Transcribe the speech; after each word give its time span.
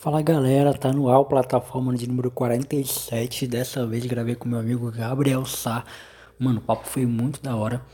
Fala 0.00 0.22
galera, 0.22 0.72
tá 0.72 0.90
no 0.94 1.10
ar 1.10 1.22
plataforma 1.26 1.94
de 1.94 2.08
número 2.08 2.30
47. 2.30 3.46
Dessa 3.46 3.86
vez 3.86 4.06
gravei 4.06 4.34
com 4.34 4.48
meu 4.48 4.58
amigo 4.58 4.90
Gabriel 4.90 5.44
Sá. 5.44 5.84
Mano, 6.38 6.58
o 6.58 6.62
papo 6.62 6.88
foi 6.88 7.04
muito 7.04 7.42
da 7.42 7.54
hora. 7.54 7.84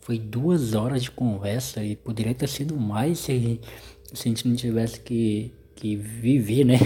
Foi 0.00 0.18
duas 0.18 0.74
horas 0.74 1.04
de 1.04 1.12
conversa 1.12 1.84
e 1.84 1.94
poderia 1.94 2.34
ter 2.34 2.48
sido 2.48 2.76
mais 2.76 3.20
se, 3.20 3.60
se 4.12 4.28
a 4.28 4.28
gente 4.28 4.48
não 4.48 4.56
tivesse 4.56 4.98
que, 4.98 5.54
que 5.76 5.94
viver, 5.94 6.64
né? 6.64 6.78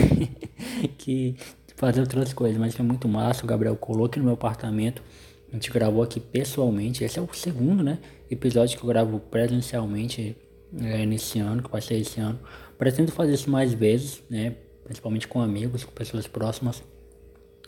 que 0.99 1.37
fazer 1.75 2.01
outras 2.03 2.35
coisas. 2.35 2.59
Mas 2.59 2.75
foi 2.75 2.85
muito 2.85 3.09
massa. 3.09 3.45
O 3.45 3.47
Gabriel 3.47 3.77
colou 3.77 4.05
aqui 4.05 4.19
no 4.19 4.27
meu 4.27 4.35
apartamento. 4.35 5.03
A 5.51 5.55
gente 5.55 5.71
gravou 5.71 6.03
aqui 6.03 6.21
pessoalmente. 6.21 7.03
Esse 7.03 7.19
é 7.19 7.23
o 7.23 7.29
segundo, 7.33 7.83
né? 7.83 7.99
Episódio 8.31 8.77
que 8.77 8.85
eu 8.85 8.89
gravo 8.89 9.21
presencialmente 9.21 10.37
é, 10.79 11.07
nesse 11.07 11.39
ano, 11.39 11.63
que 11.63 11.71
vai 11.71 11.81
ser 11.81 11.95
esse 11.95 12.21
ano. 12.21 12.39
Pretendo 12.77 13.11
fazer 13.11 13.33
isso 13.33 13.49
mais 13.49 13.73
vezes, 13.73 14.23
né? 14.29 14.55
Principalmente 14.87 15.29
com 15.29 15.41
amigos, 15.41 15.85
com 15.85 15.93
pessoas 15.93 16.27
próximas. 16.27 16.83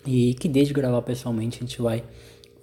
E 0.06 0.34
que 0.34 0.48
desde 0.48 0.72
gravar 0.72 1.02
pessoalmente 1.02 1.58
a 1.58 1.60
gente 1.60 1.82
vai 1.82 2.02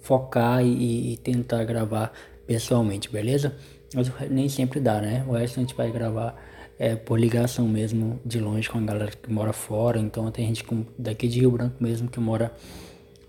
focar 0.00 0.64
e, 0.64 1.12
e 1.12 1.16
tentar 1.18 1.62
gravar 1.64 2.12
pessoalmente, 2.46 3.10
beleza? 3.10 3.54
Mas 3.94 4.10
nem 4.30 4.48
sempre 4.48 4.80
dá, 4.80 5.00
né? 5.00 5.24
O 5.28 5.32
resto 5.32 5.58
a 5.58 5.62
gente 5.62 5.74
vai 5.74 5.90
gravar 5.90 6.36
é, 6.78 6.94
por 6.94 7.18
ligação 7.18 7.68
mesmo, 7.68 8.20
de 8.24 8.38
longe 8.38 8.68
com 8.68 8.78
a 8.78 8.80
galera 8.80 9.10
que 9.10 9.32
mora 9.32 9.52
fora. 9.52 9.98
Então 9.98 10.30
tem 10.30 10.46
gente 10.46 10.64
com, 10.64 10.84
daqui 10.98 11.28
de 11.28 11.40
Rio 11.40 11.50
Branco 11.50 11.76
mesmo 11.80 12.08
que 12.08 12.18
mora, 12.18 12.52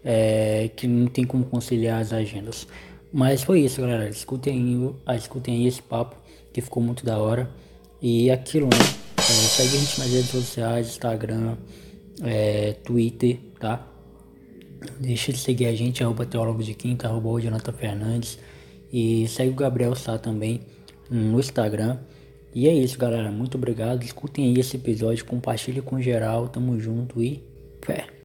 é, 0.04 0.70
que 0.76 0.88
não 0.88 1.08
tem 1.08 1.26
como 1.26 1.46
conciliar 1.46 2.02
as 2.02 2.14
agendas. 2.14 2.68
Mas 3.12 3.44
foi 3.44 3.62
isso, 3.62 3.82
galera. 3.82 4.10
Escutem, 4.10 4.96
escutem 5.16 5.56
aí 5.56 5.68
esse 5.68 5.82
papo 5.82 6.16
que 6.54 6.62
ficou 6.62 6.82
muito 6.82 7.06
da 7.06 7.18
hora. 7.18 7.50
E 8.02 8.30
aquilo, 8.30 8.68
né? 8.68 8.78
É, 9.18 9.22
segue 9.22 9.76
a 9.76 9.80
gente 9.80 10.00
nas 10.00 10.10
redes 10.10 10.30
sociais, 10.30 10.88
Instagram, 10.88 11.58
é, 12.24 12.74
Twitter, 12.84 13.40
tá? 13.60 13.86
Deixa 15.00 15.34
de 15.34 15.40
seguir 15.40 15.66
a 15.66 15.76
gente, 15.76 16.04
arroba 16.04 16.26
teólogo 16.26 16.64
de 16.64 16.74
quinta, 16.74 17.08
arroba 17.08 17.30
o 17.30 17.40
Jonathan 17.40 17.74
Fernandes. 17.74 18.40
E 18.92 19.28
segue 19.28 19.52
o 19.52 19.56
Gabriel 19.56 19.96
Sá 19.96 20.18
também 20.18 20.62
no 21.10 21.40
Instagram. 21.40 21.98
E 22.54 22.68
é 22.68 22.74
isso, 22.74 22.98
galera. 22.98 23.32
Muito 23.32 23.56
obrigado. 23.56 24.04
Escutem 24.04 24.46
aí 24.46 24.60
esse 24.60 24.78
episódio, 24.78 25.26
compartilhe 25.26 25.82
com 25.82 26.02
geral. 26.02 26.48
Tamo 26.48 26.80
junto 26.80 27.22
e 27.22 27.44
fé. 27.82 28.17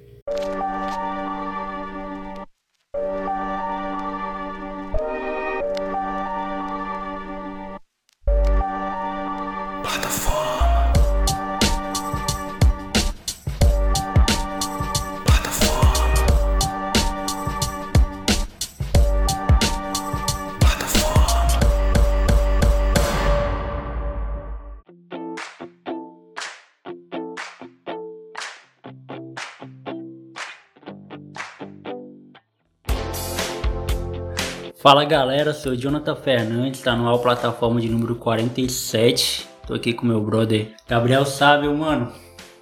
Fala 34.83 35.05
galera, 35.05 35.55
sou 35.55 35.77
Jonathan 35.77 36.17
Fernandes, 36.17 36.81
tá 36.81 36.97
no 36.97 37.17
plataforma 37.21 37.81
de 37.81 37.89
número 37.89 38.17
47. 38.17 39.47
Tô 39.65 39.75
aqui 39.75 39.93
com 39.93 40.05
meu 40.05 40.21
brother 40.21 40.73
Gabriel 40.89 41.25
Sábio, 41.25 41.73
mano. 41.73 42.11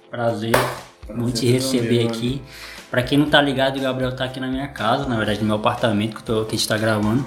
Prazer, 0.07 0.51
Prazer 0.51 1.19
muito 1.19 1.39
te 1.39 1.47
receber 1.47 2.07
aqui. 2.07 2.33
Mano. 2.33 2.41
Pra 2.91 3.01
quem 3.01 3.17
não 3.17 3.27
tá 3.27 3.41
ligado, 3.41 3.79
o 3.79 3.81
Gabriel 3.81 4.15
tá 4.15 4.25
aqui 4.25 4.39
na 4.39 4.45
minha 4.45 4.67
casa, 4.67 5.07
na 5.07 5.17
verdade 5.17 5.39
no 5.39 5.47
meu 5.47 5.55
apartamento 5.55 6.17
que, 6.17 6.21
tô, 6.21 6.45
que 6.45 6.53
a 6.53 6.57
gente 6.59 6.67
tá 6.67 6.77
gravando. 6.77 7.25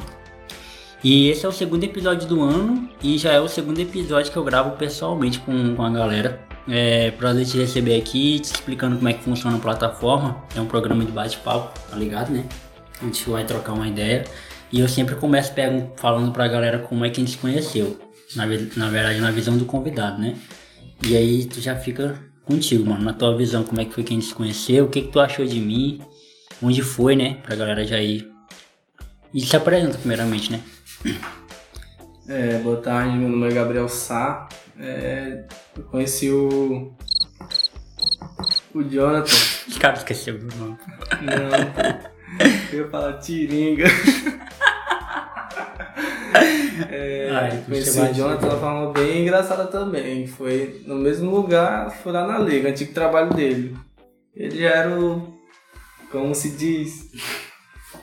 E 1.03 1.29
esse 1.29 1.45
é 1.45 1.49
o 1.49 1.53
segundo 1.53 1.83
episódio 1.83 2.29
do 2.29 2.41
ano 2.41 2.89
e 3.03 3.19
já 3.19 3.33
é 3.33 3.41
o 3.41 3.49
segundo 3.49 3.81
episódio 3.81 4.31
que 4.31 4.39
eu 4.39 4.45
gravo 4.45 4.77
pessoalmente 4.77 5.41
com, 5.41 5.75
com 5.75 5.83
a 5.83 5.91
galera. 5.91 6.41
É 6.69 7.11
prazer 7.11 7.45
te 7.47 7.59
receber 7.59 7.97
aqui, 7.97 8.39
te 8.39 8.45
explicando 8.45 8.95
como 8.95 9.09
é 9.09 9.13
que 9.13 9.25
funciona 9.25 9.57
a 9.57 9.61
plataforma. 9.61 10.45
É 10.55 10.61
um 10.61 10.67
programa 10.67 11.05
de 11.05 11.11
bate-papo, 11.11 11.81
tá 11.91 11.97
ligado, 11.97 12.31
né? 12.31 12.45
A 13.03 13.05
gente 13.07 13.29
vai 13.29 13.45
trocar 13.45 13.73
uma 13.73 13.89
ideia. 13.89 14.25
E 14.75 14.81
eu 14.81 14.89
sempre 14.89 15.15
começo 15.15 15.53
pego, 15.53 15.93
falando 15.95 16.33
pra 16.33 16.49
galera 16.49 16.81
como 16.81 17.05
é 17.05 17.09
que 17.09 17.21
a 17.21 17.25
gente 17.25 17.37
se 17.37 17.39
conheceu. 17.39 17.97
Na, 18.35 18.45
na 18.45 18.91
verdade, 18.91 19.21
na 19.21 19.31
visão 19.31 19.57
do 19.57 19.65
convidado, 19.65 20.21
né? 20.21 20.37
E 21.07 21.17
aí 21.17 21.45
tu 21.45 21.61
já 21.61 21.77
fica 21.77 22.19
contigo, 22.45 22.85
mano. 22.85 23.05
Na 23.05 23.13
tua 23.13 23.37
visão, 23.37 23.63
como 23.63 23.81
é 23.81 23.85
que 23.85 23.95
foi 23.95 24.03
que 24.03 24.13
a 24.13 24.17
gente 24.17 24.27
se 24.27 24.35
conheceu? 24.35 24.87
O 24.87 24.89
que, 24.89 25.03
que 25.03 25.13
tu 25.13 25.21
achou 25.21 25.47
de 25.47 25.61
mim? 25.61 26.01
Onde 26.61 26.83
foi, 26.83 27.15
né? 27.15 27.35
Pra 27.45 27.55
galera 27.55 27.85
já 27.85 28.01
ir. 28.01 28.29
E 29.33 29.41
se 29.43 29.57
apresenta 29.57 29.97
primeiramente, 29.97 30.51
né? 30.51 30.61
É, 32.27 32.59
boa 32.59 32.79
tarde, 32.79 33.17
meu 33.17 33.29
nome 33.29 33.47
é 33.47 33.55
Gabriel 33.55 33.89
Sá. 33.89 34.49
É, 34.77 35.45
eu 35.77 35.85
conheci 35.85 36.31
o. 36.31 36.93
O 38.75 38.83
Jonathan. 38.83 39.37
Os 39.69 39.79
caras 39.79 40.01
esqueceram 40.01 40.41
o 40.41 40.57
nome. 40.59 40.79
Não. 41.23 42.55
Eu 42.73 42.87
ia 42.87 42.91
falar 42.91 43.13
Tiringa. 43.19 43.85
É, 46.91 47.31
Ai, 47.31 47.65
conheci 47.65 48.01
o 48.01 48.13
Jonathan 48.13 48.49
de 48.49 48.55
uma 48.55 48.61
forma 48.61 48.93
bem 48.93 49.23
engraçada 49.23 49.67
também. 49.67 50.27
Foi 50.27 50.83
no 50.85 50.97
mesmo 50.97 51.31
lugar, 51.31 51.91
foi 51.91 52.11
lá 52.11 52.27
na 52.27 52.39
Liga, 52.39 52.69
antigo 52.69 52.93
trabalho 52.93 53.33
dele. 53.33 53.77
Ele 54.35 54.65
era 54.65 54.91
o, 54.99 55.39
como 56.11 56.35
se 56.35 56.51
diz, 56.51 57.11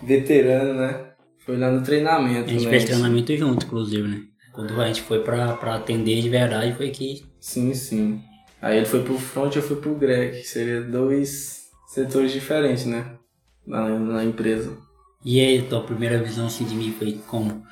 veterano, 0.02 0.74
né? 0.74 1.12
Foi 1.46 1.58
lá 1.58 1.70
no 1.70 1.84
treinamento. 1.84 2.50
A 2.50 2.54
gente 2.54 2.64
né? 2.64 2.70
fez 2.70 2.86
treinamento 2.86 3.36
junto, 3.36 3.66
inclusive, 3.66 4.08
né? 4.08 4.22
Quando 4.54 4.80
a 4.80 4.88
gente 4.88 5.02
foi 5.02 5.20
pra, 5.22 5.54
pra 5.54 5.76
atender 5.76 6.22
de 6.22 6.30
verdade, 6.30 6.76
foi 6.76 6.90
que. 6.90 7.26
Sim, 7.40 7.74
sim. 7.74 8.22
Aí 8.62 8.78
ele 8.78 8.86
foi 8.86 9.02
pro 9.04 9.18
front, 9.18 9.56
eu 9.56 9.62
fui 9.62 9.78
pro 9.78 9.96
Greg. 9.96 10.44
Seria 10.44 10.82
dois 10.82 11.64
setores 11.88 12.32
diferentes, 12.32 12.86
né? 12.86 13.18
Na, 13.66 13.88
na 13.88 14.24
empresa. 14.24 14.72
E 15.24 15.40
aí, 15.40 15.62
tua 15.62 15.84
primeira 15.84 16.22
visão 16.22 16.48
assim 16.48 16.66
de 16.66 16.76
mim 16.76 16.94
foi 16.98 17.20
como? 17.28 17.64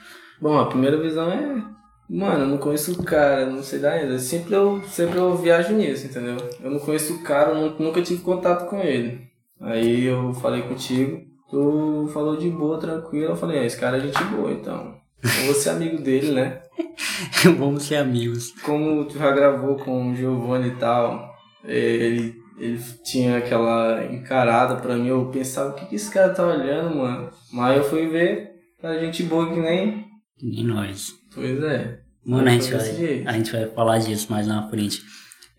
Bom, 0.41 0.57
a 0.57 0.67
primeira 0.67 0.97
visão 0.97 1.31
é. 1.31 1.63
Mano, 2.09 2.44
eu 2.44 2.47
não 2.47 2.57
conheço 2.57 3.00
o 3.00 3.03
cara, 3.03 3.45
não 3.45 3.61
sei 3.61 3.79
da 3.79 3.91
ainda. 3.91 4.17
Sempre 4.17 4.55
eu, 4.55 4.81
sempre 4.88 5.19
eu 5.19 5.35
viajo 5.35 5.73
nisso, 5.73 6.07
entendeu? 6.07 6.38
Eu 6.61 6.72
não 6.72 6.79
conheço 6.79 7.13
o 7.13 7.23
cara, 7.23 7.53
nunca 7.53 8.01
tive 8.01 8.22
contato 8.22 8.67
com 8.67 8.79
ele. 8.79 9.29
Aí 9.61 10.05
eu 10.05 10.33
falei 10.33 10.63
contigo, 10.63 11.22
tu 11.51 12.09
falou 12.13 12.38
de 12.38 12.50
boa, 12.50 12.79
tranquilo. 12.79 13.31
Eu 13.31 13.35
falei, 13.35 13.59
é, 13.59 13.66
esse 13.66 13.77
cara 13.77 13.97
é 13.97 14.00
gente 14.00 14.23
boa, 14.23 14.51
então. 14.51 14.95
Eu 15.22 15.45
vou 15.45 15.53
ser 15.53 15.72
amigo 15.72 16.01
dele, 16.01 16.31
né? 16.31 16.61
Vamos 17.57 17.83
ser 17.83 17.97
amigos. 17.97 18.53
Como 18.63 19.06
tu 19.06 19.19
já 19.19 19.31
gravou 19.31 19.75
com 19.75 20.11
o 20.11 20.16
Giovanni 20.16 20.69
e 20.69 20.75
tal, 20.75 21.29
ele, 21.66 22.35
ele 22.57 22.79
tinha 23.03 23.38
aquela 23.38 24.06
encarada 24.06 24.77
pra 24.77 24.95
mim, 24.95 25.09
eu 25.09 25.25
pensava, 25.25 25.71
o 25.71 25.73
que, 25.73 25.85
que 25.88 25.95
esse 25.95 26.09
cara 26.09 26.33
tá 26.33 26.45
olhando, 26.45 26.95
mano? 26.95 27.29
Mas 27.51 27.77
eu 27.77 27.83
fui 27.83 28.07
ver, 28.07 28.51
a 28.81 28.97
gente 28.97 29.23
boa 29.23 29.53
que 29.53 29.59
nem 29.59 30.08
nem 30.41 30.63
nós. 30.63 31.13
Pois 31.33 31.61
é. 31.63 32.00
Mano, 32.25 32.47
a 32.47 32.51
gente, 32.51 32.72
vai, 32.72 33.23
a 33.25 33.33
gente 33.33 33.51
vai 33.51 33.66
falar 33.67 33.97
disso 34.00 34.27
mais 34.29 34.45
na 34.45 34.67
frente. 34.69 35.01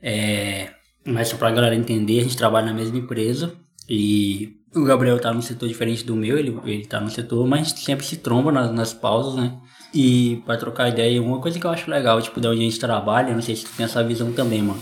É, 0.03 0.71
mas 1.05 1.29
só 1.29 1.37
pra 1.37 1.51
galera 1.51 1.75
entender, 1.75 2.21
a 2.21 2.23
gente 2.23 2.37
trabalha 2.37 2.67
na 2.67 2.75
mesma 2.75 2.99
empresa 2.99 3.53
e 3.89 4.57
o 4.75 4.85
Gabriel 4.85 5.19
tá 5.19 5.33
num 5.33 5.43
setor 5.43 5.69
diferente 5.69 6.05
do 6.05 6.15
meu, 6.15 6.39
ele, 6.39 6.57
ele 6.65 6.87
tá 6.87 7.01
no 7.01 7.11
setor, 7.11 7.47
mas 7.47 7.61
a 7.61 7.65
gente 7.65 7.81
sempre 7.81 8.07
se 8.07 8.19
tromba 8.19 8.53
nas, 8.53 8.73
nas 8.73 8.93
pausas, 8.95 9.35
né? 9.35 9.59
E 9.93 10.43
pra 10.47 10.57
trocar 10.57 10.89
ideia, 10.89 11.21
uma 11.21 11.41
coisa 11.41 11.59
que 11.59 11.67
eu 11.67 11.71
acho 11.71 11.91
legal, 11.91 12.23
tipo, 12.23 12.41
de 12.41 12.47
onde 12.47 12.61
a 12.61 12.65
gente 12.65 12.79
trabalha, 12.79 13.35
não 13.35 13.43
sei 13.43 13.57
se 13.57 13.65
tu 13.65 13.73
tem 13.77 13.85
essa 13.85 14.05
visão 14.05 14.33
também, 14.33 14.63
mano. 14.63 14.81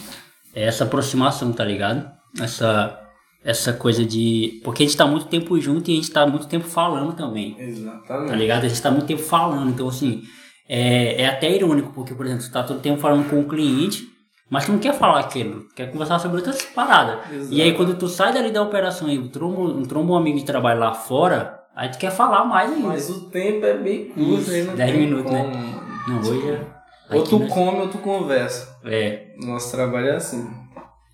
É 0.55 0.65
essa 0.65 0.85
aproximação, 0.85 1.53
tá 1.53 1.65
ligado? 1.65 2.11
Essa 2.39 3.08
essa 3.45 3.73
coisa 3.73 4.05
de. 4.05 4.61
Porque 4.65 4.83
a 4.83 4.87
gente 4.87 4.97
tá 4.97 5.07
muito 5.07 5.27
tempo 5.27 5.59
junto 5.61 5.91
e 5.91 5.95
a 5.95 5.97
gente 5.97 6.11
tá 6.11 6.27
muito 6.27 6.47
tempo 6.47 6.67
falando 6.67 7.15
também. 7.15 7.57
Exatamente. 7.59 8.29
Tá 8.31 8.37
ligado? 8.37 8.65
A 8.65 8.69
gente 8.69 8.83
tá 8.83 8.91
muito 8.91 9.07
tempo 9.07 9.23
falando. 9.23 9.71
Então, 9.71 9.89
assim, 9.89 10.23
é, 10.69 11.23
é 11.23 11.27
até 11.27 11.51
irônico, 11.51 11.93
porque, 11.93 12.15
por 12.15 12.27
exemplo, 12.27 12.43
você 12.43 12.53
tá 12.53 12.63
todo 12.63 12.81
tempo 12.81 13.01
falando 13.01 13.29
com 13.29 13.41
o 13.41 13.49
cliente, 13.49 14.07
mas 14.51 14.67
tu 14.67 14.73
não 14.73 14.79
quer 14.79 14.95
falar 14.95 15.21
aquilo, 15.21 15.67
quer 15.75 15.91
conversar 15.91 16.19
sobre 16.19 16.39
outras 16.39 16.63
paradas. 16.63 17.19
Exato. 17.33 17.55
E 17.55 17.63
aí, 17.63 17.75
quando 17.75 17.95
tu 17.97 18.09
sai 18.09 18.33
dali 18.33 18.51
da 18.51 18.63
operação 18.63 19.09
e 19.09 19.29
tromba, 19.29 19.87
tromba 19.87 20.13
um 20.13 20.17
amigo 20.17 20.39
de 20.39 20.45
trabalho 20.45 20.81
lá 20.81 20.93
fora, 20.93 21.61
aí 21.75 21.89
tu 21.89 21.99
quer 21.99 22.11
falar 22.11 22.45
mais 22.45 22.73
ainda. 22.73 22.89
Mas 22.89 23.09
o 23.09 23.31
tempo 23.31 23.65
é 23.65 23.77
bem 23.77 24.07
curto, 24.07 24.51
aí 24.51 24.65
não 24.65 24.75
10 24.75 24.97
minutos, 24.97 25.33
né? 25.33 25.43
como. 25.43 25.55
né? 25.55 25.81
Não, 26.09 26.21
hoje 26.21 26.51
é. 26.51 26.79
Ou 27.11 27.25
tu 27.25 27.47
come 27.47 27.81
ou 27.81 27.89
tu 27.89 27.99
conversa. 27.99 28.79
É. 28.85 29.29
Nosso 29.39 29.71
trabalho 29.71 30.09
é 30.09 30.17
assim. 30.17 30.47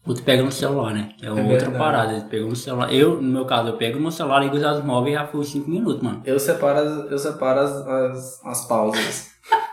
Ou 0.06 0.14
tu 0.14 0.22
pega 0.22 0.42
no 0.42 0.52
celular, 0.52 0.92
né? 0.92 1.08
Que 1.16 1.24
é, 1.24 1.28
é 1.28 1.32
outra 1.32 1.48
verdade. 1.48 1.78
parada. 1.78 2.20
Tu 2.20 2.26
pega 2.28 2.44
no 2.44 2.56
celular. 2.56 2.92
Eu, 2.92 3.22
no 3.22 3.28
meu 3.28 3.46
caso, 3.46 3.68
eu 3.68 3.76
pego 3.76 3.98
no 3.98 4.12
celular, 4.12 4.40
ligo 4.40 4.56
os 4.56 4.84
móveis 4.84 5.14
e 5.14 5.18
já 5.18 5.26
fui 5.26 5.44
5 5.44 5.70
minutos, 5.70 6.02
mano. 6.02 6.22
Eu 6.24 6.38
separo 6.38 6.78
as, 6.78 7.10
eu 7.10 7.18
separo 7.18 7.60
as, 7.60 7.72
as, 7.72 8.44
as 8.44 8.64
pausas. 8.66 9.34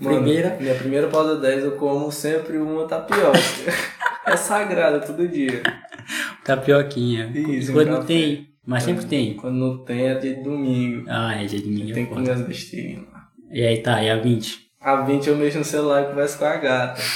Mano, 0.00 0.16
primeira. 0.16 0.58
Minha 0.60 0.74
primeira 0.74 1.08
pausa 1.08 1.36
10 1.36 1.64
eu 1.64 1.72
como 1.72 2.12
sempre 2.12 2.58
uma 2.58 2.86
tapioca. 2.86 3.38
é 4.26 4.36
sagrado 4.36 5.04
todo 5.06 5.26
dia. 5.26 5.62
Tapioquinha. 6.44 7.32
Isso, 7.34 7.72
Quando 7.72 7.88
café. 7.88 8.06
tem, 8.06 8.48
mas 8.66 8.82
sempre 8.82 9.06
tem. 9.06 9.34
Quando 9.36 9.56
não 9.56 9.84
tem, 9.84 10.08
é 10.08 10.14
dia 10.14 10.34
de 10.34 10.42
domingo. 10.42 11.06
Ah, 11.08 11.34
é 11.34 11.46
dia 11.46 11.58
de 11.58 11.64
domingo. 11.64 11.94
Tem 11.94 12.02
é 12.02 12.06
que 12.06 12.12
foda. 12.12 12.20
comer 12.20 12.32
as 12.32 12.42
besteirinhas 12.42 13.04
lá. 13.10 13.28
E 13.50 13.62
aí 13.64 13.78
tá, 13.78 14.02
e 14.02 14.10
a 14.10 14.16
20? 14.16 14.68
A 14.78 14.96
20 14.96 15.26
eu 15.26 15.36
mexo 15.36 15.58
no 15.58 15.64
celular 15.64 16.02
e 16.02 16.06
converso 16.08 16.38
com 16.38 16.44
a 16.44 16.56
gata. 16.56 17.00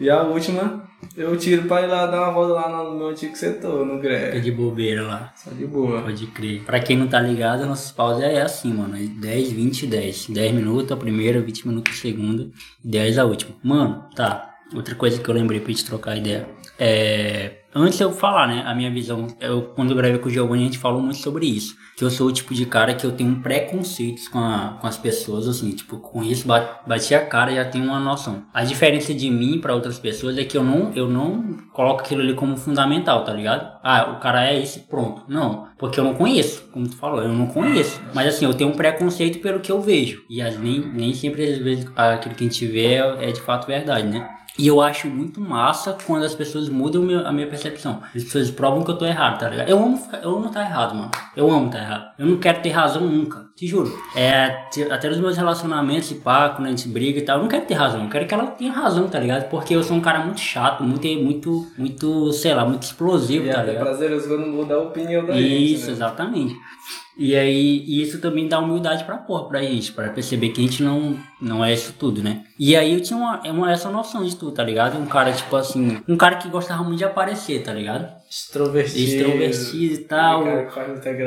e 0.00 0.08
a 0.10 0.22
última, 0.22 0.84
eu 1.16 1.36
tiro 1.36 1.62
pra 1.68 1.82
ir 1.82 1.86
lá 1.86 2.06
dar 2.06 2.22
uma 2.22 2.32
volta 2.32 2.54
lá 2.54 2.84
no 2.84 2.96
meu 2.96 3.08
antigo 3.08 3.36
setor, 3.36 3.84
no 3.84 3.96
Fica 3.96 4.08
Greg. 4.08 4.40
de 4.40 4.50
bobeira 4.52 5.02
lá. 5.02 5.32
Só 5.36 5.50
de 5.50 5.66
boa. 5.66 6.02
Pode 6.02 6.26
crer. 6.28 6.62
Pra 6.64 6.80
quem 6.80 6.96
não 6.96 7.08
tá 7.08 7.20
ligado, 7.20 7.66
nossos 7.66 7.90
pausas 7.92 8.22
é 8.22 8.40
assim, 8.42 8.72
mano. 8.72 8.96
É 8.96 9.00
10, 9.00 9.52
20 9.52 9.86
10. 9.86 10.26
10 10.30 10.54
minutos 10.54 10.92
a 10.92 10.96
primeira, 10.96 11.40
20 11.40 11.68
minutos 11.68 11.94
a 11.96 12.00
segunda 12.00 12.48
e 12.84 12.88
10 12.88 13.18
a 13.18 13.24
última. 13.24 13.54
Mano, 13.62 14.04
tá. 14.14 14.54
Outra 14.74 14.94
coisa 14.94 15.20
que 15.20 15.28
eu 15.28 15.34
lembrei 15.34 15.60
pra 15.60 15.70
gente 15.70 15.84
trocar 15.84 16.16
ideia. 16.16 16.48
É. 16.78 17.52
Antes 17.74 18.00
eu 18.00 18.10
falar, 18.10 18.48
né, 18.48 18.62
a 18.66 18.74
minha 18.74 18.90
visão, 18.90 19.26
eu, 19.40 19.62
quando 19.76 19.90
eu 19.90 19.96
gravei 19.96 20.18
com 20.18 20.28
o 20.28 20.30
Giovanni, 20.32 20.62
a 20.62 20.66
gente 20.66 20.78
falou 20.78 21.02
muito 21.02 21.18
sobre 21.18 21.46
isso. 21.46 21.76
Que 21.98 22.02
eu 22.04 22.10
sou 22.10 22.28
o 22.28 22.32
tipo 22.32 22.54
de 22.54 22.64
cara 22.64 22.94
que 22.94 23.04
eu 23.04 23.12
tenho 23.12 23.36
preconceitos 23.42 24.26
com, 24.26 24.38
a- 24.38 24.78
com 24.80 24.86
as 24.86 24.96
pessoas, 24.96 25.46
assim, 25.46 25.70
tipo, 25.72 25.98
com 25.98 26.22
isso, 26.24 26.46
ba- 26.46 26.80
bati 26.86 27.14
a 27.14 27.26
cara 27.26 27.52
e 27.52 27.56
já 27.56 27.64
tenho 27.66 27.84
uma 27.84 28.00
noção. 28.00 28.44
A 28.54 28.64
diferença 28.64 29.12
de 29.12 29.30
mim 29.30 29.60
pra 29.60 29.74
outras 29.74 29.98
pessoas 29.98 30.38
é 30.38 30.44
que 30.44 30.56
eu 30.56 30.64
não, 30.64 30.92
eu 30.94 31.08
não 31.10 31.58
coloco 31.72 32.00
aquilo 32.00 32.22
ali 32.22 32.34
como 32.34 32.56
fundamental, 32.56 33.22
tá 33.24 33.32
ligado? 33.34 33.78
Ah, 33.82 34.14
o 34.16 34.20
cara 34.20 34.48
é 34.50 34.60
esse, 34.62 34.80
pronto. 34.88 35.24
Não, 35.28 35.66
porque 35.78 36.00
eu 36.00 36.04
não 36.04 36.14
conheço, 36.14 36.62
como 36.72 36.88
tu 36.88 36.96
falou, 36.96 37.20
eu 37.22 37.28
não 37.32 37.46
conheço. 37.48 38.00
Mas 38.14 38.28
assim, 38.28 38.46
eu 38.46 38.54
tenho 38.54 38.70
um 38.70 38.76
preconceito 38.76 39.40
pelo 39.40 39.60
que 39.60 39.70
eu 39.70 39.80
vejo. 39.80 40.22
E 40.30 40.40
as, 40.40 40.58
nem, 40.58 40.80
nem 40.80 41.12
sempre, 41.12 41.44
às 41.52 41.58
vezes, 41.58 41.86
aquilo 41.94 42.34
que 42.34 42.44
a 42.44 42.48
gente 42.48 42.66
vê 42.66 42.94
é, 42.94 43.28
é 43.28 43.32
de 43.32 43.40
fato 43.42 43.66
verdade, 43.66 44.06
né? 44.08 44.26
E 44.58 44.66
eu 44.66 44.80
acho 44.80 45.06
muito 45.06 45.40
massa 45.40 45.96
quando 46.04 46.24
as 46.24 46.34
pessoas 46.34 46.68
mudam 46.68 47.00
meu- 47.02 47.24
a 47.24 47.30
minha 47.32 47.46
percepção. 47.46 48.02
As 48.14 48.24
pessoas 48.24 48.50
provam 48.50 48.82
que 48.82 48.90
eu 48.90 48.96
tô 48.98 49.06
errado, 49.06 49.38
tá 49.38 49.48
ligado? 49.48 49.68
Eu 49.68 49.78
amo, 49.78 50.02
eu 50.20 50.36
amo 50.36 50.46
estar 50.46 50.62
errado, 50.62 50.94
mano. 50.96 51.10
Eu 51.36 51.48
amo 51.50 51.66
estar 51.66 51.78
errado. 51.78 52.10
Eu 52.18 52.26
não 52.26 52.36
quero 52.38 52.60
ter 52.60 52.70
razão 52.70 53.02
nunca, 53.02 53.46
te 53.54 53.68
juro. 53.68 53.96
É, 54.16 54.66
até 54.90 55.08
nos 55.08 55.18
meus 55.18 55.36
relacionamentos 55.36 56.10
e 56.10 56.16
pá, 56.16 56.48
quando 56.48 56.66
a 56.66 56.70
gente 56.70 56.88
briga 56.88 57.20
e 57.20 57.22
tal, 57.22 57.36
eu 57.36 57.42
não 57.42 57.48
quero 57.48 57.66
ter 57.66 57.74
razão. 57.74 58.02
Eu 58.02 58.10
quero 58.10 58.26
que 58.26 58.34
ela 58.34 58.46
tenha 58.48 58.72
razão, 58.72 59.06
tá 59.08 59.20
ligado? 59.20 59.48
Porque 59.48 59.76
eu 59.76 59.82
sou 59.84 59.96
um 59.96 60.00
cara 60.00 60.18
muito 60.24 60.40
chato, 60.40 60.82
muito, 60.82 61.06
muito, 61.06 61.66
muito, 61.78 62.32
sei 62.32 62.52
lá, 62.52 62.64
muito 62.64 62.82
explosivo, 62.82 63.46
E 63.46 63.50
é 63.50 63.52
tá 63.52 63.62
ligado? 63.62 63.84
prazeroso 63.84 64.26
quando 64.26 64.46
muda 64.48 64.74
a 64.74 64.78
opinião 64.78 65.24
da 65.24 65.34
Isso, 65.38 65.48
gente, 65.82 65.86
né? 65.86 65.92
exatamente. 65.92 66.54
E 67.18 67.34
aí, 67.34 67.84
e 67.84 68.00
isso 68.00 68.20
também 68.20 68.46
dá 68.46 68.60
humildade 68.60 69.02
pra 69.02 69.16
porra, 69.16 69.48
pra 69.48 69.62
gente, 69.62 69.90
pra 69.90 70.08
perceber 70.08 70.50
que 70.50 70.60
a 70.60 70.64
gente 70.64 70.84
não, 70.84 71.18
não 71.40 71.64
é 71.64 71.72
isso 71.72 71.92
tudo, 71.98 72.22
né? 72.22 72.44
E 72.56 72.76
aí 72.76 72.94
eu 72.94 73.00
tinha 73.00 73.16
uma, 73.16 73.40
é 73.44 73.50
uma, 73.50 73.72
essa 73.72 73.90
noção 73.90 74.24
de 74.24 74.36
tudo, 74.36 74.52
tá 74.52 74.62
ligado? 74.62 74.96
Um 74.96 75.06
cara, 75.06 75.32
tipo 75.32 75.56
assim, 75.56 76.00
um 76.06 76.16
cara 76.16 76.36
que 76.36 76.48
gostava 76.48 76.84
muito 76.84 76.98
de 76.98 77.04
aparecer, 77.04 77.64
tá 77.64 77.72
ligado? 77.72 78.08
Extrovertido. 78.30 78.98
Extrovertido 78.98 79.94
e 79.94 79.98
tal. 79.98 80.44
Cara. 80.44 80.62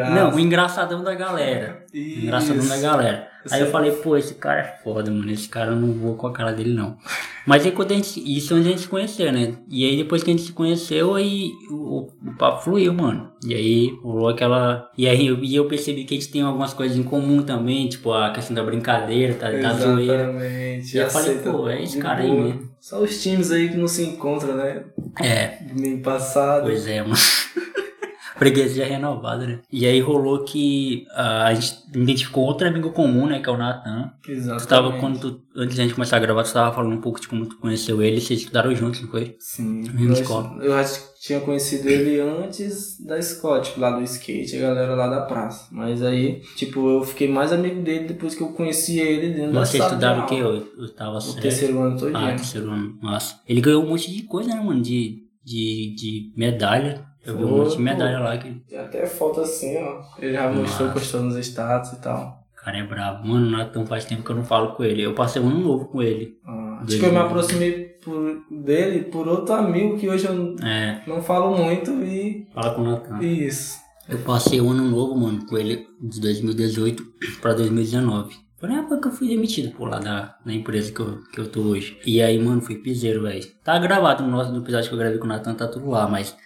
Não, 0.09 0.35
o 0.35 0.39
engraçadão 0.39 1.03
da 1.03 1.13
galera. 1.13 1.85
O 1.93 1.97
Isso. 1.97 2.19
engraçadão 2.19 2.67
da 2.67 2.77
galera. 2.77 3.30
Aí 3.49 3.61
eu 3.61 3.67
falei, 3.67 3.91
pô, 3.91 4.15
esse 4.17 4.35
cara 4.35 4.59
é 4.59 4.83
foda, 4.83 5.09
mano. 5.09 5.31
Esse 5.31 5.47
cara 5.47 5.71
eu 5.71 5.75
não 5.75 5.93
vou 5.93 6.15
com 6.15 6.27
a 6.27 6.33
cara 6.33 6.51
dele, 6.51 6.73
não. 6.73 6.97
Mas 7.45 7.65
aí 7.65 7.71
quando 7.71 7.91
a 7.91 7.95
gente. 7.95 8.21
Isso 8.25 8.53
é 8.53 8.57
onde 8.57 8.67
a 8.67 8.71
gente 8.71 8.81
se 8.81 8.87
conheceu, 8.87 9.31
né? 9.31 9.55
E 9.69 9.83
aí 9.83 9.97
depois 9.97 10.21
que 10.23 10.29
a 10.29 10.33
gente 10.33 10.45
se 10.45 10.51
conheceu, 10.51 11.15
aí 11.15 11.51
o, 11.69 12.07
o 12.25 12.35
papo 12.37 12.63
fluiu, 12.63 12.93
mano. 12.93 13.31
E 13.43 13.53
aí 13.53 13.97
rolou 14.03 14.29
aquela. 14.29 14.89
E 14.97 15.07
aí 15.07 15.25
eu, 15.25 15.43
e 15.43 15.55
eu 15.55 15.65
percebi 15.65 16.03
que 16.03 16.13
a 16.13 16.19
gente 16.19 16.31
tem 16.31 16.41
algumas 16.43 16.73
coisas 16.73 16.97
em 16.97 17.03
comum 17.03 17.41
também, 17.41 17.89
tipo 17.89 18.13
a 18.13 18.31
questão 18.31 18.55
da 18.55 18.63
brincadeira, 18.63 19.33
tá? 19.33 19.49
Da 19.49 19.73
zoeira. 19.73 20.23
Exatamente. 20.23 20.95
E 20.95 20.99
eu 20.99 21.09
falei, 21.09 21.37
pô, 21.39 21.69
é 21.69 21.83
esse 21.83 21.97
cara 21.97 22.21
aí 22.21 22.31
mesmo. 22.31 22.69
Só 22.79 23.01
os 23.01 23.21
times 23.21 23.51
aí 23.51 23.69
que 23.69 23.77
não 23.77 23.87
se 23.87 24.03
encontram, 24.03 24.55
né? 24.55 24.83
É, 25.21 25.57
Domingo 25.63 26.01
passado. 26.03 26.63
Pois 26.63 26.87
é, 26.87 27.01
mano. 27.01 27.15
Preguiça 28.41 28.73
já 28.73 28.85
renovada, 28.85 29.45
né? 29.45 29.59
E 29.71 29.85
aí 29.85 29.99
rolou 29.99 30.43
que 30.43 31.05
ah, 31.11 31.45
a 31.45 31.53
gente 31.53 31.77
identificou 31.93 32.43
outro 32.43 32.67
amigo 32.67 32.89
comum, 32.89 33.27
né? 33.27 33.39
Que 33.39 33.47
é 33.47 33.51
o 33.51 33.57
Nathan. 33.57 34.11
Exatamente. 34.27 34.63
Tu 34.63 34.67
tava, 34.67 34.99
quando 34.99 35.19
tu, 35.19 35.41
antes 35.55 35.77
da 35.77 35.83
gente 35.83 35.93
começar 35.93 36.17
a 36.17 36.19
gravar, 36.19 36.41
tu 36.41 36.51
tava 36.51 36.73
falando 36.73 36.93
um 36.93 37.01
pouco 37.01 37.21
de 37.21 37.27
como 37.27 37.45
tu 37.45 37.57
conheceu 37.57 38.01
ele, 38.01 38.19
vocês 38.19 38.39
estudaram 38.39 38.73
juntos, 38.75 38.99
não 39.03 39.09
foi? 39.09 39.35
Sim. 39.37 39.83
Mesma 39.93 40.13
escola. 40.13 40.57
eu 40.59 40.73
acho 40.73 40.99
que 40.99 41.21
tinha 41.21 41.39
conhecido 41.39 41.87
ele 41.87 42.19
antes 42.19 42.99
da 43.05 43.19
escola, 43.19 43.61
tipo, 43.61 43.79
lá 43.79 43.91
do 43.91 44.01
skate, 44.01 44.57
a 44.57 44.59
galera 44.59 44.95
lá 44.95 45.07
da 45.07 45.21
praça. 45.21 45.67
Mas 45.71 46.01
aí, 46.01 46.41
tipo, 46.55 46.89
eu 46.89 47.03
fiquei 47.03 47.27
mais 47.27 47.53
amigo 47.53 47.83
dele 47.83 48.07
depois 48.07 48.33
que 48.33 48.41
eu 48.41 48.47
conheci 48.47 48.99
ele 48.99 49.35
dentro 49.35 49.53
da 49.53 49.59
Vocês 49.59 49.83
sala 49.83 49.89
de 49.89 49.95
estudaram 49.97 50.23
o 50.23 50.25
quê? 50.25 50.35
Eu, 50.35 50.83
eu 50.83 50.89
tava 50.89 51.19
O 51.19 51.33
terceiro 51.35 51.79
ano 51.79 51.95
todinho. 51.95 52.17
Ah, 52.17 52.29
terceiro 52.31 52.71
ano. 52.71 52.97
Nossa. 53.03 53.39
Ele 53.47 53.61
ganhou 53.61 53.83
um 53.83 53.89
monte 53.89 54.11
de 54.11 54.23
coisa, 54.23 54.49
né, 54.49 54.59
mano? 54.59 54.81
De, 54.81 55.29
de, 55.43 55.95
de 55.95 56.33
medalha. 56.35 57.05
Eu 57.25 57.37
vi 57.37 57.43
um 57.43 57.57
monte 57.57 57.77
de 57.77 57.81
medalha 57.81 58.19
lá. 58.19 58.37
Que... 58.37 58.51
Tem 58.67 58.79
até 58.79 59.05
foto 59.05 59.41
assim, 59.41 59.77
ó. 59.77 60.01
Ele 60.19 60.33
já 60.33 60.51
mostrou, 60.51 60.87
Nossa. 60.87 60.99
postou 60.99 61.21
nos 61.21 61.35
status 61.37 61.93
e 61.93 62.01
tal. 62.01 62.41
O 62.59 62.63
cara 62.63 62.77
é 62.77 62.83
brabo. 62.83 63.27
Mano, 63.27 63.47
o 63.47 63.51
Nathan 63.51 63.85
faz 63.85 64.05
tempo 64.05 64.23
que 64.23 64.31
eu 64.31 64.35
não 64.35 64.43
falo 64.43 64.73
com 64.75 64.83
ele. 64.83 65.01
Eu 65.03 65.13
passei 65.15 65.41
um 65.41 65.47
ano 65.49 65.59
novo 65.59 65.85
com 65.85 66.01
ele. 66.01 66.35
Ah, 66.45 66.77
Dois 66.81 66.93
tipo, 66.93 67.05
eu 67.07 67.11
me 67.11 67.17
aproximei 67.19 67.95
por, 68.03 68.37
dele 68.51 69.03
por 69.05 69.27
outro 69.27 69.53
amigo 69.53 69.97
que 69.97 70.07
hoje 70.09 70.25
eu 70.25 70.55
É, 70.63 71.01
não 71.07 71.21
falo 71.21 71.55
muito 71.57 71.91
e. 72.03 72.47
fala 72.53 72.73
com 72.73 72.81
o 72.81 72.85
Nathan. 72.85 73.19
Isso. 73.23 73.79
Eu 74.09 74.17
passei 74.19 74.59
um 74.59 74.71
ano 74.71 74.83
novo, 74.83 75.15
mano, 75.15 75.45
com 75.45 75.57
ele 75.57 75.85
de 76.01 76.19
2018 76.21 77.03
pra 77.41 77.53
2019. 77.53 78.35
Foi 78.61 78.69
na 78.69 78.77
época 78.77 79.01
que 79.01 79.07
eu 79.07 79.11
fui 79.11 79.27
demitido, 79.27 79.75
pô, 79.75 79.85
lá 79.85 79.97
da, 79.97 80.37
da 80.45 80.53
empresa 80.53 80.93
que 80.93 80.99
eu, 80.99 81.17
que 81.33 81.39
eu 81.39 81.49
tô 81.49 81.61
hoje. 81.61 81.99
E 82.05 82.21
aí, 82.21 82.37
mano, 82.37 82.61
fui 82.61 82.75
piseiro, 82.75 83.23
velho. 83.23 83.43
Tá 83.63 83.79
gravado 83.79 84.21
no 84.21 84.29
nosso 84.29 84.51
no 84.51 84.61
episódio 84.61 84.87
que 84.87 84.93
eu 84.93 84.99
gravei 84.99 85.17
com 85.17 85.25
o 85.25 85.27
Natan, 85.27 85.55
tá 85.55 85.67
tudo 85.67 85.89
lá, 85.89 86.07
mas 86.07 86.37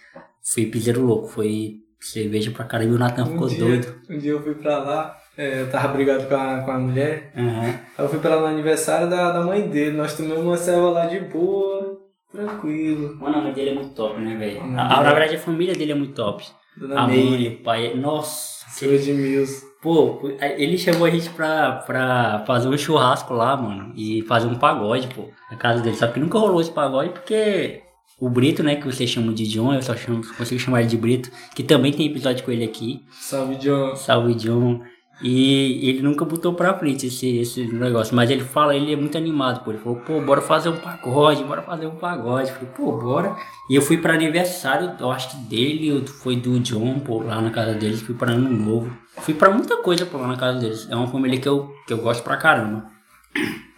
fui 0.42 0.64
piseiro 0.64 1.04
louco. 1.04 1.28
Foi 1.28 1.74
cerveja 2.00 2.50
pra 2.52 2.64
caramba 2.64 2.92
e 2.92 2.94
o 2.96 2.98
Natan 2.98 3.26
ficou 3.26 3.46
um, 3.46 3.50
dia, 3.50 3.58
doido. 3.58 3.94
um 4.08 4.18
dia 4.18 4.30
eu 4.30 4.42
fui 4.42 4.54
pra 4.54 4.78
lá, 4.78 5.14
é, 5.36 5.60
eu 5.60 5.70
tava 5.70 5.88
brigado 5.88 6.24
com 6.24 6.34
a, 6.34 6.62
com 6.62 6.70
a 6.70 6.78
mulher. 6.78 7.32
Uhum. 7.36 7.60
Aí 7.60 7.80
eu 7.98 8.08
fui 8.08 8.18
pra 8.18 8.36
lá 8.36 8.40
no 8.40 8.46
aniversário 8.46 9.10
da, 9.10 9.32
da 9.32 9.42
mãe 9.42 9.68
dele. 9.68 9.94
Nós 9.94 10.16
tomamos 10.16 10.42
uma 10.42 10.56
selva 10.56 10.88
lá 10.88 11.04
de 11.04 11.20
boa, 11.20 12.00
tranquilo. 12.32 13.14
Mano, 13.16 13.36
a 13.36 13.42
mãe 13.42 13.52
dele 13.52 13.70
é 13.70 13.74
muito 13.74 13.94
top, 13.94 14.18
né, 14.22 14.34
velho? 14.36 14.66
Na 14.66 15.02
verdade, 15.02 15.36
a 15.36 15.38
família 15.38 15.74
dele 15.74 15.92
é 15.92 15.94
muito 15.94 16.14
top. 16.14 16.42
Dona 16.78 16.98
A 16.98 17.06
mãe, 17.06 17.48
o 17.48 17.62
pai, 17.62 17.94
nossa. 17.94 18.56
De 18.80 19.12
Mills. 19.12 19.65
Pô, 19.86 20.18
ele 20.40 20.76
chamou 20.76 21.06
a 21.06 21.10
gente 21.10 21.30
pra, 21.30 21.74
pra 21.86 22.42
fazer 22.44 22.66
um 22.66 22.76
churrasco 22.76 23.32
lá, 23.32 23.56
mano, 23.56 23.92
e 23.94 24.20
fazer 24.22 24.48
um 24.48 24.56
pagode, 24.56 25.06
pô, 25.14 25.28
na 25.48 25.56
casa 25.56 25.80
dele. 25.80 25.94
Só 25.94 26.08
que 26.08 26.18
nunca 26.18 26.40
rolou 26.40 26.60
esse 26.60 26.72
pagode 26.72 27.10
porque 27.10 27.82
o 28.18 28.28
Brito, 28.28 28.64
né, 28.64 28.74
que 28.74 28.84
vocês 28.84 29.08
chamam 29.08 29.32
de 29.32 29.46
John, 29.46 29.72
eu 29.72 29.82
só 29.82 29.94
chamo, 29.94 30.26
consigo 30.36 30.58
chamar 30.58 30.80
ele 30.80 30.88
de 30.88 30.96
Brito, 30.96 31.30
que 31.54 31.62
também 31.62 31.92
tem 31.92 32.04
episódio 32.04 32.44
com 32.44 32.50
ele 32.50 32.64
aqui. 32.64 33.04
Salve, 33.12 33.54
John. 33.54 33.94
Salve, 33.94 34.34
John. 34.34 34.80
E 35.22 35.88
ele 35.88 36.02
nunca 36.02 36.24
botou 36.24 36.52
pra 36.52 36.76
frente 36.76 37.06
esse, 37.06 37.38
esse 37.38 37.64
negócio. 37.72 38.14
Mas 38.14 38.28
ele 38.28 38.42
fala, 38.42 38.74
ele 38.74 38.92
é 38.92 38.96
muito 38.96 39.16
animado, 39.16 39.64
pô. 39.64 39.70
Ele 39.70 39.78
falou, 39.78 40.00
pô, 40.00 40.20
bora 40.20 40.42
fazer 40.42 40.68
um 40.68 40.76
pagode, 40.76 41.44
bora 41.44 41.62
fazer 41.62 41.86
um 41.86 41.94
pagode. 41.94 42.50
Eu 42.50 42.54
falei, 42.56 42.70
pô, 42.76 42.92
bora. 42.98 43.36
E 43.70 43.76
eu 43.76 43.82
fui 43.82 43.98
pra 43.98 44.14
aniversário, 44.14 44.94
eu 44.98 45.12
acho 45.12 45.30
que 45.30 45.36
dele, 45.44 46.04
foi 46.06 46.34
do 46.34 46.58
John, 46.58 46.98
pô, 46.98 47.22
lá 47.22 47.40
na 47.40 47.50
casa 47.50 47.72
deles. 47.74 48.02
Fui 48.02 48.14
pra 48.14 48.32
ano 48.32 48.50
novo. 48.50 49.05
Fui 49.18 49.34
pra 49.34 49.50
muita 49.50 49.76
coisa, 49.82 50.06
pô, 50.06 50.18
lá 50.18 50.28
na 50.28 50.36
casa 50.36 50.58
deles. 50.60 50.86
É 50.90 50.94
uma 50.94 51.06
família 51.08 51.40
que 51.40 51.48
eu, 51.48 51.72
que 51.86 51.92
eu 51.92 51.98
gosto 51.98 52.22
pra 52.22 52.36
caramba. 52.36 52.86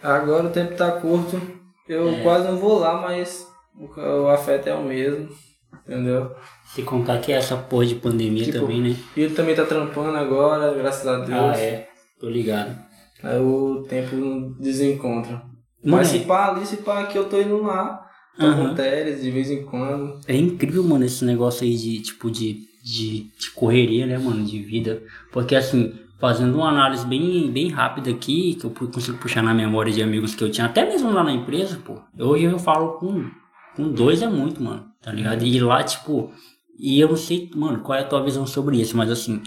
Agora 0.01 0.47
o 0.47 0.51
tempo 0.51 0.75
tá 0.75 0.91
curto. 0.93 1.39
Eu 1.87 2.09
É. 2.09 2.21
quase 2.21 2.47
não 2.47 2.57
vou 2.57 2.79
lá, 2.79 3.01
mas 3.01 3.47
o, 3.75 3.85
o 3.99 4.27
afeto 4.29 4.67
é 4.67 4.73
o 4.75 4.83
mesmo. 4.83 5.29
Entendeu? 5.87 6.31
Se 6.65 6.83
contar 6.83 7.19
que 7.19 7.31
é 7.31 7.35
essa 7.35 7.57
porra 7.57 7.85
de 7.85 7.95
pandemia 7.95 8.43
Tipo, 8.45 8.59
também, 8.59 8.81
né? 8.81 8.95
E 9.15 9.21
ele 9.21 9.33
também 9.33 9.55
tá 9.55 9.65
trampando 9.65 10.15
agora, 10.17 10.73
graças 10.73 11.07
a 11.07 11.17
Deus. 11.19 11.29
Ah, 11.57 11.57
é. 11.59 11.87
Tô 12.19 12.29
ligado. 12.29 12.75
Aí 13.23 13.39
o 13.39 13.83
tempo 13.89 14.15
não 14.15 14.51
desencontra. 14.59 15.41
Mas 15.83 16.07
se 16.09 16.19
pá 16.19 16.49
ali, 16.49 16.65
se 16.65 16.77
pá 16.77 17.01
aqui, 17.01 17.17
eu 17.17 17.25
tô 17.29 17.39
indo 17.41 17.61
lá. 17.63 18.05
Tô 18.37 18.45
Aham. 18.45 18.69
com 18.69 18.75
Teres 18.75 19.21
de 19.21 19.31
vez 19.31 19.49
em 19.49 19.63
quando. 19.65 20.19
É 20.27 20.35
incrível, 20.35 20.83
mano, 20.83 21.05
esse 21.05 21.25
negócio 21.25 21.63
aí 21.63 21.75
de, 21.75 21.99
tipo, 22.01 22.29
de, 22.31 22.59
de, 22.83 23.23
de 23.37 23.51
correria, 23.55 24.05
né, 24.05 24.17
mano, 24.17 24.43
de 24.45 24.59
vida. 24.59 25.01
Porque, 25.31 25.55
assim, 25.55 25.93
fazendo 26.19 26.55
uma 26.57 26.69
análise 26.69 27.05
bem, 27.05 27.49
bem 27.51 27.69
rápida 27.69 28.09
aqui, 28.09 28.55
que 28.55 28.65
eu 28.65 28.71
consigo 28.71 29.17
puxar 29.17 29.41
na 29.43 29.53
memória 29.53 29.91
de 29.91 30.01
amigos 30.01 30.35
que 30.35 30.43
eu 30.43 30.51
tinha, 30.51 30.65
até 30.67 30.85
mesmo 30.85 31.11
lá 31.11 31.23
na 31.23 31.31
empresa, 31.31 31.79
pô. 31.85 32.01
Hoje 32.17 32.43
eu 32.45 32.59
falo 32.59 32.93
com, 32.93 33.25
com 33.75 33.91
dois 33.91 34.21
é 34.21 34.27
muito, 34.27 34.61
mano, 34.61 34.85
tá 35.01 35.11
ligado? 35.11 35.43
E 35.45 35.59
lá, 35.59 35.83
tipo, 35.83 36.31
e 36.77 36.99
eu 36.99 37.09
não 37.09 37.15
sei, 37.17 37.49
mano, 37.55 37.79
qual 37.79 37.97
é 37.97 38.01
a 38.01 38.07
tua 38.07 38.23
visão 38.23 38.45
sobre 38.47 38.79
isso, 38.81 38.97
mas, 38.97 39.09
assim, 39.11 39.41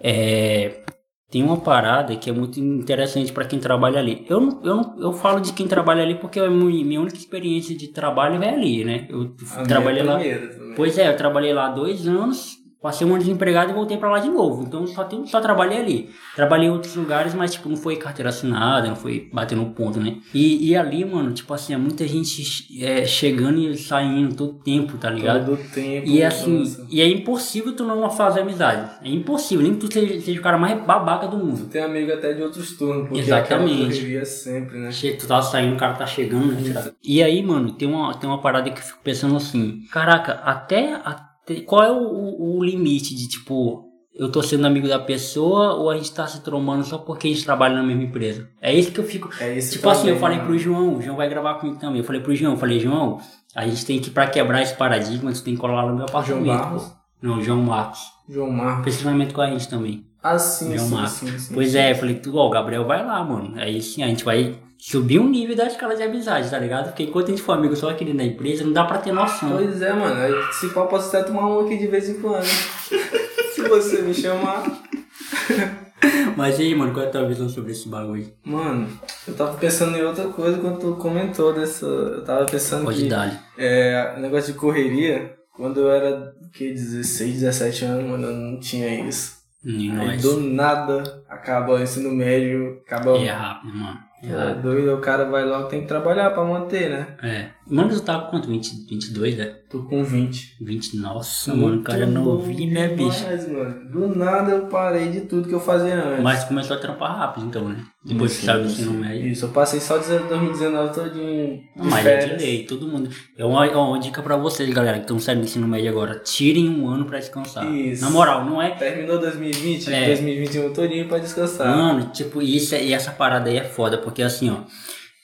é... 0.00 0.82
Tem 1.30 1.44
uma 1.44 1.58
parada 1.58 2.16
que 2.16 2.28
é 2.28 2.32
muito 2.32 2.58
interessante 2.58 3.32
pra 3.32 3.44
quem 3.44 3.60
trabalha 3.60 4.00
ali. 4.00 4.26
Eu, 4.28 4.40
não- 4.40 4.60
eu, 4.64 4.74
não- 4.76 4.96
eu 4.98 5.12
falo 5.12 5.38
de 5.38 5.52
quem 5.52 5.68
trabalha 5.68 6.02
ali 6.02 6.16
porque 6.16 6.40
a 6.40 6.50
minha 6.50 7.00
única 7.00 7.16
experiência 7.16 7.72
de 7.76 7.86
trabalho 7.86 8.42
é 8.42 8.48
ali, 8.52 8.84
né? 8.84 9.06
Eu 9.08 9.32
A 9.56 9.62
trabalhei 9.62 10.02
minha 10.02 10.12
lá. 10.12 10.18
também. 10.18 10.74
Pois 10.74 10.98
é, 10.98 11.08
eu 11.08 11.16
trabalhei 11.16 11.52
lá 11.52 11.68
dois 11.68 12.04
anos, 12.08 12.56
passei 12.80 13.06
um 13.06 13.10
ano 13.10 13.18
desempregado 13.18 13.70
e 13.70 13.74
voltei 13.74 13.96
pra 13.96 14.10
lá 14.10 14.18
de 14.18 14.28
novo. 14.28 14.62
Então 14.62 14.86
só, 14.86 15.04
tem, 15.04 15.26
só 15.26 15.40
trabalhei 15.40 15.78
ali. 15.78 16.10
Trabalhei 16.34 16.68
em 16.68 16.70
outros 16.70 16.94
lugares, 16.96 17.34
mas 17.34 17.52
tipo, 17.52 17.68
não 17.68 17.76
foi 17.76 17.96
carteira 17.96 18.30
assinada, 18.30 18.88
não 18.88 18.96
foi 18.96 19.28
batendo 19.32 19.64
ponto, 19.66 20.00
né? 20.00 20.16
E, 20.32 20.70
e 20.70 20.76
ali, 20.76 21.04
mano, 21.04 21.32
tipo 21.32 21.52
assim, 21.52 21.74
é 21.74 21.76
muita 21.76 22.06
gente 22.08 22.82
é, 22.82 23.04
chegando 23.04 23.58
e 23.58 23.76
saindo 23.76 24.34
todo 24.34 24.54
tempo, 24.54 24.96
tá 24.96 25.10
ligado? 25.10 25.46
Todo 25.46 25.70
tempo. 25.70 26.06
E 26.08 26.22
é 26.22 26.26
assim, 26.26 26.60
nossa. 26.60 26.86
e 26.90 27.00
é 27.00 27.08
impossível 27.08 27.74
tu 27.74 27.84
não 27.84 28.10
fazer 28.10 28.40
amizade. 28.40 28.90
É 29.02 29.08
impossível, 29.08 29.62
nem 29.62 29.74
que 29.74 29.86
tu 29.86 29.92
seja, 29.92 30.20
seja 30.20 30.40
o 30.40 30.42
cara 30.42 30.56
mais 30.56 30.82
babaca 30.82 31.28
do 31.28 31.36
mundo. 31.36 31.66
Tem 31.66 31.82
amigo 31.82 32.12
até 32.12 32.32
de 32.32 32.42
outros 32.42 32.76
turnos, 32.76 33.08
porque 33.08 33.20
Exatamente. 33.20 33.72
aquela 33.72 33.90
correria 33.90 34.24
sempre, 34.24 34.78
né? 34.78 34.90
Chega, 34.90 35.18
tu 35.18 35.26
tá 35.26 35.42
saindo, 35.42 35.74
o 35.74 35.78
cara 35.78 35.94
tá 35.94 36.06
chegando, 36.06 36.52
né? 36.52 36.92
E 37.04 37.22
aí, 37.22 37.42
mano, 37.42 37.72
tem 37.72 37.88
uma, 37.88 38.14
tem 38.14 38.28
uma 38.28 38.40
parada 38.40 38.70
que 38.70 38.78
eu 38.78 38.84
fico 38.84 38.98
pensando 39.02 39.36
assim, 39.36 39.84
caraca, 39.90 40.40
até, 40.44 40.94
até 41.04 41.29
qual 41.62 41.82
é 41.82 41.90
o, 41.90 41.96
o, 41.98 42.58
o 42.58 42.64
limite 42.64 43.14
de 43.14 43.28
tipo, 43.28 43.84
eu 44.14 44.30
tô 44.30 44.42
sendo 44.42 44.66
amigo 44.66 44.88
da 44.88 44.98
pessoa 44.98 45.74
ou 45.74 45.90
a 45.90 45.96
gente 45.96 46.12
tá 46.12 46.26
se 46.26 46.42
trombando 46.42 46.84
só 46.84 46.98
porque 46.98 47.28
a 47.28 47.30
gente 47.30 47.44
trabalha 47.44 47.74
na 47.76 47.82
mesma 47.82 48.02
empresa? 48.02 48.48
É 48.60 48.74
isso 48.74 48.92
que 48.92 49.00
eu 49.00 49.04
fico. 49.04 49.30
É 49.40 49.56
esse 49.56 49.72
Tipo 49.72 49.88
assim, 49.88 50.08
eu 50.08 50.16
falei 50.18 50.36
mano. 50.38 50.48
pro 50.48 50.58
João, 50.58 50.96
o 50.96 51.02
João 51.02 51.16
vai 51.16 51.28
gravar 51.28 51.54
comigo 51.54 51.78
também. 51.78 51.98
Eu 51.98 52.04
falei 52.04 52.20
pro 52.20 52.34
João, 52.34 52.52
eu 52.52 52.58
falei, 52.58 52.78
João, 52.80 53.20
a 53.54 53.66
gente 53.66 53.84
tem 53.86 53.98
que, 53.98 54.10
pra 54.10 54.26
quebrar 54.26 54.62
esse 54.62 54.74
paradigma, 54.74 55.32
tu 55.32 55.42
tem 55.42 55.54
que 55.54 55.60
colar 55.60 55.82
lá 55.84 55.90
no 55.90 55.96
meu 55.96 56.04
apartamento. 56.06 56.46
Barros? 56.46 56.84
pô. 56.84 57.00
Não, 57.22 57.42
João 57.42 57.62
Marcos. 57.62 58.00
João 58.28 58.50
Marcos. 58.50 58.96
Treinamento 58.96 59.34
com 59.34 59.40
a 59.42 59.50
gente 59.50 59.68
também. 59.68 60.06
Ah, 60.22 60.38
sim, 60.38 60.74
João 60.76 60.88
sim, 60.88 60.94
Marcos. 60.94 61.12
sim, 61.12 61.38
sim. 61.38 61.54
Pois 61.54 61.74
é, 61.74 61.92
eu 61.92 61.96
falei, 61.96 62.14
tu, 62.16 62.36
ó, 62.36 62.46
o 62.46 62.50
Gabriel 62.50 62.86
vai 62.86 63.04
lá, 63.04 63.22
mano. 63.24 63.54
Aí 63.56 63.80
sim, 63.82 64.02
a 64.02 64.06
gente 64.06 64.24
vai 64.24 64.54
subir 64.80 65.18
um 65.18 65.28
nível 65.28 65.54
da 65.54 65.66
escala 65.66 65.94
de 65.94 66.02
amizade, 66.02 66.50
tá 66.50 66.58
ligado? 66.58 66.86
Porque 66.86 67.02
enquanto 67.02 67.26
a 67.26 67.30
gente 67.30 67.42
for 67.42 67.52
amigo 67.52 67.76
só 67.76 67.90
aqui 67.90 68.04
dentro 68.04 68.18
da 68.18 68.24
empresa, 68.24 68.64
não 68.64 68.72
dá 68.72 68.84
pra 68.84 68.98
ter 68.98 69.12
noção. 69.12 69.50
Pois 69.56 69.82
é, 69.82 69.92
mano. 69.92 70.52
Se 70.52 70.68
pau, 70.70 70.88
posso 70.88 71.14
até 71.14 71.26
tomar 71.26 71.46
um 71.46 71.60
aqui 71.60 71.76
de 71.76 71.86
vez 71.86 72.08
em 72.08 72.20
quando. 72.20 72.44
se 73.54 73.62
você 73.68 74.02
me 74.02 74.14
chamar. 74.14 74.64
Mas 76.36 76.58
e 76.58 76.62
aí, 76.62 76.74
mano, 76.74 76.92
qual 76.94 77.04
é 77.04 77.08
a 77.08 77.10
tua 77.10 77.28
visão 77.28 77.48
sobre 77.48 77.72
esse 77.72 77.86
bagulho? 77.88 78.32
Mano, 78.42 78.88
eu 79.28 79.34
tava 79.34 79.58
pensando 79.58 79.96
em 79.96 80.02
outra 80.02 80.28
coisa 80.28 80.58
quando 80.58 80.78
tu 80.78 80.96
comentou 80.96 81.52
dessa. 81.52 81.84
Eu 81.84 82.24
tava 82.24 82.46
pensando 82.46 82.84
Pode 82.84 83.02
que. 83.02 83.08
dar. 83.08 83.44
É, 83.58 84.18
negócio 84.18 84.54
de 84.54 84.58
correria, 84.58 85.34
quando 85.54 85.80
eu 85.80 85.90
era 85.90 86.32
que 86.54 86.72
16, 86.72 87.40
17 87.40 87.84
anos, 87.84 88.10
mano, 88.10 88.28
eu 88.28 88.32
não 88.32 88.58
tinha 88.58 89.06
isso. 89.06 89.40
E 89.62 89.90
Aí 89.90 90.16
do 90.16 90.40
nada 90.40 91.22
acaba 91.28 91.74
o 91.74 91.82
ensino 91.82 92.10
médio, 92.10 92.80
acaba. 92.86 93.18
É 93.18 93.28
rápido, 93.28 93.76
mano. 93.76 93.98
É 94.22 94.54
doido, 94.54 94.94
o 94.94 95.00
cara 95.00 95.24
vai 95.24 95.44
logo, 95.44 95.68
tem 95.68 95.80
que 95.82 95.88
trabalhar 95.88 96.30
pra 96.30 96.44
manter, 96.44 96.90
né? 96.90 97.06
É. 97.22 97.46
Mano, 97.70 97.88
tu 97.90 98.00
tá 98.02 98.18
com 98.18 98.30
quanto? 98.32 98.48
20, 98.48 98.86
22, 98.88 99.36
né? 99.38 99.54
Tô 99.70 99.84
com 99.84 100.02
20. 100.02 100.56
20, 100.60 100.96
nossa, 100.96 101.54
mano, 101.54 101.80
o 101.80 101.82
cara 101.82 102.02
é 102.02 102.06
novinho, 102.06 102.72
né, 102.74 102.88
bicho? 102.88 103.24
Mas, 103.24 103.48
mano, 103.48 103.88
do 103.90 104.08
nada 104.16 104.50
eu 104.50 104.66
parei 104.66 105.08
de 105.10 105.20
tudo 105.22 105.48
que 105.48 105.54
eu 105.54 105.60
fazia 105.60 105.94
antes. 105.94 106.22
Mas 106.24 106.44
começou 106.44 106.76
a 106.76 106.80
trampar 106.80 107.16
rápido, 107.16 107.46
então, 107.46 107.68
né? 107.68 107.76
Depois 108.04 108.36
que 108.38 108.44
saiu 108.46 108.62
do 108.64 108.66
ensino 108.66 108.92
médio. 108.94 109.26
Isso, 109.28 109.44
eu 109.44 109.50
passei 109.50 109.78
só 109.78 109.98
2019 109.98 110.94
todinho 110.94 111.60
de 111.76 111.88
Mas 111.88 112.04
é 112.06 112.16
de 112.16 112.22
férias. 112.22 112.42
lei, 112.42 112.64
todo 112.64 112.88
mundo. 112.88 113.10
É 113.38 113.44
uma, 113.44 113.66
é 113.66 113.76
uma 113.76 113.98
dica 114.00 114.22
pra 114.22 114.36
vocês, 114.36 114.68
galera, 114.70 114.96
que 114.96 115.04
estão 115.04 115.20
saindo 115.20 115.40
do 115.40 115.44
ensino 115.44 115.68
médio 115.68 115.90
agora. 115.90 116.18
Tirem 116.18 116.68
um 116.68 116.88
ano 116.88 117.04
pra 117.04 117.18
descansar. 117.18 117.70
Isso. 117.72 118.02
Na 118.02 118.10
moral, 118.10 118.44
não 118.44 118.60
é. 118.60 118.70
Terminou 118.70 119.18
2020, 119.20 119.92
É. 119.92 120.06
2021 120.06 120.72
todinho 120.72 121.06
pra 121.08 121.18
descansar. 121.18 121.68
Mano, 121.76 122.06
tipo, 122.12 122.40
isso, 122.42 122.74
é- 122.74 122.82
e 122.84 122.92
essa 122.92 123.10
parada 123.12 123.48
aí 123.50 123.58
é 123.58 123.64
foda, 123.64 123.98
porque 123.98 124.22
assim, 124.22 124.50
ó. 124.50 124.60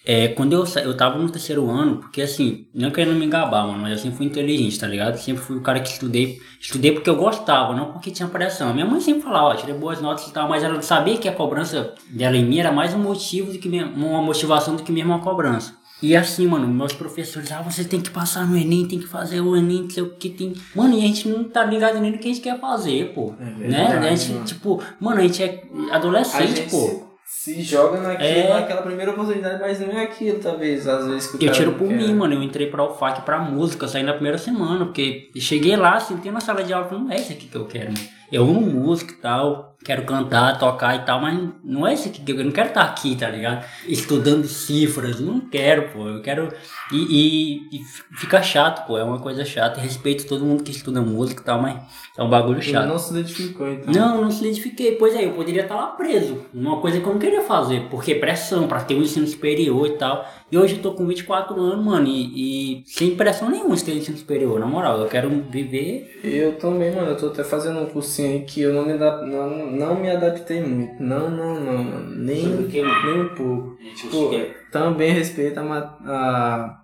É, 0.08 0.28
quando 0.28 0.52
eu, 0.52 0.64
eu 0.84 0.96
tava 0.96 1.18
no 1.18 1.28
terceiro 1.28 1.68
ano, 1.68 1.96
porque 1.96 2.22
assim, 2.22 2.68
não 2.72 2.92
querendo 2.92 3.18
me 3.18 3.26
engabar, 3.26 3.66
mano, 3.66 3.80
mas 3.80 3.90
eu 3.90 3.98
sempre 3.98 4.16
fui 4.18 4.26
inteligente, 4.26 4.78
tá 4.78 4.86
ligado? 4.86 5.16
Sempre 5.16 5.42
fui 5.42 5.56
o 5.56 5.60
cara 5.60 5.80
que 5.80 5.88
estudei, 5.88 6.38
estudei 6.60 6.92
porque 6.92 7.10
eu 7.10 7.16
gostava, 7.16 7.74
não 7.74 7.86
porque 7.92 8.12
tinha 8.12 8.28
pressão. 8.28 8.72
Minha 8.72 8.86
mãe 8.86 9.00
sempre 9.00 9.22
falava, 9.22 9.46
ó, 9.46 9.54
tirei 9.56 9.74
boas 9.74 10.00
notas 10.00 10.28
e 10.28 10.32
tal, 10.32 10.48
mas 10.48 10.62
ela 10.62 10.80
sabia 10.80 11.18
que 11.18 11.28
a 11.28 11.32
cobrança 11.32 11.92
dela 12.08 12.36
em 12.36 12.44
mim 12.44 12.60
era 12.60 12.70
mais 12.70 12.94
um 12.94 12.98
motivo 12.98 13.52
do 13.52 13.58
que 13.58 13.68
uma 13.68 14.22
motivação 14.22 14.76
do 14.76 14.84
que 14.84 14.92
mesmo 14.92 15.12
uma 15.12 15.20
cobrança. 15.20 15.74
E 16.02 16.14
assim, 16.14 16.46
mano, 16.46 16.68
meus 16.68 16.92
professores, 16.92 17.50
ah, 17.50 17.62
você 17.62 17.82
tem 17.82 18.00
que 18.00 18.10
passar 18.10 18.46
no 18.46 18.56
Enem, 18.56 18.86
tem 18.86 18.98
que 18.98 19.06
fazer 19.06 19.40
o 19.40 19.56
Enem, 19.56 19.84
não 19.84 19.90
sei 19.90 20.02
o 20.02 20.10
que 20.10 20.28
tem. 20.28 20.52
Mano, 20.74 20.94
e 20.94 20.98
a 20.98 21.06
gente 21.06 21.26
não 21.26 21.44
tá 21.44 21.64
ligado 21.64 21.98
nem 21.98 22.12
no 22.12 22.18
que 22.18 22.28
a 22.28 22.32
gente 22.32 22.42
quer 22.42 22.60
fazer, 22.60 23.12
pô. 23.14 23.34
É 23.40 23.44
né? 23.44 23.88
verdade, 23.88 24.06
A 24.06 24.14
gente, 24.14 24.32
mano. 24.32 24.44
tipo, 24.44 24.82
mano, 25.00 25.20
a 25.20 25.22
gente 25.22 25.42
é 25.42 25.64
A 25.90 25.96
adolescente, 25.96 26.54
gente 26.54 26.70
pô. 26.70 27.05
Se, 27.28 27.60
joga 27.62 28.00
naquilo, 28.00 28.28
É. 28.28 28.54
naquela 28.60 28.82
primeira 28.82 29.10
oportunidade, 29.10 29.60
mas 29.60 29.80
não 29.80 29.90
é 29.98 30.04
aquilo, 30.04 30.38
talvez, 30.38 30.86
às 30.86 31.06
vezes 31.06 31.26
que 31.30 31.44
Eu 31.44 31.52
tiro 31.52 31.72
por 31.72 31.88
quer. 31.88 31.96
mim, 31.96 32.14
mano. 32.14 32.34
Eu 32.34 32.42
entrei 32.42 32.68
pra 32.68 32.84
UFAC 32.84 33.22
pra 33.22 33.38
música, 33.38 33.88
saí 33.88 34.02
na 34.02 34.12
primeira 34.14 34.38
semana, 34.38 34.84
porque 34.84 35.30
cheguei 35.36 35.76
lá, 35.76 35.98
sentei 35.98 36.30
na 36.30 36.40
sala 36.40 36.62
de 36.62 36.72
aula 36.72 36.86
falei, 36.88 37.04
não 37.04 37.10
é 37.12 37.16
isso 37.16 37.32
aqui 37.32 37.46
que 37.48 37.56
eu 37.56 37.66
quero, 37.66 37.92
mano. 37.92 38.16
Eu 38.32 38.42
amo 38.42 38.60
música 38.60 39.12
e 39.12 39.16
tal, 39.18 39.76
quero 39.84 40.02
cantar, 40.04 40.58
tocar 40.58 40.96
e 40.96 41.04
tal, 41.04 41.20
mas 41.20 41.38
não 41.62 41.86
é 41.86 41.94
isso 41.94 42.08
aqui 42.08 42.20
que 42.22 42.32
eu, 42.32 42.38
eu 42.38 42.44
não 42.44 42.50
quero 42.50 42.68
estar 42.70 42.82
aqui, 42.82 43.14
tá 43.14 43.28
ligado? 43.30 43.64
Estudando 43.86 44.44
cifras, 44.48 45.20
não 45.20 45.38
quero, 45.38 45.90
pô. 45.92 46.08
Eu 46.08 46.20
quero. 46.22 46.52
E, 46.90 46.96
e, 46.96 47.56
e 47.76 47.84
fica 48.18 48.42
chato, 48.42 48.84
pô. 48.84 48.98
É 48.98 49.04
uma 49.04 49.20
coisa 49.20 49.44
chata. 49.44 49.78
Eu 49.78 49.84
respeito 49.84 50.26
todo 50.26 50.44
mundo 50.44 50.64
que 50.64 50.72
estuda 50.72 51.00
música 51.00 51.40
e 51.40 51.44
tal, 51.44 51.62
mas 51.62 51.76
é 52.18 52.22
um 52.24 52.28
bagulho 52.28 52.60
chato. 52.60 52.88
não 52.88 52.98
se 52.98 53.12
identificou, 53.12 53.70
então. 53.72 53.94
Não, 53.94 54.22
não 54.22 54.30
se 54.32 54.44
identifiquei. 54.44 54.96
Pois 54.96 55.14
é, 55.14 55.24
eu 55.24 55.30
poderia 55.30 55.62
estar 55.62 55.76
lá 55.76 55.86
preso. 55.88 56.44
Uma 56.52 56.80
coisa 56.80 56.98
que 56.98 57.06
eu 57.06 57.12
não 57.16 57.20
queria 57.20 57.42
fazer. 57.42 57.88
Porque 57.90 58.14
pressão, 58.14 58.68
pra 58.68 58.80
ter 58.84 58.94
um 58.94 59.02
ensino 59.02 59.26
superior 59.26 59.86
e 59.86 59.92
tal. 59.98 60.24
E 60.50 60.56
hoje 60.56 60.76
eu 60.76 60.82
tô 60.82 60.92
com 60.92 61.06
24 61.06 61.60
anos, 61.60 61.84
mano, 61.84 62.06
e, 62.06 62.80
e 62.80 62.84
sem 62.86 63.16
pressão 63.16 63.50
nenhuma 63.50 63.74
de 63.74 63.84
ter 63.84 63.92
ensino 63.96 64.16
superior. 64.16 64.60
Na 64.60 64.66
moral, 64.66 65.00
eu 65.00 65.08
quero 65.08 65.28
viver. 65.50 66.20
Eu 66.22 66.56
também, 66.58 66.94
mano, 66.94 67.08
eu 67.08 67.16
tô 67.16 67.26
até 67.26 67.42
fazendo 67.42 67.80
um 67.80 67.86
cursinho 67.86 68.32
aí 68.32 68.40
que 68.44 68.60
eu 68.60 68.72
não 68.72 68.84
me, 68.86 68.92
não, 68.94 69.66
não 69.72 69.94
me 69.96 70.10
adaptei 70.10 70.62
muito. 70.62 71.02
Não, 71.02 71.28
não, 71.30 71.58
não, 71.60 71.84
mano. 71.84 72.16
Nem, 72.16 72.46
mano? 72.46 72.68
nem 72.68 73.20
um 73.22 73.28
pouco. 73.34 73.76
Tipo, 73.96 74.30
também 74.70 75.10
respeito 75.12 75.58
a, 75.58 75.96
a, 76.06 76.78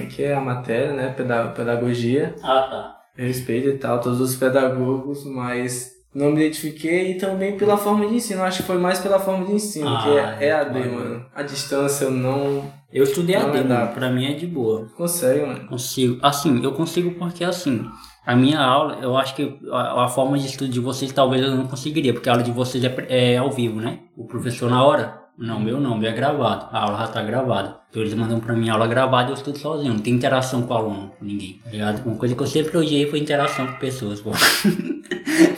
é 0.00 0.06
que 0.06 0.22
é 0.24 0.34
a 0.34 0.40
matéria, 0.40 0.92
né? 0.92 1.12
Peda- 1.16 1.48
Pedagogia. 1.48 2.34
Ah, 2.42 2.62
tá. 2.70 2.98
Respeito 3.14 3.68
e 3.68 3.76
tal, 3.76 4.00
todos 4.00 4.20
os 4.22 4.34
pedagogos, 4.36 5.24
mas 5.26 5.91
não 6.14 6.30
me 6.30 6.40
identifiquei 6.40 7.12
e 7.12 7.14
também 7.18 7.56
pela 7.56 7.76
forma 7.76 8.06
de 8.06 8.14
ensino. 8.16 8.42
Acho 8.42 8.58
que 8.58 8.66
foi 8.66 8.78
mais 8.78 8.98
pela 9.00 9.18
forma 9.18 9.44
de 9.46 9.52
ensino, 9.52 9.88
Ah, 9.88 10.02
que 10.02 10.08
é 10.10 10.46
é, 10.46 10.48
EAD, 10.50 10.70
claro. 10.72 10.94
mano. 10.94 11.26
A 11.34 11.42
distância 11.42 12.04
eu 12.04 12.10
não 12.10 12.64
Eu 12.92 13.04
estudei 13.04 13.36
Não, 13.38 13.48
AD, 13.48 13.62
dá. 13.64 13.74
mano. 13.80 13.92
Pra 13.94 14.10
mim 14.10 14.26
é 14.26 14.34
de 14.34 14.46
boa. 14.46 14.86
consigo, 14.96 15.46
mano. 15.46 15.66
Consigo. 15.68 16.18
Assim, 16.22 16.62
eu 16.62 16.72
consigo 16.72 17.10
porque 17.12 17.42
assim. 17.44 17.84
A 18.24 18.36
minha 18.36 18.60
aula, 18.60 18.98
eu 19.02 19.16
acho 19.16 19.34
que 19.34 19.58
a, 19.72 20.04
a 20.04 20.08
forma 20.08 20.38
de 20.38 20.46
estudo 20.46 20.70
de 20.70 20.78
vocês 20.78 21.10
talvez 21.10 21.42
eu 21.42 21.56
não 21.56 21.66
conseguiria, 21.66 22.12
porque 22.12 22.28
a 22.28 22.32
aula 22.32 22.44
de 22.44 22.52
vocês 22.52 22.84
é, 22.84 22.94
é 23.08 23.36
ao 23.38 23.50
vivo, 23.50 23.80
né? 23.80 23.98
O 24.16 24.26
professor 24.26 24.70
na 24.70 24.84
hora. 24.84 25.20
Não, 25.36 25.58
meu 25.58 25.80
não, 25.80 25.96
meu 25.98 26.08
é 26.10 26.12
gravado. 26.14 26.66
A 26.70 26.84
aula 26.84 26.98
já 26.98 27.08
tá 27.08 27.22
gravada. 27.22 27.81
Então 27.92 28.00
eles 28.00 28.14
mandam 28.14 28.40
pra 28.40 28.54
mim 28.54 28.70
aula 28.70 28.86
gravada 28.86 29.28
e 29.28 29.32
eu 29.32 29.34
estudo 29.34 29.58
sozinho. 29.58 29.92
Não 29.92 30.00
tem 30.00 30.14
interação 30.14 30.62
com 30.62 30.72
o 30.72 30.76
aluno, 30.78 31.12
com 31.18 31.26
ninguém. 31.26 31.60
Tá 31.62 31.70
ligado? 31.70 32.06
Uma 32.06 32.16
coisa 32.16 32.34
que 32.34 32.42
eu 32.42 32.46
sempre 32.46 32.78
odiei 32.78 33.06
foi 33.06 33.18
interação 33.18 33.66
com 33.66 33.74
pessoas, 33.74 34.18
pô. 34.18 34.30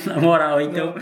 na 0.06 0.20
moral, 0.20 0.60
então. 0.60 0.94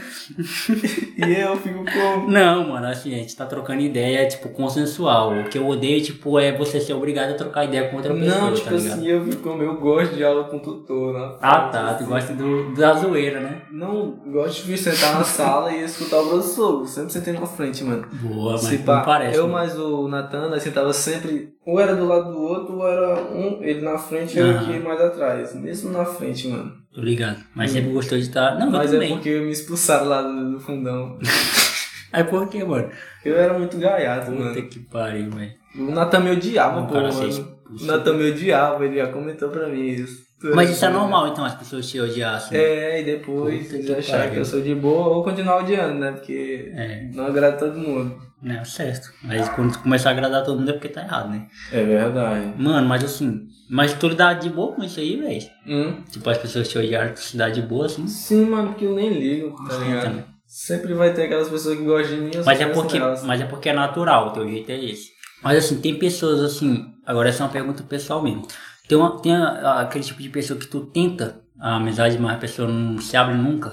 E 1.17 1.41
eu 1.41 1.57
fico 1.57 1.85
com. 1.85 2.31
Não, 2.31 2.69
mano, 2.69 2.87
assim, 2.87 3.15
a 3.15 3.19
gente 3.19 3.35
tá 3.37 3.47
trocando 3.47 3.81
ideia, 3.81 4.27
tipo, 4.29 4.49
consensual. 4.51 5.33
O 5.41 5.45
que 5.45 5.59
eu 5.59 5.67
odeio, 5.67 6.03
tipo, 6.03 6.39
é 6.39 6.57
você 6.57 6.81
ser 6.81 6.95
obrigado 6.95 7.31
a 7.31 7.35
trocar 7.35 7.65
ideia 7.65 7.89
com 7.89 7.97
outra 7.97 8.15
pessoa, 8.15 8.41
Não, 8.41 8.55
tipo 8.55 8.69
tá 8.69 8.77
assim, 8.77 9.07
eu 9.07 9.25
fico 9.25 9.43
como 9.43 9.62
eu 9.62 9.79
gosto 9.81 10.15
de 10.15 10.25
aula 10.25 10.45
com 10.45 10.59
tutor, 10.59 11.15
né? 11.15 11.37
Ah, 11.41 11.69
tá, 11.69 11.95
tu 11.95 12.05
gosta 12.05 12.33
do, 12.35 12.75
da 12.75 12.95
zoeira, 12.95 13.41
né? 13.41 13.62
Não, 13.71 14.19
gosto 14.27 14.65
de 14.65 14.77
sentar 14.77 15.15
na 15.15 15.25
sala 15.25 15.73
e 15.73 15.85
escutar 15.85 16.21
o 16.21 16.29
professor. 16.29 16.87
Sempre 16.87 17.12
sentei 17.12 17.33
na 17.33 17.47
frente, 17.47 17.85
mano. 17.85 18.07
Boa, 18.12 18.53
mas 18.53 18.62
Se 18.62 18.79
não 18.79 18.85
pá, 18.85 19.01
parece. 19.01 19.39
eu 19.39 19.47
né? 19.47 19.53
mais 19.53 19.79
o 19.79 20.09
Natan, 20.09 20.49
nós 20.49 20.62
sentava 20.62 20.93
sempre, 20.93 21.22
ou 21.67 21.81
era 21.81 21.95
do 21.95 22.07
lado 22.07 22.33
do 22.33 22.38
outro, 22.41 22.76
ou 22.79 22.87
era 22.88 23.21
um, 23.33 23.62
ele 23.62 23.81
na 23.81 23.97
frente 23.99 24.37
e 24.37 24.41
eu 24.41 24.47
Aham. 24.50 24.61
aqui 24.71 24.79
mais 24.81 25.00
atrás. 25.00 25.55
Mesmo 25.55 25.91
na 25.91 26.05
frente, 26.05 26.49
mano. 26.49 26.73
Tô 26.95 27.00
ligado. 27.00 27.38
Mas 27.55 27.71
sempre 27.71 27.93
gostou 27.93 28.19
de 28.19 28.25
estar. 28.25 28.59
Não, 28.59 28.71
Mas 28.71 28.93
eu 28.93 29.00
é 29.00 29.09
porque 29.09 29.41
me 29.41 29.50
expulsaram 29.50 30.07
lá 30.07 30.23
do, 30.23 30.52
do 30.52 30.61
fundão. 30.61 31.19
Aí 32.12 32.25
por 32.25 32.47
quê, 32.49 32.62
mano? 32.62 32.91
Eu 33.25 33.37
era 33.38 33.59
muito 33.59 33.79
gaiato, 33.79 34.31
Puta 34.31 34.45
mano. 34.45 34.62
que 34.69 34.81
pariu, 34.81 35.31
velho. 35.31 35.52
O 35.75 35.91
Natan 35.91 36.21
me 36.21 36.31
odiava, 36.33 36.81
Um 36.81 36.87
pô, 36.87 36.93
cara 36.95 37.11
mano. 37.12 37.57
O 37.81 37.85
Natan 37.87 38.12
me 38.14 38.31
odiava, 38.31 38.85
ele 38.85 38.97
já 38.99 39.07
comentou 39.09 39.49
pra 39.49 39.67
mim 39.69 39.87
isso. 39.87 40.23
Mas 40.55 40.71
isso 40.71 40.85
é 40.85 40.91
normal, 40.91 41.29
então, 41.29 41.45
as 41.45 41.55
pessoas 41.55 41.88
te 41.88 42.00
odiassem. 42.00 42.59
É, 42.59 43.00
e 43.00 43.05
depois 43.05 43.62
Puta 43.64 43.75
eles 43.76 43.87
que 43.87 43.95
acharem 43.95 44.33
que 44.33 44.38
eu 44.41 44.45
sou 44.45 44.61
de 44.61 44.75
boa 44.75 45.17
ou 45.17 45.23
continuar 45.25 45.59
odiando, 45.61 45.95
né? 46.00 46.11
Porque 46.12 46.71
É, 46.75 47.09
não 47.14 47.26
agrada 47.26 47.57
todo 47.57 47.79
mundo. 47.79 48.21
É 48.44 48.64
certo. 48.64 49.12
Mas 49.22 49.49
quando 49.50 49.72
tu 49.72 49.78
começar 49.80 50.11
a 50.11 50.12
agradar 50.12 50.44
todo 50.44 50.58
mundo 50.58 50.70
é 50.70 50.72
porque 50.72 50.88
tá 50.88 51.02
errado, 51.02 51.30
né? 51.30 51.46
É 51.70 51.84
verdade. 51.84 52.52
Mano, 52.56 52.88
mas 52.88 53.04
assim. 53.04 53.46
Mas 53.70 53.94
tu 53.94 54.08
lidar 54.08 54.34
de 54.34 54.50
boa 54.50 54.75
com 54.75 54.82
isso 54.82 55.00
aí, 55.00 55.16
velho? 55.16 55.42
Hum? 55.66 56.02
Tipo, 56.11 56.28
as 56.28 56.38
pessoas 56.38 56.68
te 56.68 56.76
odiaram, 56.76 57.14
tu 57.14 57.20
se 57.20 57.37
dá 57.37 57.49
de 57.49 57.62
boa, 57.62 57.87
assim. 57.87 58.06
Sim, 58.06 58.46
mano, 58.46 58.68
porque 58.70 58.84
eu 58.84 58.94
nem 58.94 59.11
ligo, 59.11 59.56
tá 59.66 59.75
Sim, 59.75 59.84
ligado? 59.84 60.02
também. 60.02 60.25
Sempre 60.46 60.92
vai 60.92 61.14
ter 61.14 61.22
aquelas 61.22 61.49
pessoas 61.49 61.78
que 61.78 61.84
gostam 61.84 62.14
de 62.16 62.20
mim. 62.22 62.30
Mas 62.44 62.61
é, 62.61 62.66
porque, 62.66 62.99
delas. 62.99 63.22
mas 63.22 63.40
é 63.40 63.44
porque 63.46 63.70
é 63.70 63.72
natural, 63.72 64.28
o 64.28 64.30
teu 64.32 64.46
jeito 64.46 64.70
é 64.70 64.84
esse. 64.84 65.08
Mas 65.42 65.58
assim, 65.58 65.80
tem 65.80 65.99
pessoas 65.99 66.40
assim. 66.40 66.92
Agora 67.06 67.28
essa 67.30 67.42
é 67.42 67.46
uma 67.46 67.52
pergunta 67.52 67.82
pessoal 67.82 68.22
mesmo. 68.22 68.46
Tem, 68.87 68.99
uma, 68.99 69.18
tem 69.20 69.34
aquele 69.34 70.04
tipo 70.04 70.20
de 70.20 70.28
pessoa 70.28 70.58
que 70.58 70.66
tu 70.66 70.80
tenta 70.80 71.40
a 71.58 71.76
amizade, 71.76 72.18
mas 72.18 72.34
a 72.34 72.38
pessoa 72.38 72.68
não 72.68 72.99
se 73.00 73.16
abre 73.16 73.34
nunca. 73.34 73.72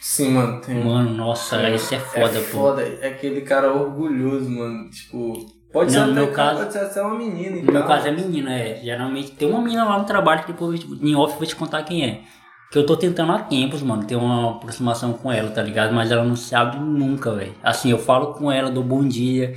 Sim, 0.00 0.30
mano, 0.32 0.60
tem. 0.60 0.82
Mano, 0.84 1.10
nossa, 1.10 1.68
isso 1.70 1.94
é 1.94 1.98
foda, 1.98 2.38
é 2.38 2.42
pô. 2.42 2.46
foda, 2.58 2.82
é 2.82 3.08
aquele 3.08 3.40
cara 3.42 3.72
orgulhoso, 3.72 4.48
mano. 4.48 4.88
Tipo, 4.90 5.34
pode 5.72 5.92
Não, 5.94 6.06
ser 6.06 6.12
meu 6.14 6.32
caso- 6.32 6.58
pode 6.60 6.72
ser 6.72 6.78
até 6.80 7.02
uma 7.02 7.16
menina 7.18 7.56
No 7.62 7.72
meu 7.72 7.84
caso 7.84 8.08
é 8.08 8.10
menina, 8.12 8.52
é. 8.54 8.80
Geralmente 8.82 9.32
tem 9.32 9.50
uma 9.50 9.60
menina 9.60 9.84
lá 9.84 9.98
no 9.98 10.04
trabalho 10.04 10.42
que 10.42 10.52
depois 10.52 10.80
tipo, 10.80 10.94
em 11.04 11.14
off 11.14 11.32
eu 11.32 11.38
vou 11.38 11.46
te 11.46 11.56
contar 11.56 11.82
quem 11.82 12.04
é. 12.04 12.20
Que 12.70 12.78
eu 12.78 12.84
tô 12.86 12.96
tentando 12.96 13.32
há 13.32 13.38
tempos, 13.40 13.82
mano, 13.82 14.04
ter 14.04 14.14
uma 14.16 14.52
aproximação 14.52 15.14
com 15.14 15.32
ela, 15.32 15.50
tá 15.50 15.62
ligado? 15.62 15.92
Mas 15.94 16.10
ela 16.10 16.22
não 16.24 16.36
se 16.36 16.54
abre 16.54 16.78
nunca, 16.78 17.34
velho. 17.34 17.54
Assim, 17.62 17.90
eu 17.90 17.98
falo 17.98 18.34
com 18.34 18.52
ela, 18.52 18.70
dou 18.70 18.84
bom 18.84 19.02
dia. 19.06 19.54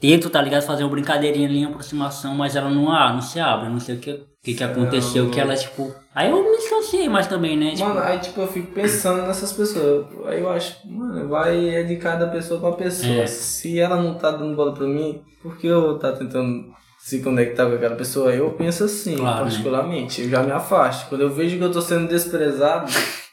Tento, 0.00 0.28
tá 0.30 0.40
ligado? 0.42 0.62
Fazer 0.62 0.82
uma 0.84 0.90
brincadeirinha 0.90 1.48
ali, 1.48 1.60
uma 1.60 1.70
aproximação, 1.70 2.34
mas 2.34 2.56
ela 2.56 2.68
não, 2.70 2.90
ah, 2.90 3.12
não 3.12 3.20
se 3.20 3.38
abre. 3.38 3.68
Não 3.68 3.78
sei 3.80 3.96
o 3.96 3.98
que, 3.98 4.20
que, 4.46 4.54
que 4.54 4.62
aconteceu, 4.62 5.24
Não. 5.24 5.30
que 5.32 5.40
ela, 5.40 5.56
tipo. 5.56 5.92
Aí 6.14 6.30
eu 6.30 6.40
me 6.40 6.56
distanciei 6.56 7.08
mais 7.08 7.26
também, 7.26 7.56
né? 7.56 7.72
Tipo, 7.74 7.88
Mano, 7.88 8.00
aí 8.00 8.18
tipo, 8.20 8.40
eu 8.40 8.46
fico 8.46 8.70
pensando 8.72 9.26
nessas 9.26 9.52
pessoas. 9.52 10.06
Aí 10.26 10.40
eu 10.40 10.48
acho, 10.48 10.76
mano, 10.88 11.28
vai 11.28 11.68
é 11.68 11.82
de 11.82 11.96
cada 11.96 12.28
pessoa 12.28 12.60
pra 12.60 12.72
pessoa. 12.72 13.12
É. 13.12 13.26
Se 13.26 13.80
ela 13.80 13.96
não 14.00 14.14
tá 14.14 14.30
dando 14.30 14.54
bola 14.54 14.72
pra 14.72 14.86
mim, 14.86 15.20
por 15.42 15.56
que 15.58 15.66
eu 15.66 15.80
vou 15.80 15.98
tá 15.98 16.12
tentando 16.12 16.64
se 17.00 17.18
conectar 17.20 17.66
com 17.66 17.74
aquela 17.74 17.96
pessoa? 17.96 18.32
Eu 18.32 18.50
penso 18.52 18.84
assim, 18.84 19.16
Claro, 19.16 19.36
né? 19.38 19.42
particularmente. 19.50 20.22
Eu 20.22 20.28
já 20.28 20.42
me 20.44 20.52
afasto. 20.52 21.08
Quando 21.08 21.22
eu 21.22 21.30
vejo 21.30 21.58
que 21.58 21.64
eu 21.64 21.72
tô 21.72 21.82
sendo 21.82 22.06
desprezado, 22.08 22.90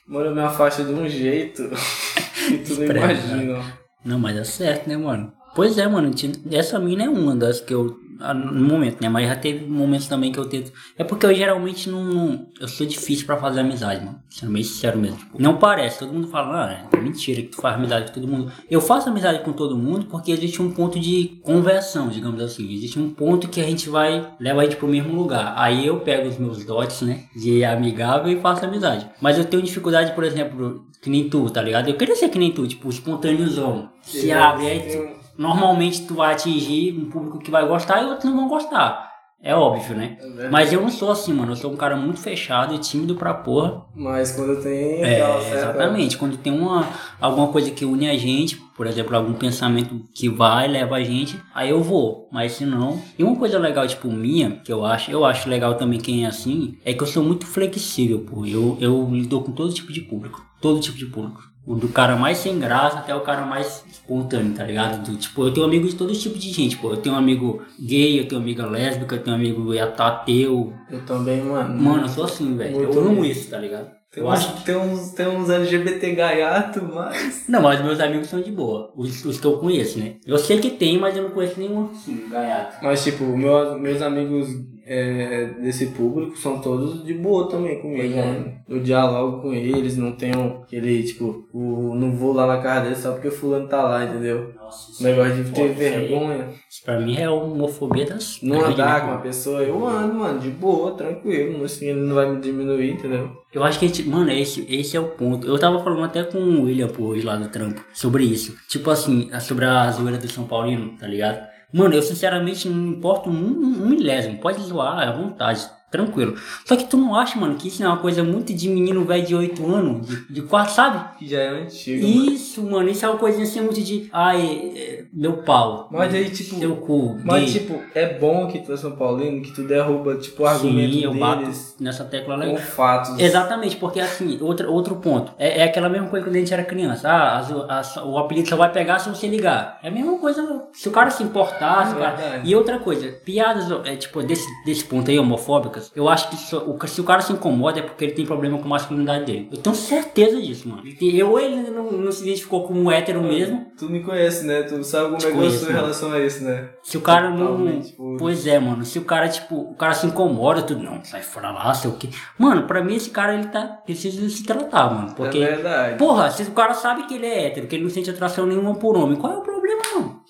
mano, 0.07 0.25
eu 0.25 0.35
me 0.35 0.41
afasto 0.41 0.83
de 0.83 0.91
um 0.91 1.07
jeito 1.07 1.69
que 2.49 2.57
tu 2.57 2.73
não 2.73 2.85
imagina. 2.85 3.63
Não, 4.03 4.17
mas 4.19 4.35
é 4.35 4.43
certo, 4.43 4.89
né, 4.89 4.97
mano? 4.97 5.31
Pois 5.55 5.77
é, 5.77 5.87
mano. 5.87 6.11
Essa 6.51 6.79
mina 6.79 7.03
é 7.05 7.09
uma 7.09 7.35
das 7.35 7.61
que 7.61 7.73
eu. 7.73 7.95
Ah, 8.19 8.33
No 8.33 8.67
momento, 8.67 9.01
né? 9.01 9.09
Mas 9.09 9.27
já 9.27 9.35
teve 9.35 9.65
momentos 9.65 10.07
também 10.07 10.31
que 10.31 10.37
eu 10.39 10.45
tento. 10.45 10.71
É 10.97 11.03
porque 11.03 11.25
eu 11.25 11.33
geralmente 11.33 11.89
não. 11.89 12.03
não- 12.03 12.47
eu 12.59 12.67
sou 12.67 12.85
difícil 12.85 13.25
pra 13.25 13.37
fazer 13.37 13.59
amizade, 13.61 14.03
mano. 14.05 14.19
Sendo 14.29 14.51
bem 14.51 14.63
sincero 14.63 14.97
mesmo. 14.99 15.17
Tipo, 15.17 15.41
não 15.41 15.57
parece. 15.57 15.99
Todo 15.99 16.13
mundo 16.13 16.27
fala, 16.27 16.65
ah, 16.65 16.97
é 16.97 17.01
mentira 17.01 17.41
que 17.41 17.49
tu 17.49 17.57
faz 17.61 17.75
amizade 17.75 18.07
com 18.07 18.13
todo 18.13 18.27
mundo. 18.27 18.51
Eu 18.69 18.81
faço 18.81 19.09
amizade 19.09 19.39
com 19.43 19.51
todo 19.53 19.77
mundo 19.77 20.05
porque 20.05 20.31
existe 20.31 20.61
um 20.61 20.71
ponto 20.71 20.99
de 20.99 21.39
conversão, 21.43 22.09
digamos 22.09 22.41
assim. 22.41 22.71
Existe 22.73 22.99
um 22.99 23.09
ponto 23.09 23.47
que 23.49 23.59
a 23.61 23.63
gente 23.65 23.89
vai. 23.89 24.27
leva 24.39 24.61
a 24.61 24.63
gente 24.65 24.75
pro 24.77 24.87
mesmo 24.87 25.13
lugar. 25.15 25.53
Aí 25.57 25.85
eu 25.87 25.99
pego 25.99 26.27
os 26.29 26.37
meus 26.37 26.63
dotes, 26.65 27.01
né? 27.01 27.23
De 27.35 27.63
amigável 27.63 28.31
e 28.31 28.39
faço 28.41 28.65
amizade. 28.65 29.07
Mas 29.21 29.37
eu 29.37 29.45
tenho 29.45 29.61
dificuldade, 29.63 30.13
por 30.13 30.23
exemplo, 30.23 30.85
que 31.01 31.09
nem 31.09 31.29
tu, 31.29 31.49
tá 31.49 31.61
ligado? 31.61 31.89
Eu 31.89 31.95
queria 31.95 32.15
ser 32.15 32.29
que 32.29 32.39
nem 32.39 32.51
tu, 32.51 32.65
tipo, 32.67 32.89
espontâneozão. 32.89 33.89
Se 34.01 34.31
abre, 34.31 34.67
aí 34.67 34.79
tu- 34.81 35.22
Normalmente 35.37 36.05
tu 36.05 36.15
vai 36.15 36.33
atingir 36.33 36.93
um 36.97 37.09
público 37.09 37.39
que 37.39 37.51
vai 37.51 37.67
gostar 37.67 38.01
e 38.01 38.05
outros 38.05 38.25
não 38.25 38.35
vão 38.37 38.47
gostar. 38.47 39.11
É 39.45 39.53
óbvio, 39.53 39.97
né? 39.97 40.17
É. 40.39 40.49
Mas 40.49 40.71
eu 40.71 40.79
não 40.79 40.87
sou 40.89 41.11
assim, 41.11 41.33
mano. 41.33 41.51
Eu 41.51 41.55
sou 41.57 41.69
um 41.69 41.75
cara 41.75 41.97
muito 41.97 42.17
fechado 42.21 42.73
e 42.73 42.77
tímido 42.77 43.15
pra 43.15 43.33
porra. 43.33 43.83
Mas 43.93 44.31
quando 44.31 44.63
tem 44.63 45.03
É, 45.03 45.17
certa- 45.41 45.53
exatamente. 45.57 46.17
Quando 46.17 46.37
tem 46.37 46.57
uma, 46.57 46.87
alguma 47.19 47.47
coisa 47.49 47.69
que 47.69 47.83
une 47.83 48.07
a 48.09 48.17
gente, 48.17 48.55
por 48.77 48.87
exemplo, 48.87 49.13
algum 49.17 49.33
pensamento 49.33 49.99
que 50.15 50.29
vai, 50.29 50.69
leva 50.69 50.95
a 50.95 51.03
gente, 51.03 51.37
aí 51.53 51.71
eu 51.71 51.83
vou. 51.83 52.29
Mas 52.31 52.53
se 52.53 52.65
não. 52.65 53.01
E 53.19 53.23
uma 53.23 53.35
coisa 53.35 53.59
legal, 53.59 53.85
tipo, 53.85 54.07
minha, 54.09 54.61
que 54.63 54.71
eu 54.71 54.85
acho, 54.85 55.11
eu 55.11 55.25
acho 55.25 55.49
legal 55.49 55.75
também 55.75 55.99
quem 55.99 56.23
é 56.23 56.27
assim, 56.29 56.77
é 56.85 56.93
que 56.93 57.03
eu 57.03 57.07
sou 57.07 57.21
muito 57.21 57.45
flexível, 57.45 58.19
pô. 58.21 58.45
Eu, 58.45 58.77
eu 58.79 59.09
lido 59.11 59.41
com 59.41 59.51
todo 59.51 59.73
tipo 59.73 59.91
de 59.91 59.99
público. 59.99 60.41
Todo 60.61 60.79
tipo 60.79 60.97
de 60.97 61.05
público. 61.07 61.41
O 61.65 61.75
do 61.75 61.87
cara 61.87 62.15
mais 62.15 62.39
sem 62.39 62.59
graça 62.59 62.99
até 62.99 63.15
o 63.15 63.21
cara 63.21 63.45
mais 63.45 63.85
espontâneo, 63.89 64.53
tá 64.53 64.65
ligado? 64.65 65.03
Do, 65.03 65.17
tipo, 65.17 65.45
eu 65.45 65.53
tenho 65.53 65.65
amigos 65.65 65.91
de 65.91 65.95
todo 65.95 66.13
tipo 66.13 66.37
de 66.37 66.51
gente, 66.51 66.75
pô. 66.77 66.91
Eu 66.91 66.97
tenho 66.97 67.15
um 67.15 67.17
amigo 67.17 67.61
gay, 67.79 68.19
eu 68.19 68.27
tenho 68.27 68.41
amiga 68.41 68.65
lésbica, 68.65 69.15
eu 69.15 69.23
tenho 69.23 69.35
um 69.35 69.39
amigo 69.39 69.71
ateu. 69.79 70.73
Eu 70.89 71.05
também, 71.05 71.41
mano. 71.41 71.81
Mano, 71.81 72.03
eu 72.03 72.09
sou 72.09 72.25
assim, 72.25 72.57
velho. 72.57 72.81
Eu 72.81 72.99
amo 72.99 73.21
bem. 73.21 73.31
isso, 73.31 73.49
tá 73.49 73.57
ligado? 73.57 73.89
Tem 74.11 74.21
Eu 74.21 74.29
uns, 74.29 74.33
acho 74.33 74.63
tem, 74.63 74.75
uns, 74.75 75.09
tem 75.11 75.27
uns 75.27 75.49
LGBT 75.49 76.13
gaiato, 76.13 76.83
mas. 76.93 77.45
Não, 77.47 77.61
mas 77.61 77.81
meus 77.81 77.99
amigos 77.99 78.27
são 78.27 78.41
de 78.41 78.51
boa. 78.51 78.91
Os, 78.95 79.25
os 79.25 79.39
que 79.39 79.47
eu 79.47 79.57
conheço, 79.57 79.97
né? 79.97 80.15
Eu 80.25 80.37
sei 80.37 80.59
que 80.59 80.69
tem, 80.69 80.99
mas 80.99 81.17
eu 81.17 81.23
não 81.23 81.31
conheço 81.31 81.59
nenhum 81.59 81.89
assim, 81.89 82.29
gaiato. 82.29 82.77
Mas, 82.83 83.03
tipo, 83.03 83.23
meu, 83.23 83.79
meus 83.79 84.01
amigos 84.03 84.49
é, 84.85 85.45
desse 85.61 85.87
público 85.87 86.37
são 86.37 86.59
todos 86.59 87.03
de 87.05 87.13
boa 87.13 87.47
também 87.49 87.79
comigo, 87.81 88.13
é. 88.17 88.25
mano. 88.25 88.53
Eu 88.67 88.79
dialogo 88.81 89.41
com 89.41 89.53
eles, 89.53 89.97
não 89.97 90.13
tenho 90.13 90.61
aquele, 90.63 91.03
tipo, 91.03 91.47
o, 91.53 91.93
não 91.95 92.11
vou 92.15 92.33
lá 92.33 92.47
na 92.47 92.57
casa 92.61 92.85
deles 92.85 92.97
só 92.99 93.11
porque 93.11 93.29
fulano 93.29 93.67
tá 93.67 93.81
lá, 93.83 94.03
entendeu? 94.05 94.53
Nossa, 94.55 95.01
O 95.01 95.03
negócio 95.05 95.43
de 95.43 95.51
ter 95.51 95.71
isso 95.71 95.81
aí- 95.81 95.89
vergonha. 96.07 96.47
Isso 96.69 96.83
pra 96.83 96.99
mim 96.99 97.17
é 97.17 97.29
homofobia 97.29 98.05
das. 98.05 98.39
Não 98.41 98.59
andar 98.65 98.95
né, 98.95 98.99
com 99.01 99.07
uma 99.13 99.21
pessoa, 99.21 99.61
eu 99.61 99.87
ando, 99.87 100.15
mano, 100.15 100.39
de 100.39 100.49
boa, 100.49 100.91
tranquilo. 100.95 101.57
não- 101.57 101.63
Assim, 101.65 101.87
ele 101.87 102.01
não 102.01 102.15
vai 102.15 102.29
me 102.29 102.41
diminuir, 102.41 102.91
entendeu? 102.91 103.31
Eu 103.53 103.63
acho 103.63 103.77
que, 103.79 103.85
a 103.85 103.87
gente- 103.87 104.03
mano, 104.07 104.31
esse, 104.31 104.65
esse 104.69 104.97
é 104.97 104.99
o 104.99 105.09
ponto. 105.09 105.47
Eu 105.47 105.57
tava 105.59 105.83
falando 105.83 106.03
até 106.03 106.23
com 106.23 106.37
o 106.39 106.63
William, 106.63 106.87
pô, 106.87 107.03
hoje 107.05 107.25
lá 107.25 107.35
do 107.35 107.47
trampo, 107.49 107.83
sobre 107.93 108.23
isso. 108.25 108.55
Tipo 108.67 108.89
assim, 108.89 109.29
sobre 109.39 109.65
a 109.65 109.89
zoeira 109.91 110.17
do 110.17 110.27
São 110.27 110.45
Paulino, 110.45 110.97
tá 110.99 111.07
ligado? 111.07 111.52
Mano, 111.73 111.95
eu 111.95 112.03
sinceramente 112.03 112.69
não 112.69 112.89
importo 112.89 113.31
um, 113.31 113.33
um, 113.33 113.89
milésimo. 113.89 114.37
Pode 114.37 114.61
zoar 114.61 114.99
à 114.99 115.11
vontade, 115.11 115.67
tranquilo. 115.93 116.35
Só 116.65 116.75
que 116.75 116.85
tu 116.85 116.97
não 116.97 117.15
acha, 117.15 117.39
mano, 117.39 117.53
que 117.55 117.67
isso 117.67 117.83
é 117.83 117.87
uma 117.87 117.97
coisa 117.97 118.23
muito 118.23 118.51
de 118.51 118.67
menino 118.67 119.05
velho 119.05 119.23
de 119.25 119.35
8 119.35 119.65
anos, 119.71 120.07
de, 120.07 120.33
de 120.33 120.41
4, 120.41 120.73
sabe? 120.73 121.05
Já 121.29 121.37
é 121.39 121.49
antigo, 121.49 122.07
mano. 122.07 122.31
Isso, 122.31 122.63
mano, 122.63 122.89
isso 122.89 123.05
é 123.05 123.09
uma 123.09 123.17
coisinha 123.19 123.43
assim 123.45 123.61
muito 123.61 123.79
de. 123.81 124.09
Ai, 124.11 124.71
é, 124.75 125.03
meu 125.13 125.37
pau. 125.43 125.87
Mas 125.91 126.13
aí, 126.13 126.29
tipo, 126.31 126.55
Seu 126.59 126.75
cu. 126.77 127.19
Mas, 127.23 127.51
tipo, 127.51 127.79
é 127.93 128.17
bom 128.17 128.47
que 128.47 128.59
tu 128.59 128.73
é 128.73 128.77
São 128.77 128.91
Paulino, 128.93 129.41
que 129.43 129.51
tu 129.51 129.63
derruba, 129.63 130.15
tipo, 130.15 130.43
o 130.43 130.45
argumento 130.47 130.93
Sim, 130.93 131.03
eu 131.03 131.13
bato 131.13 131.51
nessa 131.79 132.03
tecla 132.03 132.35
com 132.35 132.41
legal. 132.41 132.57
fatos. 132.57 133.19
Exatamente, 133.19 133.75
porque 133.77 133.99
assim, 133.99 134.39
outro, 134.41 134.71
outro 134.73 134.95
ponto. 134.95 135.31
É, 135.37 135.59
é 135.59 135.63
aquela 135.65 135.89
mesma 135.89 136.07
coisa 136.07 136.25
quando 136.25 136.35
a 136.35 136.39
gente 136.39 136.53
era 136.53 136.63
criança. 136.63 137.07
Ah, 137.07 137.37
as- 137.37 137.51
as- 137.69 137.97
o 137.97 138.17
apelido 138.17 138.49
só 138.49 138.55
vai 138.55 138.71
pegar 138.71 138.97
se 138.99 139.09
você 139.09 139.27
ligar. 139.27 139.79
É 139.83 139.89
a 139.89 139.91
mesma 139.91 140.17
coisa 140.17 140.63
se 140.73 140.89
o 140.89 140.91
cara 140.91 141.09
se 141.11 141.21
importar. 141.21 141.87
se 141.87 141.95
o 141.95 141.99
cara-. 141.99 142.41
E 142.43 142.55
outra 142.55 142.79
coisa, 142.79 143.07
piadas 143.23 143.67
é, 143.85 143.95
tipo, 143.95 144.23
desse, 144.23 144.47
desse 144.65 144.83
ponto 144.85 145.09
aí, 145.11 145.19
homofóbicas, 145.19 145.82
eu 145.95 146.07
acho 146.09 146.29
que 146.29 146.35
só- 146.37 146.63
o, 146.65 146.87
se 146.87 147.01
o 147.01 147.03
cara 147.03 147.21
se 147.21 147.31
incomoda 147.33 147.79
é 147.79 147.81
porque 147.83 148.03
ele 148.05 148.13
tem 148.13 148.25
problema 148.25 148.57
com 148.57 148.65
a 148.65 148.69
masculinidade 148.69 149.25
dele. 149.25 149.49
Eu 149.51 149.57
tenho 149.57 149.75
certeza 149.75 150.41
disso, 150.41 150.67
mano. 150.69 150.81
Ele 150.85 151.17
Eu 151.19 151.39
ele 151.39 151.69
não, 151.69 151.91
não 151.91 152.11
se 152.11 152.23
identificou 152.23 152.63
como 152.67 152.91
hétero 152.91 153.21
mesmo. 153.21 153.67
Tu 153.77 153.89
me 153.89 154.01
conhece, 154.01 154.45
né? 154.45 154.63
Tu 154.63 154.83
sabe 154.83 155.05
como 155.05 155.17
é 155.17 155.19
que 155.19 155.27
eu 155.37 155.51
sou 155.51 155.69
em 155.69 155.73
relação 155.73 156.11
a 156.11 156.19
isso, 156.19 156.43
né? 156.43 156.69
Se 156.83 156.97
o 156.97 157.01
cara 157.01 157.29
não. 157.29 157.81
Tipo- 157.81 158.17
Pois 158.19 158.45
é, 158.47 158.59
mano. 158.59 158.85
Se 158.85 158.99
o 158.99 159.03
cara, 159.05 159.27
tipo, 159.27 159.55
o 159.55 159.75
cara 159.75 159.93
se 159.93 160.05
incomoda, 160.05 160.61
tudo, 160.61 160.83
não, 160.83 161.03
sai 161.03 161.21
fora 161.21 161.51
lá, 161.51 161.73
sei 161.73 161.89
o 161.89 161.93
quê. 161.95 162.09
Mano, 162.37 162.63
pra 162.67 162.83
mim 162.83 162.95
esse 162.95 163.09
cara, 163.09 163.33
ele 163.33 163.47
tá. 163.47 163.63
Precisa 163.85 164.29
se 164.29 164.43
tratar, 164.43 164.93
mano. 164.93 165.13
Porque. 165.15 165.39
É 165.39 165.47
verdade. 165.55 165.97
Porra, 165.97 166.29
se 166.29 166.43
o 166.43 166.51
cara 166.51 166.73
sabe 166.73 167.03
que 167.07 167.15
ele 167.15 167.25
é 167.25 167.47
hétero, 167.47 167.67
que 167.67 167.75
ele 167.75 167.83
não 167.83 167.89
sente 167.89 168.09
atração 168.09 168.45
nenhuma 168.45 168.75
por 168.75 168.95
homem, 168.97 169.17
qual 169.17 169.33
é 169.33 169.37
o 169.37 169.41
problema? 169.41 169.62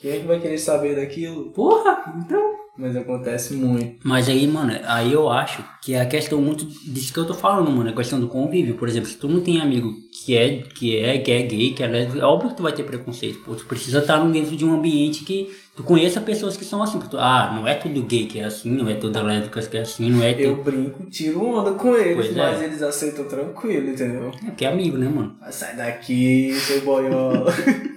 Quem 0.04 0.12
é 0.12 0.20
que 0.20 0.28
vai 0.28 0.38
querer 0.38 0.58
saber 0.58 0.98
daquilo? 0.98 1.46
Porra, 1.52 2.14
então. 2.18 2.56
Mas 2.78 2.94
acontece 2.94 3.54
muito. 3.54 3.96
Mas 4.04 4.28
aí, 4.28 4.46
mano, 4.46 4.78
aí 4.84 5.14
eu 5.14 5.30
acho 5.30 5.64
que 5.82 5.94
é 5.94 6.02
a 6.02 6.06
questão 6.06 6.42
muito 6.42 6.66
disso 6.66 7.14
que 7.14 7.20
eu 7.20 7.26
tô 7.26 7.34
falando, 7.34 7.72
mano. 7.72 7.90
A 7.90 7.94
questão 7.94 8.20
do 8.20 8.28
convívio. 8.28 8.76
Por 8.76 8.90
exemplo, 8.90 9.08
se 9.08 9.16
tu 9.16 9.30
não 9.30 9.40
tem 9.40 9.62
amigo 9.62 9.94
que 10.12 10.36
é, 10.36 10.58
que 10.58 10.98
é, 10.98 11.20
que 11.20 11.32
é 11.32 11.44
gay, 11.44 11.72
que 11.72 11.82
é 11.82 11.88
lésbico, 11.88 12.20
é 12.20 12.26
óbvio 12.26 12.50
que 12.50 12.58
tu 12.58 12.64
vai 12.64 12.74
ter 12.74 12.84
preconceito. 12.84 13.40
Pô, 13.46 13.56
tu 13.56 13.66
precisa 13.66 14.00
estar 14.00 14.20
dentro 14.30 14.58
de 14.58 14.66
um 14.66 14.74
ambiente 14.74 15.24
que 15.24 15.56
tu 15.74 15.84
conheça 15.84 16.20
pessoas 16.20 16.58
que 16.58 16.66
são 16.66 16.84
assim. 16.84 17.00
Tu, 17.00 17.18
ah, 17.18 17.54
não 17.56 17.66
é 17.66 17.76
tudo 17.76 18.02
gay 18.02 18.26
que 18.26 18.40
é 18.40 18.44
assim, 18.44 18.72
não 18.72 18.90
é 18.90 18.96
toda 18.96 19.22
lésbica 19.22 19.62
que 19.62 19.78
é 19.78 19.82
assim, 19.82 20.10
não 20.12 20.22
é 20.22 20.34
tudo. 20.34 20.44
Eu 20.44 20.64
brinco, 20.64 21.06
tiro 21.10 21.46
onda 21.46 21.72
com 21.76 21.96
eles, 21.96 22.16
Pois 22.16 22.38
é. 22.38 22.52
mas 22.52 22.62
eles 22.62 22.82
aceitam 22.82 23.24
tranquilo, 23.24 23.88
entendeu? 23.92 24.32
É 24.46 24.48
porque 24.48 24.66
é 24.66 24.68
amigo, 24.68 24.98
né, 24.98 25.08
mano? 25.08 25.38
Sai 25.50 25.78
daqui, 25.78 26.54
seu 26.56 26.82
boiola. 26.82 27.54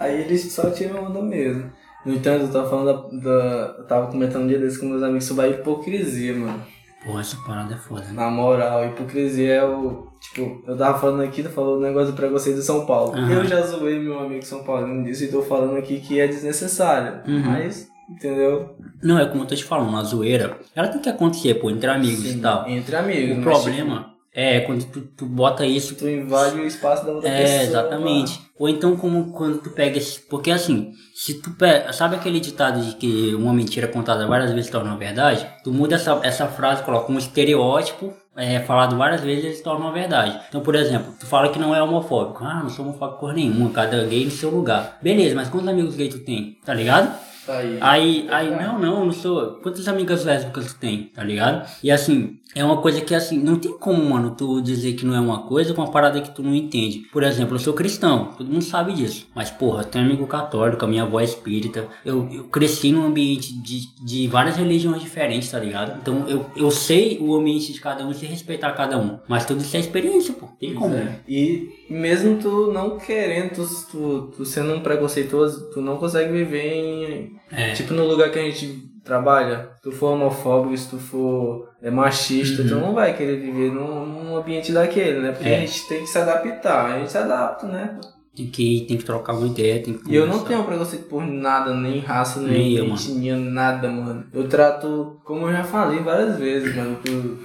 Aí 0.00 0.22
eles 0.22 0.50
só 0.52 0.70
tiram 0.70 1.04
onda 1.04 1.22
mesmo. 1.22 1.70
No 2.04 2.14
entanto, 2.14 2.44
eu 2.44 2.48
tava 2.50 2.68
falando 2.70 2.86
da, 3.20 3.30
da- 3.30 3.74
Eu 3.78 3.84
tava 3.84 4.06
comentando 4.10 4.44
um 4.44 4.48
dia 4.48 4.58
desse 4.58 4.80
com 4.80 4.86
meus 4.86 5.02
amigos 5.02 5.24
sobre 5.24 5.44
a 5.44 5.48
hipocrisia, 5.48 6.34
mano. 6.34 6.60
Porra, 7.04 7.20
essa 7.20 7.36
parada 7.46 7.74
é 7.74 7.76
foda, 7.78 8.02
né? 8.02 8.12
Na 8.12 8.30
moral, 8.30 8.86
hipocrisia 8.86 9.54
é 9.54 9.64
o. 9.64 10.08
Tipo, 10.20 10.62
eu 10.66 10.76
tava 10.76 10.98
falando 10.98 11.22
aqui, 11.22 11.42
tu 11.42 11.48
falou 11.50 11.78
o 11.78 11.80
negócio 11.80 12.12
do 12.12 12.16
preconceito 12.16 12.56
de 12.56 12.62
São 12.62 12.84
Paulo. 12.84 13.12
Aham. 13.16 13.30
Eu 13.32 13.44
já 13.46 13.60
zoei 13.62 13.98
meu 13.98 14.18
amigo 14.18 14.44
São 14.44 14.62
Paulino 14.64 15.04
disso 15.04 15.24
e 15.24 15.28
tô 15.28 15.40
falando 15.42 15.76
aqui 15.78 15.98
que 16.00 16.20
é 16.20 16.26
desnecessário. 16.26 17.20
Uhum. 17.26 17.40
Mas, 17.42 17.88
entendeu? 18.08 18.76
Não, 19.02 19.18
é 19.18 19.24
como 19.26 19.44
eu 19.44 19.46
tô 19.46 19.54
te 19.54 19.64
falando, 19.64 19.96
a 19.96 20.02
zoeira, 20.02 20.58
ela 20.76 20.88
tem 20.88 21.00
que 21.00 21.08
acontecer, 21.08 21.54
pô, 21.54 21.70
entre 21.70 21.88
amigos 21.90 22.24
Sim, 22.24 22.38
e 22.38 22.40
tal. 22.42 22.68
Entre 22.68 22.94
amigos. 22.96 23.38
O 23.38 23.42
problema 23.42 24.09
é 24.32 24.60
quando 24.60 24.84
tu, 24.84 25.00
tu 25.00 25.26
bota 25.26 25.66
isso 25.66 25.96
tu 25.96 26.08
invade 26.08 26.56
o 26.56 26.66
espaço 26.66 27.04
da 27.04 27.12
outra 27.12 27.28
pessoa. 27.28 27.48
É, 27.48 27.62
exatamente. 27.62 28.40
Ou 28.58 28.68
então 28.68 28.96
como 28.96 29.32
quando 29.32 29.58
tu 29.58 29.70
pega 29.70 29.98
esse. 29.98 30.20
Porque 30.20 30.50
assim, 30.50 30.92
se 31.14 31.40
tu 31.40 31.50
pega. 31.52 31.92
Sabe 31.92 32.14
aquele 32.14 32.38
ditado 32.38 32.80
de 32.80 32.94
que 32.94 33.34
uma 33.34 33.52
mentira 33.52 33.88
contada 33.88 34.26
várias 34.28 34.52
vezes 34.52 34.70
torna 34.70 34.90
uma 34.90 34.98
verdade? 34.98 35.46
Tu 35.64 35.72
muda 35.72 35.96
essa, 35.96 36.20
essa 36.22 36.46
frase, 36.46 36.82
coloca 36.82 37.10
um 37.10 37.18
estereótipo. 37.18 38.12
É, 38.36 38.60
falado 38.60 38.96
várias 38.96 39.20
vezes 39.22 39.44
ele 39.44 39.54
se 39.54 39.62
torna 39.62 39.84
uma 39.84 39.92
verdade. 39.92 40.40
Então, 40.48 40.60
por 40.60 40.76
exemplo, 40.76 41.12
tu 41.18 41.26
fala 41.26 41.48
que 41.48 41.58
não 41.58 41.74
é 41.74 41.82
homofóbico. 41.82 42.44
Ah, 42.44 42.60
não 42.62 42.70
sou 42.70 42.84
homofóbico 42.84 43.18
por 43.18 43.34
nenhuma, 43.34 43.70
cada 43.70 44.04
gay 44.04 44.24
no 44.24 44.30
seu 44.30 44.50
lugar. 44.50 44.98
Beleza, 45.02 45.34
mas 45.34 45.48
quantos 45.48 45.68
amigos 45.68 45.96
gays 45.96 46.14
tu 46.14 46.20
tem? 46.20 46.56
Tá 46.64 46.72
ligado? 46.72 47.12
Aí. 47.48 47.78
Aí, 47.80 48.28
aí, 48.30 48.50
não, 48.50 48.78
não, 48.78 49.04
não 49.06 49.12
sou. 49.12 49.58
Quantas 49.62 49.88
amigas 49.88 50.24
lésbicas 50.24 50.72
tu 50.72 50.78
tem, 50.78 51.04
tá 51.14 51.24
ligado? 51.24 51.68
E 51.82 51.90
assim, 51.90 52.38
é 52.54 52.64
uma 52.64 52.78
coisa 52.78 53.00
que, 53.00 53.14
assim, 53.14 53.38
não 53.38 53.58
tem 53.58 53.72
como, 53.78 54.04
mano, 54.04 54.34
tu 54.36 54.60
dizer 54.60 54.94
que 54.94 55.06
não 55.06 55.14
é 55.14 55.20
uma 55.20 55.42
coisa 55.42 55.72
com 55.72 55.82
uma 55.82 55.90
parada 55.90 56.20
que 56.20 56.34
tu 56.34 56.42
não 56.42 56.54
entende. 56.54 57.00
Por 57.12 57.22
exemplo, 57.22 57.54
eu 57.54 57.58
sou 57.60 57.74
cristão, 57.74 58.32
todo 58.36 58.50
mundo 58.50 58.64
sabe 58.64 58.92
disso. 58.92 59.28
Mas, 59.34 59.50
porra, 59.50 59.84
tenho 59.84 60.04
amigo 60.04 60.26
católico, 60.26 60.84
a 60.84 60.88
minha 60.88 61.02
avó 61.04 61.20
é 61.20 61.24
espírita. 61.24 61.86
Eu, 62.04 62.28
eu 62.32 62.44
cresci 62.44 62.90
num 62.90 63.06
ambiente 63.06 63.52
de, 63.62 63.94
de 64.04 64.26
várias 64.26 64.56
religiões 64.56 65.00
diferentes, 65.00 65.50
tá 65.50 65.58
ligado? 65.58 65.98
Então, 66.00 66.28
eu, 66.28 66.46
eu 66.56 66.70
sei 66.70 67.18
o 67.20 67.34
ambiente 67.36 67.72
de 67.72 67.80
cada 67.80 68.04
um 68.04 68.10
e 68.10 68.14
sei 68.14 68.28
respeitar 68.28 68.72
cada 68.72 68.98
um. 68.98 69.18
Mas 69.28 69.44
tudo 69.44 69.60
isso 69.60 69.76
é 69.76 69.80
experiência, 69.80 70.34
pô. 70.34 70.48
Tem 70.58 70.74
como. 70.74 70.94
É. 70.94 71.20
E 71.28 71.68
mesmo 71.88 72.38
tu 72.38 72.72
não 72.72 72.98
querendo, 72.98 73.54
tu, 73.54 73.66
tu, 73.90 74.32
tu 74.36 74.44
sendo 74.44 74.74
um 74.74 74.80
preconceituoso, 74.80 75.70
tu 75.70 75.80
não 75.80 75.96
consegue 75.96 76.32
viver 76.32 76.72
em. 76.72 77.36
É. 77.52 77.72
Tipo, 77.72 77.94
no 77.94 78.06
lugar 78.06 78.30
que 78.30 78.38
a 78.38 78.42
gente 78.42 78.90
trabalha, 79.04 79.70
se 79.76 79.82
tu 79.82 79.92
for 79.92 80.12
homofóbico, 80.12 80.76
se 80.76 80.88
tu 80.90 80.98
for 80.98 81.68
é, 81.82 81.90
machista, 81.90 82.62
Uhum. 82.62 82.68
tu 82.68 82.74
não 82.76 82.94
vai 82.94 83.16
querer 83.16 83.36
viver 83.40 83.70
num, 83.72 84.06
num 84.06 84.36
ambiente 84.36 84.72
daquele, 84.72 85.20
né? 85.20 85.32
Porque 85.32 85.48
É. 85.48 85.56
a 85.56 85.60
gente 85.60 85.86
tem 85.88 86.00
que 86.00 86.06
se 86.06 86.18
adaptar, 86.18 86.86
a 86.92 86.98
gente 86.98 87.10
se 87.10 87.18
adapta, 87.18 87.66
né? 87.66 87.98
Tem 88.36 88.46
que, 88.46 88.84
tem 88.86 88.96
que 88.96 89.04
trocar 89.04 89.32
uma 89.34 89.46
ideia, 89.48 89.82
tem 89.82 89.94
que 89.94 90.08
E 90.10 90.14
eu 90.14 90.24
não 90.26 90.44
tenho 90.44 90.62
preconceito 90.64 91.06
por 91.08 91.26
nada, 91.26 91.74
nem 91.74 91.98
raça, 91.98 92.40
Nem 92.40 92.74
eu, 92.76 92.86
etnia, 92.86 93.36
nada, 93.36 93.88
mano. 93.90 94.24
Eu 94.32 94.48
trato, 94.48 95.20
como 95.24 95.48
eu 95.48 95.52
já 95.52 95.64
falei 95.64 95.98
várias 95.98 96.38
vezes, 96.38 96.74
mano, 96.76 96.96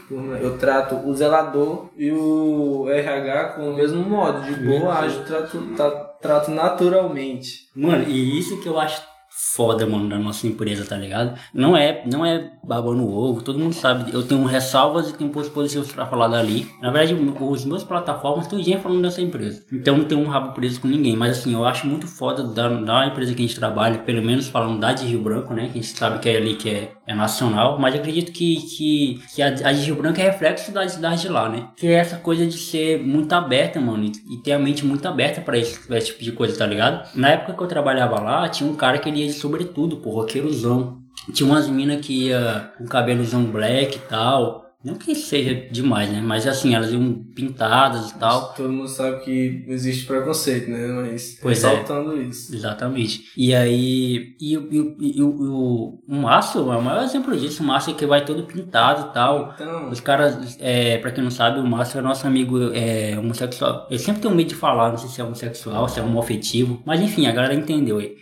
por- 0.08 0.38
eu 0.39 0.58
trato 0.60 0.96
o 1.08 1.13
zelador 1.15 1.89
e 1.98 2.12
o 2.12 2.88
RH 2.88 3.54
com 3.56 3.72
o 3.72 3.76
mesmo 3.76 4.04
modo, 4.08 4.41
de 4.44 4.54
boa, 4.63 4.94
ajo, 5.00 5.24
trato, 5.26 5.58
tra- 5.76 5.89
trato 6.22 6.52
naturalmente. 6.52 7.68
Mano, 7.76 8.04
e 8.08 8.38
isso 8.38 8.62
que 8.62 8.70
eu 8.70 8.80
acho 8.80 9.02
foda, 9.56 9.86
mano, 9.86 10.10
da 10.10 10.18
nossa 10.18 10.46
empresa, 10.46 10.86
tá 10.86 10.98
ligado? 10.98 11.39
Não 11.54 11.78
é, 11.78 12.04
não 12.06 12.26
é 12.26 12.52
babando 12.63 13.04
o 13.04 13.15
ovo, 13.15 13.41
todo 13.41 13.58
mundo 13.58 13.74
sabe. 13.74 14.13
Eu 14.13 14.24
tenho 14.24 14.44
ressalvas 14.44 15.10
e 15.10 15.13
tenho 15.13 15.30
pontos 15.30 15.50
positivos 15.50 15.91
pra 15.91 16.06
falar 16.06 16.28
dali. 16.28 16.68
Na 16.82 16.91
verdade, 16.91 17.15
os 17.39 17.63
meus 17.63 17.84
plataformas 17.84 18.46
estão 18.46 18.62
gente 18.62 18.82
falando 18.82 19.02
dessa 19.02 19.22
empresa. 19.22 19.63
Então 19.72 19.98
não 19.98 20.06
tenho 20.06 20.22
um 20.22 20.28
rabo 20.28 20.54
preso 20.54 20.82
com 20.82 20.88
ninguém. 20.88 21.15
Mas 21.15 21.39
assim, 21.39 21.54
eu 21.54 21.65
acho 21.65 21.88
muito 21.88 22.08
foda 22.08 22.44
da, 22.44 22.68
da 22.68 23.08
empresa 23.08 23.34
que 23.34 23.44
a 23.44 23.48
gente 23.48 23.58
trabalha, 23.58 24.00
pelo 24.00 24.22
menos 24.22 24.48
falando 24.48 24.80
da 24.80 24.91
de 24.91 25.06
Rio 25.06 25.22
Branco, 25.22 25.54
né? 25.54 25.70
Que 25.72 25.80
a 25.80 25.82
gente 25.82 25.98
sabe 25.98 26.20
que 26.20 26.30
é 26.30 26.38
ali 26.38 26.56
que 26.56 26.70
é, 26.70 26.91
é 27.08 27.15
nacional. 27.15 27.80
Mas 27.80 27.96
acredito 27.96 28.32
que, 28.32 28.58
que, 28.58 29.22
que 29.34 29.41
a, 29.41 29.48
a 29.48 29.72
de 29.72 29.86
Rio 29.86 29.96
Branco 29.96 30.20
é 30.20 30.24
reflexo 30.24 30.72
da 30.72 30.88
cidade 30.88 31.22
de 31.22 31.30
lá, 31.30 31.48
né? 31.48 31.70
Que 31.78 31.88
é 31.88 31.94
essa 31.94 32.18
coisa 32.18 32.46
de 32.46 32.58
ser 32.58 33.00
muito 33.00 33.32
aberta, 33.34 33.80
mano, 33.80 34.04
e, 34.04 34.36
e 34.36 34.38
ter 34.38 34.52
a 34.54 34.60
mente 34.60 34.86
muito 34.86 35.08
aberta 35.08 35.39
pra 35.39 35.58
esse, 35.58 35.80
pra 35.88 35.98
esse 35.98 36.08
tipo 36.08 36.24
de 36.24 36.32
coisa, 36.32 36.58
tá 36.58 36.65
ligado? 36.65 37.08
Na 37.15 37.30
época 37.30 37.54
que 37.54 37.63
eu 37.63 37.68
trabalhava 37.68 38.20
lá, 38.20 38.50
tinha 38.50 38.70
um 38.70 38.76
cara 38.76 38.98
que 38.98 39.08
ele 39.08 39.20
ia 39.20 39.28
sobretudo, 39.45 39.97
pô, 39.97 40.12
roqueirozão. 40.12 40.99
Tinha 41.34 41.49
umas 41.49 41.67
minas 41.67 42.05
que 42.05 42.27
ia 42.27 42.71
com 42.77 42.86
cabelozão 42.86 43.43
black 43.45 43.97
e 43.97 44.01
tal. 44.01 44.63
Não 44.84 44.93
que 44.93 45.15
seja 45.15 45.55
demais, 45.71 46.12
né? 46.12 46.21
Mas 46.23 46.45
assim, 46.45 46.75
elas 46.75 46.91
iam 46.91 47.15
pintadas 47.34 48.12
e 48.12 48.19
tal. 48.19 48.53
Todo 48.53 48.71
mundo 48.71 48.88
sabe 48.88 49.23
que 49.25 49.65
existe 49.67 50.05
preconceito, 50.05 50.69
né? 50.69 50.86
Mas 50.89 51.39
Pois 51.41 51.63
é. 51.63 51.69
ressaltando 51.69 52.21
isso. 52.21 52.53
Exatamente. 52.53 53.23
E 53.36 53.55
aí, 53.55 54.36
e, 54.39 54.55
o- 54.55 54.67
e, 54.71 54.79
o- 54.79 54.95
e, 54.99 55.21
o- 55.23 55.41
o, 55.41 56.03
o 56.08 56.15
Márcio 56.15 56.71
é 56.71 56.77
o 56.77 56.81
maior 56.84 57.03
exemplo 57.03 57.36
disso. 57.36 57.63
O 57.63 57.65
Márcio 57.65 57.95
que 57.95 58.05
vai 58.05 58.23
todo 58.23 58.43
pintado 58.43 59.10
e 59.10 59.13
tal. 59.15 59.53
Então, 59.55 59.89
Os 59.89 59.99
caras, 59.99 60.55
é, 60.62 60.99
pra 60.99 61.10
quem 61.10 61.23
não 61.23 61.31
sabe, 61.31 61.60
o 61.60 61.65
Márcio 61.65 61.97
é 61.97 62.01
nosso 62.03 62.27
amigo 62.27 62.71
é, 62.71 63.17
homossexual. 63.17 63.88
Eu 63.89 63.97
sempre 63.97 64.21
tenho 64.21 64.36
medo 64.36 64.49
de 64.49 64.55
falar, 64.55 64.89
não 64.91 64.97
sei 64.99 65.10
se 65.10 65.19
é 65.19 65.23
homossexual, 65.23 65.89
se 65.89 65.99
é 65.99 66.03
homoafetivo. 66.03 66.84
Mas 66.86 67.01
enfim, 67.01 67.25
a 67.25 67.31
galera 67.31 67.55
entendeu 67.55 67.97
aí. 67.97 68.15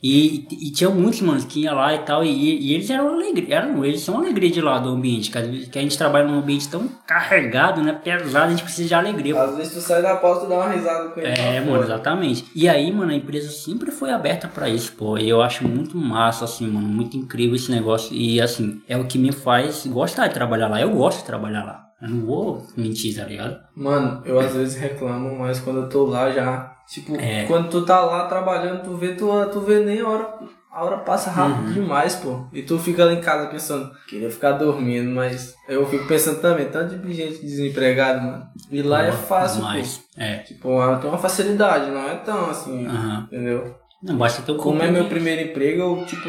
E, 0.00 0.46
e 0.52 0.70
tinha 0.70 0.88
muitos, 0.90 1.20
mano, 1.22 1.44
que 1.44 1.62
ia 1.62 1.72
lá 1.72 1.92
e 1.92 1.98
tal, 1.98 2.24
e, 2.24 2.28
e 2.30 2.72
eles 2.74 2.88
eram 2.88 3.08
alegria, 3.14 3.56
eram, 3.56 3.84
eles 3.84 4.00
são 4.00 4.16
alegria 4.16 4.48
de 4.48 4.60
lá 4.60 4.78
do 4.78 4.90
ambiente, 4.90 5.28
vezes- 5.42 5.68
que 5.68 5.76
a 5.76 5.82
gente 5.82 5.98
trabalha 5.98 6.24
num 6.28 6.38
ambiente 6.38 6.68
tão 6.68 6.88
carregado, 7.04 7.82
né, 7.82 7.92
pesado, 7.92 8.46
a 8.46 8.50
gente 8.50 8.62
precisa 8.62 8.86
de 8.86 8.94
alegria. 8.94 9.42
às 9.42 9.56
vezes 9.56 9.74
tu 9.74 9.80
sai 9.80 10.00
da 10.00 10.14
porta 10.14 10.46
e 10.46 10.48
dá 10.48 10.54
uma 10.54 10.68
risada 10.68 11.08
com 11.08 11.18
ele. 11.18 11.28
É, 11.28 11.60
lá 11.60 11.66
mano, 11.66 11.82
exatamente. 11.82 12.44
E 12.54 12.68
aí, 12.68 12.92
mano, 12.92 13.10
a 13.10 13.14
empresa 13.16 13.50
sempre 13.50 13.90
foi 13.90 14.10
aberta 14.10 14.46
pra 14.46 14.68
isso, 14.68 14.92
pô. 14.92 15.18
E 15.18 15.28
eu 15.28 15.42
acho 15.42 15.66
muito 15.66 15.96
massa, 15.96 16.44
assim, 16.44 16.68
mano, 16.68 16.86
muito 16.86 17.16
incrível 17.16 17.56
esse 17.56 17.70
negócio. 17.72 18.14
E, 18.14 18.40
assim, 18.40 18.80
é 18.88 18.96
o 18.96 19.04
que 19.04 19.18
me 19.18 19.32
faz 19.32 19.84
gostar 19.86 20.28
de 20.28 20.34
trabalhar 20.34 20.68
lá. 20.68 20.80
Eu 20.80 20.90
gosto 20.90 21.18
de 21.18 21.24
trabalhar 21.24 21.64
lá. 21.64 21.87
Eu 22.00 22.08
não 22.10 22.26
vou 22.26 22.66
mentir, 22.76 23.16
tá 23.16 23.24
ligado? 23.24 23.58
Mano, 23.74 24.22
eu 24.24 24.38
às 24.38 24.54
vezes 24.54 24.76
reclamo, 24.76 25.36
mas 25.38 25.58
quando 25.60 25.80
eu 25.82 25.88
tô 25.88 26.04
lá 26.06 26.30
já. 26.30 26.74
Tipo, 26.88 27.16
É. 27.16 27.44
quando 27.46 27.68
tu 27.68 27.84
tá 27.84 28.00
lá 28.00 28.26
trabalhando, 28.26 28.82
tu 28.84 28.96
vê, 28.96 29.14
tu, 29.14 29.28
tu 29.52 29.60
vê 29.60 29.80
nem 29.80 30.00
a 30.00 30.08
hora. 30.08 30.38
A 30.70 30.84
hora 30.84 30.98
passa 30.98 31.30
rápido 31.30 31.66
Uhum. 31.66 31.72
demais, 31.72 32.14
pô. 32.16 32.46
E 32.52 32.62
tu 32.62 32.78
fica 32.78 33.04
lá 33.04 33.12
em 33.12 33.20
casa 33.20 33.48
pensando, 33.48 33.90
queria 34.06 34.30
ficar 34.30 34.52
dormindo, 34.52 35.10
mas 35.10 35.54
eu 35.68 35.84
fico 35.86 36.06
pensando 36.06 36.40
também, 36.40 36.68
tanto 36.68 36.96
de 36.98 37.12
gente 37.12 37.40
desempregada, 37.40 38.20
mano. 38.20 38.46
E 38.70 38.80
lá 38.80 39.02
é 39.02 39.10
Pô, 39.10 39.16
fácil, 39.16 39.56
demais. 39.56 40.04
É. 40.16 40.36
pô. 40.36 40.44
Tipo, 40.44 40.78
ah, 40.80 40.96
tem 40.98 41.10
uma 41.10 41.18
facilidade, 41.18 41.90
não 41.90 42.08
é 42.08 42.14
tão 42.16 42.48
assim, 42.50 42.86
Aham. 42.86 43.24
entendeu? 43.26 43.74
Não, 44.02 44.16
basta 44.16 44.42
ter 44.42 44.52
o 44.52 44.56
Como 44.56 44.80
é 44.82 44.90
meu 44.90 45.06
primeiro 45.08 45.50
emprego, 45.50 45.80
eu, 45.82 46.06
tipo, 46.06 46.28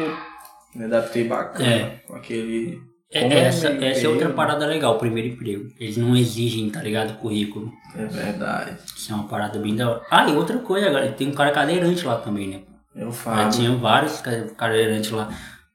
me 0.74 0.84
adaptei 0.86 1.24
bacana 1.28 1.64
É. 1.66 2.00
com 2.08 2.16
aquele. 2.16 2.80
É, 3.12 3.20
como 3.22 3.32
é 3.32 3.40
essa, 3.40 3.70
meu 3.70 3.82
essa 3.88 4.06
é 4.06 4.08
outra 4.08 4.30
parada 4.30 4.66
legal, 4.66 4.94
o 4.94 4.98
primeiro 4.98 5.28
emprego. 5.30 5.68
Eles 5.80 5.96
não 5.96 6.16
exigem, 6.16 6.70
tá 6.70 6.80
ligado? 6.80 7.18
Currículo. 7.18 7.72
É 7.96 8.04
verdade. 8.06 8.76
Isso 8.96 9.10
é 9.10 9.14
uma 9.16 9.26
parada 9.26 9.58
bem 9.58 9.74
da 9.74 9.90
hora. 9.90 10.02
Ah, 10.10 10.28
e 10.28 10.36
outra 10.36 10.58
coisa, 10.58 10.86
agora, 10.88 11.10
tem 11.10 11.28
um 11.28 11.32
cara 11.34 11.50
cadeirante 11.50 12.04
lá 12.06 12.16
também, 12.18 12.48
né? 12.48 12.60
Eu 12.94 13.06
Já 13.06 13.12
falo. 13.12 13.50
tinha 13.50 13.72
vários 13.76 14.20
ca- 14.20 14.46
cadeirantes 14.56 15.10
lá. 15.10 15.28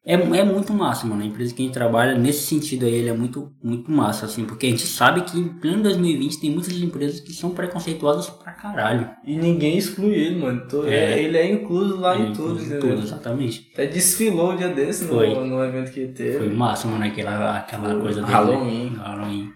É, 0.07 0.13
é 0.13 0.43
muito 0.43 0.71
massa, 0.71 1.07
mano. 1.07 1.23
A 1.23 1.25
empresa 1.25 1.51
que 1.55 1.63
a 1.63 1.65
gente 1.65 1.73
trabalha, 1.73 2.15
nesse 2.15 2.45
sentido 2.45 2.85
aí, 2.85 2.93
ele 2.93 3.09
é 3.09 3.13
muito, 3.13 3.51
muito 3.63 3.89
massa, 3.89 4.27
assim. 4.27 4.45
Porque 4.45 4.67
a 4.67 4.69
gente 4.69 4.85
sabe 4.85 5.21
que 5.21 5.35
em 5.39 5.47
pleno 5.47 5.81
2020 5.81 6.39
tem 6.39 6.51
muitas 6.51 6.73
empresas 6.79 7.19
que 7.19 7.33
são 7.33 7.49
preconceituosas 7.49 8.29
pra 8.29 8.51
caralho. 8.51 9.09
E 9.25 9.35
ninguém 9.35 9.77
exclui 9.79 10.13
ele, 10.13 10.39
mano. 10.39 10.61
Tô- 10.69 10.85
É. 10.85 11.19
Ele 11.19 11.35
é 11.37 11.51
incluso 11.51 11.97
lá 11.97 12.13
Ele 12.15 12.27
em 12.29 12.33
tudo, 12.33 12.59
entendeu? 12.61 12.79
tudo, 12.81 13.01
exatamente. 13.01 13.67
Até 13.73 13.87
desfilou 13.87 14.51
um 14.51 14.57
dia 14.57 14.69
desse 14.69 15.05
Foi. 15.07 15.33
no, 15.33 15.43
no 15.43 15.63
evento 15.63 15.91
que 15.91 16.05
teve. 16.09 16.37
Foi 16.37 16.49
massa, 16.49 16.87
mano, 16.87 17.03
aquela, 17.03 17.57
aquela 17.57 17.89
Foi. 17.89 18.01
coisa 18.01 18.21
dele. 18.21 18.31
Halloween. 18.31 18.89
né? 18.91 18.99
Halloween. 19.03 19.49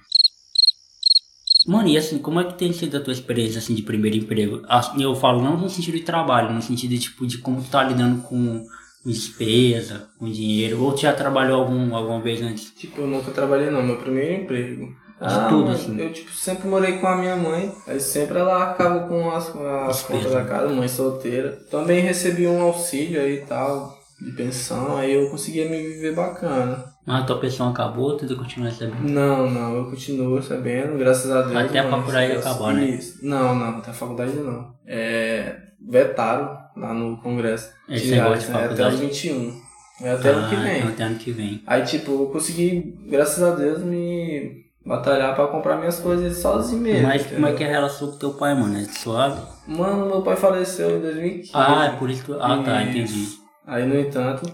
Mano, 1.67 1.87
e 1.89 1.97
assim, 1.97 2.17
como 2.17 2.39
é 2.39 2.45
que 2.45 2.57
tem 2.57 2.73
sido 2.73 2.97
a 2.97 3.01
tua 3.01 3.13
experiência, 3.13 3.59
assim, 3.59 3.75
de 3.75 3.83
primeiro 3.83 4.17
emprego? 4.17 4.63
Assim, 4.67 5.03
Eu 5.03 5.13
falo 5.13 5.43
não 5.43 5.55
no 5.57 5.69
sentido 5.69 5.95
de 5.97 6.03
trabalho, 6.03 6.51
no 6.53 6.61
sentido, 6.61 6.89
de, 6.91 6.99
tipo, 6.99 7.27
de 7.27 7.37
como 7.37 7.61
tu 7.61 7.69
tá 7.69 7.83
lidando 7.83 8.23
com 8.23 8.63
com 9.03 9.09
despesa, 9.09 10.09
com 10.17 10.29
dinheiro. 10.31 10.81
Ou 10.83 10.93
tu 10.93 11.01
já 11.01 11.13
trabalhou 11.13 11.61
algum, 11.61 11.95
alguma 11.95 12.21
vez 12.21 12.41
antes? 12.41 12.71
Tipo, 12.73 13.01
eu 13.01 13.07
nunca 13.07 13.31
trabalhei 13.31 13.69
não, 13.69 13.81
meu 13.83 13.97
primeiro 13.97 14.43
emprego. 14.43 14.87
tudo, 15.19 15.65
mano, 15.65 15.71
assim. 15.71 15.99
Eu, 15.99 16.11
tipo, 16.13 16.31
sempre 16.31 16.67
morei 16.67 16.97
com 16.97 17.07
a 17.07 17.17
minha 17.17 17.35
mãe. 17.35 17.73
Aí 17.87 17.99
sempre 17.99 18.37
ela 18.39 18.55
arcava 18.69 19.07
com 19.07 19.29
as, 19.31 19.49
as 19.55 19.89
As 19.89 20.03
contas 20.03 20.31
da 20.31 20.43
casa, 20.45 20.73
mãe 20.73 20.87
solteira. 20.87 21.57
Também 21.69 22.01
recebi 22.01 22.47
um 22.47 22.61
auxílio 22.61 23.19
aí 23.21 23.35
e 23.35 23.45
tal, 23.45 23.97
de 24.21 24.31
pensão. 24.33 24.97
Aí 24.97 25.13
eu 25.13 25.29
conseguia 25.29 25.69
me 25.69 25.77
viver 25.81 26.13
bacana. 26.15 26.85
Mas 27.05 27.23
a 27.23 27.25
tua 27.25 27.39
pensão 27.39 27.69
acabou, 27.69 28.15
tu 28.17 28.35
continua 28.37 28.69
recebendo? 28.69 29.09
Não, 29.09 29.49
não, 29.49 29.75
eu 29.77 29.85
continuo 29.89 30.35
recebendo, 30.35 30.95
graças 30.97 31.31
a 31.31 31.41
Deus. 31.41 31.55
Até 31.55 31.79
a 31.79 31.89
faculdade 31.89 32.33
isso- 32.37 32.47
acabar, 32.47 32.73
né? 32.75 32.99
Não, 33.23 33.55
não, 33.55 33.77
até 33.79 33.89
a 33.89 33.93
faculdade 33.93 34.33
não. 34.35 34.73
É, 34.85 35.55
vetaram 35.89 36.57
lá 36.77 36.93
no 36.93 37.17
congresso. 37.17 37.71
Esse 37.89 38.11
negócio 38.11 38.51
de 38.51 38.57
é 38.57 38.65
até 38.65 38.87
os 38.87 38.99
21. 38.99 39.61
É 40.01 40.11
até 40.11 40.29
ano 40.29 40.47
que 40.49 40.55
Ah, 40.55 40.59
vem. 40.61 40.77
então 40.77 40.89
Até 40.91 41.03
ano 41.03 41.15
que 41.17 41.31
vem. 41.31 41.61
Aí, 41.67 41.83
tipo, 41.83 42.11
eu 42.11 42.25
consegui, 42.27 42.95
graças 43.09 43.43
a 43.43 43.53
Deus, 43.55 43.83
me 43.83 44.63
batalhar 44.85 45.35
pra 45.35 45.47
comprar 45.47 45.77
minhas 45.77 45.99
coisas 45.99 46.37
sozinho 46.37 46.81
mesmo. 46.81 47.07
Mas 47.07 47.23
como 47.23 47.33
é 47.33 47.39
entendeu? 47.39 47.55
que 47.57 47.63
é 47.63 47.67
a 47.67 47.71
relação 47.71 48.11
com 48.11 48.17
teu 48.17 48.33
pai, 48.33 48.55
mano? 48.55 48.77
É 48.77 48.83
suave? 48.85 49.41
Mano, 49.67 50.05
meu 50.05 50.21
pai 50.21 50.35
faleceu 50.37 50.97
em 50.97 51.01
2015. 51.01 51.51
Ah, 51.53 51.91
é 51.93 51.97
por 51.97 52.09
isso 52.09 52.23
que. 52.23 52.31
Ah, 52.33 52.61
tá, 52.63 52.83
entendi. 52.83 53.27
Aí, 53.67 53.85
no 53.85 53.99
entanto, 53.99 54.49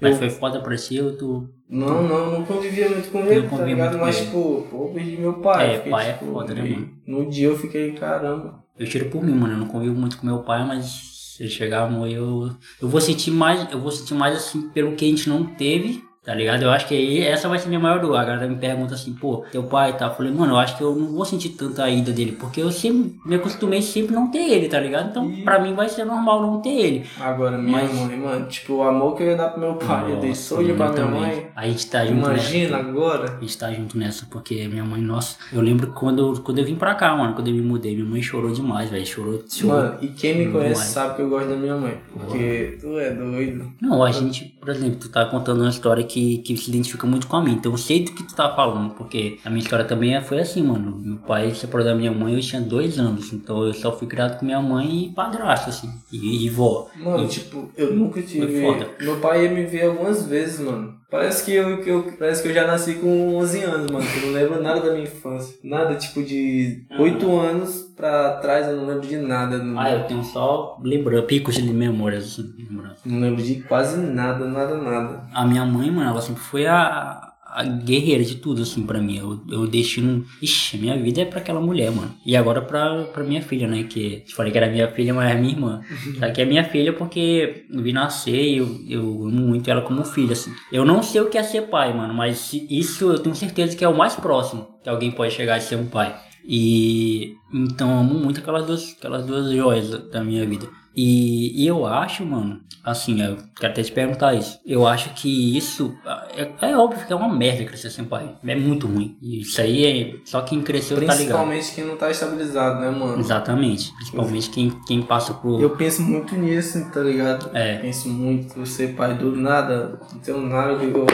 Mas 0.00 0.12
eu- 0.12 0.18
foi 0.18 0.30
foda 0.30 0.60
pra 0.60 0.76
si 0.76 1.00
ou 1.00 1.16
tu... 1.16 1.48
não, 1.68 2.02
não, 2.02 2.30
não 2.32 2.44
convivia 2.44 2.88
muito 2.90 3.10
com 3.10 3.20
ele, 3.20 3.42
tá 3.42 3.48
convivia 3.48 3.74
ligado? 3.74 3.98
Mas, 3.98 4.18
tipo, 4.18 4.66
pô, 4.70 4.90
perdi 4.94 5.16
meu 5.16 5.34
pai. 5.34 5.70
É, 5.72 5.76
fiquei, 5.78 5.90
pai 5.92 6.10
é 6.10 6.12
tipo, 6.12 6.26
foda, 6.32 6.54
né, 6.54 6.62
mano? 6.62 6.90
No 7.06 7.28
dia 7.30 7.48
eu 7.48 7.56
fiquei, 7.58 7.92
caramba. 7.92 8.62
Eu 8.80 8.88
tiro 8.88 9.10
por 9.10 9.22
mim, 9.22 9.34
mano. 9.34 9.52
Eu 9.52 9.58
não 9.58 9.68
convivo 9.68 9.94
muito 9.94 10.16
com 10.16 10.26
meu 10.26 10.38
pai, 10.38 10.66
mas 10.66 10.86
se 10.86 11.42
ele 11.42 11.50
chegar 11.50 11.84
a 11.84 11.90
morrer, 11.90 12.14
eu, 12.14 12.50
eu 12.80 12.88
vou 12.88 12.98
sentir 12.98 13.30
mais. 13.30 13.70
Eu 13.70 13.78
vou 13.78 13.92
sentir 13.92 14.14
mais 14.14 14.34
assim 14.34 14.70
pelo 14.70 14.96
que 14.96 15.04
a 15.04 15.08
gente 15.08 15.28
não 15.28 15.44
teve. 15.44 16.02
Tá 16.30 16.36
ligado? 16.36 16.62
Eu 16.62 16.70
acho 16.70 16.86
que 16.86 16.94
aí 16.94 17.22
essa 17.24 17.48
vai 17.48 17.58
ser 17.58 17.66
minha 17.66 17.80
maior 17.80 17.98
dor. 18.00 18.14
A 18.14 18.24
galera 18.24 18.46
me 18.46 18.54
pergunta 18.54 18.94
assim, 18.94 19.12
pô, 19.12 19.44
teu 19.50 19.64
pai 19.64 19.90
e 19.90 19.92
tal. 19.94 20.10
Eu 20.10 20.14
falei, 20.14 20.30
mano, 20.32 20.52
eu 20.52 20.58
acho 20.58 20.76
que 20.78 20.82
eu 20.84 20.94
não 20.94 21.08
vou 21.08 21.24
sentir 21.24 21.48
tanto 21.48 21.82
a 21.82 21.90
ida 21.90 22.12
dele, 22.12 22.36
porque 22.38 22.62
eu 22.62 22.70
sempre 22.70 23.18
me 23.26 23.34
acostumei 23.34 23.82
sempre 23.82 24.14
não 24.14 24.30
ter 24.30 24.38
ele, 24.48 24.68
tá 24.68 24.78
ligado? 24.78 25.08
Então, 25.10 25.28
E- 25.28 25.42
pra 25.42 25.58
mim 25.58 25.74
vai 25.74 25.88
ser 25.88 26.04
normal 26.04 26.40
não 26.40 26.60
ter 26.60 26.68
ele. 26.68 27.04
Agora, 27.18 27.58
minha 27.58 27.78
Mas- 27.78 27.92
mãe, 27.92 28.16
mano, 28.16 28.46
tipo, 28.46 28.74
o 28.74 28.82
amor 28.84 29.16
que 29.16 29.24
eu 29.24 29.30
ia 29.30 29.36
dar 29.36 29.48
pro 29.48 29.58
meu 29.60 29.74
pai, 29.74 30.12
eu 30.12 30.18
dei 30.20 30.28
Nossa, 30.28 30.54
soja 30.54 30.72
pra 30.74 30.88
minha 30.90 31.02
também. 31.04 31.20
mãe. 31.20 31.46
A 31.56 31.66
gente 31.66 31.90
tá 31.90 32.06
junto 32.06 32.18
Imagina 32.30 32.76
nessa. 32.78 32.88
agora. 32.88 33.36
A 33.36 33.40
gente 33.40 33.58
tá 33.58 33.72
junto 33.72 33.98
nessa, 33.98 34.26
porque 34.30 34.68
minha 34.68 34.84
mãe, 34.84 35.00
nossa, 35.00 35.36
eu 35.52 35.60
lembro 35.60 35.88
quando, 35.88 36.20
eu- 36.36 36.40
quando 36.44 36.58
eu 36.60 36.64
vim 36.64 36.76
pra 36.76 36.94
cá, 36.94 37.12
mano, 37.16 37.34
quando 37.34 37.48
eu 37.48 37.54
me 37.54 37.60
mudei, 37.60 37.96
minha 37.96 38.06
mãe 38.08 38.22
chorou 38.22 38.52
demais, 38.52 38.88
velho. 38.88 39.04
Chorou, 39.04 39.42
chorou. 39.48 39.76
Mano, 39.76 39.98
e 40.00 40.06
quem 40.06 40.38
me 40.38 40.52
conhece 40.52 40.74
Demais. 40.74 40.90
sabe 40.90 41.16
que 41.16 41.22
eu 41.22 41.28
gosto 41.28 41.48
da 41.48 41.56
minha 41.56 41.74
mãe. 41.76 41.98
Porque 42.12 42.78
tu 42.80 42.96
é 43.00 43.10
doido. 43.10 43.72
Não, 43.82 44.04
a 44.04 44.12
gente, 44.12 44.44
por 44.60 44.68
exemplo, 44.68 44.94
tu 45.00 45.08
tá 45.08 45.24
contando 45.26 45.62
uma 45.62 45.70
história 45.70 46.04
que 46.04 46.19
que, 46.20 46.38
que 46.38 46.56
se 46.56 46.70
identifica 46.70 47.06
muito 47.06 47.26
com 47.26 47.36
a 47.36 47.42
mim. 47.42 47.52
Então 47.52 47.72
eu 47.72 47.78
sei 47.78 48.04
do 48.04 48.12
que 48.12 48.22
tu 48.22 48.34
tá 48.34 48.54
falando, 48.54 48.94
porque 48.94 49.38
a 49.44 49.48
minha 49.50 49.62
história 49.62 49.84
também 49.84 50.20
foi 50.22 50.40
assim, 50.40 50.62
mano. 50.62 50.98
Meu 50.98 51.18
pai 51.18 51.54
separou 51.54 51.86
da 51.86 51.94
minha 51.94 52.12
mãe, 52.12 52.34
eu 52.34 52.40
tinha 52.40 52.60
dois 52.60 52.98
anos. 52.98 53.32
Então 53.32 53.64
eu 53.64 53.72
só 53.72 53.96
fui 53.96 54.06
criado 54.06 54.38
com 54.38 54.44
minha 54.44 54.60
mãe 54.60 55.06
e 55.06 55.08
padrasto, 55.10 55.70
assim. 55.70 55.88
E, 56.12 56.44
e 56.44 56.50
vó. 56.50 56.88
Mano, 56.96 57.24
e, 57.24 57.28
tipo, 57.28 57.70
eu 57.76 57.94
nunca 57.94 58.20
tive. 58.20 58.60
foda. 58.60 58.88
Meu 59.00 59.16
pai 59.18 59.44
ia 59.44 59.50
me 59.50 59.64
ver 59.64 59.86
algumas 59.86 60.26
vezes, 60.26 60.60
mano. 60.60 61.00
Parece 61.10 61.44
que 61.44 61.52
eu, 61.52 61.82
que 61.82 61.90
eu, 61.90 62.04
parece 62.18 62.40
que 62.40 62.48
eu 62.48 62.54
já 62.54 62.66
nasci 62.66 62.94
com 62.94 63.36
11 63.36 63.62
anos, 63.62 63.90
mano. 63.90 64.06
Que 64.06 64.18
eu 64.18 64.26
não 64.26 64.32
lembro 64.32 64.62
nada 64.62 64.80
da 64.80 64.92
minha 64.92 65.04
infância. 65.04 65.56
Nada, 65.64 65.96
tipo, 65.96 66.22
de 66.22 66.84
8 66.98 67.36
anos 67.36 67.89
pra 68.00 68.32
trás 68.38 68.66
eu 68.66 68.76
não 68.76 68.86
lembro 68.86 69.06
de 69.06 69.16
nada. 69.18 69.58
Não, 69.58 69.78
Ah, 69.78 69.90
eu 69.90 70.04
tenho 70.04 70.24
só 70.24 70.78
lembrança, 70.82 71.26
picos 71.26 71.54
de 71.54 71.62
memórias, 71.72 72.38
lembrança. 72.58 72.96
não 73.04 73.20
lembro 73.20 73.42
de 73.42 73.56
quase 73.62 73.96
nada, 74.00 74.44
nada, 74.46 74.76
nada. 74.76 75.24
A 75.34 75.44
minha 75.46 75.64
mãe, 75.66 75.90
mano, 75.90 76.10
ela 76.10 76.20
sempre 76.20 76.42
foi 76.42 76.66
a, 76.66 77.28
a 77.52 77.64
guerreira 77.64 78.24
de 78.24 78.36
tudo, 78.36 78.62
assim, 78.62 78.82
pra 78.86 79.00
mim. 79.00 79.18
Eu, 79.18 79.40
eu 79.50 79.66
destino. 79.66 80.24
Ixi, 80.40 80.76
a 80.76 80.80
minha 80.80 80.96
vida 81.02 81.20
é 81.20 81.24
pra 81.24 81.40
aquela 81.40 81.60
mulher, 81.60 81.90
mano. 81.90 82.14
E 82.24 82.36
agora 82.36 82.62
pra, 82.62 83.04
pra 83.12 83.22
minha 83.24 83.42
filha, 83.42 83.66
né? 83.68 83.82
Que 83.84 84.20
te 84.20 84.34
falei 84.34 84.50
que 84.52 84.58
era 84.58 84.68
minha 84.70 84.88
filha, 84.88 85.12
mas 85.12 85.30
é 85.30 85.34
minha 85.34 85.52
irmã. 85.52 85.80
Só 86.18 86.30
que 86.32 86.40
é 86.40 86.44
minha 86.44 86.64
filha 86.64 86.92
porque 86.92 87.66
eu 87.70 87.82
vi 87.82 87.92
nascer 87.92 88.40
e 88.40 88.56
eu, 88.58 88.68
eu 88.88 89.02
amo 89.26 89.46
muito 89.48 89.70
ela 89.70 89.82
como 89.82 90.04
filha, 90.04 90.32
assim. 90.32 90.52
Eu 90.72 90.84
não 90.84 91.02
sei 91.02 91.20
o 91.20 91.28
que 91.28 91.36
é 91.38 91.42
ser 91.42 91.62
pai, 91.62 91.92
mano, 91.92 92.14
mas 92.14 92.52
isso 92.70 93.10
eu 93.12 93.18
tenho 93.18 93.34
certeza 93.34 93.76
que 93.76 93.84
é 93.84 93.88
o 93.88 93.96
mais 93.96 94.14
próximo 94.14 94.68
que 94.82 94.88
alguém 94.88 95.10
pode 95.10 95.34
chegar 95.34 95.56
a 95.56 95.60
ser 95.60 95.76
um 95.76 95.86
pai. 95.86 96.14
E 96.44 97.34
então 97.52 97.90
eu 97.90 97.98
amo 97.98 98.14
muito 98.14 98.40
aquelas 98.40 98.66
duas, 98.66 98.96
aquelas 98.98 99.24
duas 99.26 99.52
joias 99.52 99.90
da- 100.10 100.22
minha 100.24 100.46
vida. 100.46 100.68
E, 100.94 101.62
e 101.62 101.66
eu 101.68 101.86
acho, 101.86 102.26
mano, 102.26 102.60
assim, 102.84 103.22
eu 103.22 103.36
quero 103.58 103.72
até 103.72 103.82
te 103.82 103.92
perguntar 103.92 104.34
isso. 104.34 104.58
Eu 104.66 104.86
acho 104.88 105.14
que 105.14 105.56
isso 105.56 105.94
é, 106.36 106.50
é 106.70 106.76
óbvio 106.76 107.06
que 107.06 107.12
é 107.12 107.16
uma 107.16 107.32
merda 107.32 107.64
crescer 107.64 107.90
sem 107.90 108.04
pai. 108.04 108.34
É 108.44 108.56
muito 108.56 108.88
ruim. 108.88 109.16
Isso 109.22 109.60
aí 109.60 109.86
é 109.86 110.16
só 110.24 110.40
quem 110.42 110.60
cresceu 110.62 110.96
tá 110.96 111.02
ligado. 111.02 111.16
Principalmente 111.18 111.74
quem 111.74 111.84
não 111.84 111.96
tá 111.96 112.10
estabilizado, 112.10 112.80
né, 112.80 112.90
mano? 112.90 113.20
Exatamente. 113.20 113.92
Principalmente 113.94 114.50
quem, 114.50 114.70
quem 114.86 115.00
passa 115.02 115.32
por. 115.32 115.60
Eu 115.62 115.70
penso 115.70 116.02
muito 116.02 116.34
nisso, 116.34 116.84
tá 116.92 117.00
ligado? 117.00 117.50
É. 117.56 117.78
Penso 117.78 118.08
muito, 118.08 118.66
ser 118.66 118.94
pai 118.96 119.14
do 119.16 119.34
nada, 119.36 120.00
não 120.12 120.18
tenho 120.20 120.40
nada 120.40 120.76
que 120.76 120.84
eu. 120.86 121.06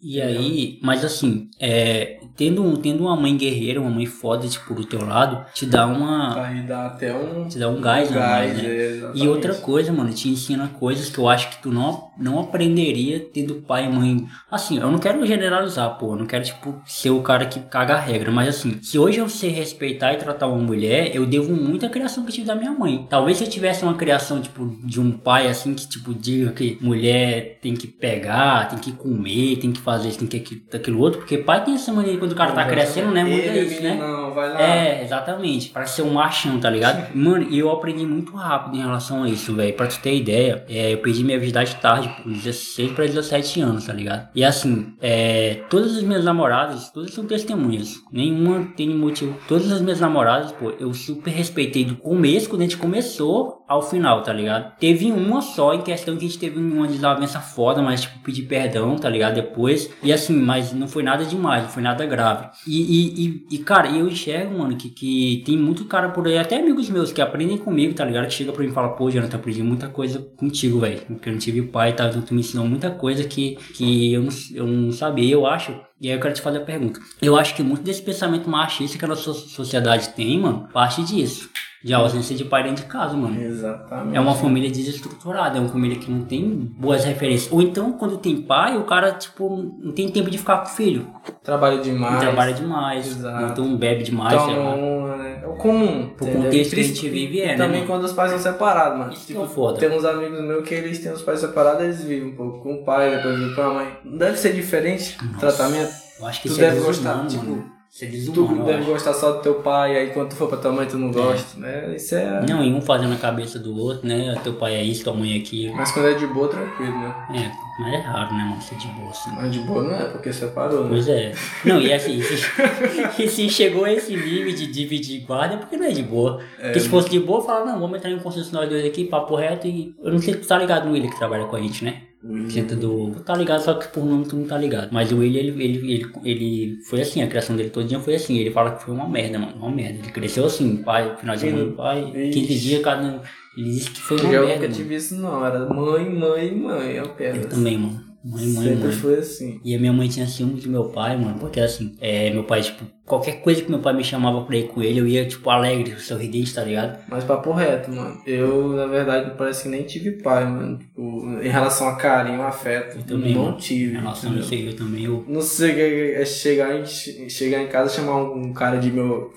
E 0.00 0.20
aí, 0.22 0.78
mas 0.82 1.04
assim, 1.04 1.50
é, 1.58 2.20
tendo, 2.36 2.62
um- 2.62 2.76
tendo 2.76 3.02
uma 3.02 3.16
mãe 3.16 3.36
guerreira, 3.36 3.80
uma 3.80 3.90
mãe 3.90 4.06
foda, 4.06 4.46
tipo, 4.46 4.72
do 4.74 4.84
teu 4.84 5.04
lado, 5.04 5.44
te 5.52 5.66
dá 5.66 5.86
uma. 5.86 6.40
Aí 6.40 6.62
dá 6.62 6.86
até 6.86 7.12
um. 7.14 7.48
Te 7.48 7.58
dá 7.58 7.68
um 7.68 7.80
gás, 7.80 8.08
mais, 8.10 8.52
gás, 8.52 8.62
né? 8.62 8.68
é. 8.68 9.10
E 9.14 9.26
outra 9.28 9.54
coisa, 9.54 9.92
mano, 9.92 10.12
te 10.12 10.28
ensina 10.28 10.68
coisas 10.68 11.10
que 11.10 11.18
eu 11.18 11.28
acho 11.28 11.50
que 11.50 11.62
tu 11.62 11.72
não, 11.72 12.07
não 12.18 12.40
aprenderia 12.40 13.20
tendo 13.32 13.56
pai 13.56 13.86
e 13.86 13.88
mãe. 13.88 14.26
Assim, 14.50 14.78
eu 14.78 14.90
não 14.90 14.98
quero 14.98 15.24
generalizar, 15.26 15.96
pô. 15.98 16.12
Eu 16.12 16.16
não 16.16 16.26
quero, 16.26 16.44
tipo, 16.44 16.80
ser 16.86 17.10
o 17.10 17.22
cara 17.22 17.46
que 17.46 17.60
caga 17.60 17.94
a 17.94 18.00
regra. 18.00 18.30
Mas 18.30 18.48
assim, 18.48 18.78
se 18.82 18.98
hoje 18.98 19.18
eu 19.18 19.28
sei 19.28 19.50
respeitar 19.50 20.12
e 20.12 20.16
tratar 20.16 20.46
uma 20.46 20.62
mulher, 20.62 21.14
eu 21.14 21.24
devo 21.26 21.54
muito 21.54 21.86
à 21.86 21.88
criação 21.88 22.24
que 22.24 22.32
tive 22.32 22.46
da 22.46 22.54
minha 22.54 22.72
mãe. 22.72 23.06
Talvez 23.08 23.38
se 23.38 23.44
eu 23.44 23.50
tivesse 23.50 23.84
uma 23.84 23.94
criação, 23.94 24.40
tipo, 24.40 24.66
de 24.84 25.00
um 25.00 25.12
pai, 25.12 25.48
assim, 25.48 25.74
que, 25.74 25.88
tipo, 25.88 26.14
diga 26.14 26.52
que 26.52 26.78
mulher 26.80 27.58
tem 27.62 27.74
que 27.74 27.86
pegar, 27.86 28.68
tem 28.68 28.78
que 28.78 28.92
comer, 28.92 29.56
tem 29.56 29.72
que 29.72 29.80
fazer 29.80 30.08
isso, 30.08 30.18
tem 30.18 30.28
que 30.28 30.36
aquilo, 30.36 30.60
aquilo 30.72 31.00
outro. 31.00 31.20
Porque 31.20 31.38
pai 31.38 31.64
tem 31.64 31.74
essa 31.74 31.92
mania 31.92 32.16
quando 32.18 32.32
o 32.32 32.36
cara 32.36 32.52
tá 32.52 32.64
crescendo, 32.64 33.10
né? 33.12 33.22
Muda 33.22 33.42
Ele, 33.42 33.60
isso, 33.60 33.82
né? 33.82 33.94
Não, 33.94 34.34
vai 34.34 34.52
lá. 34.52 34.60
É, 34.60 35.02
exatamente. 35.02 35.70
Para 35.70 35.86
ser 35.86 36.02
um 36.02 36.12
machão, 36.12 36.58
tá 36.58 36.68
ligado? 36.70 37.08
Mano, 37.14 37.46
e 37.50 37.58
eu 37.58 37.70
aprendi 37.70 38.04
muito 38.04 38.34
rápido 38.34 38.76
em 38.76 38.80
relação 38.80 39.22
a 39.22 39.28
isso, 39.28 39.54
velho. 39.54 39.72
Pra 39.74 39.86
tu 39.86 39.98
ter 40.00 40.16
ideia, 40.16 40.64
é, 40.68 40.92
eu 40.92 40.98
perdi 40.98 41.22
minha 41.24 41.38
virgindade 41.38 41.76
tarde, 41.76 42.07
por 42.08 42.32
16 42.32 42.92
pra 42.92 43.06
17 43.06 43.60
anos, 43.60 43.86
tá 43.86 43.92
ligado? 43.92 44.28
E 44.34 44.44
assim, 44.44 44.94
é, 45.00 45.62
todas 45.68 45.96
as 45.96 46.02
minhas 46.02 46.24
namoradas, 46.24 46.90
todas 46.90 47.12
são 47.12 47.24
testemunhas. 47.24 48.02
Nenhuma 48.12 48.72
tem 48.76 48.88
motivo. 48.94 49.36
Todas 49.46 49.70
as 49.72 49.80
minhas 49.80 50.00
namoradas, 50.00 50.52
pô, 50.52 50.70
eu 50.78 50.92
super 50.94 51.30
respeitei 51.30 51.84
do 51.84 51.96
começo, 51.96 52.48
quando 52.48 52.62
a 52.62 52.64
gente 52.64 52.76
começou, 52.76 53.57
ao 53.68 53.82
final, 53.82 54.22
tá 54.22 54.32
ligado? 54.32 54.72
Teve 54.78 55.12
uma 55.12 55.42
só 55.42 55.74
em 55.74 55.82
questão 55.82 56.16
que 56.16 56.24
a 56.24 56.28
gente 56.28 56.38
teve 56.38 56.58
uma 56.58 56.88
desavença 56.88 57.38
foda, 57.38 57.82
mas 57.82 58.00
tipo, 58.00 58.18
pedir 58.20 58.44
perdão, 58.44 58.96
tá 58.96 59.08
ligado? 59.10 59.34
Depois. 59.34 59.90
E 60.02 60.10
assim, 60.10 60.34
mas 60.34 60.72
não 60.72 60.88
foi 60.88 61.02
nada 61.02 61.24
demais, 61.24 61.64
não 61.64 61.70
foi 61.70 61.82
nada 61.82 62.06
grave. 62.06 62.48
E, 62.66 63.26
e, 63.26 63.46
e, 63.50 63.58
cara, 63.58 63.90
eu 63.90 64.08
enxergo, 64.08 64.58
mano, 64.58 64.76
que, 64.76 64.88
que 64.88 65.42
tem 65.44 65.56
muito 65.56 65.84
cara 65.84 66.08
por 66.08 66.26
aí, 66.26 66.38
até 66.38 66.56
amigos 66.56 66.88
meus 66.88 67.12
que 67.12 67.20
aprendem 67.20 67.58
comigo, 67.58 67.92
tá 67.92 68.04
ligado? 68.04 68.26
Que 68.26 68.32
chega 68.32 68.52
pra 68.52 68.62
mim 68.62 68.70
e 68.70 68.72
fala, 68.72 68.88
pô, 68.88 69.10
Jonathan, 69.10 69.36
aprendi 69.36 69.62
muita 69.62 69.88
coisa 69.88 70.18
contigo, 70.36 70.80
velho. 70.80 71.02
Porque 71.06 71.28
eu 71.28 71.32
não 71.34 71.38
tive 71.38 71.62
pai, 71.62 71.92
tá? 71.92 72.08
Então 72.08 72.22
tu 72.22 72.32
me 72.32 72.40
ensinou 72.40 72.66
muita 72.66 72.90
coisa 72.90 73.24
que, 73.24 73.56
que 73.74 74.14
eu, 74.14 74.22
não, 74.22 74.30
eu 74.54 74.66
não 74.66 74.92
sabia. 74.92 75.30
Eu 75.30 75.46
acho 75.46 75.74
e 76.00 76.08
aí 76.08 76.16
eu 76.16 76.20
quero 76.20 76.34
te 76.34 76.40
fazer 76.40 76.58
a 76.58 76.64
pergunta. 76.64 77.00
Eu 77.20 77.36
acho 77.36 77.54
que 77.54 77.62
muito 77.62 77.82
desse 77.82 78.00
pensamento 78.00 78.48
machista 78.48 78.96
que 78.96 79.04
a 79.04 79.08
nossa 79.08 79.32
sociedade 79.34 80.10
tem, 80.10 80.38
mano, 80.38 80.68
parte 80.72 81.02
disso. 81.02 81.50
De 81.84 81.94
ausência 81.94 82.34
de 82.34 82.44
pai 82.44 82.64
dentro 82.64 82.82
de 82.84 82.90
casa, 82.90 83.16
mano. 83.16 83.40
Exatamente. 83.40 84.16
É 84.16 84.20
uma 84.20 84.34
família 84.34 84.68
desestruturada, 84.68 85.58
é 85.58 85.60
uma 85.60 85.68
família 85.68 85.96
que 85.96 86.10
não 86.10 86.24
tem 86.24 86.72
boas 86.76 87.04
referências. 87.04 87.52
Ou 87.52 87.62
então, 87.62 87.92
quando 87.92 88.18
tem 88.18 88.42
pai, 88.42 88.76
o 88.76 88.82
cara, 88.84 89.12
tipo, 89.12 89.48
não 89.78 89.92
tem 89.92 90.08
tempo 90.08 90.28
de 90.28 90.38
ficar 90.38 90.58
com 90.58 90.66
o 90.66 90.70
filho. 90.74 91.06
Trabalha 91.42 91.78
demais. 91.80 92.18
Trabalha 92.18 92.52
demais, 92.52 93.06
Exato. 93.06 93.52
então 93.52 93.76
bebe 93.76 94.02
demais, 94.02 94.34
lá. 94.34 94.50
Então, 94.50 95.16
né, 95.18 95.40
é 95.42 95.46
o 95.46 95.52
comum. 95.54 96.08
Pro 96.16 96.26
entendeu? 96.26 96.42
contexto 96.46 96.74
que 96.74 96.80
a 96.80 96.84
gente 96.84 97.08
vive, 97.08 97.40
é, 97.40 97.44
e 97.44 97.46
né, 97.48 97.56
Também 97.56 97.80
mano? 97.82 97.86
quando 97.86 98.04
os 98.04 98.12
pais 98.12 98.30
são 98.32 98.40
separados, 98.40 98.98
mano. 98.98 99.12
Isso 99.12 99.26
Tipo, 99.28 99.44
é 99.44 99.46
foda. 99.46 99.78
tem 99.78 99.90
uns 99.96 100.04
amigos 100.04 100.40
meus 100.40 100.66
que 100.68 100.74
eles 100.74 100.98
têm 100.98 101.12
os 101.12 101.22
pais 101.22 101.38
separados, 101.38 101.82
eles 101.84 102.02
vivem 102.02 102.30
um 102.32 102.34
pouco 102.36 102.60
com 102.60 102.74
o 102.74 102.84
pai, 102.84 103.14
depois 103.14 103.38
vivem 103.38 103.54
com 103.54 103.62
a 103.62 103.74
mãe. 103.74 103.88
Não 104.04 104.18
deve 104.18 104.36
ser 104.36 104.52
diferente 104.52 105.16
o 105.22 105.38
tratamento. 105.38 105.92
Eu 106.18 106.26
acho 106.26 106.42
que 106.42 106.48
Tu 106.48 106.52
isso 106.54 106.60
é 106.60 106.70
deve 106.70 106.80
desumano, 106.84 107.22
gostar, 107.22 107.26
tipo, 107.28 107.50
mano. 107.50 107.77
Isso 107.90 108.04
é 108.04 108.06
Tu 108.08 108.12
desumano, 108.12 108.60
eu 108.60 108.64
deve 108.66 108.84
gostar 108.84 109.14
só 109.14 109.32
do 109.32 109.42
teu 109.42 109.54
pai, 109.56 109.96
aí 109.96 110.10
quando 110.10 110.30
tu 110.30 110.36
for 110.36 110.48
pra 110.48 110.58
tua 110.58 110.70
mãe 110.70 110.86
tu 110.86 110.98
não 110.98 111.10
gosta, 111.10 111.58
né? 111.58 111.96
Isso 111.96 112.14
é. 112.14 112.44
Não, 112.46 112.62
e 112.62 112.72
um 112.72 112.82
fazendo 112.82 113.14
a 113.14 113.16
cabeça 113.16 113.58
do 113.58 113.76
outro, 113.76 114.06
né? 114.06 114.34
Teu 114.44 114.54
pai 114.54 114.74
é 114.74 114.82
isso, 114.84 115.04
tua 115.04 115.14
mãe 115.14 115.34
é 115.34 115.38
aquilo. 115.38 115.74
Mas 115.74 115.90
quando 115.90 116.08
é 116.08 116.14
de 116.14 116.26
boa, 116.26 116.48
tranquilo, 116.48 116.98
né? 116.98 117.14
É, 117.34 117.82
mas 117.82 117.94
é 117.94 117.96
raro, 117.98 118.34
né, 118.34 118.44
mano? 118.44 118.60
Ser 118.60 118.76
de 118.76 118.88
boa, 118.88 119.10
assim. 119.10 119.30
Mas 119.34 119.52
de 119.52 119.58
boa 119.60 119.82
não 119.82 119.94
é, 119.94 120.04
porque 120.04 120.32
separou, 120.32 120.84
né? 120.84 120.88
Pois 120.90 121.08
é. 121.08 121.32
Não, 121.64 121.80
e 121.80 121.92
assim, 121.92 122.20
se, 122.22 122.36
se 123.28 123.48
chegou 123.48 123.84
a 123.84 123.92
esse 123.92 124.14
nível 124.14 124.54
de 124.54 124.66
dividir 124.66 125.24
guarda, 125.24 125.54
é 125.54 125.58
porque 125.58 125.76
não 125.76 125.86
é 125.86 125.90
de 125.90 126.02
boa. 126.02 126.40
porque 126.60 126.80
se 126.80 126.88
fosse 126.88 127.08
de 127.08 127.18
boa, 127.18 127.42
fala, 127.42 127.64
não, 127.64 127.80
vamos 127.80 127.96
entrar 127.96 128.10
em 128.10 128.16
um 128.16 128.20
consenso 128.20 128.52
nós 128.52 128.68
dois 128.68 128.84
aqui, 128.84 129.04
papo 129.04 129.34
reto, 129.34 129.66
e 129.66 129.94
eu 130.02 130.12
não 130.12 130.18
sei 130.18 130.34
se 130.34 130.40
tu 130.40 130.46
tá 130.46 130.58
ligado 130.58 130.86
no 130.86 130.92
William 130.92 131.10
que 131.10 131.18
trabalha 131.18 131.46
com 131.46 131.56
a 131.56 131.60
gente, 131.60 131.84
né? 131.84 132.02
Centro 132.50 132.76
do. 132.76 133.10
Tu 133.12 133.20
tá 133.20 133.36
ligado, 133.36 133.60
só 133.62 133.74
que 133.74 133.86
por 133.88 134.04
nome 134.04 134.26
tu 134.26 134.34
não 134.36 134.44
tá 134.46 134.58
ligado. 134.58 134.88
Mas 134.90 135.12
o 135.12 135.18
William, 135.18 135.40
ele, 135.40 135.62
ele, 135.62 135.92
ele, 135.92 136.06
ele 136.24 136.82
foi 136.82 137.00
assim, 137.00 137.22
a 137.22 137.28
criação 137.28 137.54
dele 137.54 137.70
todinha 137.70 138.00
foi 138.00 138.16
assim. 138.16 138.36
Ele 138.38 138.50
fala 138.50 138.72
que 138.72 138.82
foi 138.84 138.92
uma 138.92 139.08
merda, 139.08 139.38
mano. 139.38 139.54
Uma 139.56 139.70
merda. 139.70 140.00
Ele 140.00 140.10
cresceu 140.10 140.44
assim, 140.44 140.78
pai, 140.78 141.16
final 141.16 141.36
de 141.36 141.42
semana, 141.42 141.72
pai, 141.72 142.10
15 142.12 142.38
Ixi. 142.40 142.58
dias, 142.60 142.82
cada. 142.82 143.22
Ele 143.56 143.70
disse 143.70 143.90
que 143.90 144.00
foi 144.00 144.16
uma 144.20 144.32
Eu 144.32 144.40
merda. 144.40 144.54
nunca 144.54 144.62
mano. 144.68 144.74
tive 144.74 144.94
isso 144.96 145.14
não, 145.14 145.46
era 145.46 145.72
mãe, 145.72 146.10
mãe, 146.10 146.54
mãe, 146.56 146.96
é 146.98 147.02
pedra. 147.06 147.42
Eu 147.42 147.48
também, 147.48 147.78
mano. 147.78 148.07
Mãe, 148.24 148.46
mãe, 148.48 148.64
Sempre 148.64 148.88
mãe. 148.88 148.92
foi 148.92 149.14
assim. 149.18 149.60
E 149.64 149.74
a 149.74 149.78
minha 149.78 149.92
mãe 149.92 150.08
tinha 150.08 150.26
ciúme 150.26 150.60
do 150.60 150.68
meu 150.68 150.86
pai, 150.86 151.16
mano, 151.16 151.38
porque 151.38 151.60
assim, 151.60 151.96
é, 152.00 152.30
meu 152.30 152.42
pai, 152.44 152.60
tipo, 152.62 152.84
qualquer 153.06 153.40
coisa 153.42 153.62
que 153.62 153.70
meu 153.70 153.78
pai 153.78 153.94
me 153.94 154.02
chamava 154.02 154.42
pra 154.44 154.56
ir 154.56 154.68
com 154.68 154.82
ele, 154.82 154.98
eu 155.00 155.06
ia, 155.06 155.24
tipo, 155.24 155.48
alegre, 155.48 155.98
sorridente, 156.00 156.52
tá 156.52 156.64
ligado? 156.64 156.98
Mas 157.08 157.22
papo 157.24 157.52
reto, 157.52 157.90
mano. 157.92 158.20
Eu, 158.26 158.70
na 158.74 158.86
verdade, 158.86 159.32
parece 159.38 159.62
que 159.62 159.68
nem 159.68 159.84
tive 159.84 160.20
pai, 160.20 160.44
mano. 160.44 160.78
Tipo, 160.78 161.40
em 161.40 161.48
relação 161.48 161.88
a 161.88 161.96
carinho, 161.96 162.42
afeto. 162.42 162.98
Eu 162.98 163.04
também, 163.04 163.34
não 163.34 163.44
mano. 163.44 163.56
tive. 163.56 163.94
Em 163.96 164.00
relação 164.00 164.36
isso 164.36 164.52
aí, 164.52 164.66
eu 164.66 164.76
também, 164.76 165.04
eu... 165.04 165.24
Não 165.28 165.40
sei 165.40 165.70
o 165.70 165.74
que 165.74 166.14
é 166.20 166.24
chegar 166.24 166.74
em, 166.76 166.84
chegar 166.84 167.62
em 167.62 167.68
casa 167.68 167.92
e 167.92 167.96
chamar 167.96 168.20
um 168.22 168.52
cara 168.52 168.78
de 168.78 168.90
meu 168.90 169.32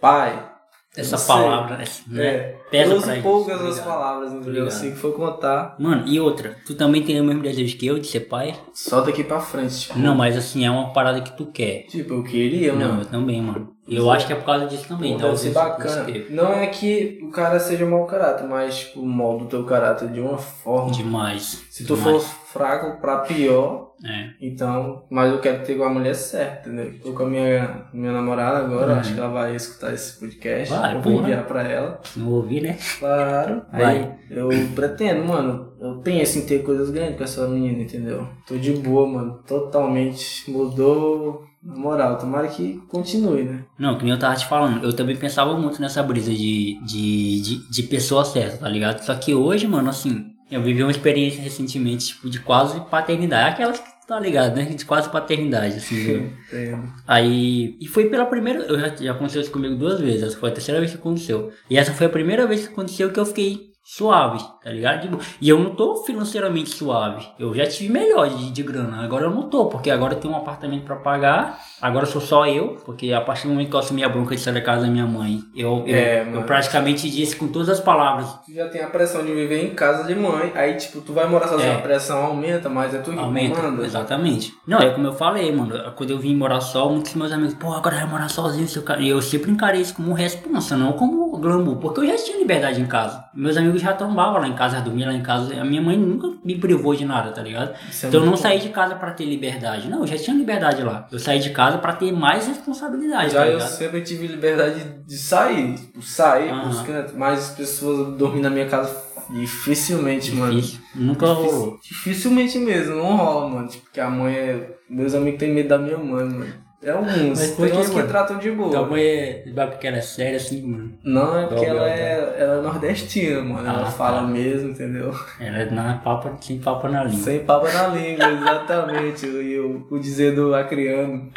pai. 0.00 0.49
Essa 0.96 1.16
palavra, 1.18 1.76
né? 1.78 1.84
É, 2.20 2.56
Pesa 2.68 2.92
eu 2.92 2.98
uso 2.98 3.22
poucas 3.22 3.60
as 3.62 3.78
palavras, 3.80 4.32
entendeu? 4.32 4.52
ligado. 4.52 4.68
Assim 4.68 4.90
que 4.90 4.96
for 4.96 5.12
contar, 5.14 5.76
Mano, 5.78 6.02
e 6.06 6.18
outra, 6.18 6.56
tu 6.66 6.74
também 6.74 7.02
tem 7.02 7.20
o 7.20 7.24
mesmo 7.24 7.42
desejo 7.42 7.76
que 7.78 7.86
eu 7.86 7.98
de 7.98 8.08
ser 8.08 8.20
pai? 8.20 8.56
só 8.74 9.00
daqui 9.00 9.22
pra 9.22 9.38
frente. 9.40 9.80
Tipo, 9.82 9.98
Não, 10.00 10.16
mas 10.16 10.36
assim, 10.36 10.66
é 10.66 10.70
uma 10.70 10.92
parada 10.92 11.20
que 11.20 11.36
tu 11.36 11.46
quer. 11.46 11.84
tipo 11.86 12.14
eu 12.14 12.24
queria, 12.24 12.72
Não, 12.72 12.88
mano. 12.88 13.02
eu 13.02 13.06
também, 13.06 13.40
mano. 13.40 13.70
Eu 13.88 14.10
acho 14.10 14.26
que 14.26 14.32
é 14.32 14.36
por 14.36 14.44
causa 14.46 14.66
disso 14.66 14.86
também, 14.88 15.12
Pô, 15.14 15.18
tá? 15.20 15.24
deve 15.26 15.38
ser 15.38 15.50
bacana. 15.50 16.06
Não 16.30 16.52
é 16.52 16.66
que 16.66 17.18
o 17.22 17.30
cara 17.30 17.58
seja 17.60 17.86
mau 17.86 18.04
caráter, 18.06 18.46
mas 18.48 18.78
tipo, 18.80 19.00
molda 19.04 19.44
o 19.44 19.48
teu 19.48 19.64
caráter 19.64 20.08
de 20.08 20.20
uma 20.20 20.38
forma. 20.38 20.90
Demais. 20.92 21.64
Se 21.70 21.84
tu 21.84 21.94
demais. 21.96 22.22
for 22.24 22.34
fraco 22.52 23.00
pra 23.00 23.18
pior, 23.18 23.89
É. 24.04 24.30
então. 24.40 25.04
Mas 25.10 25.30
eu 25.32 25.40
quero 25.40 25.64
ter 25.64 25.76
com 25.76 25.84
a 25.84 25.90
mulher 25.90 26.14
certa, 26.14 26.68
entendeu? 26.68 26.94
Tô 27.02 27.12
com 27.12 27.24
a 27.24 27.26
minha, 27.28 27.84
minha 27.92 28.12
namorada 28.12 28.58
agora, 28.58 28.96
acho 28.96 29.12
que 29.14 29.20
ela 29.20 29.28
vai 29.28 29.54
escutar 29.54 29.92
esse 29.92 30.18
podcast. 30.18 30.72
Vai, 30.74 30.96
eu 30.96 31.02
vou 31.02 31.12
porra. 31.12 31.24
enviar 31.24 31.44
pra 31.46 31.62
ela. 31.62 32.00
Se 32.04 32.18
não 32.18 32.30
ouvir, 32.30 32.62
né? 32.62 32.78
Claro. 32.98 33.62
Aí 33.72 33.82
Vai. 33.82 34.16
eu 34.30 34.48
pretendo, 34.74 35.24
mano. 35.24 35.70
Eu 35.80 35.96
penso 36.02 36.38
em 36.38 36.46
ter 36.46 36.62
coisas 36.62 36.90
grandes 36.90 37.16
com 37.16 37.24
essa 37.24 37.46
menina, 37.48 37.82
entendeu? 37.82 38.26
Tô 38.46 38.56
de 38.56 38.72
boa, 38.72 39.06
mano. 39.06 39.40
Totalmente 39.46 40.50
mudou. 40.50 41.44
Na 41.62 41.76
moral, 41.76 42.16
tomara 42.16 42.48
que 42.48 42.80
continue, 42.88 43.42
né? 43.44 43.64
Não, 43.78 43.98
que 43.98 44.04
nem 44.04 44.14
eu 44.14 44.18
tava 44.18 44.34
te 44.34 44.46
falando, 44.46 44.82
eu 44.82 44.94
também 44.94 45.14
pensava 45.14 45.58
muito 45.58 45.78
nessa 45.78 46.02
brisa 46.02 46.32
de, 46.32 46.80
de, 46.86 47.40
de, 47.42 47.70
de 47.70 47.82
pessoa 47.82 48.24
certa, 48.24 48.56
tá 48.56 48.68
ligado? 48.68 49.00
Só 49.02 49.14
que 49.14 49.34
hoje, 49.34 49.66
mano, 49.66 49.90
assim, 49.90 50.24
eu 50.50 50.62
vivi 50.62 50.82
uma 50.82 50.90
experiência 50.90 51.40
recentemente, 51.40 52.08
tipo, 52.08 52.28
de 52.28 52.40
quase 52.40 52.80
paternidade. 52.90 53.54
Aquelas 53.54 53.78
que 53.78 54.06
tá 54.06 54.18
ligado, 54.18 54.56
né? 54.56 54.64
De 54.64 54.84
quase 54.84 55.08
paternidade, 55.08 55.76
assim. 55.76 56.18
né? 56.18 56.30
Entendo. 56.48 56.92
Aí. 57.06 57.76
E 57.80 57.86
foi 57.86 58.08
pela 58.08 58.26
primeira. 58.26 58.60
Eu 58.60 58.78
já, 58.78 58.88
já 58.88 59.12
aconteceu 59.12 59.40
isso 59.40 59.50
comigo 59.52 59.76
duas 59.76 60.00
vezes. 60.00 60.22
Essa 60.22 60.36
foi 60.36 60.50
a 60.50 60.52
terceira 60.52 60.80
vez 60.80 60.92
que 60.92 60.98
aconteceu. 60.98 61.52
E 61.68 61.78
essa 61.78 61.92
foi 61.92 62.06
a 62.06 62.10
primeira 62.10 62.46
vez 62.46 62.66
que 62.66 62.72
aconteceu 62.72 63.10
que 63.12 63.20
eu 63.20 63.26
fiquei 63.26 63.69
suave, 63.82 64.38
tá 64.62 64.70
ligado? 64.70 65.00
Tipo, 65.02 65.18
e 65.40 65.48
eu 65.48 65.58
não 65.58 65.70
tô 65.74 65.96
financeiramente 66.04 66.70
suave. 66.70 67.26
Eu 67.38 67.52
já 67.54 67.66
tive 67.66 67.92
melhor 67.92 68.28
de, 68.28 68.50
de 68.50 68.62
grana. 68.62 69.02
Agora 69.02 69.24
eu 69.24 69.30
não 69.30 69.48
tô, 69.48 69.66
porque 69.66 69.90
agora 69.90 70.14
eu 70.14 70.18
tenho 70.20 70.34
um 70.34 70.36
apartamento 70.36 70.84
pra 70.84 70.96
pagar. 70.96 71.58
Agora 71.80 72.06
sou 72.06 72.20
só 72.20 72.46
eu, 72.46 72.76
porque 72.84 73.12
a 73.12 73.20
partir 73.20 73.46
do 73.46 73.52
momento 73.54 73.70
que 73.70 73.74
eu 73.74 73.80
assumi 73.80 74.04
a 74.04 74.08
bronca 74.08 74.34
de 74.34 74.40
sair 74.40 74.54
da 74.54 74.60
casa 74.60 74.82
da 74.86 74.90
minha 74.92 75.06
mãe, 75.06 75.40
eu, 75.56 75.82
eu, 75.86 75.94
É, 75.96 76.28
eu 76.32 76.42
praticamente 76.42 77.10
disse 77.10 77.34
com 77.36 77.48
todas 77.48 77.68
as 77.68 77.80
palavras. 77.80 78.28
Tu 78.46 78.52
já 78.54 78.68
tem 78.68 78.82
a 78.82 78.88
pressão 78.88 79.24
de 79.24 79.32
viver 79.34 79.64
em 79.64 79.74
casa 79.74 80.04
de 80.04 80.14
mãe, 80.14 80.52
aí 80.54 80.74
tipo, 80.74 81.00
tu 81.00 81.12
vai 81.12 81.26
morar 81.28 81.48
sozinho, 81.48 81.72
É. 81.72 81.76
a 81.76 81.78
pressão 81.80 82.24
aumenta, 82.26 82.68
mas 82.68 82.94
é 82.94 82.98
tu 82.98 83.10
Aumenta, 83.18 83.62
manda. 83.62 83.84
exatamente. 83.84 84.52
Não, 84.66 84.78
é 84.78 84.90
como 84.90 85.06
eu 85.06 85.12
falei, 85.14 85.50
mano. 85.50 85.74
Quando 85.96 86.10
eu 86.10 86.18
vim 86.18 86.36
morar 86.36 86.60
só, 86.60 86.88
muitos 86.88 87.14
meus 87.14 87.32
amigos, 87.32 87.54
pô, 87.54 87.72
agora 87.72 87.96
vai 87.96 88.06
morar 88.06 88.28
sozinho, 88.28 88.68
seu 88.68 88.82
cara. 88.82 89.00
E 89.00 89.08
eu 89.08 89.20
sempre 89.22 89.50
encarei 89.50 89.80
isso 89.80 89.94
como 89.94 90.12
responsa, 90.12 90.76
não 90.76 90.92
como 90.92 91.36
glamour. 91.38 91.76
Porque 91.78 92.00
eu 92.00 92.06
já 92.06 92.16
tinha 92.16 92.38
liberdade 92.38 92.80
em 92.80 92.86
casa. 92.86 93.24
Meus 93.34 93.56
amigos 93.56 93.79
já 93.80 93.92
trombavam 93.92 94.40
lá 94.40 94.48
em 94.48 94.54
casa, 94.54 94.80
dormiam 94.80 95.08
lá 95.08 95.14
em 95.14 95.22
casa. 95.22 95.60
A 95.60 95.64
minha 95.64 95.82
mãe 95.82 95.96
nunca 95.96 96.28
me 96.44 96.58
privou 96.58 96.94
de 96.94 97.04
nada, 97.04 97.32
tá 97.32 97.42
ligado? 97.42 97.74
Isso 97.90 98.06
é 98.06 98.08
então 98.08 98.20
eu 98.20 98.26
não 98.26 98.32
muito 98.32 98.42
saí 98.42 98.58
de 98.58 98.68
casa 98.68 98.94
pra 98.94 99.12
ter 99.12 99.24
liberdade. 99.24 99.88
Não, 99.88 100.00
eu 100.00 100.06
já 100.06 100.16
tinha 100.16 100.36
liberdade 100.36 100.82
lá. 100.82 101.06
Eu 101.10 101.18
saí 101.18 101.38
de 101.38 101.50
casa 101.50 101.78
pra 101.78 101.94
ter 101.94 102.12
mais 102.12 102.46
responsabilidade, 102.46 103.32
Já 103.32 103.40
tá 103.40 103.46
eu 103.46 103.60
sempre 103.60 104.02
tive 104.02 104.26
liberdade 104.26 104.84
de 105.06 105.16
sair, 105.16 105.74
tipo, 105.74 106.02
sair 106.02 106.50
Aham. 106.50 106.62
pros 106.62 106.82
cantos, 106.82 107.14
mas 107.14 107.38
as 107.40 107.50
pessoas 107.50 108.16
dormir 108.16 108.40
na 108.40 108.50
minha 108.50 108.66
casa 108.66 109.10
dificilmente, 109.30 110.32
mano. 110.32 110.54
Difícil. 110.60 110.80
Nunca 110.94 111.26
rolou. 111.26 111.78
Dificilmente 111.82 112.58
mesmo, 112.58 112.96
não 112.96 113.16
rola, 113.16 113.48
mano. 113.48 113.68
Tipo, 113.68 113.84
porque 113.84 114.00
a 114.00 114.10
mãe 114.10 114.34
é. 114.34 114.76
Meus 114.88 115.14
amigos 115.14 115.38
têm 115.38 115.52
medo 115.52 115.68
da 115.68 115.78
minha 115.78 115.98
mãe, 115.98 116.24
mano. 116.24 116.69
É 116.82 116.90
alguns. 116.90 117.38
Mas 117.38 117.50
Tem 117.56 117.72
uns 117.78 117.90
que 117.90 117.96
mano? 117.96 118.08
tratam 118.08 118.38
de 118.38 118.50
boa. 118.50 118.70
Tua 118.70 118.86
mãe 118.86 119.02
é. 119.02 119.44
Porque 119.70 119.86
ela 119.86 119.98
é 119.98 120.00
séria 120.00 120.36
assim, 120.38 120.62
mano. 120.62 120.92
Não, 121.04 121.38
é 121.38 121.46
porque 121.46 121.64
ela 121.66 121.88
é, 121.88 122.36
ela 122.38 122.58
é 122.58 122.62
nordestina, 122.62 123.42
mano. 123.42 123.68
Ah, 123.68 123.72
ela 123.74 123.84
tá. 123.84 123.90
fala 123.90 124.22
mesmo, 124.26 124.70
entendeu? 124.70 125.14
Ela 125.38 125.58
é 125.58 125.70
na 125.70 125.94
papa, 125.98 126.36
sem 126.40 126.58
papa 126.58 126.88
na 126.88 127.04
língua. 127.04 127.20
Sem 127.22 127.40
papa 127.40 127.70
na 127.70 127.88
língua, 127.88 128.26
exatamente. 128.30 129.26
E 129.50 129.58
o, 129.58 129.86
o 129.90 129.98
dizer 129.98 130.34
do 130.34 130.54
acriano. 130.54 131.30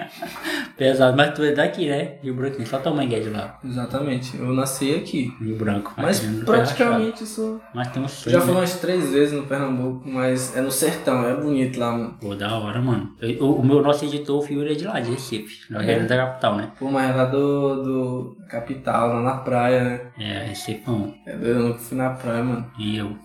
Pesado, 0.78 1.16
mas 1.16 1.34
tu 1.34 1.44
é 1.44 1.52
daqui, 1.52 1.88
né? 1.88 2.16
Rio 2.22 2.34
Branquinho. 2.36 2.68
Só 2.68 2.80
tua 2.80 2.94
mãe 2.94 3.14
é 3.14 3.20
de 3.20 3.30
lá. 3.30 3.60
Exatamente. 3.64 4.38
Eu 4.38 4.54
nasci 4.54 4.94
aqui. 4.96 5.34
Rio 5.42 5.56
Branco. 5.58 5.94
Mas 5.98 6.20
praticamente 6.46 7.26
sou. 7.26 7.62
Mas 7.74 7.88
tem 7.90 8.02
um 8.04 8.08
sonho. 8.08 8.34
Já 8.34 8.42
fui 8.42 8.52
né? 8.54 8.60
umas 8.60 8.76
três 8.80 9.12
vezes 9.12 9.34
no 9.34 9.44
Pernambuco, 9.44 10.08
mas 10.08 10.56
é 10.56 10.62
no 10.62 10.72
sertão, 10.72 11.28
é 11.28 11.36
bonito 11.36 11.80
lá, 11.80 11.92
mano. 11.92 12.18
Pô, 12.20 12.36
da 12.36 12.56
hora, 12.58 12.82
mano. 12.82 13.12
Eu- 13.22 13.44
o, 13.46 13.60
o 13.60 13.66
meu 13.66 13.82
nosso 13.82 14.06
editor, 14.06 14.40
o 14.40 14.42
Fio, 14.42 14.62
ele 14.62 14.74
é 14.74 14.76
de 14.76 14.86
lá, 14.86 15.00
de 15.00 15.14
Recife. 15.38 15.72
Não 15.74 15.82
É? 15.82 15.94
é 15.94 16.00
da 16.06 16.18
capital, 16.18 16.56
né? 16.58 16.72
Pô, 16.80 16.90
mas 16.92 17.10
é 17.10 17.14
lá 17.14 17.26
do, 17.26 17.84
do 17.84 18.38
capital, 18.50 19.10
lá 19.10 19.22
na 19.22 19.38
praia, 19.38 19.84
né? 19.84 20.02
É, 20.20 20.44
Recifão. 20.46 21.14
É 21.26 21.34
eu 21.34 21.60
nunca 21.60 21.80
fui 21.80 21.98
na 21.98 22.10
praia, 22.12 22.44
mano. 22.44 22.72
E 22.78 22.98
eu. 22.98 23.18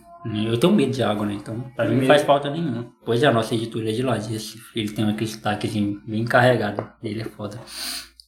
Eu 0.44 0.58
tenho 0.58 0.72
medo 0.74 0.90
de 0.92 1.02
água, 1.02 1.24
né? 1.24 1.34
Então, 1.34 1.60
pra 1.76 1.86
mim 1.88 1.96
não 2.00 2.06
faz 2.06 2.22
falta 2.22 2.50
nenhuma. 2.50 2.86
Pois 3.04 3.22
é, 3.22 3.26
a 3.26 3.32
nossa 3.32 3.54
editora 3.54 3.88
é 3.88 3.92
de 3.92 4.02
lá. 4.02 4.18
Ele 4.74 4.88
tem 4.90 5.08
aquele 5.08 5.30
sotaquezinho 5.30 6.02
bem 6.06 6.24
carregado. 6.24 6.86
Ele 7.02 7.20
é 7.22 7.24
foda. 7.24 7.58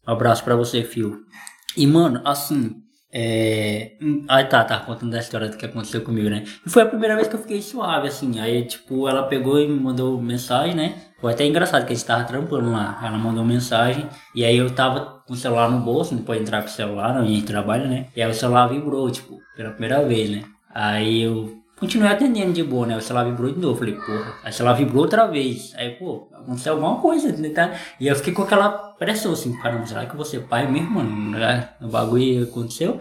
Um 0.07 0.13
abraço 0.13 0.43
pra 0.45 0.55
você, 0.57 0.83
Fio. 0.83 1.19
E, 1.77 1.87
mano, 1.87 2.23
assim. 2.25 2.77
É. 3.13 3.93
hum, 4.01 4.25
Aí 4.29 4.45
tá, 4.45 4.65
tá 4.65 4.79
contando 4.81 5.11
da 5.11 5.19
história 5.19 5.49
do 5.49 5.57
que 5.57 5.67
aconteceu 5.67 6.01
comigo, 6.03 6.31
né? 6.31 6.45
E 6.65 6.71
foi 6.71 6.83
a 6.83 6.87
primeira 6.87 7.17
vez 7.17 7.27
que 7.29 7.35
eu 7.35 7.41
fiquei 7.41 7.61
suave, 7.61 8.09
assim. 8.09 8.39
Aí, 8.39 8.65
tipo, 8.65 9.09
ela 9.09 9.25
pegou 9.25 9.61
e 9.61 9.67
me 9.67 9.79
mandou 9.79 10.21
mensagem, 10.21 10.75
né? 10.75 10.95
Foi 11.21 11.33
até 11.33 11.45
engraçado 11.45 11.85
que 11.87 11.93
a 11.93 11.97
gente 11.97 12.07
tava 12.07 12.25
trampando 12.25 12.71
lá. 12.71 13.01
Ela 13.05 13.19
mandou 13.19 13.45
mensagem. 13.45 14.07
E 14.35 14.45
aí 14.45 14.57
eu 14.57 14.71
tava 14.75 15.23
com 15.27 15.35
o 15.35 15.37
celular 15.37 15.71
no 15.71 15.81
bolso, 15.81 16.15
não 16.15 16.23
pode 16.23 16.41
entrar 16.41 16.63
com 16.63 16.69
o 16.69 16.71
celular, 16.71 17.15
não, 17.15 17.23
a 17.23 17.27
gente 17.27 17.45
trabalha, 17.47 17.87
né? 17.87 18.07
E 18.17 18.23
aí 18.23 18.31
o 18.31 18.35
celular 18.35 18.69
vibrou, 18.69 19.11
tipo, 19.11 19.39
pela 19.57 19.71
primeira 19.71 20.03
vez, 20.05 20.31
né? 20.31 20.45
Aí 20.73 21.23
eu 21.23 21.60
continuei 21.81 22.09
atendendo 22.13 22.53
de 22.53 22.63
boa, 22.63 22.87
né? 22.87 22.97
O 22.97 23.01
celular 23.01 23.25
vibrou 23.25 23.51
de 23.53 23.59
novo. 23.59 23.79
Falei, 23.79 23.95
porra. 23.95 24.35
Aí 24.45 24.51
o 24.51 24.55
celular 24.55 24.75
vibrou 24.75 25.03
outra 25.03 25.27
vez. 25.27 25.73
Aí, 25.77 25.91
pô, 25.97 26.29
aconteceu 26.33 26.75
alguma 26.75 27.01
coisa, 27.01 27.33
né? 27.33 27.49
Tá? 27.49 27.73
E 27.99 28.07
eu 28.07 28.15
fiquei 28.15 28.33
com 28.33 28.43
aquela 28.43 28.69
pressão 28.99 29.33
assim, 29.33 29.53
caramba, 29.61 29.87
será 29.87 30.07
que 30.07 30.17
você 30.17 30.39
pai 30.39 30.71
mesmo, 30.71 30.91
mano? 30.93 31.31
Né? 31.31 31.69
O 31.81 31.89
bagulho 31.89 32.45
aconteceu. 32.45 33.01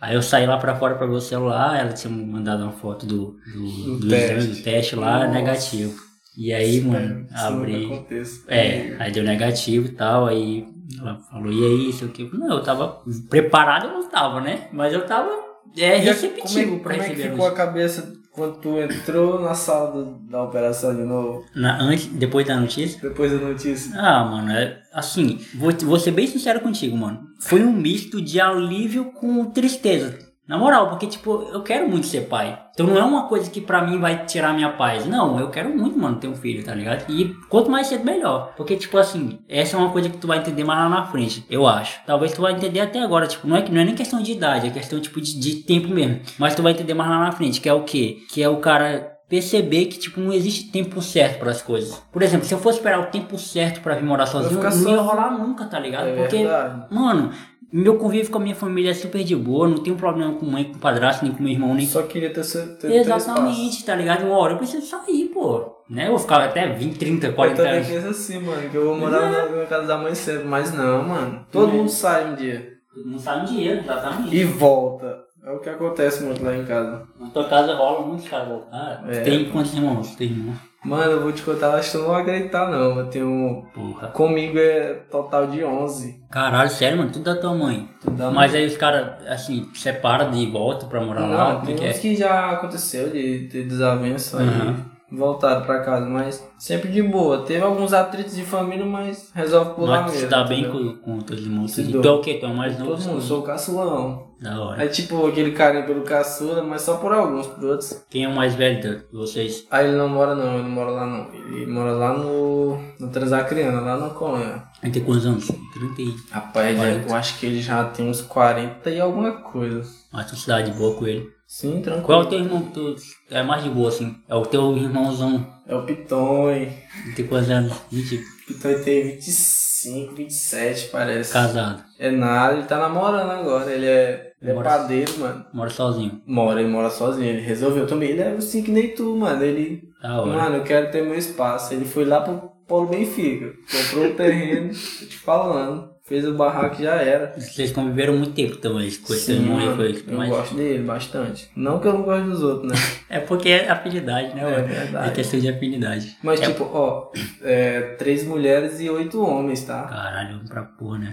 Aí 0.00 0.14
eu 0.14 0.22
saí 0.22 0.46
lá 0.46 0.56
pra 0.56 0.74
fora 0.76 0.94
pra 0.94 1.06
ver 1.06 1.12
o 1.16 1.20
celular, 1.20 1.78
ela 1.78 1.92
tinha 1.92 2.10
mandado 2.10 2.62
uma 2.62 2.72
foto 2.72 3.04
do, 3.04 3.36
do, 3.52 3.94
Do 3.96 3.98
do 3.98 4.08
teste. 4.08 4.32
exame, 4.38 4.54
do 4.56 4.62
teste 4.62 4.96
lá, 4.96 5.18
Nossa. 5.18 5.28
negativo. 5.30 5.94
E 6.38 6.52
aí, 6.54 6.80
mano, 6.80 7.26
Isso 7.26 7.32
nunca 7.34 7.46
abri. 7.48 7.84
aconteça. 7.84 8.40
É, 8.48 8.96
aí 8.98 9.12
deu 9.12 9.22
negativo 9.24 9.86
e 9.88 9.90
tal, 9.90 10.26
aí 10.26 10.64
ela 10.98 11.18
falou, 11.30 11.52
e 11.52 11.62
aí, 11.62 11.90
isso 11.90 12.06
aqui? 12.06 12.30
Não, 12.32 12.48
eu 12.56 12.62
tava 12.62 12.98
preparado, 13.28 13.88
eu 13.88 13.92
não 13.92 14.08
tava, 14.08 14.40
né? 14.40 14.68
Mas 14.72 14.94
eu 14.94 15.04
tava 15.04 15.28
é, 15.76 15.98
E 15.98 16.00
receptivo 16.00 16.78
como 16.78 16.80
é, 16.80 16.82
pra 16.82 16.92
como 16.94 17.02
é 17.02 17.06
que 17.08 17.10
receber 17.16 17.28
a 17.28 17.32
ficou 17.32 17.46
a 17.46 17.52
cabeça 17.52 18.12
quando 18.32 18.58
tu 18.60 18.78
entrou 18.78 19.40
na 19.40 19.54
sala 19.54 19.90
do- 19.92 20.18
da 20.30 20.42
operação 20.42 20.94
de 20.94 21.02
novo, 21.02 21.44
Na, 21.54 21.80
antes, 21.82 22.06
depois 22.06 22.46
da 22.46 22.56
notícia? 22.58 23.00
depois 23.02 23.32
da 23.32 23.38
notícia? 23.38 23.92
Ah, 24.00 24.24
mano, 24.24 24.50
é, 24.52 24.80
assim, 24.92 25.38
vou, 25.54 25.72
vou 25.72 25.98
ser 25.98 26.12
bem 26.12 26.26
sincero 26.26 26.60
contigo, 26.60 26.96
mano. 26.96 27.20
Foi 27.40 27.62
um 27.64 27.72
misto 27.72 28.20
de 28.22 28.40
alívio 28.40 29.12
com 29.12 29.44
tristeza. 29.46 30.18
Na 30.50 30.58
moral, 30.58 30.88
porque, 30.90 31.06
tipo, 31.06 31.48
eu 31.52 31.62
quero 31.62 31.88
muito 31.88 32.06
ser 32.08 32.22
pai. 32.22 32.58
Então 32.74 32.86
não 32.86 32.96
é 32.98 33.02
uma 33.04 33.28
coisa 33.28 33.48
que 33.50 33.60
pra 33.60 33.82
mim 33.86 33.98
vai 34.00 34.24
tirar 34.26 34.52
minha 34.52 34.70
paz. 34.70 35.06
Não, 35.06 35.38
eu 35.38 35.48
quero 35.48 35.68
muito, 35.76 35.98
mano, 35.98 36.16
ter 36.16 36.26
um 36.28 36.34
filho, 36.34 36.64
tá 36.64 36.74
ligado? 36.74 37.04
E 37.08 37.32
quanto 37.48 37.70
mais 37.70 37.86
cedo, 37.86 38.04
melhor. 38.04 38.52
Porque, 38.56 38.74
tipo 38.76 38.98
assim, 38.98 39.38
essa 39.48 39.76
é 39.76 39.78
uma 39.78 39.90
coisa 39.90 40.08
que 40.08 40.16
tu 40.18 40.26
vai 40.26 40.38
entender 40.38 40.64
mais 40.64 40.80
lá 40.80 40.88
na 40.88 41.06
frente, 41.06 41.44
eu 41.48 41.66
acho. 41.68 42.00
Talvez 42.06 42.32
tu 42.32 42.42
vai 42.42 42.52
entender 42.52 42.80
até 42.80 43.00
agora, 43.00 43.26
tipo, 43.28 43.46
não 43.46 43.56
é, 43.56 43.62
que- 43.62 43.70
não 43.70 43.80
é 43.80 43.84
nem 43.84 43.94
questão 43.94 44.20
de 44.20 44.32
idade, 44.32 44.66
é 44.66 44.70
questão, 44.70 44.98
tipo, 45.00 45.20
de, 45.20 45.38
de 45.38 45.56
tempo 45.62 45.88
mesmo. 45.88 46.20
Mas 46.38 46.54
tu 46.54 46.62
vai 46.62 46.72
entender 46.72 46.94
mais 46.94 47.08
lá 47.10 47.20
na 47.20 47.32
frente, 47.32 47.60
que 47.60 47.68
é 47.68 47.72
o 47.72 47.84
quê? 47.84 48.18
Que 48.30 48.42
é 48.42 48.48
o 48.48 48.56
cara 48.56 49.08
perceber 49.28 49.84
que, 49.86 49.96
tipo, 49.96 50.18
não 50.20 50.32
existe 50.32 50.72
tempo 50.72 51.00
certo 51.00 51.38
para 51.38 51.52
as 51.52 51.62
coisas. 51.62 52.02
Por 52.10 52.20
exemplo, 52.20 52.44
se 52.44 52.52
eu 52.52 52.58
fosse 52.58 52.78
esperar 52.78 52.98
o 52.98 53.06
tempo 53.06 53.38
certo 53.38 53.80
pra 53.80 53.94
vir 53.94 54.02
morar 54.02 54.26
sozinho, 54.26 54.60
não 54.60 54.90
ia 54.90 55.00
rolar 55.00 55.30
nunca, 55.30 55.66
tá 55.66 55.78
ligado? 55.78 56.08
É 56.08 56.16
Porque, 56.16 56.38
verdade. 56.38 56.86
mano, 56.92 57.30
meu 57.72 57.96
convívio 57.96 58.30
com 58.30 58.38
a 58.38 58.40
minha 58.40 58.54
família 58.54 58.90
é 58.90 58.94
super 58.94 59.22
de 59.22 59.36
boa, 59.36 59.68
não 59.68 59.78
tenho 59.78 59.96
problema 59.96 60.34
com 60.34 60.46
mãe, 60.46 60.64
com 60.64 60.78
padrasto, 60.78 61.24
nem 61.24 61.32
com 61.34 61.42
meu 61.42 61.52
irmão, 61.52 61.74
nem 61.74 61.86
Só 61.86 62.02
queria 62.02 62.32
ter, 62.32 62.42
seu- 62.44 62.76
ter, 62.76 62.88
ter 62.88 62.94
Exatamente, 62.96 63.84
tá 63.84 63.94
ligado? 63.94 64.24
Uma 64.26 64.36
hora 64.38 64.54
eu 64.54 64.58
preciso 64.58 64.86
sair, 64.86 65.26
pô. 65.32 65.76
Né? 65.88 66.04
Eu 66.06 66.10
vou 66.10 66.18
ficar 66.18 66.40
até 66.44 66.68
20, 66.72 66.98
30, 66.98 67.26
Eu 67.28 67.32
40 67.34 67.56
também 67.56 67.72
anos. 67.78 67.88
penso 67.88 68.08
assim, 68.08 68.40
mano, 68.40 68.68
que 68.70 68.76
eu 68.76 68.84
vou 68.86 68.96
morar 68.96 69.30
na 69.30 69.46
minha 69.46 69.66
casa 69.66 69.86
da 69.86 69.98
mãe 69.98 70.14
sempre, 70.14 70.44
mas 70.44 70.72
não, 70.72 71.06
mano. 71.08 71.46
Todo 71.50 71.70
É. 71.70 71.72
mundo 71.74 71.88
sai 71.88 72.30
um 72.32 72.34
dia 72.36 72.72
Não 73.04 73.18
sabe 73.18 73.42
um 73.42 73.44
dinheiro, 73.54 73.80
exatamente. 73.80 74.36
e 74.36 74.44
volta. 74.44 75.18
É 75.44 75.50
o 75.52 75.58
que 75.58 75.70
acontece 75.70 76.22
muito 76.22 76.44
lá 76.44 76.54
em 76.56 76.64
casa. 76.66 77.02
Na 77.18 77.28
tua 77.30 77.44
casa 77.48 77.74
rola 77.74 78.06
muitos 78.06 78.28
caras 78.28 78.48
voltar. 78.48 79.02
É. 79.08 79.20
Tem 79.20 79.48
quantos 79.50 79.72
irmãos? 79.74 80.14
Tem 80.16 80.26
irmão? 80.28 80.54
Mano, 80.82 81.12
eu 81.12 81.20
vou 81.22 81.30
te 81.32 81.42
contar, 81.42 81.74
acho 81.74 81.92
que 81.92 81.98
tu 81.98 82.02
não 82.04 82.10
vai 82.10 82.22
acreditar 82.22 82.70
não. 82.70 82.98
Eu 82.98 83.06
tenho. 83.08 83.66
Porra. 83.74 84.08
Comigo 84.08 84.58
é 84.58 84.94
total 85.10 85.46
de 85.46 85.62
11. 85.62 86.24
Caralho, 86.30 86.70
sério, 86.70 86.96
mano, 86.96 87.10
tudo 87.12 87.24
da 87.24 87.36
tua 87.38 87.54
mãe. 87.54 87.88
Tu 88.00 88.10
dá 88.12 88.30
Mas 88.30 88.54
aí 88.54 88.64
os 88.66 88.76
caras, 88.78 89.26
assim, 89.28 89.68
separam 89.74 90.30
de 90.30 90.46
volta 90.46 90.86
pra 90.86 91.00
morar 91.02 91.26
lá, 91.26 91.52
Não, 91.54 91.60
tem 91.60 91.74
é 91.74 91.78
que 91.78 91.84
uns 91.84 91.96
é? 91.96 91.98
que 92.00 92.16
já 92.16 92.50
aconteceu 92.52 93.10
de 93.10 93.46
desavença 93.64 94.38
Uhum. 94.38 94.76
e 94.76 94.89
voltaram 95.10 95.62
pra 95.66 95.80
casa, 95.80 96.06
mas 96.06 96.46
sempre 96.58 96.90
de 96.90 97.02
boa. 97.02 97.42
Teve 97.42 97.62
alguns 97.64 97.92
atritos 97.92 98.34
de 98.36 98.42
família, 98.44 98.84
mas 98.86 99.30
resolve 99.34 99.74
por 99.74 99.88
lá 99.88 100.02
Mas 100.02 100.12
mesmo. 100.12 100.26
se 100.26 100.30
dá 100.30 100.44
bem 100.44 100.70
com, 100.70 100.96
com 100.98 101.18
teus 101.20 101.40
irmãos. 101.40 101.72
Se 101.72 101.84
Tu 101.84 102.00
dou. 102.00 102.16
é 102.16 102.18
o 102.18 102.20
quê? 102.20 102.34
Tu 102.34 102.46
é 102.46 102.52
mais 102.52 102.78
novo? 102.78 102.92
Todo 102.92 103.02
mundo, 103.04 103.20
sou 103.20 103.40
o 103.40 103.42
caçulão. 103.42 104.30
Da 104.40 104.58
hora. 104.58 104.82
É 104.84 104.88
tipo 104.88 105.26
aquele 105.26 105.52
carinho 105.52 105.84
pelo 105.84 106.00
caçula, 106.02 106.62
mas 106.62 106.80
só 106.80 106.96
por 106.96 107.12
alguns, 107.12 107.46
por 107.46 107.62
outros. 107.64 108.02
Quem 108.08 108.24
é 108.24 108.28
o 108.28 108.34
mais 108.34 108.54
velho 108.54 108.80
de 108.80 109.02
vocês? 109.12 109.66
Aí 109.70 109.86
ele 109.86 109.96
não 109.96 110.08
mora 110.08 110.34
não, 110.34 110.54
ele 110.54 110.62
não 110.62 110.70
mora 110.70 110.90
lá 110.92 111.06
não. 111.06 111.30
Ele 111.34 111.66
mora 111.66 111.92
lá 111.92 112.14
no. 112.16 112.78
no 112.98 113.08
Transacriana, 113.10 113.80
lá 113.82 113.96
no 113.98 114.10
Conha. 114.14 114.62
Ele 114.82 114.92
tem 114.92 115.04
quantos 115.04 115.26
anos? 115.26 115.46
30 115.46 116.02
e... 116.02 116.14
Rapaz, 116.30 116.74
Quarenta. 116.76 117.08
eu 117.10 117.14
acho 117.14 117.38
que 117.38 117.44
ele 117.46 117.60
já 117.60 117.84
tem 117.84 118.08
uns 118.08 118.22
40 118.22 118.88
e 118.90 118.98
alguma 118.98 119.32
coisa. 119.32 119.84
Mas 120.10 120.30
tu 120.30 120.36
se 120.36 120.48
dá 120.48 120.62
de 120.62 120.70
boa 120.72 120.94
com 120.96 121.06
ele. 121.06 121.28
Sim, 121.52 121.82
tranquilo. 121.82 122.06
Qual 122.06 122.22
é 122.22 122.24
o 122.24 122.28
teu 122.28 122.38
irmão 122.38 122.62
que 122.62 122.70
tu 122.74 122.94
é 123.28 123.42
mais 123.42 123.64
de 123.64 123.70
boa, 123.70 123.88
assim? 123.88 124.14
É 124.28 124.34
o 124.36 124.42
teu 124.46 124.76
irmãozão. 124.76 125.44
É 125.66 125.74
o 125.74 125.82
Pitonho. 125.84 126.72
Ele 127.06 127.14
tem 127.16 127.26
quantos 127.26 127.50
anos? 127.50 127.72
20, 127.90 128.14
O 128.14 128.46
Pitonho 128.46 128.84
tem 128.84 129.02
25, 129.16 130.14
27, 130.14 130.88
parece. 130.90 131.32
casado. 131.32 131.82
É 131.98 132.08
nada, 132.08 132.54
ele 132.54 132.62
tá 132.66 132.78
namorando 132.78 133.30
agora. 133.32 133.68
Ele 133.68 133.84
é, 133.84 134.32
ele 134.40 134.52
é 134.52 134.54
Mora- 134.54 134.70
padeiro, 134.70 135.18
mano. 135.18 135.44
Mora 135.52 135.70
sozinho. 135.70 136.22
Mora, 136.24 136.60
ele 136.60 136.70
mora 136.70 136.88
sozinho. 136.88 137.26
Ele 137.28 137.40
resolveu 137.40 137.84
também. 137.84 138.10
Ele 138.10 138.22
é 138.22 138.30
assim 138.30 138.62
que 138.62 138.70
nem 138.70 138.94
tu, 138.94 139.16
mano. 139.16 139.42
Ele, 139.42 139.82
hora. 140.04 140.26
mano, 140.26 140.56
eu 140.58 140.62
quero 140.62 140.92
ter 140.92 141.02
meu 141.02 141.16
espaço. 141.18 141.74
Ele 141.74 141.84
foi 141.84 142.04
lá 142.04 142.20
pro 142.20 142.48
Polo 142.68 142.86
Benfica. 142.86 143.52
Comprou 143.72 144.12
o 144.12 144.14
terreno, 144.14 144.68
tô 145.00 145.04
te 145.06 145.18
falando. 145.18 145.89
Fez 146.10 146.26
o 146.26 146.34
barraco 146.34 146.82
já 146.82 146.96
era. 146.96 147.32
Vocês 147.38 147.70
conviveram 147.70 148.16
muito 148.16 148.32
tempo 148.32 148.56
também 148.56 148.90
com 148.96 149.14
esse 149.14 149.30
aí, 149.30 149.38
mano, 149.40 149.76
foi. 149.76 150.04
eu 150.08 150.18
mas- 150.18 150.28
gosto 150.28 150.54
dele 150.56 150.82
bastante. 150.82 151.48
Não 151.54 151.78
que 151.78 151.86
eu 151.86 151.92
não 151.94 152.02
gosto 152.02 152.28
dos 152.28 152.42
outros, 152.42 152.72
né? 152.72 152.76
É 153.08 153.18
porque 153.20 153.48
é 153.48 153.68
afinidade, 153.70 154.34
né, 154.34 154.42
É 154.42 154.62
verdade. 154.62 155.08
É 155.08 155.12
questão 155.12 155.38
de 155.40 155.48
afinidade. 155.48 156.16
Mas 156.22 156.40
É- 156.40 156.46
tipo, 156.46 156.64
ó, 156.64 157.10
é, 157.42 157.80
três 157.98 158.24
mulheres 158.24 158.80
e 158.80 158.90
oito 158.90 159.22
homens, 159.22 159.62
tá? 159.64 159.84
Caralho, 159.84 160.40
pra 160.48 160.62
porra, 160.62 160.98
né? 160.98 161.12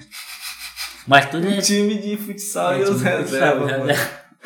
Mas 1.07 1.29
tudo 1.29 1.47
é. 1.47 1.57
Time 1.61 1.95
de 1.99 2.17
futsal 2.17 2.73
é 2.73 2.79
e 2.79 2.81
os 2.83 2.89
tipo 2.89 3.03
reservas, 3.03 3.97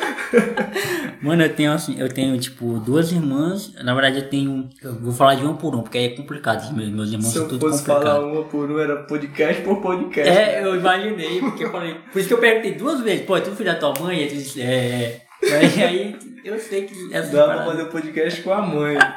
mano. 1.22 1.43
eu 1.43 1.54
tenho 1.56 1.72
assim, 1.72 1.99
eu 1.99 2.10
tenho 2.10 2.38
tipo 2.39 2.80
duas 2.80 3.12
irmãs. 3.12 3.74
Na 3.84 3.93
verdade, 3.93 4.18
eu 4.18 4.30
tenho. 4.30 4.70
Eu 4.82 4.95
vou 4.95 5.14
falar 5.14 5.36
de 5.36 5.43
uma 5.43 5.56
por 5.56 5.76
um, 5.76 5.82
porque 5.82 5.97
aí 5.97 6.06
é 6.06 6.10
complicado. 6.10 6.74
Meus, 6.76 6.89
meus 6.89 7.12
irmãos 7.12 7.28
Se 7.28 7.34
são 7.34 7.43
eu 7.43 7.49
tudo 7.49 7.70
fosse 7.70 7.84
falar 7.84 8.16
complicados. 8.16 8.38
uma 8.38 8.43
por 8.45 8.70
uma, 8.72 8.82
era 8.82 8.95
podcast 9.04 9.62
por 9.62 9.82
podcast. 9.82 10.30
É, 10.32 10.64
eu 10.64 10.76
imaginei, 10.76 11.39
porque 11.39 11.64
eu 11.66 11.72
falei. 11.72 11.95
Por 12.12 12.20
isso 12.20 12.28
que 12.28 12.34
eu 12.34 12.39
perguntei 12.39 12.76
duas 12.76 13.02
vezes, 13.02 13.26
pô, 13.26 13.38
é 13.38 13.41
tu 13.41 13.52
filho 13.52 13.72
da 13.72 13.80
tua 13.80 13.93
mãe? 13.99 14.28
Disse, 14.28 14.62
é. 14.62 15.22
Aí, 15.43 15.84
aí 15.84 16.16
eu 16.45 16.60
sei 16.60 16.84
que 16.84 17.10
Dá 17.10 17.22
pra 17.24 17.66
fazer 17.66 17.86
podcast 17.86 18.41
com 18.41 18.54
a 18.54 18.62
mãe. 18.62 18.97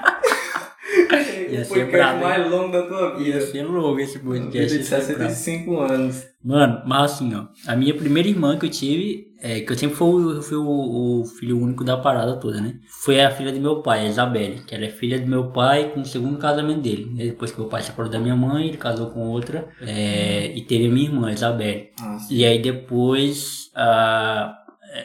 Ia 1.51 1.63
o 1.63 1.67
podcast 1.67 2.15
hein? 2.15 2.21
mais 2.21 2.51
longo 2.51 2.73
da 2.73 2.83
tua 2.83 3.17
vida. 3.17 3.39
ia 3.39 3.41
ser 3.41 3.63
louco 3.65 4.01
esse 4.01 4.19
Vida 4.19 4.41
podcast. 4.41 4.85
ser 4.85 5.15
brabo. 5.17 5.31
65 5.31 5.81
anos. 5.81 6.25
Mano, 6.45 6.83
mas 6.87 7.13
assim, 7.13 7.35
ó, 7.35 7.47
a 7.67 7.77
minha 7.77 7.95
primeira 7.95 8.29
irmã 8.29 8.59
que 8.59 8.67
eu 8.67 8.71
tive, 8.71 9.27
é, 9.47 9.61
que 9.61 9.71
eu 9.73 9.77
sempre 9.79 9.95
fui, 9.97 10.09
o- 10.39 10.43
fui 10.43 10.57
o, 10.57 11.21
o 11.21 11.25
filho 11.27 11.61
único 11.63 11.85
da 11.85 11.97
parada 11.99 12.37
toda, 12.37 12.61
né? 12.61 12.75
Foi 13.03 13.21
a 13.21 13.31
filha 13.31 13.53
do 13.53 13.61
meu 13.61 13.83
pai, 13.83 14.01
a 14.07 14.09
Isabelle, 14.09 14.63
que 14.67 14.75
ela 14.75 14.87
é 14.87 14.91
filha 14.91 15.19
do 15.21 15.27
meu 15.27 15.51
pai 15.53 15.91
com 15.93 16.01
o 16.01 16.05
segundo 16.05 16.39
casamento 16.39 16.81
dele. 16.81 17.13
né? 17.15 17.25
Depois 17.27 17.53
que 17.53 17.61
meu 17.61 17.69
pai 17.69 17.83
se 17.83 17.89
separou 17.89 18.11
da 18.11 18.19
minha 18.19 18.35
mãe, 18.37 18.69
ele 18.69 18.77
casou 18.79 19.11
com 19.11 19.29
outra, 19.29 19.69
é, 19.81 20.53
e 20.57 20.63
teve 20.63 20.87
a 20.87 20.91
minha 20.91 21.07
irmã, 21.09 21.29
a 21.29 21.33
Isabelle. 21.33 21.91
Nossa. 22.01 22.33
E 22.33 22.45
aí 22.45 22.59
depois, 22.61 23.71
a, 23.75 24.57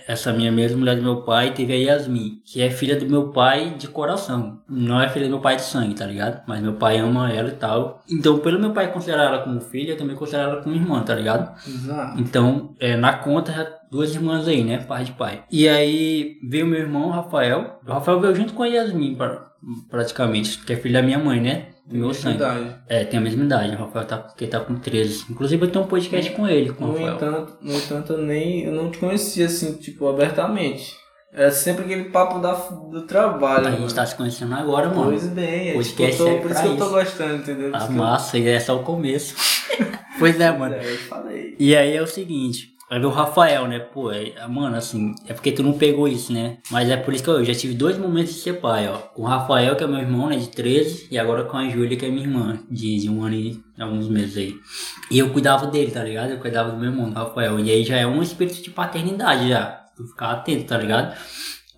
essa 0.07 0.31
minha 0.31 0.51
mesma 0.51 0.77
mulher 0.77 0.95
do 0.95 1.01
meu 1.01 1.21
pai 1.23 1.51
teve 1.53 1.73
a 1.73 1.75
Yasmin, 1.75 2.41
que 2.45 2.61
é 2.61 2.69
filha 2.69 2.95
do 2.95 3.05
meu 3.07 3.29
pai 3.31 3.75
de 3.77 3.87
coração. 3.87 4.59
Não 4.69 5.01
é 5.01 5.09
filha 5.09 5.25
do 5.25 5.31
meu 5.31 5.39
pai 5.41 5.55
de 5.55 5.63
sangue, 5.63 5.95
tá 5.95 6.05
ligado? 6.05 6.43
Mas 6.47 6.61
meu 6.61 6.73
pai 6.73 6.97
ama 6.99 7.31
ela 7.31 7.49
e 7.49 7.53
tal. 7.55 8.01
Então, 8.09 8.37
pelo 8.39 8.59
meu 8.59 8.71
pai 8.71 8.91
considerar 8.93 9.23
ela 9.25 9.39
como 9.43 9.59
filha, 9.59 9.91
eu 9.93 9.97
também 9.97 10.15
considero 10.15 10.51
ela 10.51 10.61
como 10.61 10.75
irmã, 10.75 11.01
tá 11.01 11.15
ligado? 11.15 11.51
Exato. 11.67 12.19
Então, 12.21 12.75
é, 12.79 12.95
na 12.95 13.13
conta, 13.13 13.51
já 13.51 13.78
duas 13.91 14.13
irmãs 14.15 14.47
aí, 14.47 14.63
né? 14.63 14.77
Pai 14.79 15.03
de 15.03 15.11
pai. 15.13 15.43
E 15.51 15.67
aí 15.67 16.37
veio 16.47 16.65
meu 16.65 16.79
irmão, 16.79 17.07
o 17.07 17.11
Rafael. 17.11 17.79
O 17.85 17.91
Rafael 17.91 18.19
veio 18.19 18.35
junto 18.35 18.53
com 18.53 18.63
a 18.63 18.67
Yasmin, 18.67 19.15
pra- 19.15 19.47
praticamente, 19.89 20.59
que 20.59 20.73
é 20.73 20.75
filho 20.75 20.93
da 20.93 21.01
minha 21.01 21.19
mãe, 21.19 21.39
né? 21.41 21.67
Do 21.85 21.95
meu 21.97 22.13
sangue. 22.13 22.37
Verdade. 22.37 22.75
É, 22.87 23.03
tem 23.03 23.17
a 23.19 23.21
mesma 23.21 23.43
idade. 23.43 23.75
O 23.75 23.79
Rafael 23.79 24.05
tá, 24.05 24.17
que 24.37 24.45
tá 24.45 24.59
com 24.59 24.75
13. 24.75 25.25
Inclusive, 25.29 25.65
eu 25.65 25.71
tenho 25.71 25.85
um 25.85 25.87
podcast 25.87 26.31
com 26.31 26.47
ele, 26.47 26.71
com 26.71 26.83
o 26.85 26.87
No 26.87 26.93
Rafael. 26.93 27.15
entanto, 27.15 27.57
no 27.61 27.73
entanto, 27.73 28.13
eu 28.13 28.17
nem 28.19 28.63
eu 28.65 28.71
não 28.71 28.91
te 28.91 28.99
conhecia 28.99 29.47
assim, 29.47 29.73
tipo, 29.73 30.07
abertamente. 30.07 30.93
Era 31.33 31.51
sempre 31.51 31.85
aquele 31.85 32.05
papo 32.05 32.39
da, 32.39 32.53
do 32.53 33.03
trabalho. 33.05 33.67
A 33.67 33.71
mano. 33.71 33.81
gente 33.83 33.93
tá 33.95 34.05
se 34.05 34.15
conhecendo 34.15 34.53
agora, 34.55 34.89
mano. 34.89 35.03
Pois 35.11 35.27
bem, 35.27 35.45
é, 35.69 35.71
tipo, 35.71 35.77
Podcast 35.77 36.19
eu 36.19 36.25
tô, 36.27 36.31
é 36.31 36.37
por 36.39 36.51
isso 36.51 36.61
que 36.61 36.67
eu 36.67 36.77
tô 36.77 36.89
gostando, 36.89 37.35
entendeu? 37.35 37.69
Por 37.69 37.75
A 37.75 37.77
isso 37.79 37.87
que 37.87 37.93
eu- 37.93 37.97
massa, 37.97 38.37
e 38.39 38.47
é 38.47 38.59
só 38.59 38.75
o 38.75 38.83
começo. 38.83 39.35
pois 40.17 40.39
é, 40.39 40.51
mano. 40.51 40.75
É, 40.75 40.91
eu 40.91 40.97
falei. 40.97 41.55
E 41.59 41.75
aí 41.75 41.95
é 41.95 42.01
o 42.01 42.07
seguinte, 42.07 42.69
aí 42.89 42.99
veio 42.99 43.11
o 43.11 43.13
Rafael, 43.13 43.67
né? 43.67 43.79
Pô, 43.79 44.11
é, 44.11 44.33
mano, 44.47 44.75
assim, 44.75 45.13
é 45.27 45.33
porque 45.33 45.51
tu 45.51 45.61
não 45.61 45.73
pegou 45.73 46.07
isso, 46.07 46.33
né? 46.33 46.57
Mas 46.71 46.89
é 46.89 46.97
por 46.97 47.13
isso 47.13 47.23
que 47.23 47.29
eu, 47.29 47.35
eu 47.35 47.45
já 47.45 47.53
tive 47.53 47.73
dois 47.73 47.97
momentos 47.97 48.33
de 48.33 48.39
ser 48.39 48.53
pai, 48.53 48.87
ó. 48.87 48.97
Com 48.97 49.23
o 49.23 49.25
Rafael, 49.25 49.75
que 49.75 49.83
é 49.83 49.87
meu 49.87 49.99
irmão, 49.99 50.29
né? 50.29 50.37
De 50.37 50.47
13, 50.49 51.07
e 51.11 51.17
agora 51.17 51.43
com 51.43 51.57
a 51.57 51.69
Júlia, 51.69 51.97
que 51.97 52.05
é 52.05 52.09
minha 52.09 52.25
irmã, 52.25 52.59
de, 52.69 52.99
de 52.99 53.09
um 53.09 53.23
ano 53.23 53.35
e 53.35 53.63
alguns 53.79 54.09
meses 54.09 54.37
aí. 54.37 54.55
E 55.11 55.19
eu 55.19 55.29
cuidava 55.29 55.67
dele, 55.67 55.91
tá 55.91 56.03
ligado? 56.03 56.31
Eu 56.31 56.39
cuidava 56.39 56.71
do 56.71 56.77
meu 56.77 56.89
irmão, 56.89 57.09
do 57.09 57.15
Rafael. 57.15 57.59
E 57.59 57.69
aí 57.69 57.83
já 57.83 57.97
é 57.97 58.07
um 58.07 58.21
espírito 58.21 58.61
de 58.61 58.69
paternidade 58.69 59.49
já. 59.49 59.85
Tu 59.95 60.05
ficar 60.07 60.31
atento, 60.31 60.65
tá 60.65 60.77
ligado? 60.77 61.15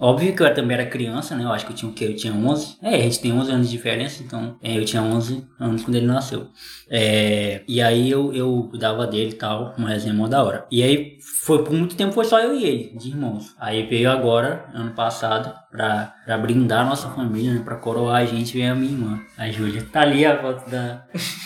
Óbvio 0.04 0.36
que 0.36 0.42
eu 0.42 0.52
também 0.52 0.76
era 0.76 0.86
criança, 0.88 1.36
né? 1.36 1.44
Eu 1.44 1.52
acho 1.52 1.64
que 1.64 1.74
eu 1.74 1.76
tinha 1.76 1.92
o 1.92 1.94
quê? 1.94 2.06
Eu 2.06 2.16
tinha 2.16 2.34
11. 2.34 2.78
É, 2.82 2.96
a 2.96 3.00
gente 3.02 3.20
tem 3.20 3.32
11 3.32 3.52
anos 3.52 3.70
de 3.70 3.78
diferença, 3.78 4.24
então 4.24 4.58
é, 4.60 4.76
eu 4.76 4.84
tinha 4.84 5.04
11 5.04 5.46
anos 5.60 5.84
quando 5.84 5.96
ele 5.96 6.08
nasceu. 6.08 6.48
É, 6.90 7.62
e 7.68 7.80
aí 7.80 8.10
eu, 8.10 8.34
eu 8.34 8.68
cuidava 8.72 9.06
dele 9.06 9.30
e 9.30 9.36
tal, 9.36 9.76
uma 9.78 9.90
resenha 9.90 10.12
mó 10.12 10.28
da 10.28 10.44
hora. 10.44 10.66
E 10.72 10.82
aí 10.82 11.20
foi 11.46 11.64
por 11.64 11.72
muito 11.72 11.96
tempo 11.96 12.14
foi 12.14 12.26
só 12.26 12.40
eu 12.40 12.56
e 12.56 12.64
ele, 12.66 12.98
de 12.98 13.10
irmãos. 13.10 13.54
Aí 13.60 13.86
veio 13.86 14.10
agora, 14.10 14.66
ano 14.74 14.92
passado, 14.92 15.54
pra, 15.72 16.14
pra 16.26 16.38
brindar 16.38 16.82
a 16.86 16.90
nossa 16.90 17.10
família, 17.10 17.54
né? 17.54 17.62
Pra 17.64 17.76
coroar 17.76 18.22
a 18.22 18.26
gente, 18.26 18.58
veio 18.58 18.72
a 18.72 18.76
minha 18.76 18.92
irmã, 18.92 19.20
a 19.38 19.50
Júlia. 19.50 19.86
Tá 19.92 20.02
ali 20.02 20.26
a 20.26 20.38
foto 20.42 20.70
da, 20.70 21.04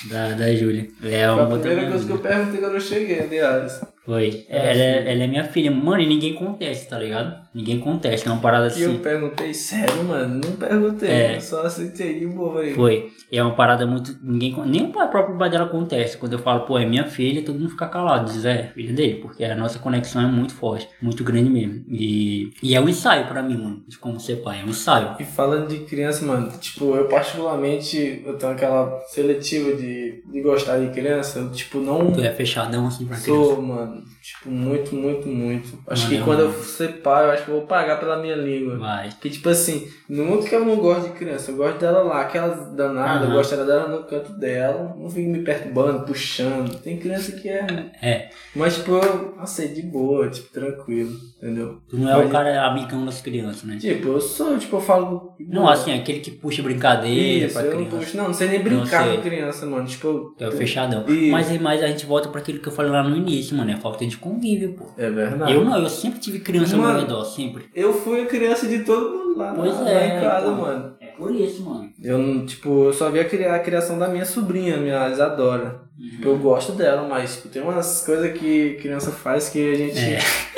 da, 0.09 0.29
da 0.31 0.55
Júlia. 0.55 0.87
É 1.03 1.25
Foi 1.25 1.33
uma 1.33 1.41
a 1.43 1.47
outra 1.47 1.59
primeira 1.59 1.89
coisa 1.91 2.05
que 2.05 2.11
eu 2.11 2.17
perguntei 2.19 2.59
quando 2.59 2.73
eu 2.73 2.81
cheguei, 2.81 3.19
aliás. 3.21 3.81
Foi. 4.05 4.45
Ela 4.47 4.81
é, 4.81 5.11
ela 5.13 5.23
é 5.23 5.27
minha 5.27 5.43
filha. 5.45 5.71
Mano, 5.71 5.99
e 5.99 6.05
ninguém 6.05 6.35
contesta, 6.35 6.91
tá 6.91 6.99
ligado? 7.01 7.43
Ninguém 7.55 7.79
contesta. 7.79 8.29
É 8.29 8.31
uma 8.31 8.39
parada 8.39 8.67
E 8.77 8.83
eu 8.83 8.91
assim. 8.91 8.99
perguntei, 8.99 9.51
sério, 9.51 10.03
mano? 10.03 10.41
Não 10.45 10.51
perguntei, 10.57 11.09
É. 11.09 11.39
só 11.39 11.65
aceitei 11.65 12.23
boa 12.27 12.61
aí. 12.61 12.75
Foi. 12.75 13.07
É 13.31 13.41
uma 13.41 13.55
parada 13.55 13.87
muito. 13.87 14.15
Ninguém. 14.21 14.55
Nem 14.67 14.83
o 14.85 14.89
próprio 14.91 15.35
pai 15.39 15.49
dela 15.49 15.65
contesta. 15.65 16.19
Quando 16.19 16.33
eu 16.33 16.39
falo, 16.39 16.67
pô, 16.67 16.77
é 16.77 16.85
minha 16.85 17.05
filha, 17.05 17.41
todo 17.43 17.57
mundo 17.57 17.71
fica 17.71 17.87
calado. 17.87 18.31
Diz, 18.31 18.45
é, 18.45 18.71
filha 18.75 18.93
dele. 18.93 19.15
Porque 19.23 19.43
a 19.43 19.55
nossa 19.55 19.79
conexão 19.79 20.21
é 20.21 20.27
muito 20.27 20.53
forte. 20.53 20.87
Muito 21.01 21.23
grande 21.23 21.49
mesmo. 21.49 21.83
E, 21.89 22.51
e 22.61 22.75
é 22.75 22.79
um 22.79 22.87
ensaio 22.87 23.25
pra 23.25 23.41
mim, 23.41 23.57
mano. 23.57 23.83
De 23.87 23.97
como 23.97 24.14
ser 24.19 24.37
pai. 24.37 24.61
É 24.61 24.63
um 24.63 24.69
ensaio. 24.69 25.15
E 25.19 25.23
falando 25.23 25.67
de 25.67 25.79
criança, 25.79 26.25
mano, 26.25 26.51
tipo, 26.59 26.95
eu 26.95 27.07
particularmente, 27.07 28.21
eu 28.25 28.37
tenho 28.37 28.51
aquela 28.53 29.01
seletiva 29.07 29.73
de, 29.75 30.23
de 30.25 30.41
gostar 30.41 30.77
de 30.79 30.89
criança, 30.93 31.39
eu, 31.39 31.51
tipo, 31.51 31.79
não 31.79 32.11
Tu 32.11 32.21
é 32.21 32.31
fechadão 32.31 32.87
assim 32.87 33.05
pra 33.05 33.17
criança. 33.17 33.31
sou, 33.31 33.61
mano, 33.61 34.03
tipo, 34.25 34.49
muito, 34.49 34.95
muito, 34.95 35.27
muito. 35.27 35.77
Acho 35.87 36.03
Mano, 36.03 36.15
que 36.15 36.21
eu 36.21 36.25
quando 36.25 36.39
eu 36.41 36.53
ser 36.63 36.93
pai, 37.01 37.25
eu 37.25 37.31
acho 37.31 37.43
que 37.45 37.49
eu 37.51 37.55
vou 37.57 37.67
pagar 37.67 37.99
pela 37.99 38.17
minha 38.17 38.35
língua. 38.35 38.77
Vai. 38.77 39.09
Porque, 39.09 39.29
tipo 39.29 39.47
assim, 39.49 39.87
não 40.09 40.41
que 40.41 40.53
eu 40.55 40.65
não 40.65 40.77
gosto 40.77 41.09
de 41.09 41.17
criança, 41.17 41.51
eu 41.51 41.57
gosto 41.57 41.79
dela 41.79 42.01
lá, 42.01 42.21
aquela 42.21 42.47
danada, 42.75 43.25
eu 43.25 43.29
Aham. 43.29 43.35
gosto 43.35 43.55
dela 43.55 43.87
no 43.87 44.03
canto 44.05 44.33
dela, 44.33 44.95
não 44.97 45.09
fico 45.09 45.29
me 45.29 45.43
perturbando, 45.43 46.05
puxando. 46.05 46.75
Tem 46.81 46.97
criança 46.97 47.33
que 47.33 47.47
é. 47.49 47.65
É. 48.01 48.29
Mas, 48.55 48.75
tipo, 48.77 48.91
eu 48.91 49.35
aceito 49.39 49.75
de 49.75 49.83
boa, 49.83 50.29
tipo, 50.29 50.51
tranquilo, 50.51 51.11
entendeu? 51.37 51.81
Tu 51.89 51.97
não 51.97 52.09
é 52.09 52.15
Mas- 52.17 52.27
o 52.27 52.29
cara 52.31 52.65
amigão 52.65 53.05
das 53.05 53.21
crianças, 53.21 53.63
né? 53.63 53.77
Tipo, 53.79 54.07
eu 54.09 54.21
sou, 54.21 54.57
tipo, 54.57 54.77
eu 54.77 54.81
falo. 54.81 55.33
Não, 55.39 55.67
assim, 55.67 55.93
aquele 55.93 56.19
que 56.19 56.31
puxa 56.31 56.63
brincadeira 56.63 57.45
Isso, 57.45 57.53
pra 57.53 57.63
eu 57.67 57.71
não 57.71 57.85
criança. 57.85 57.97
puxo. 57.97 58.17
Não, 58.17 58.23
não 58.25 58.33
sei 58.33 58.47
nem 58.47 58.59
brincar 58.63 59.03
sei. 59.03 59.15
com 59.17 59.21
criança, 59.21 59.65
mano. 59.65 59.85
Tipo, 59.85 60.35
É 60.39 60.49
fechadão. 60.51 61.05
Isso. 61.07 61.31
Mas, 61.31 61.61
mas 61.61 61.83
a 61.83 61.87
gente 61.87 62.05
volta 62.05 62.29
pra 62.29 62.39
aquilo 62.41 62.59
que 62.59 62.67
eu 62.67 62.71
falei 62.73 62.91
lá 62.91 63.03
no 63.03 63.15
início, 63.15 63.55
mano. 63.55 63.71
É 63.71 63.75
falta 63.77 64.05
de 64.05 64.14
convívio, 64.17 64.73
pô. 64.73 64.85
É 64.97 65.09
verdade. 65.09 65.53
Eu 65.53 65.63
não, 65.65 65.77
eu 65.81 65.89
sempre 65.89 66.19
tive 66.19 66.39
criança 66.39 66.75
ao 66.75 66.81
Mano. 66.81 66.93
meu 66.93 67.01
redor, 67.03 67.25
sempre. 67.25 67.65
Eu 67.73 67.93
fui 67.93 68.21
a 68.21 68.25
criança 68.25 68.67
de 68.67 68.79
todo 68.79 69.17
mundo 69.17 69.37
lá, 69.37 69.53
Pois 69.55 69.73
lá 69.79 69.89
é, 69.89 70.17
em 70.17 70.21
casa, 70.21 70.47
então. 70.47 70.57
mano. 70.61 70.95
É 71.01 71.05
por 71.07 71.33
isso, 71.35 71.63
mano. 71.63 71.89
Eu 72.01 72.17
não, 72.17 72.45
tipo, 72.45 72.85
eu 72.85 72.93
só 72.93 73.09
vi 73.09 73.19
a, 73.19 73.25
cri- 73.25 73.45
a 73.45 73.59
criação 73.59 73.97
da 73.99 74.07
minha 74.07 74.25
sobrinha, 74.25 74.77
minha 74.77 75.09
Isadora. 75.09 75.81
Uhum. 75.99 76.19
Eu 76.21 76.37
gosto 76.37 76.73
dela, 76.73 77.07
mas 77.07 77.35
tipo, 77.37 77.47
tem 77.49 77.61
umas 77.61 78.03
coisas 78.05 78.37
que 78.37 78.73
criança 78.81 79.11
faz 79.11 79.49
que 79.49 79.71
a 79.71 79.75
gente. 79.75 79.97
É. 79.99 80.19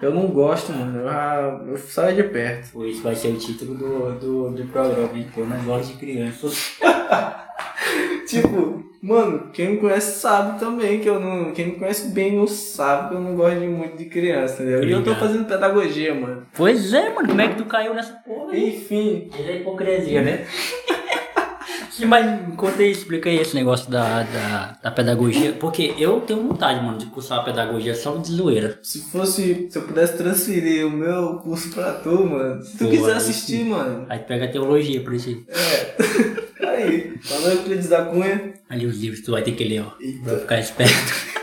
Eu 0.00 0.14
não 0.14 0.28
gosto, 0.28 0.72
mano. 0.72 1.00
Eu, 1.00 1.08
ah, 1.08 1.60
eu 1.66 1.76
saio 1.76 2.14
de 2.14 2.22
perto. 2.22 2.70
Por 2.70 2.86
isso 2.86 3.02
vai 3.02 3.16
ser 3.16 3.28
o 3.32 3.36
título 3.36 3.74
do, 3.74 4.12
do, 4.12 4.50
do 4.52 4.64
programa, 4.68 5.10
hein? 5.18 5.26
Eu 5.36 5.44
não 5.44 5.60
gosto 5.64 5.88
de 5.92 5.98
crianças. 5.98 6.76
Tipo, 8.28 8.84
mano, 9.02 9.50
quem 9.52 9.70
me 9.70 9.76
conhece 9.78 10.18
sabe 10.20 10.58
também 10.58 11.00
que 11.00 11.08
eu 11.08 11.18
não. 11.20 11.52
Quem 11.52 11.66
me 11.66 11.72
conhece 11.72 12.08
bem 12.08 12.36
eu 12.36 12.46
sabe 12.46 13.08
que 13.08 13.14
eu 13.14 13.20
não 13.20 13.34
gosto 13.34 13.60
de 13.60 13.66
muito 13.66 13.96
de 13.96 14.06
criança, 14.06 14.62
entendeu? 14.62 14.84
E 14.84 14.92
eu 14.92 15.04
tô 15.04 15.14
fazendo 15.14 15.44
pedagogia, 15.46 16.14
mano. 16.14 16.46
Pois 16.54 16.92
é, 16.92 17.12
mano. 17.14 17.28
Como 17.28 17.40
é 17.40 17.48
que 17.48 17.56
tu 17.56 17.64
caiu 17.64 17.94
nessa 17.94 18.12
porra? 18.24 18.52
aí? 18.52 18.76
Enfim, 18.76 19.30
Ele 19.38 19.50
é 19.52 19.56
hipocrisia, 19.56 20.22
né? 20.22 20.46
Sim, 21.90 22.06
mas 22.06 22.54
conta 22.56 22.80
aí, 22.80 22.92
explica 22.92 23.28
aí 23.28 23.38
esse 23.40 23.56
negócio 23.56 23.90
da, 23.90 24.22
da, 24.22 24.78
da 24.80 24.90
pedagogia. 24.92 25.52
Porque 25.58 25.94
eu 25.98 26.20
tenho 26.20 26.46
vontade, 26.46 26.80
mano, 26.84 26.96
de 26.96 27.06
cursar 27.06 27.40
a 27.40 27.42
pedagogia 27.42 27.92
só 27.92 28.16
de 28.16 28.30
zoeira. 28.30 28.78
se 28.84 29.00
fosse. 29.10 29.66
Se 29.68 29.78
eu 29.78 29.82
pudesse 29.82 30.16
transferir 30.16 30.86
o 30.86 30.90
meu 30.90 31.38
curso 31.38 31.70
pra 31.74 31.94
tu, 31.94 32.24
mano. 32.24 32.62
Se 32.62 32.78
tu 32.78 32.84
Pô, 32.84 32.90
quiser 32.90 33.10
aí 33.10 33.16
assistir, 33.16 33.64
mano. 33.64 34.06
Aí 34.08 34.20
tu 34.20 34.26
pega 34.26 34.44
a 34.44 34.48
teologia 34.48 35.00
por 35.00 35.12
isso 35.12 35.28
aí. 35.28 35.44
É. 35.48 36.47
Aí, 36.60 37.14
falando 37.22 37.52
Euclides 37.58 37.88
da 37.88 38.04
Cunha. 38.06 38.54
Ali 38.68 38.86
os 38.86 38.98
livros 39.00 39.22
tu 39.22 39.32
vai 39.32 39.42
ter 39.42 39.52
que 39.52 39.64
ler, 39.64 39.80
ó. 39.82 39.92
Eita. 40.00 40.22
Pra 40.24 40.38
ficar 40.38 40.60
esperto. 40.60 41.38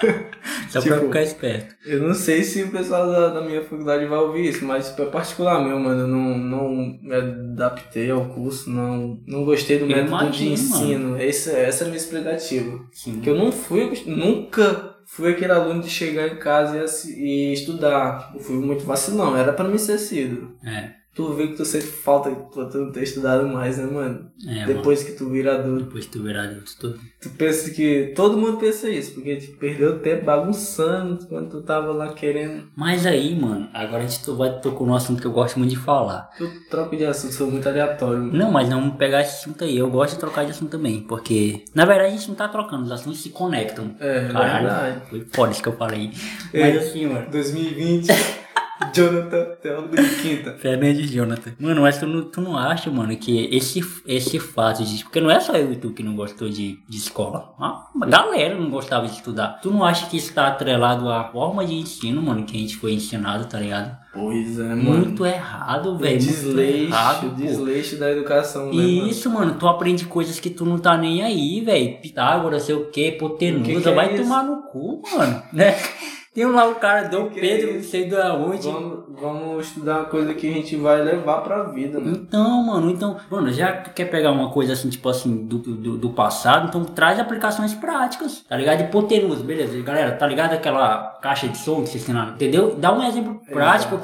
Só 0.68 0.82
pra 0.82 0.94
Tipo, 0.96 1.06
ficar 1.06 1.22
esperto. 1.22 1.74
Eu 1.86 2.02
não 2.02 2.12
sei 2.12 2.42
se 2.42 2.62
o 2.64 2.70
pessoal 2.70 3.10
da, 3.10 3.28
da 3.28 3.40
minha 3.40 3.62
faculdade 3.62 4.04
vai 4.04 4.18
ouvir 4.18 4.48
isso, 4.50 4.64
mas 4.64 4.88
tipo, 4.90 5.02
é 5.02 5.06
particular 5.06 5.64
meu, 5.64 5.78
mano. 5.78 6.02
Eu 6.02 6.08
não, 6.08 6.36
não 6.38 6.68
me 7.00 7.14
adaptei 7.14 8.10
ao 8.10 8.26
curso, 8.26 8.68
não, 8.68 9.22
não 9.26 9.44
gostei 9.44 9.78
do 9.78 9.84
Eu 9.84 9.88
método 9.88 10.08
imagino, 10.10 10.32
de 10.32 10.52
ensino. 10.52 11.20
Esse, 11.20 11.50
essa 11.50 11.84
é 11.84 11.86
a 11.86 11.88
minha 11.88 11.96
explicativa. 11.96 12.80
Sim. 12.92 13.20
Que 13.20 13.30
eu 13.30 13.36
não 13.36 13.50
fui, 13.52 13.90
nunca 14.06 14.96
fui 15.06 15.30
aquele 15.32 15.52
aluno 15.52 15.80
de 15.82 15.88
chegar 15.88 16.26
em 16.28 16.36
casa 16.36 16.84
e, 17.08 17.50
e 17.50 17.52
estudar. 17.52 18.32
Eu 18.34 18.40
fui 18.40 18.56
muito 18.56 18.84
vacilão, 18.84 19.36
era 19.36 19.52
pra 19.52 19.68
mim 19.68 19.78
ser 19.78 19.98
sido. 19.98 20.56
É. 20.64 20.90
tu 21.16 21.32
vê 21.32 21.48
que 21.48 21.56
tu 21.56 21.64
sente 21.64 21.86
falta 21.86 22.30
por 22.30 22.68
tu 22.68 22.78
não 22.78 22.92
ter 22.92 23.02
estudado 23.02 23.48
mais, 23.48 23.78
né, 23.78 23.86
mano? 23.86 24.30
É, 24.46 24.66
Depois 24.66 25.02
que 25.02 25.12
tu 25.12 25.30
vira 25.30 25.54
adulto. 25.54 25.70
mano, 25.70 25.84
depois 25.86 26.04
que 26.04 26.10
tu 26.12 26.22
virar 26.22 26.42
adulto, 26.44 26.72
tu... 26.78 26.94
Tu 27.22 27.30
pensa 27.30 27.70
que. 27.70 28.12
Todo 28.14 28.36
mundo 28.36 28.58
pensa 28.58 28.88
isso, 28.90 29.14
porque 29.14 29.36
tu 29.36 29.56
perdeu 29.58 29.98
tempo 30.00 30.24
bagunçando 30.26 31.26
quando 31.26 31.50
tu 31.50 31.62
tava 31.62 31.90
lá 31.92 32.12
querendo. 32.12 32.68
Mas 32.76 33.06
aí, 33.06 33.34
mano, 33.34 33.68
agora 33.72 34.04
a 34.04 34.06
gente 34.06 34.30
vai 34.32 34.60
tocar 34.60 34.84
no 34.84 34.94
assunto 34.94 35.20
que 35.20 35.26
eu 35.26 35.32
gosto 35.32 35.58
muito 35.58 35.70
de 35.70 35.76
falar. 35.78 36.28
Tu 36.36 36.48
troca 36.70 36.96
de 36.96 37.04
assunto, 37.04 37.32
sou 37.34 37.50
muito 37.50 37.68
aleatório. 37.68 38.18
mano. 38.18 38.36
Não, 38.36 38.50
mas 38.52 38.68
não 38.68 38.80
vamos 38.80 38.96
pegar 38.96 39.22
esse 39.22 39.36
assunto 39.36 39.64
aí. 39.64 39.76
Eu 39.76 39.90
gosto 39.90 40.14
de 40.14 40.20
trocar 40.20 40.44
de 40.44 40.50
assunto 40.52 40.70
também, 40.70 41.00
porque 41.00 41.64
na 41.74 41.84
verdade 41.84 42.14
a 42.14 42.16
gente 42.16 42.28
não 42.28 42.34
tá 42.36 42.46
trocando, 42.48 42.84
os 42.84 42.92
assuntos 42.92 43.22
se 43.22 43.30
conectam. 43.30 43.96
É, 43.98 44.28
Caralho, 44.28 44.66
verdade. 44.68 45.10
foi 45.10 45.26
foda 45.32 45.52
isso 45.52 45.62
que 45.62 45.68
eu 45.68 45.76
falei. 45.76 46.10
É. 46.52 46.60
Mas 46.60 46.86
assim, 46.88 47.06
mano. 47.06 47.26
2020, 47.30 48.08
Jonathan, 48.94 49.44
teólogo 49.62 49.96
de 49.96 50.08
quinta. 50.22 50.52
Fernandes 50.58 51.10
Jonathan. 51.10 51.52
Mano, 51.58 51.82
mas 51.82 51.98
tu 51.98 52.06
não, 52.06 52.22
tu 52.24 52.40
não 52.40 52.56
acha, 52.56 52.90
mano, 52.90 53.16
que 53.16 53.48
esse, 53.54 53.80
esse 54.06 54.38
fato 54.38 54.84
de. 54.84 55.02
Porque 55.04 55.20
não 55.20 55.30
é 55.30 55.40
só 55.40 55.54
eu 55.54 55.72
e 55.72 55.76
tu 55.76 55.90
que 55.92 56.02
não 56.02 56.14
gostou 56.14 56.48
de, 56.48 56.78
de 56.88 56.96
escola. 56.96 57.54
Ah, 57.58 57.86
A 58.02 58.06
galera 58.06 58.54
não 58.54 58.70
gostava 58.70 59.06
de 59.06 59.14
estudar. 59.14 59.60
Tu 59.62 59.70
não 59.70 59.84
acha 59.84 60.06
que 60.06 60.16
isso 60.16 60.32
tá 60.34 60.48
atrelado 60.48 61.08
à 61.10 61.24
forma 61.24 61.64
de 61.64 61.74
ensino, 61.74 62.20
mano, 62.22 62.44
que 62.44 62.56
a 62.56 62.60
gente 62.60 62.76
foi 62.76 62.92
ensinado, 62.92 63.46
tá 63.46 63.58
ligado? 63.60 63.96
Pois 64.12 64.58
é, 64.58 64.62
mano. 64.62 64.82
Muito 64.82 65.26
errado, 65.26 65.98
velho. 65.98 66.18
desleixo, 66.18 66.84
errado, 66.86 67.34
desleixo 67.36 67.96
da 67.98 68.10
educação, 68.10 68.66
né, 68.72 68.82
mano? 68.82 69.08
isso, 69.08 69.30
mano, 69.30 69.54
tu 69.58 69.68
aprende 69.68 70.06
coisas 70.06 70.40
que 70.40 70.48
tu 70.50 70.64
não 70.64 70.78
tá 70.78 70.96
nem 70.96 71.22
aí, 71.22 71.60
velho. 71.60 71.98
Pitágoras, 72.00 72.62
sei 72.62 72.74
o 72.74 72.86
que, 72.86 73.08
hipotenusa, 73.08 73.60
O 73.60 73.74
que 73.74 73.80
que 73.82 73.88
é 73.88 73.94
vai 73.94 74.14
isso? 74.14 74.22
tomar 74.22 74.42
no 74.42 74.62
cu, 74.62 75.02
mano, 75.16 75.42
né? 75.52 75.76
Tem 76.36 76.44
lá 76.44 76.68
o 76.68 76.74
cara, 76.74 77.08
Dom 77.08 77.24
O 77.24 77.30
que 77.30 77.40
Pedro, 77.40 77.76
não 77.76 77.82
sei 77.82 78.10
da 78.10 78.34
onde. 78.34 78.70
Vamos, 78.70 79.04
vamos 79.18 79.66
estudar 79.68 80.00
uma 80.00 80.04
coisa 80.04 80.34
que 80.34 80.46
a 80.46 80.52
gente 80.52 80.76
vai 80.76 81.00
levar 81.00 81.38
pra 81.40 81.62
vida, 81.62 81.98
mano. 81.98 82.14
Então, 82.14 82.62
mano, 82.62 82.90
então, 82.90 83.16
mano, 83.30 83.50
já 83.50 83.72
quer 83.72 84.04
pegar 84.04 84.32
uma 84.32 84.50
coisa 84.50 84.74
assim, 84.74 84.90
tipo 84.90 85.08
assim, 85.08 85.46
do, 85.46 85.56
do, 85.56 85.96
do 85.96 86.10
passado, 86.10 86.68
então 86.68 86.84
traz 86.84 87.18
aplicações 87.18 87.72
práticas, 87.72 88.44
tá 88.46 88.54
ligado? 88.54 88.82
Hipotenusa, 88.82 89.42
beleza, 89.42 89.80
galera, 89.80 90.12
tá 90.12 90.26
ligado 90.26 90.52
aquela 90.52 91.16
caixa 91.22 91.48
de 91.48 91.56
som 91.56 91.76
que 91.76 91.88
vocês 91.88 92.02
ensinaram, 92.02 92.34
entendeu? 92.34 92.76
Dá 92.76 92.92
um 92.92 93.02
exemplo 93.02 93.40
prático, 93.50 93.98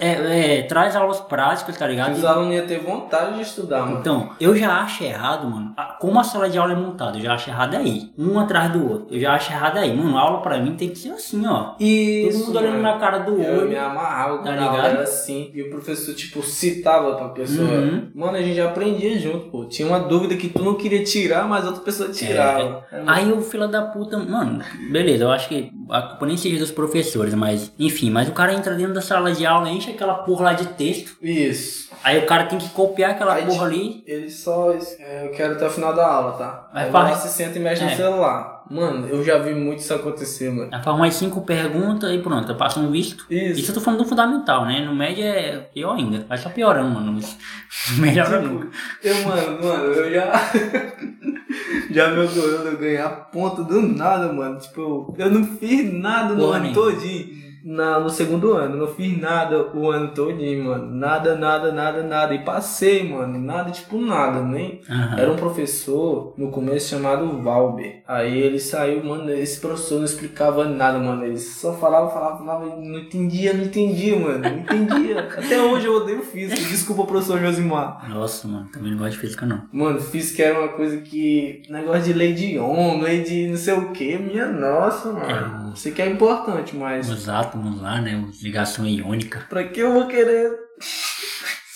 é, 0.00 0.60
é, 0.60 0.62
traz 0.62 0.96
aulas 0.96 1.20
práticas, 1.20 1.76
tá 1.76 1.86
ligado? 1.86 2.14
Os 2.14 2.24
alunos 2.24 2.54
iam 2.54 2.66
ter 2.66 2.78
vontade 2.78 3.34
de 3.36 3.42
estudar, 3.42 3.80
mano. 3.84 3.98
Então, 3.98 4.30
eu 4.40 4.56
já 4.56 4.80
acho 4.80 5.04
errado, 5.04 5.46
mano. 5.46 5.74
Como 6.00 6.18
a 6.18 6.24
sala 6.24 6.48
de 6.48 6.56
aula 6.56 6.72
é 6.72 6.76
montada, 6.76 7.18
eu 7.18 7.22
já 7.22 7.34
acho 7.34 7.50
errado 7.50 7.74
aí. 7.74 8.10
Um 8.16 8.38
atrás 8.40 8.72
do 8.72 8.90
outro. 8.90 9.14
Eu 9.14 9.20
já 9.20 9.34
acho 9.34 9.52
errado 9.52 9.76
aí. 9.76 9.94
Mano, 9.94 10.16
aula 10.16 10.40
pra 10.40 10.58
mim 10.58 10.74
tem 10.74 10.88
que 10.88 10.96
ser 10.96 11.10
assim, 11.10 11.46
ó. 11.46 11.49
Isso, 11.78 12.38
Todo 12.38 12.46
mundo 12.46 12.58
olhando 12.58 12.72
mano. 12.72 12.82
na 12.82 12.98
cara 12.98 13.18
do 13.18 13.32
Eu 13.32 13.36
me 13.68 13.74
olho. 13.76 13.80
amarrava 13.80 14.38
Tá 14.38 14.50
aula 14.50 14.52
ligado? 14.72 14.86
era 14.86 15.02
assim. 15.02 15.50
E 15.54 15.62
o 15.62 15.70
professor, 15.70 16.14
tipo, 16.14 16.42
citava 16.42 17.14
pra 17.16 17.28
pessoa. 17.28 17.68
Uhum. 17.68 18.10
Mano, 18.14 18.36
a 18.36 18.42
gente 18.42 18.60
aprendia 18.60 19.18
junto, 19.18 19.50
pô. 19.50 19.64
Tinha 19.66 19.86
uma 19.88 20.00
dúvida 20.00 20.36
que 20.36 20.48
tu 20.48 20.62
não 20.62 20.74
queria 20.74 21.02
tirar, 21.04 21.46
mas 21.48 21.64
outra 21.66 21.82
pessoa 21.82 22.10
tirava. 22.10 22.84
É, 22.92 22.96
mano. 22.98 23.10
Aí 23.10 23.32
o 23.32 23.40
fila 23.40 23.66
da 23.68 23.82
puta, 23.82 24.18
mano, 24.18 24.62
beleza, 24.90 25.24
eu 25.24 25.30
acho 25.30 25.48
que 25.48 25.70
a 25.90 26.02
culpa 26.02 26.26
nem 26.26 26.36
seja 26.36 26.58
dos 26.58 26.70
professores, 26.70 27.34
mas 27.34 27.72
enfim, 27.78 28.10
mas 28.10 28.28
o 28.28 28.32
cara 28.32 28.52
entra 28.54 28.74
dentro 28.74 28.94
da 28.94 29.00
sala 29.00 29.32
de 29.32 29.44
aula, 29.46 29.68
enche 29.70 29.90
aquela 29.90 30.14
porra 30.14 30.44
lá 30.46 30.52
de 30.52 30.66
texto, 30.68 31.16
Isso. 31.22 31.90
aí 32.04 32.18
o 32.18 32.26
cara 32.26 32.44
tem 32.46 32.58
que 32.58 32.68
copiar 32.70 33.12
aquela 33.12 33.34
Aí, 33.34 33.46
porra 33.46 33.66
ali. 33.66 34.02
Ele 34.06 34.30
só. 34.30 34.72
é, 35.00 35.26
eu 35.26 35.30
quero 35.32 35.54
até 35.54 35.66
o 35.66 35.70
final 35.70 35.92
da 35.94 36.06
aula, 36.06 36.32
tá? 36.32 36.68
Mas 36.72 36.84
Aí 36.84 36.90
vai 36.90 37.02
lá, 37.02 37.08
faz- 37.10 37.22
se 37.22 37.28
senta 37.36 37.58
e 37.58 37.62
mexe 37.62 37.82
É. 37.82 37.86
no 37.90 37.96
celular. 37.96 38.59
Mano, 38.70 39.08
eu 39.08 39.24
já 39.24 39.36
vi 39.38 39.52
muito 39.52 39.80
isso 39.80 39.92
acontecer, 39.92 40.48
mano. 40.48 40.68
Aí 40.72 40.80
faz 40.80 40.96
mais 40.96 41.14
cinco 41.14 41.40
perguntas 41.40 42.08
e 42.14 42.18
pronto, 42.18 42.54
passa 42.54 42.78
um 42.78 42.88
visto. 42.88 43.26
Isso. 43.28 43.60
Isso 43.60 43.70
eu 43.72 43.74
tô 43.74 43.80
falando 43.80 44.04
do 44.04 44.08
fundamental, 44.08 44.64
né? 44.64 44.84
No 44.84 44.94
médio 44.94 45.24
é 45.24 45.58
pior 45.74 45.96
ainda. 45.96 46.24
Vai 46.28 46.38
só 46.38 46.48
piorando, 46.48 46.88
mano. 46.88 47.18
Isso 47.18 47.36
Melhora 47.98 48.40
nunca. 48.40 48.68
Eu, 49.02 49.14
mano, 49.24 49.62
mano, 49.62 49.84
eu 49.86 50.14
já. 50.14 50.30
já 51.90 52.10
me 52.10 52.28
de 52.28 52.38
eu 52.38 52.78
ganhar 52.78 53.08
ponto 53.32 53.64
do 53.64 53.82
nada, 53.82 54.32
mano. 54.32 54.58
Tipo, 54.58 55.14
eu 55.18 55.30
não 55.30 55.44
fiz 55.44 55.92
nada 55.92 56.34
no 56.34 56.46
Porra 56.46 56.58
ano 56.58 56.72
todinho. 56.72 57.40
Na, 57.62 58.00
no 58.00 58.08
segundo 58.08 58.54
ano, 58.54 58.74
não 58.74 58.86
fiz 58.86 59.20
nada 59.20 59.76
o 59.76 59.90
ano 59.90 60.14
todinho, 60.14 60.64
mano. 60.64 60.94
Nada, 60.94 61.34
nada, 61.34 61.70
nada, 61.70 62.02
nada. 62.02 62.34
E 62.34 62.42
passei, 62.42 63.06
mano. 63.06 63.38
Nada, 63.38 63.70
tipo, 63.70 64.00
nada, 64.00 64.42
nem. 64.42 64.80
Aham. 64.88 65.18
Era 65.18 65.32
um 65.32 65.36
professor 65.36 66.34
no 66.38 66.50
começo 66.50 66.88
chamado 66.88 67.42
Valber. 67.42 67.99
Aí 68.10 68.40
ele 68.40 68.58
saiu, 68.58 69.04
mano. 69.04 69.30
Esse 69.30 69.60
professor 69.60 69.98
não 69.98 70.04
explicava 70.04 70.64
nada, 70.64 70.98
mano. 70.98 71.24
Ele 71.24 71.38
só 71.38 71.76
falava, 71.76 72.10
falava, 72.10 72.38
falava. 72.38 72.76
Não 72.76 72.98
entendia, 72.98 73.52
não 73.52 73.62
entendia, 73.62 74.18
mano. 74.18 74.40
Não 74.40 74.58
entendia. 74.58 75.28
Até 75.38 75.62
hoje 75.62 75.86
eu 75.86 75.94
odeio 75.94 76.20
física. 76.20 76.60
Desculpa, 76.60 77.04
professor 77.04 77.38
Josimar. 77.38 78.10
Nossa, 78.10 78.48
mano, 78.48 78.68
também 78.72 78.90
não 78.90 78.98
gosto 78.98 79.12
de 79.12 79.18
física, 79.18 79.46
não. 79.46 79.62
Mano, 79.72 80.00
física 80.00 80.42
era 80.42 80.58
uma 80.58 80.70
coisa 80.70 80.96
que. 80.96 81.62
Negócio 81.70 82.02
de 82.02 82.12
lei 82.12 82.32
de 82.32 82.58
Ohm, 82.58 83.00
lei 83.00 83.22
de 83.22 83.46
não 83.46 83.56
sei 83.56 83.74
o 83.74 83.92
que. 83.92 84.18
Minha 84.18 84.46
nossa, 84.48 85.12
mano. 85.12 85.72
Isso 85.72 85.86
aqui 85.86 86.02
é 86.02 86.10
importante, 86.10 86.74
mas. 86.74 87.08
Os 87.08 87.28
átomos 87.28 87.80
lá, 87.80 88.00
né? 88.00 88.24
Ligação 88.42 88.88
iônica. 88.88 89.46
Pra 89.48 89.62
que 89.62 89.78
eu 89.78 89.92
vou 89.92 90.08
querer 90.08 90.50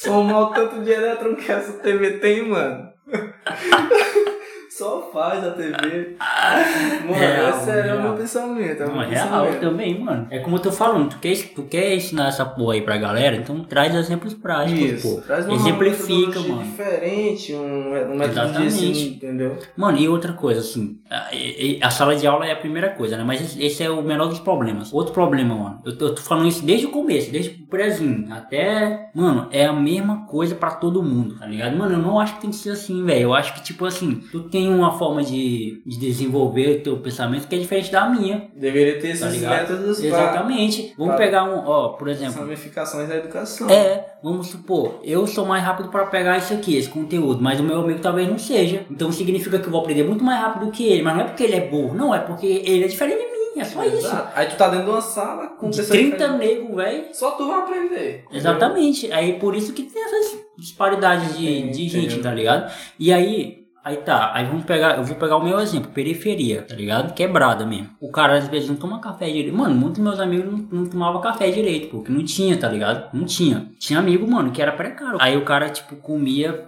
somar 0.03 0.41
o 0.41 0.47
tanto 0.47 0.83
de 0.83 0.91
elétron 0.91 1.37
que 1.37 1.53
essa 1.53 1.75
TV 1.75 2.19
tem, 2.19 2.49
mano? 2.49 2.89
Só 4.77 5.09
faz 5.13 5.45
a 5.45 5.51
TV. 5.53 6.17
Mano, 7.07 7.15
Real, 7.15 7.49
esse 7.61 7.71
é 7.71 7.81
o 7.81 7.83
real. 7.85 8.03
meu 8.03 8.13
pensamento. 8.15 8.83
É 8.83 8.85
o 8.85 8.89
Não, 8.89 8.95
meu 8.95 9.03
é 9.05 9.09
real 9.09 9.29
pensamento. 9.29 9.61
também, 9.61 10.01
mano. 10.01 10.27
É 10.31 10.39
como 10.41 10.57
eu 10.57 10.61
tô 10.61 10.73
falando, 10.73 11.11
tu 11.11 11.19
quer, 11.19 11.37
tu 11.55 11.63
quer 11.65 11.95
ensinar 11.95 12.29
essa 12.29 12.45
porra 12.45 12.75
aí 12.75 12.81
pra 12.81 12.97
galera, 12.97 13.37
então 13.37 13.63
traz 13.63 13.95
exemplos 13.95 14.35
práticos, 14.35 14.81
Isso. 14.81 15.15
pô. 15.17 15.21
Traz 15.21 15.47
uma 15.47 15.55
Exemplifica, 15.55 16.41
mano. 16.41 16.63
diferente, 16.65 17.53
um, 17.55 17.89
um 17.89 17.91
método 17.93 18.17
de 18.17 18.25
Exatamente. 18.31 18.67
ensino, 18.67 19.15
entendeu? 19.17 19.59
Mano, 19.77 19.99
e 19.99 20.09
outra 20.09 20.33
coisa, 20.33 20.61
assim, 20.61 20.99
a, 21.11 21.87
a 21.87 21.91
sala 21.91 22.17
de 22.17 22.27
aula 22.27 22.47
é 22.47 22.53
a 22.53 22.57
primeira 22.57 22.89
coisa, 22.91 23.17
né? 23.17 23.23
Mas 23.25 23.41
esse, 23.43 23.63
esse 23.63 23.83
é 23.83 23.91
o 23.91 24.03
menor 24.03 24.27
dos 24.29 24.41
problemas. 24.41 24.93
Outro 24.93 25.13
problema, 25.13 25.55
mano, 25.55 25.81
eu 25.85 25.97
tô, 25.97 26.07
eu 26.07 26.15
tô 26.15 26.23
falando 26.23 26.49
isso 26.49 26.65
desde 26.65 26.87
o 26.87 26.91
começo, 26.91 27.31
desde 27.31 27.63
o 27.63 27.67
prezinho 27.67 28.27
até. 28.33 29.11
Mano, 29.15 29.49
é 29.53 29.67
a 29.67 29.73
mesma 29.73 30.27
coisa 30.27 30.55
pra 30.55 30.71
todo 30.73 31.03
mundo, 31.03 31.39
tá 31.39 31.47
ligado? 31.47 31.77
Mano, 31.77 31.95
eu 31.95 31.99
não 31.99 32.19
acho 32.19 32.35
que 32.37 32.41
tem 32.41 32.51
que 32.51 32.57
ser 32.57 32.71
assim, 32.71 33.05
velho. 33.05 33.23
Eu 33.23 33.35
acho 33.35 33.55
que, 33.55 33.63
tipo 33.63 33.85
assim, 33.85 34.21
tu 34.33 34.41
tem 34.49 34.64
uma 34.69 34.97
forma 34.99 35.23
de, 35.23 35.83
de 35.87 35.99
desenvolver 35.99 36.79
o 36.79 36.83
teu 36.83 36.97
pensamento 36.99 37.47
que 37.49 37.55
é 37.55 37.59
diferente 37.59 37.91
da 37.91 38.09
minha, 38.09 38.49
Deveria 38.55 38.95
ter 39.01 39.09
tá 39.09 39.27
esses 39.27 39.33
ligado? 39.35 39.51
métodos 39.71 40.03
Exatamente. 40.03 40.95
Vamos 40.97 41.15
pra- 41.17 41.25
pegar 41.25 41.45
um, 41.45 41.67
ó, 41.67 41.89
por 41.91 42.09
exemplo. 42.09 42.41
ramificações 42.41 43.09
da 43.09 43.17
educação. 43.17 43.69
É, 43.71 44.05
vamos 44.23 44.49
supor, 44.49 45.01
eu 45.05 45.27
sou 45.27 45.45
mais 45.47 45.63
rápido 45.65 45.89
para 45.89 46.07
pegar 46.07 46.39
isso 46.39 46.53
aqui, 46.55 46.77
esse 46.77 46.89
conteúdo, 46.89 47.43
mas 47.43 47.61
o 47.61 47.63
meu 47.63 47.81
amigo 47.81 48.01
talvez 48.01 48.29
não 48.29 48.39
seja. 48.39 48.85
Então 48.91 49.11
significa 49.13 49.59
que 49.59 49.67
eu 49.67 49.71
vou 49.71 49.81
aprender 49.81 50.05
muito 50.05 50.23
mais 50.25 50.41
rápido 50.41 50.71
que 50.71 50.85
ele, 50.87 51.03
mas 51.03 51.15
não 51.15 51.21
é 51.23 51.25
porque 51.25 51.43
ele 51.45 51.57
é 51.57 51.61
burro, 51.69 51.95
não, 51.95 52.15
é 52.15 52.19
porque 52.21 52.47
ele 52.47 52.85
é 52.85 52.89
diferente 52.89 53.19
de 53.19 53.25
mim, 53.25 53.61
é 53.61 53.65
só 53.65 53.85
isso. 53.85 53.99
Exato. 53.99 54.33
Aí 54.35 54.47
tu 54.47 54.57
tá 54.57 54.69
dentro 54.69 54.87
de 54.87 54.91
uma 54.91 55.01
sala 55.01 55.47
com 55.49 55.71
De 55.71 55.77
pessoas 55.77 55.89
30 55.99 56.17
diferentes. 56.17 56.39
negros, 56.59 56.77
velho. 56.77 57.05
Só 57.13 57.31
tu 57.33 57.47
vai 57.47 57.59
aprender. 57.61 58.25
Exatamente. 58.33 59.13
Aí 59.13 59.35
por 59.39 59.55
isso 59.55 59.73
que 59.73 59.85
tem 59.85 60.03
essas 60.03 60.39
disparidades 60.59 61.37
de, 61.37 61.47
Sim, 61.47 61.71
de 61.71 61.89
gente, 61.89 62.19
tá 62.21 62.33
ligado? 62.33 62.71
E 62.99 63.13
aí, 63.13 63.64
aí 63.85 63.99
tá, 63.99 64.33
aí 64.35 64.47
vamos 64.47 64.65
pegar, 64.65 64.97
eu 64.97 65.05
vou 65.05 65.15
pegar 65.17 65.37
o 65.37 65.45
meu 65.45 65.61
exemplo, 65.61 65.91
periferia, 65.91 66.63
tá 66.63 66.75
ligado? 66.75 67.13
Quebrada 67.13 67.67
mesmo. 67.67 67.91
O 68.01 68.11
cara 68.11 68.39
às 68.39 68.49
vezes 68.49 68.69
não 68.69 68.77
toma 68.77 68.99
café 68.99 69.27
direito. 69.27 69.55
Mano, 69.55 69.75
muitos 69.75 70.01
meus 70.01 70.19
amigos 70.19 70.51
não, 70.51 70.81
não 70.81 70.87
tomavam 70.89 71.21
café 71.21 71.51
direito, 71.51 71.89
porque 71.89 72.11
não 72.11 72.25
tinha, 72.25 72.57
tá 72.57 72.69
ligado? 72.69 73.11
Não 73.13 73.27
tinha. 73.27 73.69
Tinha 73.79 73.99
amigo, 73.99 74.29
mano, 74.29 74.51
que 74.51 74.63
era 74.63 74.73
precário. 74.73 75.19
Aí 75.21 75.37
o 75.37 75.45
cara, 75.45 75.69
tipo, 75.69 75.97
comia 75.97 76.67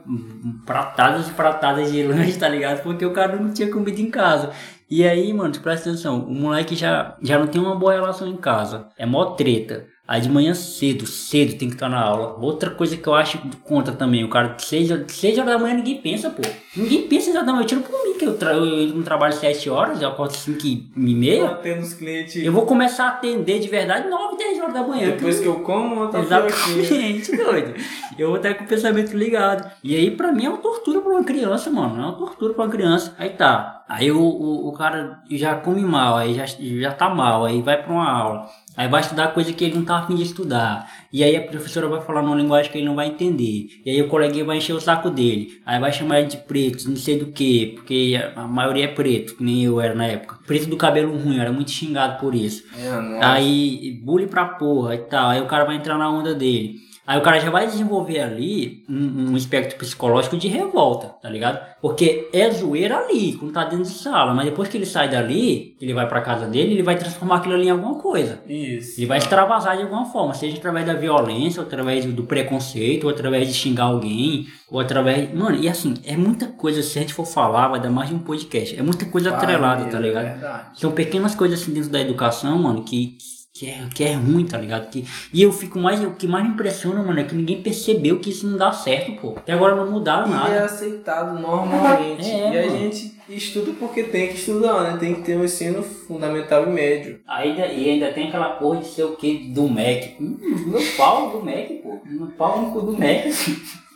pratadas 0.66 1.28
e 1.28 1.32
pratadas 1.32 1.90
de 1.90 2.02
lanche, 2.06 2.38
tá 2.38 2.48
ligado? 2.48 2.82
Porque 2.82 3.06
o 3.06 3.12
cara 3.12 3.36
não 3.36 3.52
tinha 3.52 3.70
comida 3.70 4.00
em 4.00 4.10
casa. 4.10 4.50
E 4.88 5.06
aí, 5.06 5.32
mano, 5.32 5.52
presta 5.60 5.88
atenção, 5.88 6.20
o 6.20 6.32
moleque 6.32 6.76
já, 6.76 7.16
já 7.20 7.38
não 7.38 7.48
tem 7.48 7.60
uma 7.60 7.74
boa 7.74 7.92
relação 7.92 8.28
em 8.28 8.36
casa. 8.36 8.88
É 8.96 9.04
mó 9.04 9.24
treta. 9.32 9.86
Aí 10.08 10.20
de 10.20 10.28
manhã 10.28 10.54
cedo, 10.54 11.04
cedo 11.04 11.58
tem 11.58 11.68
que 11.68 11.74
estar 11.74 11.88
na 11.88 12.00
aula. 12.00 12.36
Outra 12.40 12.70
coisa 12.70 12.96
que 12.96 13.06
eu 13.08 13.14
acho 13.14 13.40
contra 13.64 13.92
também, 13.92 14.22
o 14.22 14.28
cara, 14.28 14.54
seis, 14.58 14.88
seis 15.08 15.36
horas 15.36 15.52
da 15.52 15.58
manhã 15.58 15.74
ninguém 15.74 16.00
pensa, 16.00 16.30
pô. 16.30 16.42
Ninguém 16.76 17.08
pensa 17.08 17.24
seis 17.24 17.34
horas 17.34 17.46
da 17.46 17.52
manhã. 17.52 17.64
Eu 17.64 17.66
tiro 17.66 17.80
por 17.80 18.04
mim, 18.04 18.16
que 18.16 18.24
eu, 18.24 18.36
tra 18.36 18.52
eu, 18.52 18.94
não 18.94 19.02
trabalho 19.02 19.32
sete 19.32 19.68
horas, 19.68 20.00
eu 20.00 20.08
acordo 20.08 20.32
cinco 20.32 20.64
e 20.64 20.86
meia. 20.94 21.58
Os 21.80 21.94
clientes. 21.94 22.36
Eu 22.36 22.52
vou 22.52 22.64
começar 22.64 23.06
a 23.06 23.08
atender 23.08 23.58
de 23.58 23.68
verdade 23.68 24.08
nove, 24.08 24.36
dez 24.36 24.60
horas 24.60 24.74
da 24.74 24.82
manhã. 24.82 25.10
Depois 25.10 25.40
que 25.40 25.46
eu 25.46 25.60
como, 25.60 26.04
eu 26.04 26.08
tô. 26.08 26.18
Exatamente, 26.18 27.36
doido. 27.36 27.74
Eu 28.16 28.28
vou 28.28 28.36
estar 28.36 28.54
com 28.54 28.62
o 28.64 28.66
pensamento 28.68 29.12
ligado. 29.16 29.68
E 29.82 29.96
aí, 29.96 30.10
pra 30.12 30.30
mim, 30.30 30.46
é 30.46 30.48
uma 30.48 30.58
tortura 30.58 31.00
pra 31.00 31.10
uma 31.10 31.24
criança, 31.24 31.68
mano. 31.68 32.00
É 32.00 32.06
uma 32.06 32.12
tortura 32.12 32.54
pra 32.54 32.64
uma 32.64 32.70
criança. 32.70 33.12
Aí 33.18 33.30
tá. 33.30 33.84
Aí 33.88 34.10
o, 34.10 34.20
o, 34.20 34.68
o 34.68 34.72
cara 34.72 35.20
já 35.30 35.54
come 35.54 35.82
mal, 35.82 36.16
aí 36.16 36.34
já, 36.34 36.44
já 36.46 36.92
tá 36.92 37.08
mal, 37.08 37.44
aí 37.44 37.62
vai 37.62 37.80
pra 37.80 37.92
uma 37.92 38.10
aula. 38.10 38.46
Aí 38.76 38.88
vai 38.88 39.00
estudar 39.00 39.32
coisa 39.32 39.52
que 39.52 39.64
ele 39.64 39.76
não 39.76 39.84
tá 39.84 39.98
afim 39.98 40.16
de 40.16 40.22
estudar. 40.22 40.86
E 41.10 41.24
aí 41.24 41.34
a 41.34 41.40
professora 41.40 41.88
vai 41.88 42.02
falar 42.02 42.20
numa 42.20 42.36
linguagem 42.36 42.70
que 42.70 42.76
ele 42.76 42.86
não 42.86 42.94
vai 42.94 43.06
entender. 43.06 43.68
E 43.86 43.90
aí 43.90 44.02
o 44.02 44.08
coleguinha 44.08 44.44
vai 44.44 44.58
encher 44.58 44.74
o 44.74 44.80
saco 44.80 45.08
dele. 45.08 45.62
Aí 45.64 45.80
vai 45.80 45.90
chamar 45.92 46.20
ele 46.20 46.28
de 46.28 46.36
preto, 46.36 46.88
não 46.88 46.96
sei 46.96 47.18
do 47.18 47.26
que, 47.26 47.68
porque 47.74 48.20
a 48.34 48.46
maioria 48.46 48.84
é 48.84 48.88
preto, 48.88 49.36
que 49.36 49.42
nem 49.42 49.64
eu 49.64 49.80
era 49.80 49.94
na 49.94 50.06
época. 50.06 50.38
Preto 50.46 50.68
do 50.68 50.76
cabelo 50.76 51.16
ruim, 51.16 51.38
era 51.38 51.50
muito 51.50 51.70
xingado 51.70 52.20
por 52.20 52.34
isso. 52.34 52.64
É. 52.76 53.24
Aí, 53.24 53.98
bullying 54.04 54.28
pra 54.28 54.44
porra 54.44 54.94
e 54.94 54.98
tal. 54.98 55.30
Aí 55.30 55.40
o 55.40 55.46
cara 55.46 55.64
vai 55.64 55.76
entrar 55.76 55.96
na 55.96 56.10
onda 56.10 56.34
dele. 56.34 56.74
Aí 57.06 57.18
o 57.18 57.22
cara 57.22 57.38
já 57.38 57.50
vai 57.50 57.66
desenvolver 57.66 58.20
ali 58.20 58.84
um, 58.88 59.30
um 59.30 59.36
espectro 59.36 59.78
psicológico 59.78 60.36
de 60.36 60.48
revolta, 60.48 61.08
tá 61.22 61.28
ligado? 61.28 61.64
Porque 61.80 62.28
é 62.32 62.50
zoeira 62.50 62.98
ali, 62.98 63.34
quando 63.34 63.52
tá 63.52 63.64
dentro 63.64 63.84
de 63.84 63.90
sala, 63.90 64.34
mas 64.34 64.46
depois 64.46 64.68
que 64.68 64.76
ele 64.76 64.86
sai 64.86 65.08
dali, 65.08 65.76
ele 65.80 65.94
vai 65.94 66.08
pra 66.08 66.20
casa 66.20 66.46
dele, 66.46 66.72
ele 66.72 66.82
vai 66.82 66.96
transformar 66.96 67.36
aquilo 67.36 67.54
ali 67.54 67.68
em 67.68 67.70
alguma 67.70 67.94
coisa. 67.94 68.40
Isso. 68.48 68.98
Ele 68.98 69.06
vai 69.06 69.18
extravasar 69.18 69.76
de 69.76 69.84
alguma 69.84 70.06
forma, 70.06 70.34
seja 70.34 70.56
através 70.56 70.84
da 70.84 70.94
violência, 70.94 71.60
ou 71.60 71.66
através 71.66 72.04
do 72.04 72.24
preconceito, 72.24 73.04
ou 73.04 73.10
através 73.10 73.46
de 73.46 73.54
xingar 73.54 73.84
alguém, 73.84 74.46
ou 74.68 74.80
através. 74.80 75.32
Mano, 75.32 75.56
e 75.56 75.68
assim, 75.68 75.94
é 76.04 76.16
muita 76.16 76.46
coisa, 76.46 76.82
se 76.82 76.98
a 76.98 77.02
gente 77.02 77.14
for 77.14 77.24
falar, 77.26 77.68
vai 77.68 77.80
dar 77.80 77.90
mais 77.90 78.08
de 78.08 78.16
um 78.16 78.18
podcast. 78.18 78.76
É 78.76 78.82
muita 78.82 79.04
coisa 79.06 79.30
atrelada, 79.30 79.84
tá 79.84 80.00
ligado? 80.00 80.26
É 80.26 80.30
verdade. 80.30 80.80
São 80.80 80.90
pequenas 80.90 81.34
coisas 81.36 81.60
assim 81.60 81.72
dentro 81.72 81.90
da 81.90 82.00
educação, 82.00 82.58
mano, 82.58 82.82
que, 82.82 83.16
que, 83.58 83.66
é, 83.68 83.86
que 83.94 84.04
é 84.04 84.12
ruim, 84.14 84.44
tá 84.44 84.58
ligado? 84.58 84.88
Que, 84.90 85.04
e 85.32 85.42
eu 85.42 85.52
fico 85.52 85.78
mais. 85.78 86.02
O 86.02 86.12
que 86.12 86.26
mais 86.26 86.44
me 86.44 86.50
impressiona, 86.52 87.02
mano, 87.02 87.18
é 87.20 87.24
que 87.24 87.34
ninguém 87.34 87.62
percebeu 87.62 88.18
que 88.20 88.30
isso 88.30 88.46
não 88.46 88.58
dá 88.58 88.70
certo, 88.72 89.12
pô. 89.20 89.34
Até 89.36 89.52
agora 89.52 89.74
não 89.76 89.90
mudaram 89.90 90.26
E 90.28 90.30
é 90.30 90.34
nada. 90.34 90.64
aceitado 90.64 91.38
normalmente. 91.40 92.28
É, 92.30 92.54
e 92.54 92.58
a 92.58 92.66
mano. 92.66 92.78
gente 92.78 93.14
estuda 93.28 93.72
porque 93.78 94.02
tem 94.04 94.28
que 94.28 94.34
estudar, 94.34 94.82
né? 94.82 94.96
Tem 94.98 95.14
que 95.14 95.22
ter 95.22 95.36
um 95.36 95.44
ensino 95.44 95.82
fundamental 95.82 96.64
e 96.64 96.70
médio. 96.70 97.20
Ainda, 97.26 97.66
e 97.66 97.88
ainda 97.90 98.12
tem 98.12 98.28
aquela 98.28 98.50
porra 98.50 98.80
de 98.80 98.86
ser 98.88 99.04
o 99.04 99.16
que 99.16 99.48
do 99.52 99.68
Mac. 99.68 100.20
Hum, 100.20 100.36
meu 100.66 100.80
pau 100.96 101.30
do 101.30 101.44
Mac, 101.44 101.68
pô. 101.82 101.98
Meu 102.04 102.26
pau 102.28 102.60
no 102.62 102.72
cu 102.72 102.80
do 102.82 102.92
Mac. 102.92 103.26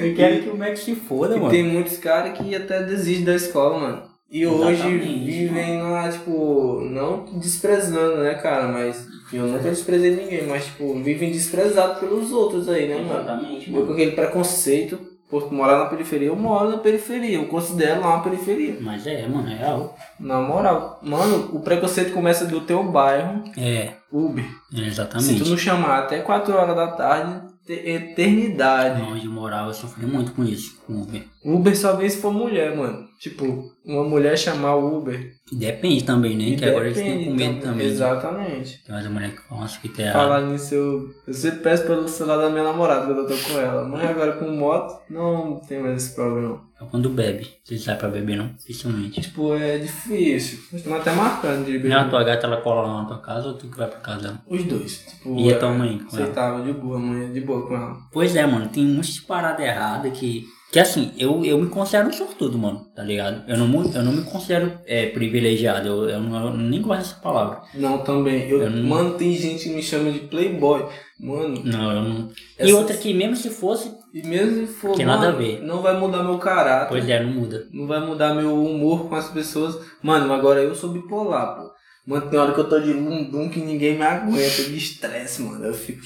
Eu 0.00 0.14
quero 0.14 0.42
que 0.42 0.48
o 0.50 0.56
Mac 0.56 0.76
se 0.76 0.94
foda, 0.94 1.36
E 1.36 1.38
mano. 1.38 1.50
tem 1.50 1.62
muitos 1.62 1.96
caras 1.98 2.36
que 2.36 2.54
até 2.54 2.82
desistem 2.82 3.24
da 3.24 3.34
escola, 3.34 3.78
mano. 3.78 4.02
E 4.30 4.44
hoje 4.46 4.72
Exatamente, 4.72 5.24
vivem 5.24 5.82
lá, 5.82 6.08
tipo, 6.10 6.80
não 6.90 7.24
desprezando, 7.38 8.16
né, 8.22 8.34
cara? 8.34 8.66
Mas 8.68 9.06
eu 9.32 9.46
nunca 9.46 9.70
desprezei 9.70 10.16
ninguém, 10.16 10.46
mas, 10.46 10.64
tipo, 10.66 10.94
vivem 11.00 11.30
desprezados 11.30 11.98
pelos 11.98 12.32
outros 12.32 12.68
aí, 12.68 12.88
né, 12.88 12.96
mano? 12.96 13.20
Exatamente, 13.20 13.70
mano. 13.70 13.86
com 13.86 13.92
aquele 13.92 14.12
preconceito 14.12 14.98
por 15.30 15.52
morar 15.52 15.78
na 15.78 15.86
periferia, 15.86 16.28
eu 16.28 16.36
moro 16.36 16.70
na 16.70 16.78
periferia, 16.78 17.36
eu 17.36 17.46
considero 17.46 18.00
lá 18.00 18.14
uma 18.16 18.22
periferia. 18.22 18.76
Mas 18.80 19.06
é, 19.06 19.26
mano, 19.26 19.48
é 19.50 19.54
real. 19.56 19.96
Na 20.20 20.40
moral, 20.40 21.00
mano, 21.02 21.50
o 21.52 21.60
preconceito 21.60 22.12
começa 22.12 22.44
do 22.46 22.60
teu 22.60 22.82
bairro, 22.84 23.42
É, 23.58 23.94
Uber. 24.12 24.44
é 24.72 24.76
Se 24.76 24.82
exatamente. 24.86 25.42
tu 25.42 25.50
não 25.50 25.56
chamar 25.58 25.98
até 26.00 26.20
4 26.20 26.54
horas 26.54 26.76
da 26.76 26.88
tarde, 26.92 27.40
te- 27.66 27.72
eternidade. 27.72 29.02
Onde 29.02 29.26
eu 29.26 29.32
morava, 29.32 29.70
eu 29.70 29.74
sofri 29.74 30.06
muito 30.06 30.30
com 30.32 30.44
isso, 30.44 30.78
com 30.86 31.02
Uber. 31.02 31.22
Uber 31.54 31.76
só 31.76 31.94
vem 31.96 32.08
se 32.08 32.18
for 32.18 32.32
mulher, 32.32 32.74
mano. 32.76 33.06
Tipo, 33.20 33.64
uma 33.84 34.04
mulher 34.04 34.36
chamar 34.36 34.74
o 34.76 34.98
Uber. 34.98 35.32
Depende 35.52 36.04
também, 36.04 36.36
né? 36.36 36.44
E 36.44 36.56
que 36.56 36.64
agora 36.64 36.86
eles 36.86 36.98
estão 36.98 37.24
com 37.24 37.34
medo 37.34 37.60
também. 37.60 37.86
né? 37.86 37.92
Exatamente. 37.92 38.84
Tem 38.84 38.94
umas 38.94 39.06
mulheres 39.06 39.38
que 39.40 39.48
falam 39.48 39.66
que 39.80 39.88
tem 39.88 40.08
a... 40.08 40.12
Falar 40.12 40.40
nisso, 40.42 40.74
eu, 40.74 41.08
eu 41.26 41.32
sempre 41.32 41.60
peço 41.60 41.86
pelo 41.86 42.08
celular 42.08 42.36
da 42.38 42.50
minha 42.50 42.64
namorada 42.64 43.06
quando 43.06 43.18
eu 43.20 43.26
tô 43.26 43.34
com 43.52 43.58
ela. 43.58 43.88
Mas 43.88 44.10
agora 44.10 44.32
com 44.32 44.50
moto, 44.50 45.00
não 45.08 45.60
tem 45.66 45.80
mais 45.80 45.96
esse 46.04 46.14
problema. 46.14 46.60
É 46.78 46.84
quando 46.90 47.08
bebe. 47.08 47.48
Você 47.64 47.78
sai 47.78 47.96
pra 47.96 48.08
beber, 48.08 48.36
não? 48.36 48.48
Dificilmente. 48.48 49.20
Tipo, 49.22 49.54
é 49.54 49.78
difícil. 49.78 50.58
Estamos 50.72 51.00
até 51.00 51.12
marcando 51.12 51.64
de 51.64 51.72
beber. 51.72 51.88
Não, 51.88 52.00
a 52.02 52.08
tua 52.08 52.22
gata 52.24 52.46
ela 52.46 52.60
cola 52.60 52.82
lá 52.82 53.02
na 53.02 53.08
tua 53.08 53.18
casa 53.22 53.48
ou 53.48 53.54
tu 53.54 53.68
que 53.68 53.78
vai 53.78 53.88
pra 53.88 54.00
casa 54.00 54.20
dela? 54.22 54.42
Os 54.46 54.62
dois. 54.64 54.98
Tipo, 55.08 55.38
E 55.38 55.50
a 55.54 55.58
tua 55.58 55.70
mãe 55.72 55.96
com 55.98 56.14
ela? 56.16 56.24
Aceitável, 56.24 56.64
de 56.64 56.72
boa, 56.72 56.98
mãe, 56.98 57.32
de 57.32 57.40
boa 57.40 57.66
com 57.66 57.74
ela. 57.74 57.96
Pois 58.12 58.36
é, 58.36 58.44
mano, 58.44 58.68
tem 58.68 58.84
um 58.84 58.96
monte 58.96 59.12
de 59.14 59.22
parada 59.22 59.62
errada 59.64 60.10
que. 60.10 60.44
Que 60.72 60.80
assim, 60.80 61.12
eu, 61.16 61.44
eu 61.44 61.58
me 61.58 61.68
considero 61.70 62.08
um 62.08 62.12
sortudo, 62.12 62.58
mano, 62.58 62.86
tá 62.94 63.02
ligado? 63.02 63.44
Eu 63.48 63.56
não, 63.56 63.66
eu 63.94 64.02
não 64.02 64.12
me 64.12 64.22
considero 64.24 64.78
é, 64.84 65.06
privilegiado, 65.06 65.86
eu, 65.88 66.08
eu, 66.10 66.20
não, 66.20 66.46
eu 66.48 66.56
nem 66.56 66.82
gosto 66.82 66.98
dessa 67.02 67.14
palavra. 67.20 67.62
Não, 67.74 67.98
também. 67.98 68.48
Eu, 68.50 68.68
não- 68.68 68.82
Mano, 68.82 69.14
tem 69.14 69.32
gente 69.36 69.64
que 69.64 69.70
me 69.74 69.82
chama 69.82 70.10
de 70.10 70.18
playboy. 70.20 70.84
Mano, 71.20 71.62
Não, 71.64 71.92
eu 71.92 72.02
não. 72.02 72.28
E 72.58 72.62
Essas- 72.62 72.74
outra 72.74 72.96
que 72.96 73.14
mesmo 73.14 73.36
se 73.36 73.48
fosse, 73.48 73.90
e 74.12 74.22
mesmo 74.26 74.66
se 74.66 74.72
for. 74.74 74.94
Tem 74.96 75.06
nada 75.06 75.28
a 75.28 75.32
ver. 75.32 75.62
Não 75.62 75.80
vai 75.80 75.98
mudar 75.98 76.22
meu 76.24 76.36
caráter. 76.38 76.88
pois 76.88 77.08
é, 77.08 77.22
não 77.22 77.30
muda. 77.32 77.66
Não 77.72 77.86
vai 77.86 78.04
mudar 78.04 78.34
meu 78.34 78.54
humor 78.62 79.08
com 79.08 79.14
as 79.14 79.28
pessoas. 79.30 79.78
Mano, 80.02 80.30
agora 80.32 80.60
eu 80.60 80.74
sou 80.74 80.90
bipolar, 80.90 81.56
pô. 81.56 81.70
Mano, 82.06 82.28
tem 82.30 82.38
hora 82.38 82.52
que 82.52 82.60
eu 82.60 82.68
tô 82.68 82.78
de 82.78 82.92
lundum 82.92 83.48
que 83.48 83.58
ninguém 83.60 83.96
me 83.96 84.02
aguenta, 84.04 84.62
de 84.64 84.76
estresse, 84.76 85.42
mano. 85.42 85.64
Eu 85.64 85.74
fico 85.74 86.04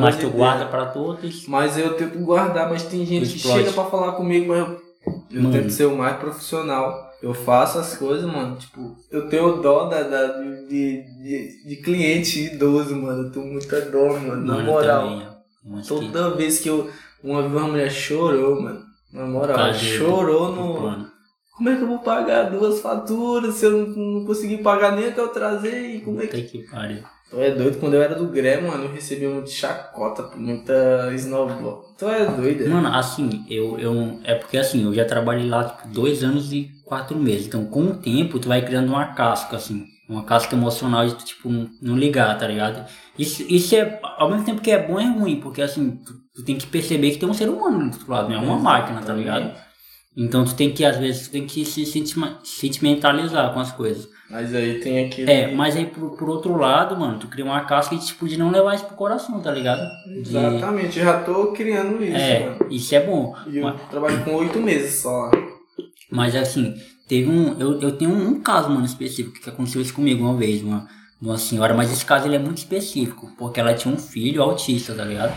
Mas 0.00 0.16
tu 0.16 0.28
guarda 0.30 0.66
pra 0.66 0.86
todos. 0.86 1.46
Mas 1.46 1.76
eu 1.78 1.94
tento 1.94 2.18
guardar, 2.20 2.68
mas 2.70 2.82
tem 2.84 3.04
gente 3.04 3.32
que 3.32 3.38
chega 3.38 3.72
pra 3.72 3.84
falar 3.84 4.12
comigo, 4.12 4.48
mas 4.48 4.58
eu, 4.60 4.80
eu 5.32 5.42
Mano. 5.42 5.52
tento 5.52 5.70
ser 5.70 5.84
o 5.86 5.96
mais 5.96 6.16
profissional. 6.16 7.02
Eu 7.22 7.32
faço 7.32 7.78
as 7.78 7.96
coisas, 7.96 8.24
mano. 8.30 8.56
Tipo, 8.56 8.96
eu 9.10 9.28
tenho 9.28 9.60
dó 9.62 9.86
da, 9.88 10.02
da- 10.02 10.26
de, 10.42 10.68
de, 10.68 11.68
de 11.68 11.76
cliente 11.82 12.40
idoso, 12.54 12.94
mano. 12.94 13.24
Eu 13.28 13.32
tenho 13.32 13.46
muita 13.46 13.80
dó, 13.80 14.08
mano. 14.12 14.36
Na 14.44 14.54
Mano, 14.54 14.64
moral. 14.70 15.08
Umas 15.64 15.88
que- 15.88 15.94
Toda 15.94 16.34
vez 16.36 16.58
que 16.60 16.68
eu. 16.68 16.90
Uma 17.22 17.40
vez 17.42 17.52
uma 17.54 17.68
mulher 17.68 17.90
chorou, 17.90 18.60
mano. 18.60 18.80
Na 19.12 19.24
moral, 19.26 19.56
Cadê 19.56 19.78
chorou 19.78 20.52
do 20.52 20.60
no. 20.60 20.74
plano. 20.80 21.06
Como 21.56 21.68
é 21.70 21.76
que 21.76 21.82
eu 21.82 21.86
vou 21.88 22.00
pagar 22.00 22.50
duas 22.50 22.80
faturas 22.80 23.54
se 23.54 23.64
eu 23.64 23.70
não, 23.70 23.86
não 24.20 24.26
conseguir 24.26 24.58
pagar 24.58 24.92
nem 24.94 25.06
a 25.06 25.12
que 25.12 25.20
eu 25.20 25.28
trazei? 25.28 26.00
Como 26.00 26.20
é 26.20 26.26
que. 26.26 26.36
Puta 26.42 26.48
que 26.50 26.70
pariu. 26.70 26.98
Tu 27.34 27.40
é 27.40 27.50
doido? 27.50 27.78
Quando 27.80 27.94
eu 27.94 28.02
era 28.02 28.14
do 28.14 28.28
Gré, 28.28 28.60
mano, 28.60 28.84
eu 28.84 28.92
recebia 28.92 29.28
muita 29.28 29.50
chacota, 29.50 30.30
muita 30.36 31.10
esnobo. 31.12 31.84
Tu 31.98 32.06
é 32.08 32.26
doido? 32.26 32.68
Mano, 32.70 32.88
assim, 32.94 33.44
eu, 33.50 33.76
eu. 33.78 34.20
É 34.22 34.34
porque 34.36 34.56
assim, 34.56 34.84
eu 34.84 34.94
já 34.94 35.04
trabalhei 35.04 35.48
lá 35.48 35.64
tipo, 35.64 35.88
dois 35.88 36.22
anos 36.22 36.52
e 36.52 36.70
quatro 36.84 37.18
meses. 37.18 37.46
Então, 37.48 37.64
com 37.66 37.86
o 37.86 37.94
tempo, 37.96 38.38
tu 38.38 38.46
vai 38.48 38.64
criando 38.64 38.88
uma 38.88 39.14
casca, 39.14 39.56
assim. 39.56 39.84
Uma 40.08 40.22
casca 40.22 40.54
emocional 40.54 41.06
de 41.06 41.14
tu, 41.16 41.24
tipo, 41.24 41.48
não- 41.48 41.68
não 41.82 41.96
ligar, 41.96 42.38
tá 42.38 42.46
ligado? 42.46 42.86
Isso, 43.18 43.42
isso 43.48 43.74
é. 43.74 43.98
Ao 44.18 44.30
mesmo 44.30 44.44
tempo 44.44 44.60
que 44.60 44.70
é 44.70 44.86
bom, 44.86 45.00
é 45.00 45.06
ruim, 45.08 45.40
porque 45.40 45.60
assim, 45.62 45.96
tu, 46.06 46.12
tu 46.36 46.44
tem 46.44 46.56
que 46.56 46.66
perceber 46.66 47.10
que 47.10 47.18
tem 47.18 47.28
um 47.28 47.34
ser 47.34 47.48
humano 47.48 47.78
do 47.90 47.94
outro 47.96 48.12
lado, 48.12 48.28
não 48.28 48.36
é 48.36 48.40
uma 48.40 48.58
máquina, 48.58 49.00
tá 49.02 49.12
ligado? 49.12 49.50
Então 50.16 50.44
tu 50.44 50.54
tem 50.54 50.70
que, 50.72 50.84
às 50.84 50.96
vezes, 50.96 51.26
tu 51.28 51.32
tem 51.32 51.46
que 51.46 51.64
se 51.64 51.84
sentimentalizar 52.44 53.52
com 53.52 53.60
as 53.60 53.72
coisas. 53.72 54.08
Mas 54.30 54.54
aí 54.54 54.80
tem 54.80 55.06
aquele. 55.06 55.30
É, 55.30 55.52
mas 55.54 55.76
aí 55.76 55.86
por, 55.86 56.16
por 56.16 56.28
outro 56.30 56.56
lado, 56.56 56.96
mano, 56.96 57.18
tu 57.18 57.28
cria 57.28 57.44
uma 57.44 57.60
casca 57.64 57.94
de, 57.96 58.06
tipo, 58.06 58.26
de 58.28 58.36
não 58.38 58.50
levar 58.50 58.74
isso 58.74 58.84
pro 58.86 58.96
coração, 58.96 59.40
tá 59.40 59.50
ligado? 59.50 59.80
De- 60.06 60.20
Exatamente, 60.20 60.98
já 61.00 61.20
tô 61.22 61.48
criando 61.52 62.02
isso, 62.02 62.16
É, 62.16 62.40
mano. 62.46 62.66
isso 62.70 62.94
é 62.94 63.00
bom. 63.00 63.34
E 63.46 63.58
eu 63.58 63.64
Mas- 63.64 63.80
trabalho 63.90 64.24
com 64.24 64.34
oito 64.36 64.58
meses 64.60 65.00
só. 65.02 65.30
Mas 66.10 66.34
assim, 66.34 66.74
teve 67.08 67.28
um. 67.28 67.58
Eu, 67.60 67.80
eu 67.80 67.92
tenho 67.92 68.10
um, 68.12 68.28
um 68.28 68.40
caso, 68.40 68.70
mano, 68.70 68.86
específico 68.86 69.40
que 69.40 69.48
aconteceu 69.50 69.82
isso 69.82 69.92
comigo 69.94 70.24
uma 70.24 70.36
vez, 70.36 70.62
uma, 70.62 70.86
uma 71.20 71.36
senhora, 71.36 71.74
mas 71.74 71.92
esse 71.92 72.04
caso 72.04 72.26
ele 72.26 72.36
é 72.36 72.38
muito 72.38 72.58
específico, 72.58 73.30
porque 73.36 73.60
ela 73.60 73.74
tinha 73.74 73.92
um 73.92 73.98
filho 73.98 74.42
autista, 74.42 74.94
tá 74.94 75.04
ligado? 75.04 75.34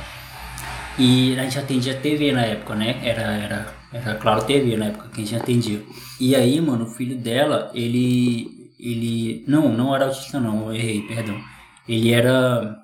E 0.98 1.38
a 1.38 1.44
gente 1.44 1.60
atendia 1.60 1.94
TV 1.96 2.32
na 2.32 2.42
época, 2.46 2.74
né? 2.76 3.00
Era, 3.04 3.22
era, 3.34 3.74
era 3.98 4.16
claro 4.16 4.46
TV 4.46 4.78
na 4.78 4.86
época 4.86 5.10
que 5.10 5.22
a 5.22 5.26
gente 5.26 5.36
atendia. 5.36 5.84
E 6.20 6.36
aí, 6.36 6.60
mano, 6.62 6.86
o 6.86 6.90
filho 6.90 7.18
dela, 7.18 7.72
ele. 7.74 8.48
Ele. 8.80 9.44
Não, 9.48 9.72
não 9.74 9.96
era 9.96 10.06
autista 10.06 10.40
não, 10.40 10.68
eu 10.68 10.76
errei, 10.76 11.02
perdão. 11.02 11.40
Ele 11.88 12.12
era 12.12 12.78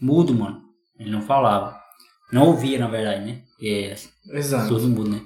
mudo, 0.00 0.34
mano. 0.34 0.60
Ele 0.98 1.10
não 1.10 1.22
falava. 1.22 1.78
Não 2.32 2.48
ouvia, 2.48 2.78
na 2.78 2.88
verdade, 2.88 3.24
né? 3.24 3.38
É, 3.62 3.96
Exato. 4.32 4.68
surdo 4.68 4.88
mudo, 4.88 5.10
né? 5.10 5.20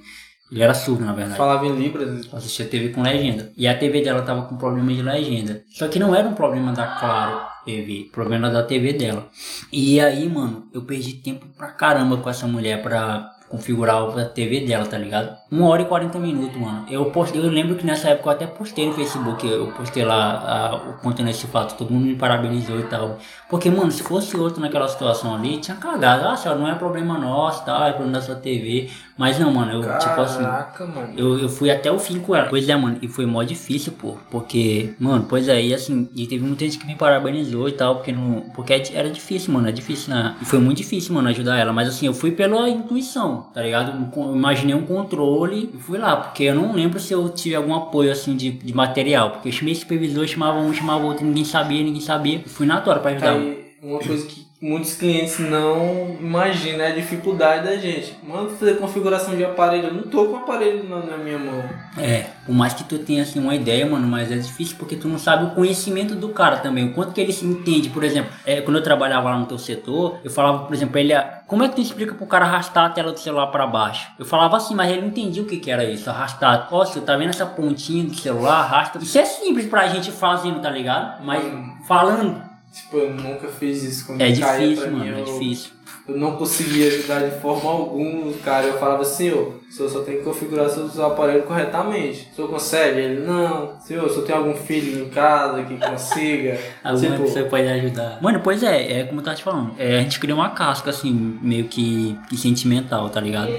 Ele 0.51 0.62
era 0.62 0.74
surdo, 0.74 1.05
na 1.05 1.12
verdade. 1.12 1.37
Falava 1.37 1.66
em 1.66 1.76
Libras. 1.76 2.26
Eu 2.26 2.39
assistia 2.39 2.66
TV 2.66 2.91
com 2.91 3.03
legenda. 3.03 3.53
E 3.57 3.66
a 3.66 3.76
TV 3.76 4.03
dela 4.03 4.22
tava 4.22 4.43
com 4.43 4.57
problema 4.57 4.93
de 4.93 5.03
legenda. 5.03 5.62
Só 5.70 5.89
que 5.89 5.99
não 5.99 6.14
era 6.14 6.28
um 6.28 6.35
problema 6.35 6.72
da 6.72 6.87
Claro 6.99 7.55
TV, 7.64 8.11
problema 8.12 8.51
da 8.51 8.62
TV 8.62 8.93
dela. 8.93 9.28
E 9.72 9.99
aí, 10.01 10.28
mano, 10.28 10.68
eu 10.72 10.82
perdi 10.82 11.14
tempo 11.14 11.47
pra 11.57 11.72
caramba 11.72 12.18
com 12.18 12.28
essa 12.28 12.47
mulher 12.47 12.82
pra 12.82 13.30
configurar 13.49 14.18
a 14.18 14.24
TV 14.28 14.66
dela, 14.66 14.86
tá 14.86 14.99
ligado? 14.99 15.36
Uma 15.55 15.68
hora 15.68 15.82
e 15.82 15.84
40 15.84 16.18
minutos, 16.18 16.61
mano. 16.61 16.84
Eu, 16.90 17.05
postei, 17.12 17.40
eu 17.40 17.48
lembro 17.48 17.76
que 17.76 17.86
nessa 17.86 18.09
época 18.09 18.28
eu 18.28 18.32
até 18.32 18.44
postei 18.44 18.88
no 18.88 18.92
Facebook, 18.92 19.46
eu 19.46 19.68
postei 19.68 20.05
lá 20.05 20.72
a, 20.72 20.74
o 20.74 20.94
conteúdo 20.94 21.28
desse 21.28 21.46
fato, 21.46 21.76
todo 21.76 21.92
mundo 21.92 22.07
me 22.07 22.16
parabenizou 22.16 22.80
e 22.80 22.82
tal. 22.82 23.18
Porque, 23.48 23.70
mano, 23.70 23.92
se 23.92 24.02
fosse 24.02 24.36
outro 24.36 24.61
naquela 24.61 24.88
situação 24.88 25.32
ali, 25.32 25.59
tinha 25.59 25.76
cagado. 25.76 26.26
Ah, 26.26 26.36
senhora, 26.36 26.59
não 26.59 26.66
é 26.66 26.74
problema 26.74 27.16
nosso, 27.16 27.64
tá? 27.64 27.86
É 27.86 27.92
problema 27.92 28.18
da 28.18 28.20
sua 28.20 28.34
TV. 28.34 28.90
Mas 29.16 29.38
não, 29.38 29.52
mano, 29.52 29.74
eu, 29.74 29.98
tipo 29.98 30.20
assim. 30.20 30.42
Caraca, 30.42 30.86
mano. 30.86 31.12
Eu, 31.16 31.38
eu 31.38 31.48
fui 31.48 31.70
até 31.70 31.88
o 31.92 32.00
fim 32.00 32.18
com 32.18 32.34
ela. 32.34 32.48
Pois 32.48 32.68
é, 32.68 32.74
mano, 32.74 32.98
e 33.00 33.07
foi 33.07 33.24
mó 33.24 33.40
difícil, 33.44 33.92
pô. 33.92 34.16
Porque, 34.28 34.92
mano, 34.98 35.24
pois 35.28 35.48
é, 35.48 35.62
e 35.62 35.72
assim, 35.72 36.11
e 36.16 36.26
teve 36.26 36.44
muita 36.44 36.64
gente 36.64 36.78
que 36.78 36.86
me 36.86 36.96
parabenizou 36.96 37.68
e 37.68 37.72
tal, 37.72 37.94
porque 37.94 38.11
não. 38.11 38.40
Porque 38.52 38.72
é 38.72 38.82
era 38.92 39.09
difícil, 39.09 39.55
mano, 39.55 39.68
é 39.68 39.72
difícil, 39.72 40.12
né? 40.12 40.34
E 40.42 40.44
foi 40.44 40.59
muito 40.59 40.78
difícil, 40.78 41.14
mano, 41.14 41.28
ajudar 41.28 41.57
ela. 41.59 41.72
Mas 41.72 41.88
assim, 41.88 42.07
eu 42.07 42.14
fui 42.14 42.32
pela 42.32 42.68
intuição, 42.68 43.50
tá 43.55 43.62
ligado? 43.62 44.11
Imaginei 44.16 44.74
um 44.74 44.84
controle 44.84 45.43
e 45.53 45.70
fui 45.78 45.99
lá, 45.99 46.16
porque 46.16 46.45
eu 46.45 46.55
não 46.55 46.74
lembro 46.74 46.99
se 46.99 47.12
eu 47.12 47.28
tive 47.28 47.55
algum 47.55 47.74
apoio 47.74 48.11
assim 48.12 48.36
de, 48.36 48.51
de 48.51 48.74
material. 48.74 49.32
Porque 49.32 49.49
eu 49.49 49.53
chamei 49.53 49.74
supervisor, 49.74 50.26
chamava 50.26 50.59
um, 50.59 50.72
chamava 50.72 51.05
outro, 51.05 51.24
ninguém 51.24 51.45
sabia, 51.45 51.82
ninguém 51.82 52.01
sabia. 52.01 52.42
Fui 52.47 52.66
na 52.66 52.80
tora 52.80 53.01
pra 53.01 53.11
ajudar. 53.12 53.32
Aí, 53.32 53.64
uma 53.82 53.99
coisa 53.99 54.26
que 54.26 54.43
muitos 54.64 54.94
clientes 54.94 55.38
não 55.38 56.16
imaginam 56.18 56.86
a 56.86 56.90
dificuldade 56.90 57.64
da 57.64 57.76
gente. 57.76 58.16
Mano, 58.26 58.48
fazer 58.48 58.78
configuração 58.78 59.36
de 59.36 59.44
aparelho, 59.44 59.88
eu 59.88 59.94
não 59.94 60.04
tô 60.04 60.24
com 60.24 60.32
o 60.32 60.36
aparelho 60.36 60.88
na, 60.88 61.00
na, 61.00 61.18
minha 61.18 61.38
mão. 61.38 61.62
É, 61.98 62.28
por 62.46 62.54
mais 62.54 62.72
que 62.72 62.82
tu 62.82 62.98
tenha 62.98 63.24
assim 63.24 63.38
uma 63.38 63.54
ideia, 63.54 63.84
mano, 63.84 64.08
mas 64.08 64.32
é 64.32 64.38
difícil 64.38 64.76
porque 64.78 64.96
tu 64.96 65.06
não 65.06 65.18
sabe 65.18 65.44
o 65.44 65.50
conhecimento 65.50 66.14
do 66.14 66.30
cara 66.30 66.56
também, 66.56 66.88
o 66.88 66.94
quanto 66.94 67.12
que 67.12 67.20
ele 67.20 67.32
se 67.32 67.44
entende. 67.44 67.90
Por 67.90 68.02
exemplo, 68.02 68.32
é, 68.46 68.62
quando 68.62 68.78
eu 68.78 68.82
trabalhava 68.82 69.28
lá 69.28 69.38
no 69.38 69.44
teu 69.44 69.58
setor, 69.58 70.18
eu 70.24 70.30
falava, 70.30 70.64
por 70.64 70.72
exemplo, 70.72 70.98
ele, 70.98 71.12
como 71.46 71.62
é 71.62 71.68
que 71.68 71.74
tu 71.74 71.82
explica 71.82 72.14
pro 72.14 72.26
cara 72.26 72.46
arrastar 72.46 72.86
a 72.86 72.90
tela 72.90 73.12
do 73.12 73.20
celular 73.20 73.48
para 73.48 73.66
baixo? 73.66 74.12
Eu 74.18 74.24
falava 74.24 74.56
assim, 74.56 74.74
mas 74.74 74.90
ele 74.90 75.02
não 75.02 75.08
entendia 75.08 75.42
o 75.42 75.46
que 75.46 75.58
que 75.58 75.70
era 75.70 75.84
isso, 75.84 76.08
arrastar. 76.08 76.68
Ó, 76.72 76.82
você 76.82 77.02
tá 77.02 77.14
vendo 77.18 77.28
essa 77.28 77.44
pontinha 77.44 78.04
do 78.04 78.14
celular, 78.14 78.60
arrasta. 78.60 78.98
Isso 78.98 79.18
é 79.18 79.26
simples 79.26 79.66
pra 79.66 79.88
gente 79.88 80.10
fazendo, 80.10 80.58
tá 80.60 80.70
ligado? 80.70 81.22
Mas 81.22 81.44
falando 81.86 82.53
Tipo, 82.74 82.96
eu 82.96 83.10
nunca 83.14 83.46
fiz 83.46 83.84
isso 83.84 84.04
quando 84.04 84.20
É 84.20 84.30
difícil, 84.30 84.82
pra 84.82 84.90
mano, 84.90 85.04
mim, 85.04 85.10
é 85.10 85.20
eu, 85.20 85.24
difícil. 85.24 85.70
eu 86.08 86.16
não 86.16 86.34
conseguia 86.34 86.88
ajudar 86.88 87.20
de 87.20 87.40
forma 87.40 87.70
alguma 87.70 88.30
o 88.30 88.34
cara. 88.44 88.66
Eu 88.66 88.78
falava, 88.80 89.04
senhor, 89.04 89.60
o 89.68 89.72
senhor 89.72 89.88
só 89.88 90.00
tem 90.00 90.16
que 90.16 90.24
configurar 90.24 90.68
seu, 90.68 90.88
seu 90.88 91.06
aparelho 91.06 91.44
corretamente. 91.44 92.28
O 92.32 92.34
senhor 92.34 92.48
consegue? 92.50 92.98
Ele, 92.98 93.20
não. 93.24 93.78
Senhor, 93.80 94.04
o 94.04 94.10
senhor 94.10 94.26
tem 94.26 94.34
algum 94.34 94.54
filho 94.56 95.04
em 95.04 95.08
casa 95.08 95.62
que 95.62 95.76
consiga? 95.76 96.58
Alguma 96.82 97.10
tipo, 97.10 97.22
pessoa 97.22 97.44
pode 97.46 97.68
ajudar. 97.68 98.18
Mano, 98.20 98.40
pois 98.42 98.62
é, 98.64 99.00
é 99.00 99.04
como 99.04 99.20
eu 99.20 99.24
tava 99.24 99.36
te 99.36 99.44
falando. 99.44 99.74
É, 99.78 99.98
a 99.98 100.02
gente 100.02 100.18
cria 100.18 100.34
uma 100.34 100.50
casca, 100.50 100.90
assim, 100.90 101.38
meio 101.40 101.66
que, 101.66 102.18
que 102.28 102.36
sentimental, 102.36 103.08
tá 103.08 103.20
ligado? 103.20 103.52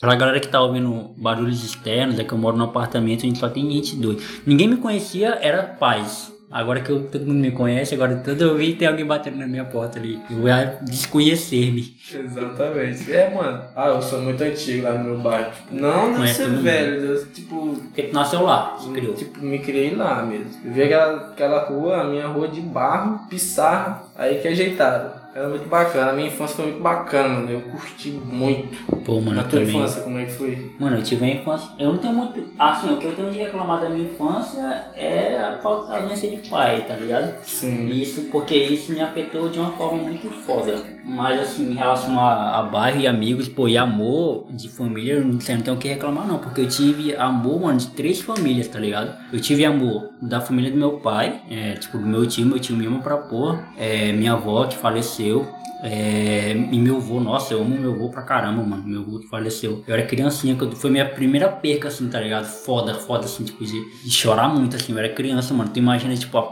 Pra 0.00 0.14
galera 0.14 0.38
que 0.38 0.46
tá 0.46 0.60
ouvindo 0.60 1.10
barulhos 1.16 1.64
externos, 1.64 2.18
é 2.20 2.24
que 2.24 2.32
eu 2.32 2.38
moro 2.38 2.56
num 2.56 2.64
apartamento, 2.64 3.24
a 3.24 3.28
gente 3.28 3.38
só 3.38 3.48
tem 3.48 3.68
gente 3.70 3.96
doida. 3.96 4.22
Ninguém 4.46 4.68
me 4.68 4.76
conhecia, 4.76 5.38
era 5.40 5.62
paz. 5.64 6.32
Agora 6.50 6.80
que 6.80 6.88
eu, 6.88 7.02
todo 7.02 7.26
mundo 7.26 7.40
me 7.40 7.50
conhece, 7.50 7.94
agora 7.94 8.16
todo 8.24 8.40
eu 8.40 8.56
vi 8.56 8.74
tem 8.74 8.88
alguém 8.88 9.04
batendo 9.04 9.36
na 9.36 9.46
minha 9.46 9.66
porta 9.66 9.98
ali. 9.98 10.18
Eu 10.30 10.38
vou 10.38 10.50
desconhecer-me. 10.82 11.94
Exatamente. 12.14 13.12
É, 13.12 13.34
mano. 13.34 13.64
Ah, 13.76 13.88
eu 13.88 14.00
sou 14.00 14.22
muito 14.22 14.42
antigo 14.42 14.84
lá 14.84 14.94
no 14.94 15.04
meu 15.04 15.18
bairro. 15.18 15.50
Tipo, 15.50 15.74
não 15.74 16.14
Conhece 16.14 16.44
ser 16.44 16.48
velho, 16.48 16.94
eu, 17.04 17.26
tipo, 17.26 17.76
Porque 17.76 18.04
tu 18.04 18.14
nasceu 18.14 18.42
lá, 18.42 18.78
se 18.80 18.90
criou. 18.90 19.14
Tipo, 19.14 19.44
me 19.44 19.58
criei 19.58 19.94
lá 19.94 20.22
mesmo. 20.22 20.50
Eu 20.64 20.72
vi 20.72 20.84
aquela, 20.84 21.16
aquela 21.32 21.64
rua, 21.64 22.00
a 22.00 22.04
minha 22.04 22.28
rua 22.28 22.48
de 22.48 22.62
barro, 22.62 23.28
pissarra, 23.28 24.04
aí 24.16 24.38
que 24.38 24.48
ajeitaram. 24.48 25.17
Era 25.34 25.48
muito 25.48 25.68
bacana, 25.68 26.10
a 26.10 26.14
minha 26.14 26.28
infância 26.28 26.56
foi 26.56 26.66
muito 26.66 26.82
bacana, 26.82 27.28
mano. 27.28 27.50
Eu 27.50 27.60
curti 27.60 28.10
muito. 28.10 28.78
Pô, 29.04 29.20
mano, 29.20 29.36
Na 29.36 29.42
eu 29.42 29.48
tua 29.48 29.60
também. 29.60 29.76
infância, 29.76 30.02
como 30.02 30.18
é 30.18 30.24
que 30.24 30.32
foi? 30.32 30.72
Mano, 30.80 30.96
eu 30.96 31.02
tive 31.02 31.24
a 31.24 31.28
infância. 31.28 31.70
Eu 31.78 31.92
não 31.92 31.98
tenho 31.98 32.14
muito. 32.14 32.42
Assim, 32.58 32.92
o 32.94 32.96
que 32.96 33.04
eu 33.06 33.14
tenho 33.14 33.30
de 33.30 33.38
reclamar 33.38 33.80
da 33.80 33.88
minha 33.90 34.10
infância 34.10 34.86
é 34.96 35.38
a 35.38 35.58
falta 35.62 35.88
da 35.92 36.00
ausência 36.00 36.30
de 36.30 36.48
pai, 36.48 36.84
tá 36.88 36.94
ligado? 36.94 37.34
Sim. 37.44 37.88
Isso 37.90 38.22
porque 38.32 38.54
isso 38.54 38.92
me 38.92 39.00
afetou 39.00 39.48
de 39.48 39.58
uma 39.58 39.70
forma 39.72 40.02
muito 40.02 40.28
foda. 40.30 40.82
Mas 41.08 41.40
assim, 41.40 41.70
em 41.72 41.74
relação 41.74 42.20
a, 42.20 42.58
a 42.58 42.62
bairro 42.62 43.00
e 43.00 43.06
amigos, 43.06 43.48
pô, 43.48 43.66
e 43.66 43.78
amor 43.78 44.46
de 44.50 44.68
família, 44.68 45.14
eu 45.14 45.24
não 45.24 45.38
tenho 45.38 45.74
o 45.74 45.78
que 45.78 45.88
reclamar 45.88 46.26
não. 46.26 46.38
Porque 46.38 46.60
eu 46.60 46.68
tive 46.68 47.16
amor, 47.16 47.60
mano, 47.62 47.78
de 47.78 47.86
três 47.88 48.20
famílias, 48.20 48.68
tá 48.68 48.78
ligado? 48.78 49.16
Eu 49.32 49.40
tive 49.40 49.64
amor 49.64 50.10
da 50.20 50.40
família 50.40 50.70
do 50.70 50.76
meu 50.76 51.00
pai, 51.00 51.40
é, 51.50 51.72
tipo, 51.74 51.96
do 51.96 52.06
meu 52.06 52.26
tio, 52.26 52.44
meu 52.44 52.58
tio 52.58 52.76
me 52.76 52.86
ama 52.86 53.00
pra 53.00 53.16
porra. 53.16 53.64
É, 53.76 54.12
minha 54.12 54.34
avó 54.34 54.66
que 54.66 54.76
faleceu. 54.76 55.48
É, 55.80 56.52
e 56.52 56.78
meu 56.78 56.96
avô, 56.96 57.20
nossa, 57.20 57.54
eu 57.54 57.60
amo 57.60 57.78
meu 57.78 57.92
avô 57.92 58.10
pra 58.10 58.22
caramba, 58.22 58.62
mano. 58.62 58.82
Meu 58.86 59.00
avô 59.02 59.18
que 59.20 59.28
faleceu. 59.28 59.84
Eu 59.86 59.94
era 59.94 60.04
criancinha, 60.06 60.56
eu- 60.60 60.72
foi 60.72 60.90
minha 60.90 61.08
primeira 61.08 61.48
perca, 61.48 61.88
assim, 61.88 62.08
tá 62.08 62.20
ligado? 62.20 62.46
Foda, 62.46 62.94
foda, 62.94 63.24
assim, 63.26 63.44
tipo, 63.44 63.64
de, 63.64 63.80
de 64.04 64.10
chorar 64.10 64.48
muito, 64.48 64.74
assim. 64.76 64.92
Eu 64.92 64.98
era 64.98 65.08
criança, 65.10 65.54
mano. 65.54 65.70
Tu 65.70 65.78
imagina, 65.78 66.14
tipo, 66.16 66.36
a, 66.36 66.42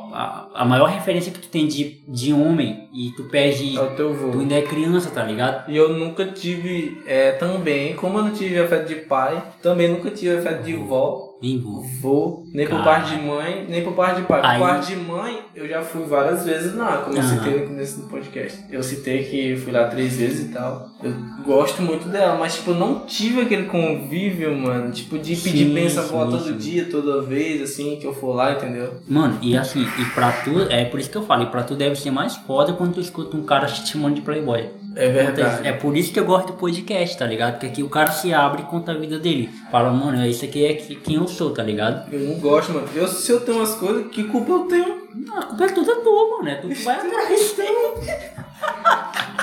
a, 0.54 0.62
a 0.62 0.64
maior 0.64 0.86
referência 0.88 1.32
que 1.32 1.40
tu 1.40 1.48
tem 1.48 1.66
de, 1.66 2.02
de 2.08 2.32
homem 2.32 2.88
e 2.94 3.10
tu 3.16 3.24
perde. 3.24 3.76
É 3.76 3.80
o 3.80 3.96
teu 3.96 4.10
Tu 4.10 4.14
vô. 4.32 4.40
ainda 4.40 4.54
é 4.54 4.62
criança, 4.62 5.10
tá 5.10 5.24
ligado? 5.24 5.70
E 5.70 5.76
eu 5.76 5.88
nunca 5.92 6.24
tive, 6.26 7.02
é, 7.06 7.32
também, 7.32 7.94
como 7.96 8.18
eu 8.18 8.24
não 8.24 8.32
tive 8.32 8.58
afeto 8.60 8.86
de 8.88 8.94
pai, 8.96 9.42
também 9.62 9.88
nunca 9.88 10.10
tive 10.10 10.36
afeto 10.36 10.62
de 10.62 10.74
vó, 10.74 11.25
Vô. 11.62 11.82
vô, 12.00 12.42
nem 12.52 12.66
por 12.66 12.82
Cara. 12.82 12.84
parte 12.84 13.14
de 13.16 13.22
mãe, 13.22 13.66
nem 13.68 13.84
por 13.84 13.92
parte 13.92 14.20
de 14.22 14.26
pai. 14.26 14.40
Por 14.40 14.46
Aí- 14.48 14.58
parte 14.60 14.86
de 14.88 14.96
mãe, 14.96 15.38
eu 15.54 15.68
já 15.68 15.82
fui 15.82 16.04
várias 16.04 16.44
vezes 16.44 16.74
lá, 16.74 16.98
como 16.98 17.16
eu 17.16 17.22
citei 17.22 17.66
nesse 17.68 18.00
podcast. 18.02 18.64
Eu 18.70 18.82
citei 18.82 19.24
que 19.24 19.56
fui 19.56 19.72
lá 19.72 19.84
três 19.88 20.16
vezes 20.16 20.50
e 20.50 20.52
tal. 20.52 20.88
Eu 21.02 21.12
gosto 21.44 21.82
muito 21.82 22.08
dela, 22.08 22.36
mas 22.38 22.56
tipo, 22.56 22.72
não 22.72 23.00
tive 23.00 23.42
aquele 23.42 23.64
convívio, 23.64 24.56
mano, 24.56 24.90
tipo, 24.90 25.18
de 25.18 25.36
pedir 25.36 25.66
benção 25.66 26.02
sim, 26.04 26.08
avó 26.14 26.24
todo 26.30 26.44
sim. 26.44 26.56
dia, 26.56 26.86
toda 26.90 27.22
vez, 27.22 27.60
assim, 27.62 27.96
que 28.00 28.06
eu 28.06 28.14
for 28.14 28.34
lá, 28.34 28.52
entendeu? 28.52 28.94
Mano, 29.08 29.38
e 29.42 29.56
assim, 29.56 29.82
e 29.98 30.04
pra 30.14 30.32
tu, 30.32 30.62
é 30.70 30.84
por 30.86 30.98
isso 30.98 31.10
que 31.10 31.16
eu 31.16 31.22
falo, 31.24 31.42
e 31.44 31.46
pra 31.46 31.62
tu 31.62 31.74
deve 31.74 31.96
ser 31.96 32.10
mais 32.10 32.34
foda 32.36 32.72
quando 32.72 32.94
tu 32.94 33.00
escuta 33.00 33.36
um 33.36 33.42
cara 33.44 33.66
te 33.66 33.86
chamando 33.86 34.14
de 34.14 34.22
playboy. 34.22 34.68
É 34.96 35.08
verdade. 35.10 35.68
É 35.68 35.72
por 35.72 35.94
isso 35.96 36.10
que 36.12 36.18
eu 36.18 36.24
gosto 36.24 36.46
do 36.48 36.52
podcast, 36.54 37.18
tá 37.18 37.26
ligado? 37.26 37.52
Porque 37.52 37.66
aqui 37.66 37.82
o 37.82 37.88
cara 37.88 38.10
se 38.10 38.32
abre 38.32 38.62
e 38.62 38.64
conta 38.64 38.92
a 38.92 38.94
vida 38.94 39.18
dele. 39.18 39.50
Fala, 39.70 39.90
mano, 39.92 40.24
isso 40.26 40.44
aqui 40.44 40.64
é 40.64 40.72
que- 40.74 40.96
quem 40.96 41.16
eu 41.16 41.28
sou, 41.28 41.50
tá 41.52 41.62
ligado? 41.62 42.10
Eu 42.12 42.20
não 42.20 42.40
gosto, 42.40 42.72
mano. 42.72 42.88
Eu, 42.94 43.06
se 43.06 43.30
eu 43.30 43.40
tenho 43.40 43.58
umas 43.58 43.74
coisas, 43.74 44.06
que 44.10 44.24
culpa 44.24 44.50
eu 44.52 44.60
tenho? 44.60 45.06
Não, 45.14 45.38
a 45.38 45.42
culpa 45.44 45.64
é 45.64 45.68
toda 45.68 45.96
tua, 45.96 46.38
mano. 46.38 46.48
É 46.48 46.54
tu 46.56 46.68
que 46.68 46.74
vai 46.82 46.96
atrás. 46.96 47.56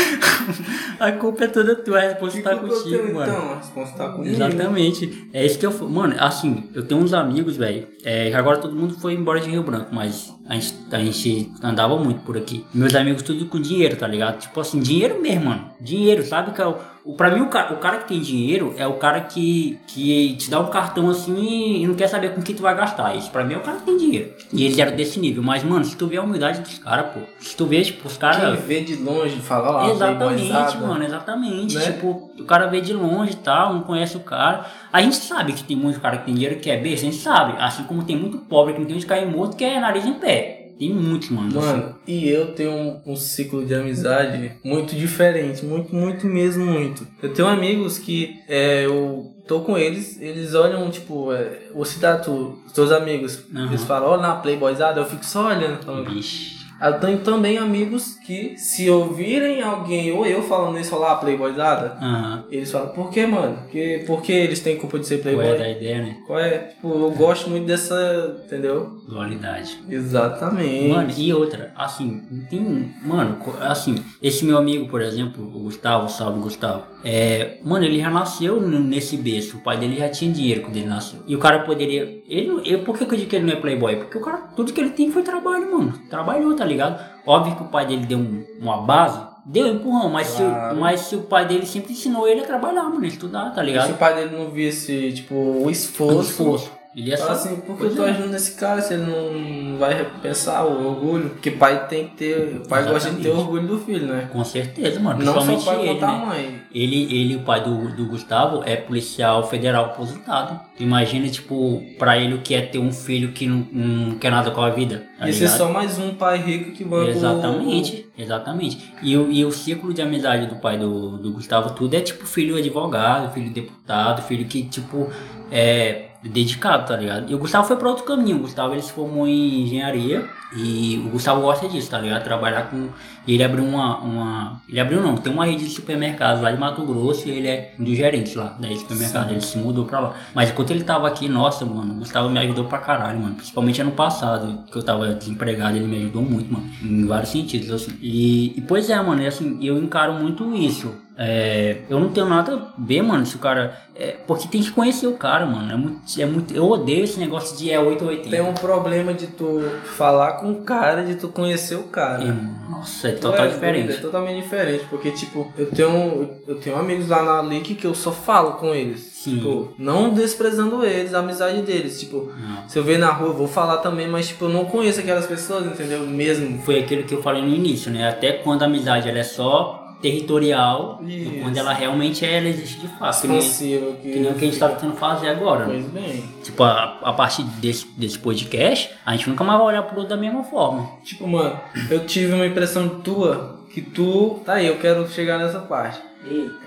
a 1.00 1.12
culpa 1.12 1.44
é 1.44 1.48
toda 1.48 1.74
tua, 1.76 1.98
a 1.98 2.02
resposta 2.02 2.38
Que 2.38 2.44
tá 2.44 2.56
contigo, 2.56 2.82
tenho, 2.82 3.14
mano. 3.14 3.32
então? 3.32 3.52
A 3.52 3.56
resposta 3.56 3.96
tá 3.96 4.08
comigo. 4.10 4.34
Exatamente. 4.34 5.28
É 5.32 5.44
isso 5.44 5.58
que 5.58 5.66
eu. 5.66 5.88
Mano, 5.88 6.14
assim, 6.18 6.68
eu 6.74 6.82
tenho 6.84 7.00
uns 7.00 7.12
amigos, 7.12 7.56
velho. 7.56 7.86
É, 8.04 8.32
agora 8.34 8.58
todo 8.58 8.74
mundo 8.74 8.94
foi 8.98 9.14
embora 9.14 9.40
de 9.40 9.50
Rio 9.50 9.62
Branco, 9.62 9.94
mas 9.94 10.32
a 10.48 10.54
gente, 10.54 10.74
a 10.90 10.98
gente 10.98 11.52
andava 11.62 11.96
muito 11.98 12.20
por 12.20 12.36
aqui. 12.36 12.64
Meus 12.72 12.94
amigos 12.94 13.22
tudo 13.22 13.46
com 13.46 13.60
dinheiro, 13.60 13.96
tá 13.96 14.06
ligado? 14.06 14.38
Tipo 14.38 14.60
assim, 14.60 14.80
dinheiro 14.80 15.20
mesmo, 15.20 15.46
mano. 15.46 15.70
Dinheiro, 15.80 16.24
sabe? 16.24 16.52
Que 16.52 16.60
é 16.62 16.66
o, 16.66 16.76
pra 17.14 17.30
mim, 17.30 17.40
o 17.40 17.48
cara, 17.48 17.72
o 17.72 17.76
cara 17.78 17.98
que 17.98 18.08
tem 18.08 18.20
dinheiro 18.20 18.74
é 18.76 18.86
o 18.86 18.94
cara 18.94 19.20
que, 19.20 19.78
que 19.86 20.34
te 20.36 20.50
dá 20.50 20.58
um 20.58 20.70
cartão 20.70 21.08
assim 21.08 21.82
e 21.82 21.86
não 21.86 21.94
quer 21.94 22.08
saber 22.08 22.34
com 22.34 22.42
que 22.42 22.54
tu 22.54 22.62
vai 22.62 22.74
gastar. 22.74 23.14
Isso 23.14 23.30
pra 23.30 23.44
mim 23.44 23.54
é 23.54 23.56
o 23.56 23.60
cara 23.60 23.78
que 23.78 23.84
tem 23.84 23.96
dinheiro. 23.96 24.32
E 24.52 24.64
eles 24.64 24.78
eram 24.78 24.96
desse 24.96 25.20
nível. 25.20 25.42
Mas, 25.42 25.62
mano, 25.62 25.84
se 25.84 25.96
tu 25.96 26.06
vê 26.06 26.16
a 26.16 26.22
humildade 26.22 26.60
dos 26.60 26.78
caras, 26.78 27.12
pô. 27.12 27.20
Se 27.38 27.56
tu 27.56 27.66
vê, 27.66 27.82
tipo, 27.82 28.08
os 28.08 28.16
caras. 28.16 28.56
Quem 28.56 28.66
vê 28.66 28.80
de 28.80 28.96
longe 28.96 29.36
fala 29.40 29.70
lá, 29.70 29.90
Exatamente, 29.90 30.78
mano, 30.78 31.04
exatamente. 31.04 31.74
Né? 31.76 31.92
Tipo, 31.92 32.30
o 32.38 32.44
cara 32.44 32.66
vê 32.66 32.80
de 32.80 32.92
longe 32.92 33.32
e 33.32 33.36
tal, 33.36 33.74
não 33.74 33.82
conhece 33.82 34.16
o 34.16 34.20
cara. 34.20 34.66
A 34.92 35.00
gente 35.00 35.16
sabe 35.16 35.52
que 35.52 35.62
tem 35.62 35.76
muito 35.76 36.00
cara 36.00 36.18
que 36.18 36.26
tem 36.26 36.34
dinheiro 36.34 36.56
que 36.56 36.70
é 36.70 36.76
besta, 36.76 37.06
a 37.06 37.10
gente 37.10 37.22
sabe. 37.22 37.54
Assim 37.60 37.84
como 37.84 38.02
tem 38.04 38.16
muito 38.16 38.38
pobre 38.38 38.72
que 38.72 38.80
não 38.80 38.86
tem 38.86 38.96
onde 38.96 39.06
cair 39.06 39.26
morto, 39.26 39.56
que 39.56 39.64
é 39.64 39.78
nariz 39.78 40.04
em 40.04 40.14
pé. 40.14 40.65
Tem 40.78 40.92
muitos, 40.92 41.30
mano. 41.30 41.58
assim. 41.58 41.68
Mano, 41.68 41.94
e 42.06 42.28
eu 42.28 42.52
tenho 42.52 42.70
um, 42.72 43.00
um 43.06 43.16
ciclo 43.16 43.64
de 43.64 43.74
amizade 43.74 44.52
muito 44.62 44.94
diferente, 44.94 45.64
muito, 45.64 45.94
muito 45.94 46.26
mesmo, 46.26 46.64
muito. 46.66 47.06
Eu 47.22 47.32
tenho 47.32 47.48
amigos 47.48 47.98
que 47.98 48.40
é, 48.48 48.84
eu 48.84 49.32
tô 49.46 49.60
com 49.60 49.78
eles, 49.78 50.20
eles 50.20 50.54
olham, 50.54 50.90
tipo, 50.90 51.32
é, 51.32 51.68
vou 51.72 51.84
citar 51.84 52.20
tu, 52.20 52.58
os 52.66 52.72
teus 52.72 52.92
amigos, 52.92 53.44
Aham. 53.54 53.66
eles 53.68 53.84
falam, 53.84 54.10
ó, 54.10 54.16
na 54.18 54.34
Playboyzada, 54.36 55.00
eu 55.00 55.06
fico 55.06 55.24
só 55.24 55.48
olhando. 55.48 55.82
falando. 55.82 56.10
Vixe. 56.12 56.55
Eu 56.80 57.00
tenho 57.00 57.18
também 57.20 57.58
amigos 57.58 58.14
que, 58.26 58.56
se 58.58 58.88
ouvirem 58.90 59.62
alguém 59.62 60.12
ou 60.12 60.26
eu 60.26 60.42
falando 60.42 60.78
isso 60.78 60.96
lá, 60.98 61.14
Playboyzada, 61.16 61.96
Aham. 62.00 62.44
eles 62.50 62.70
falam, 62.70 62.88
por 62.88 63.10
que, 63.10 63.26
mano? 63.26 63.56
Porque, 63.62 64.04
por 64.06 64.22
que 64.22 64.32
eles 64.32 64.60
têm 64.60 64.76
culpa 64.76 64.98
de 64.98 65.06
ser 65.06 65.22
Qual 65.22 65.34
Playboy? 65.34 65.54
é 65.54 65.58
da 65.58 65.70
ideia, 65.70 66.02
né? 66.02 66.16
Qual 66.26 66.38
é? 66.38 66.58
Tipo, 66.58 66.88
eu 66.88 67.10
gosto 67.12 67.48
muito 67.48 67.66
dessa, 67.66 68.36
entendeu? 68.44 68.98
Dualidade. 69.08 69.78
Exatamente. 69.88 70.88
Mano, 70.88 71.10
e 71.16 71.32
outra, 71.32 71.72
assim, 71.76 72.22
tem. 72.50 72.92
Mano, 73.02 73.38
assim, 73.60 74.02
esse 74.22 74.44
meu 74.44 74.58
amigo, 74.58 74.88
por 74.88 75.00
exemplo, 75.00 75.44
o 75.44 75.60
Gustavo, 75.64 76.08
salve 76.08 76.40
Gustavo. 76.40 76.84
É, 77.08 77.58
mano, 77.62 77.84
ele 77.84 78.00
já 78.00 78.10
nasceu 78.10 78.60
nesse 78.60 79.16
berço. 79.16 79.58
O 79.58 79.60
pai 79.60 79.76
dele 79.78 79.96
já 79.96 80.08
tinha 80.08 80.32
dinheiro 80.32 80.62
quando 80.62 80.76
ele 80.76 80.86
nasceu. 80.86 81.20
E 81.24 81.36
o 81.36 81.38
cara 81.38 81.60
poderia. 81.60 82.02
Ele, 82.28 82.60
eu, 82.64 82.80
por 82.82 82.98
que 82.98 83.04
eu 83.04 83.16
digo 83.16 83.30
que 83.30 83.36
ele 83.36 83.46
não 83.46 83.52
é 83.52 83.60
playboy? 83.60 83.94
Porque 83.94 84.18
o 84.18 84.20
cara, 84.20 84.38
tudo 84.56 84.72
que 84.72 84.80
ele 84.80 84.90
tem 84.90 85.12
foi 85.12 85.22
trabalho, 85.22 85.70
mano. 85.70 85.92
Trabalhou, 86.10 86.56
tá 86.56 86.64
ligado? 86.64 87.00
Óbvio 87.24 87.54
que 87.54 87.62
o 87.62 87.66
pai 87.68 87.86
dele 87.86 88.06
deu 88.06 88.18
um- 88.18 88.44
uma 88.60 88.78
base. 88.78 89.20
Deu 89.48 89.68
empurrão, 89.68 90.08
mas, 90.08 90.34
Claro. 90.34 90.74
se, 90.74 90.80
mas 90.80 91.00
se 91.02 91.14
o 91.14 91.22
pai 91.22 91.46
dele 91.46 91.64
sempre 91.64 91.92
ensinou 91.92 92.26
ele 92.26 92.40
a 92.40 92.44
trabalhar, 92.44 92.82
mano, 92.82 93.04
a 93.04 93.06
estudar, 93.06 93.50
tá 93.50 93.60
Se 93.60 93.66
ligado? 93.66 93.92
o 93.92 93.94
pai 93.96 94.12
dele 94.16 94.36
não 94.36 94.50
visse, 94.50 95.12
tipo, 95.12 95.34
o 95.36 95.66
O 95.66 95.70
esforço. 95.70 96.72
Ele 96.96 97.14
Fala 97.14 97.34
só. 97.34 97.48
assim, 97.48 97.56
por 97.60 97.76
que 97.76 97.84
eu 97.84 97.94
tô 97.94 98.06
é. 98.06 98.10
ajudando 98.10 98.34
esse 98.34 98.52
cara 98.52 98.80
se 98.80 98.94
ele 98.94 99.02
não 99.04 99.76
vai 99.76 99.92
repensar 99.94 100.64
o 100.64 100.86
orgulho? 100.88 101.28
Porque 101.28 101.50
pai 101.50 101.86
tem 101.88 102.08
que 102.08 102.16
ter. 102.16 102.56
O 102.64 102.66
pai 102.66 102.84
gosta 102.84 103.10
de 103.10 103.16
ter 103.16 103.28
Exatamente. 103.28 103.44
orgulho 103.52 103.68
do 103.68 103.78
filho, 103.78 104.06
né? 104.06 104.30
Com 104.32 104.42
certeza, 104.42 104.98
mano. 104.98 105.22
Não 105.22 105.34
só 105.34 105.40
o 105.40 105.44
Principalmente 105.44 105.84
pai 105.84 105.88
ele, 105.90 106.00
né? 106.00 106.24
mãe. 106.26 106.60
Ele, 106.74 107.02
ele, 107.14 107.36
o 107.36 107.40
pai 107.40 107.62
do, 107.62 107.94
do 107.94 108.06
Gustavo, 108.06 108.62
é 108.64 108.76
policial 108.76 109.46
federal 109.46 109.84
aposentado. 109.86 110.58
Imagina, 110.80 111.28
tipo, 111.28 111.82
pra 111.98 112.16
ele 112.16 112.32
o 112.34 112.38
que 112.40 112.54
é 112.54 112.62
ter 112.62 112.78
um 112.78 112.90
filho 112.90 113.32
que 113.32 113.46
não, 113.46 113.66
não 113.70 114.14
quer 114.18 114.30
nada 114.30 114.50
com 114.50 114.62
a 114.62 114.70
vida. 114.70 115.04
Tá 115.18 115.28
Isso 115.28 115.44
é 115.44 115.48
só 115.48 115.70
mais 115.70 115.98
um 115.98 116.14
pai 116.14 116.38
rico 116.38 116.72
que 116.72 116.82
banca 116.82 117.08
o- 117.08 117.10
Exatamente, 117.10 118.06
exatamente. 118.16 118.92
E, 119.02 119.14
o- 119.18 119.30
e 119.30 119.44
o 119.44 119.52
ciclo 119.52 119.92
de 119.92 120.00
amizade 120.00 120.46
do 120.46 120.56
pai 120.56 120.78
do, 120.78 121.18
do 121.18 121.30
Gustavo, 121.32 121.70
tudo 121.74 121.94
é 121.94 122.00
tipo 122.00 122.26
filho 122.26 122.56
advogado, 122.56 123.32
filho 123.34 123.50
deputado, 123.50 124.22
filho 124.22 124.46
que, 124.46 124.62
tipo, 124.64 125.08
é, 125.50 126.05
dedicado, 126.22 126.86
tá 126.86 126.96
ligado? 126.96 127.30
E 127.30 127.34
o 127.34 127.38
Gustavo 127.38 127.66
foi 127.66 127.76
pra 127.76 127.88
outro 127.88 128.04
caminho. 128.04 128.36
O 128.36 128.40
Gustavo 128.40 128.74
ele 128.74 128.82
se 128.82 128.92
formou 128.92 129.26
em 129.26 129.62
engenharia 129.62 130.28
e 130.54 131.02
o 131.04 131.10
Gustavo 131.10 131.40
gosta 131.40 131.68
disso, 131.68 131.90
tá 131.90 131.98
ligado? 131.98 132.22
Trabalhar 132.22 132.70
com. 132.70 132.88
E 133.26 133.34
ele 133.34 133.42
abriu 133.42 133.64
uma, 133.64 133.98
uma. 133.98 134.62
Ele 134.68 134.78
abriu 134.78 135.02
não, 135.02 135.16
tem 135.16 135.32
uma 135.32 135.44
rede 135.44 135.64
de 135.64 135.70
supermercados 135.70 136.40
lá 136.40 136.52
de 136.52 136.58
Mato 136.58 136.84
Grosso 136.84 137.28
e 137.28 137.32
ele 137.32 137.48
é 137.48 137.74
um 137.78 137.84
dos 137.84 137.96
gerentes 137.96 138.34
lá 138.34 138.56
da 138.58 138.68
supermercado. 138.76 139.32
Ele 139.32 139.40
se 139.40 139.58
mudou 139.58 139.84
pra 139.84 140.00
lá. 140.00 140.14
Mas 140.34 140.50
enquanto 140.50 140.70
ele 140.70 140.84
tava 140.84 141.08
aqui, 141.08 141.28
nossa, 141.28 141.64
mano, 141.64 141.94
o 141.94 141.96
Gustavo 141.98 142.30
me 142.30 142.38
ajudou 142.38 142.64
pra 142.66 142.78
caralho, 142.78 143.18
mano. 143.18 143.34
Principalmente 143.34 143.80
ano 143.80 143.92
passado, 143.92 144.64
que 144.70 144.76
eu 144.76 144.82
tava 144.82 145.14
desempregado, 145.14 145.76
ele 145.76 145.86
me 145.86 145.96
ajudou 145.96 146.22
muito, 146.22 146.52
mano. 146.52 146.68
Em 146.82 147.06
vários 147.06 147.30
sentidos, 147.30 147.70
assim. 147.70 147.92
E, 148.00 148.56
e 148.56 148.60
pois 148.60 148.88
é, 148.88 149.00
mano, 149.00 149.22
e, 149.22 149.26
assim, 149.26 149.58
eu 149.62 149.78
encaro 149.78 150.14
muito 150.14 150.54
isso. 150.54 150.94
É, 151.18 151.78
eu 151.88 151.98
não 151.98 152.10
tenho 152.10 152.28
nada 152.28 152.54
a 152.54 152.72
ver, 152.78 153.00
mano, 153.00 153.24
se 153.24 153.36
o 153.36 153.38
cara. 153.38 153.74
É, 153.94 154.18
porque 154.26 154.46
tem 154.46 154.62
que 154.62 154.70
conhecer 154.70 155.06
o 155.06 155.14
cara, 155.14 155.46
mano. 155.46 155.72
É 155.72 155.76
muito, 155.76 156.20
é 156.20 156.26
muito, 156.26 156.54
eu 156.54 156.68
odeio 156.68 157.04
esse 157.04 157.18
negócio 157.18 157.56
de 157.56 157.70
é 157.70 157.80
8 157.80 158.04
ou 158.04 158.10
80. 158.10 158.30
Tem 158.30 158.42
um 158.42 158.52
problema 158.52 159.14
de 159.14 159.26
tu 159.28 159.62
falar 159.96 160.32
com 160.40 160.52
o 160.52 160.62
cara, 160.62 161.04
de 161.04 161.14
tu 161.16 161.28
conhecer 161.28 161.76
o 161.76 161.84
cara. 161.84 162.22
É, 162.24 162.70
nossa, 162.70 163.08
é 163.08 163.12
total 163.12 163.46
é, 163.46 163.48
diferente. 163.48 163.92
É 163.92 163.96
totalmente 163.96 164.42
diferente, 164.42 164.84
porque, 164.88 165.10
tipo, 165.10 165.52
eu 165.56 165.66
tenho, 165.70 166.30
eu 166.46 166.56
tenho 166.56 166.76
amigos 166.76 167.08
lá 167.08 167.22
na 167.22 167.40
Leak 167.40 167.74
que 167.74 167.86
eu 167.86 167.94
só 167.94 168.12
falo 168.12 168.52
com 168.52 168.74
eles. 168.74 169.00
Sim. 169.00 169.36
Tipo, 169.36 169.74
não 169.78 170.14
desprezando 170.14 170.84
eles, 170.84 171.12
a 171.12 171.18
amizade 171.18 171.62
deles. 171.62 171.98
Tipo, 171.98 172.32
Não. 172.38 172.68
se 172.68 172.78
eu 172.78 172.84
ver 172.84 172.98
na 172.98 173.10
rua, 173.10 173.28
eu 173.28 173.34
vou 173.34 173.48
falar 173.48 173.78
também, 173.78 174.08
mas, 174.08 174.28
tipo, 174.28 174.44
eu 174.44 174.48
não 174.48 174.64
conheço 174.64 175.00
aquelas 175.00 175.26
pessoas, 175.26 175.66
entendeu? 175.66 176.00
Mesmo. 176.06 176.62
Foi 176.62 176.78
aquilo 176.78 177.02
que 177.02 177.14
eu 177.14 177.22
falei 177.22 177.42
no 177.42 177.48
início, 177.48 177.90
né? 177.90 178.08
Até 178.08 178.32
quando 178.32 178.62
a 178.62 178.66
amizade 178.66 179.08
ela 179.08 179.18
é 179.18 179.24
só 179.24 179.85
territorial, 180.00 181.00
Isso. 181.06 181.40
quando 181.42 181.56
ela 181.56 181.72
realmente 181.72 182.24
é, 182.24 182.38
ela 182.38 182.48
existe 182.48 182.80
de 182.80 182.88
fato. 182.88 183.20
Que 183.22 183.28
nem, 183.28 183.38
Expansivo. 183.38 183.92
Que, 183.94 184.12
que 184.12 184.18
nem 184.18 184.30
o 184.30 184.34
que 184.34 184.44
a 184.44 184.48
gente 184.48 184.58
tá 184.58 184.68
tentando 184.68 184.96
fazer 184.96 185.28
agora. 185.28 185.66
né? 185.66 185.74
Pois 185.74 185.86
bem. 185.86 186.24
Tipo, 186.42 186.62
a, 186.62 186.98
a 187.02 187.12
partir 187.12 187.42
desse, 187.42 187.86
desse 187.96 188.18
podcast, 188.18 188.90
a 189.04 189.12
gente 189.12 189.28
nunca 189.28 189.44
mais 189.44 189.58
vai 189.58 189.68
olhar 189.68 189.82
pro 189.82 189.96
outro 189.98 190.10
da 190.14 190.20
mesma 190.20 190.44
forma. 190.44 190.88
Tipo, 191.04 191.26
mano, 191.26 191.58
eu 191.90 192.06
tive 192.06 192.32
uma 192.32 192.46
impressão 192.46 193.00
tua 193.00 193.60
que 193.72 193.80
tu. 193.80 194.40
Tá 194.44 194.54
aí, 194.54 194.66
eu 194.66 194.78
quero 194.78 195.08
chegar 195.08 195.38
nessa 195.38 195.60
parte. 195.60 196.00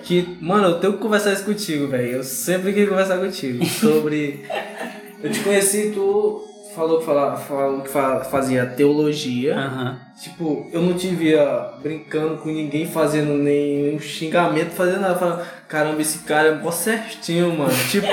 Que, 0.04 0.38
mano, 0.40 0.70
eu 0.70 0.80
tenho 0.80 0.94
que 0.94 1.00
conversar 1.00 1.34
isso 1.34 1.44
contigo, 1.44 1.88
velho. 1.88 2.18
Eu 2.18 2.24
sempre 2.24 2.72
quis 2.72 2.88
conversar 2.88 3.18
contigo 3.18 3.66
sobre. 3.66 4.46
eu 5.22 5.32
te 5.32 5.40
conheci, 5.42 5.92
tu 5.94 6.49
falou 6.80 7.00
que, 7.00 7.06
fala, 7.06 7.36
falou 7.36 7.82
que 7.82 7.90
fa- 7.90 8.22
fazia 8.24 8.66
teologia. 8.66 9.56
Aham. 9.58 10.00
Tipo, 10.22 10.68
eu 10.72 10.82
não 10.82 10.94
te 10.94 11.08
via 11.10 11.72
brincando 11.82 12.38
com 12.38 12.50
ninguém, 12.50 12.86
fazendo 12.86 13.34
nenhum 13.34 14.00
xingamento, 14.00 14.72
fazendo 14.72 15.02
nada. 15.02 15.16
Falando, 15.16 15.46
caramba, 15.68 16.02
esse 16.02 16.20
cara 16.20 16.48
é 16.50 16.56
mó 16.56 16.72
certinho, 16.72 17.58
mano. 17.58 17.72
Tipo, 17.92 18.08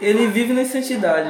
ele 0.00 0.26
vive 0.28 0.52
na 0.52 0.64
santidade. 0.64 1.28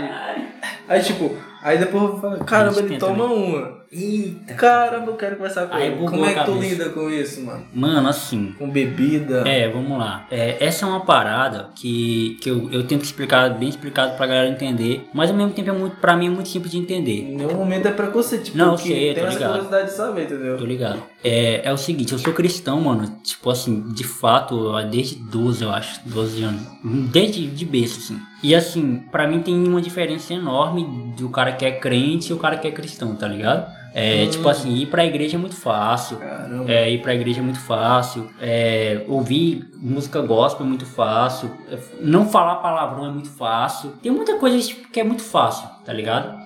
Aí, 0.89 1.03
tipo, 1.03 1.35
aí 1.63 1.79
depois 1.79 2.03
eu 2.05 2.21
falo, 2.21 2.45
caramba, 2.45 2.79
ele 2.81 2.99
toma 2.99 3.25
uma. 3.25 3.80
Eita. 3.93 4.55
Caramba, 4.55 5.11
eu 5.11 5.17
quero 5.17 5.35
conversar 5.35 5.67
com 5.67 5.75
Aí 5.75 5.89
ele. 5.89 5.97
Como 5.97 6.25
é 6.25 6.33
que 6.33 6.45
tu 6.45 6.55
lida 6.55 6.91
com 6.91 7.11
isso, 7.11 7.41
mano? 7.45 7.65
Mano, 7.75 8.09
assim. 8.09 8.55
Com 8.57 8.71
bebida? 8.71 9.43
É, 9.49 9.69
vamos 9.69 9.99
lá. 9.99 10.29
É, 10.31 10.65
essa 10.65 10.87
é 10.87 10.89
uma 10.89 11.01
parada 11.01 11.71
que, 11.75 12.39
que 12.41 12.49
eu, 12.49 12.71
eu 12.71 12.87
tento 12.87 13.03
explicar, 13.03 13.51
bem 13.51 13.69
explicado 13.69 14.17
pra 14.17 14.29
galera 14.29 14.49
entender, 14.49 15.09
mas 15.13 15.29
ao 15.31 15.37
mesmo 15.37 15.53
tempo 15.53 15.71
é 15.71 15.73
muito, 15.73 15.97
pra 15.97 16.17
mim 16.17 16.29
é 16.29 16.31
muito 16.31 16.49
simples 16.49 16.71
de 16.71 16.79
entender. 16.79 17.33
Em 17.33 17.37
nenhum 17.37 17.55
momento 17.55 17.89
é 17.89 17.91
preconceito. 17.91 18.45
Tipo, 18.45 18.59
Não, 18.59 18.73
eu 18.73 18.79
sei, 18.79 19.13
tem 19.13 19.25
tô 19.25 19.31
ligado. 19.31 19.49
curiosidade 19.51 19.91
de 19.91 19.97
saber, 19.97 20.23
entendeu? 20.23 20.57
Tô 20.57 20.65
ligado. 20.65 21.03
É, 21.25 21.69
é 21.69 21.73
o 21.73 21.77
seguinte, 21.77 22.13
eu 22.13 22.19
sou 22.21 22.33
cristão, 22.33 22.81
mano. 22.81 23.09
Tipo 23.25 23.51
assim, 23.51 23.93
de 23.93 24.05
fato, 24.05 24.73
desde 24.85 25.17
12, 25.17 25.65
eu 25.65 25.71
acho. 25.73 26.01
12 26.07 26.43
anos. 26.45 26.63
Desde 27.11 27.45
de 27.45 27.65
berço, 27.65 27.99
assim. 27.99 28.21
E 28.41 28.55
assim, 28.55 29.03
pra 29.11 29.27
mim 29.27 29.41
tem 29.43 29.55
uma 29.67 29.83
diferença 29.83 30.33
enorme 30.33 30.87
do 31.19 31.29
cara 31.29 31.53
que 31.53 31.65
é 31.65 31.73
crente 31.73 32.31
e 32.31 32.33
o 32.33 32.39
cara 32.39 32.57
que 32.57 32.69
é 32.69 32.71
cristão, 32.71 33.17
tá 33.17 33.27
ligado? 33.29 33.80
É, 33.95 34.25
Hum. 34.25 34.31
tipo 34.31 34.49
assim, 34.49 34.75
ir 34.77 34.87
pra 34.87 35.05
igreja 35.05 35.37
é 35.37 35.41
muito 35.41 35.57
fácil. 35.57 36.17
Caramba. 36.19 36.71
É, 36.71 36.91
ir 36.91 37.03
pra 37.03 37.15
igreja 37.15 37.41
é 37.41 37.43
muito 37.43 37.61
fácil. 37.61 38.31
É, 38.41 39.05
ouvir 39.09 39.69
música 39.77 40.21
gospel 40.21 40.65
é 40.65 40.69
muito 40.69 40.87
fácil. 40.87 41.51
É, 41.71 41.79
Não 42.01 42.29
falar 42.29 42.57
palavrão 42.57 43.07
é 43.07 43.11
muito 43.11 43.29
fácil. 43.31 43.91
Tem 44.03 44.11
muita 44.13 44.37
coisa 44.39 44.59
tipo, 44.61 44.89
que 44.91 45.01
é 45.01 45.05
muito 45.05 45.23
fácil, 45.23 45.69
tá 45.85 45.93
ligado? 45.93 46.39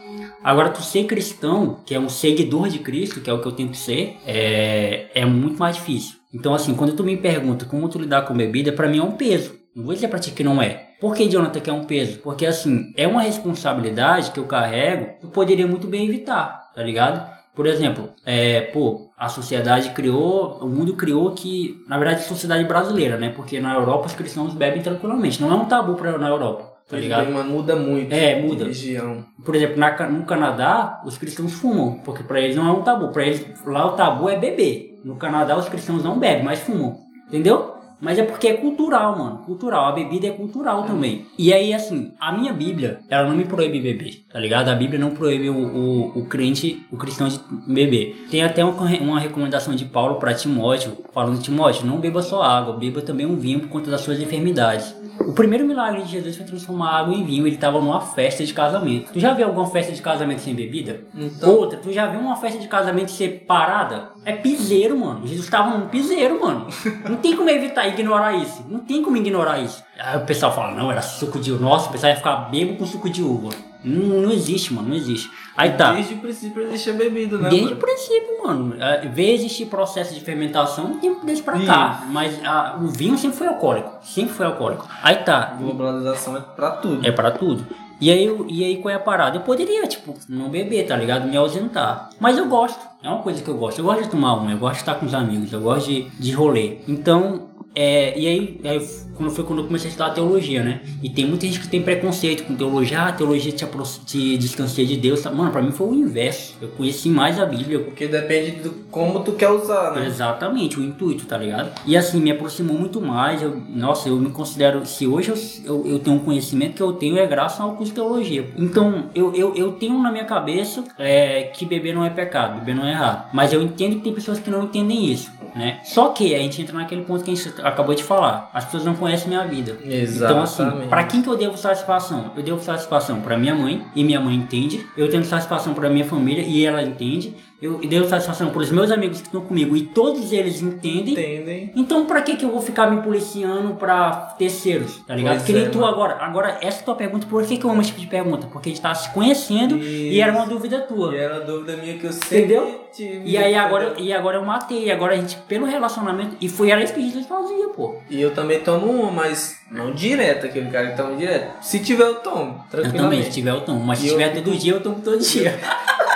Agora, 0.42 0.68
tu 0.70 0.82
ser 0.82 1.05
cristão, 1.05 1.80
que 1.86 1.95
é 1.95 1.99
um 1.99 2.09
seguidor 2.09 2.68
de 2.68 2.78
Cristo, 2.78 3.20
que 3.20 3.30
é 3.30 3.32
o 3.32 3.40
que 3.40 3.47
eu 3.49 3.53
tento 3.53 3.76
ser, 3.76 4.16
é, 4.26 5.07
é 5.14 5.24
muito 5.24 5.59
mais 5.59 5.76
difícil. 5.76 6.16
Então, 6.32 6.55
assim, 6.55 6.74
quando 6.74 6.95
tu 6.95 7.03
me 7.05 7.16
pergunta 7.16 7.64
como 7.64 7.88
tu 7.88 7.99
lidar 7.99 8.22
com 8.22 8.34
bebida, 8.34 8.72
pra 8.72 8.88
mim 8.88 8.99
é 8.99 9.03
um 9.03 9.12
peso. 9.12 9.55
Não 9.74 9.84
vou 9.84 9.95
dizer 9.95 10.09
pra 10.09 10.18
ti 10.18 10.30
que 10.32 10.45
não 10.45 10.61
é. 10.62 10.88
Por 11.01 11.14
que, 11.14 11.28
Jonathan, 11.28 11.61
que 11.61 11.70
é 11.70 11.72
um 11.72 11.84
peso? 11.84 12.18
Porque, 12.20 12.47
assim, 12.47 12.92
é 12.97 13.07
uma 13.07 13.22
responsabilidade 13.22 14.30
que 14.30 14.38
eu 14.38 14.45
carrego 14.45 15.07
eu 15.22 15.28
poderia 15.30 15.66
muito 15.66 15.86
bem 15.86 16.07
evitar, 16.07 16.70
tá 16.74 16.82
ligado? 16.82 17.34
Por 17.55 17.66
exemplo, 17.66 18.11
é, 18.26 18.62
pô, 18.62 19.11
a 19.16 19.28
sociedade 19.28 19.90
criou, 19.90 20.59
o 20.61 20.66
mundo 20.66 20.94
criou 20.94 21.30
que, 21.32 21.82
na 21.88 21.96
verdade, 21.96 22.20
a 22.20 22.24
sociedade 22.24 22.64
brasileira, 22.64 23.16
né? 23.16 23.32
Porque 23.34 23.61
na 23.61 23.74
Europa 23.74 24.07
os 24.07 24.14
cristãos 24.14 24.55
bebem 24.55 24.82
tranquilamente. 24.82 25.40
Não 25.40 25.52
é 25.52 25.55
um 25.55 25.66
tabu 25.66 25.94
pra, 25.94 26.18
na 26.18 26.28
Europa, 26.28 26.72
tá 26.88 26.96
ligado? 26.96 27.30
mano, 27.30 27.50
muda 27.50 27.76
muito. 27.76 28.12
É, 28.12 28.40
muda. 28.40 28.64
Região. 28.64 29.24
Por 29.44 29.55
exemplo, 29.55 29.78
na 29.78 30.09
no 30.09 30.24
Canadá, 30.24 31.00
os 31.07 31.16
cristãos 31.16 31.52
fumam, 31.52 32.00
porque 32.05 32.24
pra 32.24 32.40
eles 32.40 32.57
não 32.57 32.66
é 32.66 32.72
um 32.72 32.82
tabu. 32.82 33.09
Pra 33.12 33.24
eles, 33.24 33.46
lá 33.64 33.86
o 33.86 33.92
tabu 33.92 34.28
é 34.28 34.36
beber. 34.36 35.00
No 35.05 35.14
Canadá, 35.16 35.57
os 35.57 35.68
cristãos 35.68 36.02
não 36.02 36.18
bebem, 36.18 36.44
mas 36.44 36.59
fumam. 36.59 36.96
Entendeu? 37.28 37.74
Mas 38.01 38.18
é 38.18 38.22
porque 38.22 38.49
é 38.49 38.55
cultural, 38.55 39.16
mano. 39.18 39.38
Cultural. 39.38 39.86
A 39.86 39.92
bebida 39.92 40.26
é 40.26 40.30
cultural 40.30 40.82
também. 40.84 41.26
E 41.38 41.53
aí, 41.53 41.72
assim, 41.72 42.12
a 42.20 42.32
minha 42.32 42.53
Bíblia, 42.53 43.01
ela 43.09 43.28
não 43.28 43.36
me 43.36 43.45
proíbe 43.45 43.80
beber, 43.80 44.24
tá 44.32 44.38
ligado? 44.38 44.68
A 44.68 44.74
Bíblia 44.74 44.99
não 44.99 45.11
proíbe 45.11 45.49
o, 45.49 45.57
o, 45.57 46.18
o 46.20 46.26
crente, 46.26 46.84
o 46.90 46.97
cristão 46.97 47.28
de 47.28 47.40
beber. 47.66 48.26
Tem 48.30 48.42
até 48.42 48.64
uma, 48.64 48.72
uma 49.01 49.20
recomendação 49.20 49.74
de 49.74 49.84
Paulo 49.84 50.16
pra 50.16 50.34
Timóteo, 50.34 50.99
falando: 51.12 51.40
Timóteo, 51.40 51.86
não 51.86 51.99
beba 51.99 52.22
só 52.22 52.42
água, 52.42 52.76
beba 52.76 53.01
também 53.01 53.26
um 53.26 53.36
vinho 53.36 53.61
por 53.61 53.68
conta 53.68 53.90
das 53.90 54.01
suas 54.03 54.20
enfermidades. 54.20 54.95
O 55.20 55.32
primeiro 55.32 55.64
milagre 55.64 56.03
de 56.03 56.11
Jesus 56.11 56.36
foi 56.36 56.45
transformar 56.45 56.90
água 56.99 57.14
em 57.14 57.24
vinho. 57.24 57.47
Ele 57.47 57.55
estava 57.55 57.80
numa 57.80 58.01
festa 58.01 58.45
de 58.45 58.53
casamento. 58.53 59.12
Tu 59.12 59.20
já 59.20 59.32
viu 59.32 59.47
alguma 59.47 59.66
festa 59.66 59.92
de 59.92 60.03
casamento 60.03 60.40
sem 60.40 60.55
bebida? 60.55 61.03
Então- 61.14 61.55
Outra, 61.55 61.78
tu 61.78 61.92
já 61.92 62.07
viu 62.09 62.18
uma 62.18 62.34
festa 62.34 62.59
de 62.59 62.66
casamento 62.66 63.12
ser 63.12 63.45
parada? 63.47 64.09
É 64.25 64.33
piseiro, 64.33 64.99
mano. 64.99 65.27
Jesus 65.27 65.45
estava 65.45 65.77
num 65.77 65.89
piseiro, 65.89 66.41
mano. 66.41 66.66
Não 67.09 67.16
tem 67.16 67.37
como 67.37 67.49
evitar 67.51 67.87
ignorar 67.89 68.35
isso. 68.35 68.64
Não 68.68 68.81
tem 68.81 69.03
como 69.03 69.16
ignorar 69.16 69.59
isso. 69.61 69.83
Aí 69.99 70.16
o 70.16 70.25
pessoal 70.25 70.55
fala, 70.55 70.72
não, 70.75 70.91
era 70.91 71.03
suco 71.03 71.39
de 71.39 71.53
uva. 71.53 71.62
Nossa, 71.62 71.89
o 71.89 71.93
pessoal 71.93 72.11
ia 72.11 72.16
ficar 72.16 72.37
bebo 72.51 72.77
com 72.77 72.87
suco 72.87 73.09
de 73.11 73.22
uva. 73.22 73.51
Não, 73.85 74.22
não 74.22 74.33
existe, 74.33 74.72
mano, 74.72 74.89
não 74.89 74.97
existe. 74.97 75.31
Aí 75.55 75.72
tá. 75.72 75.93
Desde 75.93 76.14
o 76.14 76.18
princípio 76.18 76.62
existe 76.62 76.91
a 76.91 76.93
bebida, 76.95 77.37
né? 77.37 77.51
Desde 77.51 77.66
o 77.66 77.70
mano? 77.70 77.81
princípio, 77.81 78.43
mano. 78.43 78.83
É, 78.83 79.07
Vê 79.09 79.35
existir 79.35 79.66
processo 79.66 80.14
de 80.14 80.20
fermentação 80.20 80.87
um 80.87 80.99
tempo 80.99 81.25
desse 81.27 81.43
pra 81.43 81.61
cá. 81.61 82.05
Mas 82.09 82.41
ah, 82.45 82.79
o 82.81 82.89
vinho 82.89 83.18
sempre 83.18 83.37
foi 83.37 83.47
alcoólico. 83.47 83.93
Sempre 84.03 84.35
foi 84.35 84.47
alcoólico. 84.47 84.89
Aí 85.03 85.16
tá. 85.16 85.55
Globalização 85.59 86.37
é 86.37 86.41
pra 86.41 86.70
tudo. 86.70 87.07
É 87.07 87.12
pra 87.12 87.31
tudo. 87.31 87.66
E 88.01 88.11
aí, 88.11 88.28
e 88.49 88.64
aí 88.64 88.76
qual 88.78 88.92
é 88.92 88.97
a 88.97 89.01
parada? 89.01 89.36
Eu 89.36 89.42
poderia, 89.42 89.86
tipo, 89.86 90.14
não 90.28 90.49
beber, 90.49 90.86
tá 90.86 90.97
ligado? 90.97 91.28
Me 91.28 91.36
ausentar. 91.36 92.11
Mas 92.18 92.36
eu 92.38 92.49
gosto. 92.49 92.80
É 93.03 93.09
uma 93.09 93.22
coisa 93.22 93.42
que 93.42 93.49
eu 93.49 93.57
gosto. 93.57 93.78
Eu 93.78 93.84
gosto 93.84 94.03
de 94.03 94.11
tomar 94.11 94.34
uma, 94.34 94.51
eu 94.51 94.59
gosto 94.59 94.74
de 94.74 94.80
estar 94.80 94.95
com 94.95 95.07
os 95.07 95.14
amigos, 95.14 95.53
eu 95.53 95.61
gosto 95.61 95.88
de, 95.88 96.09
de 96.11 96.32
rolê. 96.32 96.78
Então, 96.88 97.49
é, 97.75 98.18
e 98.18 98.27
aí, 98.27 98.61
aí 98.64 98.81
quando 99.16 99.31
foi 99.31 99.45
quando 99.45 99.61
eu 99.61 99.66
comecei 99.66 99.89
a 99.89 99.91
estudar 99.91 100.11
teologia, 100.11 100.62
né? 100.62 100.81
E 101.03 101.09
tem 101.09 101.27
muita 101.27 101.47
gente 101.47 101.61
que 101.61 101.68
tem 101.68 101.83
preconceito 101.83 102.45
com 102.45 102.55
teologia, 102.55 103.03
ah, 103.03 103.12
teologia 103.12 103.53
te, 103.53 103.66
te 104.05 104.37
distancia 104.37 104.85
de 104.85 104.97
Deus. 104.97 105.22
tá? 105.22 105.31
Mano, 105.31 105.51
pra 105.51 105.62
mim 105.62 105.72
foi 105.72 105.89
o 105.89 105.95
inverso. 105.95 106.57
Eu 106.61 106.68
conheci 106.68 107.09
mais 107.09 107.39
a 107.39 107.47
Bíblia, 107.47 107.81
Porque 107.81 108.07
depende 108.07 108.62
do 108.62 108.70
como 108.91 109.20
tu 109.20 109.33
quer 109.33 109.51
usar, 109.51 109.93
né? 109.93 110.07
Exatamente, 110.07 110.79
o 110.79 110.83
intuito, 110.83 111.27
tá 111.27 111.37
ligado? 111.37 111.72
E 111.87 111.97
assim, 111.97 112.20
me 112.20 112.31
aproximou 112.31 112.79
muito 112.79 113.01
mais. 113.01 113.43
Eu, 113.43 113.61
nossa, 113.68 114.09
eu 114.09 114.16
me 114.16 114.31
considero. 114.31 114.85
Se 114.87 115.07
hoje 115.07 115.31
eu, 115.31 115.37
eu, 115.64 115.87
eu 115.87 115.99
tenho 115.99 116.16
um 116.16 116.20
conhecimento 116.20 116.75
que 116.75 116.83
eu 116.83 116.93
tenho, 116.93 117.18
é 117.18 117.27
graças 117.27 117.61
ao 117.61 117.75
curso 117.75 117.93
de 117.93 117.95
teologia. 117.95 118.49
Então, 118.57 119.07
eu, 119.14 119.35
eu, 119.35 119.55
eu 119.55 119.72
tenho 119.72 119.99
na 120.01 120.11
minha 120.11 120.25
cabeça 120.25 120.85
é, 120.99 121.45
que 121.55 121.64
beber 121.64 121.95
não 121.95 122.05
é 122.05 122.11
pecado, 122.11 122.59
beber 122.61 122.75
não 122.75 122.87
é 122.87 122.91
errado. 122.91 123.31
Mas 123.33 123.53
eu 123.53 123.62
entendo 123.62 123.97
que 123.97 124.03
tem 124.03 124.12
pessoas 124.12 124.39
que 124.39 124.51
não 124.51 124.64
entendem 124.64 125.11
isso, 125.11 125.31
né? 125.55 125.80
Só 125.84 126.09
que 126.09 126.34
a 126.34 126.38
gente 126.38 126.61
entra 126.61 126.76
naquele 126.76 127.02
ponto 127.02 127.24
que 127.24 127.30
a 127.30 127.34
gente 127.34 127.55
acabou 127.62 127.94
de 127.94 128.02
falar. 128.02 128.50
As 128.52 128.64
pessoas 128.64 128.84
não 128.84 128.94
conhecem 128.94 129.28
minha 129.28 129.46
vida. 129.46 129.78
Então, 129.82 130.42
assim, 130.42 130.62
Exatamente. 130.62 130.88
pra 130.88 131.05
quem 131.05 131.22
que 131.22 131.28
eu 131.28 131.36
devo 131.36 131.57
satisfação? 131.57 132.32
Eu 132.36 132.42
devo 132.42 132.62
satisfação 132.62 133.20
pra 133.20 133.36
minha 133.36 133.55
mãe 133.55 133.84
e 133.94 134.02
minha 134.02 134.20
mãe 134.20 134.34
entende. 134.34 134.84
Eu 134.96 135.09
tenho 135.11 135.24
satisfação 135.24 135.74
pra 135.74 135.88
minha 135.88 136.05
família 136.05 136.42
e 136.42 136.64
ela 136.64 136.82
entende. 136.82 137.34
Eu 137.65 137.79
dei 137.79 138.05
satisfação 138.07 138.51
para 138.51 138.61
os 138.61 138.71
meus 138.71 138.91
amigos 138.91 139.21
que 139.21 139.27
estão 139.27 139.41
comigo 139.41 139.77
e 139.77 139.83
todos 139.87 140.33
eles 140.33 140.61
entendem. 140.61 141.12
Entendem. 141.15 141.73
Então, 141.75 142.05
pra 142.05 142.21
que 142.21 142.37
que 142.37 142.45
eu 142.45 142.51
vou 142.51 142.61
ficar 142.61 142.91
me 142.91 143.01
policiando 143.03 143.75
pra 143.75 144.35
terceiros, 144.39 144.99
tá 145.07 145.15
ligado? 145.15 145.37
Pois 145.37 145.45
que 145.47 145.53
nem 145.53 145.65
é, 145.65 145.69
tu 145.69 145.79
mano. 145.79 145.93
agora. 145.93 146.17
Agora, 146.21 146.59
essa 146.61 146.83
tua 146.85 146.95
pergunta, 146.95 147.27
por 147.27 147.45
que 147.47 147.57
que 147.57 147.65
eu 147.65 147.71
amo 147.71 147.81
esse 147.81 147.91
tipo 147.91 148.01
de 148.01 148.07
pergunta? 148.07 148.47
Porque 148.49 148.69
a 148.69 148.73
gente 148.73 148.83
tava 148.83 148.95
se 148.95 149.11
conhecendo 149.12 149.77
e 149.79 150.11
Isso. 150.12 150.23
era 150.23 150.33
uma 150.33 150.47
dúvida 150.47 150.81
tua. 150.83 151.15
E 151.15 151.19
era 151.19 151.37
uma 151.37 151.45
dúvida 151.45 151.77
minha 151.77 151.97
que 151.99 152.05
eu 152.05 152.12
sempre 152.12 152.39
Entendeu? 152.39 152.85
tive. 152.93 153.23
E 153.25 153.37
aí 153.39 153.55
agora, 153.55 153.95
e 153.99 154.12
agora 154.12 154.37
eu 154.37 154.45
matei, 154.45 154.91
agora 154.91 155.15
a 155.15 155.17
gente, 155.17 155.37
pelo 155.49 155.65
relacionamento, 155.67 156.37
e 156.41 156.49
foi 156.49 156.71
era 156.71 156.83
isso 156.83 156.93
que 156.93 157.01
a 157.01 157.03
gente 157.03 157.27
fazia, 157.27 157.69
pô. 157.69 157.97
E 158.11 158.21
eu 158.21 158.33
também 158.35 158.61
tomo 158.61 158.87
uma, 158.91 159.11
mas 159.11 159.59
não 159.71 159.93
direto, 159.93 160.47
aquele 160.47 160.71
cara 160.71 160.91
que 160.91 160.97
toma 160.97 161.17
direto. 161.17 161.65
Se 161.65 161.81
tiver, 161.81 162.05
eu 162.05 162.17
tomo, 162.17 162.65
Eu 162.73 162.93
também, 162.93 163.23
se 163.23 163.31
tiver 163.31 163.51
eu 163.51 163.62
tomo, 163.62 163.81
mas 163.85 163.99
se 163.99 164.07
E 164.07 164.09
eu 164.09 164.12
tiver 164.15 164.35
todo 164.43 164.57
dia, 164.57 164.73
eu 164.75 164.81
tomo 164.83 165.01
todo 165.01 165.19
dia. 165.19 165.59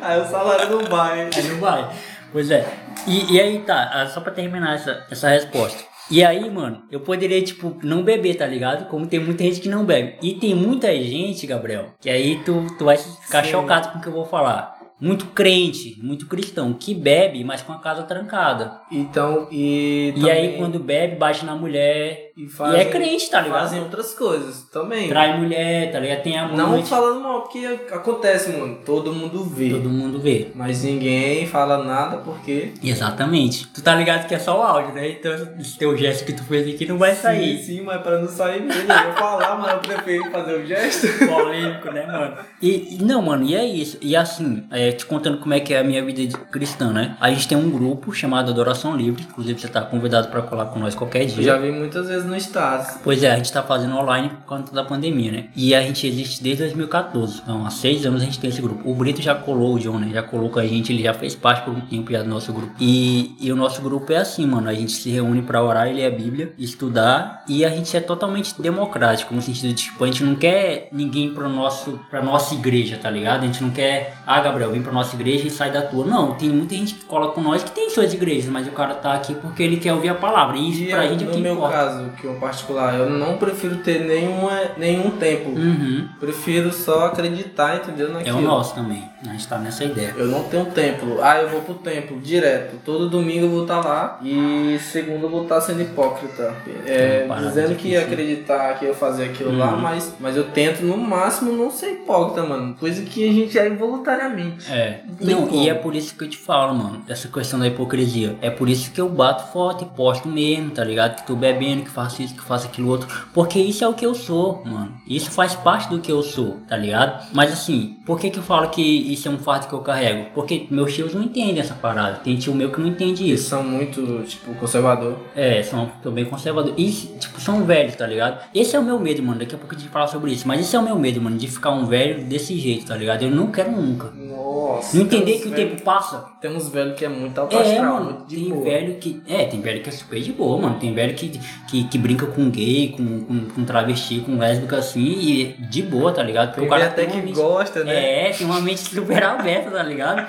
Aí 0.02 0.20
o 0.20 0.24
salário 0.24 0.70
não 0.70 0.84
vai. 0.84 1.22
Aí 1.34 1.48
não 1.48 1.58
vai. 1.60 1.90
Pois 2.32 2.50
é. 2.50 2.66
E, 3.06 3.34
e 3.34 3.40
aí 3.40 3.58
tá, 3.60 3.90
ah, 3.92 4.06
só 4.06 4.20
pra 4.20 4.32
terminar 4.32 4.74
essa, 4.74 5.04
essa 5.10 5.28
resposta. 5.28 5.82
E 6.10 6.24
aí, 6.24 6.50
mano, 6.50 6.82
eu 6.90 7.00
poderia, 7.00 7.40
tipo, 7.42 7.76
não 7.82 8.02
beber, 8.02 8.34
tá 8.34 8.46
ligado? 8.46 8.88
Como 8.88 9.06
tem 9.06 9.20
muita 9.20 9.44
gente 9.44 9.60
que 9.60 9.68
não 9.68 9.84
bebe. 9.84 10.16
E 10.20 10.34
tem 10.34 10.54
muita 10.54 10.92
gente, 10.92 11.46
Gabriel, 11.46 11.94
que 12.00 12.10
aí 12.10 12.40
tu, 12.44 12.66
tu 12.76 12.84
vai 12.84 12.96
ficar 12.96 13.44
Sim. 13.44 13.52
chocado 13.52 13.92
com 13.92 13.98
o 13.98 14.00
que 14.00 14.08
eu 14.08 14.12
vou 14.12 14.26
falar. 14.26 14.76
Muito 15.00 15.26
crente, 15.26 15.96
muito 16.02 16.26
cristão, 16.26 16.74
que 16.74 16.94
bebe, 16.94 17.42
mas 17.42 17.62
com 17.62 17.72
a 17.72 17.78
casa 17.78 18.02
trancada. 18.02 18.80
Então, 18.92 19.48
e. 19.50 20.12
E 20.16 20.30
aí, 20.30 20.42
também- 20.42 20.58
quando 20.58 20.78
bebe, 20.78 21.16
bate 21.16 21.44
na 21.44 21.54
mulher. 21.54 22.29
E, 22.46 22.72
e 22.72 22.76
é 22.76 22.84
crente, 22.86 23.30
tá 23.30 23.40
ligado? 23.40 23.60
Fazem 23.60 23.80
outras 23.80 24.14
coisas 24.14 24.62
também. 24.72 25.08
Trai 25.08 25.38
mulher, 25.38 25.92
tá 25.92 25.98
ligado? 26.00 26.22
Tem 26.22 26.38
amante. 26.38 26.56
Não 26.56 26.86
falando 26.86 27.20
mal, 27.20 27.42
porque 27.42 27.66
acontece, 27.92 28.50
mano. 28.52 28.78
Todo 28.84 29.12
mundo 29.12 29.44
vê. 29.44 29.70
Todo 29.70 29.88
mundo 29.88 30.18
vê. 30.20 30.48
Mas 30.54 30.82
ninguém 30.84 31.46
fala 31.46 31.82
nada 31.84 32.18
porque. 32.18 32.72
Exatamente. 32.82 33.66
Tu 33.68 33.82
tá 33.82 33.94
ligado 33.94 34.26
que 34.26 34.34
é 34.34 34.38
só 34.38 34.58
o 34.58 34.62
áudio, 34.62 34.94
né? 34.94 35.10
Então 35.10 35.32
esse 35.58 35.76
teu 35.78 35.96
gesto 35.96 36.24
que 36.24 36.32
tu 36.32 36.42
fez 36.44 36.72
aqui 36.74 36.86
não 36.86 36.98
vai 36.98 37.14
sair. 37.14 37.58
Sim, 37.58 37.64
sim, 37.64 37.80
mas 37.82 38.00
pra 38.02 38.18
não 38.18 38.28
sair 38.28 38.62
mesmo, 38.62 38.90
eu 38.92 39.04
vou 39.04 39.12
falar, 39.14 39.56
mas 39.58 39.72
eu 39.72 39.78
prefiro 39.80 40.30
fazer 40.30 40.54
o 40.54 40.66
gesto. 40.66 41.06
Polêmico, 41.26 41.90
né, 41.90 42.06
mano? 42.06 42.36
E, 42.62 42.96
e- 42.96 43.02
não, 43.02 43.22
mano, 43.22 43.44
e 43.44 43.54
é 43.54 43.64
isso. 43.64 43.98
E 44.00 44.14
assim, 44.16 44.64
é, 44.70 44.92
te 44.92 45.04
contando 45.06 45.38
como 45.38 45.54
é 45.54 45.60
que 45.60 45.74
é 45.74 45.78
a 45.80 45.84
minha 45.84 46.04
vida 46.04 46.24
de 46.26 46.36
cristã, 46.36 46.92
né? 46.92 47.16
A 47.20 47.30
gente 47.30 47.48
tem 47.48 47.56
um 47.58 47.70
grupo 47.70 48.12
chamado 48.12 48.50
Adoração 48.50 48.96
Livre. 48.96 49.22
Inclusive, 49.28 49.60
você 49.60 49.68
tá 49.68 49.82
convidado 49.82 50.28
pra 50.28 50.42
colar 50.42 50.66
com 50.66 50.78
nós 50.78 50.94
qualquer 50.94 51.24
dia. 51.26 51.38
Eu 51.38 51.42
já 51.42 51.58
vi 51.58 51.70
muitas 51.70 52.08
vezes 52.08 52.28
no 52.30 52.36
status. 52.36 52.98
Pois 53.02 53.22
é, 53.22 53.30
a 53.32 53.36
gente 53.36 53.52
tá 53.52 53.62
fazendo 53.62 53.96
online 53.96 54.28
por 54.30 54.44
conta 54.56 54.72
da 54.72 54.84
pandemia, 54.84 55.32
né? 55.32 55.44
E 55.54 55.74
a 55.74 55.82
gente 55.82 56.06
existe 56.06 56.42
desde 56.42 56.62
2014. 56.64 57.40
Então, 57.42 57.66
há 57.66 57.70
seis 57.70 58.04
anos 58.06 58.22
a 58.22 58.24
gente 58.24 58.38
tem 58.38 58.48
esse 58.50 58.62
grupo. 58.62 58.88
O 58.90 58.94
Brito 58.94 59.20
já 59.20 59.34
colou, 59.34 59.74
o 59.74 59.78
John, 59.78 59.98
né? 59.98 60.10
Já 60.12 60.22
colou 60.22 60.48
com 60.50 60.58
a 60.58 60.66
gente, 60.66 60.92
ele 60.92 61.02
já 61.02 61.12
fez 61.14 61.34
parte 61.34 61.64
por 61.64 61.74
um 61.74 61.80
tempo 61.80 62.10
já 62.12 62.22
do 62.22 62.28
nosso 62.28 62.52
grupo. 62.52 62.72
E, 62.80 63.36
e 63.40 63.52
o 63.52 63.56
nosso 63.56 63.82
grupo 63.82 64.12
é 64.12 64.16
assim, 64.18 64.46
mano. 64.46 64.68
A 64.68 64.74
gente 64.74 64.92
se 64.92 65.10
reúne 65.10 65.42
pra 65.42 65.62
orar 65.62 65.88
e 65.88 65.94
ler 65.94 66.06
a 66.06 66.10
Bíblia, 66.10 66.52
estudar. 66.58 67.44
E 67.48 67.64
a 67.64 67.68
gente 67.70 67.94
é 67.96 68.00
totalmente 68.00 68.60
democrático, 68.60 69.34
no 69.34 69.42
sentido 69.42 69.68
de, 69.68 69.74
tipo, 69.74 70.02
a 70.02 70.06
gente 70.06 70.24
não 70.24 70.34
quer 70.34 70.88
ninguém 70.92 71.32
pro 71.34 71.48
nosso, 71.48 71.98
pra 72.08 72.22
nossa 72.22 72.54
igreja, 72.54 72.96
tá 73.00 73.10
ligado? 73.10 73.42
A 73.42 73.46
gente 73.46 73.62
não 73.62 73.70
quer, 73.70 74.14
ah, 74.26 74.40
Gabriel, 74.40 74.70
vem 74.70 74.82
pra 74.82 74.92
nossa 74.92 75.14
igreja 75.16 75.46
e 75.46 75.50
sai 75.50 75.70
da 75.70 75.82
tua. 75.82 76.04
Não, 76.06 76.34
tem 76.34 76.48
muita 76.48 76.74
gente 76.74 76.94
que 76.94 77.04
cola 77.04 77.32
com 77.32 77.40
nós 77.40 77.62
que 77.62 77.70
tem 77.70 77.90
suas 77.90 78.12
igrejas, 78.14 78.48
mas 78.50 78.66
o 78.66 78.70
cara 78.72 78.94
tá 78.94 79.12
aqui 79.14 79.34
porque 79.34 79.62
ele 79.62 79.76
quer 79.78 79.92
ouvir 79.92 80.08
a 80.10 80.14
palavra. 80.14 80.56
E 80.56 80.70
isso 80.70 80.82
E 80.82 80.86
pra 80.88 81.04
eu, 81.04 81.10
gente 81.12 81.24
é 81.24 81.26
o 81.26 81.30
no 81.30 81.34
que 81.36 81.40
meu 81.40 81.54
importa. 81.54 81.74
caso, 81.76 82.09
que 82.12 82.26
é 82.26 82.30
um 82.30 82.38
particular, 82.38 82.98
eu 82.98 83.08
não 83.10 83.36
prefiro 83.38 83.76
ter 83.78 84.00
nenhum, 84.00 84.48
nenhum 84.76 85.10
tempo. 85.12 85.50
Uhum. 85.50 86.08
Prefiro 86.18 86.72
só 86.72 87.06
acreditar, 87.06 87.76
entendeu? 87.76 88.08
É 88.08 88.12
Naquilo. 88.12 88.38
o 88.38 88.42
nosso 88.42 88.74
também. 88.74 89.08
A 89.26 89.32
gente 89.32 89.46
tá 89.48 89.58
nessa 89.58 89.84
ideia. 89.84 90.14
Eu 90.16 90.26
não 90.28 90.44
tenho 90.44 90.64
templo. 90.66 91.18
Ah, 91.22 91.38
eu 91.40 91.48
vou 91.50 91.60
pro 91.60 91.74
templo 91.74 92.18
direto. 92.20 92.76
Todo 92.84 93.08
domingo 93.10 93.44
eu 93.46 93.50
vou 93.50 93.62
estar 93.62 93.80
lá. 93.80 94.18
E 94.22 94.78
segundo 94.80 95.24
eu 95.24 95.28
vou 95.30 95.42
estar 95.42 95.60
sendo 95.60 95.82
hipócrita. 95.82 96.54
É, 96.86 97.26
dizendo 97.40 97.74
que 97.76 97.88
ia 97.88 98.00
difícil. 98.00 98.02
acreditar 98.02 98.78
que 98.78 98.86
ia 98.86 98.94
fazer 98.94 99.24
aquilo 99.24 99.56
lá, 99.58 99.72
Uhum. 99.74 99.80
mas, 99.80 100.14
mas 100.18 100.36
eu 100.36 100.44
tento 100.44 100.82
no 100.82 100.96
máximo 100.96 101.52
não 101.52 101.70
ser 101.70 101.90
hipócrita, 101.92 102.42
mano. 102.48 102.74
Coisa 102.80 103.02
que 103.02 103.28
a 103.28 103.32
gente 103.32 103.58
é 103.58 103.68
involuntariamente. 103.68 104.72
É. 104.72 105.00
Não 105.20 105.40
Não, 105.42 105.54
e 105.54 105.68
é 105.68 105.74
por 105.74 105.94
isso 105.94 106.14
que 106.16 106.24
eu 106.24 106.28
te 106.28 106.38
falo, 106.38 106.74
mano, 106.74 107.02
essa 107.08 107.28
questão 107.28 107.58
da 107.58 107.66
hipocrisia. 107.66 108.36
É 108.40 108.48
por 108.50 108.68
isso 108.68 108.90
que 108.90 109.00
eu 109.00 109.08
bato 109.08 109.52
forte 109.52 109.84
e 109.84 109.86
posto 109.88 110.28
mesmo, 110.28 110.70
tá 110.70 110.82
ligado? 110.84 111.16
Que 111.16 111.26
tô 111.26 111.34
bebendo, 111.34 111.82
que 111.82 111.90
faço 112.00 112.22
isso, 112.22 112.34
que 112.34 112.40
faço 112.42 112.66
aquilo 112.66 112.88
outro. 112.88 113.08
Porque 113.34 113.58
isso 113.58 113.84
é 113.84 113.88
o 113.88 113.94
que 113.94 114.04
eu 114.06 114.14
sou, 114.14 114.62
mano. 114.64 114.92
Isso 115.06 115.30
faz 115.30 115.54
parte 115.54 115.88
do 115.90 115.98
que 115.98 116.10
eu 116.10 116.22
sou, 116.22 116.58
tá 116.68 116.76
ligado? 116.76 117.26
Mas 117.32 117.52
assim, 117.52 117.96
por 118.06 118.18
que 118.18 118.30
que 118.30 118.38
eu 118.38 118.42
falo 118.42 118.68
que 118.70 118.80
isso 118.82 119.28
é 119.28 119.30
um 119.30 119.38
fato 119.38 119.68
que 119.68 119.74
eu 119.74 119.80
carrego? 119.80 120.26
Porque 120.34 120.66
meus 120.70 120.94
tios 120.94 121.14
não 121.14 121.22
entendem 121.22 121.58
essa 121.60 121.74
parada. 121.74 122.16
Tem 122.24 122.36
tio 122.36 122.54
meu 122.54 122.70
que 122.70 122.80
não 122.80 122.88
entende 122.88 123.24
Eles 123.24 123.40
isso. 123.40 123.50
são 123.50 123.62
muito, 123.62 124.22
tipo, 124.26 124.54
conservador. 124.54 125.16
É, 125.36 125.62
são 125.62 125.90
tô 126.02 126.10
bem 126.10 126.24
conservadores. 126.24 126.74
E, 126.78 127.18
tipo, 127.18 127.40
são 127.40 127.64
velhos, 127.64 127.94
tá 127.96 128.06
ligado? 128.06 128.40
Esse 128.54 128.74
é 128.76 128.78
o 128.78 128.82
meu 128.82 128.98
medo, 128.98 129.22
mano. 129.22 129.38
Daqui 129.38 129.54
a 129.54 129.58
pouco 129.58 129.74
a 129.74 129.78
gente 129.78 129.90
fala 129.90 130.06
sobre 130.06 130.32
isso. 130.32 130.46
Mas 130.48 130.60
esse 130.60 130.74
é 130.74 130.78
o 130.78 130.82
meu 130.82 130.98
medo, 130.98 131.20
mano, 131.20 131.36
de 131.36 131.46
ficar 131.48 131.70
um 131.70 131.84
velho 131.86 132.24
desse 132.24 132.58
jeito, 132.58 132.86
tá 132.86 132.96
ligado? 132.96 133.22
Eu 133.22 133.30
não 133.30 133.48
quero 133.48 133.70
nunca. 133.72 134.10
Nossa. 134.10 134.96
Não 134.96 135.04
entender 135.04 135.32
que 135.38 135.48
uns 135.48 135.52
o 135.52 135.54
velho- 135.54 135.70
tempo 135.70 135.82
passa. 135.82 136.24
Tem 136.40 136.50
uns 136.56 136.68
velhos 136.68 136.96
que 136.98 137.04
é 137.04 137.08
muito 137.08 137.38
alto 137.38 137.54
É, 137.56 137.60
astral, 137.60 137.94
mano, 137.94 138.04
muito 138.12 138.26
de 138.26 138.36
tem 138.36 138.48
boa. 138.48 138.64
velho 138.64 138.94
que. 138.94 139.22
É, 139.28 139.44
tem 139.44 139.60
velho 139.60 139.82
que 139.82 139.88
é 139.88 139.92
super 139.92 140.20
de 140.20 140.32
boa, 140.32 140.60
mano. 140.60 140.78
Tem 140.78 140.94
velho 140.94 141.14
que, 141.14 141.38
que, 141.68 141.84
que 141.90 141.98
brinca 141.98 142.26
com 142.26 142.48
gay, 142.48 142.94
com, 142.96 143.20
com, 143.24 143.40
com 143.46 143.64
travesti, 143.64 144.20
com 144.20 144.38
lésbica 144.38 144.78
assim, 144.78 145.00
e 145.04 145.54
de 145.58 145.82
boa, 145.82 146.12
tá 146.12 146.22
ligado? 146.22 146.48
Porque 146.54 146.60
Tem 146.60 146.68
o 146.68 146.70
cara 146.70 146.86
até 146.86 147.06
que 147.06 147.16
mente- 147.18 147.34
gosta, 147.34 147.82
né? 147.84 148.28
É, 148.28 148.32
tem 148.32 148.46
uma 148.46 148.60
mente 148.60 148.80
super 148.80 149.22
aberta, 149.24 149.70
tá 149.70 149.82
ligado? 149.82 150.26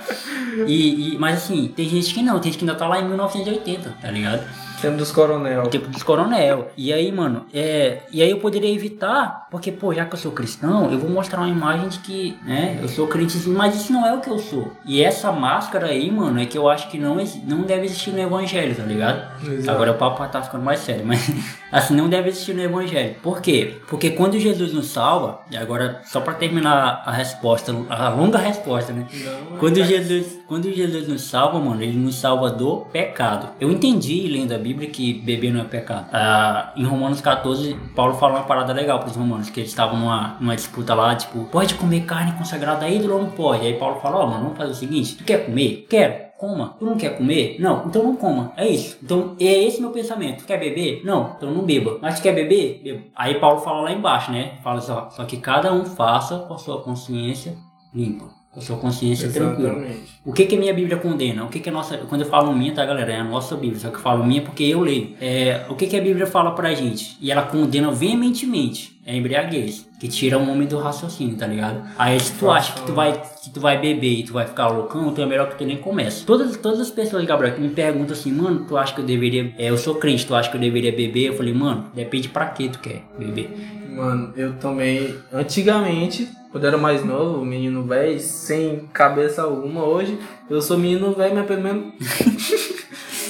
E, 0.67 1.13
e, 1.13 1.17
mas 1.17 1.37
assim, 1.37 1.67
tem 1.75 1.87
gente 1.87 2.13
que 2.13 2.21
não, 2.21 2.39
tem 2.39 2.51
gente 2.51 2.59
que 2.59 2.65
ainda 2.65 2.75
tá 2.77 2.87
lá 2.87 2.99
em 2.99 3.07
1980, 3.07 3.95
tá 4.01 4.09
ligado? 4.11 4.43
Tempo 4.81 4.97
dos 4.97 5.11
coronel. 5.11 5.63
Tipo 5.67 5.87
dos 5.89 6.03
coronel. 6.03 6.69
E 6.75 6.91
aí, 6.91 7.11
mano, 7.11 7.45
é. 7.53 7.99
E 8.11 8.21
aí 8.21 8.29
eu 8.29 8.37
poderia 8.39 8.73
evitar, 8.73 9.47
porque, 9.51 9.71
pô, 9.71 9.93
já 9.93 10.05
que 10.05 10.13
eu 10.13 10.19
sou 10.19 10.31
cristão, 10.31 10.91
eu 10.91 10.97
vou 10.97 11.09
mostrar 11.09 11.39
uma 11.41 11.49
imagem 11.49 11.87
de 11.89 11.99
que, 11.99 12.37
né, 12.45 12.79
eu 12.81 12.87
sou 12.89 13.07
crentezinho, 13.07 13.55
mas 13.57 13.75
isso 13.75 13.93
não 13.93 14.05
é 14.05 14.13
o 14.13 14.19
que 14.21 14.29
eu 14.29 14.39
sou. 14.39 14.71
E 14.85 15.03
essa 15.03 15.31
máscara 15.31 15.87
aí, 15.87 16.09
mano, 16.11 16.39
é 16.41 16.45
que 16.45 16.57
eu 16.57 16.67
acho 16.69 16.89
que 16.89 16.97
não, 16.97 17.17
não 17.45 17.61
deve 17.61 17.85
existir 17.85 18.11
no 18.11 18.19
evangelho, 18.19 18.75
tá 18.75 18.83
ligado? 18.83 19.21
Exato. 19.47 19.71
Agora 19.71 19.91
o 19.91 19.95
papo 19.95 20.25
tá 20.27 20.41
ficando 20.41 20.63
mais 20.63 20.79
sério, 20.79 21.05
mas 21.05 21.29
assim, 21.71 21.95
não 21.95 22.09
deve 22.09 22.29
existir 22.29 22.53
no 22.55 22.61
evangelho. 22.61 23.15
Por 23.21 23.41
quê? 23.41 23.77
Porque 23.87 24.09
quando 24.11 24.39
Jesus 24.39 24.73
nos 24.73 24.87
salva, 24.87 25.41
e 25.51 25.57
agora 25.57 26.01
só 26.05 26.19
pra 26.21 26.33
terminar 26.33 27.03
a 27.05 27.11
resposta, 27.11 27.73
a 27.89 28.09
longa 28.09 28.37
resposta, 28.37 28.91
né? 28.93 29.05
Não, 29.13 29.57
Quando 29.57 29.77
mas- 29.79 29.87
Jesus, 29.87 30.39
quando 30.47 30.71
Jesus 30.73 31.07
nos 31.07 31.21
salva, 31.21 31.59
mano, 31.59 31.81
ele 31.81 31.97
nos 31.97 32.15
salva 32.15 32.49
do 32.49 32.77
pecado. 32.91 33.49
Eu 33.59 33.71
entendi 33.71 34.27
lendo 34.27 34.53
a 34.53 34.57
Bíblia 34.57 34.70
que 34.73 35.13
beber 35.13 35.51
não 35.51 35.61
é 35.61 35.65
pecado. 35.65 36.07
Ah, 36.11 36.73
em 36.75 36.83
Romanos 36.83 37.21
14, 37.21 37.75
Paulo 37.95 38.13
fala 38.15 38.35
uma 38.39 38.43
parada 38.43 38.73
legal 38.73 38.99
pros 38.99 39.15
romanos, 39.15 39.49
que 39.49 39.59
eles 39.59 39.69
estavam 39.69 39.99
numa, 39.99 40.37
numa 40.39 40.55
disputa 40.55 40.93
lá, 40.93 41.15
tipo, 41.15 41.45
pode 41.45 41.75
comer 41.75 42.01
carne 42.05 42.33
consagrada 42.33 42.85
a 42.85 42.89
ídolo 42.89 43.15
ou 43.15 43.21
não 43.23 43.29
pode? 43.31 43.65
Aí 43.65 43.73
Paulo 43.73 43.99
fala, 43.99 44.17
ó, 44.17 44.27
mano, 44.27 44.43
vamos 44.43 44.57
fazer 44.57 44.71
o 44.71 44.75
seguinte, 44.75 45.15
tu 45.15 45.23
quer 45.23 45.45
comer? 45.45 45.85
Quero. 45.89 46.31
Coma. 46.41 46.75
Tu 46.79 46.85
não 46.85 46.97
quer 46.97 47.15
comer? 47.15 47.57
Não. 47.59 47.85
Então 47.85 48.01
não 48.01 48.15
coma. 48.15 48.51
É 48.57 48.67
isso. 48.67 48.97
Então 49.03 49.35
é 49.39 49.63
esse 49.63 49.79
meu 49.79 49.91
pensamento. 49.91 50.43
Quer 50.43 50.59
beber? 50.59 51.03
Não. 51.05 51.35
Então 51.37 51.51
não 51.51 51.63
beba. 51.63 51.99
Mas 52.01 52.19
quer 52.19 52.33
beber? 52.33 52.81
Beba. 52.83 53.03
Aí 53.15 53.39
Paulo 53.39 53.59
fala 53.59 53.81
lá 53.81 53.91
embaixo, 53.91 54.31
né? 54.31 54.53
Fala 54.63 54.81
só, 54.81 55.07
só 55.11 55.23
que 55.23 55.37
cada 55.37 55.71
um 55.71 55.85
faça 55.85 56.39
com 56.39 56.55
a 56.55 56.57
sua 56.57 56.81
consciência 56.81 57.55
limpa. 57.93 58.40
A 58.55 58.59
sua 58.59 58.75
consciência 58.77 59.29
tranquila. 59.29 59.69
Exatamente. 59.69 60.21
O 60.25 60.33
que 60.33 60.45
que 60.45 60.55
a 60.55 60.59
minha 60.59 60.73
Bíblia 60.73 60.97
condena? 60.97 61.45
O 61.45 61.47
que 61.47 61.61
que 61.61 61.69
a 61.69 61.71
nossa... 61.71 61.97
Quando 61.99 62.21
eu 62.21 62.27
falo 62.27 62.53
minha, 62.53 62.73
tá, 62.73 62.85
galera? 62.85 63.13
É 63.13 63.17
a 63.17 63.23
nossa 63.23 63.55
Bíblia. 63.55 63.79
Só 63.79 63.89
que 63.89 63.95
eu 63.95 64.01
falo 64.01 64.25
minha 64.25 64.41
porque 64.41 64.63
eu 64.63 64.81
leio. 64.81 65.13
É, 65.21 65.65
o 65.69 65.75
que 65.75 65.87
que 65.87 65.95
a 65.95 66.01
Bíblia 66.01 66.27
fala 66.27 66.51
pra 66.51 66.73
gente? 66.73 67.17
E 67.21 67.31
ela 67.31 67.43
condena 67.43 67.91
veementemente. 67.91 68.99
É 69.05 69.13
a 69.13 69.15
embriaguez. 69.15 69.87
Que 69.99 70.07
tira 70.07 70.37
o 70.37 70.49
homem 70.49 70.67
do 70.67 70.77
raciocínio, 70.77 71.37
tá 71.37 71.47
ligado? 71.47 71.81
Aí 71.97 72.19
se 72.19 72.33
tu 72.33 72.51
acha 72.51 72.73
que 72.73 72.81
tu 72.81 72.93
vai, 72.93 73.19
que 73.41 73.49
tu 73.49 73.59
vai 73.61 73.79
beber 73.79 74.19
e 74.19 74.23
tu 74.23 74.33
vai 74.33 74.45
ficar 74.45 74.67
loucão, 74.67 75.09
então 75.09 75.23
é 75.23 75.27
melhor 75.27 75.49
que 75.49 75.57
tu 75.57 75.65
nem 75.65 75.77
comece. 75.77 76.25
Todas, 76.25 76.57
todas 76.57 76.81
as 76.81 76.91
pessoas, 76.91 77.23
Gabriel, 77.23 77.55
que 77.55 77.61
me 77.61 77.69
perguntam 77.69 78.13
assim, 78.13 78.31
mano, 78.33 78.65
tu 78.67 78.75
acha 78.75 78.93
que 78.93 78.99
eu 78.99 79.05
deveria... 79.05 79.53
É, 79.57 79.69
eu 79.69 79.77
sou 79.77 79.95
crente, 79.95 80.25
tu 80.25 80.35
acha 80.35 80.51
que 80.51 80.57
eu 80.57 80.61
deveria 80.61 80.91
beber? 80.91 81.27
Eu 81.27 81.33
falei, 81.35 81.53
mano, 81.53 81.85
depende 81.95 82.27
pra 82.27 82.47
que 82.47 82.67
tu 82.67 82.79
quer 82.79 83.03
beber. 83.17 83.49
Mano, 83.89 84.33
eu 84.35 84.53
tomei 84.59 85.17
antigamente, 85.33 86.29
quando 86.51 86.65
eu 86.65 86.67
era 86.67 86.77
mais 86.77 87.03
novo, 87.05 87.45
menino 87.45 87.83
velho, 87.83 88.19
sem 88.19 88.87
cabeça 88.93 89.41
alguma. 89.41 89.85
Hoje 89.85 90.19
eu 90.49 90.61
sou 90.61 90.77
menino 90.77 91.13
velho, 91.13 91.35
mas 91.35 91.47
pelo 91.47 91.61
menos 91.61 91.93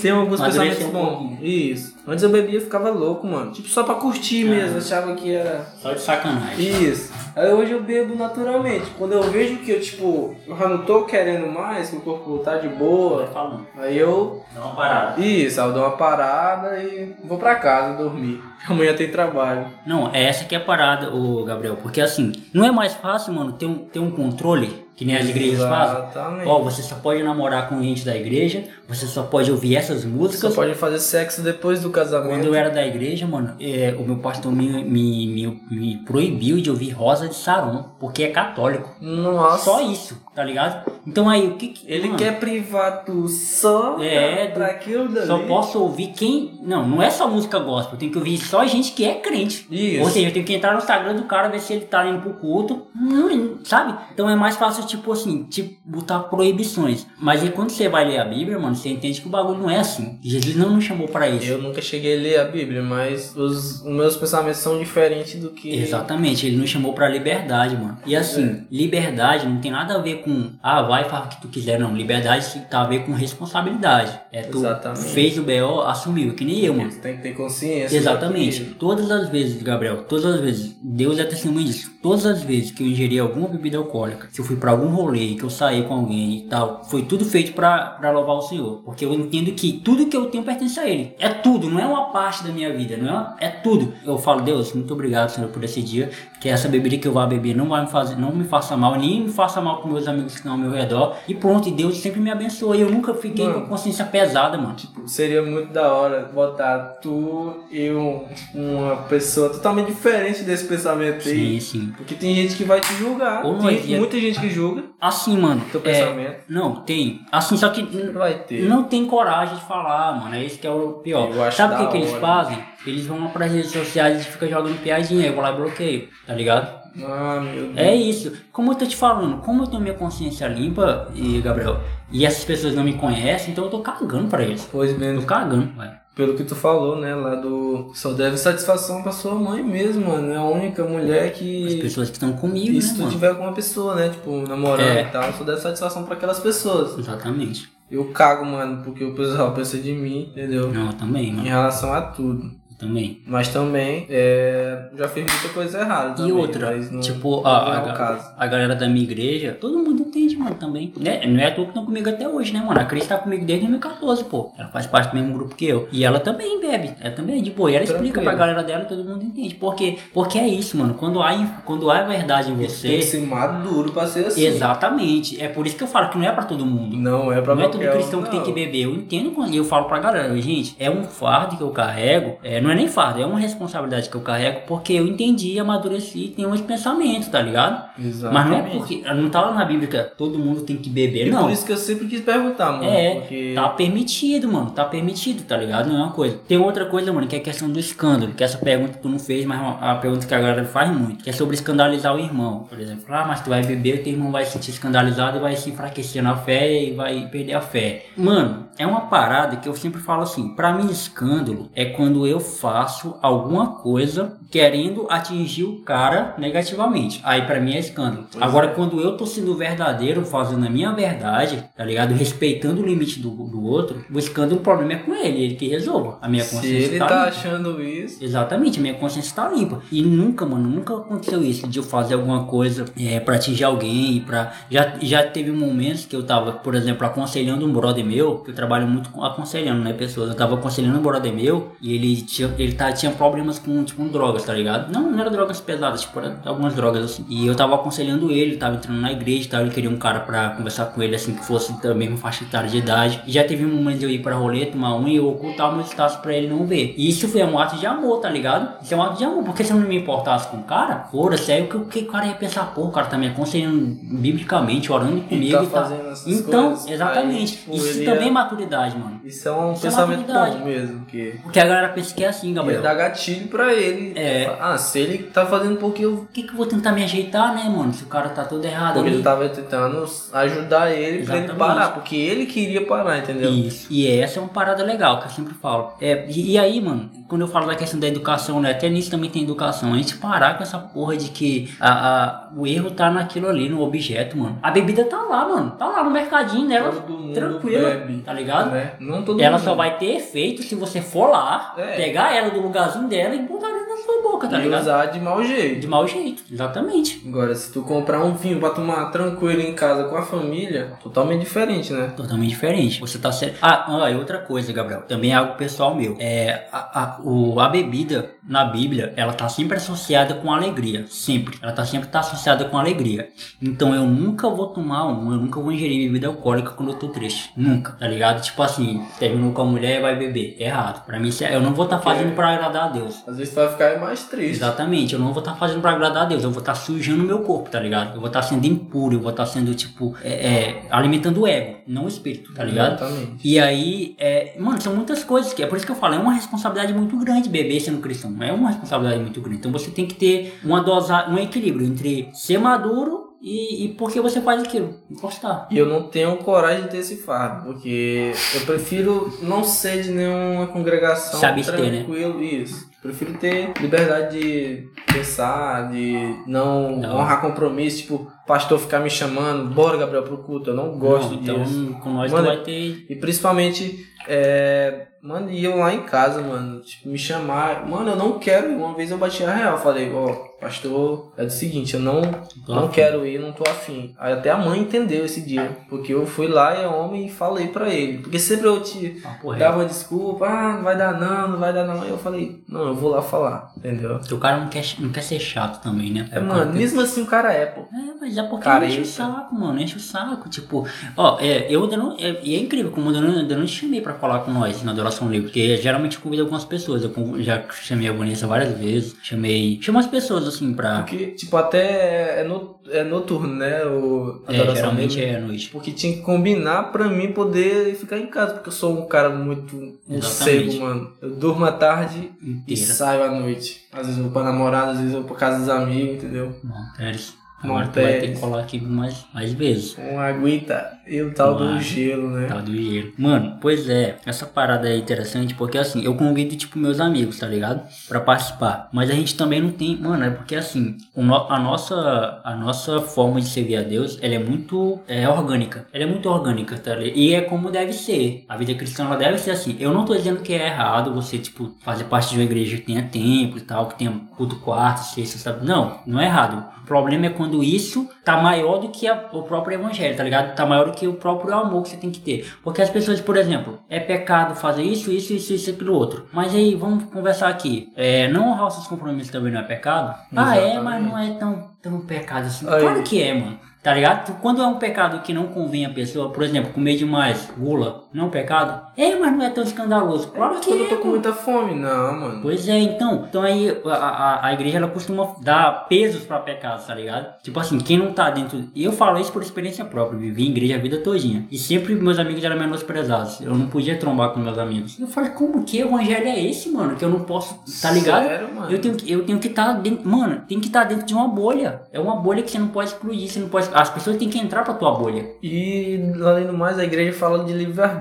tem 0.02 0.12
alguns 0.12 0.40
Amadureceu 0.40 0.88
pensamentos 0.88 1.02
um 1.02 1.28
bons. 1.28 1.38
Isso. 1.42 1.96
Antes 2.08 2.24
eu 2.24 2.30
bebia 2.30 2.58
e 2.58 2.62
ficava 2.62 2.90
louco, 2.90 3.28
mano. 3.28 3.52
Tipo, 3.52 3.68
só 3.68 3.84
pra 3.84 3.96
curtir 3.96 4.46
mesmo, 4.46 4.78
achava 4.78 5.14
que 5.16 5.34
era. 5.34 5.66
Só 5.82 5.94
de 5.94 6.02
sacanagem. 6.02 6.90
Isso. 6.90 7.14
Aí 7.36 7.52
hoje 7.54 7.72
eu 7.72 7.82
bebo 7.82 8.16
naturalmente. 8.16 8.86
Quando 8.98 9.14
eu 9.14 9.24
vejo 9.24 9.58
que 9.58 9.72
eu, 9.72 9.80
tipo, 9.80 10.36
eu 10.46 10.58
já 10.58 10.68
não 10.68 10.80
tô 10.80 11.06
querendo 11.06 11.48
mais, 11.48 11.90
que 11.90 11.96
o 11.96 12.02
corpo 12.02 12.40
tá 12.40 12.58
de 12.58 12.68
boa, 12.68 13.30
aí 13.78 13.98
eu. 13.98 14.44
Dá 14.54 14.62
uma 14.62 14.76
parada. 14.76 15.22
Isso, 15.22 15.62
aí 15.62 15.68
eu 15.68 15.74
dou 15.74 15.84
uma 15.84 15.96
parada 15.98 16.78
e 16.80 17.16
vou 17.24 17.38
pra 17.38 17.56
casa 17.56 17.98
dormir. 17.98 18.42
Amanhã 18.68 18.94
tem 18.94 19.10
trabalho. 19.10 19.66
Não, 19.86 20.12
é 20.14 20.24
essa 20.24 20.46
que 20.46 20.54
é 20.54 20.58
a 20.58 20.62
parada, 20.62 21.14
o 21.14 21.44
Gabriel. 21.46 21.78
Porque 21.82 22.02
assim, 22.02 22.32
não 22.54 22.66
é 22.66 22.72
mais 22.72 22.94
fácil, 22.94 23.34
mano, 23.34 23.54
ter 23.54 23.66
um, 23.66 23.76
ter 23.76 24.00
um 24.00 24.12
controle 24.12 24.86
Que 24.96 25.06
nem 25.06 25.16
as 25.16 25.28
igrejas 25.28 25.64
fazem. 25.64 26.04
Ó, 26.46 26.60
você 26.60 26.84
só 26.84 26.96
pode 26.96 27.24
namorar 27.24 27.70
com 27.70 27.82
gente 27.82 28.06
da 28.06 28.16
igreja, 28.16 28.64
você 28.94 29.08
só 29.08 29.24
pode 29.24 29.52
ouvir 29.52 29.76
essas 29.76 30.02
Só 30.02 30.08
músicas. 30.08 30.54
pode 30.54 30.76
fazer 30.76 31.00
sexo 31.00 31.42
depois 31.42 31.80
do 31.82 31.90
Quando 31.90 31.94
casamento. 31.96 32.46
eu 32.46 32.54
era 32.56 32.70
da 32.70 32.86
igreja, 32.86 33.26
mano, 33.26 33.56
é, 33.60 33.96
o 33.98 34.04
meu 34.04 34.18
pastor 34.18 34.52
me, 34.52 34.68
me, 34.84 35.28
me, 35.28 35.62
me 35.72 35.98
proibiu 36.06 36.60
de 36.62 36.70
ouvir 36.70 36.90
Rosa 36.92 37.28
de 37.28 37.36
Saron, 37.36 37.86
porque 38.00 38.24
é 38.24 38.28
católico. 38.30 38.90
Nossa. 39.02 39.64
Só 39.66 39.82
isso, 39.82 40.18
tá 40.36 40.44
ligado? 40.44 40.90
Então 41.08 41.28
aí, 41.30 41.48
o 41.48 41.56
que 41.56 41.70
que. 41.70 41.92
Ele 41.92 42.08
mano, 42.08 42.18
quer 42.18 42.40
privar 42.40 43.04
tu 43.06 43.28
só 43.28 43.98
É, 44.02 44.48
pra, 44.48 44.68
aquilo 44.68 45.08
dali. 45.10 45.26
Só 45.28 45.40
posso 45.40 45.80
ouvir 45.80 46.08
quem. 46.08 46.60
Não, 46.62 46.88
não 46.88 47.02
é 47.02 47.10
só 47.10 47.28
música 47.28 47.58
gospel, 47.60 47.94
eu 47.96 48.00
tenho 48.00 48.12
que 48.12 48.18
ouvir 48.18 48.38
só 48.38 48.66
gente 48.66 48.92
que 48.92 49.04
é 49.06 49.16
crente. 49.16 49.66
Isso. 49.72 50.04
Ou 50.04 50.10
seja, 50.10 50.28
eu 50.28 50.34
tenho 50.34 50.46
que 50.46 50.54
entrar 50.54 50.74
no 50.74 50.80
Instagram 50.80 51.16
do 51.16 51.24
cara, 51.24 51.48
ver 51.50 51.60
se 51.60 51.74
ele 51.74 51.86
tá 51.86 52.06
indo 52.08 52.22
pro 52.22 52.34
culto. 52.34 52.88
Não, 52.96 53.58
sabe? 53.64 53.96
Então 54.14 54.30
é 54.30 54.36
mais 54.36 54.56
fácil, 54.58 54.86
tipo 54.86 55.12
assim, 55.12 55.44
tipo, 55.46 55.76
botar 55.84 56.20
proibições. 56.20 57.06
Mas 57.20 57.42
aí 57.42 57.50
quando 57.50 57.70
você 57.72 57.88
vai 57.90 58.06
ler 58.06 58.20
a 58.20 58.26
Bíblia, 58.26 58.60
mano, 58.60 58.76
você 58.82 58.90
entende 58.90 59.22
que 59.22 59.28
o 59.28 59.30
bagulho 59.30 59.60
não 59.60 59.70
é 59.70 59.80
assim. 59.80 60.18
Jesus 60.22 60.56
não 60.56 60.72
nos 60.72 60.84
chamou 60.84 61.08
pra 61.08 61.30
isso. 61.30 61.46
Eu 61.46 61.62
nunca 61.62 61.82
cheguei 61.82 62.18
a 62.18 62.22
ler 62.22 62.40
a 62.40 62.46
Bíblia, 62.46 62.82
mas 62.82 63.36
os, 63.36 63.84
meus 63.84 64.16
pensamentos 64.16 64.60
são 64.60 64.80
diferentes 64.80 65.40
do 65.40 65.50
que. 65.50 65.74
Exatamente, 65.74 66.48
ele 66.48 66.58
nos 66.58 66.70
chamou 66.70 66.94
pra 66.94 67.08
liberdade, 67.08 67.76
mano. 67.76 67.98
E 68.06 68.16
assim, 68.16 68.66
liberdade 68.72 69.48
não 69.48 69.60
tem 69.60 69.72
nada 69.72 69.96
a 69.96 69.98
ver 70.00 70.22
com, 70.22 70.52
ah, 70.62 70.82
vai 70.82 71.08
faz 71.08 71.26
o 71.26 71.30
que 71.30 71.42
tu 71.42 71.48
quiser, 71.48 71.80
não. 71.80 71.96
Liberdade 71.96 72.50
tem 72.52 72.66
a 72.72 72.84
ver 72.86 73.06
com 73.06 73.14
responsabilidade. 73.14 74.20
É 74.32 74.42
tu 74.44 74.60
Exatamente. 74.60 75.10
fez 75.10 75.38
o 75.38 75.44
B.O., 75.44 75.82
assumiu, 75.82 76.34
que 76.34 76.46
nem 76.46 76.60
eu, 76.66 76.74
mano. 76.74 76.92
Tem 77.02 77.18
que 77.18 77.24
ter 77.24 77.34
consciência. 77.34 77.96
Exatamente. 77.96 78.64
Todas 78.80 79.12
as 79.12 79.30
vezes, 79.30 79.62
Gabriel, 79.62 80.04
todas 80.04 80.26
as 80.26 80.40
vezes, 80.40 80.76
Deus 80.82 81.20
é 81.20 81.26
testemunha 81.26 81.66
disso. 81.66 81.92
Todas 82.02 82.26
as 82.26 82.42
vezes 82.44 82.72
que 82.72 82.82
eu 82.84 82.88
ingeri 82.88 83.20
alguma 83.20 83.48
bebida 83.48 83.78
alcoólica, 83.78 84.28
se 84.32 84.40
eu 84.42 84.46
fui 84.46 84.56
pra 84.56 84.72
algum 84.72 84.88
rolê, 84.88 85.36
que 85.36 85.44
eu 85.44 85.50
saí 85.50 85.84
com 85.84 85.94
alguém 85.94 86.38
e 86.38 86.42
tal, 86.50 86.84
foi 86.86 87.04
tudo 87.04 87.24
feito 87.24 87.54
pra, 87.54 87.92
pra 88.00 88.12
louvar 88.12 88.38
o 88.38 88.42
Senhor. 88.42 88.82
Porque 88.84 89.06
eu 89.06 89.14
entendo 89.14 89.52
que 89.52 89.74
tudo 89.84 90.06
que 90.08 90.18
eu 90.18 90.26
tenho 90.26 90.44
pertence 90.44 90.80
a 90.80 90.90
Ele. 90.90 91.14
É 91.20 91.30
tudo, 91.30 91.70
não 91.70 91.80
é 91.80 91.86
uma 91.86 92.06
parte 92.12 92.44
da 92.44 92.52
minha 92.52 92.74
vida, 92.76 92.98
não 92.98 93.08
é, 93.08 93.12
uma- 93.12 93.36
é 93.40 93.50
tudo. 93.50 93.94
Eu 94.06 94.18
falo, 94.18 94.42
Deus, 94.42 94.74
muito 94.74 94.94
obrigado, 94.94 95.30
Senhor, 95.30 95.50
por 95.52 95.64
esse 95.64 95.82
dia, 95.82 96.10
que 96.42 96.50
essa 96.50 96.68
bebida 96.68 96.98
que 96.98 97.08
eu 97.08 97.14
vá 97.14 97.26
beber 97.28 97.56
não 97.56 97.70
vai 97.70 97.82
me 97.82 97.88
fazer, 97.88 98.16
não 98.16 98.32
me 98.34 98.46
faça 98.46 98.76
mal, 98.76 98.96
nem 98.98 99.22
me 99.26 99.30
faça 99.32 99.62
mal 99.62 99.82
com 99.82 99.90
meus 99.90 100.08
amigos 100.08 100.32
que 100.34 100.38
estão 100.40 100.54
ao 100.54 100.58
meu 100.58 100.72
redor. 100.72 101.16
E 101.28 101.36
pronto, 101.36 101.70
e 101.70 101.72
Deus 101.72 101.98
sempre 101.98 102.20
me 102.20 102.32
abençoa. 102.32 102.76
E 102.76 102.82
eu 102.82 102.90
nunca 102.90 103.14
fiquei 103.14 103.46
Mano. 103.46 103.60
com 103.60 103.66
a 103.66 103.70
consciência 103.70 104.06
pesada, 104.06 104.58
mano. 104.58 104.76
Seria 105.06 105.44
muito 105.44 105.72
da 105.72 105.94
hora 105.94 106.30
botar 106.34 106.80
tu 107.02 107.58
e 107.72 107.92
um- 107.92 108.24
uma 108.56 108.96
pessoa 109.04 109.50
totalmente 109.50 109.88
diferente 109.88 110.42
desse 110.44 110.66
pensamento 110.66 111.24
Sim, 111.24 111.30
aí. 111.30 111.62
Porque 111.98 112.16
tem 112.16 112.34
gente 112.36 112.56
que 112.56 112.64
vai 112.64 112.80
te 112.80 112.94
julgar. 112.96 113.46
Ou 113.46 113.58
tem 113.60 113.86
ia- 113.86 113.98
muita 113.98 114.20
gente 114.20 114.40
que 114.40 114.50
julga 114.50 114.84
Assim, 115.00 115.38
mano. 115.38 115.62
teu 115.72 115.82
é, 115.82 115.84
pensamento. 115.84 116.38
Não, 116.50 116.76
tem. 116.82 117.22
Assim, 117.32 117.58
só 117.58 117.70
que 117.70 117.82
Não 117.84 118.14
vai 118.14 118.34
ter. 118.40 118.62
não 118.68 118.84
tem 118.84 119.06
coragem 119.06 119.56
de 119.56 119.62
falar, 119.64 120.20
mano. 120.20 120.36
É 120.36 120.44
isso 120.44 120.60
que 120.60 120.68
é 120.68 120.72
o 120.72 120.94
pior. 121.04 121.52
Sabe 121.52 121.76
o 121.76 121.78
que, 121.78 121.88
que 121.92 121.98
eles 121.98 122.12
fazem? 122.14 122.58
Eles 122.86 123.06
vão 123.06 123.20
lá 123.24 123.30
pras 123.30 123.52
redes 123.52 123.72
sociais 123.72 124.22
e 124.22 124.24
ficam 124.26 124.48
jogando 124.50 124.82
piadinha. 124.82 125.28
Eu 125.28 125.34
vou 125.34 125.42
lá 125.44 125.52
e 125.52 125.56
bloqueio, 125.56 126.10
tá 126.26 126.34
ligado? 126.34 126.82
Ah, 127.06 127.40
meu 127.42 127.68
Deus. 127.68 127.78
É 127.78 127.96
isso. 127.96 128.34
Como 128.52 128.72
eu 128.72 128.76
tô 128.76 128.86
te 128.86 128.98
falando, 128.98 129.38
como 129.42 129.64
eu 129.64 129.68
tenho 129.68 129.82
minha 129.82 129.94
consciência 129.94 130.46
limpa, 130.48 131.10
e 131.16 131.40
Gabriel, 131.40 131.80
e 132.12 132.26
essas 132.26 132.44
pessoas 132.44 132.76
não 132.76 132.84
me 132.84 132.94
conhecem, 132.96 133.52
então 133.52 133.64
eu 133.64 133.70
tô 133.70 133.80
cagando 133.80 134.28
pra 134.28 134.44
eles. 134.44 134.68
Pois 134.70 134.92
bem, 134.98 135.16
Tô 135.18 135.26
cagando, 135.26 135.72
velho. 135.78 136.01
Pelo 136.16 136.36
que 136.36 136.44
tu 136.44 136.56
falou, 136.56 137.00
né, 137.00 137.16
lá 137.16 137.36
do. 137.36 137.92
Só 137.94 138.12
deve 138.14 138.38
satisfação 138.38 139.02
pra 139.02 139.12
sua 139.12 139.36
mãe 139.36 139.64
mesmo, 139.64 140.08
mano. 140.08 140.32
É 140.32 140.38
a 140.38 140.44
única 140.44 140.84
mulher 140.84 141.32
As 141.32 141.38
que. 141.38 141.80
pessoas 141.82 142.10
que 142.10 142.16
estão 142.18 142.34
comigo, 142.34 142.78
E 142.78 142.82
se 142.82 142.90
né, 142.90 142.96
tu 142.96 143.00
mano? 143.02 143.12
tiver 143.12 143.36
com 143.36 143.44
uma 143.44 143.54
pessoa, 143.54 143.96
né, 143.96 144.10
tipo, 144.10 144.46
namorando 144.48 144.98
É. 144.98 145.04
e 145.04 145.06
tal, 145.12 145.32
só 145.34 145.44
deve 145.44 145.62
satisfação 145.62 146.04
pra 146.04 146.16
aquelas 146.16 146.40
pessoas. 146.40 146.98
Exatamente. 146.98 147.70
Eu 147.90 148.06
cago, 148.12 148.46
mano, 148.46 148.84
porque 148.84 149.04
o 149.04 149.14
pessoal 149.14 149.54
pensa 149.54 149.78
de 149.78 149.92
mim, 149.92 150.30
entendeu? 150.32 150.72
Não, 150.72 150.88
eu 150.88 150.94
também, 150.94 151.30
Em 151.30 151.34
mano. 151.34 151.48
relação 151.48 151.94
a 151.94 152.02
tudo. 152.02 152.50
Também. 152.82 153.22
Mas 153.26 153.48
também, 153.50 154.06
é, 154.10 154.90
já 154.98 155.08
fiz 155.08 155.24
muita 155.32 155.50
coisa 155.54 155.80
errada. 155.80 156.14
E 156.14 156.16
também, 156.16 156.32
outra, 156.34 156.72
mas 156.72 156.92
não- 156.92 157.00
tipo, 157.00 157.42
não 157.42 157.46
a, 157.48 157.80
vem 157.82 157.92
a, 157.92 158.34
a 158.38 158.48
galera 158.48 158.76
da 158.76 158.90
minha 158.90 159.04
igreja, 159.04 159.56
todo 159.60 159.78
mundo 159.78 160.02
entende, 160.02 160.36
mano, 160.36 160.56
também. 160.56 160.92
Né? 160.98 161.22
Não 161.28 161.40
é 161.40 161.46
a 161.48 161.52
tua 161.54 161.66
que 161.66 161.70
estão 161.72 161.86
comigo 161.86 162.10
até 162.10 162.28
hoje, 162.28 162.52
né, 162.52 162.60
mano? 162.60 162.80
A 162.80 162.84
Cris 162.86 163.06
tá 163.08 163.18
comigo 163.18 163.46
desde 163.46 163.68
2014, 163.68 164.24
pô. 164.26 164.52
Ela 164.58 164.68
faz 164.70 164.88
parte 164.88 165.12
do 165.12 165.16
mesmo 165.16 165.34
grupo 165.34 165.56
que 165.56 165.66
eu. 165.68 165.88
E 165.92 166.04
ela 166.04 166.20
também 166.20 166.60
bebe. 166.60 166.92
Ela 167.00 167.14
também 167.14 167.40
é 167.40 167.42
de 167.44 167.52
boa. 167.52 167.70
E 167.72 167.76
ela 167.76 167.84
explica 167.84 168.14
Tranquilo. 168.20 168.26
pra 168.38 168.46
galera 168.48 168.64
dela 168.64 168.84
e 168.84 168.88
todo 168.88 169.04
mundo 169.04 169.24
entende. 169.24 169.54
Porque, 169.56 170.00
porque 170.14 170.40
é 170.40 170.48
isso, 170.48 170.76
mano. 170.76 170.96
Quando 170.96 171.22
há, 171.22 171.32
quando 171.66 171.92
há 171.92 172.02
verdade 172.04 172.52
em 172.52 172.56
Tem 172.56 172.66
que 172.66 172.72
você. 172.72 173.02
ser 173.04 173.22
maduro 173.28 173.92
pra 173.92 174.08
ser 174.08 174.26
assim. 174.26 174.44
Exatamente. 174.44 175.40
É 175.42 175.48
por 175.48 175.68
isso 175.68 175.76
que 175.76 175.84
eu 175.84 175.88
falo 175.88 176.10
que 176.10 176.18
não 176.18 176.26
é 176.26 176.32
pra 176.32 176.44
todo 176.46 176.66
mundo. 176.66 176.98
Não 176.98 177.32
é 177.32 177.40
pra 177.42 177.54
Não 177.56 177.64
é 177.64 177.68
todo 177.68 177.80
cristão 177.92 178.24
que 178.24 178.30
tem 178.32 178.40
não. 178.40 178.46
que 178.46 178.52
beber. 178.52 178.82
Eu 178.86 178.96
entendo 178.96 179.32
quando- 179.32 179.54
e 179.54 179.58
eu 179.58 179.64
falo 179.66 179.86
pra 179.86 180.00
galera, 180.00 180.36
gente, 180.42 180.76
é 180.80 180.90
um 180.90 181.04
fardo 181.04 181.58
que 181.58 181.62
eu 181.62 181.70
carrego. 181.70 182.38
É, 182.44 182.60
não 182.60 182.71
é 182.72 182.76
nem 182.76 182.88
fardo, 182.88 183.22
é 183.22 183.26
uma 183.26 183.40
responsabilidade 183.40 184.10
que 184.10 184.16
eu 184.16 184.22
carrego 184.22 184.62
porque 184.68 184.94
eu 184.94 185.08
entendi, 185.08 185.60
amadureci 185.60 186.26
e 186.26 186.30
tenho 186.30 186.50
uns 186.50 186.62
pensamentos, 186.62 187.28
tá 187.28 187.42
ligado? 187.42 187.90
Exatamente. 188.00 188.34
Mas 188.34 188.50
não 188.50 188.58
é 188.58 188.62
porque. 188.70 189.02
Não 189.14 189.30
tá 189.30 189.42
lá 189.42 189.54
na 189.54 189.66
Bíblia 189.66 189.88
que 189.88 190.16
todo 190.16 190.38
mundo 190.38 190.62
tem 190.62 190.78
que 190.78 190.90
beber, 190.90 191.28
E 191.28 191.32
não. 191.32 191.44
por 191.44 191.52
isso 191.52 191.66
que 191.66 191.72
eu 191.72 191.78
sempre 191.78 192.08
quis 192.08 192.22
perguntar, 192.22 192.72
mano. 192.72 192.84
É, 192.86 193.16
porque... 193.16 193.54
tá 193.56 193.70
permitido, 193.70 194.52
mano. 194.52 194.72
Tá 194.72 194.86
permitido, 194.86 195.44
tá 195.44 195.58
ligado? 195.58 195.90
Não 195.90 195.98
é 195.98 196.04
uma 196.04 196.12
coisa. 196.12 196.40
Tem 196.48 196.58
outra 196.58 196.86
coisa, 196.86 197.12
mano, 197.12 197.28
que 197.28 197.36
é 197.36 197.40
a 197.40 197.42
questão 197.42 197.70
do 197.70 197.80
escândalo. 197.80 198.34
Que 198.34 198.44
essa 198.44 198.58
pergunta 198.58 199.00
tu 199.02 199.10
não 199.10 199.20
fez, 199.20 199.46
mas 199.46 199.60
é 199.62 199.76
a 199.82 199.96
pergunta 199.96 200.26
que 200.26 200.34
a 200.34 200.40
galera 200.40 200.66
faz 200.66 200.90
muito. 200.96 201.24
Que 201.24 201.30
é 201.30 201.34
sobre 201.34 201.56
escandalizar 201.56 202.16
o 202.16 202.20
irmão. 202.20 202.66
Por 202.70 202.80
exemplo, 202.80 203.04
ah, 203.10 203.26
mas 203.28 203.42
tu 203.42 203.50
vai 203.50 203.64
beber, 203.64 204.00
o 204.00 204.04
teu 204.04 204.14
irmão 204.14 204.32
vai 204.32 204.46
se 204.46 204.54
sentir 204.54 204.72
escandalizado 204.72 205.38
e 205.38 205.40
vai 205.40 205.56
se 205.56 205.70
enfraquecer 205.70 206.24
na 206.24 206.36
fé 206.36 206.84
e 206.84 206.94
vai 206.94 207.28
perder 207.28 207.54
a 207.54 207.62
fé. 207.62 208.06
Mano, 208.16 208.68
é 208.78 208.86
uma 208.86 209.02
parada 209.02 209.58
que 209.58 209.68
eu 209.68 209.76
sempre 209.76 210.02
falo 210.02 210.24
assim. 210.24 210.56
Pra 210.56 210.74
mim, 210.74 210.90
escândalo 210.92 211.70
é 211.76 211.86
quando 211.86 212.26
eu 212.26 212.40
faço 212.62 213.16
alguma 213.22 213.76
coisa 213.78 214.38
querendo 214.52 215.08
atingir 215.10 215.64
o 215.64 215.80
cara 215.82 216.36
negativamente. 216.38 217.20
Aí 217.24 217.42
pra 217.42 217.60
mim 217.60 217.74
é 217.74 217.80
escândalo. 217.80 218.28
Pois 218.32 218.42
é. 218.42 218.46
Agora, 218.46 218.68
quando 218.70 219.00
eu 219.00 219.18
tô 219.18 219.26
sendo 219.26 219.56
verdadeiro, 219.56 220.24
fazendo 220.24 220.66
a 220.66 220.70
minha 220.70 220.92
verdade, 220.92 221.64
tá 221.76 221.84
ligado? 221.84 222.14
Respeitando 222.14 222.82
o 222.82 222.86
limite 222.86 223.20
do, 223.20 223.30
do 223.30 223.64
outro, 223.64 224.06
o 224.14 224.20
escândalo, 224.20 224.60
o 224.60 224.64
problema 224.64 224.94
é 224.94 224.98
com 224.98 225.16
ele, 225.16 225.44
ele 225.44 225.56
que 225.56 225.68
resolva. 225.68 226.20
A 226.22 226.30
minha 226.30 226.44
Se 226.44 226.56
consciência 226.56 226.90
ele 226.90 227.00
tá, 227.00 227.08
tá 227.08 227.24
achando 227.24 227.82
isso, 227.82 228.24
Exatamente, 228.24 228.78
a 228.78 228.82
minha 228.82 228.94
consciência 228.94 229.36
tá 229.36 229.50
limpa. 229.50 229.82
E 229.92 230.02
nunca, 230.02 230.46
mano, 230.46 230.68
nunca 230.68 230.96
aconteceu 230.96 231.44
isso 231.44 231.68
de 231.68 231.80
eu 231.80 231.84
fazer 231.84 232.14
alguma 232.14 232.44
coisa 232.44 232.86
é, 233.00 233.20
pra 233.20 233.36
atingir 233.36 233.64
alguém, 233.64 234.22
pra... 234.22 234.52
Já, 234.70 234.96
já 235.02 235.24
teve 235.24 235.52
momentos 235.52 236.06
que 236.06 236.16
eu 236.16 236.24
tava, 236.24 236.52
por 236.54 236.76
exemplo, 236.76 237.06
aconselhando 237.06 237.66
um 237.66 237.72
brother 237.72 238.06
meu, 238.06 238.40
que 238.40 238.52
eu 238.52 238.56
trabalho 238.56 238.88
muito 238.88 239.10
aconselhando, 239.24 239.82
né, 239.82 239.94
pessoas. 239.94 240.30
Eu 240.30 240.36
tava 240.36 240.56
aconselhando 240.56 241.00
um 241.00 241.02
brother 241.02 241.34
meu 241.34 241.72
e 241.82 241.94
ele 241.96 242.22
tinha, 242.22 242.51
ele 242.58 242.74
tá, 242.74 242.92
tinha 242.92 243.12
problemas 243.12 243.60
com, 243.60 243.84
tipo, 243.84 244.02
com 244.02 244.08
drogas, 244.10 244.44
tá 244.44 244.54
ligado? 244.54 244.92
Não, 244.92 245.12
não 245.12 245.20
era 245.20 245.30
drogas 245.30 245.60
pesadas, 245.60 246.02
tipo, 246.02 246.20
era 246.20 246.38
algumas 246.46 246.74
drogas, 246.74 247.04
assim. 247.06 247.26
E 247.30 247.46
eu 247.48 247.56
tava 247.56 247.76
aconselhando 247.76 248.32
ele, 248.32 248.58
tava 248.58 248.76
entrando 248.76 249.00
na 249.00 249.12
igreja 249.12 249.46
e 249.46 249.50
tal, 249.50 249.62
ele 249.62 249.70
queria 249.72 249.90
um 249.90 249.98
cara 249.98 250.22
pra 250.22 250.50
conversar 250.52 250.86
com 250.88 251.02
ele, 251.04 251.16
assim, 251.16 251.34
que 251.34 251.46
fosse 251.46 251.74
da 251.82 251.94
mesma 251.94 252.18
faixa 252.18 252.44
etária 252.44 252.70
de 252.70 252.78
idade. 252.78 253.22
E 253.28 253.32
já 253.32 253.44
teve 253.44 253.66
um 253.66 253.74
momento 253.76 254.00
de 254.00 254.06
eu 254.06 254.10
ir 254.10 254.20
pra 254.22 254.36
rolê, 254.36 254.66
tomar 254.66 254.96
um 254.96 255.08
e 255.08 255.16
eu 255.18 255.28
ocultar 255.30 255.72
meu 255.72 255.82
status 255.86 256.18
pra 256.18 256.34
ele 256.34 256.48
não 256.48 256.66
ver. 256.66 256.94
E 256.98 257.10
isso 257.10 257.28
foi 257.28 257.44
um 257.44 257.58
ato 257.60 257.76
de 257.76 257.86
amor, 257.86 258.20
tá 258.20 258.30
ligado? 258.30 258.82
Isso 258.84 258.94
é 258.94 258.98
um 258.98 259.04
ato 259.04 259.18
de 259.18 259.24
amor, 259.24 259.44
porque 259.44 259.64
se 259.64 259.72
eu 259.72 259.78
não 259.78 259.88
me 259.88 259.98
importasse 259.98 260.48
com 260.48 260.58
o 260.58 260.64
cara, 260.64 261.08
foda-se, 261.12 261.52
aí 261.52 261.64
o 261.64 261.68
que, 261.68 261.78
o 261.78 261.86
que 261.86 262.00
o 262.00 262.08
cara 262.08 262.28
ia 262.28 262.34
pensar, 262.36 262.66
pô, 262.74 262.84
o 262.86 262.92
cara 262.92 263.08
tá 263.08 263.18
me 263.18 263.28
aconselhando 263.28 263.98
biblicamente, 264.26 264.92
orando 264.92 265.22
comigo 265.22 265.58
tá 265.58 265.64
e 265.64 265.68
tá. 265.68 265.82
essas 266.12 266.28
Então, 266.28 266.70
coisas, 266.70 266.90
exatamente. 266.90 267.38
aí, 267.40 267.46
tipo, 267.46 267.76
isso 267.76 268.04
também 268.06 268.22
ia- 268.24 268.28
é 268.28 268.32
maturidade, 268.32 268.98
mano. 268.98 269.20
isso 269.24 269.48
é 269.48 269.52
um 269.52 269.74
Isso 269.74 269.86
é 269.86 269.90
pensamento 269.90 270.20
maturidade. 270.28 270.58
bom 270.58 270.66
mesmo. 270.66 271.06
Que 271.06 271.40
Porque 271.44 271.60
a 271.60 271.66
galera 271.66 271.90
pensa 271.90 272.14
que 272.14 272.24
é 272.24 272.31
assim, 272.32 272.54
ia 272.54 272.82
dar 272.82 272.96
gatilho 272.96 273.48
pra 273.48 273.74
ele. 273.74 274.14
É. 274.20 274.52
Ah, 274.60 274.78
se 274.78 275.00
ele 275.00 275.20
tá 275.20 275.46
fazendo 275.46 275.78
porque 275.78 276.04
eu. 276.04 276.18
Por 276.18 276.28
que, 276.30 276.44
que 276.44 276.50
eu 276.50 276.56
vou 276.58 276.66
tentar 276.66 276.92
me 276.92 277.04
ajeitar, 277.04 277.54
né, 277.56 277.64
mano? 277.70 277.94
Se 277.94 278.04
o 278.04 278.08
cara 278.08 278.30
tá 278.30 278.44
todo 278.44 278.66
errado 278.66 278.94
Porque 278.96 279.08
ali. 279.08 279.16
ele 279.18 279.24
tava 279.24 279.48
tentando 279.50 280.06
ajudar 280.34 280.92
ele 280.92 281.24
pra 281.26 281.36
ele 281.36 281.46
Exatamente. 281.46 281.56
parar. 281.58 281.90
Porque 281.94 282.16
ele 282.16 282.46
queria 282.46 282.86
parar, 282.86 283.18
entendeu? 283.20 283.50
Isso. 283.52 283.88
E 283.90 284.08
essa 284.08 284.40
é 284.40 284.42
uma 284.42 284.50
parada 284.50 284.84
legal 284.84 285.20
que 285.20 285.26
eu 285.28 285.32
sempre 285.32 285.54
falo. 285.54 285.94
É, 286.02 286.26
e, 286.30 286.52
e 286.54 286.58
aí, 286.58 286.80
mano, 286.82 287.10
quando 287.28 287.42
eu 287.42 287.48
falo 287.48 287.68
da 287.68 287.76
questão 287.76 288.00
da 288.00 288.08
educação, 288.08 288.60
né? 288.62 288.72
Até 288.72 288.90
nisso 288.90 289.12
também 289.12 289.30
tem 289.30 289.44
educação. 289.44 289.94
A 289.94 289.98
gente 289.98 290.18
parar 290.18 290.56
com 290.58 290.64
essa 290.64 290.78
porra 290.78 291.16
de 291.18 291.30
que 291.30 291.74
a, 291.80 291.92
a- 291.92 292.50
o 292.56 292.66
erro 292.68 292.92
tá 292.92 293.10
naquilo 293.10 293.48
ali, 293.48 293.70
no 293.70 293.82
objeto, 293.82 294.38
mano. 294.38 294.58
A 294.62 294.72
bebida 294.72 295.04
tá 295.06 295.22
lá, 295.22 295.48
mano. 295.48 295.72
Tá 295.72 295.88
lá 295.88 296.04
no 296.04 296.12
mercadinho 296.12 296.68
dela, 296.68 296.92
Todo 296.92 297.18
mundo 297.18 297.34
tranquila. 297.34 297.90
bebe. 297.90 298.22
Tá 298.26 298.34
ligado? 298.34 298.72
Né? 298.72 298.94
Não 299.00 299.24
todo 299.24 299.42
Ela 299.42 299.58
mundo. 299.58 299.66
só 299.66 299.76
vai 299.76 299.98
ter 299.98 300.16
efeito 300.16 300.62
se 300.64 300.76
você 300.76 301.02
for 301.02 301.30
lá, 301.30 301.74
É. 301.78 301.96
pegar 301.96 302.21
ela 302.30 302.50
do 302.50 302.62
lugarzinho 302.62 303.08
dela 303.08 303.36
e 303.36 303.40
botar 303.44 303.68
ela 303.70 303.88
na 303.88 303.98
sua 303.98 304.22
boca, 304.22 304.48
tá 304.48 304.60
e 304.60 304.64
ligado? 304.64 304.82
usar 304.82 305.06
de 305.08 305.20
mau 305.20 305.44
jeito. 305.44 305.80
De 305.80 305.88
mau 305.88 306.08
jeito, 306.08 306.44
exatamente. 306.52 307.22
Agora, 307.28 307.56
se 307.56 307.72
tu 307.72 307.82
comprar 307.82 308.24
um 308.24 308.34
vinho 308.34 308.60
pra 308.60 308.70
tomar 308.72 309.12
tranquilo 309.12 309.62
em 309.62 309.74
casa 309.74 310.06
com 310.06 310.16
a 310.16 310.22
família, 310.22 310.94
totalmente 311.02 311.42
diferente, 311.42 311.94
né? 311.94 312.14
Totalmente 312.16 312.50
diferente. 312.50 313.00
Você 313.00 313.18
tá 313.18 313.32
certo. 313.32 313.58
Ah, 313.62 313.86
ah, 314.04 314.12
e 314.12 314.16
outra 314.16 314.40
coisa, 314.40 314.72
Gabriel. 314.74 315.02
Também 315.02 315.32
é 315.32 315.36
algo 315.36 315.56
pessoal 315.56 315.96
meu. 315.96 316.16
É, 316.20 316.68
a, 316.72 317.02
a, 317.02 317.22
o, 317.24 317.60
a 317.60 317.70
bebida 317.70 318.32
na 318.48 318.66
Bíblia, 318.66 319.14
ela 319.16 319.34
tá 319.34 319.48
sempre 319.48 319.78
associada 319.78 320.34
com 320.36 320.52
alegria. 320.52 321.06
Sempre. 321.08 321.58
Ela 321.62 321.72
tá 321.72 321.86
sempre 321.86 322.10
tá 322.10 322.20
associada 322.20 322.66
com 322.66 322.78
alegria. 322.78 323.30
Então 323.62 323.94
eu 323.94 324.06
nunca 324.06 324.50
vou 324.50 324.68
tomar 324.68 325.06
um, 325.06 325.32
eu 325.32 325.38
nunca 325.38 325.60
vou 325.62 325.72
ingerir 325.72 326.08
bebida 326.08 326.28
alcoólica 326.28 326.72
quando 326.72 326.90
eu 326.90 326.96
tô 326.96 327.10
triste. 327.10 327.52
Nunca, 327.56 327.94
tá 327.94 328.08
ligado? 328.08 328.42
Tipo 328.42 328.62
assim, 328.64 329.06
terminou 329.20 329.52
com 329.54 329.62
a 329.62 329.66
mulher 329.66 330.00
e 330.00 330.02
vai 330.02 330.16
beber. 330.16 330.56
É 330.60 330.66
errado. 330.66 331.06
Pra 331.06 331.20
mim, 331.20 331.30
é- 331.42 331.56
eu 331.56 331.62
não 331.62 331.74
vou 331.74 331.86
estar 331.86 331.98
tá 331.98 332.04
fazendo 332.14 332.36
pra 332.36 332.50
agradar 332.50 332.84
a 332.86 332.88
Deus. 332.90 333.24
Às 333.28 333.38
vezes 333.38 333.54
tu 333.54 333.56
vai 333.58 333.70
ficar 333.70 334.00
mais 334.00 334.24
triste. 334.26 334.58
Exatamente, 334.58 335.14
eu 335.14 335.20
não 335.20 335.34
vou 335.34 335.40
estar 335.40 335.56
fazendo 335.56 335.82
pra 335.82 335.92
agradar 335.92 336.24
a 336.24 336.26
Deus, 336.26 336.44
eu 336.44 336.52
vou 336.52 336.60
estar 336.60 336.76
sujando 336.76 337.24
meu 337.24 337.40
corpo, 337.40 337.70
tá 337.70 337.80
ligado? 337.80 338.16
Eu 338.16 338.20
vou 338.20 338.28
estar 338.28 338.42
sendo 338.42 338.66
impuro, 338.66 339.16
eu 339.16 339.20
vou 339.20 339.32
estar 339.32 339.46
sendo, 339.46 339.74
tipo, 339.74 340.16
é, 340.24 340.30
é, 340.30 340.88
alimentando 340.90 341.42
o 341.42 341.48
ego, 341.48 341.78
não 341.88 342.06
o 342.06 342.08
espírito, 342.08 342.54
tá 342.54 342.64
ligado? 342.64 343.04
Exatamente. 343.04 343.48
E 343.48 343.60
aí, 343.60 344.16
é, 344.20 344.56
mano, 344.60 344.82
são 344.82 344.96
muitas 344.96 345.24
coisas 345.24 345.54
que 345.54 345.64
é 345.64 345.68
por 345.68 345.78
isso 345.78 345.86
que 345.86 345.92
eu 345.92 345.96
falo, 345.96 346.16
é 346.16 346.20
uma 346.20 346.34
responsabilidade 346.34 346.94
muito 346.94 347.18
grande 347.18 347.50
beber 347.50 347.80
sendo 347.80 348.00
cristão, 348.00 348.36
é 348.42 348.52
uma 348.52 348.70
responsabilidade 348.70 349.22
muito 349.22 349.42
grande. 349.42 349.60
Então 349.60 349.72
você 349.72 349.92
tem 349.92 350.06
que 350.06 350.16
ter 350.16 350.60
uma 350.64 350.82
dosa, 350.82 351.30
um 351.30 351.38
equilíbrio 351.38 351.86
entre 351.86 352.30
ser 352.34 352.58
maduro 352.58 353.31
e, 353.42 353.86
e 353.86 353.90
por 353.96 354.12
que 354.12 354.20
você 354.22 354.40
faz 354.42 354.62
aquilo, 354.62 354.96
gostar. 355.20 355.68
E 355.72 355.78
eu 355.78 355.86
não 355.86 356.04
tenho 356.04 356.38
coragem 356.38 356.84
de 356.84 356.90
ter 356.90 356.98
esse 356.98 357.18
fardo, 357.18 357.66
porque 357.66 358.32
eu 358.54 358.62
prefiro 358.62 359.32
não 359.42 359.64
ser 359.64 360.04
de 360.04 360.12
nenhuma 360.12 360.68
congregação 360.68 361.40
Se 361.40 361.46
abster, 361.46 361.80
né? 361.80 361.90
tranquilo, 362.04 362.44
isso. 362.44 362.92
Prefiro 363.02 363.34
ter 363.34 363.74
liberdade 363.80 364.40
de 364.40 364.88
pensar, 365.12 365.90
de 365.92 366.36
não, 366.46 366.98
Não. 366.98 367.18
honrar 367.18 367.42
compromisso, 367.42 368.04
tipo, 368.04 368.32
pastor 368.46 368.78
ficar 368.78 369.00
me 369.00 369.10
chamando, 369.10 369.74
bora 369.74 369.98
Gabriel 369.98 370.22
pro 370.22 370.38
culto, 370.44 370.70
eu 370.70 370.76
não 370.76 371.00
gosto 371.00 371.34
Não, 371.34 371.42
então, 371.42 371.64
disso. 371.64 371.98
com 372.00 372.12
nós 372.12 372.32
Mano, 372.32 372.46
tu 372.46 372.48
vai 372.56 372.64
ter. 372.64 373.06
E 373.10 373.16
principalmente, 373.16 374.06
é, 374.28 375.08
mano, 375.20 375.50
iam 375.52 375.80
lá 375.80 375.92
em 375.92 376.04
casa, 376.04 376.44
mano, 376.44 376.80
tipo, 376.82 377.10
me 377.10 377.18
chamar, 377.18 377.88
mano, 377.90 378.12
eu 378.12 378.16
não 378.16 378.38
quero. 378.38 378.70
Uma 378.70 378.94
vez 378.94 379.10
eu 379.10 379.18
bati 379.18 379.44
a 379.44 379.52
real, 379.52 379.78
falei, 379.80 380.12
ó, 380.14 380.51
pastor, 380.62 381.34
é 381.38 381.44
do 381.46 381.52
seguinte, 381.52 381.96
eu 381.96 382.00
não, 382.00 382.22
Tô 382.66 382.74
não 382.76 382.84
afim. 382.86 382.94
quero 382.94 383.26
ir, 383.26 383.40
não 383.40 383.52
tô 383.52 383.64
afim. 383.70 384.14
Aí 384.20 384.34
até 384.34 384.50
a 384.52 384.58
mãe 384.58 384.80
entendeu 384.80 385.26
esse 385.26 385.42
dia, 385.42 385.78
porque 385.90 386.14
eu 386.14 386.26
fui 386.26 386.48
lá 386.48 386.76
e 386.76 386.84
é 386.84 386.88
homem 386.88 387.26
e 387.26 387.30
falei 387.30 387.68
pra 387.68 387.90
ele. 387.94 388.20
Porque 388.20 388.38
sempre 388.40 388.68
eu 388.68 388.82
te 388.82 389.20
Papo 389.22 389.50
reto. 389.50 389.60
dava 389.60 389.78
uma 389.80 389.86
desculpa, 389.86 390.46
ah, 390.48 390.74
não 390.78 390.84
vai 390.84 390.96
dar 390.98 391.20
não, 391.20 391.48
não 391.50 391.58
vai 391.60 391.74
dar 391.74 391.86
não. 391.86 392.02
Aí 392.02 392.10
eu 392.10 392.18
falei, 392.18 392.64
não, 392.70 392.88
eu 392.90 392.96
vou 392.96 393.10
lá 393.10 393.22
falar, 393.22 393.72
entendeu? 393.78 394.20
Porque 394.20 394.34
o 394.34 394.38
cara 394.40 394.58
não 394.60 394.70
quer, 394.70 394.86
não 395.00 395.10
quer 395.10 395.22
ser 395.24 395.40
chato 395.40 395.82
também, 395.82 396.12
né? 396.12 396.30
É, 396.32 396.40
mano, 396.40 396.72
mesmo 396.74 397.02
assim 397.02 397.22
o 397.24 397.26
cara 397.26 397.52
é, 397.52 397.66
pô. 397.66 397.82
É, 397.82 398.14
mas 398.20 398.38
é 398.38 398.44
porque 398.44 398.64
Careta. 398.66 398.92
enche 398.94 399.02
o 399.02 399.06
saco, 399.06 399.56
mano, 399.56 399.80
enche 399.82 399.98
o 399.98 400.00
saco. 400.00 400.48
Tipo, 400.50 400.88
ó, 401.18 401.38
é, 401.40 401.68
eu 401.74 401.84
ainda 401.84 401.98
não. 401.98 402.16
É, 402.20 402.40
e 402.44 402.56
é 402.56 402.60
incrível 402.60 402.92
como 402.92 403.10
eu 403.10 403.16
ainda 403.16 403.28
não, 403.28 403.40
ainda 403.40 403.56
não 403.58 403.66
te 403.66 403.72
chamei 403.82 404.02
pra 404.02 404.14
falar 404.14 404.40
com 404.42 404.52
nós 404.52 404.84
na 404.84 404.92
Adoração 404.92 405.30
Livre, 405.30 405.48
porque 405.48 405.78
geralmente 405.78 406.20
convido 406.20 406.44
algumas 406.44 406.66
pessoas. 406.66 407.04
Eu 407.04 407.42
já 407.42 407.64
chamei 407.82 408.08
a 408.08 408.14
Vanessa 408.14 408.46
várias 408.46 408.78
vezes, 408.78 409.16
chamei. 409.24 409.80
Chamo 409.82 409.98
as 410.00 410.08
pessoas 410.08 410.51
assim 410.52 410.74
pra. 410.74 411.00
Porque, 411.00 411.28
tipo, 411.28 411.56
até 411.58 412.42
é, 412.42 412.44
no, 412.44 412.80
é 412.90 413.04
noturno, 413.04 413.54
né? 413.56 413.84
O 413.86 414.44
É, 414.48 414.76
geralmente 414.76 415.16
dele. 415.16 415.32
é 415.32 415.36
à 415.38 415.42
noite. 415.42 415.70
Porque 415.70 415.92
tinha 415.92 416.14
que 416.14 416.22
combinar 416.22 416.92
pra 416.92 417.08
mim 417.08 417.32
poder 417.32 417.96
ficar 417.96 418.18
em 418.18 418.28
casa, 418.28 418.54
porque 418.54 418.70
eu 418.70 418.74
sou 418.74 418.98
um 419.00 419.08
cara 419.08 419.30
muito 419.30 419.98
morcego, 420.08 420.80
mano. 420.80 421.12
Eu 421.22 421.32
durmo 421.36 421.66
à 421.66 421.72
tarde 421.72 422.32
e 422.42 422.52
Inteira. 422.74 422.94
saio 422.94 423.24
à 423.24 423.32
noite. 423.32 423.82
Às 423.92 424.02
vezes 424.08 424.18
eu 424.18 424.24
vou 424.24 424.32
pra 424.34 424.44
namorada, 424.44 424.92
às 424.92 424.98
vezes 424.98 425.14
eu 425.14 425.20
vou 425.22 425.30
pra 425.30 425.38
casa 425.38 425.60
dos 425.60 425.70
amigos, 425.70 426.16
entendeu? 426.24 426.56
Monteres. 426.64 427.34
Não 427.64 427.76
Agora 427.78 427.88
tu 427.94 428.02
vai 428.02 428.20
ter 428.20 428.34
que 428.34 428.40
colar 428.40 428.60
aqui 428.62 428.82
mais, 428.82 429.24
mais 429.34 429.54
vezes. 429.54 429.94
Com 429.94 430.20
aguita 430.20 430.94
e 431.08 431.22
o 431.22 431.34
tal 431.34 431.56
do 431.56 431.66
Vai. 431.66 431.82
gelo, 431.82 432.30
né? 432.30 432.48
Tal 432.48 432.62
do 432.62 432.76
gelo. 432.76 433.12
Mano, 433.18 433.58
pois 433.62 433.90
é, 433.90 434.18
essa 434.26 434.46
parada 434.46 434.90
é 434.90 434.98
interessante 434.98 435.54
porque 435.56 435.78
assim, 435.78 436.04
eu 436.04 436.16
convido, 436.16 436.56
tipo, 436.56 436.78
meus 436.78 437.00
amigos, 437.00 437.40
tá 437.40 437.48
ligado? 437.48 437.82
Pra 438.08 438.20
participar. 438.20 438.90
Mas 438.92 439.10
a 439.10 439.14
gente 439.14 439.36
também 439.36 439.62
não 439.62 439.72
tem. 439.72 439.98
Mano, 439.98 440.24
é 440.24 440.30
porque 440.30 440.56
assim, 440.56 440.98
a, 441.16 441.60
nossa, 441.60 442.42
a 442.44 442.56
nossa 442.56 443.02
forma 443.02 443.42
de 443.42 443.48
servir 443.48 443.78
a 443.78 443.82
Deus, 443.82 444.18
ela 444.22 444.36
é 444.36 444.40
muito 444.40 445.00
é, 445.08 445.28
orgânica. 445.28 445.86
Ela 445.94 446.04
é 446.04 446.08
muito 446.08 446.30
orgânica, 446.30 446.78
tá 446.78 446.96
ligado? 446.96 447.18
E 447.18 447.34
é 447.34 447.42
como 447.42 447.72
deve 447.72 447.94
ser. 447.94 448.46
A 448.48 448.58
vida 448.58 448.74
cristã, 448.74 449.06
ela 449.06 449.18
deve 449.18 449.38
ser 449.38 449.52
assim. 449.52 449.76
Eu 449.80 449.94
não 449.94 450.06
tô 450.06 450.16
dizendo 450.16 450.42
que 450.42 450.54
é 450.54 450.68
errado 450.68 451.14
você, 451.14 451.38
tipo, 451.38 451.76
fazer 451.82 452.06
parte 452.06 452.30
de 452.30 452.36
uma 452.38 452.44
igreja 452.44 452.78
que 452.78 452.84
tenha 452.84 453.04
templo 453.04 453.58
e 453.58 453.62
tal, 453.62 453.88
que 453.88 453.98
tenha 453.98 454.12
culto 454.36 454.56
quarto, 454.58 455.00
sexta, 455.00 455.38
sabe? 455.38 455.66
Não, 455.66 456.00
não 456.06 456.20
é 456.20 456.26
errado. 456.26 456.64
O 456.84 456.86
problema 456.86 457.28
é 457.28 457.30
quando 457.30 457.64
isso 457.64 458.10
tá 458.24 458.38
maior 458.38 458.78
do 458.78 458.90
que 458.90 459.08
a- 459.08 459.30
o 459.34 459.44
próprio 459.44 459.76
evangelho, 459.80 460.16
tá 460.16 460.24
ligado? 460.24 460.56
Tá 460.56 460.66
maior 460.66 460.86
do 460.86 460.92
que 460.92 461.08
o 461.08 461.14
próprio 461.14 461.54
amor 461.54 461.84
que 461.84 461.90
você 461.90 461.98
tem 461.98 462.12
que 462.12 462.20
ter. 462.20 462.54
Porque 462.64 462.82
as 462.82 462.90
pessoas, 462.90 463.20
por 463.20 463.36
exemplo, 463.38 463.80
é 463.90 464.00
pecado 464.00 464.56
fazer 464.56 464.84
isso, 464.84 465.12
isso, 465.12 465.34
isso, 465.34 465.54
isso, 465.54 465.70
aquilo 465.72 465.94
outro. 465.96 466.28
Mas 466.32 466.54
aí, 466.54 466.76
vamos 466.76 467.06
conversar 467.06 467.50
aqui. 467.50 467.92
É, 467.96 468.28
não 468.28 468.50
honrar 468.50 468.68
os 468.68 468.76
seus 468.76 468.88
compromissos 468.88 469.32
também 469.32 469.52
não 469.52 469.60
é 469.62 469.64
pecado? 469.64 470.16
Ah, 470.36 470.56
é, 470.56 470.80
mas 470.80 471.04
não 471.04 471.18
é 471.18 471.32
tão, 471.32 471.72
tão 471.82 472.02
pecado 472.02 472.46
assim. 472.46 472.68
Aí. 472.70 472.82
Claro 472.82 473.04
que 473.04 473.22
é, 473.22 473.34
mano. 473.34 473.60
Tá 473.84 473.96
ligado? 473.96 474.40
Quando 474.42 474.62
é 474.62 474.68
um 474.68 474.76
pecado 474.78 475.22
que 475.24 475.34
não 475.34 475.48
convém 475.48 475.88
a 475.88 475.90
pessoa, 475.90 476.30
por 476.30 476.44
exemplo, 476.44 476.72
comer 476.72 476.98
demais, 476.98 477.52
gula, 477.58 478.01
não 478.14 478.26
é 478.26 478.28
um 478.28 478.30
pecado? 478.30 478.88
É, 478.98 479.16
mas 479.16 479.32
não 479.36 479.44
é 479.46 479.50
tão 479.50 479.64
escandaloso. 479.64 480.28
Claro 480.30 480.60
que 480.60 480.68
Quando 480.70 480.82
é, 480.82 480.86
eu 480.86 480.90
tô 480.90 480.98
com 480.98 481.08
muita 481.10 481.34
fome, 481.34 481.76
não, 481.76 482.20
mano. 482.20 482.40
Pois 482.42 482.68
é, 482.68 482.78
então. 482.80 483.26
Então 483.30 483.42
aí 483.42 483.76
a, 483.86 483.94
a, 483.96 484.46
a 484.48 484.54
igreja 484.54 484.78
ela 484.78 484.88
costuma 484.88 485.34
dar 485.42 485.88
pesos 485.88 486.24
pra 486.24 486.40
pecados, 486.40 486.86
tá 486.86 486.94
ligado? 486.96 487.36
Tipo 487.42 487.60
assim, 487.60 487.80
quem 487.80 487.98
não 487.98 488.12
tá 488.14 488.30
dentro. 488.30 488.64
Eu 488.76 488.92
falo 488.92 489.20
isso 489.20 489.32
por 489.32 489.42
experiência 489.42 489.86
própria, 489.86 490.20
vivi 490.20 490.48
em 490.48 490.52
igreja 490.52 490.76
a 490.76 490.80
vida 490.80 490.98
todinha. 491.00 491.46
E 491.52 491.58
sempre 491.58 491.96
meus 491.96 492.20
amigos 492.20 492.44
eram 492.44 492.58
menosprezados. 492.60 493.42
Eu 493.42 493.56
não 493.56 493.68
podia 493.68 493.98
trombar 493.98 494.32
com 494.32 494.40
meus 494.40 494.58
amigos. 494.58 495.00
Eu 495.00 495.08
falei, 495.08 495.32
como 495.32 495.64
que 495.64 495.80
evangelho 495.80 496.28
é 496.28 496.40
esse, 496.44 496.70
mano? 496.70 496.96
Que 496.96 497.06
eu 497.06 497.10
não 497.10 497.22
posso. 497.22 497.60
Tá 497.82 497.92
ligado? 497.92 498.24
Sério, 498.28 498.54
mano? 498.54 498.72
Eu 498.72 498.80
tenho, 498.80 498.96
que- 498.96 499.12
eu 499.12 499.24
tenho 499.26 499.40
que 499.40 499.48
estar 499.48 499.74
dentro. 499.74 500.08
Mano, 500.08 500.42
tem 500.48 500.60
que 500.60 500.68
estar 500.68 500.84
dentro 500.84 501.06
de 501.06 501.14
uma 501.14 501.28
bolha. 501.28 501.82
É 501.92 502.00
uma 502.00 502.16
bolha 502.16 502.44
que 502.44 502.52
você 502.52 502.60
não 502.60 502.68
pode 502.68 502.90
explodir, 502.90 503.28
você 503.30 503.40
não 503.40 503.50
pode. 503.50 503.70
As 503.74 503.90
pessoas 503.90 504.18
têm 504.18 504.30
que 504.30 504.38
entrar 504.40 504.64
pra 504.64 504.74
tua 504.74 504.92
bolha. 504.92 505.26
E 505.42 506.00
além 506.24 506.46
do 506.48 506.54
mais, 506.54 506.78
a 506.80 506.84
igreja 506.84 507.14
fala 507.18 507.44
de 507.44 507.54
livre-arbítrio, 507.54 508.01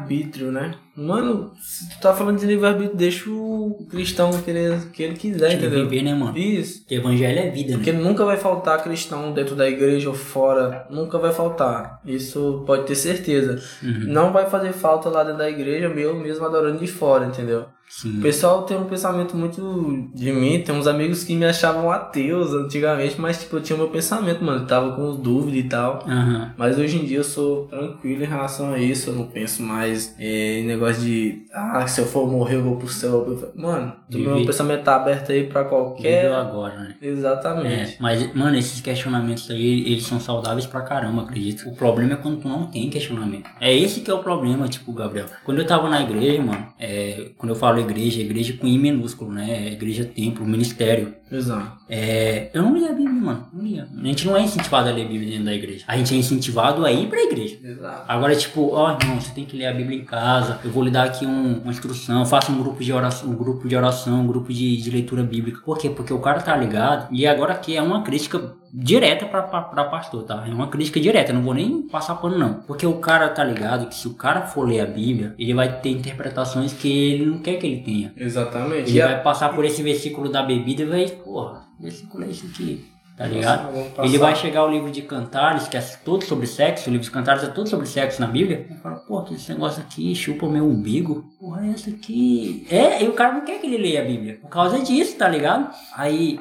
né? 0.53 0.75
Mano, 0.97 1.53
se 1.61 1.89
tu 1.89 2.01
tá 2.01 2.13
falando 2.15 2.39
de 2.39 2.47
livre-arbítrio, 2.47 2.97
deixa 2.97 3.31
o 3.31 3.87
cristão 3.91 4.31
querer 4.43 4.73
o 4.73 4.91
que 4.91 5.03
ele 5.03 5.15
quiser, 5.15 5.49
Tem 5.49 5.59
que 5.59 5.67
entendeu? 5.67 5.89
viver, 5.89 6.03
né, 6.03 6.15
mano? 6.15 6.37
Isso. 6.37 6.81
Porque 6.81 6.97
evangelho 6.97 7.39
é 7.39 7.51
vida, 7.51 7.71
né? 7.71 7.77
Porque 7.77 7.93
nunca 7.93 8.25
vai 8.25 8.37
faltar 8.37 8.83
cristão 8.83 9.33
dentro 9.33 9.55
da 9.57 9.69
igreja 9.69 10.09
ou 10.09 10.15
fora. 10.15 10.87
Nunca 10.91 11.19
vai 11.19 11.33
faltar. 11.33 12.01
Isso 12.05 12.63
pode 12.67 12.85
ter 12.87 12.95
certeza. 12.95 13.63
Uhum. 13.83 14.05
Não 14.09 14.33
vai 14.33 14.49
fazer 14.51 14.73
falta 14.73 15.09
lá 15.09 15.23
dentro 15.23 15.39
da 15.39 15.49
igreja, 15.49 15.89
meu 15.89 16.15
mesmo 16.15 16.45
adorando 16.45 16.79
de 16.79 16.87
fora, 16.87 17.27
entendeu? 17.27 17.67
Sim. 17.91 18.19
O 18.19 18.23
pessoal 18.23 18.63
tem 18.63 18.79
um 18.79 18.85
pensamento 18.85 19.37
muito 19.37 20.09
de 20.15 20.31
mim. 20.33 20.63
Tem 20.63 20.73
uns 20.75 20.87
amigos 20.87 21.25
que 21.25 21.35
me 21.35 21.45
achavam 21.45 21.91
ateus 21.91 22.53
antigamente, 22.55 23.21
mas 23.21 23.41
tipo, 23.41 23.57
eu 23.57 23.61
tinha 23.61 23.77
meu 23.77 23.89
pensamento, 23.89 24.45
mano. 24.45 24.63
Eu 24.63 24.67
tava 24.67 24.93
com 24.95 25.17
dúvida 25.17 25.57
e 25.59 25.65
tal. 25.65 26.05
Aham. 26.07 26.55
Mas 26.57 26.79
hoje 26.79 26.99
em 26.99 27.05
dia 27.05 27.19
eu 27.19 27.25
sou 27.25 27.67
tranquilo 27.67 28.23
em 28.23 28.27
relação 28.27 28.73
a 28.73 28.79
isso. 28.79 29.11
Eu 29.11 29.15
não 29.17 29.27
penso 29.27 29.61
mais 29.63 30.15
eh, 30.21 30.61
em 30.61 30.67
negócio 30.67 31.03
de, 31.03 31.43
ah, 31.53 31.85
se 31.89 32.01
eu 32.01 32.07
for 32.07 32.31
morrer 32.31 32.57
eu 32.57 32.63
vou 32.63 32.77
pro 32.77 32.87
céu. 32.89 33.51
Mano, 33.57 33.93
Viver. 34.09 34.35
meu 34.37 34.47
pensamento 34.47 34.85
tá 34.85 34.95
aberto 34.95 35.33
aí 35.33 35.45
pra 35.49 35.65
Viveu 35.65 35.79
qualquer. 35.79 36.33
agora, 36.33 36.79
né? 36.79 36.95
Exatamente. 37.03 37.95
É, 37.95 37.97
mas, 37.99 38.35
mano, 38.35 38.57
esses 38.57 38.81
questionamentos 38.81 39.51
aí, 39.51 39.81
eles 39.93 40.05
são 40.05 40.21
saudáveis 40.21 40.65
pra 40.65 40.83
caramba, 40.83 41.23
acredito. 41.23 41.69
O 41.69 41.75
problema 41.75 42.13
é 42.13 42.17
quando 42.17 42.41
tu 42.41 42.49
não 42.49 42.67
tem 42.69 42.89
questionamento. 42.89 43.51
É 43.61 43.75
esse 43.75 44.01
que 44.01 44.11
é 44.11 44.15
o 44.15 44.19
problema, 44.21 44.69
tipo, 44.69 44.93
Gabriel. 44.93 45.27
Quando 45.45 45.59
eu 45.59 45.67
tava 45.67 45.89
na 45.89 46.01
igreja, 46.03 46.41
mano, 46.41 46.67
é, 46.79 47.31
quando 47.37 47.51
eu 47.51 47.57
falo 47.57 47.80
igreja, 47.81 48.21
igreja 48.21 48.53
com 48.55 48.67
I 48.67 48.79
minúsculo, 48.79 49.33
né? 49.33 49.73
Igreja 49.73 50.05
templo, 50.05 50.47
ministério. 50.47 51.15
Exato. 51.31 51.79
É, 51.89 52.51
eu 52.53 52.63
não 52.63 52.75
lia 52.75 52.91
a 52.91 52.93
Bíblia, 52.93 53.11
mano. 53.21 53.47
Não 53.53 53.63
lia. 53.63 53.87
A 54.03 54.07
gente 54.07 54.27
não 54.27 54.37
é 54.37 54.43
incentivado 54.43 54.89
a 54.89 54.93
ler 54.93 55.05
a 55.05 55.09
Bíblia 55.09 55.31
dentro 55.31 55.45
da 55.45 55.55
igreja. 55.55 55.85
A 55.87 55.97
gente 55.97 56.15
é 56.15 56.19
incentivado 56.19 56.85
a 56.85 56.93
ir 56.93 57.09
pra 57.09 57.21
igreja. 57.23 57.59
Exato. 57.63 58.05
Agora, 58.09 58.35
tipo, 58.37 58.71
ó, 58.73 58.97
irmão, 59.01 59.21
você 59.21 59.33
tem 59.33 59.45
que 59.45 59.57
ler 59.57 59.67
a 59.67 59.73
Bíblia 59.73 59.99
em 59.99 60.05
casa. 60.05 60.59
Eu 60.65 60.71
vou 60.71 60.83
lhe 60.83 60.91
dar 60.91 61.05
aqui 61.05 61.27
um- 61.27 61.61
uma 61.63 61.71
instrução. 61.71 62.25
Faça 62.27 62.51
um 62.53 62.59
grupo 62.59 62.83
de 62.83 62.93
oração, 62.93 63.31
um 63.31 63.35
grupo 63.37 63.69
de 63.69 63.77
oração, 63.77 64.21
um 64.21 64.27
grupo 64.27 64.53
de, 64.53 64.77
de 64.77 64.91
leitura 64.91 65.23
bíblica. 65.23 65.61
Por 65.65 65.79
quê? 65.79 65.89
Porque 65.91 66.13
o 66.13 66.19
cara 66.19 66.41
tá 66.41 66.57
ligado. 66.57 67.09
E 67.13 67.27
agora 67.27 67.53
aqui 67.55 67.77
é 67.77 67.83
uma 67.83 68.03
crítica 68.03 68.59
direta 68.73 69.27
pra, 69.27 69.43
pra, 69.43 69.63
pra 69.63 69.85
pastor, 69.85 70.23
tá? 70.23 70.45
É 70.47 70.51
uma 70.53 70.69
crítica 70.69 71.01
direta. 71.01 71.33
Não 71.33 71.43
vou 71.43 71.53
nem 71.55 71.83
passar 71.89 72.15
pano, 72.15 72.39
não. 72.39 72.55
Porque 72.69 72.87
o 72.87 72.95
cara 72.99 73.29
tá 73.29 73.43
ligado 73.43 73.87
que 73.89 73.95
se 73.97 74.07
o 74.07 74.15
cara 74.15 74.43
for 74.43 74.67
ler 74.69 74.81
a 74.81 74.87
Bíblia, 74.87 75.35
ele 75.39 75.53
vai 75.53 75.81
ter 75.81 75.91
interpretações 75.91 76.73
que 76.73 76.89
ele 77.15 77.27
não 77.27 77.39
quer 77.39 77.55
que 77.57 77.67
ele 77.67 77.83
tenha. 77.83 78.13
Exatamente. 78.17 78.91
Ele 78.91 78.99
E 78.99 79.03
a- 79.03 79.07
vai 79.07 79.23
passar 79.23 79.49
por 79.51 79.65
esse 79.65 79.83
versículo 79.83 80.29
da 80.31 80.43
bebida 80.45 80.83
e 80.83 80.87
vai, 80.87 81.19
porra, 81.25 81.65
é 81.83 81.89
isso 81.89 82.47
aqui. 82.47 82.87
tá 83.17 83.27
ligado? 83.27 83.73
Nossa. 83.73 84.03
Ele 84.03 84.19
vai 84.19 84.35
chegar 84.35 84.61
ao 84.61 84.71
livro 84.71 84.91
de 84.91 85.03
Cantares, 85.03 85.69
que 85.69 85.77
é 85.77 85.81
todo 86.05 86.25
sobre 86.25 86.47
sexo, 86.47 86.89
o 86.89 86.93
livro 86.93 87.05
de 87.05 87.11
Cantares 87.11 87.43
é 87.45 87.49
todo 87.49 87.69
sobre 87.69 87.87
sexo 87.87 88.21
na 88.21 88.27
Bíblia. 88.27 88.67
Ele 88.69 88.79
fala, 88.81 88.97
pô, 88.97 89.23
que 89.23 89.35
esse 89.35 89.53
negócio 89.53 89.83
aqui 89.83 90.15
chupa 90.15 90.47
o 90.47 90.51
meu 90.51 90.67
umbigo. 90.67 91.25
Porra, 91.39 91.67
é 91.67 91.71
essa 91.71 91.91
aqui. 91.91 92.67
É, 92.71 93.03
e 93.03 93.09
o 93.09 93.13
cara 93.13 93.35
não 93.35 93.45
quer 93.45 93.61
que 93.61 93.67
ele 93.67 93.77
leia 93.79 94.03
a 94.03 94.05
Bíblia. 94.05 94.39
Por 94.41 94.49
causa 94.49 94.79
disso, 94.81 95.17
tá 95.17 95.29
ligado? 95.29 95.71
Aí. 95.95 96.41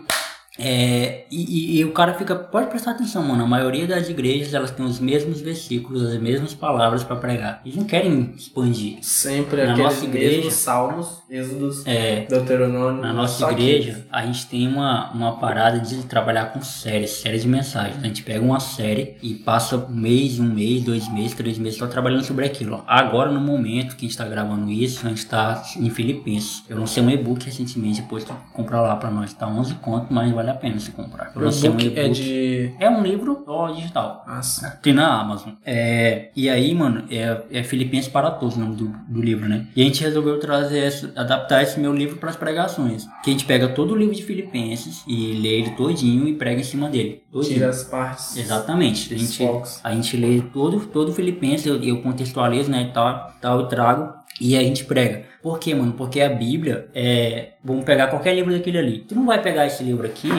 É, 0.62 1.26
e, 1.32 1.38
e- 1.78 1.80
e 1.80 1.86
o 1.86 1.92
cara 1.94 2.14
fica, 2.16 2.36
pode 2.36 2.68
prestar 2.68 2.92
atenção, 2.92 3.24
mano. 3.24 3.44
A 3.44 3.48
maioria 3.48 3.88
das 3.88 4.10
igrejas 4.10 4.54
elas 4.54 4.72
têm 4.72 4.86
os 4.86 5.00
mesmos 5.00 5.40
versículos, 5.42 6.04
as 6.04 6.20
mesmas 6.20 6.54
palavras 6.54 7.04
pra 7.04 7.16
pregar. 7.16 7.62
Eles 7.66 7.78
não 7.78 7.86
querem 7.86 8.34
expandir. 8.36 8.98
Sempre 9.02 9.66
Na 9.66 9.78
nossa 9.78 10.04
igreja- 10.06 10.52
salmos, 10.52 11.24
êxodos, 11.30 11.86
É, 11.88 12.26
Deuteronômio. 12.30 13.02
Na 13.02 13.14
nossa 13.14 13.40
só 13.40 13.48
que- 13.54 13.54
igreja, 13.64 14.06
a 14.12 14.26
gente 14.26 14.46
tem 14.48 14.68
uma, 14.68 15.12
uma 15.12 15.38
parada 15.40 15.80
de 15.80 16.04
trabalhar 16.04 16.48
com 16.52 16.62
séries, 16.62 17.12
séries 17.12 17.44
de 17.44 17.48
mensagens. 17.48 17.98
A 18.04 18.08
gente 18.08 18.24
pega 18.24 18.44
uma 18.44 18.60
série 18.60 19.16
e 19.22 19.36
passa 19.36 19.78
um 19.78 19.96
mês, 19.96 20.40
um 20.40 20.44
mês, 20.54 20.84
dois 20.84 21.08
meses, 21.12 21.34
três 21.34 21.58
meses 21.58 21.80
só 21.80 21.88
trabalhando 21.88 22.24
sobre 22.26 22.46
aquilo. 22.46 22.84
Agora, 22.86 23.32
no 23.32 23.40
momento 23.40 23.96
que 23.96 24.06
a 24.06 24.10
gente 24.10 24.18
tá 24.18 24.26
gravando 24.28 24.70
isso, 24.70 25.06
a 25.06 25.10
gente 25.10 25.26
tá 25.26 25.64
em 25.78 25.90
Filipenses. 25.90 26.64
Eu 26.68 26.78
lancei 26.80 27.02
um 27.02 27.10
e-book 27.10 27.46
recentemente, 27.46 28.02
depois 28.02 28.24
tu 28.24 28.34
comprar 28.54 28.82
lá 28.82 28.96
pra 28.98 29.10
nós. 29.10 29.34
Tá 29.34 29.48
11 29.48 29.76
conto, 29.76 30.14
mas 30.14 30.32
vale 30.34 30.49
a 30.50 30.54
pena 30.56 30.80
se 30.80 30.92
comprar. 30.92 31.32
O 31.36 31.40
um 31.40 31.44
book 31.44 31.66
e-book. 31.66 32.00
é 32.00 32.08
de. 32.10 32.74
É 32.80 32.90
um 32.90 33.02
livro 33.02 33.46
digital. 33.76 34.24
Nossa. 34.28 34.80
Tem 34.82 34.94
na 34.94 35.20
Amazon. 35.20 35.54
É, 35.66 36.30
e 36.36 36.50
aí, 36.50 36.74
mano, 36.74 37.06
é, 37.12 37.42
é 37.52 37.64
Filipenses 37.64 38.10
para 38.12 38.32
Todos 38.32 38.56
o 38.56 38.60
nome 38.60 38.76
do, 38.76 38.88
do 39.08 39.22
livro, 39.22 39.48
né? 39.50 39.68
E 39.76 39.82
a 39.82 39.86
gente 39.86 40.02
resolveu 40.04 40.40
trazer, 40.40 40.86
esse- 40.88 41.12
adaptar 41.16 41.64
esse 41.64 41.80
meu 41.80 41.94
livro 41.94 42.18
para 42.18 42.30
as 42.30 42.36
pregações. 42.36 43.06
Que 43.24 43.30
a 43.30 43.34
gente 43.34 43.46
pega 43.46 43.68
todo 43.70 43.94
o 43.94 43.96
livro 43.98 44.16
de 44.16 44.24
Filipenses 44.24 45.04
e 45.08 45.34
lê 45.34 45.60
ele 45.60 45.72
todinho 45.72 46.28
e 46.28 46.34
prega 46.36 46.62
em 46.62 46.64
cima 46.64 46.90
dele. 46.90 47.24
Todinho. 47.32 47.54
Tira 47.56 47.70
as 47.70 47.84
partes. 47.84 48.38
Exatamente. 48.38 49.14
A 49.14 49.18
gente, 49.18 49.38
focos. 49.38 49.80
a 49.84 49.92
gente 49.94 50.16
lê 50.18 50.42
todo, 50.54 50.80
todo 50.88 51.12
Filipenses, 51.14 51.66
eu, 51.66 51.82
eu 51.84 52.02
contextualizo, 52.02 52.70
né, 52.72 52.88
e 52.90 52.94
tal, 52.94 53.32
tal, 53.42 53.60
eu 53.62 53.68
trago. 53.68 54.14
E 54.40 54.56
a 54.58 54.64
gente 54.64 54.86
prega. 54.86 55.26
Por 55.42 55.58
quê, 55.60 55.74
mano? 55.74 55.94
Porque 55.94 56.20
a 56.22 56.30
Bíblia 56.30 56.90
é. 56.94 57.54
Vamos 57.64 57.86
pegar 57.86 58.08
qualquer 58.08 58.36
livro 58.36 58.52
daquele 58.52 58.78
ali. 58.78 59.00
Tu 59.08 59.16
não 59.16 59.26
vai 59.26 59.42
pegar 59.42 59.66
esse 59.66 59.84
livro 59.84 60.06
aqui. 60.06 60.30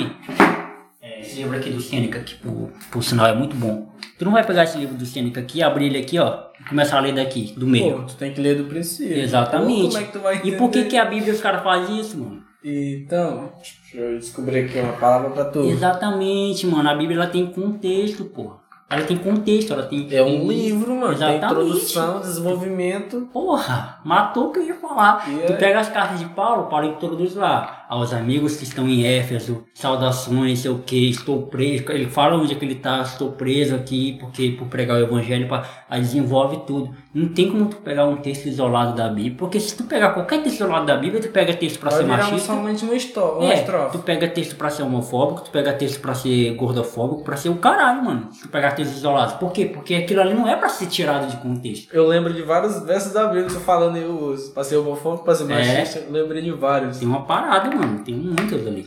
é, 1.03 1.21
esse 1.21 1.37
livro 1.37 1.57
aqui 1.57 1.71
do 1.71 1.81
Sêneca, 1.81 2.21
que 2.21 2.35
por, 2.37 2.71
por 2.93 3.03
sinal 3.03 3.27
é 3.27 3.35
muito 3.35 3.57
bom. 3.57 3.89
Tu 4.19 4.25
não 4.25 4.33
vai 4.33 4.45
pegar 4.47 4.65
esse 4.65 4.77
livro 4.77 4.95
do 4.97 5.07
Sêneca 5.07 5.41
aqui, 5.41 5.63
abrir 5.63 5.87
ele 5.87 5.99
aqui, 5.99 6.19
ó, 6.19 6.45
e 6.61 6.69
começar 6.69 6.99
a 6.99 7.01
ler 7.01 7.15
daqui, 7.15 7.55
do 7.57 7.67
meio. 7.67 7.97
Pô, 8.01 8.03
tu 8.03 8.17
tem 8.17 8.33
que 8.35 8.41
ler 8.41 8.57
do 8.57 8.65
princípio. 8.65 9.17
Exatamente. 9.17 9.83
Pô, 9.83 9.89
Como 9.89 9.99
é 9.99 10.07
que 10.07 10.13
tu 10.13 10.19
vai 10.21 10.35
e 10.37 10.53
por 10.57 10.71
que, 10.71 10.79
entender? 10.81 10.85
que 10.91 10.97
a 10.99 11.05
Bíblia 11.07 11.33
os 11.33 11.41
caras 11.41 11.63
fazem 11.63 11.99
isso, 11.99 12.19
mano? 12.19 12.43
Então, 12.63 13.53
deixa 13.57 13.97
eu 13.97 14.19
descobrir 14.19 14.67
aqui 14.67 14.79
uma 14.79 14.93
palavra 14.93 15.31
pra 15.31 15.47
tu. 15.47 15.61
Exatamente, 15.61 16.67
mano. 16.67 16.87
A 16.91 16.95
Bíblia 16.95 17.17
ela 17.17 17.27
tem 17.27 17.47
contexto, 17.47 18.27
porra. 18.27 18.57
Ela 18.91 19.05
tem 19.05 19.17
contexto, 19.17 19.73
ela 19.73 19.85
tem. 19.85 20.09
É 20.11 20.21
um 20.21 20.49
livro, 20.49 20.93
mano. 20.97 21.17
Tem 21.17 21.37
Exatamente. 21.37 21.45
introdução, 21.69 22.21
desenvolvimento. 22.21 23.29
Porra, 23.33 24.01
matou 24.05 24.49
o 24.49 24.53
que 24.53 24.59
eu 24.59 24.65
ia 24.67 24.75
falar. 24.75 25.25
E 25.31 25.37
Tu 25.47 25.53
é- 25.53 25.57
pega 25.57 25.79
as 25.79 25.89
cartas 25.89 26.19
de 26.19 26.25
Paulo, 26.27 26.65
Paulo 26.65 26.87
introduz 26.87 27.37
lá. 27.37 27.80
Aos 27.91 28.13
amigos 28.13 28.57
que 28.57 28.63
estão 28.63 28.89
em 28.89 29.05
Éfeso, 29.05 29.65
saudações, 29.75 30.61
sei 30.61 30.71
o 30.71 30.79
que, 30.79 31.11
estou 31.11 31.43
preso. 31.49 31.85
Ele 31.91 32.07
fala 32.07 32.37
onde 32.37 32.53
é 32.53 32.57
que 32.57 32.65
ele 32.65 32.77
tá, 32.77 33.01
estou 33.03 33.33
preso 33.33 33.75
aqui, 33.75 34.17
porque 34.21 34.51
por 34.57 34.69
pregar 34.69 34.97
o 34.97 35.01
evangelho, 35.03 35.49
pra, 35.49 35.65
aí 35.91 36.01
desenvolve 36.01 36.59
tudo. 36.67 36.95
Não 37.13 37.29
tem 37.31 37.51
como 37.51 37.67
tu 37.67 37.79
pegar 37.79 38.07
um 38.07 38.15
texto 38.17 38.47
isolado 38.47 38.95
da 38.95 39.09
Bíblia, 39.09 39.35
porque 39.37 39.59
se 39.59 39.77
tu 39.77 39.83
pegar 39.83 40.11
qualquer 40.11 40.41
texto 40.41 40.55
isolado 40.57 40.87
da 40.87 40.97
Bíblia, 40.97 41.21
tu 41.21 41.29
pega 41.31 41.53
texto 41.53 41.81
pra 41.81 41.91
Vai 41.91 41.99
ser 41.99 42.07
machista. 42.07 42.39
somente 42.55 42.85
uma, 42.85 42.95
estro... 42.95 43.25
uma 43.39 43.53
É, 43.53 43.55
estrofe. 43.61 43.99
tu 43.99 44.05
pega 44.05 44.29
texto 44.29 44.55
pra 44.55 44.71
ser 44.71 44.85
homofóbico, 44.85 45.41
tu 45.43 45.51
pega 45.51 45.73
texto 45.73 46.01
pra 46.01 46.15
ser 46.15 46.55
gordofóbico, 46.55 47.25
pra 47.25 47.37
ser 47.37 47.49
o 47.49 47.57
caralho, 47.57 48.05
mano. 48.05 48.29
Se 48.31 48.43
tu 48.43 48.49
pegar 48.51 48.71
textos 48.77 48.99
isolados. 48.99 49.35
Por 49.35 49.51
quê? 49.51 49.65
Porque 49.65 49.97
aquilo 49.97 50.21
ali 50.21 50.33
não 50.35 50.47
é 50.49 50.55
pra 50.55 50.69
ser 50.69 50.87
tirado 50.87 51.29
de 51.29 51.37
contexto. 51.39 51.93
Eu 51.93 52.07
lembro 52.07 52.33
de 52.33 52.43
vários 52.43 52.81
versos 52.85 53.13
da 53.13 53.27
Bíblia 53.27 53.47
que 53.47 53.55
eu 53.57 53.61
falando 53.61 53.97
eu 53.97 54.17
uso. 54.27 54.53
Pra 54.55 54.63
ser 54.63 54.77
homofóbico, 54.77 55.25
pra 55.25 55.35
ser 55.35 55.51
É. 55.51 55.55
machista, 55.57 55.99
eu 55.99 56.13
lembrei 56.13 56.41
de 56.43 56.53
vários. 56.53 56.99
Tem 56.99 57.09
uma 57.09 57.23
parada, 57.25 57.69
mano. 57.69 57.80
Tem 58.05 58.15
muitas 58.15 58.67
ali. 58.67 58.85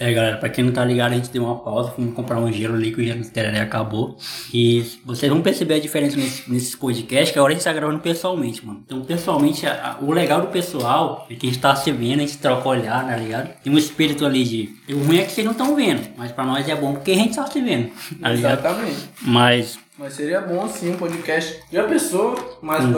É, 0.00 0.12
galera, 0.12 0.36
pra 0.38 0.48
quem 0.48 0.64
não 0.64 0.72
tá 0.72 0.84
ligado, 0.84 1.12
a 1.12 1.14
gente 1.14 1.30
deu 1.30 1.44
uma 1.44 1.60
pausa, 1.60 1.92
fomos 1.92 2.12
comprar 2.14 2.36
um 2.40 2.50
gelo 2.52 2.74
ali, 2.74 2.92
que 2.92 3.00
o 3.00 3.04
gelo 3.04 3.20
do 3.22 3.28
Tereré 3.30 3.60
acabou. 3.60 4.16
E 4.52 4.84
vocês 5.04 5.30
vão 5.30 5.40
perceber 5.42 5.74
a 5.74 5.78
diferença 5.78 6.16
nesse, 6.16 6.50
nesses 6.50 6.74
podcasts, 6.74 7.30
que 7.30 7.38
agora 7.38 7.52
a 7.52 7.54
gente 7.54 7.62
tá 7.62 7.72
gravando 7.72 8.00
pessoalmente, 8.00 8.66
mano. 8.66 8.82
Então, 8.84 9.02
pessoalmente, 9.02 9.64
a- 9.64 9.98
a- 10.00 10.04
o 10.04 10.10
legal 10.10 10.40
do 10.40 10.48
pessoal 10.48 11.24
é 11.30 11.34
que 11.36 11.46
a 11.46 11.50
gente 11.50 11.60
tá 11.60 11.76
se 11.76 11.92
vendo, 11.92 12.18
a 12.20 12.26
gente 12.26 12.38
troca 12.38 12.68
olhar, 12.68 13.06
tá 13.06 13.16
ligado? 13.16 13.50
Tem 13.62 13.72
um 13.72 13.78
espírito 13.78 14.26
ali 14.26 14.42
de... 14.42 14.74
O 14.92 15.04
ruim 15.04 15.18
é 15.18 15.24
que 15.24 15.30
vocês 15.30 15.44
não 15.44 15.52
estão 15.52 15.76
vendo, 15.76 16.08
mas 16.16 16.32
pra 16.32 16.44
nós 16.44 16.68
é 16.68 16.74
bom 16.74 16.94
porque 16.94 17.12
a 17.12 17.16
gente 17.16 17.36
tá 17.36 17.46
se 17.46 17.60
vendo, 17.60 17.92
tá 18.20 18.28
ligado? 18.30 18.58
Exatamente. 18.58 18.98
Mas 19.20 19.78
Mas 19.96 20.14
seria 20.14 20.40
bom 20.40 20.66
sim 20.68 20.90
um 20.90 20.96
podcast. 20.96 21.60
Já 21.72 21.84
pensou 21.84 22.58
mais 22.60 22.84
Um? 22.84 22.90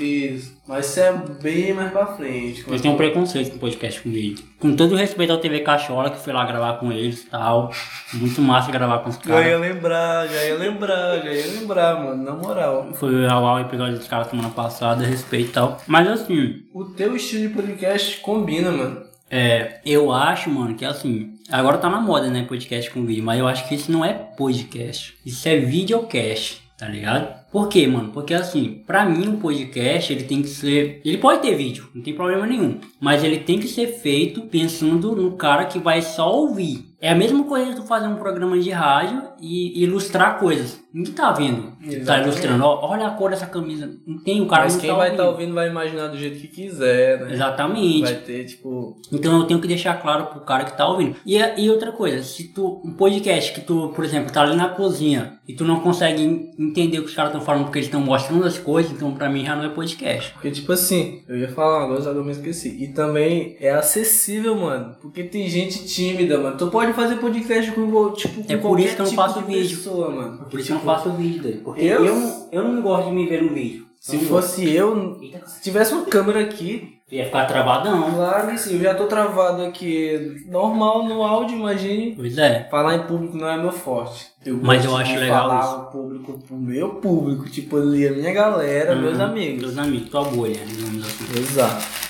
Isso. 0.00 0.58
Mas 0.70 0.86
isso 0.86 1.00
é 1.00 1.12
bem 1.42 1.74
mais 1.74 1.90
pra 1.90 2.06
frente. 2.06 2.64
Eu 2.64 2.80
tenho 2.80 2.94
um 2.94 2.96
preconceito 2.96 3.50
com 3.50 3.58
podcast 3.58 4.00
com 4.00 4.08
vídeo. 4.08 4.44
Com 4.60 4.76
todo 4.76 4.92
o 4.92 4.96
respeito 4.96 5.32
ao 5.32 5.38
TV 5.38 5.60
Cachola, 5.60 6.10
que 6.10 6.20
foi 6.20 6.32
lá 6.32 6.44
gravar 6.44 6.74
com 6.74 6.92
eles 6.92 7.24
e 7.24 7.26
tal. 7.26 7.72
Muito 8.14 8.40
massa 8.40 8.70
gravar 8.70 9.00
com 9.00 9.08
os 9.10 9.16
Já 9.16 9.40
ia 9.40 9.42
caras. 9.42 9.60
lembrar, 9.60 10.28
já 10.28 10.44
ia 10.44 10.54
lembrar, 10.54 11.22
já 11.24 11.32
ia 11.32 11.46
lembrar, 11.58 11.96
mano. 12.00 12.22
Na 12.22 12.32
moral. 12.36 12.88
Foi 12.94 13.26
ao 13.26 13.42
o 13.42 13.58
episódio 13.58 13.98
dos 13.98 14.06
caras 14.06 14.28
semana 14.28 14.50
passada, 14.50 15.04
respeito 15.04 15.48
e 15.48 15.52
tal. 15.52 15.76
Mas 15.88 16.06
assim, 16.06 16.62
O 16.72 16.84
teu 16.84 17.16
estilo 17.16 17.48
de 17.48 17.54
podcast 17.54 18.20
combina, 18.20 18.70
mano. 18.70 19.02
é, 19.28 19.80
eu 19.84 20.12
acho, 20.12 20.48
mano, 20.50 20.76
que 20.76 20.84
assim. 20.84 21.34
Agora 21.50 21.78
tá 21.78 21.90
na 21.90 22.00
moda, 22.00 22.28
né? 22.30 22.44
Podcast 22.48 22.88
com 22.92 23.04
vídeo. 23.04 23.24
Mas 23.24 23.40
eu 23.40 23.48
acho 23.48 23.66
que 23.68 23.74
isso 23.74 23.90
não 23.90 24.04
é 24.04 24.12
podcast. 24.12 25.16
Isso 25.26 25.48
é 25.48 25.56
videocast, 25.56 26.60
tá 26.78 26.86
ligado? 26.86 27.39
Por 27.50 27.68
quê, 27.68 27.86
mano? 27.86 28.10
Porque 28.12 28.32
assim, 28.32 28.82
pra 28.86 29.04
mim 29.04 29.26
um 29.26 29.40
podcast 29.40 30.12
ele 30.12 30.24
tem 30.24 30.40
que 30.40 30.48
ser. 30.48 31.00
Ele 31.04 31.18
pode 31.18 31.42
ter 31.42 31.56
vídeo, 31.56 31.88
não 31.92 32.02
tem 32.02 32.14
problema 32.14 32.46
nenhum. 32.46 32.78
Mas 33.00 33.24
ele 33.24 33.38
tem 33.38 33.58
que 33.58 33.66
ser 33.66 33.88
feito 33.88 34.42
pensando 34.42 35.16
no 35.16 35.32
cara 35.32 35.64
que 35.64 35.78
vai 35.78 36.00
só 36.00 36.32
ouvir. 36.32 36.89
É 37.00 37.10
a 37.10 37.14
mesma 37.14 37.44
coisa 37.44 37.70
de 37.70 37.76
tu 37.76 37.82
fazer 37.82 38.06
um 38.06 38.16
programa 38.16 38.58
de 38.58 38.70
rádio 38.70 39.22
e 39.40 39.82
ilustrar 39.82 40.38
coisas. 40.38 40.78
Ninguém 40.92 41.12
tá 41.14 41.30
vendo. 41.32 41.62
Tá 41.62 41.86
Exatamente. 41.86 42.26
ilustrando, 42.28 42.64
ó, 42.64 42.90
olha 42.90 43.06
a 43.06 43.10
cor 43.12 43.30
dessa 43.30 43.46
camisa. 43.46 43.90
Não 44.06 44.18
tem, 44.18 44.40
o 44.42 44.46
cara 44.46 44.64
Mas 44.64 44.74
não 44.74 44.80
quem 44.80 44.90
tá 44.90 44.96
vai 44.96 45.10
estar 45.12 45.28
ouvindo 45.28 45.54
vai 45.54 45.68
imaginar 45.70 46.08
do 46.08 46.18
jeito 46.18 46.38
que 46.40 46.48
quiser, 46.48 47.20
né? 47.20 47.32
Exatamente. 47.32 48.02
Vai 48.02 48.14
ter, 48.16 48.44
tipo. 48.44 48.96
Então 49.12 49.38
eu 49.38 49.44
tenho 49.44 49.60
que 49.60 49.68
deixar 49.68 49.94
claro 50.02 50.26
pro 50.26 50.40
cara 50.40 50.64
que 50.64 50.76
tá 50.76 50.86
ouvindo. 50.86 51.16
E, 51.24 51.38
e 51.38 51.70
outra 51.70 51.92
coisa, 51.92 52.22
se 52.22 52.48
tu, 52.52 52.82
um 52.84 52.92
podcast 52.92 53.52
que 53.54 53.60
tu, 53.62 53.92
por 53.94 54.04
exemplo, 54.04 54.32
tá 54.32 54.42
ali 54.42 54.56
na 54.56 54.68
cozinha 54.68 55.38
e 55.48 55.54
tu 55.54 55.64
não 55.64 55.80
consegue 55.80 56.22
en- 56.22 56.50
entender 56.58 56.98
o 56.98 57.02
que 57.04 57.08
os 57.08 57.14
caras 57.14 57.30
estão 57.32 57.44
falando 57.44 57.64
porque 57.64 57.78
eles 57.78 57.86
estão 57.86 58.00
mostrando 58.00 58.44
as 58.44 58.58
coisas, 58.58 58.92
então 58.92 59.12
pra 59.14 59.30
mim 59.30 59.44
já 59.44 59.54
não 59.56 59.64
é 59.64 59.68
podcast. 59.68 60.32
Porque, 60.34 60.50
tipo 60.50 60.72
assim, 60.72 61.22
eu 61.28 61.38
ia 61.38 61.48
falar 61.48 61.78
uma 61.86 61.94
coisa, 61.94 62.10
agora 62.10 62.18
eu 62.20 62.24
me 62.26 62.32
esqueci. 62.32 62.76
E 62.82 62.88
também 62.88 63.56
é 63.60 63.70
acessível, 63.70 64.54
mano. 64.56 64.96
Porque 65.00 65.22
tem 65.22 65.48
gente 65.48 65.86
tímida, 65.86 66.36
mano. 66.36 66.56
Tu 66.58 66.66
pode 66.66 66.89
fazer 66.94 67.16
podcast 67.16 67.70
com, 67.72 68.10
tipo, 68.12 68.42
com 68.44 68.52
É 68.52 68.56
por 68.56 68.62
qualquer 68.68 68.84
isso 68.84 68.94
que 68.96 69.00
eu 69.00 69.04
não 69.04 69.10
tipo 69.10 69.22
faço 69.22 69.40
de 69.42 69.46
vídeo. 69.46 69.76
pessoa, 69.76 70.10
mano. 70.10 70.38
Por 70.50 70.58
isso 70.60 70.66
que 70.66 70.72
eu 70.72 70.76
não 70.76 70.84
faço 70.84 71.10
vídeo 71.12 71.42
daí. 71.42 71.56
Porque 71.58 71.82
Eu? 71.84 72.04
eu, 72.04 72.14
não- 72.16 72.48
eu 72.52 72.64
não 72.64 72.82
gosto 72.82 73.08
de 73.08 73.14
me 73.14 73.26
ver 73.26 73.42
no 73.42 73.50
vídeo. 73.54 73.86
Se 74.00 74.16
Eu 74.16 74.22
não 74.22 74.28
fosse 74.28 74.74
eu, 74.74 75.18
Eita, 75.20 75.46
se 75.46 75.60
tivesse 75.62 75.92
uma 75.92 76.04
câmera 76.06 76.40
aqui, 76.40 76.78
gosto. 76.78 77.00
Ia 77.12 77.24
ficar 77.26 77.44
travadão. 77.44 78.10
claro 78.14 78.56
sim, 78.56 78.74
eu 78.76 78.80
já 78.82 78.94
tô 78.94 79.04
travado 79.06 79.62
aqui. 79.62 80.42
Normal 80.48 81.04
no 81.06 81.22
áudio, 81.22 81.58
imagine. 81.58 82.14
Pois 82.16 82.38
é. 82.38 82.66
Falar 82.70 82.94
em 82.94 83.02
público 83.02 83.36
não 83.36 83.48
é 83.48 83.58
meu 83.58 83.72
forte. 83.72 84.28
Eu 84.46 84.58
Mas 84.62 84.86
gosto 84.86 84.90
eu 84.94 84.96
acho 84.96 85.18
legal 85.20 85.48
falar 85.50 85.60
isso. 85.64 85.76
o 85.76 85.84
público 85.90 86.38
pro 86.46 86.56
meu 86.56 86.88
público, 86.94 87.50
tipo 87.50 87.76
ali 87.76 88.06
a 88.08 88.12
minha 88.12 88.32
galera, 88.32 88.94
meus 88.96 89.18
Uhum. 89.18 89.24
amigos. 89.24 89.62
Meus 89.74 89.78
amigos, 89.78 90.08
tua 90.08 90.24
bolha, 90.24 90.60
digamos 90.64 91.04
assim. 91.04 91.24
Exato. 91.38 92.09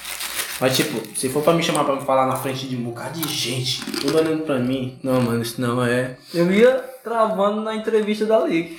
Mas 0.61 0.77
tipo, 0.77 1.01
se 1.17 1.29
for 1.29 1.43
pra 1.43 1.55
me 1.55 1.63
chamar 1.63 1.85
pra 1.85 1.97
me 1.97 2.03
falar 2.03 2.27
na 2.27 2.37
frente 2.37 2.69
de 2.69 2.77
um 2.77 2.83
bocado 2.85 3.19
de 3.19 3.29
gente, 3.29 3.85
tudo 3.93 4.19
olhando 4.19 4.45
pra 4.45 4.59
mim, 4.59 4.99
não, 5.03 5.21
mano, 5.23 5.41
isso 5.41 5.61
não 5.61 5.83
é. 5.83 6.19
Eu 6.35 6.53
ia 6.53 6.73
travando 7.03 7.63
na 7.63 7.75
entrevista 7.75 8.27
da 8.27 8.41
Lick. 8.41 8.79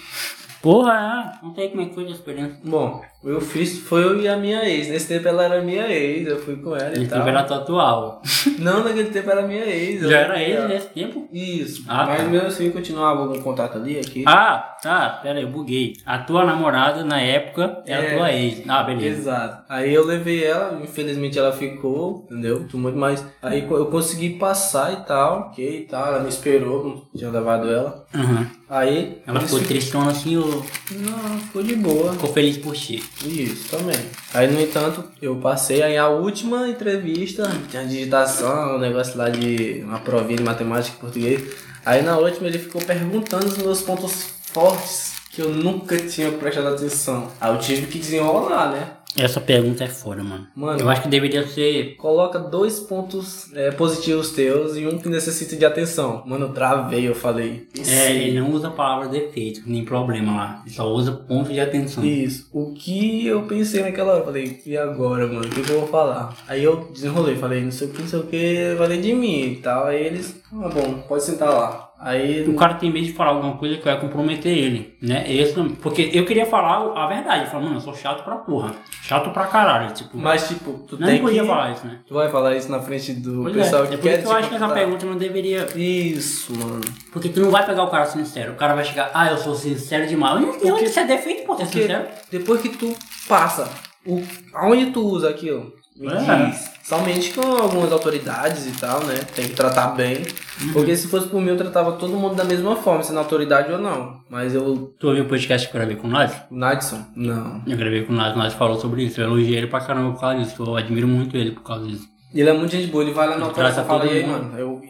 Porra, 0.61 0.93
é. 1.41 1.45
Não 1.45 1.55
sei 1.55 1.69
como 1.69 1.81
é 1.81 1.85
que 1.85 1.95
foi 1.95 2.05
a 2.05 2.11
experiência. 2.11 2.57
Bom, 2.63 3.01
eu 3.23 3.39
fiz, 3.41 3.77
foi 3.79 4.03
eu 4.03 4.19
e 4.19 4.27
a 4.27 4.35
minha 4.37 4.63
ex. 4.67 4.87
Nesse 4.89 5.07
tempo 5.07 5.27
ela 5.27 5.43
era 5.43 5.61
minha 5.61 5.87
ex, 5.87 6.27
eu 6.27 6.39
fui 6.39 6.55
com 6.55 6.75
ela 6.75 6.89
e 6.95 6.99
Ele 7.01 7.07
tal. 7.07 7.27
ela 7.27 7.43
tua 7.43 7.57
atual. 7.57 8.21
Não, 8.59 8.83
naquele 8.83 9.09
tempo 9.09 9.29
era 9.29 9.41
minha 9.47 9.63
ex. 9.65 10.01
Já 10.01 10.17
era 10.19 10.39
ela. 10.41 10.67
nesse 10.67 10.87
tempo? 10.87 11.27
Isso. 11.31 11.83
Ah, 11.87 12.05
Mas 12.07 12.21
tá. 12.23 12.27
mesmo 12.29 12.47
assim 12.47 12.71
continuava 12.71 13.21
algum 13.21 13.39
contato 13.41 13.77
ali, 13.77 13.99
aqui. 13.99 14.23
Ah, 14.27 14.75
tá, 14.81 15.19
pera 15.21 15.37
aí, 15.39 15.43
eu 15.45 15.49
buguei. 15.51 15.93
A 16.05 16.17
tua 16.19 16.43
namorada 16.45 17.03
na 17.03 17.19
época 17.21 17.81
era 17.85 18.03
É. 18.05 18.15
tua 18.17 18.31
ex. 18.33 18.63
Ah, 18.67 18.83
beleza. 18.83 19.19
Exato. 19.21 19.63
Aí 19.69 19.93
eu 19.93 20.05
levei 20.05 20.43
ela, 20.43 20.79
infelizmente 20.83 21.37
ela 21.37 21.51
ficou, 21.51 22.25
entendeu? 22.29 22.65
Muito 22.73 22.97
mais. 22.97 23.25
Aí 23.41 23.67
eu 23.69 23.85
consegui 23.87 24.31
passar 24.31 24.93
e 24.93 24.97
tal, 25.05 25.49
ok 25.51 25.77
e 25.79 25.81
tal. 25.87 26.07
Ela 26.07 26.19
me 26.21 26.29
esperou, 26.29 27.07
tinha 27.15 27.29
levado 27.29 27.69
ela. 27.69 28.05
Uhum. 28.13 28.45
Aí. 28.69 29.21
Ela 29.27 29.39
ficou 29.41 29.59
fi- 29.59 29.65
tristona 29.67 30.11
assim 30.11 30.37
ou? 30.37 30.47
Não, 30.91 31.39
ficou 31.39 31.61
de 31.63 31.75
boa. 31.75 32.13
Ficou 32.13 32.31
feliz 32.33 32.57
por 32.57 32.73
ti. 32.75 33.03
Isso, 33.23 33.69
também. 33.69 33.99
Aí, 34.33 34.47
no 34.47 34.59
entanto, 34.59 35.03
eu 35.21 35.35
passei 35.35 35.83
aí 35.83 35.97
a 35.97 36.07
última 36.07 36.67
entrevista, 36.67 37.49
tinha 37.69 37.85
digitação, 37.85 38.75
um 38.75 38.79
negócio 38.79 39.17
lá 39.17 39.29
de 39.29 39.81
uma 39.83 39.99
provinha 39.99 40.37
de 40.37 40.43
matemática 40.43 40.95
e 40.97 40.99
português. 40.99 41.53
Aí, 41.85 42.01
na 42.01 42.17
última, 42.17 42.47
ele 42.47 42.59
ficou 42.59 42.81
perguntando 42.81 43.45
os 43.45 43.57
meus 43.57 43.81
pontos 43.81 44.25
fortes 44.51 45.13
que 45.29 45.41
eu 45.41 45.49
nunca 45.49 45.97
tinha 45.97 46.31
prestado 46.31 46.67
atenção. 46.67 47.31
Aí 47.39 47.53
eu 47.53 47.59
tive 47.59 47.87
que 47.87 47.99
desenrolar, 47.99 48.71
né? 48.71 48.87
Essa 49.17 49.41
pergunta 49.41 49.83
é 49.83 49.87
foda, 49.87 50.23
mano. 50.23 50.47
Mano. 50.55 50.79
Eu 50.79 50.89
acho 50.89 51.03
que 51.03 51.09
deveria 51.09 51.45
ser. 51.45 51.95
Coloca 51.95 52.39
dois 52.39 52.79
pontos 52.79 53.53
é, 53.53 53.71
positivos 53.71 54.31
teus 54.31 54.77
e 54.77 54.87
um 54.87 54.97
que 54.97 55.09
necessita 55.09 55.55
de 55.55 55.65
atenção. 55.65 56.23
Mano, 56.25 56.45
eu 56.45 56.53
travei, 56.53 57.07
eu 57.07 57.15
falei. 57.15 57.67
Isso. 57.73 57.91
É, 57.91 58.15
ele 58.15 58.39
não 58.39 58.51
usa 58.51 58.69
a 58.69 58.71
palavra 58.71 59.09
defeito, 59.09 59.61
nem 59.65 59.83
problema 59.83 60.35
lá. 60.35 60.61
Ele 60.65 60.73
só 60.73 60.87
usa 60.89 61.11
ponto 61.11 61.51
de 61.51 61.59
atenção. 61.59 62.03
Isso. 62.03 62.49
O 62.53 62.73
que 62.73 63.25
eu 63.27 63.43
pensei 63.43 63.81
naquela 63.81 64.13
hora? 64.13 64.23
Falei, 64.23 64.61
e 64.65 64.77
agora, 64.77 65.27
mano? 65.27 65.45
O 65.45 65.49
que, 65.49 65.61
que 65.61 65.71
eu 65.71 65.81
vou 65.81 65.89
falar? 65.89 66.35
Aí 66.47 66.63
eu 66.63 66.89
desenrolei, 66.91 67.35
falei, 67.35 67.61
não 67.63 67.71
sei 67.71 67.87
o 67.87 67.91
que, 67.91 68.01
não 68.01 68.07
sei 68.07 68.19
o 68.19 68.23
que, 68.23 68.75
falei 68.77 69.01
de 69.01 69.13
mim 69.13 69.51
e 69.51 69.55
tal. 69.57 69.87
Aí 69.87 70.05
eles, 70.05 70.41
ah, 70.53 70.69
bom, 70.69 71.03
pode 71.07 71.23
sentar 71.23 71.49
lá. 71.49 71.90
Aí. 72.03 72.49
O 72.49 72.55
cara 72.55 72.73
tem 72.73 72.91
medo 72.91 73.05
de 73.05 73.13
falar 73.13 73.29
alguma 73.31 73.57
coisa 73.57 73.77
que 73.77 73.85
vai 73.85 73.99
comprometer 73.99 74.51
ele, 74.57 74.97
né? 74.99 75.23
Esse, 75.31 75.53
porque 75.81 76.09
eu 76.11 76.25
queria 76.25 76.47
falar 76.47 76.91
a 76.95 77.05
verdade. 77.05 77.49
Falar, 77.49 77.63
mano, 77.63 77.75
eu 77.75 77.79
sou 77.81 77.93
chato 77.93 78.23
pra 78.23 78.37
porra. 78.37 78.73
Chato 79.03 79.29
pra 79.29 79.45
caralho. 79.45 79.93
Tipo, 79.93 80.17
Mas, 80.17 80.47
tipo, 80.47 80.73
tu 80.87 80.97
não 80.99 81.07
tem 81.07 81.21
podia 81.21 81.41
que. 81.41 81.47
falar 81.47 81.71
isso, 81.73 81.85
né? 81.85 81.99
Tu 82.07 82.13
vai 82.13 82.27
falar 82.29 82.55
isso 82.55 82.71
na 82.71 82.79
frente 82.79 83.13
do 83.13 83.43
Pois 83.43 83.55
pessoal 83.55 83.83
é, 83.83 83.87
que 83.87 83.93
é 83.93 83.97
por 83.97 84.03
quer 84.03 84.13
isso 84.13 84.21
que 84.23 84.27
eu 84.27 84.35
acho 84.37 84.49
que 84.49 84.55
essa 84.55 84.69
pergunta 84.69 85.05
não 85.05 85.15
deveria. 85.17 85.67
Isso, 85.75 86.57
mano. 86.57 86.81
Porque 87.13 87.29
tu 87.29 87.39
não 87.39 87.51
vai 87.51 87.63
pegar 87.65 87.83
o 87.83 87.89
cara 87.91 88.05
sincero. 88.05 88.53
O 88.53 88.55
cara 88.55 88.73
vai 88.73 88.83
chegar, 88.83 89.11
ah, 89.13 89.29
eu 89.29 89.37
sou 89.37 89.53
sincero 89.53 90.07
demais. 90.07 90.43
Onde, 90.43 90.71
onde 90.71 90.85
isso 90.85 90.99
é 90.99 91.05
defeito, 91.05 91.45
pô, 91.45 91.55
ser 91.55 91.65
Porque 91.65 91.81
sincero? 91.81 92.07
depois 92.31 92.61
que 92.61 92.69
tu 92.69 92.95
passa, 93.27 93.69
o, 94.07 94.23
aonde 94.55 94.87
tu 94.87 95.01
usa 95.01 95.29
aquilo? 95.29 95.71
É. 96.09 96.71
Somente 96.83 97.31
com 97.33 97.41
algumas 97.41 97.91
autoridades 97.91 98.65
e 98.65 98.79
tal, 98.79 99.03
né? 99.05 99.15
Tem 99.35 99.47
que 99.47 99.53
tratar 99.53 99.89
bem. 99.95 100.17
Uhum. 100.61 100.73
Porque 100.73 100.95
se 100.95 101.07
fosse 101.07 101.27
por 101.27 101.41
mim, 101.41 101.49
eu 101.49 101.57
tratava 101.57 101.93
todo 101.93 102.13
mundo 102.13 102.35
da 102.35 102.43
mesma 102.43 102.75
forma, 102.75 103.03
sendo 103.03 103.19
autoridade 103.19 103.71
ou 103.71 103.77
não. 103.77 104.19
Mas 104.29 104.53
eu. 104.55 104.93
Tu 104.99 105.07
ouviu 105.07 105.23
o 105.23 105.27
podcast 105.27 105.67
que 105.67 105.75
eu 105.75 105.79
gravei 105.79 105.95
com? 105.95 106.07
O 106.07 106.55
Nadson? 106.55 107.05
Não. 107.15 107.61
Eu 107.67 107.77
gravei 107.77 108.03
com 108.03 108.13
o 108.13 108.15
Naz, 108.15 108.35
nós 108.35 108.53
falou 108.53 108.79
sobre 108.79 109.03
isso. 109.03 109.21
Eu 109.21 109.27
elogiei 109.27 109.57
ele 109.57 109.67
pra 109.67 109.79
caramba 109.81 110.11
por 110.13 110.19
causa 110.19 110.39
disso. 110.39 110.63
Eu 110.63 110.75
admiro 110.75 111.07
muito 111.07 111.37
ele 111.37 111.51
por 111.51 111.63
causa 111.63 111.87
disso. 111.87 112.11
Ele 112.33 112.49
é 112.49 112.53
muito 112.53 112.71
gente 112.71 112.87
boa, 112.87 113.03
ele 113.03 113.13
vai 113.13 113.27
lá 113.27 113.37
na 113.37 113.47
operação 113.47 113.83
e 113.83 113.87
fala, 113.87 114.05
e 114.05 114.09
aí, 114.09 114.25
mundo. 114.25 114.43
mano? 114.43 114.57
Eu? 114.57 114.81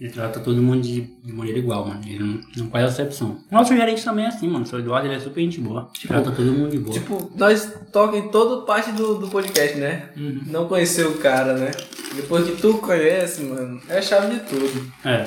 Ele 0.00 0.10
trata 0.10 0.38
todo 0.38 0.62
mundo 0.62 0.80
de, 0.82 1.00
de 1.24 1.32
maneira 1.32 1.58
igual, 1.58 1.84
mano. 1.86 2.00
Ele 2.06 2.18
não, 2.20 2.40
não 2.56 2.70
faz 2.70 2.84
acepção. 2.84 3.38
Nosso 3.50 3.74
gerente 3.76 4.04
também 4.04 4.24
é 4.26 4.28
assim, 4.28 4.46
mano. 4.48 4.64
O 4.64 4.68
seu 4.68 4.78
Eduardo 4.78 5.08
ele 5.08 5.16
é 5.16 5.18
super 5.20 5.40
gente 5.40 5.60
boa. 5.60 5.88
trata 6.06 6.30
todo 6.30 6.52
mundo 6.52 6.70
de 6.70 6.78
boa. 6.78 6.92
Tipo, 6.94 7.30
nós 7.34 7.72
toca 7.92 8.16
em 8.16 8.28
toda 8.30 8.64
parte 8.64 8.92
do, 8.92 9.14
do 9.16 9.26
podcast, 9.28 9.76
né? 9.76 10.10
Uhum. 10.16 10.40
Não 10.46 10.68
conhecer 10.68 11.04
o 11.06 11.14
cara, 11.18 11.54
né? 11.54 11.72
Depois 12.14 12.48
que 12.48 12.56
tu 12.62 12.74
conhece, 12.78 13.42
mano, 13.42 13.80
é 13.88 13.98
a 13.98 14.02
chave 14.02 14.34
de 14.34 14.40
tudo. 14.40 14.92
É. 15.04 15.26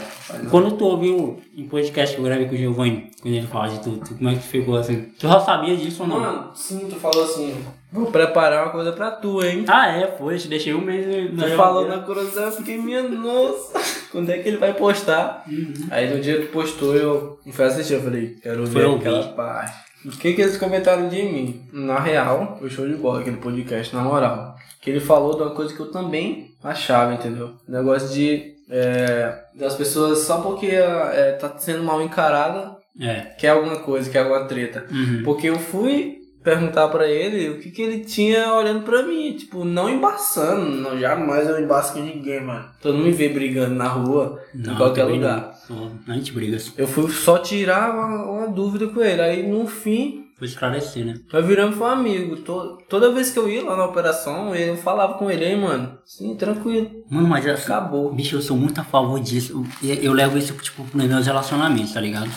Quando 0.49 0.71
tu 0.77 0.85
ouviu 0.85 1.39
em 1.55 1.67
podcast 1.67 2.15
que 2.15 2.21
eu 2.21 2.25
gravei 2.25 2.47
com 2.47 2.55
o 2.55 2.57
Giovanni, 2.57 3.11
quando 3.21 3.33
ele 3.35 3.47
fala 3.47 3.69
de 3.69 3.83
tudo, 3.83 3.99
tu- 4.05 4.15
como 4.15 4.29
é 4.29 4.33
que 4.35 4.39
tu 4.39 4.45
ficou 4.47 4.77
assim? 4.77 5.01
Tu 5.19 5.27
já 5.27 5.39
sabia 5.41 5.75
disso 5.75 6.03
ou 6.03 6.07
não? 6.09 6.19
Mano, 6.19 6.51
sim, 6.55 6.87
tu 6.89 6.95
falou 6.95 7.23
assim, 7.25 7.55
vou 7.91 8.07
preparar 8.11 8.63
uma 8.63 8.71
coisa 8.71 8.91
pra 8.91 9.11
tu, 9.11 9.43
hein? 9.43 9.65
Ah, 9.67 9.87
é, 9.97 10.07
foi. 10.17 10.37
Te 10.37 10.47
deixei 10.47 10.73
um 10.73 10.81
mês 10.81 11.05
Tu 11.37 11.55
falou 11.57 11.87
na 11.87 11.99
curiosidade, 11.99 12.47
eu 12.47 12.51
fiquei, 12.57 12.77
minha 12.77 13.03
nossa, 13.03 13.79
quando 14.11 14.29
é 14.31 14.37
que 14.37 14.47
ele 14.47 14.57
vai 14.57 14.73
postar? 14.73 15.43
Uhum. 15.47 15.73
Aí 15.91 16.13
no 16.13 16.21
dia 16.21 16.39
que 16.39 16.47
postou, 16.47 16.95
eu 16.95 17.39
fui 17.51 17.65
assistir, 17.65 17.93
eu 17.93 18.01
falei, 18.01 18.35
quero 18.41 18.65
Foi 18.67 18.81
ver 18.81 18.87
ouvir. 18.87 19.07
aquela 19.07 19.27
parte. 19.33 19.91
O 20.05 20.09
que 20.09 20.33
que 20.33 20.41
eles 20.41 20.57
comentaram 20.57 21.07
de 21.09 21.21
mim? 21.21 21.61
Na 21.71 21.99
real, 21.99 22.55
foi 22.59 22.69
show 22.69 22.87
de 22.87 22.95
bola 22.95 23.19
aquele 23.21 23.37
podcast, 23.37 23.95
na 23.95 24.01
moral. 24.01 24.55
Que 24.81 24.89
ele 24.89 24.99
falou 24.99 25.35
de 25.35 25.43
uma 25.43 25.51
coisa 25.51 25.75
que 25.75 25.79
eu 25.79 25.91
também 25.91 26.55
achava, 26.63 27.13
entendeu? 27.13 27.51
Negócio 27.67 28.09
de... 28.09 28.55
é, 28.67 29.37
das 29.53 29.75
pessoas, 29.75 30.19
só 30.19 30.41
porque 30.41 30.67
é, 30.67 31.37
tá 31.39 31.53
sendo 31.59 31.83
mal 31.83 32.01
encarada, 32.01 32.75
É. 32.99 33.27
quer 33.37 33.49
alguma 33.49 33.77
coisa, 33.79 34.09
quer 34.09 34.19
alguma 34.23 34.45
treta. 34.45 34.85
Uhum. 34.89 35.21
Porque 35.23 35.47
eu 35.47 35.59
fui 35.59 36.20
perguntar 36.43 36.87
pra 36.89 37.07
ele 37.07 37.49
o 37.49 37.59
que, 37.59 37.69
que 37.71 37.81
ele 37.81 37.99
tinha 38.03 38.53
olhando 38.53 38.83
pra 38.83 39.03
mim. 39.03 39.33
Tipo, 39.33 39.63
não 39.63 39.89
embaçando. 39.89 40.65
Não, 40.65 40.99
jamais 40.99 41.47
eu 41.47 41.59
embaço 41.61 41.93
com 41.93 41.99
ninguém, 41.99 42.43
mano. 42.43 42.65
Tu 42.81 42.91
não 42.91 42.99
me 42.99 43.11
vê 43.11 43.29
brigando 43.29 43.75
na 43.75 43.87
rua, 43.87 44.39
em 44.55 44.75
qualquer 44.75 45.03
lugar. 45.05 45.53
Não. 45.69 45.91
A 46.07 46.13
gente 46.13 46.31
briga. 46.33 46.57
Eu 46.77 46.87
fui 46.87 47.09
só 47.11 47.37
tirar 47.37 47.93
uma, 47.93 48.23
uma 48.31 48.47
dúvida 48.47 48.87
com 48.87 49.01
ele. 49.01 49.21
Aí 49.21 49.47
no 49.49 49.65
fim, 49.67 50.25
Foi 50.37 50.47
esclarecer, 50.47 51.05
né? 51.05 51.13
nós 51.31 51.45
viramos 51.45 51.77
um 51.77 51.85
amigo. 51.85 52.35
To- 52.37 52.77
toda 52.89 53.11
vez 53.13 53.29
que 53.31 53.39
eu 53.39 53.47
ia 53.49 53.63
lá 53.63 53.77
na 53.77 53.85
operação, 53.85 54.53
eu 54.55 54.75
falava 54.75 55.13
com 55.13 55.29
ele, 55.31 55.45
aí, 55.45 55.55
mano. 55.55 55.97
Sim, 56.03 56.35
tranquilo. 56.35 56.89
Mano, 57.09 57.27
mas 57.27 57.45
Acabou. 57.47 58.11
bicho, 58.13 58.35
eu 58.35 58.41
sou 58.41 58.57
muito 58.57 58.81
a 58.81 58.83
favor 58.83 59.19
disso. 59.19 59.63
Eu, 59.83 59.93
eu 59.95 60.13
levo 60.13 60.37
isso, 60.37 60.53
tipo, 60.55 60.85
nos 60.93 61.07
meus 61.07 61.25
relacionamentos, 61.25 61.93
tá 61.93 62.01
ligado? 62.01 62.29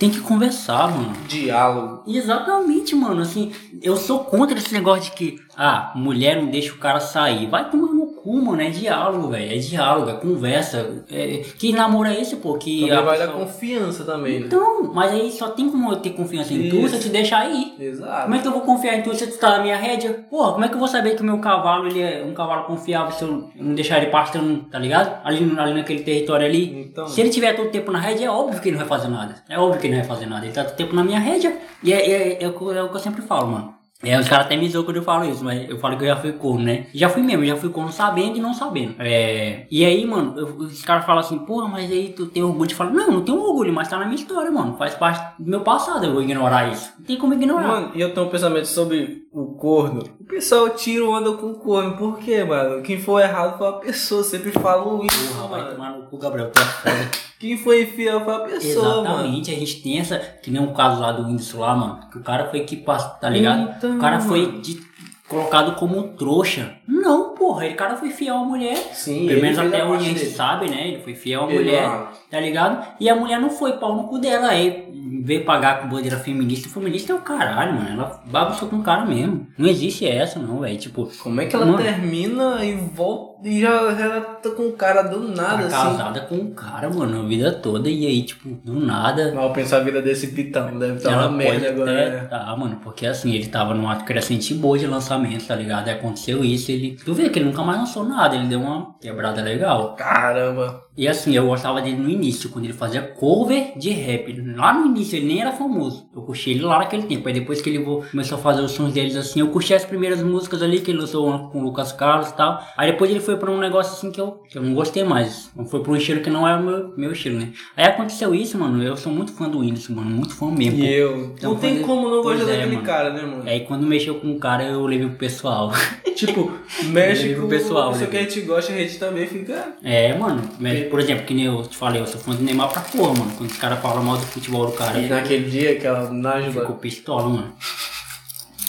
Tem 0.00 0.08
que 0.08 0.20
conversar, 0.22 0.90
mano. 0.90 1.12
Diálogo. 1.28 2.02
Exatamente, 2.06 2.94
mano. 2.96 3.20
Assim, 3.20 3.52
eu 3.82 3.98
sou 3.98 4.20
contra 4.20 4.56
esse 4.56 4.72
negócio 4.72 5.04
de 5.04 5.10
que, 5.10 5.38
ah, 5.54 5.92
mulher 5.94 6.40
não 6.40 6.50
deixa 6.50 6.72
o 6.72 6.78
cara 6.78 7.00
sair. 7.00 7.46
Vai 7.50 7.70
tomar 7.70 7.92
no 7.92 8.09
cu, 8.30 8.44
mano. 8.44 8.62
É 8.62 8.70
diálogo, 8.70 9.28
velho. 9.28 9.52
É 9.52 9.58
diálogo, 9.58 10.10
é 10.10 10.14
conversa. 10.14 11.02
É... 11.10 11.42
Que 11.58 11.72
namoro 11.72 12.08
é 12.08 12.20
esse, 12.20 12.36
pô? 12.36 12.54
Que 12.54 12.80
Também 12.82 12.96
a 12.96 13.00
vai 13.02 13.18
dar 13.18 13.26
pessoa- 13.28 13.44
confiança 13.46 14.04
também, 14.04 14.40
né? 14.40 14.46
Então, 14.46 14.90
mas 14.94 15.12
aí 15.12 15.30
só 15.32 15.48
tem 15.48 15.68
como 15.68 15.90
eu 15.92 15.96
ter 15.96 16.10
confiança 16.10 16.54
em 16.54 16.68
tu 16.68 16.76
Isso. 16.76 16.88
se 16.90 16.94
eu 16.96 17.00
te 17.00 17.08
deixar 17.08 17.50
ir. 17.50 17.74
Exato. 17.78 18.22
Como 18.22 18.34
é 18.34 18.38
que 18.38 18.46
eu 18.46 18.52
vou 18.52 18.60
confiar 18.62 18.94
em 18.98 19.02
tu 19.02 19.14
se 19.14 19.26
tu 19.26 19.38
tá 19.38 19.50
na 19.56 19.62
minha 19.62 19.76
rédea? 19.76 20.24
Porra, 20.30 20.52
como 20.52 20.64
é 20.64 20.68
que 20.68 20.74
eu 20.74 20.78
vou 20.78 20.88
saber 20.88 21.16
que 21.16 21.22
o 21.22 21.24
meu 21.24 21.38
cavalo 21.38 21.86
ele 21.86 22.00
é 22.00 22.24
um 22.24 22.32
cavalo 22.34 22.64
confiável 22.64 23.12
se 23.12 23.24
eu 23.24 23.50
não 23.56 23.74
deixar 23.74 23.98
ele 23.98 24.06
pastando, 24.10 24.64
tá 24.70 24.78
ligado? 24.78 25.20
Ali, 25.24 25.38
ali 25.58 25.74
naquele 25.74 26.02
território 26.02 26.46
ali. 26.46 26.82
Então. 26.90 27.06
Se 27.06 27.20
ele 27.20 27.30
tiver 27.30 27.54
todo 27.54 27.70
tempo 27.70 27.90
na 27.90 27.98
rédea, 27.98 28.26
é 28.26 28.30
óbvio 28.30 28.60
que 28.60 28.68
ele 28.68 28.76
não 28.78 28.86
vai 28.86 28.98
fazer 28.98 29.08
nada. 29.10 29.34
É 29.48 29.58
óbvio 29.58 29.80
que 29.80 29.86
ele 29.86 29.96
não 29.96 30.02
vai 30.04 30.08
fazer 30.16 30.26
nada. 30.26 30.44
Ele 30.44 30.54
tá 30.54 30.64
todo 30.64 30.76
tempo 30.76 30.94
na 30.94 31.02
minha 31.04 31.18
rédea. 31.18 31.56
E 31.82 31.92
é, 31.92 32.10
é, 32.10 32.44
é 32.44 32.48
o 32.48 32.72
é 32.72 32.82
o 32.82 32.88
que 32.88 32.96
eu 32.96 33.00
sempre 33.00 33.22
falo, 33.22 33.48
mano. 33.48 33.79
É, 34.02 34.18
os 34.18 34.26
caras 34.28 34.46
até 34.46 34.56
me 34.56 34.66
zoam 34.68 34.84
quando 34.84 34.96
eu 34.96 35.02
falo 35.02 35.24
isso, 35.26 35.44
mas 35.44 35.68
eu 35.68 35.78
falo 35.78 35.96
que 35.98 36.04
eu 36.04 36.08
já 36.08 36.16
fui 36.16 36.32
corno, 36.32 36.64
né? 36.64 36.86
Já 36.94 37.08
fui 37.10 37.22
mesmo, 37.22 37.44
já 37.44 37.54
fui 37.56 37.68
corno 37.68 37.92
sabendo 37.92 38.38
e 38.38 38.40
não 38.40 38.54
sabendo. 38.54 38.94
É... 38.98 39.66
E 39.70 39.84
aí, 39.84 40.06
mano, 40.06 40.38
eu- 40.38 40.56
os 40.56 40.82
caras 40.82 41.04
falam 41.04 41.20
assim, 41.20 41.38
porra, 41.40 41.68
mas 41.68 41.90
aí 41.90 42.08
tu 42.16 42.24
tem 42.26 42.42
orgulho 42.42 42.66
de 42.68 42.74
falar, 42.74 42.92
não, 42.92 43.10
não 43.10 43.20
tenho 43.22 43.38
orgulho, 43.38 43.72
mas 43.74 43.88
tá 43.88 43.98
na 43.98 44.06
minha 44.06 44.16
história, 44.16 44.50
mano. 44.50 44.74
Faz 44.78 44.94
parte 44.94 45.42
do 45.42 45.50
meu 45.50 45.60
passado, 45.60 46.06
eu 46.06 46.12
vou 46.14 46.22
ignorar 46.22 46.70
isso. 46.72 46.90
Não 46.98 47.04
tem 47.04 47.18
como 47.18 47.34
ignorar. 47.34 47.66
Mano, 47.68 47.90
eu 47.94 48.14
tenho 48.14 48.26
um 48.26 48.30
pensamento 48.30 48.64
sobre 48.66 49.24
o 49.32 49.46
corno. 49.56 50.02
O 50.30 50.32
pessoal 50.32 50.70
tira 50.70 51.04
onda 51.04 51.32
com 51.32 51.48
o 51.48 51.54
corno. 51.54 51.96
Por 51.96 52.18
quê, 52.20 52.44
mano? 52.44 52.82
Quem 52.82 53.00
for 53.00 53.20
errado 53.20 53.58
foi 53.58 53.68
a 53.68 53.72
pessoa. 53.72 54.22
Sempre 54.22 54.52
falo 54.52 55.04
isso, 55.04 55.34
Porra, 55.34 55.48
vai 55.48 55.60
mano. 55.62 55.72
tomar 55.74 55.90
no 55.98 56.02
cu, 56.06 56.16
Gabriel, 56.18 56.50
tu 56.52 56.60
é 56.60 56.64
foda. 56.64 57.10
Quem 57.40 57.58
foi 57.58 57.82
infiel 57.82 58.24
foi 58.24 58.34
a 58.34 58.40
pessoa, 58.40 58.84
mano. 59.02 59.08
Exatamente, 59.08 59.50
a 59.50 59.54
gente 59.54 59.82
tem 59.82 59.98
essa. 59.98 60.18
Que 60.18 60.50
nem 60.50 60.62
um 60.62 60.72
caso 60.72 61.00
lá 61.00 61.10
do 61.10 61.24
Whindersson 61.26 61.58
lá, 61.58 61.74
mano. 61.74 62.00
Que 62.12 62.18
o 62.18 62.22
cara 62.22 62.46
foi 62.48 62.60
equipado, 62.60 63.18
tá 63.20 63.28
ligado? 63.28 63.74
Então, 63.76 63.96
o 63.96 63.98
cara 64.00 64.20
foi 64.20 64.46
mano. 64.46 64.60
de- 64.62 64.88
colocado 65.28 65.76
como 65.76 66.02
trouxa. 66.16 66.74
Não, 66.88 67.34
porra, 67.34 67.64
ele 67.66 67.74
cara 67.74 67.96
foi 67.96 68.10
fiel 68.10 68.34
à 68.36 68.44
mulher. 68.44 68.76
Sim, 68.92 69.26
Pelo 69.28 69.40
menos 69.40 69.58
até 69.58 69.84
onde 69.84 70.04
a 70.04 70.08
gente 70.08 70.18
dele. 70.20 70.30
sabe, 70.30 70.68
né? 70.68 70.88
Ele 70.88 71.02
foi 71.02 71.14
fiel 71.14 71.44
à 71.44 71.46
Ele 71.50 71.58
mulher, 71.64 71.86
lá. 71.88 72.12
tá 72.30 72.40
ligado? 72.40 72.86
E 72.98 73.08
a 73.08 73.14
mulher 73.16 73.40
não 73.40 73.48
foi 73.50 73.74
pau 73.74 73.94
no 73.96 74.04
cu 74.08 74.18
dela. 74.18 74.48
Aí 74.48 74.89
veio 75.22 75.44
pagar 75.44 75.80
com 75.80 75.88
bandeira 75.88 76.16
feminista. 76.18 76.68
Feminista 76.68 77.12
é 77.12 77.14
o 77.14 77.20
caralho, 77.20 77.74
mano. 77.74 77.90
Ela 77.90 78.22
bagunçou 78.26 78.68
com 78.68 78.76
o 78.76 78.82
cara 78.82 79.04
mesmo. 79.04 79.46
Não 79.58 79.68
existe 79.68 80.06
essa, 80.06 80.38
não, 80.38 80.60
velho. 80.60 80.78
Tipo, 80.78 81.10
Como 81.22 81.40
é 81.40 81.46
que 81.46 81.56
ela 81.56 81.66
Mano. 81.66 81.78
termina 81.78 82.64
e 82.64 82.74
volta 82.74 83.30
e 83.42 83.60
já, 83.60 83.94
já 83.94 84.20
tá 84.20 84.50
com 84.50 84.64
o 84.64 84.72
cara 84.72 85.02
do 85.02 85.20
nada, 85.28 85.66
tá 85.68 85.82
assim? 85.82 85.96
casada 85.96 86.20
com 86.20 86.36
o 86.36 86.50
cara, 86.50 86.90
mano, 86.90 87.22
a 87.22 87.26
vida 87.26 87.50
toda. 87.52 87.88
E 87.88 88.06
aí, 88.06 88.22
tipo, 88.22 88.50
do 88.62 88.78
nada. 88.78 89.32
Mal 89.34 89.52
pensar 89.52 89.78
a 89.78 89.80
vida 89.80 90.02
desse 90.02 90.28
pitão. 90.28 90.78
Deve 90.78 90.96
estar 90.96 91.12
Ela 91.12 91.28
uma 91.28 91.36
merda 91.38 91.70
agora, 91.70 91.92
né? 91.92 92.26
Tá, 92.26 92.54
mano, 92.56 92.76
porque 92.82 93.06
assim, 93.06 93.32
ele 93.32 93.46
tava 93.46 93.72
numa 93.74 93.96
crescente 93.96 94.52
boa 94.54 94.78
de 94.78 94.86
lançamento, 94.86 95.46
tá 95.46 95.54
ligado? 95.56 95.88
Aí 95.88 95.94
aconteceu 95.94 96.44
isso, 96.44 96.70
ele. 96.70 96.98
Tu 97.02 97.14
vê 97.14 97.30
que 97.30 97.38
ele 97.38 97.46
nunca 97.46 97.62
mais 97.62 97.78
lançou 97.78 98.04
nada, 98.04 98.36
ele 98.36 98.46
deu 98.46 98.60
uma 98.60 98.94
quebrada 99.00 99.40
legal. 99.40 99.94
Caramba. 99.94 100.82
E 101.00 101.08
assim, 101.08 101.34
eu 101.34 101.46
gostava 101.46 101.80
dele 101.80 101.96
no 101.96 102.10
início, 102.10 102.50
quando 102.50 102.66
ele 102.66 102.74
fazia 102.74 103.00
cover 103.00 103.72
de 103.78 103.88
rap. 103.88 104.32
Lá 104.54 104.74
no 104.74 104.84
início 104.86 105.16
ele 105.16 105.26
nem 105.28 105.40
era 105.40 105.50
famoso. 105.52 106.06
Eu 106.14 106.20
curti 106.20 106.50
ele 106.50 106.60
lá 106.60 106.78
naquele 106.78 107.04
tempo. 107.04 107.26
Aí 107.26 107.32
depois 107.32 107.62
que 107.62 107.70
ele 107.70 107.82
começou 107.82 108.36
a 108.36 108.40
fazer 108.40 108.60
os 108.60 108.72
sons 108.72 108.92
deles 108.92 109.16
assim, 109.16 109.40
eu 109.40 109.48
curti 109.48 109.72
as 109.72 109.82
primeiras 109.84 110.22
músicas 110.22 110.62
ali 110.62 110.78
que 110.80 110.90
ele 110.90 110.98
lançou 111.00 111.48
com 111.48 111.60
o 111.60 111.62
Lucas 111.62 111.90
Carlos 111.92 112.28
e 112.28 112.36
tal. 112.36 112.62
Aí 112.76 112.90
depois 112.92 113.10
ele 113.10 113.20
foi 113.20 113.36
pra 113.38 113.50
um 113.50 113.56
negócio 113.58 113.94
assim 113.94 114.10
que 114.12 114.20
eu, 114.20 114.42
que 114.50 114.58
eu 114.58 114.62
não 114.62 114.74
gostei 114.74 115.02
mais. 115.02 115.50
Foi 115.70 115.80
pra 115.82 115.90
um 115.92 115.96
estilo 115.96 116.20
que 116.20 116.28
não 116.28 116.46
é 116.46 116.54
o 116.54 116.62
meu, 116.62 116.94
meu 116.98 117.12
estilo, 117.12 117.38
né? 117.38 117.48
Aí 117.74 117.86
aconteceu 117.86 118.34
isso, 118.34 118.58
mano. 118.58 118.82
Eu 118.82 118.94
sou 118.96 119.10
muito 119.10 119.32
fã 119.32 119.48
do 119.48 119.60
Whindersson, 119.60 119.94
mano. 119.94 120.10
Muito 120.10 120.34
fã 120.34 120.50
mesmo. 120.50 120.78
E 120.84 120.92
eu. 120.92 121.32
Então, 121.38 121.52
não 121.54 121.58
tem 121.58 121.76
quando- 121.78 121.86
como 121.86 122.10
não 122.14 122.22
gostar 122.22 122.42
é, 122.42 122.56
daquele 122.56 122.74
mano. 122.74 122.86
cara, 122.86 123.10
né, 123.14 123.22
mano? 123.22 123.42
Aí 123.46 123.60
quando 123.60 123.86
mexeu 123.86 124.16
com 124.16 124.32
o 124.32 124.38
cara, 124.38 124.64
eu 124.64 124.84
levei 124.84 125.06
pro 125.08 125.16
pessoal. 125.16 125.72
Tipo, 126.20 126.52
mexe 126.92 127.30
com 127.32 127.40
pro 127.40 127.48
pessoal, 127.48 127.92
Isso 127.92 128.00
né? 128.00 128.06
que 128.08 128.16
a 128.18 128.20
gente 128.20 128.40
gosta, 128.42 128.70
a 128.74 128.76
gente 128.76 128.98
também 128.98 129.26
fica. 129.26 129.74
É, 129.82 130.12
mano. 130.18 130.42
me- 130.58 130.89
por 130.90 131.00
exemplo, 131.00 131.24
que 131.24 131.32
nem 131.34 131.44
eu 131.46 131.62
te 131.62 131.76
falei, 131.76 132.02
eu 132.02 132.06
sou 132.06 132.20
fã 132.20 132.34
do 132.34 132.42
Neymar 132.42 132.68
pra 132.68 132.82
porra, 132.82 133.14
mano. 133.14 133.32
Quando 133.38 133.50
os 133.50 133.56
caras 133.56 133.80
falam 133.80 134.02
mal 134.02 134.16
do 134.16 134.26
futebol 134.26 134.66
do 134.66 134.72
cara, 134.72 134.98
E 134.98 135.08
naquele 135.08 135.48
dia, 135.50 135.72
aquela 135.72 136.10
nájula. 136.10 136.52
ficou 136.62 136.76
pistola, 136.76 137.28
mano. 137.28 137.52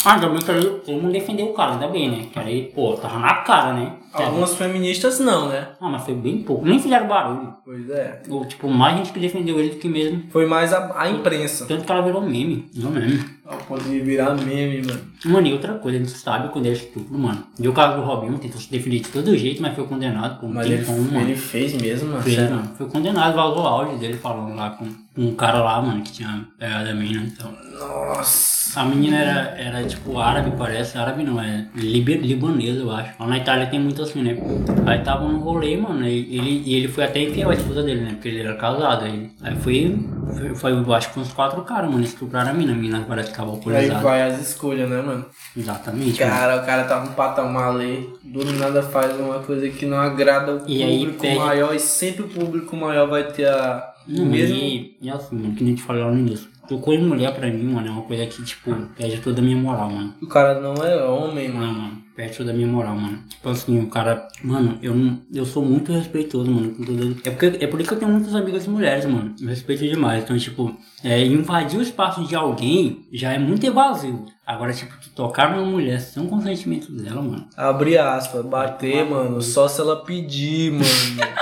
Ah, 0.05 0.13
ainda 0.13 0.29
bem 0.29 0.39
que 0.39 0.49
ali 0.51 0.65
todo 0.65 0.93
mundo 1.01 1.11
defendeu 1.11 1.47
o 1.47 1.53
cara, 1.53 1.73
ainda 1.73 1.87
bem, 1.87 2.09
né? 2.09 2.27
Que 2.31 2.39
aí, 2.39 2.71
pô, 2.73 2.93
tava 2.93 3.19
na 3.19 3.35
cara, 3.35 3.73
né? 3.73 3.93
Algumas 4.13 4.55
feministas 4.55 5.19
não, 5.19 5.49
né? 5.49 5.69
Ah, 5.79 5.89
mas 5.89 6.03
foi 6.03 6.13
bem 6.13 6.43
pouco. 6.43 6.65
Nem 6.65 6.79
fizeram 6.79 7.07
barulho. 7.07 7.53
Pois 7.63 7.89
é. 7.89 8.21
Ou, 8.29 8.45
tipo, 8.45 8.67
mais 8.67 8.97
gente 8.97 9.13
que 9.13 9.19
defendeu 9.19 9.59
ele 9.59 9.69
do 9.69 9.77
que 9.77 9.87
mesmo. 9.87 10.23
Foi 10.29 10.45
mais 10.45 10.73
a, 10.73 11.01
a 11.01 11.09
imprensa. 11.09 11.65
Tanto 11.65 11.85
que 11.85 11.91
ela 11.91 12.01
virou 12.01 12.21
meme, 12.21 12.69
não 12.75 12.91
meme. 12.91 13.23
Ao 13.45 13.57
ponto 13.57 13.83
de 13.83 13.99
virar 13.99 14.35
meme, 14.35 14.85
mano. 14.85 15.01
Mano, 15.25 15.47
e 15.47 15.53
outra 15.53 15.73
coisa, 15.75 15.97
a 15.97 16.01
gente 16.01 16.11
sabe 16.11 16.49
quando 16.49 16.65
é 16.67 16.71
estupro, 16.71 17.17
mano. 17.17 17.43
E 17.59 17.67
o 17.67 17.73
caso 17.73 17.97
do 17.97 18.03
Robinho 18.03 18.37
tentou 18.37 18.59
se 18.59 18.69
defender 18.71 18.99
de 18.99 19.09
todo 19.09 19.37
jeito, 19.37 19.61
mas 19.61 19.75
foi 19.75 19.85
condenado 19.85 20.39
por 20.39 20.49
um 20.49 20.53
Mas 20.53 20.67
ele, 20.67 20.77
tempão, 20.77 20.97
mano. 20.97 21.21
ele 21.21 21.35
fez 21.35 21.73
mesmo, 21.73 22.09
mano. 22.11 22.23
Fez, 22.23 22.37
mano. 22.49 22.71
Foi 22.77 22.87
condenado, 22.87 23.35
vazou 23.35 23.65
áudio 23.65 23.97
dele 23.97 24.13
falando 24.15 24.55
lá 24.55 24.71
com, 24.71 24.85
com 25.15 25.21
um 25.21 25.35
cara 25.35 25.61
lá, 25.61 25.81
mano, 25.81 26.01
que 26.01 26.11
tinha 26.11 26.45
pegado 26.57 26.89
a 26.89 26.93
menina, 26.93 27.23
então. 27.25 27.51
Nossa. 27.79 28.79
A 28.79 28.85
menina 28.85 29.17
era, 29.17 29.39
era 29.57 29.83
tipo 29.83 30.17
árabe, 30.17 30.53
parece. 30.57 30.97
Árabe 30.97 31.23
não, 31.23 31.41
é 31.41 31.67
liber, 31.75 32.21
libanesa, 32.21 32.79
eu 32.79 32.91
acho. 32.91 33.13
Lá 33.19 33.27
na 33.27 33.37
Itália 33.37 33.67
tem 33.67 33.79
muito 34.01 34.09
assim, 34.09 34.21
né? 34.23 34.37
Aí 34.85 34.99
tava 34.99 35.27
no 35.27 35.39
rolê, 35.39 35.77
mano, 35.77 36.05
e 36.07 36.37
ele, 36.37 36.63
e 36.65 36.75
ele 36.75 36.87
foi 36.87 37.03
até 37.03 37.21
infiel 37.21 37.49
à 37.49 37.53
esposa 37.53 37.83
dele, 37.83 38.01
né? 38.01 38.11
Porque 38.13 38.27
ele 38.29 38.39
era 38.41 38.55
casado. 38.55 39.05
Aí, 39.05 39.29
aí 39.41 39.55
foi, 39.57 39.97
foi, 40.37 40.55
foi, 40.55 40.71
eu 40.73 40.93
acho 40.93 41.13
que 41.13 41.19
uns 41.19 41.31
quatro 41.33 41.61
caras, 41.63 41.89
mano, 41.89 42.03
estupraram 42.03 42.49
a 42.51 42.53
mina. 42.53 42.73
A 42.73 42.75
mina 42.75 43.05
parece 43.07 43.31
que 43.31 43.37
tava 43.37 43.49
Aí 43.51 43.55
alcoolizada. 43.55 43.99
vai 44.01 44.21
as 44.23 44.41
escolhas, 44.41 44.89
né, 44.89 45.01
mano? 45.01 45.25
Exatamente. 45.55 46.19
mano. 46.19 46.31
Cara, 46.33 46.61
o 46.61 46.65
cara 46.65 46.83
tá 46.85 46.99
num 47.03 47.13
patamar 47.13 47.75
ali, 47.75 48.09
do 48.23 48.43
nada 48.53 48.81
faz 48.81 49.17
uma 49.19 49.39
coisa 49.39 49.69
que 49.69 49.85
não 49.85 49.97
agrada 49.97 50.55
o 50.55 50.69
E 50.69 50.83
aí 50.83 50.99
público 50.99 51.21
pede- 51.21 51.39
maior 51.39 51.75
e 51.75 51.79
sempre 51.79 52.23
o 52.23 52.27
público 52.27 52.75
maior 52.75 53.07
vai 53.07 53.23
ter 53.31 53.47
a. 53.47 53.89
Não, 54.07 54.25
mesmo. 54.25 54.55
e, 54.55 54.97
e 54.99 55.09
assim, 55.11 55.35
mano, 55.35 55.53
que 55.53 55.63
nem 55.63 55.75
te 55.75 55.83
lá 55.87 56.11
no 56.11 56.17
início. 56.17 56.49
Tocou 56.67 56.93
em 56.93 57.03
mulher 57.03 57.33
pra 57.35 57.47
mim, 57.47 57.63
mano, 57.65 57.87
é 57.87 57.91
uma 57.91 58.01
coisa 58.03 58.25
que, 58.25 58.41
tipo, 58.43 58.73
perde 58.97 59.17
toda 59.17 59.39
a 59.41 59.43
minha 59.43 59.57
moral, 59.57 59.89
mano. 59.91 60.13
O 60.21 60.27
cara 60.27 60.59
não 60.59 60.73
é 60.83 61.03
homem, 61.03 61.49
mano. 61.49 61.67
Não, 61.67 61.73
mano, 61.73 62.01
perde 62.21 62.37
toda 62.37 62.51
a 62.51 62.53
minha 62.53 62.67
moral, 62.67 62.95
mano. 62.95 63.17
Tipo 63.27 63.49
assim, 63.49 63.79
o 63.79 63.87
cara, 63.87 64.27
mano, 64.43 64.77
eu 64.83 64.93
não. 64.93 65.19
Eu 65.33 65.43
sou 65.43 65.65
muito 65.65 65.91
respeitoso, 65.91 66.51
mano. 66.51 66.75
com 66.75 66.83
tudo. 66.83 67.17
É, 67.23 67.31
porque, 67.31 67.57
é 67.59 67.65
por 67.65 67.79
isso 67.79 67.89
que 67.89 67.95
eu 67.95 67.99
tenho 67.99 68.11
muitas 68.11 68.35
amigas 68.35 68.67
mulheres, 68.67 69.05
mano. 69.05 69.33
Eu 69.41 69.47
respeito 69.47 69.83
demais. 69.87 70.23
Então, 70.23 70.37
tipo, 70.37 70.75
é, 71.03 71.25
invadir 71.25 71.79
o 71.79 71.81
espaço 71.81 72.23
de 72.25 72.35
alguém 72.35 73.07
já 73.11 73.33
é 73.33 73.39
muito 73.39 73.65
evasivo. 73.65 74.25
Agora, 74.45 74.71
tipo, 74.71 74.93
tu 75.01 75.09
tocar 75.15 75.55
numa 75.55 75.65
mulher 75.65 75.99
sem 75.99 76.23
o 76.23 76.27
consentimento 76.27 76.91
dela, 76.91 77.23
mano. 77.23 77.47
Abre 77.57 77.97
aspas, 77.97 78.45
bater, 78.45 79.03
mano, 79.03 79.41
só 79.41 79.67
se 79.67 79.81
ela 79.81 80.03
pedir, 80.03 80.73
mano. 80.73 80.85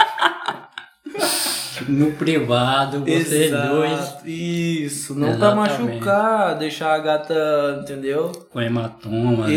No 1.87 2.11
privado, 2.11 2.99
vocês 2.99 3.51
dois 3.51 3.91
Exato, 3.93 4.27
Isso, 4.29 5.15
não 5.15 5.37
pra 5.37 5.47
Exatamente. 5.47 5.93
machucar, 5.93 6.57
deixar 6.57 6.93
a 6.93 6.99
gata, 6.99 7.79
entendeu? 7.81 8.31
com 8.51 8.59
hematoma, 8.59 9.47
né? 9.47 9.53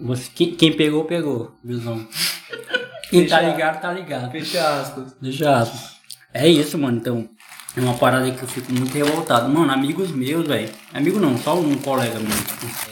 Você, 0.00 0.30
quem, 0.34 0.54
quem 0.54 0.72
pegou, 0.76 1.04
pegou, 1.04 1.52
visão. 1.62 2.06
Quem 3.10 3.26
tá 3.26 3.38
Fecha- 3.38 3.50
ligado, 3.52 3.80
tá 3.80 3.92
ligado. 3.92 4.30
Fecha 4.32 4.80
aspas. 4.80 5.16
Deixa 5.20 5.56
aspas. 5.58 5.96
É 6.32 6.48
isso, 6.48 6.78
mano. 6.78 6.96
Então, 6.98 7.28
é 7.76 7.80
uma 7.80 7.94
parada 7.94 8.30
que 8.30 8.42
eu 8.42 8.48
fico 8.48 8.72
muito 8.72 8.92
revoltado. 8.92 9.48
Mano, 9.48 9.72
amigos 9.72 10.10
meus, 10.10 10.46
velho. 10.46 10.68
Amigo 10.92 11.18
não, 11.18 11.38
só 11.38 11.58
um 11.58 11.74
colega 11.76 12.18
meu. 12.18 12.30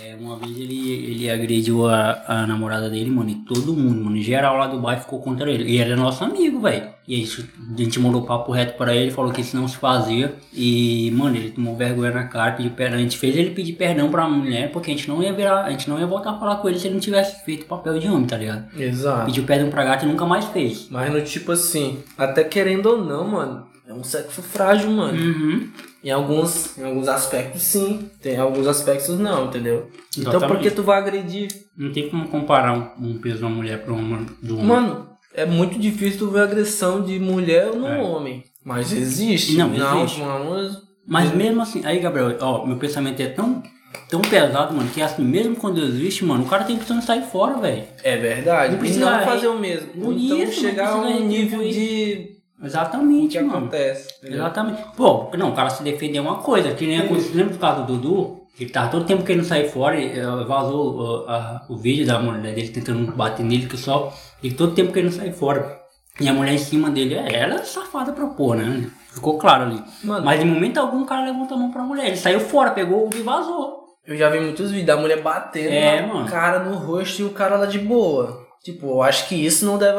É, 0.03 0.17
uma 0.19 0.37
vez 0.37 0.57
ele, 0.57 0.91
ele 0.91 1.31
agrediu 1.31 1.87
a, 1.87 2.23
a 2.27 2.47
namorada 2.47 2.89
dele, 2.89 3.11
mano. 3.11 3.29
E 3.29 3.35
todo 3.35 3.75
mundo, 3.75 4.05
mano. 4.05 4.17
Em 4.17 4.23
geral 4.23 4.57
lá 4.57 4.67
do 4.67 4.81
bairro 4.81 5.03
ficou 5.03 5.21
contra 5.21 5.51
ele. 5.51 5.65
E 5.65 5.79
ele 5.79 5.93
era 5.93 5.97
nosso 5.97 6.25
amigo, 6.25 6.61
velho. 6.61 6.89
E 7.07 7.17
aí 7.17 7.29
a 7.75 7.83
gente 7.83 8.01
mandou 8.01 8.23
papo 8.23 8.53
reto 8.53 8.79
pra 8.79 8.95
ele, 8.95 9.11
falou 9.11 9.33
que 9.33 9.43
isso 9.43 9.55
não 9.55 9.69
se 9.69 9.77
fazia. 9.77 10.35
E, 10.55 11.11
mano, 11.11 11.37
ele 11.37 11.51
tomou 11.51 11.77
vergonha 11.77 12.13
na 12.13 12.25
cara, 12.25 12.53
pediu 12.53 12.71
perdão. 12.71 12.99
A 12.99 13.03
gente 13.03 13.19
fez 13.19 13.37
ele 13.37 13.51
pedir 13.51 13.75
perdão 13.75 14.11
pra 14.11 14.29
mulher, 14.29 14.71
porque 14.71 14.91
a 14.91 14.95
gente 14.95 15.09
não 15.09 15.23
ia 15.23 15.33
virar, 15.33 15.65
a 15.65 15.71
gente 15.71 15.91
não 15.91 15.99
ia 15.99 16.07
voltar 16.07 16.31
a 16.31 16.39
falar 16.39 16.57
com 16.57 16.69
ele 16.69 16.79
se 16.79 16.87
ele 16.87 16.95
não 16.95 17.01
tivesse 17.01 17.45
feito 17.45 17.67
papel 17.67 17.99
de 17.99 18.09
homem, 18.09 18.27
tá 18.27 18.39
ligado? 18.39 18.65
Exato. 18.81 19.27
Pediu 19.27 19.45
perdão 19.45 19.69
pra 19.69 19.85
gata 19.85 20.07
e 20.07 20.09
nunca 20.09 20.25
mais 20.25 20.45
fez. 20.47 20.89
Mas 20.89 21.13
no 21.13 21.21
tipo 21.21 21.53
assim, 21.53 21.99
até 22.17 22.45
querendo 22.45 22.87
ou 22.87 23.05
não, 23.05 23.27
mano, 23.27 23.67
é 23.91 23.95
um 23.95 24.05
sexo 24.05 24.41
frágil, 24.41 24.91
mano. 24.91 25.19
Uhum. 25.21 25.69
Em 26.03 26.11
alguns, 26.11 26.79
em 26.79 26.85
alguns 26.85 27.09
aspectos 27.09 27.61
sim, 27.63 28.09
tem 28.23 28.39
alguns 28.39 28.67
aspectos 28.67 29.19
não, 29.19 29.47
entendeu? 29.47 29.91
Então 30.17 30.31
por 30.33 30.39
Exatamente. 30.39 30.63
que 30.63 30.71
tu 30.71 30.83
vai 30.83 30.99
agredir? 30.99 31.49
Não 31.77 31.93
tem 31.93 32.09
como 32.09 32.29
comparar 32.29 32.73
um, 32.73 33.09
um 33.11 33.19
peso 33.19 33.39
de 33.39 33.45
uma 33.45 33.51
mulher 33.51 33.83
pra 33.85 33.93
uma 33.93 34.25
do 34.43 34.55
homem. 34.55 34.67
Mano, 34.67 35.09
é 35.35 35.45
muito 35.45 35.79
difícil 35.79 36.21
tu 36.21 36.31
ver 36.31 36.43
agressão 36.43 37.03
de 37.03 37.19
mulher 37.19 37.75
no 37.75 37.87
É. 37.87 37.99
homem. 38.01 38.45
Mas 38.65 38.93
existe. 38.93 39.57
Não, 39.57 39.73
existe. 39.75 40.21
Mano, 40.21 40.71
Mas 41.07 41.33
mesmo 41.35 41.61
assim, 41.63 41.85
aí 41.85 41.99
Gabriel, 41.99 42.37
ó, 42.41 42.65
meu 42.65 42.77
pensamento 42.77 43.21
é 43.21 43.27
tão, 43.27 43.63
tão 44.09 44.21
pesado, 44.21 44.73
mano, 44.75 44.89
que 44.91 45.03
assim, 45.03 45.25
mesmo 45.25 45.57
quando 45.57 45.81
existe, 45.83 46.25
mano, 46.25 46.45
o 46.45 46.49
cara 46.49 46.65
tem 46.65 46.79
que 46.79 47.03
sair 47.03 47.23
fora, 47.23 47.59
velho. 47.59 47.85
é 48.05 48.17
verdade. 48.17 48.73
Não 48.73 48.79
precisa- 48.79 49.19
não 49.19 49.25
fazer 49.25 49.49
o 49.49 49.59
mesmo. 49.59 49.89
Não 49.97 50.13
então 50.13 50.39
isso, 50.39 50.63
não 50.63 50.71
chegar 50.71 50.91
a 50.91 50.97
um 50.97 51.27
nível 51.27 51.61
retribuir. 51.61 52.40
De 52.61 52.65
o 52.65 52.67
Exatamente, 52.67 53.39
que 53.39 53.45
mano. 53.45 53.59
acontece. 53.59 54.15
entendeu? 54.19 54.39
Exatamente. 54.39 54.83
Pô, 54.97 55.31
não, 55.37 55.51
o 55.51 55.55
cara 55.55 55.71
se 55.71 55.83
defender 55.83 56.19
é 56.19 56.21
uma 56.21 56.37
coisa, 56.37 56.73
que 56.75 56.87
nem 56.87 56.99
aconteceu, 57.01 57.35
lembra 57.37 57.55
do 57.55 57.59
caso 57.59 57.85
do 57.85 57.97
Dudu? 57.97 58.41
Que 58.57 58.65
ele 58.65 58.71
tava 58.73 58.91
todo 58.91 59.07
tempo 59.07 59.23
querendo 59.25 59.45
sair 59.45 59.69
fora 59.71 59.99
e 59.99 60.19
eh, 60.19 60.23
vazou 60.47 60.99
uh, 61.25 61.29
a- 61.31 61.65
o 61.71 61.77
vídeo 61.77 62.05
da 62.07 62.19
mulher 62.19 62.55
dele 62.55 62.69
tentando 62.69 63.11
bater 63.13 63.45
nele, 63.45 63.67
que 63.67 63.77
só. 63.77 64.13
Ele 64.43 64.55
todo 64.55 64.75
tempo 64.75 64.93
querendo 64.93 65.13
sair 65.13 65.33
fora. 65.33 65.79
E 66.21 66.29
a 66.29 66.35
mulher 66.35 66.53
em 66.53 66.59
cima 66.59 66.91
dele, 66.91 67.15
é, 67.15 67.33
ela 67.43 67.55
é 67.55 67.59
safada 67.59 68.13
pra 68.13 68.27
pôr, 68.27 68.57
né? 68.57 68.91
Ficou 69.13 69.39
claro 69.39 69.65
ali. 69.65 69.83
Mano. 70.05 70.25
Mas 70.27 70.43
em 70.43 70.45
momento 70.45 70.79
algum 70.79 71.03
o 71.03 71.07
cara 71.07 71.25
levantou 71.25 71.57
a 71.57 71.61
mão 71.61 71.71
pra 71.71 71.83
mulher. 71.83 72.09
Ele 72.09 72.17
saiu 72.17 72.41
fora, 72.41 72.73
pegou 72.73 73.07
o 73.09 73.11
e 73.17 73.23
vazou. 73.23 73.81
Eu 74.07 74.17
já 74.17 74.29
vi 74.29 74.41
muitos 74.41 74.71
vídeos 74.71 74.87
da 74.87 74.97
mulher 74.97 75.23
batendo 75.23 75.69
É, 75.73 76.03
na 76.03 76.13
mano. 76.13 76.29
cara 76.29 76.59
no 76.59 76.77
rosto 76.77 77.23
e 77.23 77.25
o 77.25 77.31
cara 77.31 77.57
lá 77.57 77.65
de 77.67 77.79
boa. 77.79 78.47
Tipo, 78.63 78.87
eu 78.89 79.03
acho 79.03 79.27
que 79.27 79.35
isso 79.35 79.65
não 79.65 79.79
deve 79.79 79.95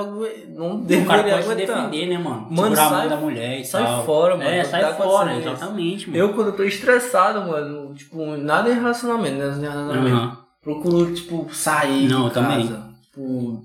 não 0.49 0.75
o 0.81 0.85
cara 1.07 1.23
deveria 1.23 1.43
pode 1.43 1.51
aguentar. 1.63 1.89
defender, 1.89 2.05
né, 2.09 2.17
mano? 2.19 2.41
Mano, 2.51 2.75
Segurar 2.75 2.85
a 2.85 2.89
sai- 2.89 2.99
mão 2.99 3.09
da 3.09 3.15
mulher 3.17 3.59
e 3.59 3.65
sai 3.65 3.83
tal. 3.83 4.05
fora, 4.05 4.37
mano. 4.37 4.49
É, 4.49 4.63
sai 4.63 4.81
dá 4.81 4.93
fora, 4.93 5.35
exatamente, 5.35 6.07
mano. 6.09 6.19
Eu, 6.23 6.33
quando 6.33 6.47
eu 6.47 6.55
tô 6.55 6.63
estressado, 6.63 7.41
mano, 7.49 7.93
tipo, 7.95 8.23
nada 8.37 8.69
em 8.69 8.75
relacionamento, 8.75 9.35
né? 9.37 9.45
Relacionamento. 9.45 10.15
Aham. 10.15 10.37
Procuro, 10.61 11.11
tipo, 11.11 11.47
sair 11.51 12.07
Não, 12.07 12.19
de 12.21 12.27
eu 12.27 12.29
também. 12.33 12.67
casa. 12.67 12.83
Tipo, 13.05 13.63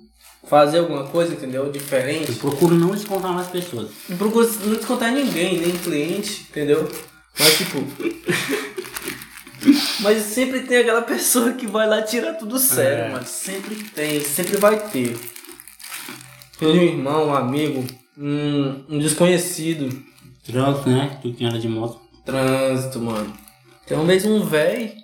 fazer 0.48 0.78
alguma 0.78 1.05
coisa, 1.05 1.35
entendeu? 1.35 1.66
Eu 1.66 1.73
Diferente. 1.73 2.32
procuro 2.36 2.74
não 2.74 2.93
descontar 2.93 3.35
nas 3.35 3.48
pessoas. 3.48 3.89
Não 4.09 4.16
procuro 4.16 4.48
não 4.64 4.77
descontar 4.77 5.12
ninguém, 5.12 5.59
nem 5.60 5.73
cliente, 5.77 6.47
entendeu? 6.48 6.89
Mas, 7.39 7.59
tipo... 7.59 7.78
Mas 10.07 10.23
sempre 10.23 10.61
tem 10.61 10.78
aquela 10.78 11.03
pessoa 11.03 11.53
que 11.53 11.66
vai 11.66 11.87
lá 11.89 12.01
tirar 12.03 12.35
tudo 12.35 12.59
sério, 12.59 13.05
É. 13.07 13.11
mano. 13.11 13.27
Sempre 13.27 13.74
tem, 13.74 14.20
sempre 14.20 14.57
vai 14.59 14.78
ter. 14.89 15.19
Tem 16.59 16.69
um 16.69 16.83
irmão, 16.83 17.28
um 17.28 17.35
amigo, 17.35 17.85
um, 18.16 18.85
um 18.89 18.99
desconhecido. 18.99 20.03
Trânsito, 20.45 20.89
né? 20.91 21.19
Tu 21.20 21.33
que 21.33 21.45
anda 21.45 21.59
de 21.59 21.69
moto. 21.69 22.01
Trânsito, 22.24 23.01
mano. 23.01 23.33
Tem 23.87 23.97
uma 23.97 24.07
vez 24.07 24.24
um 24.24 24.45
véi. 24.45 24.95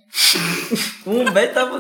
um 1.07 1.25
véi 1.33 1.49
tava 1.49 1.79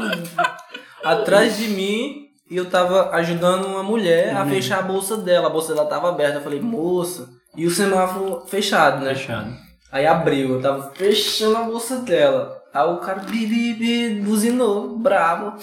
atrás 1.05 1.57
de 1.57 1.69
mim 1.69 2.27
e 2.51 2.57
eu 2.57 2.69
tava 2.69 3.11
ajudando 3.11 3.66
uma 3.66 3.82
mulher 3.85 4.36
a 4.36 4.43
Uhum. 4.43 4.51
fechar 4.51 4.81
a 4.81 4.82
bolsa 4.82 5.16
dela. 5.16 5.47
A 5.47 5.51
bolsa 5.51 5.74
dela 5.74 5.86
tava 5.89 6.09
aberta. 6.09 6.39
Eu 6.39 6.43
falei, 6.43 6.61
moça. 6.61 7.28
E 7.57 7.66
o 7.66 7.70
semáforo 7.70 8.44
fechado, 8.49 9.05
né? 9.05 9.15
Fechado. 9.15 9.55
Aí 9.93 10.07
abriu, 10.07 10.55
eu 10.57 10.61
tava 10.61 10.90
fechando 10.94 11.57
a 11.57 11.62
bolsa 11.62 11.97
dela. 11.99 12.61
Aí 12.74 12.89
o 12.89 12.97
cara 12.99 13.20
bi, 13.20 13.47
bi, 13.47 13.74
bi, 13.74 14.20
buzinou, 14.23 14.99
bravo. 14.99 15.55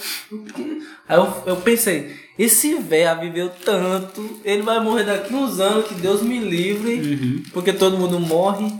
Aí 1.08 1.16
eu, 1.18 1.42
eu 1.46 1.56
pensei, 1.56 2.14
esse 2.38 2.74
velho 2.76 3.20
viveu 3.20 3.50
tanto, 3.64 4.40
ele 4.44 4.62
vai 4.62 4.78
morrer 4.80 5.04
daqui 5.04 5.34
uns 5.34 5.58
anos, 5.58 5.86
que 5.88 5.94
Deus 5.94 6.22
me 6.22 6.38
livre, 6.38 6.94
Uhum. 7.00 7.42
porque 7.52 7.72
todo 7.72 7.98
mundo 7.98 8.20
morre, 8.20 8.72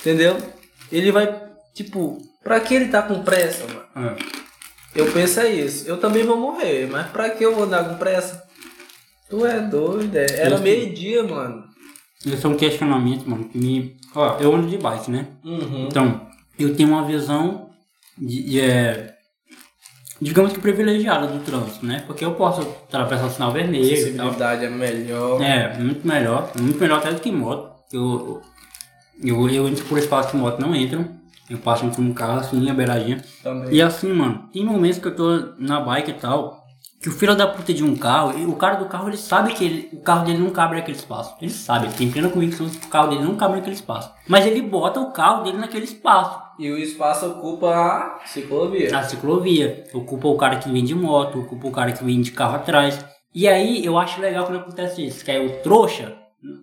entendeu? 0.00 0.36
Ele 0.92 1.10
vai, 1.10 1.42
tipo, 1.74 2.18
pra 2.42 2.60
que 2.60 2.74
ele 2.74 2.88
tá 2.88 3.02
com 3.02 3.22
pressa, 3.22 3.64
mano? 3.66 4.08
É. 4.16 4.16
Eu 4.94 5.10
penso 5.12 5.40
é 5.40 5.50
isso, 5.52 5.88
eu 5.88 5.96
também 5.98 6.24
vou 6.24 6.36
morrer, 6.36 6.88
mas 6.90 7.08
pra 7.08 7.30
que 7.30 7.44
eu 7.44 7.54
vou 7.54 7.64
andar 7.64 7.84
com 7.88 7.96
pressa? 7.96 8.42
Tu 9.28 9.44
é 9.46 9.60
doido, 9.60 10.16
é. 10.16 10.26
era 10.38 10.58
meio-dia, 10.58 11.22
mano. 11.24 11.64
Esse 12.26 12.44
é 12.44 12.48
um 12.48 12.56
questionamento, 12.56 13.28
mano, 13.28 13.48
que 13.48 13.56
me. 13.56 13.96
Ó, 14.14 14.36
eu 14.38 14.54
ando 14.54 14.68
de 14.68 14.76
bike, 14.76 15.10
né? 15.10 15.28
Uhum. 15.44 15.86
Então, 15.86 16.28
eu 16.64 16.74
tenho 16.74 16.90
uma 16.90 17.04
visão 17.04 17.70
de, 18.18 18.42
de, 18.42 18.60
é, 18.60 19.14
digamos 20.20 20.52
que 20.52 20.60
privilegiada 20.60 21.26
do 21.26 21.38
trânsito, 21.40 21.84
né? 21.84 22.02
Porque 22.06 22.24
eu 22.24 22.34
posso 22.34 22.60
atravessar 22.60 23.26
o 23.26 23.30
sinal 23.30 23.52
vermelho 23.52 23.84
e 23.84 23.88
tal. 23.88 24.28
Acessibilidade 24.28 24.64
é 24.64 24.70
melhor. 24.70 25.42
É, 25.42 25.78
muito 25.78 26.06
melhor. 26.06 26.50
Muito 26.60 26.78
melhor 26.78 26.98
até 26.98 27.12
do 27.12 27.20
que 27.20 27.32
moto. 27.32 27.70
Eu, 27.92 28.42
eu, 29.22 29.48
eu 29.48 29.68
entro 29.68 29.84
por 29.86 29.98
espaço 29.98 30.30
que 30.30 30.36
moto 30.36 30.60
não 30.60 30.74
entram. 30.74 31.18
Eu 31.48 31.58
passo 31.58 31.84
entre 31.84 32.00
um 32.00 32.12
carro 32.12 32.40
assim, 32.40 32.70
a 32.70 32.74
beiradinha. 32.74 33.24
Também. 33.42 33.74
E 33.74 33.82
assim, 33.82 34.12
mano, 34.12 34.48
tem 34.52 34.64
momentos 34.64 34.98
que 34.98 35.08
eu 35.08 35.16
tô 35.16 35.54
na 35.58 35.80
bike 35.80 36.12
e 36.12 36.14
tal. 36.14 36.62
que 37.02 37.08
o 37.08 37.12
filho 37.12 37.34
da 37.34 37.46
puta 37.46 37.72
de 37.72 37.82
um 37.82 37.96
carro, 37.96 38.30
o 38.48 38.54
cara 38.54 38.76
do 38.76 38.84
carro, 38.84 39.08
ele 39.08 39.16
sabe 39.16 39.54
que 39.54 39.64
ele, 39.64 39.88
o 39.92 40.00
carro 40.00 40.26
dele 40.26 40.38
não 40.38 40.50
cabe 40.50 40.76
naquele 40.76 40.98
espaço. 40.98 41.34
Ele 41.40 41.50
sabe, 41.50 41.86
ele 41.86 41.94
tem 41.94 42.10
plena 42.10 42.28
convicção 42.28 42.68
que 42.68 42.86
o 42.86 42.90
carro 42.90 43.08
dele 43.08 43.24
não 43.24 43.34
cabe 43.36 43.56
naquele 43.56 43.74
espaço. 43.74 44.12
Mas 44.28 44.46
ele 44.46 44.62
bota 44.62 45.00
o 45.00 45.10
carro 45.10 45.42
dele 45.42 45.56
naquele 45.56 45.86
espaço. 45.86 46.38
E 46.60 46.70
o 46.70 46.78
espaço 46.78 47.26
ocupa 47.26 47.68
a 47.74 48.20
ciclovia. 48.26 48.96
A 48.98 49.02
ciclovia. 49.02 49.84
Ocupa 49.94 50.28
o 50.28 50.36
cara 50.36 50.56
que 50.56 50.70
vem 50.70 50.84
de 50.84 50.94
moto, 50.94 51.40
ocupa 51.40 51.66
o 51.68 51.72
cara 51.72 51.92
que 51.92 52.04
vem 52.04 52.20
de 52.20 52.32
carro 52.32 52.56
atrás. 52.56 53.02
E 53.34 53.48
aí 53.48 53.84
eu 53.84 53.96
acho 53.98 54.20
legal 54.20 54.44
quando 54.44 54.58
acontece 54.58 55.06
isso, 55.06 55.24
que 55.24 55.30
é 55.30 55.38
o 55.40 55.62
trouxa, 55.62 56.12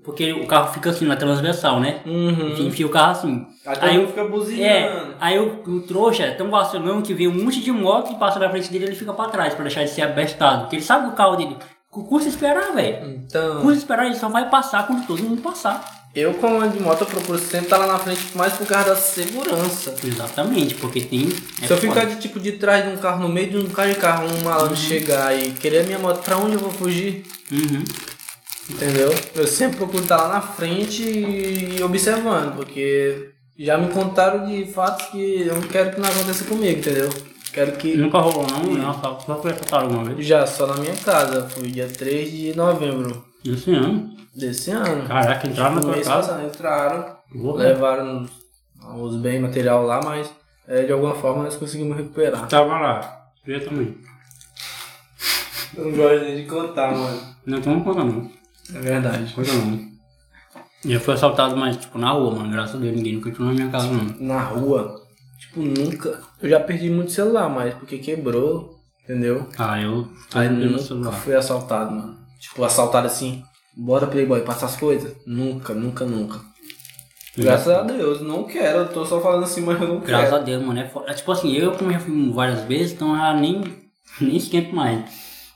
porque 0.03 0.33
o 0.33 0.45
carro 0.45 0.71
fica 0.73 0.89
assim 0.89 1.05
na 1.05 1.15
transversal, 1.15 1.79
né? 1.79 2.01
Uhum. 2.05 2.67
Enfia 2.67 2.85
o 2.85 2.89
carro 2.89 3.11
assim. 3.11 3.45
Aí, 3.65 3.97
o- 4.03 4.07
fica 4.07 4.23
buzinando. 4.25 4.63
É, 4.63 5.07
aí 5.19 5.39
o, 5.39 5.63
o 5.65 5.81
trouxa 5.81 6.23
é 6.23 6.31
tão 6.31 6.49
vacilão 6.51 7.01
que 7.01 7.13
vê 7.13 7.27
um 7.27 7.43
monte 7.43 7.61
de 7.61 7.71
moto 7.71 8.11
e 8.11 8.15
passa 8.15 8.37
na 8.37 8.49
frente 8.49 8.71
dele 8.71 8.85
e 8.85 8.87
ele 8.89 8.95
fica 8.95 9.13
pra 9.13 9.25
trás 9.29 9.53
pra 9.55 9.63
deixar 9.63 9.83
de 9.83 9.89
ser 9.89 10.01
abestado. 10.03 10.61
Porque 10.61 10.75
ele 10.75 10.83
sabe 10.83 11.07
que 11.07 11.13
o 11.13 11.15
carro 11.15 11.35
dele 11.37 11.55
cu- 11.89 12.03
custa 12.05 12.29
esperar, 12.29 12.73
velho. 12.73 13.07
Então, 13.25 13.61
Custa 13.61 13.77
esperar, 13.77 14.05
ele 14.05 14.15
só 14.15 14.29
vai 14.29 14.49
passar 14.49 14.85
quando 14.85 15.07
todo 15.07 15.23
mundo 15.23 15.41
passar. 15.41 15.83
Eu 16.19 16.33
como 16.35 16.59
ando 16.61 16.77
de 16.77 16.83
moto, 16.83 17.01
eu 17.01 17.07
procuro 17.07 17.37
sempre 17.39 17.65
estar 17.65 17.77
lá 17.77 17.87
na 17.87 17.99
frente 17.99 18.21
mais 18.35 18.53
por 18.53 18.65
causa 18.67 18.89
da 18.89 18.95
segurança. 18.95 19.95
Exatamente, 20.03 20.75
porque 20.75 21.01
tem. 21.01 21.29
é 21.61 21.67
Se 21.67 21.73
eu 21.73 21.77
foda. 21.77 21.93
ficar 21.93 22.05
de 22.05 22.15
tipo 22.21 22.39
de 22.39 22.53
trás 22.53 22.83
de 22.85 22.91
um 22.91 22.97
carro, 22.97 23.21
no 23.21 23.29
meio 23.29 23.49
de 23.49 23.57
um 23.57 23.69
carro 23.69 23.89
de 23.89 23.95
carro, 23.99 24.27
um 24.27 24.43
malandro 24.43 24.75
chegar 24.75 25.37
e 25.37 25.51
querer 25.51 25.79
a 25.79 25.83
minha 25.83 25.99
moto, 25.99 26.23
pra 26.23 26.37
onde 26.37 26.53
eu 26.53 26.59
vou 26.59 26.71
fugir? 26.71 27.23
Uhum. 27.51 27.83
Entendeu? 28.69 29.13
Eu 29.35 29.47
sempre 29.47 29.77
procuro 29.77 30.03
estar 30.03 30.17
lá 30.17 30.27
na 30.27 30.41
frente 30.41 31.01
e 31.01 31.81
observando, 31.83 32.55
porque 32.55 33.29
já 33.57 33.77
me 33.77 33.87
contaram 33.89 34.45
de 34.45 34.65
fatos 34.71 35.07
que 35.07 35.41
eu 35.47 35.55
não 35.55 35.61
quero 35.61 35.91
que 35.95 36.01
não 36.01 36.09
aconteça 36.09 36.43
comigo, 36.43 36.79
entendeu? 36.79 37.09
Quero 37.53 37.71
que. 37.73 37.95
Nunca 37.95 38.17
rolou, 38.19 38.45
não? 38.45 38.63
Não, 38.73 38.93
só, 39.01 39.19
só 39.19 39.41
foi 39.41 39.51
assaltado 39.51 39.85
alguma 39.85 40.03
vez. 40.03 40.27
Já 40.27 40.45
só 40.45 40.67
na 40.67 40.75
minha 40.75 40.95
casa, 40.95 41.47
foi 41.49 41.67
dia 41.69 41.87
3 41.87 42.29
de 42.31 42.55
novembro 42.55 43.23
Esse 43.45 43.71
ano. 43.71 44.15
Desse 44.37 44.71
ano. 44.71 45.07
Caraca, 45.07 45.47
entraram 45.47 45.71
na 45.75 45.75
No 45.77 45.85
tua 45.87 45.95
mês 45.95 46.07
casa. 46.07 46.27
passado, 46.33 46.45
entraram, 46.47 47.15
Porra. 47.33 47.63
levaram 47.63 48.23
os, 48.23 48.31
os 49.13 49.15
bens 49.21 49.41
material 49.41 49.83
lá, 49.85 49.99
mas 50.03 50.29
é, 50.67 50.83
de 50.83 50.91
alguma 50.91 51.15
forma 51.15 51.43
nós 51.43 51.55
conseguimos 51.55 51.97
recuperar. 51.97 52.47
Tava 52.47 52.79
lá. 52.79 53.23
Eu 53.45 53.63
também. 53.65 53.97
Não 55.77 55.91
gosto 55.91 56.23
nem 56.23 56.35
de 56.37 56.43
contar, 56.49 56.91
mano. 56.95 57.35
Não 57.45 57.61
tem 57.61 57.73
uma 57.73 57.83
coisa 57.83 58.03
não. 58.03 58.29
É 58.75 58.79
verdade. 58.79 59.33
Coisa 59.33 59.53
não. 59.53 59.87
Já 60.85 60.99
foi 60.99 61.13
assaltado, 61.15 61.57
mas 61.57 61.77
tipo 61.77 61.97
na 61.97 62.11
rua, 62.11 62.35
mano. 62.35 62.51
Graças 62.51 62.75
a 62.75 62.79
Deus, 62.79 62.95
ninguém 62.95 63.15
nunca 63.15 63.29
entrou 63.29 63.47
na 63.47 63.53
minha 63.53 63.69
casa, 63.69 63.87
não. 63.87 64.05
Na 64.19 64.41
rua, 64.41 65.01
tipo, 65.39 65.61
nunca. 65.61 66.21
Eu 66.41 66.49
já 66.49 66.59
perdi 66.59 66.89
muito 66.89 67.11
celular, 67.11 67.49
mas 67.49 67.73
porque 67.73 67.97
quebrou, 67.97 68.75
entendeu? 69.03 69.47
Ah, 69.57 69.81
eu. 69.81 70.07
Aí 70.33 70.47
eu 70.47 70.53
nunca 70.53 70.79
celular. 70.83 71.11
fui 71.13 71.35
assaltado, 71.35 71.91
mano. 71.91 72.17
Tipo, 72.39 72.63
assaltado 72.63 73.07
assim, 73.07 73.43
bora 73.77 74.07
Playboy, 74.07 74.41
passa 74.41 74.65
as 74.65 74.75
coisas? 74.75 75.15
Nunca, 75.25 75.73
nunca, 75.73 76.05
nunca. 76.05 76.39
Graças 77.37 77.67
a 77.71 77.83
Deus, 77.83 78.21
não 78.21 78.45
quero, 78.45 78.79
eu 78.79 78.89
tô 78.89 79.05
só 79.05 79.21
falando 79.21 79.43
assim, 79.43 79.61
mas 79.61 79.79
eu 79.79 79.87
não 79.87 79.99
Graças 79.99 80.29
quero. 80.29 80.41
a 80.41 80.43
Deus, 80.43 80.63
mano. 80.65 80.79
É, 80.79 80.91
é 81.07 81.13
tipo 81.13 81.31
assim, 81.31 81.51
eu 81.53 81.71
como 81.73 81.91
já 81.91 81.99
fui 81.99 82.31
várias 82.31 82.61
vezes, 82.63 82.93
então 82.93 83.15
já 83.15 83.33
nem, 83.35 83.61
nem 84.19 84.35
esquento 84.37 84.75
mais. 84.75 85.05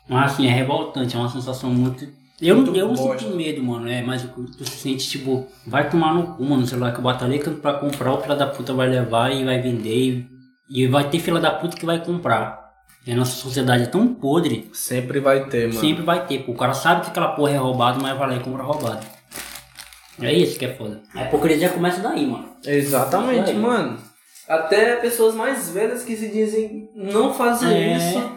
Mas 0.07 0.34
assim, 0.34 0.45
é 0.45 0.52
revoltante, 0.52 1.15
é 1.15 1.19
uma 1.19 1.30
sensação 1.30 1.72
muito. 1.72 2.06
Eu, 2.39 2.56
não- 2.57 2.64
Muito 2.65 2.77
eu 2.80 2.88
não 2.88 2.95
sinto 2.95 3.35
medo, 3.35 3.64
mano. 3.64 3.88
É, 3.88 4.02
mas 4.03 4.23
tu, 4.23 4.65
se 4.65 4.72
sente 4.77 5.07
tipo, 5.10 5.48
vai 5.65 5.89
tomar 5.89 6.14
no 6.14 6.35
cu, 6.35 6.43
mano. 6.43 6.64
O 6.64 6.68
celular 6.68 6.91
que 6.91 6.98
eu 6.99 7.03
batalhei 7.03 7.39
pra 7.39 7.73
comprar, 7.73 8.14
o 8.14 8.22
filho 8.22 8.35
da 8.38 8.48
puta 8.48 8.73
vai 8.73 8.89
levar 8.89 9.31
e 9.31 9.43
vai 9.45 9.61
vender. 9.61 10.27
E, 10.69 10.84
e 10.84 10.88
vai 10.88 11.07
ter 11.10 11.19
fila 11.19 11.39
da 11.39 11.52
puta 11.52 11.77
que 11.77 11.85
vai 11.85 12.03
comprar. 12.03 12.61
A 13.07 13.15
nossa 13.15 13.32
sociedade 13.32 13.84
é 13.84 13.88
tão 13.88 14.14
podre, 14.14 14.69
Sempre 14.73 15.19
vai 15.19 15.45
ter, 15.45 15.68
mano. 15.68 15.80
sempre 15.80 16.03
vai 16.03 16.26
ter. 16.28 16.44
Pô. 16.44 16.52
O 16.52 16.56
cara 16.56 16.73
sabe 16.73 17.02
que 17.02 17.07
aquela 17.10 17.30
porra 17.30 17.52
é 17.52 17.57
roubada, 17.57 17.98
mas 17.99 18.15
vai 18.18 18.30
lá 18.30 18.36
e 18.36 18.40
compra 18.41 18.64
roubado. 18.64 19.06
É 20.22 20.32
isso 20.32 20.60
que 20.60 20.65
é 20.65 20.73
foda. 20.76 21.02
A 21.15 21.23
hipocrisia 21.23 21.69
começa 21.69 21.99
daí, 22.02 22.28
mano. 22.28 22.49
Exatamente, 22.64 23.49
Aí. 23.52 23.57
mano. 23.57 23.98
Até 24.48 24.98
pessoas 24.98 25.34
mais 25.34 25.72
velhas 25.72 26.03
que 26.03 26.15
se 26.15 26.28
dizem 26.30 26.90
não 26.95 27.34
fazer 27.34 27.73
É. 27.73 27.98
isso, 27.98 28.32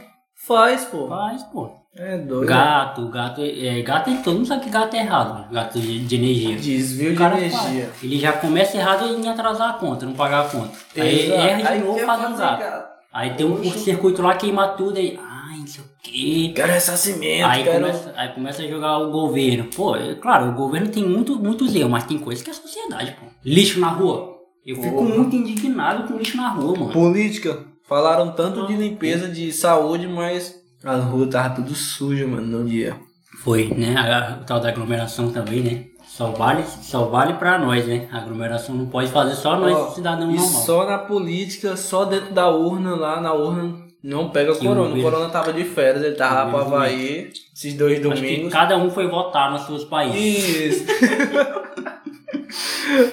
faz, 0.46 0.84
pô. 0.86 1.08
Faz, 1.08 1.42
pô. 1.44 1.70
É 1.96 2.16
doido. 2.18 2.46
Gato, 2.48 3.08
gato, 3.08 3.40
é, 3.42 3.82
gato 3.82 4.10
é 4.10 4.16
todo 4.16 4.34
mundo 4.36 4.46
sabe 4.46 4.64
que 4.64 4.70
gato 4.70 4.94
é 4.96 5.00
errado, 5.00 5.34
mano. 5.34 5.52
gato 5.52 5.78
de, 5.78 6.00
de 6.06 6.16
energia. 6.16 6.56
Desvio 6.56 7.14
de 7.14 7.22
energia. 7.22 7.86
faz. 7.86 8.02
Ele 8.02 8.18
já 8.18 8.32
começa 8.32 8.76
errado 8.76 9.06
em 9.06 9.28
atrasar 9.28 9.70
a 9.70 9.72
conta, 9.74 10.06
não 10.06 10.14
pagar 10.14 10.46
a 10.46 10.48
conta. 10.48 10.72
Aí 10.96 11.26
Exato. 11.26 11.40
erra 11.40 11.60
de 11.62 11.68
Aí 11.68 11.80
novo 11.80 11.94
quer 11.98 12.06
faz 12.06 12.22
fazer 12.22 12.36
gato. 12.42 12.58
gato. 12.60 12.94
Aí 13.14 13.34
tem 13.34 13.46
um 13.46 13.56
curto-circuito 13.56 14.20
lá, 14.20 14.34
queima 14.34 14.66
tudo 14.70 14.98
aí. 14.98 15.16
Ai, 15.22 15.58
não 15.58 15.66
sei 15.68 15.84
o 15.84 15.86
quê. 16.02 16.52
Quero 16.52 16.72
ressarcimento, 16.72 17.46
Aí 17.46 17.62
quero... 17.62 17.86
começa, 17.86 18.12
aí 18.16 18.28
começa 18.30 18.62
a 18.62 18.66
jogar 18.66 18.98
o 18.98 19.12
governo. 19.12 19.70
Pô, 19.74 19.94
é, 19.94 20.16
claro, 20.16 20.48
o 20.50 20.54
governo 20.54 20.88
tem 20.88 21.08
muito, 21.08 21.38
muitos 21.38 21.72
erros, 21.76 21.92
mas 21.92 22.04
tem 22.04 22.18
coisas 22.18 22.42
que 22.42 22.50
é 22.50 22.52
a 22.52 22.56
sociedade, 22.56 23.12
pô. 23.12 23.26
Lixo 23.44 23.78
na 23.78 23.86
rua. 23.86 24.34
Eu 24.66 24.82
fico 24.82 25.04
muito 25.04 25.36
indignado 25.36 26.08
com 26.08 26.18
lixo 26.18 26.36
na 26.36 26.48
rua, 26.48 26.76
mano. 26.76 26.92
Política. 26.92 27.64
Falaram 27.86 28.32
tanto 28.32 28.66
de 28.66 28.74
limpeza, 28.74 29.28
de 29.28 29.52
saúde, 29.52 30.08
mas 30.08 30.56
a 30.82 30.96
rua 30.96 31.28
tava 31.28 31.54
tudo 31.54 31.72
suja, 31.72 32.26
mano, 32.26 32.58
no 32.58 32.68
dia. 32.68 32.96
Foi, 33.44 33.68
né? 33.68 33.94
A, 33.96 34.40
o 34.40 34.44
tal 34.44 34.58
da 34.58 34.70
aglomeração 34.70 35.30
também, 35.30 35.60
né? 35.60 35.84
Só 36.16 36.30
vale, 36.30 36.62
só 36.82 37.06
vale 37.06 37.34
pra 37.34 37.58
nós, 37.58 37.84
né? 37.86 38.06
A 38.12 38.18
aglomeração 38.18 38.72
não 38.74 38.86
pode 38.86 39.10
fazer 39.10 39.34
só 39.34 39.56
nós, 39.56 39.74
Ó, 39.76 39.90
cidadão 39.90 40.30
e 40.30 40.36
normal. 40.36 40.62
só 40.62 40.86
na 40.86 40.98
política, 40.98 41.76
só 41.76 42.04
dentro 42.04 42.32
da 42.32 42.48
urna, 42.48 42.94
lá 42.94 43.20
na 43.20 43.32
urna, 43.32 43.74
não 44.00 44.30
pega 44.30 44.54
Que 44.54 44.64
corona. 44.64 44.94
o 44.94 45.02
corona 45.02 45.28
tava 45.28 45.52
de 45.52 45.64
férias, 45.64 46.04
ele 46.04 46.14
tava 46.14 46.34
lá 46.34 46.46
pro 46.50 46.58
vírus 46.58 46.72
Havaí, 46.72 47.32
esses 47.52 47.74
dois 47.74 47.98
Acho 47.98 48.08
que 48.08 48.14
domingos. 48.14 48.52
cada 48.52 48.76
um 48.76 48.90
foi 48.90 49.08
votar 49.08 49.50
nos 49.50 49.62
seus 49.62 49.82
países. 49.84 50.82
Isso. 50.82 50.84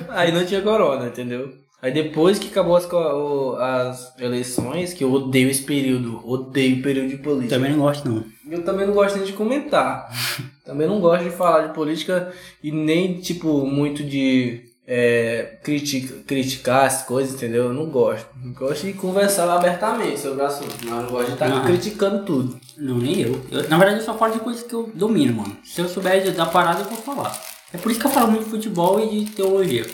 Aí 0.10 0.32
não 0.32 0.46
tinha 0.46 0.62
corona, 0.62 1.08
entendeu? 1.08 1.50
Aí 1.82 1.92
depois 1.92 2.38
que 2.38 2.48
acabou 2.48 2.76
as, 2.76 2.86
o- 2.92 3.56
as 3.60 4.14
eleições, 4.20 4.94
que 4.94 5.04
eu 5.04 5.12
odeio 5.12 5.50
esse 5.50 5.64
período, 5.64 6.22
odeio 6.24 6.78
o 6.78 6.82
período 6.84 7.10
de 7.10 7.18
política. 7.18 7.56
Também 7.56 7.72
não 7.72 7.80
gosto, 7.80 8.08
não. 8.08 8.24
Eu 8.50 8.64
também 8.64 8.86
não 8.86 8.94
gosto 8.94 9.16
nem 9.18 9.26
de 9.26 9.34
comentar. 9.34 10.08
também 10.66 10.88
não 10.88 11.00
gosto 11.00 11.24
de 11.24 11.32
falar 11.32 11.68
de 11.68 11.74
política 11.74 12.32
e 12.64 12.72
nem, 12.72 13.20
tipo, 13.20 13.66
muito 13.66 14.04
de 14.04 14.62
é, 14.86 15.58
critica, 15.64 16.16
criticar 16.28 16.86
as 16.86 17.04
coisas, 17.04 17.34
entendeu? 17.36 17.66
Eu 17.66 17.74
não 17.74 17.86
gosto. 17.88 18.28
Eu 18.46 18.52
gosto 18.54 18.86
de 18.86 18.94
conversar 18.94 19.50
abertamente 19.50 20.20
sobre 20.20 20.42
o 20.44 20.46
assunto, 20.46 20.76
mas 20.84 20.92
eu 20.98 21.02
não 21.04 21.10
gosto 21.10 21.28
de 21.28 21.34
estar 21.34 21.48
Ah. 21.52 21.62
criticando 21.66 22.26
tudo. 22.26 22.60
Não, 22.78 22.98
nem 22.98 23.22
eu. 23.22 23.42
Eu, 23.52 23.68
Na 23.70 23.78
verdade, 23.78 24.00
eu 24.02 24.06
só 24.06 24.16
falo 24.18 24.34
de 24.34 24.40
coisas 24.40 24.64
que 24.64 24.74
eu 24.74 24.92
domino, 24.94 25.34
mano. 25.34 25.58
Se 25.64 25.82
eu 25.82 25.88
souber 25.88 26.30
da 26.34 26.46
parada, 26.46 26.82
eu 26.82 26.86
vou 26.86 26.98
falar. 26.98 27.32
É 27.74 27.78
por 27.78 27.90
isso 27.90 28.00
que 28.02 28.06
eu 28.06 28.12
falo 28.12 28.32
muito 28.32 28.44
de 28.44 28.50
futebol 28.52 29.00
e 29.00 29.24
de 29.26 29.32
teologia. 29.32 29.86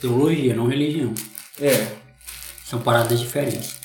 Teologia, 0.00 0.54
não 0.54 0.66
religião. 0.66 1.12
É. 1.60 1.86
São 2.64 2.80
paradas 2.80 3.18
diferentes. 3.20 3.78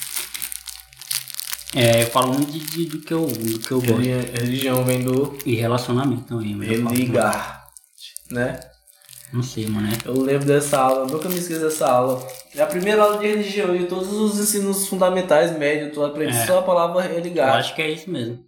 É, 1.76 2.04
eu 2.04 2.08
falo 2.08 2.34
muito 2.34 2.52
de, 2.52 2.60
de- 2.60 2.86
do, 2.86 3.00
que 3.02 3.14
eu, 3.14 3.26
do 3.28 3.60
que 3.60 3.72
eu 3.72 3.82
gosto. 3.82 3.98
Religi- 3.98 4.32
Religião 4.32 4.84
vem 4.86 5.04
do 5.04 5.38
E 5.46 5.56
relacionamento 5.56 6.24
também. 6.24 6.54
eu 6.54 6.60
religar, 6.88 7.68
né? 8.32 8.60
Não 9.34 9.44
sei, 9.44 9.68
mano. 9.68 9.90
É 9.90 10.08
Eu 10.08 10.22
lembro 10.22 10.46
dessa 10.46 10.80
aula, 10.80 11.02
eu 11.02 11.08
nunca 11.14 11.28
me 11.28 11.38
esqueço 11.38 11.60
dessa 11.60 11.88
aula. 11.92 12.26
É 12.54 12.62
a 12.62 12.66
primeira 12.66 13.02
aula 13.04 13.18
de 13.18 13.28
religião 13.28 13.76
e 13.76 13.86
todos 13.88 14.10
os 14.14 14.40
ensinos 14.40 14.88
fundamentais, 14.88 15.58
médios, 15.58 15.92
tu 15.94 16.02
aprende 16.06 16.38
É. 16.38 16.46
só 16.46 16.60
a 16.60 16.62
palavra 16.62 17.04
Eu 17.06 17.16
religar. 17.16 17.58
acho 17.58 17.76
que 17.76 17.82
é 17.82 17.92
isso 17.92 18.10
mesmo. 18.10 18.40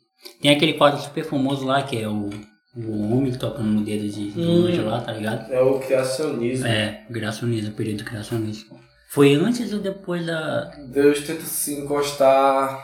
Tem 0.42 0.52
aquele 0.52 0.74
quadro 0.74 1.02
super 1.02 1.26
famoso 1.26 1.66
lá 1.66 1.84
que 1.84 1.98
é 2.02 2.08
o, 2.08 2.30
o 2.78 3.14
homem 3.18 3.32
tocando 3.34 3.68
no 3.70 3.84
dedo 3.84 4.08
de, 4.08 4.32
de 4.32 4.40
Hum. 4.40 4.66
anjo 4.68 4.86
lá, 4.86 5.02
tá 5.02 5.12
ligado? 5.14 5.52
É 5.52 5.60
o 5.62 5.80
criacionismo. 5.80 6.68
É, 6.68 7.06
criacionismo, 7.12 7.72
período 7.74 8.04
criacionismo. 8.04 8.80
Foi 9.10 9.34
antes 9.36 9.72
ou 9.74 9.80
depois 9.80 10.26
da. 10.26 10.66
Deus 10.92 11.22
tenta 11.22 11.42
se 11.44 11.74
encostar 11.80 12.80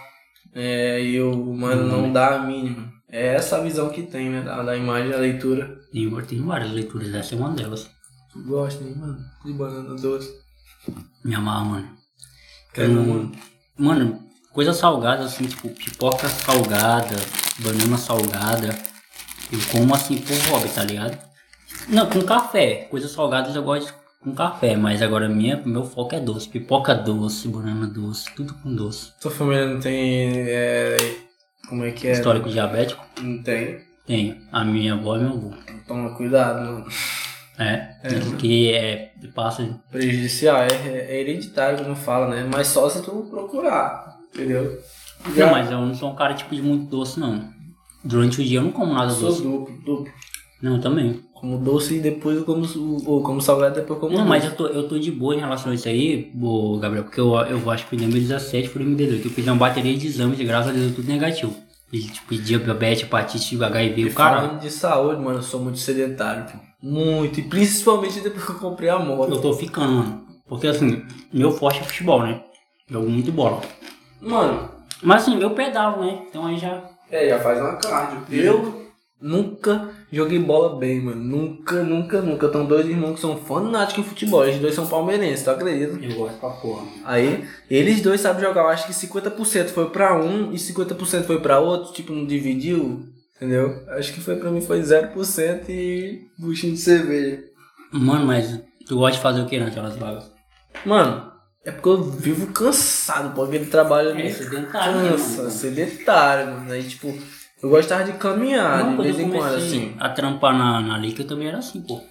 é, 0.53 1.01
e 1.03 1.21
o 1.21 1.31
humano 1.51 1.85
não 1.87 2.11
dá 2.11 2.35
a 2.35 2.45
mínima. 2.45 2.91
É 3.09 3.35
essa 3.35 3.57
a 3.57 3.61
visão 3.61 3.89
que 3.89 4.03
tem, 4.03 4.29
né? 4.29 4.41
Da, 4.41 4.63
da 4.63 4.75
imagem, 4.75 5.11
da 5.11 5.17
leitura. 5.17 5.77
Tem, 5.91 6.09
tem 6.21 6.41
várias 6.41 6.71
leituras, 6.71 7.13
essa 7.13 7.35
é 7.35 7.37
uma 7.37 7.49
delas. 7.51 7.87
Tu 8.31 8.41
gosta, 8.43 8.83
né, 8.83 8.93
mano? 8.95 9.19
De 9.45 9.53
banana 9.53 9.95
doce. 9.95 10.29
Me 11.23 11.35
amarra, 11.35 11.65
mano. 11.65 11.89
Quero 12.73 12.93
não- 12.93 13.03
uma. 13.03 13.31
Mano, 13.77 14.19
coisa 14.51 14.73
salgada 14.73 15.23
assim, 15.25 15.45
tipo 15.45 15.69
pipoca 15.69 16.27
salgada, 16.29 17.15
banana 17.59 17.97
salgada. 17.97 18.75
Eu 19.51 19.59
como 19.71 19.93
assim 19.93 20.17
por 20.17 20.37
hobby, 20.49 20.69
tá 20.69 20.83
ligado? 20.83 21.17
Não, 21.87 22.09
com 22.09 22.21
café. 22.23 22.87
Coisas 22.89 23.11
salgadas 23.11 23.55
eu 23.55 23.63
gosto 23.63 23.93
com 24.21 24.33
café, 24.33 24.75
mas 24.75 25.01
agora 25.01 25.27
minha, 25.27 25.61
meu 25.65 25.83
foco 25.83 26.15
é 26.15 26.19
doce. 26.19 26.47
Pipoca 26.47 26.95
doce, 26.95 27.47
banana 27.47 27.87
doce, 27.87 28.33
tudo 28.35 28.53
com 28.55 28.73
doce. 28.73 29.11
Sua 29.19 29.31
família 29.31 29.67
não 29.67 29.79
tem. 29.79 30.31
é, 30.47 30.97
como 31.67 31.83
é 31.83 31.91
que 31.91 32.07
é? 32.07 32.11
Histórico 32.13 32.49
diabético? 32.49 33.05
Não 33.21 33.43
tem. 33.43 33.81
Tenho. 34.05 34.37
A 34.51 34.63
minha 34.63 34.93
avó 34.93 35.17
e 35.17 35.19
meu 35.19 35.29
avô. 35.29 35.53
Toma 35.87 36.15
cuidado, 36.15 36.59
mano. 36.59 36.85
É, 37.57 37.89
que 38.39 38.73
é, 38.73 39.11
passa 39.35 39.79
Prejudicial, 39.91 40.63
é, 40.63 40.67
é 40.87 41.21
hereditário, 41.21 41.83
como 41.83 41.95
fala, 41.95 42.27
né? 42.27 42.49
Mas 42.51 42.67
só 42.67 42.89
se 42.89 43.03
tu 43.03 43.27
procurar, 43.29 44.17
entendeu? 44.33 44.79
Não, 45.35 45.51
mas 45.51 45.71
eu 45.71 45.79
não 45.79 45.93
sou 45.93 46.11
um 46.11 46.15
cara 46.15 46.33
tipo 46.33 46.55
de 46.55 46.61
muito 46.61 46.89
doce, 46.89 47.19
não. 47.19 47.52
Durante 48.03 48.41
o 48.41 48.43
dia 48.43 48.59
eu 48.59 48.63
não 48.63 48.71
como 48.71 48.93
nada 48.93 49.11
Sou 49.11 49.29
doce. 49.29 49.41
duplo, 49.43 49.75
duplo. 49.85 50.13
Não, 50.61 50.79
também. 50.79 51.21
Como 51.33 51.57
doce 51.57 51.95
e 51.95 51.99
depois 51.99 52.37
eu 52.37 52.45
como, 52.45 52.65
ou 53.05 53.21
como 53.21 53.41
salgado 53.41 53.75
depois 53.75 53.97
eu 53.97 53.99
como 53.99 54.11
Não, 54.13 54.19
doce. 54.25 54.29
mas 54.29 54.45
eu 54.45 54.55
tô, 54.55 54.67
eu 54.67 54.87
tô 54.87 54.97
de 54.97 55.11
boa 55.11 55.35
em 55.35 55.39
relação 55.39 55.71
a 55.71 55.75
isso 55.75 55.87
aí, 55.89 56.31
ô, 56.41 56.77
Gabriel, 56.77 57.03
porque 57.03 57.19
eu, 57.19 57.33
eu 57.35 57.69
acho 57.71 57.85
que 57.87 57.95
em 57.95 57.99
2017 57.99 58.69
foi 58.69 58.83
2018. 58.83 59.27
Eu 59.27 59.31
fiz 59.31 59.45
uma 59.47 59.55
bateria 59.55 59.95
de 59.97 60.07
exames 60.07 60.39
e 60.39 60.43
graças 60.45 60.69
a 60.71 60.73
Deus 60.73 60.95
tudo 60.95 61.07
negativo. 61.07 61.53
Fiz, 61.89 62.05
Tipo, 62.11 62.35
diabetes, 62.35 63.03
hepatite, 63.03 63.61
HIV, 63.61 64.01
E 64.01 64.05
o 64.05 64.13
cara. 64.13 64.41
falando 64.41 64.61
de 64.61 64.69
saúde, 64.69 65.21
mano, 65.21 65.39
eu 65.39 65.43
sou 65.43 65.59
muito 65.59 65.79
sedentário, 65.79 66.45
pô. 66.51 66.57
Muito. 66.81 67.39
E 67.39 67.43
principalmente 67.43 68.19
depois 68.21 68.43
que 68.45 68.51
eu 68.51 68.55
comprei 68.59 68.89
a 68.89 68.97
moto. 68.99 69.29
Eu 69.31 69.41
tô 69.41 69.53
ficando, 69.53 69.91
mano. 69.93 70.23
Porque 70.47 70.67
assim, 70.67 71.03
meu 71.31 71.51
forte 71.51 71.79
é 71.79 71.83
futebol, 71.83 72.21
né? 72.23 72.41
Jogo 72.89 73.09
muito 73.09 73.31
bola. 73.31 73.61
Mano, 74.21 74.69
Mas 75.01 75.21
assim, 75.23 75.39
eu 75.39 75.51
pedalo, 75.51 76.03
né? 76.05 76.23
Então 76.29 76.45
aí 76.45 76.57
já. 76.57 76.83
É, 77.13 77.29
já 77.29 77.39
faz 77.39 77.59
uma 77.59 77.75
cardio. 77.75 78.23
Eu 78.31 78.83
nunca 79.21 79.89
joguei 80.11 80.39
bola 80.39 80.77
bem, 80.77 80.99
mano. 80.99 81.23
Nunca, 81.23 81.83
nunca, 81.83 82.21
nunca. 82.21 82.49
Tem 82.49 82.65
dois 82.65 82.87
irmãos 82.87 83.15
que 83.15 83.21
são 83.21 83.37
fanáticos 83.37 84.03
em 84.03 84.09
futebol. 84.09 84.43
Eles 84.43 84.59
dois 84.59 84.73
são 84.73 84.87
palmeirenses, 84.87 85.43
tu 85.43 85.51
acredita? 85.51 86.03
Eu 86.03 86.15
gosto 86.15 86.39
pra 86.39 86.49
porra. 86.49 86.83
Aí, 87.05 87.47
eles 87.69 88.01
dois 88.01 88.19
sabem 88.19 88.43
jogar. 88.43 88.61
Eu 88.61 88.69
acho 88.69 88.87
que 88.87 88.93
50% 88.93 89.69
foi 89.69 89.89
pra 89.89 90.19
um 90.19 90.51
e 90.51 90.55
50% 90.55 91.23
foi 91.23 91.39
pra 91.39 91.59
outro. 91.59 91.93
Tipo, 91.93 92.11
não 92.13 92.25
dividiu. 92.25 93.05
Entendeu? 93.35 93.83
Acho 93.89 94.13
que 94.13 94.21
foi 94.21 94.35
pra 94.37 94.49
mim 94.49 94.61
foi 94.61 94.81
0% 94.81 95.69
e 95.69 96.21
buchinho 96.39 96.73
de 96.73 96.79
cerveja. 96.79 97.43
Mano, 97.91 98.25
mas 98.25 98.59
tu 98.87 98.95
gosta 98.95 99.17
de 99.17 99.23
fazer 99.23 99.41
o 99.41 99.45
que 99.45 99.59
naquelas 99.59 99.97
vagas? 99.97 100.31
Mano, 100.85 101.32
é 101.65 101.71
porque 101.71 101.89
eu 101.89 102.03
vivo 102.03 102.47
cansado, 102.47 103.33
pô. 103.33 103.43
Aquele 103.43 103.65
trabalho 103.67 104.09
É, 104.19 104.29
sedentário, 104.29 105.09
cansa, 105.11 105.49
sedentário, 105.49 106.51
mano. 106.53 106.71
Aí, 106.71 106.83
tipo, 106.83 107.13
eu 107.61 107.69
gostava 107.69 108.03
de 108.03 108.13
caminhar 108.13 108.83
Não, 108.85 108.97
de 108.97 109.03
vez 109.03 109.19
em 109.19 109.29
quando, 109.29 109.55
assim. 109.55 109.95
a 109.99 110.09
trampar 110.09 110.57
na, 110.57 110.81
na 110.81 110.97
Liga, 110.97 111.21
eu 111.23 111.27
também 111.27 111.47
era 111.47 111.57
assim, 111.59 111.81
pô. 111.81 112.01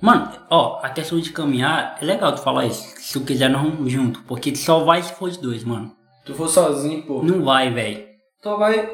Mano, 0.00 0.30
ó, 0.48 0.80
a 0.82 0.90
questão 0.90 1.18
de 1.18 1.30
caminhar, 1.30 1.96
é 2.00 2.04
legal 2.04 2.32
tu 2.32 2.40
falar 2.42 2.66
isso. 2.66 2.84
Se 2.98 3.12
tu 3.14 3.24
quiser, 3.24 3.48
nós 3.50 3.62
vamos 3.62 3.90
junto. 3.90 4.22
Porque 4.22 4.54
só 4.54 4.84
vai 4.84 5.02
se 5.02 5.12
for 5.14 5.28
de 5.30 5.40
dois, 5.40 5.64
mano. 5.64 5.92
Tu 6.24 6.34
for 6.34 6.48
sozinho, 6.48 7.02
pô, 7.02 7.22
Não 7.22 7.42
vai, 7.42 7.72
velho. 7.72 8.04
tu 8.42 8.56
vai 8.56 8.88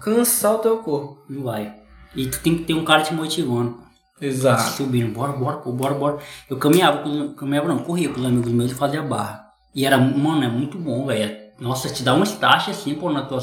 cansar 0.00 0.54
o 0.56 0.58
teu 0.58 0.78
corpo. 0.78 1.22
Não 1.30 1.42
vai. 1.44 1.74
E 2.14 2.26
tu 2.26 2.40
tem 2.40 2.58
que 2.58 2.64
ter 2.64 2.74
um 2.74 2.84
cara 2.84 3.02
te 3.02 3.14
motivando. 3.14 3.78
Exato. 4.20 4.62
Subindo, 4.72 5.14
bora, 5.14 5.32
bora, 5.32 5.56
pô, 5.58 5.72
bora, 5.72 5.94
bora. 5.94 6.18
Eu 6.50 6.58
caminhava, 6.58 6.98
com, 6.98 7.32
caminhava 7.34 7.68
não, 7.68 7.78
corria 7.78 8.10
com 8.10 8.20
os 8.20 8.26
amigos 8.26 8.52
meus 8.52 8.70
e 8.72 8.74
fazia 8.74 9.02
barra. 9.02 9.49
E 9.74 9.86
era, 9.86 9.96
mano, 9.98 10.44
é 10.44 10.48
muito 10.48 10.78
bom, 10.78 11.06
velho. 11.06 11.38
Nossa, 11.58 11.90
te 11.90 12.02
dá 12.02 12.14
um 12.14 12.22
start 12.22 12.68
assim, 12.68 12.94
pô, 12.94 13.12
na 13.12 13.22
tua, 13.22 13.38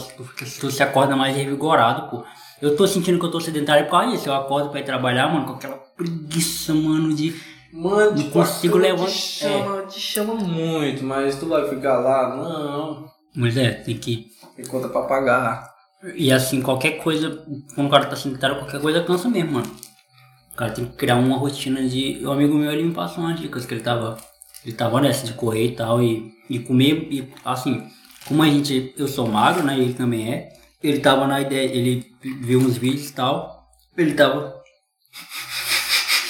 tu, 0.60 0.72
se 0.72 0.82
acorda 0.84 1.16
mais 1.16 1.36
revigorado, 1.36 2.10
pô. 2.10 2.24
Eu 2.62 2.76
tô 2.76 2.88
sentindo 2.88 3.20
que 3.20 3.26
eu 3.26 3.32
tô 3.32 3.40
sedentário 3.40 3.86
por 3.86 3.91
causa 3.91 4.12
disso. 4.12 4.28
Eu 4.28 4.34
acordo 4.34 4.70
pra 4.70 4.80
ir 4.80 4.86
trabalhar, 4.86 5.28
mano, 5.32 5.45
com 5.45 5.54
aquela 5.54 5.78
preguiça, 5.95 6.74
mano, 6.74 7.14
de. 7.14 7.36
Mano, 7.72 8.12
Não 8.12 8.16
tipo, 8.18 8.32
consigo 8.32 8.78
levantar- 8.78 9.12
Te 9.12 9.18
chama, 9.18 9.82
te 9.84 9.99
chama 9.99 10.34
muito, 10.34 11.04
mas 11.04 11.36
tu 11.38 11.45
vai 11.48 11.70
ficar 11.70 11.99
lá? 11.99 12.36
Não. 12.36 13.06
Mas 13.36 13.56
é, 13.56 13.72
tem 13.72 13.95
que. 13.98 14.26
Tem 14.56 14.66
conta 14.66 14.90
pra 14.90 15.04
pagar. 15.04 15.70
E 16.16 16.32
assim, 16.32 16.62
qualquer 16.62 16.94
coisa, 17.04 17.45
quando 17.76 17.88
o 17.88 17.91
cara 17.91 18.06
tá 18.08 18.16
sedentário, 18.16 18.58
qualquer 18.58 18.82
coisa 18.82 19.04
cansa 19.04 19.30
mesmo, 19.30 19.52
mano. 19.54 19.72
O 20.54 20.56
cara 20.58 20.72
tem 20.72 20.86
que 20.86 20.95
criar 20.95 21.18
uma 21.18 21.38
rotina 21.38 21.88
de. 21.88 22.20
O 22.26 22.32
amigo 22.32 22.56
meu 22.56 22.72
ele 22.72 22.84
me 22.84 22.94
passou 22.94 23.24
umas 23.24 23.40
dicas 23.40 23.66
que 23.66 23.74
ele 23.76 23.82
tava. 23.84 24.18
Ele 24.68 24.76
tava 24.76 24.99
nessa 24.99 25.26
de 25.26 25.31
correr 25.31 25.68
e 25.68 25.72
tal, 25.72 26.03
e, 26.03 26.30
e 26.49 26.60
comer, 26.60 27.07
e 27.10 27.26
assim, 27.45 27.88
como 28.27 28.44
a 28.44 28.49
gente, 28.49 28.94
eu 28.98 29.07
sou 29.07 29.26
magro, 29.26 29.64
né? 29.64 29.80
Ele 29.80 29.94
também 29.94 30.30
é. 30.30 30.49
Ele 30.84 30.99
tava 30.99 31.26
na 31.26 31.39
ideia, 31.39 31.73
ele 31.73 32.06
viu 32.41 32.60
uns 32.60 32.76
vídeos 32.76 33.10
e 33.10 33.14
tal. 33.14 33.65
Ele 33.98 34.14
tava. 34.14 34.57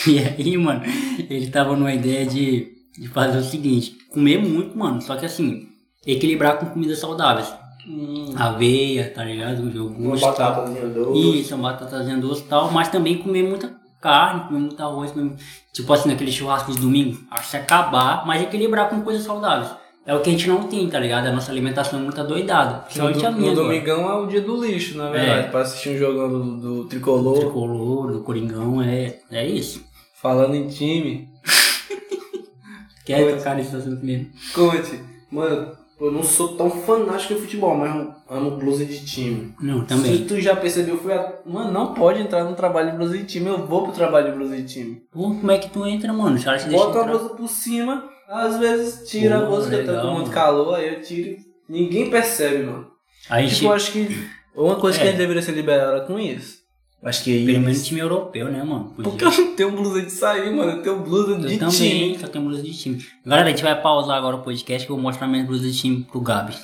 E 0.05 0.19
aí, 0.19 0.55
mano, 0.55 0.83
ele 1.29 1.49
tava 1.49 1.75
numa 1.75 1.93
ideia 1.93 2.25
de, 2.25 2.69
de 2.97 3.09
fazer 3.09 3.39
o 3.39 3.43
seguinte, 3.43 3.97
comer 4.09 4.37
muito, 4.37 4.77
mano, 4.77 5.01
só 5.01 5.17
que 5.17 5.25
assim, 5.25 5.67
equilibrar 6.05 6.59
com 6.59 6.67
comidas 6.67 6.99
saudáveis. 6.99 7.53
Hum, 7.85 8.33
Aveia, 8.37 9.11
tá 9.13 9.25
ligado? 9.25 9.63
uma 9.63 9.71
Iogurte, 9.71 10.21
tal. 10.21 10.31
batatazinha 10.31 10.87
doce. 10.87 11.39
Isso, 11.41 11.55
uma 11.55 11.71
batatazinha 11.73 12.17
doce 12.17 12.41
e 12.41 12.45
tal, 12.45 12.71
mas 12.71 12.87
também 12.87 13.17
comer 13.17 13.43
muita 13.43 13.75
carne, 14.07 14.41
comer 14.47 14.59
muito 14.59 14.81
arroz, 14.81 15.11
comer, 15.11 15.35
tipo 15.73 15.91
assim, 15.93 16.09
naquele 16.09 16.31
churrasco 16.31 16.71
de 16.71 16.79
domingo, 16.79 17.17
acho 17.31 17.51
que 17.51 17.57
acabar, 17.57 18.25
mas 18.25 18.41
equilibrar 18.41 18.89
com 18.89 19.01
coisas 19.01 19.23
saudáveis. 19.23 19.69
É 20.05 20.15
o 20.15 20.21
que 20.21 20.29
a 20.29 20.31
gente 20.31 20.47
não 20.47 20.63
tem, 20.63 20.89
tá 20.89 20.97
ligado? 20.99 21.27
A 21.27 21.31
nossa 21.33 21.51
alimentação 21.51 21.99
é 21.99 22.01
muito 22.01 22.21
adoidada. 22.21 22.75
Principalmente 22.85 23.25
a 23.25 23.29
do- 23.29 23.37
minha 23.39 23.49
no 23.53 23.61
domingão 23.63 24.09
é 24.09 24.13
o 24.15 24.25
dia 24.25 24.39
do 24.39 24.63
lixo, 24.65 24.97
na 24.97 25.09
verdade, 25.09 25.47
É. 25.47 25.49
pra 25.51 25.59
assistir 25.61 25.89
um 25.89 25.97
jogão 25.97 26.29
do, 26.29 26.57
do 26.57 26.83
tricolor. 26.85 27.39
Tricolor, 27.39 28.11
do 28.13 28.21
Coringão, 28.21 28.81
é, 28.81 29.19
é 29.29 29.45
isso. 29.45 29.83
Falando 30.21 30.55
em 30.55 30.67
time, 30.67 31.27
Quer 33.05 33.21
Pois. 33.23 33.37
tocar 33.37 33.55
nesse 33.55 33.75
assunto 33.75 34.05
mesmo? 34.05 34.27
conte, 34.53 34.99
mano, 35.31 35.71
eu 35.99 36.11
não 36.11 36.21
sou 36.23 36.49
tão 36.55 36.69
fanático 36.69 37.33
em 37.33 37.37
futebol, 37.41 37.75
mas 37.75 37.95
eu 37.95 38.13
amo 38.29 38.51
blusa 38.51 38.85
de 38.85 39.03
time. 39.05 39.53
Não, 39.61 39.81
Se 39.81 39.87
também. 39.87 40.25
tu 40.25 40.39
já 40.39 40.55
percebeu, 40.55 40.97
foi 40.97 41.13
a... 41.13 41.39
Mano, 41.45 41.71
não 41.71 41.93
pode 41.93 42.21
entrar 42.21 42.43
no 42.43 42.55
trabalho 42.55 42.91
de 42.91 42.97
blusa 42.97 43.17
de 43.17 43.25
time, 43.25 43.47
eu 43.47 43.65
vou 43.65 43.83
pro 43.83 43.91
trabalho 43.91 44.31
de 44.31 44.37
blusa 44.37 44.55
de 44.57 44.63
time. 44.65 45.01
Pô, 45.11 45.23
como 45.23 45.51
é 45.51 45.57
que 45.57 45.69
tu 45.69 45.85
entra, 45.85 46.13
mano? 46.13 46.41
Caras 46.41 46.63
te 46.63 46.69
Bota 46.69 47.01
a 47.01 47.03
blusa 47.03 47.29
por 47.29 47.47
cima, 47.47 48.03
às 48.29 48.57
vezes 48.57 49.09
tira 49.09 49.37
a 49.37 49.41
Pô, 49.41 49.47
blusa, 49.47 49.69
que 49.69 49.75
eu 49.75 49.85
tô 49.95 50.01
com 50.01 50.13
muito 50.13 50.29
calor, 50.31 50.75
aí 50.75 50.93
eu 50.95 51.01
tiro. 51.01 51.37
Ninguém 51.67 52.09
percebe, 52.09 52.63
mano. 52.63 52.87
A 53.29 53.41
gente, 53.41 53.55
Tipo, 53.55 53.65
eu 53.67 53.73
acho 53.73 53.91
que 53.91 54.27
uma 54.55 54.75
coisa 54.75 54.97
que 54.97 55.03
É. 55.03 55.07
a 55.07 55.11
gente 55.11 55.19
deveria 55.19 55.41
ser 55.41 55.51
liberada 55.53 56.01
com 56.05 56.17
isso. 56.19 56.56
Acho 57.03 57.23
que 57.23 57.45
pelo 57.45 57.57
aí. 57.59 57.63
menos 57.63 57.85
time 57.85 57.99
europeu, 57.99 58.51
né, 58.51 58.63
mano? 58.63 58.85
Podia. 58.95 59.11
Porque 59.11 59.23
eu 59.25 59.31
não 59.31 59.55
tenho 59.55 59.71
blusa 59.71 60.01
de 60.01 60.11
sair, 60.11 60.51
mano. 60.53 60.71
Eu 60.71 60.81
tenho 60.81 60.99
blusa 61.01 61.31
Eu 61.33 61.39
de 61.39 61.57
também, 61.57 61.77
time. 62.13 62.19
só 62.19 62.27
tenho 62.27 62.43
blusa 62.45 62.61
de 62.63 62.73
time. 62.77 63.05
Galera, 63.25 63.47
a 63.47 63.51
gente 63.51 63.63
vai 63.63 63.79
pausar 63.81 64.17
agora 64.17 64.35
o 64.35 64.41
podcast 64.41 64.85
que 64.85 64.91
eu 64.91 64.95
vou 64.95 65.03
mostrar 65.03 65.27
minhas 65.27 65.45
blusas 65.45 65.73
de 65.73 65.79
time 65.79 66.03
pro 66.03 66.19
Gabi. 66.19 66.55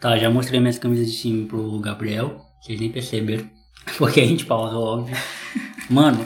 Tá, 0.00 0.16
já 0.18 0.30
mostrei 0.30 0.60
minhas 0.60 0.78
camisas 0.78 1.10
de 1.10 1.20
time 1.20 1.46
pro 1.46 1.78
Gabriel. 1.80 2.40
Vocês 2.60 2.78
nem 2.78 2.90
perceberam. 2.90 3.48
Porque 3.96 4.20
a 4.20 4.26
gente 4.26 4.44
pausou, 4.44 4.82
óbvio. 5.00 5.16
Mano, 5.90 6.24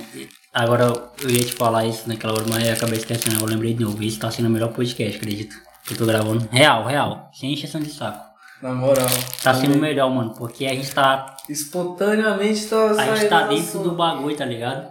agora 0.52 0.92
eu 1.22 1.30
ia 1.30 1.38
te 1.44 1.52
falar 1.52 1.86
isso 1.86 2.09
naquela 2.09 2.32
hora, 2.32 2.44
mas 2.48 2.66
eu 2.66 2.72
acabei 2.72 2.98
esquecendo. 2.98 3.40
Eu 3.40 3.46
lembrei 3.46 3.74
de 3.74 3.84
novo. 3.84 4.02
Isso 4.02 4.18
tá 4.18 4.30
sendo 4.30 4.46
o 4.46 4.50
melhor 4.50 4.72
podcast, 4.72 5.16
acredito. 5.16 5.54
Que 5.86 5.94
eu 5.94 5.98
tô 5.98 6.06
gravando. 6.06 6.48
Real, 6.50 6.84
real. 6.86 7.30
Sem 7.32 7.52
encheção 7.52 7.80
de 7.80 7.90
saco. 7.90 8.31
Na 8.62 8.72
moral. 8.74 9.09
Tá 9.43 9.52
sendo 9.55 9.76
melhor, 9.78 10.09
mano. 10.10 10.34
Porque 10.34 10.64
a 10.66 10.74
gente 10.74 10.90
tá. 10.94 11.36
Espontaneamente 11.48 12.66
tá 12.66 12.90
A 12.93 13.16
gente 13.16 13.28
tá 13.28 13.47
dentro 13.48 13.64
assunto. 13.64 13.89
do 13.90 13.97
bagulho, 13.97 14.36
tá 14.36 14.44
ligado? 14.44 14.86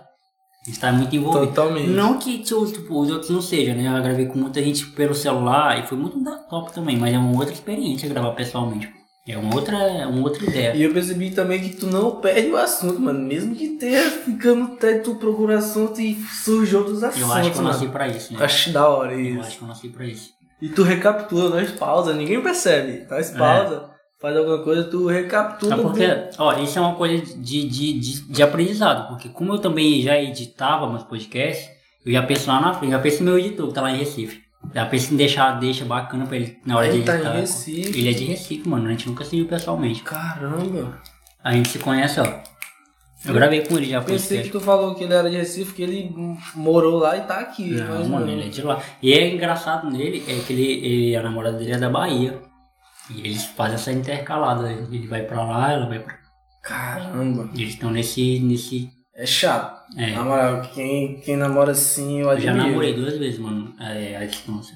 A 0.63 0.69
gente 0.69 0.79
tá 0.79 0.91
muito 0.91 1.15
envolvido. 1.15 1.47
Totalmente. 1.47 1.87
Não 1.89 2.19
que 2.19 2.39
tipo, 2.39 2.65
tipo, 2.71 2.99
os 2.99 3.09
outros 3.09 3.29
não 3.31 3.41
sejam, 3.41 3.75
né? 3.75 3.87
Eu 3.87 4.03
gravei 4.03 4.25
com 4.27 4.37
muita 4.37 4.61
gente 4.61 4.85
pelo 4.87 5.15
celular 5.15 5.79
e 5.79 5.87
foi 5.87 5.97
muito 5.97 6.19
da 6.23 6.37
top 6.37 6.71
também, 6.73 6.97
mas 6.97 7.13
é 7.13 7.17
uma 7.17 7.35
outra 7.39 7.53
experiência 7.53 8.07
gravar 8.09 8.31
pessoalmente. 8.31 8.87
É 9.27 9.37
uma 9.37 9.55
outra, 9.55 9.77
é 9.77 10.05
uma 10.05 10.21
outra 10.23 10.43
ideia. 10.43 10.75
E 10.75 10.83
eu 10.83 10.91
percebi 10.93 11.31
também 11.31 11.61
que 11.61 11.77
tu 11.77 11.87
não 11.87 12.19
perde 12.19 12.49
o 12.49 12.57
assunto, 12.57 12.99
mano. 12.99 13.19
Mesmo 13.19 13.55
que 13.55 13.69
tenha 13.69 14.01
ficando 14.09 14.73
até 14.73 14.97
tu 14.99 15.15
procura 15.15 15.59
assunto 15.59 16.01
e 16.01 16.15
surge 16.43 16.75
outros 16.75 17.03
assuntos. 17.03 17.29
Eu 17.29 17.33
acho 17.33 17.51
que 17.51 17.57
eu 17.57 17.61
nasci 17.63 17.79
mano. 17.81 17.91
pra 17.91 18.07
isso, 18.07 18.33
né? 18.33 18.43
Acho 18.43 18.71
da 18.73 18.87
hora 18.89 19.13
Eu 19.13 19.19
isso. 19.19 19.39
acho 19.41 19.57
que 19.57 19.63
eu 19.63 19.67
nasci 19.67 19.89
pra 19.89 20.05
isso. 20.05 20.29
E 20.61 20.69
tu 20.69 20.83
recapitula, 20.83 21.49
nós 21.49 21.71
pausa, 21.71 22.13
ninguém 22.13 22.41
percebe. 22.41 23.05
Nós 23.09 23.31
pausa, 23.31 23.89
faz 24.21 24.37
alguma 24.37 24.63
coisa, 24.63 24.83
tu 24.83 25.07
recapitula. 25.07 25.73
É 25.73 25.77
porque, 25.77 26.05
ó, 26.37 26.53
isso 26.59 26.77
é 26.77 26.81
uma 26.81 26.95
coisa 26.95 27.25
de, 27.37 27.67
de, 27.67 27.99
de, 27.99 28.21
de 28.31 28.43
aprendizado, 28.43 29.07
porque 29.07 29.29
como 29.29 29.53
eu 29.53 29.59
também 29.59 30.01
já 30.01 30.17
editava 30.21 30.89
meus 30.89 31.03
podcasts, 31.03 31.67
eu 32.05 32.11
já 32.13 32.21
penso 32.23 32.47
lá 32.47 32.61
na 32.61 32.73
frente, 32.73 32.91
já 32.91 32.99
penso 32.99 33.23
no 33.23 33.31
meu 33.31 33.39
editor 33.39 33.67
que 33.67 33.73
tá 33.73 33.81
lá 33.81 33.91
em 33.91 33.97
Recife. 33.97 34.41
Já 34.75 34.85
penso 34.85 35.13
em 35.13 35.17
deixar, 35.17 35.59
deixa 35.59 35.83
bacana 35.83 36.25
pra 36.27 36.37
ele 36.37 36.57
na 36.65 36.77
hora 36.77 36.87
Ele 36.87 36.99
de 36.99 37.05
tá 37.05 37.13
em 37.13 37.15
editar. 37.15 37.33
Recife. 37.33 37.99
Ele 37.99 38.09
é 38.09 38.13
de 38.13 38.25
Recife, 38.25 38.69
mano, 38.69 38.87
a 38.87 38.91
gente 38.91 39.09
nunca 39.09 39.25
se 39.25 39.35
viu 39.35 39.47
pessoalmente. 39.47 40.03
Caramba. 40.03 40.99
A 41.43 41.51
gente 41.53 41.69
se 41.69 41.79
conhece, 41.79 42.19
ó. 42.19 42.25
Eu 43.25 43.33
gravei 43.33 43.61
com 43.65 43.77
ele 43.77 43.87
já 43.87 44.01
Pensei 44.01 44.37
podcast. 44.39 44.43
que 44.43 44.49
tu 44.51 44.59
falou 44.59 44.95
que 44.95 45.03
ele 45.03 45.13
era 45.13 45.29
de 45.29 45.37
Recife, 45.37 45.73
que 45.73 45.83
ele 45.83 46.11
morou 46.55 46.97
lá 46.97 47.17
e 47.17 47.21
tá 47.21 47.39
aqui. 47.39 47.67
Não, 47.71 47.99
mas 47.99 48.07
mano, 48.07 48.29
ele 48.31 48.45
é 48.45 48.49
de 48.49 48.61
lá. 48.63 48.81
E 49.01 49.13
é 49.13 49.33
engraçado 49.33 49.89
nele, 49.91 50.23
é 50.27 50.39
que 50.39 50.53
ele, 50.53 50.63
ele, 50.85 51.15
a 51.15 51.21
namorada 51.21 51.57
dele 51.57 51.73
é 51.73 51.77
da 51.77 51.89
Bahia. 51.89 52.41
E 53.13 53.19
eles 53.19 53.45
fazem 53.45 53.75
essa 53.75 53.91
intercalada. 53.91 54.71
Ele 54.71 55.07
vai 55.07 55.21
pra 55.23 55.43
lá, 55.43 55.71
ela 55.71 55.85
vai 55.87 55.99
pra 55.99 56.19
Caramba. 56.63 57.49
Eles 57.55 57.73
estão 57.73 57.91
nesse. 57.91 58.39
nesse. 58.39 58.89
É 59.15 59.25
chato. 59.25 59.81
É. 59.97 60.11
Na 60.11 60.23
moral, 60.23 60.61
quem, 60.73 61.19
quem 61.19 61.35
namora 61.35 61.71
assim, 61.71 62.21
eu 62.21 62.31
Eu 62.31 62.39
já 62.39 62.51
admiro. 62.51 62.69
namorei 62.69 62.93
duas 62.93 63.17
vezes, 63.17 63.39
mano, 63.39 63.73
é, 63.79 64.15
a 64.17 64.25
distância. 64.25 64.75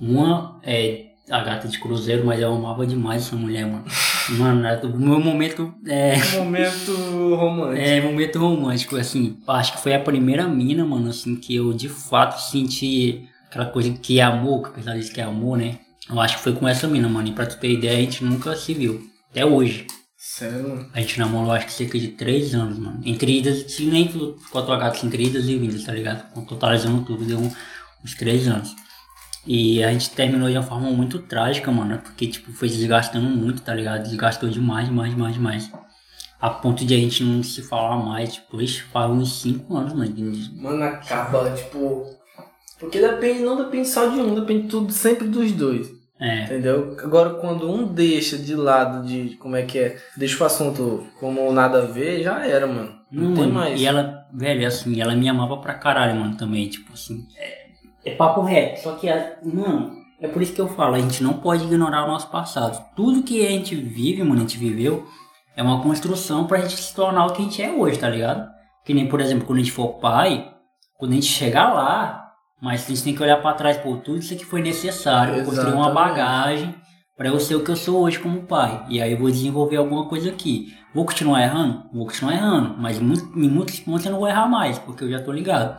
Uma 0.00 0.58
é 0.62 1.06
a 1.30 1.40
gata 1.40 1.68
de 1.68 1.78
cruzeiro, 1.78 2.24
mas 2.24 2.40
eu 2.40 2.52
amava 2.52 2.86
demais 2.86 3.26
essa 3.26 3.36
mulher, 3.36 3.66
mano. 3.66 3.84
Mano, 4.30 4.66
era 4.66 4.86
o 4.86 4.98
meu 4.98 5.20
momento. 5.20 5.74
É, 5.86 6.16
momento 6.36 7.34
romântico. 7.34 7.80
é 7.80 8.00
momento 8.00 8.38
romântico, 8.38 8.96
assim. 8.96 9.38
Acho 9.46 9.72
que 9.74 9.82
foi 9.82 9.94
a 9.94 10.00
primeira 10.00 10.46
mina, 10.46 10.84
mano, 10.84 11.08
assim, 11.10 11.36
que 11.36 11.54
eu 11.54 11.72
de 11.72 11.88
fato 11.88 12.38
senti 12.40 13.26
aquela 13.48 13.66
coisa 13.66 13.90
que 13.92 14.20
é 14.20 14.22
amor, 14.22 14.62
que 14.62 14.68
o 14.70 14.72
pessoal 14.72 14.96
diz 14.96 15.08
que 15.08 15.20
é 15.20 15.24
amor, 15.24 15.56
né? 15.56 15.78
Eu 16.08 16.20
acho 16.20 16.36
que 16.36 16.42
foi 16.42 16.52
com 16.52 16.68
essa 16.68 16.86
mina, 16.86 17.08
mano. 17.08 17.28
E 17.28 17.32
pra 17.32 17.46
tu 17.46 17.58
ter 17.58 17.70
ideia, 17.70 17.96
a 17.96 18.00
gente 18.00 18.22
nunca 18.22 18.54
se 18.54 18.74
viu. 18.74 19.02
Até 19.30 19.44
hoje. 19.46 19.86
Sério? 20.16 20.88
A 20.92 21.00
gente 21.00 21.18
namorou 21.18 21.52
acho 21.52 21.66
que 21.66 21.72
cerca 21.72 21.98
de 21.98 22.08
3 22.08 22.54
anos, 22.54 22.78
mano. 22.78 23.00
Entre 23.04 23.38
idas, 23.38 23.78
nem 23.80 24.08
tu 24.08 24.36
tua 24.50 24.76
gata 24.76 25.04
entre 25.06 25.24
idas 25.24 25.48
e 25.48 25.56
vindas, 25.56 25.84
tá 25.84 25.92
ligado? 25.92 26.24
Totalizando 26.46 27.04
tudo, 27.04 27.24
deu 27.24 27.38
uns 27.38 28.14
3 28.14 28.48
anos. 28.48 28.74
E 29.46 29.82
a 29.84 29.92
gente 29.92 30.10
terminou 30.10 30.48
de 30.48 30.56
uma 30.56 30.62
forma 30.62 30.90
muito 30.90 31.18
trágica, 31.18 31.70
mano. 31.70 31.98
Porque, 31.98 32.26
tipo, 32.26 32.52
foi 32.52 32.68
desgastando 32.68 33.28
muito, 33.28 33.62
tá 33.62 33.74
ligado? 33.74 34.04
Desgastou 34.04 34.48
demais, 34.48 34.88
demais, 34.88 35.10
demais, 35.10 35.34
demais. 35.34 35.72
A 36.40 36.50
ponto 36.50 36.84
de 36.84 36.94
a 36.94 36.98
gente 36.98 37.22
não 37.22 37.42
se 37.42 37.62
falar 37.62 37.96
mais, 37.96 38.34
tipo, 38.34 38.58
faz 38.92 39.10
uns 39.10 39.40
5 39.42 39.76
anos, 39.76 39.92
mano. 39.92 40.14
Mano, 40.56 40.84
acaba, 40.84 41.50
tipo. 41.50 42.04
Porque 42.78 43.00
depende, 43.00 43.40
não 43.40 43.56
depende 43.56 43.88
só 43.88 44.06
de 44.06 44.18
um, 44.18 44.34
depende 44.34 44.68
tudo 44.68 44.92
sempre 44.92 45.28
dos 45.28 45.52
dois. 45.52 45.88
É. 46.20 46.44
Entendeu? 46.44 46.96
Agora, 47.02 47.30
quando 47.34 47.70
um 47.70 47.86
deixa 47.92 48.38
de 48.38 48.54
lado 48.54 49.06
de 49.06 49.36
como 49.36 49.56
é 49.56 49.62
que 49.62 49.78
é, 49.78 49.98
deixa 50.16 50.42
o 50.42 50.46
assunto 50.46 51.06
como 51.18 51.52
nada 51.52 51.82
a 51.82 51.86
ver, 51.86 52.22
já 52.22 52.46
era, 52.46 52.66
mano. 52.66 52.94
Não, 53.10 53.30
não 53.30 53.34
tem 53.34 53.50
mais. 53.50 53.80
E 53.80 53.86
ela, 53.86 54.26
velho, 54.32 54.66
assim, 54.66 55.00
ela 55.00 55.14
me 55.14 55.28
amava 55.28 55.56
pra 55.58 55.74
caralho, 55.74 56.18
mano, 56.18 56.36
também, 56.36 56.68
tipo 56.68 56.92
assim. 56.92 57.26
É, 57.36 57.63
é 58.04 58.14
papo 58.14 58.42
reto. 58.42 58.82
Só 58.82 58.94
que, 58.94 59.08
mano, 59.42 59.96
é 60.20 60.28
por 60.28 60.42
isso 60.42 60.54
que 60.54 60.60
eu 60.60 60.68
falo, 60.68 60.94
a 60.94 61.00
gente 61.00 61.22
não 61.22 61.34
pode 61.34 61.64
ignorar 61.64 62.04
o 62.04 62.08
nosso 62.08 62.28
passado. 62.28 62.84
Tudo 62.94 63.22
que 63.22 63.44
a 63.46 63.50
gente 63.50 63.74
vive, 63.74 64.22
mano, 64.22 64.36
a 64.36 64.40
gente 64.40 64.58
viveu, 64.58 65.06
é 65.56 65.62
uma 65.62 65.82
construção 65.82 66.46
pra 66.46 66.60
gente 66.60 66.76
se 66.76 66.94
tornar 66.94 67.26
o 67.26 67.32
que 67.32 67.42
a 67.42 67.44
gente 67.44 67.62
é 67.62 67.70
hoje, 67.70 67.98
tá 67.98 68.08
ligado? 68.08 68.48
Que 68.84 68.94
nem, 68.94 69.08
por 69.08 69.20
exemplo, 69.20 69.46
quando 69.46 69.58
a 69.58 69.62
gente 69.62 69.72
for 69.72 69.94
pai, 69.94 70.52
quando 70.98 71.12
a 71.12 71.14
gente 71.14 71.26
chegar 71.26 71.72
lá, 71.72 72.32
mas 72.60 72.84
a 72.84 72.88
gente 72.88 73.04
tem 73.04 73.14
que 73.14 73.22
olhar 73.22 73.40
para 73.42 73.54
trás, 73.54 73.76
por 73.76 73.98
tudo 73.98 74.18
isso 74.18 74.32
aqui 74.32 74.44
foi 74.44 74.62
necessário, 74.62 75.34
Exatamente. 75.34 75.56
construir 75.56 75.74
uma 75.74 75.90
bagagem 75.90 76.74
para 77.16 77.28
eu 77.28 77.38
ser 77.38 77.54
o 77.54 77.62
que 77.62 77.70
eu 77.70 77.76
sou 77.76 78.02
hoje 78.02 78.18
como 78.18 78.42
pai. 78.42 78.84
E 78.88 79.00
aí 79.00 79.12
eu 79.12 79.18
vou 79.18 79.30
desenvolver 79.30 79.76
alguma 79.76 80.06
coisa 80.06 80.30
aqui. 80.30 80.74
Vou 80.94 81.04
continuar 81.04 81.42
errando? 81.42 81.84
Vou 81.92 82.06
continuar 82.06 82.34
errando, 82.34 82.74
mas 82.78 82.98
em 82.98 83.48
muitos 83.48 83.78
pontos 83.80 84.06
eu 84.06 84.12
não 84.12 84.18
vou 84.18 84.28
errar 84.28 84.48
mais, 84.48 84.78
porque 84.78 85.04
eu 85.04 85.10
já 85.10 85.22
tô 85.22 85.30
ligado. 85.32 85.78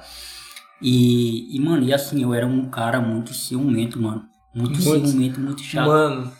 E, 0.81 1.55
e 1.55 1.59
mano, 1.59 1.83
e 1.83 1.93
assim, 1.93 2.21
eu 2.21 2.33
era 2.33 2.45
um 2.45 2.69
cara 2.69 2.99
muito 2.99 3.33
ciumento, 3.33 4.01
mano. 4.01 4.23
Muito, 4.53 4.81
muito 4.81 5.07
ciumento, 5.07 5.39
muito 5.39 5.61
chato. 5.61 5.87
Mano. 5.87 6.31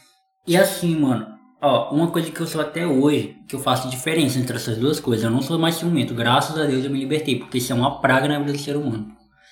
E 0.47 0.55
assim, 0.55 0.97
mano, 0.97 1.27
ó, 1.61 1.93
uma 1.93 2.07
coisa 2.07 2.31
que 2.31 2.39
eu 2.39 2.47
sou 2.47 2.61
até 2.61 2.85
hoje, 2.85 3.35
que 3.47 3.55
eu 3.55 3.59
faço 3.59 3.89
diferença 3.89 4.39
entre 4.39 4.55
essas 4.55 4.77
duas 4.77 4.99
coisas, 4.99 5.25
eu 5.25 5.31
não 5.31 5.41
sou 5.41 5.57
mais 5.57 5.75
ciumento. 5.75 6.13
Graças 6.13 6.57
a 6.57 6.65
Deus 6.65 6.85
eu 6.85 6.91
me 6.91 6.99
libertei, 6.99 7.39
porque 7.39 7.57
isso 7.57 7.71
é 7.71 7.75
uma 7.75 7.99
praga 7.99 8.27
na 8.27 8.39
vida 8.39 8.53
do 8.53 8.59
ser 8.59 8.75
humano. 8.77 9.07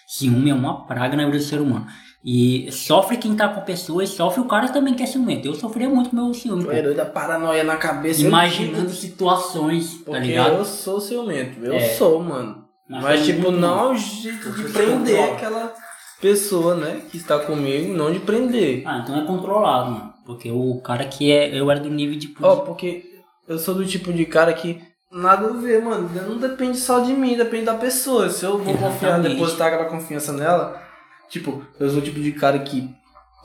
Ciúme 0.08 0.50
é 0.50 0.54
uma 0.54 0.86
praga 0.86 1.18
na 1.18 1.26
vida 1.26 1.38
do 1.38 1.44
ser 1.44 1.60
humano. 1.60 1.88
E 2.24 2.72
sofre 2.72 3.18
quem 3.18 3.36
tá 3.36 3.50
com 3.50 3.62
pessoas, 3.62 4.10
sofre 4.10 4.40
o 4.40 4.46
cara 4.46 4.70
também 4.70 4.94
que 4.94 5.04
é 5.04 5.06
ciumento. 5.06 5.46
Eu 5.46 5.56
sofria 5.56 5.90
muito 5.90 6.10
com 6.10 6.16
meu 6.16 6.34
ciúme. 6.34 6.64
Eu 6.64 6.96
da 6.96 7.06
paranoia 7.06 7.66
na 7.66 7.76
cabeça. 7.76 8.22
Imaginando 8.22 8.90
situações, 8.92 10.02
tá 10.06 10.20
ligado? 10.20 10.56
eu 10.56 10.64
sou 10.64 11.02
ciumento. 11.02 11.60
Eu 11.62 11.74
é. 11.74 11.90
sou, 11.96 12.24
mano. 12.24 12.63
Mas, 12.90 13.04
Mas 13.04 13.26
tipo, 13.26 13.52
não 13.52 13.94
o 13.94 13.98
jeito 13.98 14.52
de 14.52 14.64
prender 14.64 15.34
aquela 15.34 15.74
pessoa, 16.22 16.76
né, 16.76 17.02
que 17.10 17.18
está 17.18 17.40
comigo, 17.40 17.94
não 17.94 18.12
de 18.12 18.20
prender. 18.20 18.84
Ah, 18.86 19.00
então 19.04 19.20
é 19.20 19.26
controlado, 19.26 19.92
mano. 19.92 20.14
Porque 20.26 20.50
o 20.52 20.80
cara 20.82 21.06
que 21.06 21.32
é. 21.32 21.58
Eu 21.58 21.70
era 21.70 21.80
do 21.80 21.90
nível 21.90 22.18
de. 22.18 22.34
Ó, 22.42 22.54
oh, 22.54 22.58
porque 22.62 23.04
eu 23.48 23.60
sou 23.60 23.76
do 23.76 23.86
tipo 23.86 24.14
de 24.14 24.26
cara 24.26 24.54
que 24.54 24.82
Nada 25.14 25.48
a 25.48 25.54
ver, 25.54 25.84
mano. 25.84 26.10
Não 26.28 26.40
depende 26.40 26.76
só 26.80 27.02
de 27.02 27.14
mim, 27.14 27.38
depende 27.38 27.66
da 27.66 27.76
pessoa. 27.76 28.32
Se 28.32 28.44
eu 28.44 28.58
vou 28.58 28.74
Exatamente. 28.74 28.94
confiar, 28.94 29.22
depositar 29.22 29.68
aquela 29.68 29.86
confiança 29.86 30.34
nela, 30.34 30.82
tipo, 31.30 31.64
eu 31.80 31.88
sou 31.88 32.00
o 32.00 32.02
tipo 32.02 32.20
de 32.20 32.32
cara 32.32 32.58
que 32.58 32.90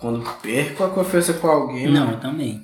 quando 0.00 0.24
perco 0.40 0.82
a 0.82 0.88
confiança 0.88 1.34
com 1.34 1.46
alguém. 1.46 1.88
Não, 1.88 2.06
mano, 2.06 2.12
eu 2.12 2.20
também. 2.20 2.62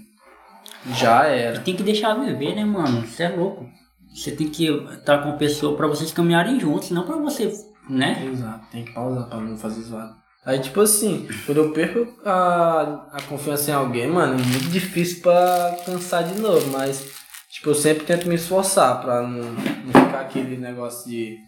Já 0.94 1.26
era. 1.26 1.60
Tem 1.60 1.76
que 1.76 1.82
deixar 1.82 2.14
viver, 2.14 2.54
né, 2.54 2.64
mano? 2.64 3.06
Você 3.06 3.24
é 3.24 3.28
louco. 3.28 3.68
Você 4.14 4.30
tem 4.30 4.48
que 4.48 4.66
estar 4.66 5.18
com 5.18 5.30
a 5.30 5.36
pessoa 5.36 5.76
pra 5.76 5.88
vocês 5.88 6.12
caminharem 6.12 6.60
juntos, 6.60 6.90
não 6.90 7.04
pra 7.04 7.16
você, 7.16 7.52
né? 7.90 8.24
Exato, 8.32 8.66
tem 8.70 8.84
que 8.84 8.92
pausar 8.92 9.28
pra 9.28 9.40
não 9.40 9.56
fazer 9.56 9.82
zoado. 9.82 10.14
Aí, 10.46 10.60
tipo 10.60 10.80
assim, 10.80 11.26
quando 11.46 11.58
eu 11.58 11.72
perco 11.72 12.06
a, 12.24 13.08
a 13.12 13.22
confiança 13.22 13.70
em 13.70 13.74
alguém, 13.74 14.06
mano, 14.06 14.34
é 14.34 14.46
muito 14.46 14.68
difícil 14.68 15.22
pra 15.22 15.76
cansar 15.86 16.22
de 16.24 16.38
novo, 16.38 16.70
mas 16.70 17.14
Tipo, 17.54 17.70
eu 17.70 17.74
sempre 17.76 18.04
tento 18.04 18.28
me 18.28 18.34
esforçar 18.34 19.00
pra 19.00 19.22
não, 19.22 19.52
não 19.52 20.06
ficar 20.06 20.22
aquele 20.22 20.56
negócio 20.56 21.08
de 21.08 21.38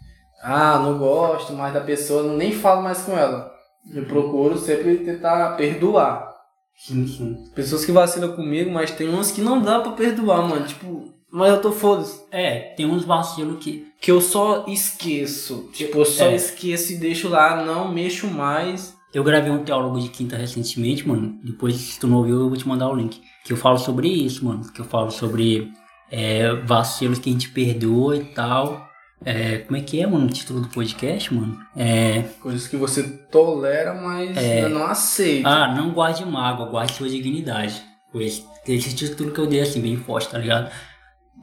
ah, 0.41 0.79
não 0.79 0.99
gosto 0.99 1.53
mais 1.53 1.75
da 1.75 1.81
pessoa, 1.81 2.33
nem 2.33 2.53
falo 2.53 2.81
mais 2.81 3.03
com 3.03 3.19
ela. 3.19 3.51
Eu 3.93 4.05
procuro 4.05 4.57
sempre 4.57 4.99
tentar 4.99 5.57
perdoar. 5.57 6.33
Sim, 6.77 7.09
sim. 7.09 7.37
Pessoas 7.57 7.85
que 7.85 7.91
vacilam 7.91 8.37
comigo, 8.37 8.71
mas 8.71 8.93
tem 8.93 9.09
umas 9.09 9.33
que 9.33 9.41
não 9.41 9.61
dá 9.61 9.81
pra 9.81 9.93
perdoar, 9.93 10.49
mano. 10.49 10.65
Tipo, 10.65 11.13
mas 11.31 11.51
eu 11.51 11.61
tô 11.61 11.73
foda-se. 11.73 12.25
É, 12.31 12.75
tem 12.77 12.87
uns 12.87 13.05
vacilos 13.05 13.63
que. 13.63 13.87
Que 14.01 14.11
eu 14.11 14.21
só 14.21 14.65
esqueço. 14.69 15.69
Tipo, 15.73 15.99
eu 15.99 16.05
só 16.05 16.27
é. 16.27 16.37
esqueço 16.37 16.93
e 16.93 16.97
deixo 16.97 17.29
lá, 17.29 17.65
não 17.65 17.93
mexo 17.93 18.27
mais. 18.27 18.95
Eu 19.13 19.25
gravei 19.25 19.51
um 19.51 19.65
teólogo 19.65 19.99
de 19.99 20.09
quinta 20.09 20.37
recentemente, 20.37 21.09
mano. 21.09 21.39
Depois, 21.43 21.75
se 21.75 21.99
tu 21.99 22.07
não 22.07 22.19
ouviu, 22.19 22.41
eu 22.41 22.49
vou 22.49 22.57
te 22.57 22.69
mandar 22.69 22.89
o 22.89 22.95
link. 22.95 23.21
Que 23.45 23.53
eu 23.53 23.57
falo 23.57 23.79
sobre 23.79 24.09
isso, 24.09 24.45
mano. 24.45 24.71
Que 24.73 24.81
eu 24.81 24.85
falo 24.85 25.11
sobre 25.11 25.71
é, 26.11 26.55
vacilos 26.55 27.19
que 27.19 27.31
a 27.31 27.33
gente 27.33 27.49
perdoa 27.49 28.17
e 28.17 28.25
tal. 28.25 28.87
É, 29.25 29.59
como 29.59 29.77
é 29.77 29.81
que 29.81 30.01
é, 30.01 30.07
mano, 30.07 30.27
o 30.27 30.31
título 30.31 30.61
do 30.61 30.69
podcast, 30.69 31.33
mano? 31.33 31.59
É, 31.75 32.23
Coisas 32.41 32.69
que 32.69 32.77
você 32.77 33.03
tolera, 33.31 33.95
mas 33.95 34.37
é, 34.37 34.69
não 34.69 34.85
aceita. 34.85 35.49
Ah, 35.49 35.75
não 35.75 35.91
guarde 35.93 36.25
mágoa, 36.25 36.69
guarde 36.69 36.93
sua 36.93 37.09
dignidade. 37.09 37.83
Esse, 38.15 38.45
esse 38.69 38.95
título 38.95 39.33
que 39.33 39.39
eu 39.39 39.47
dei, 39.47 39.61
assim, 39.61 39.81
bem 39.81 39.97
forte, 39.97 40.29
tá 40.29 40.39
ligado? 40.39 40.71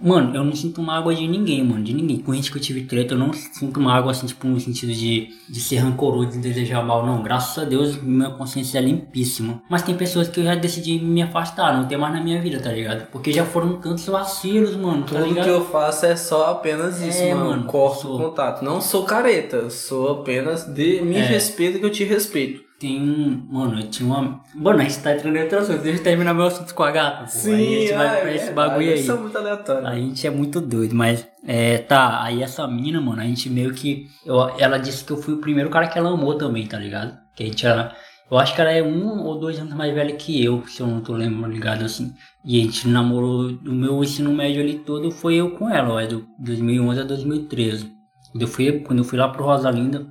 Mano, 0.01 0.35
eu 0.35 0.43
não 0.43 0.55
sinto 0.55 0.81
mágoa 0.81 1.15
de 1.15 1.27
ninguém, 1.27 1.63
mano. 1.63 1.83
De 1.83 1.93
ninguém. 1.93 2.19
Com 2.19 2.33
gente 2.33 2.51
que 2.51 2.57
eu 2.57 2.61
tive 2.61 2.81
treta, 2.83 3.13
eu 3.13 3.17
não 3.17 3.31
sinto 3.31 3.79
mágoa, 3.79 4.11
assim, 4.11 4.27
tipo, 4.27 4.47
no 4.47 4.59
sentido 4.59 4.93
de, 4.93 5.29
de 5.49 5.59
ser 5.61 5.77
rancoroso, 5.77 6.31
de 6.31 6.39
desejar 6.39 6.83
mal, 6.83 7.05
não. 7.05 7.23
Graças 7.23 7.63
a 7.63 7.65
Deus, 7.65 8.01
minha 8.01 8.29
consciência 8.31 8.79
é 8.79 8.81
limpíssima. 8.81 9.61
Mas 9.69 9.81
tem 9.81 9.95
pessoas 9.95 10.27
que 10.27 10.39
eu 10.39 10.43
já 10.43 10.55
decidi 10.55 10.99
me 10.99 11.21
afastar, 11.21 11.77
não 11.77 11.87
ter 11.87 11.97
mais 11.97 12.13
na 12.13 12.21
minha 12.21 12.41
vida, 12.41 12.59
tá 12.59 12.71
ligado? 12.71 13.07
Porque 13.11 13.31
já 13.31 13.45
foram 13.45 13.79
tantos 13.79 14.05
vacilos, 14.05 14.75
mano. 14.75 15.03
Tá 15.03 15.15
Tudo 15.15 15.25
ligado? 15.25 15.45
que 15.45 15.49
eu 15.51 15.65
faço 15.65 16.05
é 16.05 16.15
só 16.15 16.51
apenas 16.51 17.01
isso, 17.01 17.21
é, 17.21 17.33
mano. 17.33 17.49
mano. 17.51 17.63
Corto 17.65 18.13
o 18.13 18.17
contato. 18.17 18.63
Não 18.63 18.81
sou 18.81 19.03
careta, 19.03 19.69
sou 19.69 20.11
apenas 20.11 20.65
de 20.65 21.01
me 21.01 21.15
é. 21.15 21.25
respeito 21.25 21.79
que 21.79 21.85
eu 21.85 21.91
te 21.91 22.03
respeito 22.03 22.62
tem 22.83 23.01
um. 23.01 23.47
Mano, 23.49 23.79
eu 23.79 23.89
tinha 23.89 24.05
uma. 24.05 24.41
Mano, 24.53 24.81
a 24.81 24.83
gente 24.83 24.99
tá 24.99 25.15
entrando 25.15 25.37
em 25.37 25.43
outro 25.43 25.59
assunto. 25.59 25.81
Deixa 25.81 25.99
eu 25.99 26.03
terminar 26.03 26.33
meu 26.33 26.47
assunto 26.47 26.75
com 26.75 26.83
a 26.83 26.91
gata. 26.91 27.23
Pô. 27.23 27.29
Sim, 27.29 27.53
aí 27.53 27.63
a 27.63 27.79
gente 27.79 27.93
vai 27.93 28.21
pra 28.21 28.35
esse 28.35 28.51
bagulho 28.51 28.89
aí. 28.91 28.99
Isso 28.99 29.11
é 29.11 29.15
muito 29.15 29.37
aleatório. 29.37 29.87
A 29.87 29.95
gente 29.95 30.27
é 30.27 30.29
muito 30.29 30.59
doido, 30.59 30.93
mas. 30.93 31.25
É, 31.45 31.77
tá, 31.77 32.21
aí 32.21 32.43
essa 32.43 32.67
mina, 32.67 32.99
mano, 32.99 33.21
a 33.21 33.25
gente 33.25 33.49
meio 33.49 33.73
que. 33.73 34.07
Eu, 34.25 34.49
ela 34.59 34.77
disse 34.77 35.05
que 35.05 35.11
eu 35.11 35.17
fui 35.17 35.33
o 35.33 35.37
primeiro 35.37 35.69
cara 35.69 35.87
que 35.87 35.97
ela 35.97 36.09
amou 36.09 36.37
também, 36.37 36.67
tá 36.67 36.77
ligado? 36.77 37.17
Que 37.33 37.43
a 37.43 37.45
gente 37.45 37.65
era. 37.65 37.95
Eu 38.29 38.37
acho 38.37 38.53
que 38.53 38.59
ela 38.59 38.71
é 38.71 38.83
um 38.83 39.21
ou 39.21 39.39
dois 39.39 39.57
anos 39.59 39.73
mais 39.73 39.93
velha 39.93 40.13
que 40.15 40.43
eu, 40.43 40.65
se 40.67 40.81
eu 40.81 40.87
não 40.87 40.99
tô 40.99 41.13
lembrando 41.13 41.53
ligado 41.53 41.85
assim. 41.85 42.13
E 42.43 42.59
a 42.59 42.63
gente 42.63 42.87
namorou, 42.89 43.47
o 43.47 43.71
meu 43.71 44.03
ensino 44.03 44.33
médio 44.33 44.61
ali 44.61 44.79
todo 44.79 45.09
foi 45.09 45.35
eu 45.35 45.51
com 45.51 45.69
ela, 45.69 45.93
ó, 45.93 45.99
é 45.99 46.07
do 46.07 46.25
2011 46.39 46.99
a 46.99 47.03
2013. 47.03 47.93
Eu 48.37 48.47
fui, 48.47 48.79
quando 48.79 48.99
eu 48.99 49.05
fui 49.05 49.19
lá 49.19 49.29
pro 49.29 49.45
Rosalinda, 49.45 50.07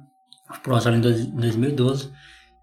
pro 0.62 0.74
Rosalinda 0.74 1.10
2012, 1.10 2.12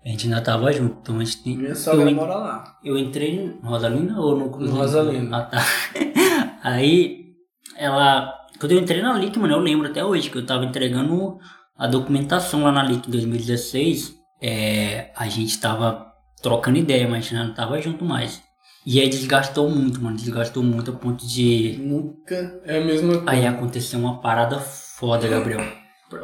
a 0.04 0.10
gente 0.10 0.28
ainda 0.28 0.42
tava 0.42 0.72
junto, 0.72 0.98
então 1.02 1.18
a 1.18 1.24
gente 1.24 1.44
tem. 1.44 1.58
Minha 1.58 1.76
sogra 1.76 2.10
eu, 2.10 2.16
mora 2.16 2.36
lá. 2.36 2.78
Eu 2.84 2.98
entrei 2.98 3.58
no 3.62 3.70
Rosalina 3.70 4.20
ou 4.20 4.38
no 4.38 4.50
Cruzeiro? 4.50 4.74
No 4.74 4.82
Rosalina. 4.82 5.38
Ah, 5.38 5.42
tá. 5.42 5.66
Aí, 6.64 7.34
ela. 7.78 8.34
Quando 8.60 8.72
eu 8.74 8.80
entrei 8.80 9.02
na 9.02 9.18
LIC, 9.18 9.38
mano, 9.38 9.56
eu 9.56 9.60
lembro 9.60 9.88
até 9.88 10.04
hoje 10.04 10.30
que 10.30 10.38
eu 10.38 10.46
tava 10.46 10.66
entregando 10.66 11.38
a 11.78 11.88
documentação 11.88 12.64
lá 12.64 12.72
na 12.72 12.84
LIC 12.84 13.08
em 13.08 13.12
2016. 13.12 14.16
É, 14.42 15.12
a 15.16 15.28
gente 15.28 15.60
tava 15.60 16.06
trocando 16.42 16.78
ideia, 16.78 17.08
mas 17.08 17.18
a 17.18 17.22
gente 17.22 17.36
não 17.36 17.54
tava 17.54 17.82
junto 17.82 18.06
mais. 18.06 18.42
E 18.86 19.02
aí 19.02 19.10
desgastou 19.10 19.70
muito, 19.70 20.02
mano. 20.02 20.16
Desgastou 20.16 20.64
muito 20.64 20.92
a 20.92 20.94
ponto 20.94 21.28
de. 21.28 21.78
Nunca 21.78 22.62
é 22.64 22.78
a 22.78 22.86
mesma 22.86 23.16
coisa. 23.16 23.30
Aí 23.30 23.46
aconteceu 23.46 24.00
uma 24.00 24.22
parada 24.22 24.60
foda, 24.60 25.28
Gabriel. 25.28 25.62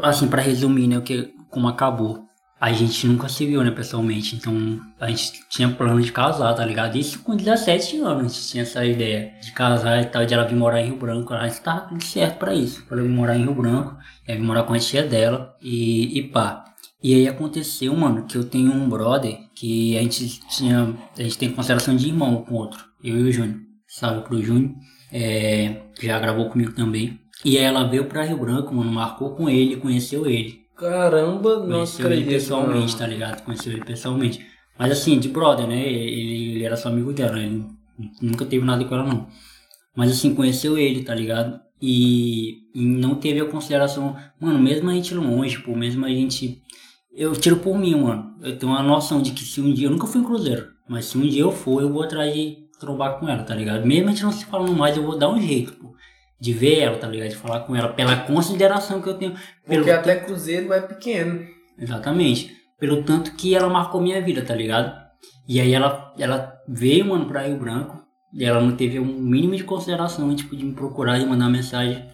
Assim, 0.02 0.30
pra 0.30 0.42
resumir, 0.42 0.88
né, 0.88 0.98
o 0.98 1.02
que, 1.02 1.34
como 1.50 1.68
acabou 1.68 2.26
a 2.66 2.72
gente 2.74 3.06
nunca 3.06 3.30
se 3.30 3.46
viu, 3.46 3.64
né, 3.64 3.70
pessoalmente. 3.70 4.36
Então, 4.36 4.82
a 5.00 5.08
gente 5.08 5.34
tinha 5.50 5.70
plano 5.70 6.02
de 6.02 6.12
casar, 6.12 6.52
tá 6.56 6.66
ligado? 6.66 6.98
Isso 6.98 7.20
com 7.20 7.36
17 7.36 7.98
anos, 7.98 8.26
a 8.26 8.28
gente 8.28 8.48
tinha 8.50 8.64
essa 8.64 8.84
ideia 8.84 9.34
de 9.40 9.52
casar 9.52 10.02
e 10.02 10.06
tal, 10.06 10.26
de 10.26 10.34
ela 10.34 10.48
vir 10.48 10.56
morar 10.56 10.82
em 10.82 10.88
Rio 10.88 10.98
Branco. 10.98 11.32
A 11.32 11.48
gente 11.48 11.62
tava 11.62 11.82
tudo 11.82 12.04
certo 12.04 12.40
pra 12.40 12.56
isso, 12.56 12.84
pra 12.86 12.98
ela 12.98 13.08
vir 13.08 13.14
morar 13.14 13.38
em 13.38 13.44
Rio 13.44 13.54
Branco, 13.54 13.96
ela 14.28 14.40
vir 14.40 14.44
morar 14.44 14.64
com 14.64 14.74
a 14.74 14.80
tia 14.80 15.04
dela 15.04 15.56
e, 15.62 16.18
e 16.18 16.24
pá. 16.24 16.66
E 17.04 17.14
aí 17.14 17.28
aconteceu, 17.28 17.96
mano, 17.96 18.26
que 18.26 18.36
eu 18.36 18.44
tenho 18.44 18.74
um 18.74 18.90
brother 18.90 19.38
que 19.54 19.96
a 19.96 20.02
gente 20.02 20.40
tinha, 20.50 20.92
a 21.16 21.22
gente 21.22 21.38
tem 21.38 21.52
consideração 21.52 21.96
de 21.96 22.08
irmão 22.08 22.38
com 22.42 22.56
o 22.56 22.58
outro, 22.58 22.84
eu 23.04 23.20
e 23.20 23.30
o 23.30 23.32
Júnior. 23.32 23.60
Salve 23.88 24.22
pro 24.22 24.42
Júnior, 24.42 24.72
é, 25.14 25.84
já 26.02 26.18
gravou 26.18 26.50
comigo 26.50 26.72
também. 26.72 27.20
E 27.44 27.60
aí 27.60 27.64
ela 27.64 27.84
veio 27.84 28.06
pra 28.06 28.24
Rio 28.24 28.40
Branco, 28.40 28.74
mano, 28.74 28.92
marcou 28.92 29.36
com 29.36 29.48
ele, 29.48 29.76
conheceu 29.76 30.26
ele. 30.26 30.65
Caramba, 30.76 31.60
não 31.60 31.68
Conheceu 31.68 32.12
ele 32.12 32.26
pessoalmente, 32.26 32.98
tá 32.98 33.08
ligado? 33.08 33.44
Conheceu 33.44 33.72
ele 33.72 33.86
pessoalmente. 33.86 34.46
Mas 34.78 34.92
assim, 34.92 35.18
de 35.18 35.30
brother, 35.30 35.68
né? 35.68 35.88
Ele, 35.88 36.56
ele 36.56 36.64
era 36.64 36.76
só 36.76 36.90
amigo 36.90 37.14
dela, 37.14 37.40
ele 37.40 37.66
nunca 38.22 38.46
teve 38.46 38.66
nada 38.66 38.84
com 38.84 38.94
ela, 38.94 39.06
não. 39.06 39.28
Mas 39.96 40.12
assim, 40.12 40.36
conheceu 40.36 40.78
ele, 40.78 41.04
tá 41.04 41.16
ligado? 41.16 41.60
E, 41.82 42.64
e 42.74 42.86
não 42.86 43.16
teve 43.16 43.40
a 43.40 43.46
consideração. 43.46 44.16
Mano, 44.40 44.60
mesmo 44.60 44.90
a 44.90 44.94
gente 44.94 45.14
longe, 45.14 45.60
pô, 45.60 45.76
mesmo 45.76 46.06
a 46.06 46.10
gente. 46.10 46.62
Eu 47.16 47.34
tiro 47.34 47.58
por 47.58 47.78
mim, 47.78 47.96
mano. 47.96 48.36
Eu 48.42 48.58
tenho 48.58 48.74
uma 48.74 48.84
noção 48.84 49.22
de 49.22 49.32
que 49.32 49.44
se 49.44 49.62
um 49.62 49.74
dia. 49.74 49.88
Eu 49.88 49.92
nunca 49.92 50.08
fui 50.08 50.20
em 50.20 50.26
Cruzeiro, 50.26 50.68
mas 50.90 51.06
se 51.06 51.18
um 51.18 51.22
dia 51.22 51.42
eu 51.42 51.52
for, 51.52 51.82
eu 51.82 51.92
vou 51.92 52.04
atrás 52.04 52.34
de 52.34 52.58
trombar 52.78 53.18
com 53.18 53.30
ela, 53.30 53.44
tá 53.44 53.56
ligado? 53.56 53.86
Mesmo 53.86 54.10
a 54.10 54.12
gente 54.12 54.24
não 54.24 54.32
se 54.34 54.46
falando 54.46 54.76
mais, 54.76 54.98
eu 54.98 55.04
vou 55.04 55.18
dar 55.18 55.30
um 55.30 55.42
jeito, 55.42 55.74
pô. 55.74 55.96
De 56.40 56.52
ver 56.54 56.80
ela, 56.80 56.98
tá 56.98 57.08
ligado? 57.08 57.30
De 57.30 57.36
falar 57.36 57.62
com 57.62 57.76
ela, 57.76 57.90
pela 57.94 58.18
consideração 58.18 59.02
que 59.02 59.08
eu 59.10 59.14
tenho. 59.18 59.36
Porque 59.66 59.90
até 59.92 60.16
Cruzeiro 60.18 60.72
é 60.74 60.82
pequeno. 60.82 61.46
Exatamente. 61.80 62.52
Pelo 62.80 63.04
tanto 63.04 63.32
que 63.36 63.56
ela 63.56 63.70
marcou 63.70 64.02
minha 64.02 64.22
vida, 64.22 64.42
tá 64.44 64.54
ligado? 64.54 64.94
E 65.48 65.62
aí 65.62 65.74
ela, 65.74 66.14
ela 66.20 66.54
veio, 66.68 67.06
mano, 67.06 67.26
pra 67.26 67.42
Rio 67.44 67.58
Branco. 67.58 68.04
E 68.34 68.44
ela 68.44 68.60
não 68.60 68.76
teve 68.76 69.00
um 69.00 69.06
mínimo 69.06 69.56
de 69.56 69.64
consideração, 69.64 70.36
tipo, 70.36 70.56
de 70.58 70.66
me 70.66 70.74
procurar 70.74 71.18
e 71.20 71.26
mandar 71.26 71.50
mensagem, 71.50 72.06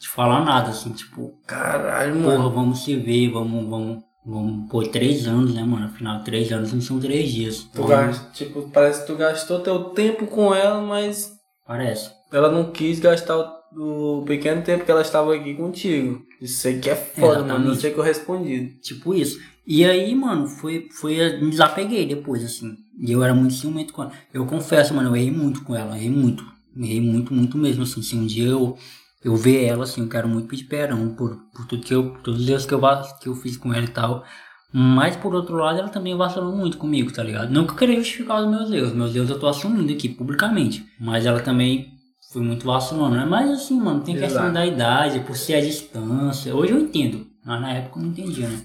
de 0.00 0.08
falar 0.08 0.42
nada, 0.42 0.70
assim, 0.70 0.90
tipo. 0.92 1.32
Caralho, 1.46 2.14
Porra, 2.22 2.38
mano. 2.38 2.50
vamos 2.50 2.82
se 2.82 2.96
ver, 2.96 3.28
vamos, 3.30 3.68
vamos, 3.68 3.98
vamos. 4.24 4.70
Pô, 4.70 4.82
três 4.84 5.26
anos, 5.26 5.54
né, 5.54 5.62
mano? 5.62 5.84
Afinal, 5.86 6.24
três 6.24 6.50
anos 6.50 6.72
não 6.72 6.80
são 6.80 6.98
três 6.98 7.30
dias. 7.30 7.64
Tu 7.74 7.82
Vamos- 7.82 7.90
gasta, 7.90 8.30
tipo, 8.32 8.70
parece 8.70 9.02
que 9.02 9.06
tu 9.08 9.16
gastou 9.16 9.60
teu 9.60 9.84
tempo 9.90 10.26
com 10.26 10.54
ela, 10.54 10.80
mas 10.80 11.30
Parece. 11.66 12.10
ela 12.32 12.50
não 12.50 12.72
quis 12.72 12.98
gastar 12.98 13.36
o, 13.36 13.55
o 13.76 14.24
pequeno 14.26 14.62
tempo 14.62 14.84
que 14.84 14.90
ela 14.90 15.02
estava 15.02 15.34
aqui 15.34 15.54
contigo. 15.54 16.22
Isso 16.40 16.66
aí 16.66 16.80
que 16.80 16.88
é 16.88 16.96
foda, 16.96 17.40
mano. 17.40 17.46
Não 17.46 17.54
Exatamente. 17.54 17.80
ser 17.80 17.90
correspondido. 17.94 18.80
Tipo 18.80 19.14
isso. 19.14 19.38
E 19.66 19.84
aí, 19.84 20.14
mano, 20.14 20.46
foi, 20.46 20.88
foi, 20.92 21.40
me 21.40 21.50
desapeguei 21.50 22.06
depois, 22.06 22.44
assim. 22.44 22.74
E 22.98 23.12
eu 23.12 23.22
era 23.22 23.34
muito 23.34 23.54
ciumento 23.54 23.92
com 23.92 24.02
ela. 24.02 24.12
Eu 24.32 24.46
confesso, 24.46 24.94
mano, 24.94 25.10
eu 25.10 25.16
errei 25.16 25.30
muito 25.30 25.62
com 25.62 25.74
ela, 25.74 25.96
errei 25.96 26.10
muito. 26.10 26.44
Errei 26.76 27.00
muito, 27.00 27.34
muito 27.34 27.58
mesmo, 27.58 27.82
assim. 27.82 28.00
Se 28.00 28.16
um 28.16 28.26
dia 28.26 28.48
eu, 28.48 28.78
eu 29.24 29.36
ver 29.36 29.64
ela, 29.64 29.84
assim, 29.84 30.00
eu 30.00 30.08
quero 30.08 30.28
muito 30.28 30.48
pedir 30.48 30.64
perdão 30.64 31.14
por, 31.14 31.36
por 31.54 31.66
tudo 31.66 31.82
que 31.82 31.94
eu, 31.94 32.10
por 32.10 32.22
todos 32.22 32.42
os 32.42 32.48
erros 32.48 32.64
que 32.64 32.74
eu, 32.74 32.80
que 33.20 33.28
eu 33.28 33.34
fiz 33.34 33.56
com 33.56 33.74
ela 33.74 33.84
e 33.84 33.88
tal. 33.88 34.24
Mas, 34.72 35.16
por 35.16 35.34
outro 35.34 35.56
lado, 35.56 35.78
ela 35.78 35.88
também 35.88 36.16
vacilou 36.16 36.54
muito 36.54 36.78
comigo, 36.78 37.12
tá 37.12 37.22
ligado? 37.22 37.50
Não 37.50 37.66
que 37.66 37.72
eu 37.72 37.76
queria 37.76 37.96
justificar 37.96 38.42
os 38.42 38.48
meus 38.48 38.70
erros. 38.70 38.94
Meus 38.94 39.14
erros 39.14 39.30
eu 39.30 39.38
tô 39.38 39.46
assumindo 39.48 39.92
aqui, 39.92 40.08
publicamente. 40.08 40.86
Mas 41.00 41.26
ela 41.26 41.40
também 41.40 41.95
foi 42.32 42.42
muito 42.42 42.66
vacilona, 42.66 43.18
né? 43.20 43.24
Mas, 43.24 43.50
assim, 43.50 43.78
mano, 43.80 44.00
tem 44.02 44.14
questão 44.16 44.42
Exato. 44.42 44.54
da 44.54 44.66
idade, 44.66 45.20
por 45.20 45.36
ser 45.36 45.54
a 45.54 45.60
distância. 45.60 46.54
Hoje 46.54 46.72
eu 46.72 46.78
entendo. 46.80 47.26
Mas 47.44 47.60
na 47.60 47.72
época 47.72 47.98
eu 47.98 48.02
não 48.02 48.10
entendia, 48.10 48.48
né? 48.48 48.60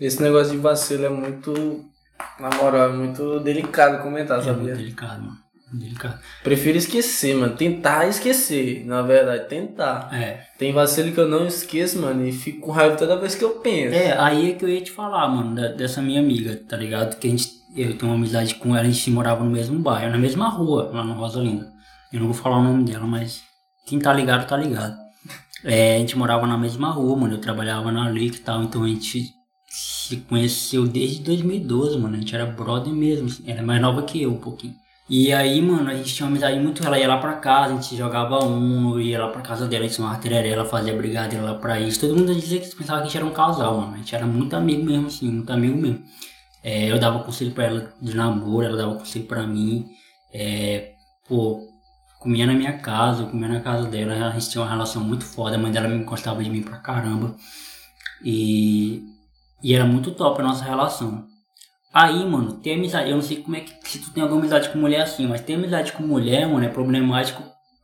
Esse 0.00 0.22
negócio 0.22 0.52
de 0.52 0.58
vacilo 0.58 1.04
é 1.04 1.08
muito. 1.08 1.84
Na 2.38 2.50
moral, 2.56 2.90
é 2.90 2.92
muito 2.96 3.40
delicado 3.40 4.02
comentar, 4.02 4.38
É 4.40 4.42
muito 4.44 4.56
sabia? 4.58 4.74
delicado, 4.74 5.22
mano. 5.22 5.38
Delicado. 5.72 6.20
Prefiro 6.44 6.78
esquecer, 6.78 7.34
mano. 7.34 7.56
Tentar 7.56 8.06
esquecer, 8.06 8.84
na 8.86 9.02
verdade, 9.02 9.48
tentar. 9.48 10.08
É. 10.14 10.44
Tem 10.56 10.72
vacilo 10.72 11.10
que 11.12 11.18
eu 11.18 11.28
não 11.28 11.46
esqueço, 11.46 12.00
mano, 12.00 12.24
e 12.24 12.30
fico 12.30 12.60
com 12.60 12.70
raiva 12.70 12.96
toda 12.96 13.18
vez 13.18 13.34
que 13.34 13.42
eu 13.44 13.50
penso. 13.58 13.94
É, 13.94 14.16
aí 14.16 14.52
é 14.52 14.54
que 14.54 14.64
eu 14.64 14.68
ia 14.68 14.80
te 14.80 14.92
falar, 14.92 15.26
mano, 15.28 15.54
da- 15.56 15.68
dessa 15.72 16.00
minha 16.00 16.20
amiga, 16.20 16.60
tá 16.68 16.76
ligado? 16.76 17.16
Que 17.18 17.26
a 17.26 17.30
gente, 17.30 17.48
eu 17.76 17.98
tenho 17.98 18.12
uma 18.12 18.14
amizade 18.14 18.54
com 18.54 18.70
ela, 18.76 18.86
a 18.86 18.90
gente 18.90 19.10
morava 19.10 19.42
no 19.42 19.50
mesmo 19.50 19.76
bairro, 19.80 20.12
na 20.12 20.18
mesma 20.18 20.48
rua, 20.48 20.90
lá 20.92 21.02
no 21.02 21.14
Rosalina. 21.14 21.72
Eu 22.14 22.20
não 22.20 22.28
vou 22.28 22.34
falar 22.34 22.58
o 22.58 22.62
nome 22.62 22.84
dela, 22.84 23.04
mas 23.08 23.42
quem 23.84 23.98
tá 23.98 24.12
ligado, 24.12 24.46
tá 24.46 24.56
ligado. 24.56 24.96
É, 25.64 25.96
a 25.96 25.98
gente 25.98 26.16
morava 26.16 26.46
na 26.46 26.56
mesma 26.56 26.88
rua, 26.90 27.16
mano, 27.16 27.34
eu 27.34 27.40
trabalhava 27.40 27.90
na 27.90 28.08
LIC 28.08 28.36
e 28.36 28.40
tal, 28.40 28.62
então 28.62 28.84
a 28.84 28.86
gente 28.88 29.32
se 29.68 30.18
conheceu 30.18 30.86
desde 30.86 31.24
2012, 31.24 31.98
mano, 31.98 32.14
a 32.14 32.20
gente 32.20 32.32
era 32.32 32.46
brother 32.46 32.92
mesmo, 32.92 33.26
assim, 33.26 33.42
ela 33.50 33.58
é 33.58 33.62
mais 33.62 33.82
nova 33.82 34.04
que 34.04 34.22
eu 34.22 34.30
um 34.30 34.38
pouquinho. 34.38 34.74
E 35.10 35.32
aí, 35.32 35.60
mano, 35.60 35.90
a 35.90 35.94
gente 35.96 36.14
tinha 36.14 36.24
uma 36.24 36.30
amizade 36.30 36.58
muito. 36.60 36.86
Ela 36.86 36.98
ia 36.98 37.08
lá 37.08 37.18
pra 37.18 37.34
casa, 37.34 37.74
a 37.74 37.76
gente 37.76 37.96
jogava 37.96 38.42
um, 38.44 38.98
ia 39.00 39.20
lá 39.20 39.28
pra 39.28 39.42
casa 39.42 39.66
dela, 39.66 39.84
a 39.84 39.88
gente 39.88 39.96
tomava 39.96 40.18
tereré, 40.18 40.50
ela 40.50 40.64
fazia 40.64 40.96
brigadeiro 40.96 41.44
lá 41.44 41.54
pra 41.54 41.80
isso. 41.80 42.00
Todo 42.00 42.16
mundo 42.16 42.32
dizia 42.32 42.60
que 42.60 42.74
pensava 42.74 43.00
que 43.00 43.08
a 43.08 43.10
gente 43.10 43.16
era 43.16 43.26
um 43.26 43.32
casal, 43.32 43.76
mano. 43.80 43.94
A 43.94 43.98
gente 43.98 44.14
era 44.14 44.24
muito 44.24 44.54
amigo 44.54 44.84
mesmo, 44.84 45.08
assim, 45.08 45.30
muito 45.30 45.52
amigo 45.52 45.76
mesmo. 45.76 46.02
É, 46.62 46.90
eu 46.90 46.98
dava 46.98 47.18
conselho 47.24 47.50
pra 47.50 47.64
ela 47.64 47.92
de 48.00 48.16
namoro, 48.16 48.64
ela 48.66 48.76
dava 48.76 48.94
conselho 48.94 49.26
pra 49.26 49.46
mim. 49.46 49.84
É, 50.32 50.92
pô, 51.28 51.73
comia 52.24 52.46
na 52.46 52.54
minha 52.54 52.72
casa, 52.78 53.22
eu 53.22 53.26
comia 53.26 53.48
na 53.48 53.60
casa 53.60 53.86
dela, 53.86 54.14
a 54.14 54.30
gente 54.30 54.48
tinha 54.48 54.62
uma 54.62 54.70
relação 54.70 55.04
muito 55.04 55.24
foda, 55.24 55.56
a 55.56 55.58
mãe 55.58 55.70
dela 55.70 55.86
me 55.86 56.02
gostava 56.04 56.42
de 56.42 56.48
mim 56.48 56.62
pra 56.62 56.78
caramba. 56.78 57.36
E, 58.24 59.02
e 59.62 59.74
era 59.74 59.84
muito 59.84 60.10
top 60.10 60.40
a 60.40 60.44
nossa 60.44 60.64
relação. 60.64 61.26
Aí, 61.92 62.24
mano, 62.26 62.54
ter 62.54 62.72
amizade, 62.72 63.10
eu 63.10 63.16
não 63.16 63.22
sei 63.22 63.42
como 63.42 63.56
é 63.56 63.60
que 63.60 63.72
se 63.88 63.98
tu 63.98 64.10
tem 64.10 64.22
alguma 64.22 64.40
amizade 64.40 64.70
com 64.70 64.78
mulher 64.78 65.02
assim, 65.02 65.26
mas 65.28 65.42
ter 65.42 65.54
amizade 65.54 65.92
com 65.92 66.02
mulher, 66.02 66.48
mano, 66.48 66.64
é 66.64 66.68
problemático 66.68 67.42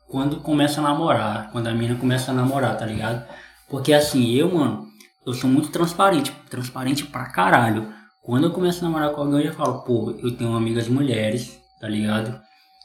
quando 0.09 0.41
começa 0.41 0.81
a 0.81 0.85
namorar, 0.85 1.53
quando 1.53 1.67
a 1.67 1.75
mina 1.75 1.95
começa 1.95 2.31
a 2.31 2.35
namorar, 2.35 2.77
tá 2.79 2.87
ligado? 2.87 3.23
Porque 3.69 3.93
assim, 3.93 4.33
eu, 4.33 4.53
mano, 4.53 4.89
eu 5.25 5.35
sou 5.35 5.51
muito 5.51 5.69
transparente, 5.71 6.33
transparente 6.49 7.05
pra 7.05 7.27
caralho. 7.27 7.93
Quando 8.23 8.45
eu 8.45 8.51
começo 8.53 8.81
a 8.81 8.89
namorar 8.89 9.11
com 9.11 9.21
alguém, 9.21 9.41
eu 9.41 9.47
já 9.47 9.53
falo, 9.53 9.83
pô, 9.83 10.13
eu 10.19 10.35
tenho 10.35 10.55
amigas 10.55 10.89
mulheres, 10.89 11.61
tá 11.79 11.87
ligado? 11.87 12.41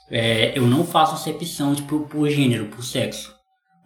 É, 0.10 0.58
eu 0.58 0.68
não 0.68 0.84
faço 0.86 1.16
acepção 1.16 1.74
tipo, 1.74 2.02
por 2.02 2.30
gênero, 2.30 2.66
por 2.68 2.84
sexo. 2.84 3.34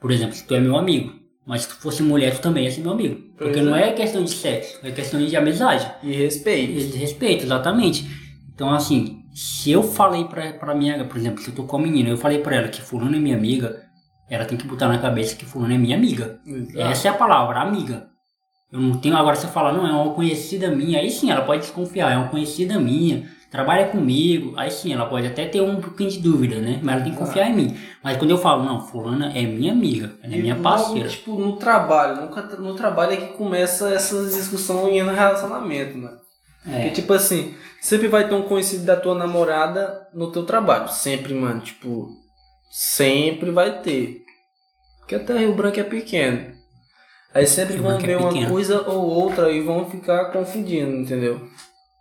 Por 0.02 0.12
exemplo, 0.12 0.36
se 0.36 0.46
tu 0.46 0.56
é 0.56 0.60
meu 0.60 0.78
amigo, 0.78 1.14
mas 1.46 1.62
se 1.64 1.70
tu 1.70 1.76
fosse 1.76 2.04
mulher, 2.04 2.36
tu 2.36 2.42
também 2.42 2.66
ia 2.66 2.72
ser 2.72 2.82
meu 2.82 2.92
amigo. 2.92 3.16
Porque 3.38 3.54
Pois 3.54 3.66
não 3.66 3.76
é. 3.76 3.90
é 3.90 3.94
questão 3.94 4.24
de 4.24 4.32
sexo, 4.32 4.80
é 4.84 4.92
questão 4.92 5.24
de 5.26 5.36
amizade. 5.36 5.90
E 6.04 6.12
respeito. 6.14 6.72
Eles 6.72 6.96
respeitam, 6.96 7.46
exatamente. 7.46 8.06
Então, 8.54 8.72
assim, 8.74 9.24
se 9.34 9.72
eu 9.72 9.82
falei 9.82 10.26
pra, 10.26 10.54
pra 10.54 10.76
minha, 10.76 11.04
por 11.06 11.18
exemplo, 11.18 11.42
se 11.42 11.50
eu 11.50 11.56
tô 11.56 11.64
com 11.64 11.78
a 11.78 11.82
menina, 11.82 12.10
eu 12.10 12.18
falei 12.18 12.40
pra 12.40 12.56
ela 12.56 12.68
que 12.68 12.82
fulano 12.82 13.16
é 13.16 13.20
minha 13.20 13.36
amiga, 13.38 13.82
ela 14.30 14.46
tem 14.46 14.58
que 14.58 14.68
botar 14.68 14.88
na 14.88 15.00
cabeça 15.00 15.36
que 15.36 15.46
fulano 15.46 15.74
é 15.74 15.78
minha 15.78 15.96
amiga. 15.96 16.40
Essa 16.76 17.08
é 17.08 17.12
a 17.12 17.14
palavra, 17.14 17.62
amiga. 17.62 18.08
Eu 18.72 18.80
não 18.80 18.98
tenho, 19.00 19.16
agora 19.18 19.36
você 19.36 19.48
fala, 19.48 19.72
não, 19.72 19.88
é 19.88 19.92
uma 19.92 20.14
conhecida 20.14 20.70
minha, 20.70 21.00
aí 21.00 21.10
sim, 21.10 21.32
ela 21.32 21.42
pode 21.42 21.62
desconfiar, 21.62 22.12
é 22.12 22.18
uma 22.18 22.28
conhecida 22.28 22.80
minha, 22.80 23.28
trabalha 23.50 23.88
comigo, 23.88 24.54
aí 24.58 24.70
sim, 24.70 24.94
ela 24.94 25.06
pode 25.08 25.26
até 25.28 25.46
ter 25.48 25.62
um 25.62 25.82
pouquinho 25.82 26.10
de 26.10 26.20
dúvida, 26.20 26.60
né? 26.60 26.80
Mas 26.84 26.96
ela 26.96 27.04
tem 27.04 27.14
que 27.14 27.18
confiar 27.18 27.50
em 27.50 27.56
mim. 27.56 27.78
Mas 28.04 28.18
quando 28.18 28.32
eu 28.32 28.38
falo, 28.38 28.64
não, 28.64 28.80
fulana 28.88 29.32
é 29.36 29.42
minha 29.44 29.72
amiga, 29.72 30.14
ela 30.24 30.36
é 30.36 30.38
minha 30.38 30.56
E 30.56 30.62
parceira. 30.62 31.00
logo, 31.00 31.10
tipo, 31.10 31.36
no 31.40 31.58
trabalho. 31.58 32.22
Nunca, 32.22 32.42
no 32.58 32.76
trabalho 32.76 33.14
é 33.14 33.18
que 33.18 33.34
começa 33.34 33.90
essas 33.94 34.36
discussões 34.36 35.04
no 35.06 35.14
relacionamento. 35.14 35.94
Porque, 36.64 36.70
É, 36.72 36.90
tipo 36.90 37.14
assim, 37.14 37.56
sempre 37.82 38.08
vai 38.08 38.28
ter 38.28 38.36
um 38.36 38.44
conhecido 38.44 38.86
da 38.86 38.96
tua 38.96 39.16
namorada 39.16 40.08
no 40.14 40.32
teu 40.32 40.46
trabalho. 40.46 40.90
Sempre, 40.90 41.34
mano. 41.34 41.62
Tipo, 41.62 42.08
sempre 42.72 43.52
vai 43.52 43.82
ter. 43.82 44.22
Porque 45.00 45.16
até 45.16 45.38
Rio 45.38 45.56
Branco 45.56 45.80
é 45.80 45.84
pequeno. 45.84 46.52
Aí 47.34 47.48
sempre 47.48 47.76
Rio 47.76 47.84
vão 47.84 47.94
é 47.94 47.98
ver 47.98 48.18
uma 48.18 48.30
pequeno. 48.30 48.50
coisa 48.52 48.82
ou 48.88 49.06
outra 49.10 49.52
e 49.52 49.62
vão 49.62 49.90
ficar 49.90 50.32
confundindo, 50.32 50.98
entendeu? 50.98 51.42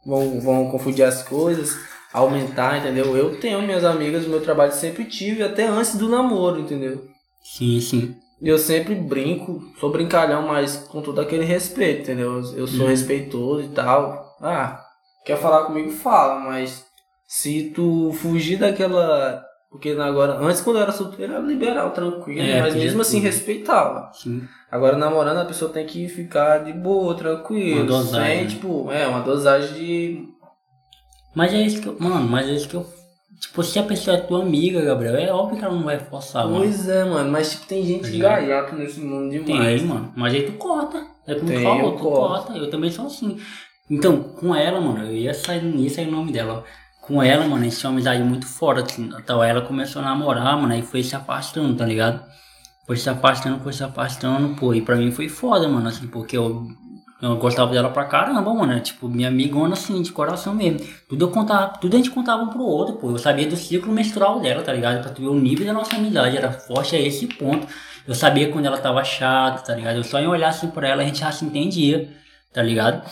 Vão, 0.09 0.41
vão 0.41 0.71
confundir 0.71 1.05
as 1.05 1.23
coisas, 1.23 1.77
aumentar, 2.13 2.79
entendeu? 2.79 3.15
Eu 3.17 3.39
tenho 3.39 3.61
minhas 3.63 3.85
amigas 3.85 4.27
meu 4.27 4.41
trabalho, 4.41 4.73
sempre 4.73 5.05
tive, 5.05 5.43
até 5.43 5.67
antes 5.67 5.97
do 5.97 6.09
namoro, 6.09 6.61
entendeu? 6.61 7.05
sim, 7.43 7.79
sim. 7.81 8.17
E 8.41 8.49
eu 8.49 8.57
sempre 8.59 8.95
brinco, 8.95 9.61
sou 9.81 9.91
brincalhão, 9.91 10.47
mas 10.47 10.77
com 10.77 11.03
todo 11.03 11.21
aquele 11.21 11.45
respeito, 11.45 12.03
entendeu? 12.03 12.37
Eu 12.55 12.67
sou 12.69 12.85
Uhum. 12.85 12.91
respeitoso 12.91 13.65
e 13.65 13.69
tal. 13.71 14.37
Ah, 14.41 14.81
quer 15.27 15.37
falar 15.37 15.65
comigo, 15.67 15.91
fala, 15.91 16.39
mas 16.41 16.85
se 17.27 17.73
tu 17.75 18.13
fugir 18.13 18.57
daquela. 18.59 19.43
Porque 19.71 19.91
agora, 19.91 20.39
antes 20.39 20.61
quando 20.63 20.77
eu 20.77 20.83
era 20.83 20.93
solteiro, 20.93 21.33
era 21.35 21.43
liberal, 21.43 21.91
tranquilo, 21.91 22.41
É, 22.41 22.61
mas 22.63 22.75
mesmo 22.75 23.03
assim 23.03 23.17
tudo. 23.19 23.25
respeitava. 23.25 24.11
sim. 24.15 24.43
Agora 24.70 24.97
namorando, 24.99 25.39
a 25.39 25.45
pessoa 25.45 25.73
tem 25.73 25.86
que 25.86 26.09
ficar 26.09 26.59
de 26.65 26.73
boa, 26.73 27.15
tranquilo. 27.15 27.81
Uma 27.81 27.86
dosagem, 27.86 28.35
sem, 28.36 28.45
né? 28.45 28.51
tipo, 28.51 28.90
é, 28.93 29.07
uma 29.07 29.20
dosagem 29.20 29.74
de. 29.74 30.28
Mas 31.35 31.53
é 31.55 31.62
isso 31.62 31.81
que 31.81 31.89
eu. 31.89 31.97
Mano, 31.99 32.28
mas 32.28 32.49
é 32.49 32.53
isso 32.53 32.69
que 32.69 32.74
eu. 32.74 32.86
Tipo, 33.40 33.62
se 33.62 33.78
a 33.78 33.82
pessoa 33.85 34.16
é 34.16 34.20
tua 34.20 34.43
amiga, 34.43 34.82
Gabriel, 34.82 35.15
é 35.16 35.32
óbvio 35.32 35.59
que 35.59 35.65
ela 35.65 35.74
não 35.74 35.85
vai 35.85 35.99
forçar, 35.99 36.45
mano. 36.45 36.59
Pois 36.59 36.89
é, 36.89 37.05
mano, 37.05 37.31
mas 37.31 37.53
tipo, 37.53 37.66
tem 37.66 37.85
gente 37.86 38.11
ligado? 38.11 38.40
gaiato 38.40 38.74
nesse 38.74 39.01
mundo 39.01 39.31
demais. 39.31 39.81
Tem, 39.81 39.89
mano. 39.89 40.12
Mas 40.16 40.35
aí 40.35 40.43
tu 40.43 40.53
corta. 40.55 40.99
É 41.27 41.35
como 41.35 41.47
tu 41.47 41.53
Tem, 41.55 41.62
falou, 41.62 41.81
eu 41.81 41.93
tu 41.93 42.03
corto. 42.03 42.19
corta. 42.47 42.59
Eu 42.59 42.69
também 42.70 42.90
sou 42.90 43.07
assim. 43.07 43.39
Então, 43.89 44.23
com 44.23 44.55
ela, 44.55 44.81
mano, 44.81 45.05
eu 45.07 45.15
ia 45.16 45.32
sair, 45.32 45.65
ia 45.65 45.89
sair 45.89 46.09
o 46.09 46.11
nome 46.12 46.32
dela. 46.32 46.65
ó. 46.66 47.07
Com 47.07 47.23
ela, 47.23 47.45
mano, 47.47 47.62
a 47.62 47.65
gente 47.65 47.77
tinha 47.78 47.89
uma 47.89 47.97
amizade 47.97 48.23
muito 48.23 48.47
forte. 48.47 48.82
Assim, 48.93 49.09
então 49.19 49.43
ela 49.43 49.62
começou 49.62 50.03
a 50.03 50.05
namorar, 50.05 50.61
mano, 50.61 50.73
aí 50.74 50.82
foi 50.82 51.03
se 51.03 51.15
afastando, 51.15 51.74
tá 51.77 51.86
ligado? 51.86 52.23
Foi 52.89 52.97
se 52.97 53.10
afastando, 53.10 53.60
foi 53.60 53.73
se 53.74 53.85
afastando, 53.85 54.56
pô. 54.56 54.73
E 54.73 54.81
pra 54.81 54.97
mim 54.97 55.12
foi 55.12 55.28
foda, 55.28 55.69
mano, 55.69 55.86
assim, 55.86 56.06
porque 56.06 56.39
eu, 56.39 56.66
eu 57.20 57.36
gostava 57.36 57.70
dela 57.70 57.90
pra 57.90 58.06
caramba, 58.06 58.55
mano. 58.55 58.73
é, 58.73 58.81
Tipo, 58.81 59.10
minha 59.10 59.28
amigona, 59.28 59.74
assim, 59.74 60.01
de 60.01 60.10
coração 60.10 60.55
mesmo. 60.55 60.81
Tudo 61.06 61.27
eu 61.27 61.31
contava, 61.31 61.78
tudo 61.78 61.94
a 61.94 61.98
gente 61.98 62.10
contava 62.10 62.43
um 62.43 62.48
pro 62.48 62.62
outro, 62.62 62.97
pô. 62.97 63.10
Eu 63.10 63.19
sabia 63.19 63.47
do 63.47 63.56
ciclo 63.56 63.93
menstrual 63.93 64.40
dela, 64.40 64.62
tá 64.62 64.73
ligado? 64.73 65.02
Pra 65.02 65.12
tu 65.12 65.20
ver 65.20 65.28
o 65.28 65.35
nível 65.39 65.66
da 65.66 65.74
nossa 65.74 65.97
amizade, 65.97 66.39
era 66.39 66.51
forte 66.51 66.97
a 66.97 66.98
esse 66.98 67.27
ponto. 67.27 67.66
Eu 68.06 68.15
sabia 68.15 68.51
quando 68.51 68.65
ela 68.65 68.78
tava 68.78 69.05
chata, 69.05 69.62
tá 69.62 69.74
ligado? 69.74 69.97
Eu 69.97 70.05
só 70.05 70.19
em 70.19 70.27
olhar 70.27 70.48
assim 70.48 70.69
pra 70.69 70.89
ela, 70.89 71.02
a 71.02 71.05
gente 71.05 71.19
já 71.20 71.31
se 71.31 71.44
entendia, 71.44 72.09
tá 72.55 72.62
ligado? 72.62 73.02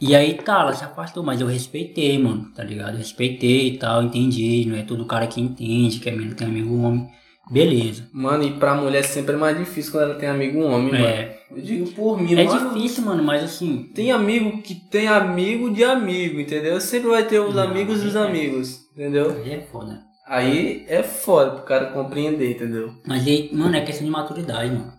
E 0.00 0.14
aí 0.14 0.34
tá, 0.34 0.60
ela 0.60 0.72
se 0.72 0.84
afastou, 0.84 1.24
mas 1.24 1.40
eu 1.40 1.46
respeitei, 1.48 2.16
mano, 2.18 2.52
tá 2.54 2.62
ligado? 2.62 2.96
Respeitei 2.96 3.68
e 3.70 3.78
tal, 3.78 4.04
entendi. 4.04 4.64
Não 4.66 4.76
é 4.76 4.82
todo 4.82 5.04
cara 5.06 5.26
que 5.26 5.40
entende, 5.40 5.98
que 5.98 6.08
é 6.08 6.12
menino 6.12 6.36
tem 6.36 6.46
amigo 6.46 6.76
homem. 6.80 7.08
Beleza. 7.50 8.08
Mano, 8.12 8.42
e 8.44 8.52
pra 8.54 8.74
mulher 8.74 9.04
sempre 9.04 9.34
é 9.34 9.38
mais 9.38 9.56
difícil 9.56 9.92
quando 9.92 10.04
ela 10.10 10.14
tem 10.14 10.28
amigo 10.28 10.60
homem, 10.62 10.94
É. 10.94 10.98
mano. 10.98 11.36
Eu 11.58 11.62
digo 11.62 11.92
por 11.92 12.20
mim, 12.20 12.34
É 12.34 12.44
mano. 12.44 12.74
difícil, 12.74 13.04
mano, 13.04 13.22
mas 13.22 13.44
assim. 13.44 13.90
Tem 13.94 14.10
amigo 14.10 14.60
que 14.62 14.74
tem 14.74 15.06
amigo 15.06 15.70
de 15.72 15.84
amigo, 15.84 16.40
entendeu? 16.40 16.80
Sempre 16.80 17.10
vai 17.10 17.22
ter 17.24 17.38
os 17.38 17.54
Não, 17.54 17.62
amigos 17.62 18.02
dos 18.02 18.16
é. 18.16 18.18
amigos, 18.18 18.80
entendeu? 18.92 19.30
Aí 19.44 19.52
é 19.52 19.60
foda. 19.60 20.00
Aí 20.26 20.84
é 20.88 21.02
foda 21.04 21.52
pro 21.52 21.62
cara 21.64 21.86
compreender, 21.86 22.50
entendeu? 22.50 22.92
Mas 23.06 23.24
aí, 23.24 23.48
mano, 23.52 23.76
é 23.76 23.80
questão 23.82 24.04
de 24.04 24.10
maturidade, 24.10 24.70
mano. 24.70 24.92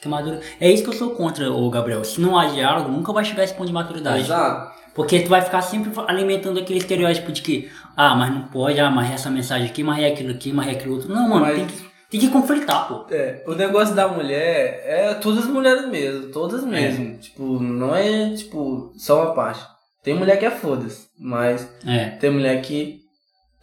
Que 0.00 0.06
madura- 0.08 0.40
É 0.60 0.70
isso 0.70 0.84
que 0.84 0.90
eu 0.90 0.94
sou 0.94 1.10
contra, 1.10 1.50
ô 1.50 1.68
Gabriel. 1.70 2.04
Se 2.04 2.20
não 2.20 2.38
há 2.38 2.44
diálogo, 2.46 2.90
nunca 2.92 3.12
vai 3.12 3.24
chegar 3.24 3.42
esse 3.42 3.54
ponto 3.54 3.66
de 3.66 3.72
maturidade. 3.72 4.20
Exato. 4.20 4.78
Porque 4.94 5.20
tu 5.20 5.28
vai 5.28 5.40
ficar 5.42 5.62
sempre 5.62 5.90
alimentando 6.06 6.60
aquele 6.60 6.78
estereótipo 6.78 7.32
de 7.32 7.40
que, 7.42 7.68
ah, 7.96 8.14
mas 8.14 8.32
não 8.32 8.42
pode, 8.48 8.78
ah, 8.78 8.90
mas 8.90 9.10
é 9.10 9.14
essa 9.14 9.30
mensagem 9.30 9.66
aqui, 9.68 9.82
mas 9.82 9.98
é 10.02 10.08
aquilo 10.08 10.30
aqui, 10.30 10.52
mas 10.52 10.68
é 10.68 10.72
aquilo 10.72 10.94
outro. 10.94 11.08
Não, 11.12 11.28
mano, 11.28 11.40
Mas- 11.40 11.56
tem, 11.56 11.66
que, 11.66 11.87
tem 12.10 12.20
que 12.20 12.28
conflitar, 12.30 12.88
pô. 12.88 13.04
É, 13.10 13.42
o 13.46 13.54
negócio 13.54 13.94
da 13.94 14.08
mulher 14.08 14.82
é 14.86 15.14
todas 15.14 15.44
as 15.44 15.50
mulheres 15.50 15.86
mesmo, 15.88 16.30
todas 16.32 16.64
mesmo. 16.64 17.18
Tipo, 17.18 17.60
não 17.60 17.94
é 17.94 18.34
tipo 18.34 18.92
só 18.96 19.24
uma 19.24 19.34
parte. 19.34 19.64
Tem 20.02 20.14
mulher 20.14 20.38
que 20.38 20.46
é 20.46 20.50
foda-se, 20.50 21.06
mas 21.18 21.68
É. 21.86 22.10
tem 22.10 22.30
mulher 22.30 22.62
que 22.62 23.00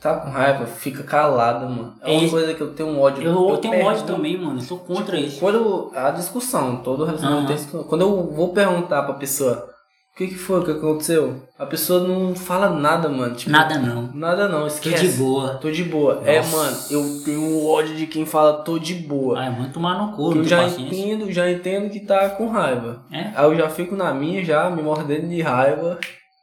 tá 0.01 0.15
com 0.19 0.29
raiva, 0.29 0.67
fica 0.67 1.01
calada, 1.01 1.65
mano. 1.65 1.95
É 2.01 2.13
É 2.13 2.17
uma 2.19 2.29
coisa 2.29 2.53
que 2.53 2.61
eu 2.61 2.73
tenho 2.73 2.89
um 2.89 2.99
ódio. 2.99 3.23
Eu, 3.23 3.57
tenho 3.57 3.83
ódio 3.83 4.03
também, 4.03 4.37
mano. 4.37 4.59
Eu 4.59 4.63
sou 4.63 4.77
contra 4.79 5.19
isso. 5.19 5.39
Quando 5.39 5.91
a 5.95 6.11
discussão, 6.11 6.77
todo 6.77 7.05
relacionamento 7.05 7.47
tem 7.47 7.55
discussão. 7.55 7.83
Quando 7.83 8.01
eu 8.01 8.31
vou 8.31 8.49
perguntar 8.49 9.01
pra 9.03 9.15
pessoa 9.15 9.67
o 10.15 10.17
que, 10.17 10.27
que 10.27 10.35
foi 10.35 10.63
que 10.63 10.71
aconteceu, 10.71 11.43
a 11.59 11.65
pessoa 11.65 12.07
não 12.07 12.33
fala 12.33 12.69
nada, 12.69 13.09
mano. 13.09 13.35
Tipo, 13.35 13.51
Nada 13.51 13.77
não. 13.77 14.09
Nada 14.13 14.47
não, 14.47 14.61
Tô 14.61 14.67
esquece. 14.67 15.09
de 15.09 15.17
boa. 15.17 15.55
Tô 15.55 15.69
de 15.69 15.83
boa. 15.83 16.21
É, 16.25 16.37
Nossa. 16.37 16.55
mano, 16.55 16.77
eu 16.89 17.23
tenho 17.25 17.65
ódio 17.67 17.93
de 17.97 18.07
quem 18.07 18.25
fala 18.25 18.63
tô 18.63 18.79
de 18.79 18.93
boa. 18.93 19.37
Ai, 19.37 19.49
mano, 19.49 19.73
tomar 19.73 19.99
no 19.99 20.13
cu, 20.15 20.33
eu 20.37 20.45
já 20.45 20.63
paciência. 20.63 20.83
entendo, 20.95 21.29
já 21.33 21.51
entendo 21.51 21.89
que 21.89 21.99
tá 21.99 22.29
com 22.29 22.47
raiva. 22.47 23.03
É? 23.11 23.31
Aí 23.35 23.43
eu 23.43 23.57
já 23.57 23.69
fico 23.69 23.93
na 23.93 24.13
minha, 24.13 24.41
já 24.45 24.69
me 24.69 24.81
mordendo 24.81 25.27
de 25.27 25.41
raiva, 25.41 25.99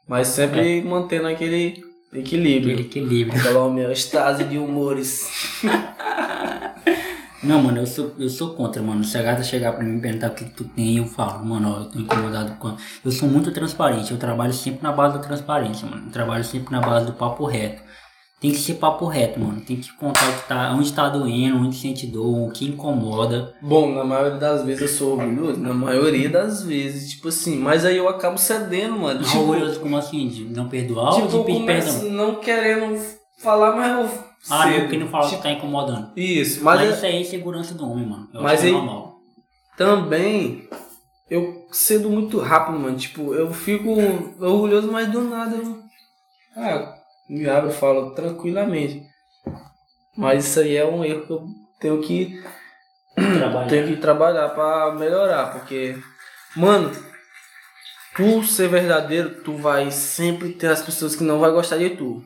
mas 0.06 0.28
sempre 0.28 0.82
mantendo 0.82 1.28
aquele 1.28 1.82
equilíbrio. 2.12 2.74
Aquele 2.74 2.88
equilíbrio. 2.88 3.40
Aquela 3.40 3.60
homeostase 3.64 4.44
de 4.44 4.58
humores. 4.58 5.30
Não, 7.42 7.60
mano, 7.60 7.78
eu 7.78 7.86
sou, 7.86 8.12
eu 8.18 8.28
sou 8.28 8.54
contra, 8.54 8.80
mano. 8.80 9.02
Se 9.02 9.18
a 9.18 9.22
gata 9.22 9.42
chegar 9.42 9.72
pra 9.72 9.82
mim 9.84 9.98
e 9.98 10.00
perguntar 10.00 10.28
o 10.30 10.34
que, 10.34 10.44
que 10.44 10.50
tu 10.54 10.64
tem, 10.64 10.98
eu 10.98 11.06
falo, 11.06 11.44
mano, 11.44 11.74
ó, 11.76 11.80
eu 11.80 11.84
tô 11.86 11.98
incomodado 11.98 12.54
com. 12.56 12.76
Eu 13.04 13.10
sou 13.10 13.28
muito 13.28 13.50
transparente, 13.50 14.12
eu 14.12 14.18
trabalho 14.18 14.52
sempre 14.52 14.82
na 14.82 14.92
base 14.92 15.14
da 15.18 15.20
transparência, 15.24 15.88
mano. 15.88 16.04
Eu 16.06 16.12
trabalho 16.12 16.44
sempre 16.44 16.70
na 16.72 16.80
base 16.80 17.06
do 17.06 17.12
papo 17.12 17.44
reto. 17.44 17.82
Tem 18.40 18.50
que 18.50 18.58
ser 18.58 18.74
papo 18.74 19.06
reto, 19.06 19.38
mano. 19.38 19.60
Tem 19.60 19.76
que 19.76 19.92
contar 19.96 20.28
o 20.28 20.32
que 20.34 20.48
tá, 20.48 20.72
onde 20.72 20.92
tá 20.92 21.08
doendo, 21.08 21.58
onde 21.58 21.76
sente 21.76 22.08
dor, 22.08 22.48
o 22.48 22.50
que 22.50 22.64
incomoda. 22.64 23.54
Bom, 23.62 23.92
na 23.94 24.04
maioria 24.04 24.36
das 24.38 24.64
vezes 24.64 24.82
eu 24.82 24.88
sou 24.88 25.12
orgulhoso, 25.16 25.60
na 25.60 25.72
maioria 25.72 26.28
das 26.28 26.62
vezes, 26.64 27.10
tipo 27.10 27.28
assim, 27.28 27.56
mas 27.58 27.84
aí 27.84 27.96
eu 27.96 28.08
acabo 28.08 28.38
cedendo, 28.38 28.98
mano. 28.98 29.20
Não 29.20 29.26
Tipo, 29.28 29.38
orgulhoso 29.42 29.78
como 29.78 29.96
assim, 29.96 30.26
de 30.28 30.44
não 30.44 30.68
perdoar 30.68 31.10
ou 31.10 31.16
tipo 31.16 31.28
de 31.28 31.36
eu 31.36 31.44
pedir 31.44 31.58
começo 31.60 32.00
perdão? 32.00 32.16
não 32.16 32.34
querendo 32.36 32.96
falar, 33.42 33.74
mas 33.76 33.92
eu 34.12 34.24
Ah, 34.50 34.64
cedo. 34.64 34.72
não, 34.74 34.80
porque 34.80 34.96
não 34.98 35.08
fala 35.08 35.24
Tipo, 35.24 35.36
que 35.36 35.42
tá 35.42 35.50
incomodando. 35.52 36.12
Isso, 36.16 36.62
Mas, 36.64 36.78
mas, 36.80 36.88
eu- 36.88 36.94
isso 36.96 37.06
aí 37.06 37.12
é 37.16 37.20
insegurança 37.20 37.74
do 37.74 37.88
homem, 37.90 38.06
mano. 38.06 38.28
Eu 38.32 38.42
Mas 38.42 38.60
que 38.60 38.66
é 38.66 38.68
aí- 38.70 38.74
normal. 38.76 39.16
também 39.76 40.68
eu 41.30 41.66
cedo 41.72 42.10
muito 42.10 42.38
rápido, 42.38 42.78
mano. 42.78 42.96
Tipo, 42.96 43.34
eu 43.34 43.52
fico 43.52 43.90
orgulhoso, 44.40 44.90
mas 44.90 45.08
do 45.10 45.22
nada 45.22 45.56
eu. 45.56 45.80
Ah, 46.56 46.94
me 47.28 47.48
abro 47.48 47.70
e 47.70 47.74
falo 47.74 48.10
tranquilamente. 48.14 49.02
Mas 50.16 50.44
isso 50.46 50.60
aí 50.60 50.76
é 50.76 50.84
um 50.84 51.02
erro 51.04 51.26
que 51.26 51.32
eu 51.32 51.46
tenho 51.80 52.00
que, 52.02 52.42
Trabalhar. 53.14 53.66
tenho 53.70 53.86
que 53.88 53.96
trabalhar 53.96 54.48
pra 54.50 54.92
melhorar, 54.94 55.52
porque, 55.52 55.96
mano, 56.56 56.90
tu 58.14 58.42
ser 58.44 58.68
verdadeiro, 58.68 59.42
tu 59.42 59.56
vai 59.56 59.90
sempre 59.90 60.50
ter 60.52 60.66
as 60.68 60.82
pessoas 60.82 61.16
que 61.16 61.24
não 61.24 61.38
vai 61.38 61.50
gostar 61.50 61.78
de 61.78 61.90
tu. 61.90 62.22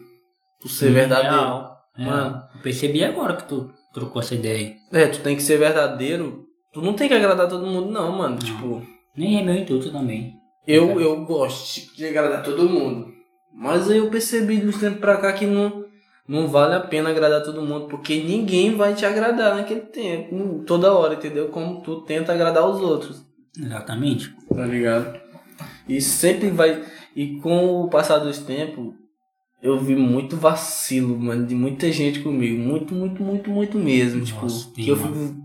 Tu 0.66 0.72
ser 0.72 0.90
verdadeiro. 0.90 1.36
Real, 1.36 1.78
real. 1.94 2.10
Mano. 2.10 2.42
Eu 2.54 2.60
percebi 2.60 3.04
agora 3.04 3.36
que 3.36 3.44
tu 3.44 3.70
trocou 3.94 4.20
essa 4.20 4.34
ideia 4.34 4.56
aí. 4.56 4.76
É, 4.92 5.06
tu 5.06 5.20
tem 5.20 5.36
que 5.36 5.42
ser 5.42 5.58
verdadeiro. 5.58 6.44
Tu 6.72 6.82
não 6.82 6.94
tem 6.94 7.08
que 7.08 7.14
agradar 7.14 7.48
todo 7.48 7.66
mundo, 7.66 7.90
não, 7.90 8.12
mano. 8.12 8.36
Tipo. 8.36 8.82
Nem 9.16 9.38
é 9.38 9.42
meu 9.42 9.54
intuito 9.54 9.90
também. 9.90 10.34
Eu, 10.66 11.00
eu 11.00 11.24
gosto 11.24 11.94
de 11.94 12.04
agradar 12.06 12.42
todo 12.42 12.68
mundo. 12.68 13.14
Mas 13.54 13.88
aí 13.90 13.98
eu 13.98 14.10
percebi 14.10 14.56
uns 14.56 14.78
tempos 14.78 15.00
pra 15.00 15.16
cá 15.16 15.32
que 15.32 15.46
não, 15.46 15.84
não 16.28 16.48
vale 16.48 16.74
a 16.74 16.80
pena 16.80 17.08
agradar 17.08 17.42
todo 17.42 17.62
mundo, 17.62 17.86
porque 17.86 18.22
ninguém 18.22 18.74
vai 18.74 18.92
te 18.92 19.06
agradar 19.06 19.56
naquele 19.56 19.80
tempo, 19.80 20.34
hum, 20.34 20.64
toda 20.66 20.92
hora, 20.92 21.14
entendeu? 21.14 21.48
Como 21.48 21.80
tu 21.80 22.02
tenta 22.02 22.34
agradar 22.34 22.68
os 22.68 22.80
outros, 22.82 23.24
Exatamente. 23.58 24.34
tá 24.54 24.66
ligado? 24.66 25.18
E 25.88 26.00
sempre 26.02 26.50
vai. 26.50 26.84
E 27.14 27.40
com 27.40 27.80
o 27.80 27.88
passar 27.88 28.18
dos 28.18 28.40
tempos, 28.40 28.92
eu 29.66 29.78
vi 29.80 29.96
muito 29.96 30.36
vacilo, 30.36 31.18
mano, 31.18 31.46
de 31.46 31.54
muita 31.54 31.90
gente 31.90 32.20
comigo. 32.20 32.56
Muito, 32.56 32.94
muito, 32.94 33.22
muito, 33.22 33.50
muito 33.50 33.78
mesmo. 33.78 34.20
Nossa, 34.20 34.66
tipo, 34.66 34.74
que 34.74 34.88
eu 34.88 34.96
fico 34.96 35.36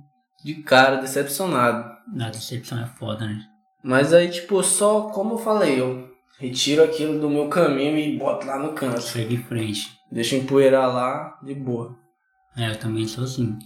de 0.44 0.56
cara, 0.64 0.98
decepcionado. 0.98 1.92
A 2.20 2.30
decepção 2.30 2.80
é 2.80 2.86
foda, 2.86 3.26
né? 3.26 3.44
Mas 3.84 4.14
aí, 4.14 4.30
tipo, 4.30 4.62
só 4.62 5.10
como 5.10 5.34
eu 5.34 5.38
falei, 5.40 5.80
eu 5.80 6.10
retiro 6.40 6.84
aquilo 6.84 7.20
do 7.20 7.30
meu 7.30 7.48
caminho 7.48 7.98
e 7.98 8.18
boto 8.18 8.46
lá 8.46 8.60
no 8.60 8.74
canto. 8.74 9.02
Segue 9.02 9.36
em 9.36 9.44
frente. 9.44 9.98
Deixa 10.12 10.36
empoeirar 10.36 10.94
lá, 10.94 11.40
de 11.44 11.56
boa. 11.56 11.96
É, 12.56 12.70
eu 12.70 12.76
também 12.76 13.08
sou 13.08 13.24
assim. 13.24 13.58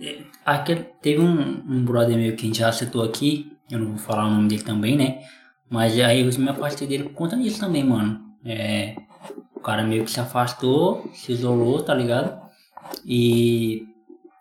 É, 0.00 0.22
Aquele, 0.44 0.84
teve 1.02 1.20
um, 1.20 1.62
um 1.68 1.84
brother 1.84 2.16
meu 2.16 2.34
que 2.34 2.44
a 2.44 2.46
gente 2.46 2.58
já 2.60 2.72
citou 2.72 3.02
aqui, 3.02 3.52
eu 3.70 3.78
não 3.78 3.88
vou 3.88 3.98
falar 3.98 4.26
o 4.26 4.30
nome 4.30 4.48
dele 4.48 4.62
também, 4.62 4.96
né? 4.96 5.20
Mas 5.68 5.98
aí 5.98 6.20
eu 6.20 6.38
me 6.38 6.48
afastei 6.48 6.86
dele 6.86 7.04
por 7.04 7.12
conta 7.14 7.36
disso 7.36 7.60
também, 7.60 7.84
mano. 7.84 8.20
É, 8.44 8.96
cara 9.62 9.82
meio 9.82 10.04
que 10.04 10.10
se 10.10 10.20
afastou, 10.20 11.10
se 11.14 11.32
isolou, 11.32 11.82
tá 11.82 11.94
ligado? 11.94 12.40
E, 13.04 13.82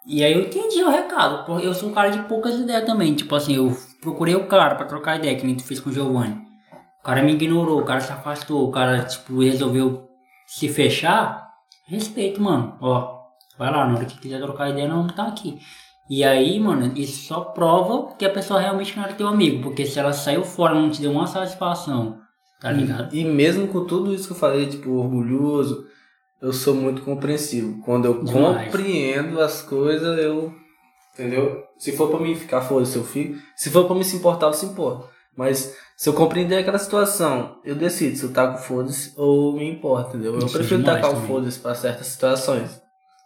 e 0.06 0.24
aí 0.24 0.34
eu 0.34 0.42
entendi 0.42 0.84
o 0.84 0.90
recado, 0.90 1.60
eu 1.62 1.74
sou 1.74 1.90
um 1.90 1.94
cara 1.94 2.10
de 2.10 2.20
poucas 2.24 2.56
ideias 2.56 2.86
também. 2.86 3.16
Tipo 3.16 3.36
assim, 3.36 3.56
eu 3.56 3.76
procurei 4.02 4.36
o 4.36 4.48
cara 4.48 4.76
pra 4.76 4.86
trocar 4.86 5.18
ideia, 5.18 5.36
que 5.38 5.46
nem 5.46 5.56
tu 5.56 5.64
fez 5.64 5.80
com 5.80 5.90
o 5.90 5.94
Giovanni. 5.94 6.42
O 7.00 7.04
cara 7.04 7.24
me 7.24 7.34
ignorou, 7.34 7.82
o 7.82 7.86
cara 7.86 8.00
se 8.00 8.12
afastou, 8.12 8.68
o 8.68 8.72
cara, 8.72 9.04
tipo, 9.06 9.42
resolveu 9.42 10.08
se 10.46 10.70
fechar. 10.70 11.50
Respeito, 11.88 12.42
mano. 12.42 12.78
Ó, 12.80 13.22
vai 13.58 13.72
lá, 13.72 13.88
na 13.88 13.96
hora 13.96 14.06
que 14.06 14.20
quiser 14.20 14.40
trocar 14.40 14.70
ideia, 14.70 14.88
não 14.88 15.08
tá 15.08 15.28
aqui. 15.28 15.60
E 16.10 16.24
aí, 16.24 16.60
mano, 16.60 16.92
isso 16.96 17.28
só 17.28 17.40
prova 17.40 18.14
que 18.16 18.26
a 18.26 18.30
pessoa 18.30 18.60
realmente 18.60 18.96
não 18.96 19.04
era 19.04 19.14
teu 19.14 19.28
amigo. 19.28 19.64
Porque 19.64 19.86
se 19.86 19.98
ela 19.98 20.14
saiu 20.14 20.44
fora 20.44 20.76
não 20.76 20.90
te 20.90 21.02
deu 21.02 21.12
uma 21.12 21.26
satisfação, 21.26 22.20
tá 22.62 22.72
ligado? 22.72 23.14
E 23.14 23.26
mesmo 23.26 23.68
com 23.68 23.86
tudo 23.86 24.14
isso 24.14 24.28
que 24.28 24.34
eu 24.34 24.38
falei, 24.38 24.68
tipo, 24.68 24.92
orgulhoso, 24.92 25.86
eu 26.42 26.54
sou 26.54 26.76
muito 26.76 27.02
compreensivo. 27.02 27.82
Quando 27.84 28.06
eu 28.06 28.24
Demais. 28.24 28.66
compreendo 28.66 29.42
as 29.42 29.62
coisas, 29.62 30.18
eu. 30.20 30.54
Entendeu? 31.14 31.64
Se 31.78 31.92
for 31.92 32.10
pra 32.10 32.20
mim 32.20 32.36
ficar 32.36 32.62
foda-se, 32.62 32.96
eu 32.96 33.04
fico. 33.04 33.38
Se 33.56 33.70
for 33.70 33.86
pra 33.86 33.96
me 33.96 34.04
se 34.04 34.16
importar, 34.16 34.48
eu 34.48 34.54
se 34.54 34.66
importo. 34.66 35.10
Mas 35.36 35.76
se 35.98 36.08
eu 36.08 36.14
compreender 36.14 36.58
aquela 36.58 36.78
situação, 36.78 37.58
eu 37.66 37.76
decido 37.76 38.16
se 38.16 38.24
eu 38.24 38.32
taco 38.32 38.60
foda-se 38.60 39.14
ou 39.18 39.54
me 39.56 39.70
importa, 39.70 40.10
entendeu? 40.10 40.34
Eu 40.34 40.46
Isso 40.46 40.56
é 40.56 40.60
prefiro 40.60 40.84
tacar 40.84 41.12
o 41.12 41.28
foda-se 41.28 41.60
pra 41.60 41.76
certas 41.76 42.08
situações. 42.08 42.82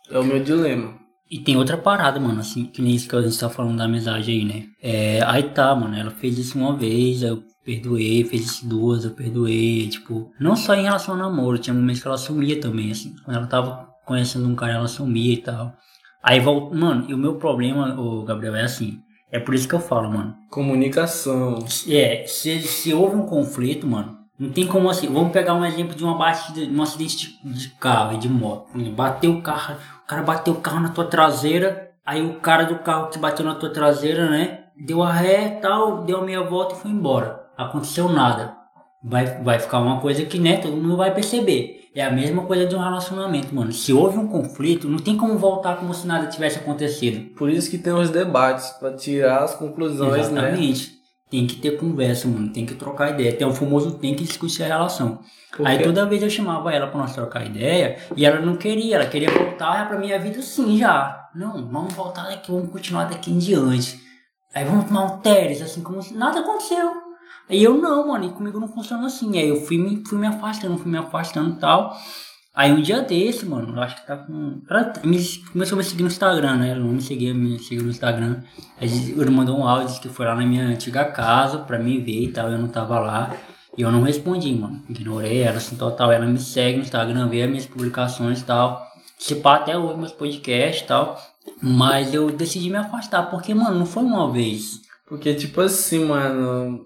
É 0.10 0.20
o 0.20 0.24
meu 0.24 0.41
dilema. 0.44 0.94
E 1.30 1.40
tem 1.40 1.57
outra 1.57 1.78
parada, 1.78 2.20
mano, 2.20 2.40
assim, 2.40 2.66
que 2.66 2.82
nem 2.82 2.94
isso 2.94 3.10
que 3.10 3.16
a 3.16 3.22
gente 3.22 3.40
tá 3.40 3.49
falando 3.49 3.78
da 3.78 3.86
amizade 3.86 4.30
aí, 4.30 4.45
né? 4.45 4.66
É, 4.82 5.24
aí 5.26 5.44
tá, 5.49 5.76
mano, 5.76 5.95
ela 5.95 6.12
fez 6.12 6.38
isso 6.38 6.57
uma 6.57 6.76
vez, 6.76 7.24
eu 7.24 7.41
perdoei, 7.66 8.24
fez 8.24 8.44
isso 8.44 8.68
duas, 8.68 9.04
eu 9.04 9.12
perdoei, 9.12 9.90
tipo, 9.90 10.32
não 10.40 10.56
só 10.56 10.76
em 10.76 10.84
relação 10.84 11.16
ao 11.16 11.20
namoro, 11.20 11.58
tinha 11.58 11.74
momentos 11.74 12.02
que 12.02 12.08
ela 12.08 12.18
sumia 12.18 12.62
também, 12.62 12.92
assim, 12.92 13.16
quando 13.26 13.38
ela 13.38 13.48
tava 13.48 13.90
conhecendo 14.06 14.48
um 14.48 14.56
cara, 14.56 14.74
ela 14.74 14.88
sumia 14.88 15.34
e 15.34 15.38
tal. 15.38 15.74
Aí 16.24 16.40
volta, 16.40 16.76
mano, 16.76 17.06
e 17.10 17.14
o 17.14 17.18
meu 17.18 17.36
problema, 17.36 18.00
ô 18.00 18.24
Gabriel, 18.24 18.56
é 18.56 18.64
assim, 18.64 19.00
é 19.32 19.40
por 19.40 19.56
isso 19.56 19.68
que 19.68 19.76
eu 19.76 19.80
falo, 19.80 20.10
mano, 20.12 20.36
Comunicação. 20.50 21.66
é, 21.90 22.26
se, 22.28 22.62
se 22.62 22.94
houve 22.94 23.16
um 23.16 23.26
conflito, 23.26 23.88
mano, 23.88 24.16
não 24.38 24.50
tem 24.50 24.68
como 24.68 24.90
assim. 24.90 25.08
Vamos 25.08 25.32
pegar 25.32 25.54
um 25.54 25.66
exemplo 25.66 25.96
de 25.96 26.04
uma 26.04 26.18
batida, 26.18 26.62
um 26.72 26.82
acidente 26.82 27.40
de, 27.44 27.54
de 27.54 27.70
carro 27.70 28.16
e 28.16 28.18
de 28.18 28.30
moto. 28.30 28.68
Bateu 28.92 29.32
o 29.32 29.42
carro, 29.42 29.76
o 30.04 30.08
cara 30.08 30.22
bateu 30.22 30.54
o 30.54 30.62
carro 30.62 30.82
na 30.82 30.90
tua 30.90 31.06
traseira, 31.06 31.92
aí 32.06 32.22
o 32.22 32.36
cara 32.36 32.64
do 32.64 32.80
carro 32.80 33.10
que 33.10 33.18
bateu 33.18 33.46
na 33.46 33.56
tua 33.56 33.72
traseira, 33.72 34.30
né? 34.30 34.66
Deu 34.78 35.02
a 35.02 35.12
ré 35.12 35.60
tal, 35.62 36.04
deu 36.04 36.20
a 36.20 36.26
meia 36.26 36.44
volta 36.44 36.76
e 36.76 36.78
foi 36.78 36.92
embora. 36.92 37.45
Aconteceu 37.57 38.10
nada. 38.10 38.56
Vai, 39.03 39.26
vai 39.44 39.60
ficar 39.60 39.80
uma 39.80 39.99
coisa 39.99 40.26
que, 40.26 40.40
né, 40.40 40.57
todo 40.57 40.76
mundo 40.76 40.98
vai 40.98 41.14
perceber. 41.14 41.90
É 41.95 42.03
a 42.03 42.11
mesma 42.11 42.44
coisa 42.44 42.65
de 42.65 42.76
um 42.76 42.80
relacionamento, 42.80 43.53
mano. 43.56 43.72
Se 43.72 43.94
houve 43.94 44.18
um 44.18 44.27
conflito, 44.27 44.90
não 44.90 44.98
tem 44.99 45.15
como 45.15 45.38
voltar 45.38 45.77
como 45.77 45.94
se 45.94 46.06
nada 46.06 46.27
tivesse 46.27 46.57
acontecido. 46.57 47.34
Por 47.36 47.49
isso 47.49 47.69
que 47.69 47.77
tem 47.77 47.94
os 47.94 48.10
debates, 48.10 48.69
pra 48.72 48.91
tirar 48.94 49.44
as 49.44 49.56
conclusões, 49.56 50.30
né? 50.30 50.41
Exatamente. 50.41 50.95
tem 51.30 51.48
que 51.48 51.56
ter 51.56 51.77
conversa, 51.77 52.27
mano. 52.27 52.49
Tem 52.52 52.65
que 52.65 52.76
trocar 52.76 53.11
ideia. 53.11 53.34
Tem 53.34 53.48
o 53.48 53.53
famoso 53.53 53.91
tem 53.91 54.14
que 54.15 54.23
discutir 54.23 54.64
a 54.64 54.68
relação. 54.68 55.19
Aí 55.64 55.82
toda 55.82 56.06
vez 56.06 56.22
eu 56.22 56.30
chamava 56.30 56.72
ela 56.73 56.88
pra 56.88 56.99
nós 56.99 57.14
trocar 57.14 57.45
ideia 57.45 57.98
e 58.15 58.26
ela 58.26 58.41
não 58.41 58.57
queria, 58.57 58.95
ela 58.98 59.06
queria 59.06 59.32
voltar 59.32 59.88
pra 59.88 59.98
minha 59.98 60.19
vida 60.19 60.40
assim 60.40 60.77
já. 60.77 61.30
Não, 61.34 61.65
vamos 61.69 61.94
voltar 61.94 62.23
daqui, 62.23 62.52
vamos 62.52 62.69
continuar 62.72 63.06
daqui 63.06 63.32
em 63.32 63.38
diante. 63.38 63.99
Aí 64.53 64.65
vamos 64.65 64.86
tomar 64.86 65.03
um 65.06 65.18
teres, 65.19 65.61
assim, 65.61 65.82
como 65.82 66.02
se 66.02 66.14
nada 66.14 66.40
aconteceu. 66.41 67.05
Aí 67.50 67.64
eu 67.64 67.78
não, 67.78 68.08
mano, 68.08 68.26
e 68.26 68.30
comigo 68.30 68.60
não 68.60 68.68
funciona 68.68 69.06
assim. 69.08 69.38
Aí 69.38 69.50
eu 69.50 69.62
fui 69.62 69.78
me, 69.78 70.04
fui 70.08 70.18
me 70.18 70.28
afastando, 70.28 70.78
fui 70.78 70.92
me 70.92 70.98
afastando 70.98 71.56
e 71.56 71.60
tal. 71.60 71.96
Aí 72.56 72.72
um 72.72 72.82
dia 72.82 73.02
desse, 73.02 73.46
mano, 73.46 73.76
eu 73.76 73.84
acho 73.84 73.98
que 73.98 74.08
tá 74.08 74.16
com. 74.16 74.62
Ela 74.70 74.94
me, 75.04 75.18
começou 75.52 75.76
a 75.76 75.80
me 75.80 75.84
seguir 75.84 76.04
no 76.04 76.08
Instagram, 76.08 76.56
né? 76.56 76.70
Ela 76.70 76.80
não 76.80 76.94
me 76.94 77.02
seguia, 77.02 77.34
me 77.34 77.60
seguiu 77.60 77.84
no 77.84 77.90
Instagram. 77.90 78.42
Aí 78.80 78.88
ele 78.88 79.30
mandou 79.30 79.60
um 79.60 79.68
áudio 79.68 80.00
que 80.00 80.08
foi 80.08 80.26
lá 80.26 80.36
na 80.36 80.46
minha 80.46 80.66
antiga 80.66 81.04
casa 81.04 81.58
pra 81.60 81.78
me 81.78 82.00
ver 82.00 82.24
e 82.24 82.32
tal. 82.32 82.50
Eu 82.50 82.58
não 82.58 82.70
tava 82.70 82.98
lá. 83.00 83.36
E 83.78 83.82
eu 83.82 83.92
não 83.92 84.04
respondi, 84.04 84.54
mano. 84.56 84.82
Ignorei 84.90 85.42
ela 85.42 85.58
assim 85.58 85.76
total. 85.76 86.14
Ela 86.14 86.26
me 86.26 86.40
segue 86.40 86.78
no 86.78 86.84
Instagram, 86.84 87.28
vê 87.28 87.44
as 87.44 87.50
minhas 87.50 87.66
publicações 87.66 88.40
e 88.40 88.46
tal. 88.46 88.82
Se 89.20 89.36
pá, 89.36 89.56
até 89.56 89.78
ouve 89.78 90.00
meus 90.00 90.14
podcasts 90.14 90.84
e 90.84 90.88
tal. 90.88 91.20
Mas 91.62 92.14
eu 92.14 92.32
decidi 92.32 92.70
me 92.70 92.78
afastar, 92.78 93.30
porque, 93.30 93.54
mano, 93.54 93.80
não 93.80 93.86
foi 93.86 94.04
uma 94.04 94.32
vez. 94.32 94.80
Porque, 95.08 95.34
tipo 95.34 95.60
assim, 95.60 96.06
mano. 96.06 96.86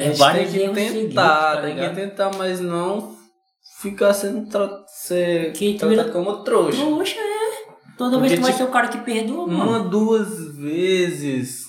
A 0.00 0.04
É 0.04 0.06
gente 0.08 0.18
vários 0.18 0.52
tem 0.52 0.68
que 0.74 0.82
tentar, 1.08 1.56
tá 1.56 1.62
tem 1.62 1.76
que 1.76 1.88
tentar, 1.94 2.30
mas 2.36 2.60
não 2.60 3.14
ficar 3.80 4.12
sendo 4.12 4.48
tra 4.50 4.68
ser 4.86 5.52
Que 5.52 5.74
tratado 5.74 6.12
como 6.12 6.42
trouxa. 6.44 6.82
Poxa, 6.84 7.16
é. 7.18 7.40
Toda 7.98 8.12
Porque, 8.18 8.28
vez 8.28 8.38
que 8.40 8.44
vai 8.44 8.52
ser 8.52 8.62
o 8.64 8.68
cara 8.68 8.88
que 8.88 8.98
perdoa, 8.98 9.46
mano. 9.46 9.70
Uma, 9.70 9.78
duas 9.88 10.56
vezes. 10.56 11.64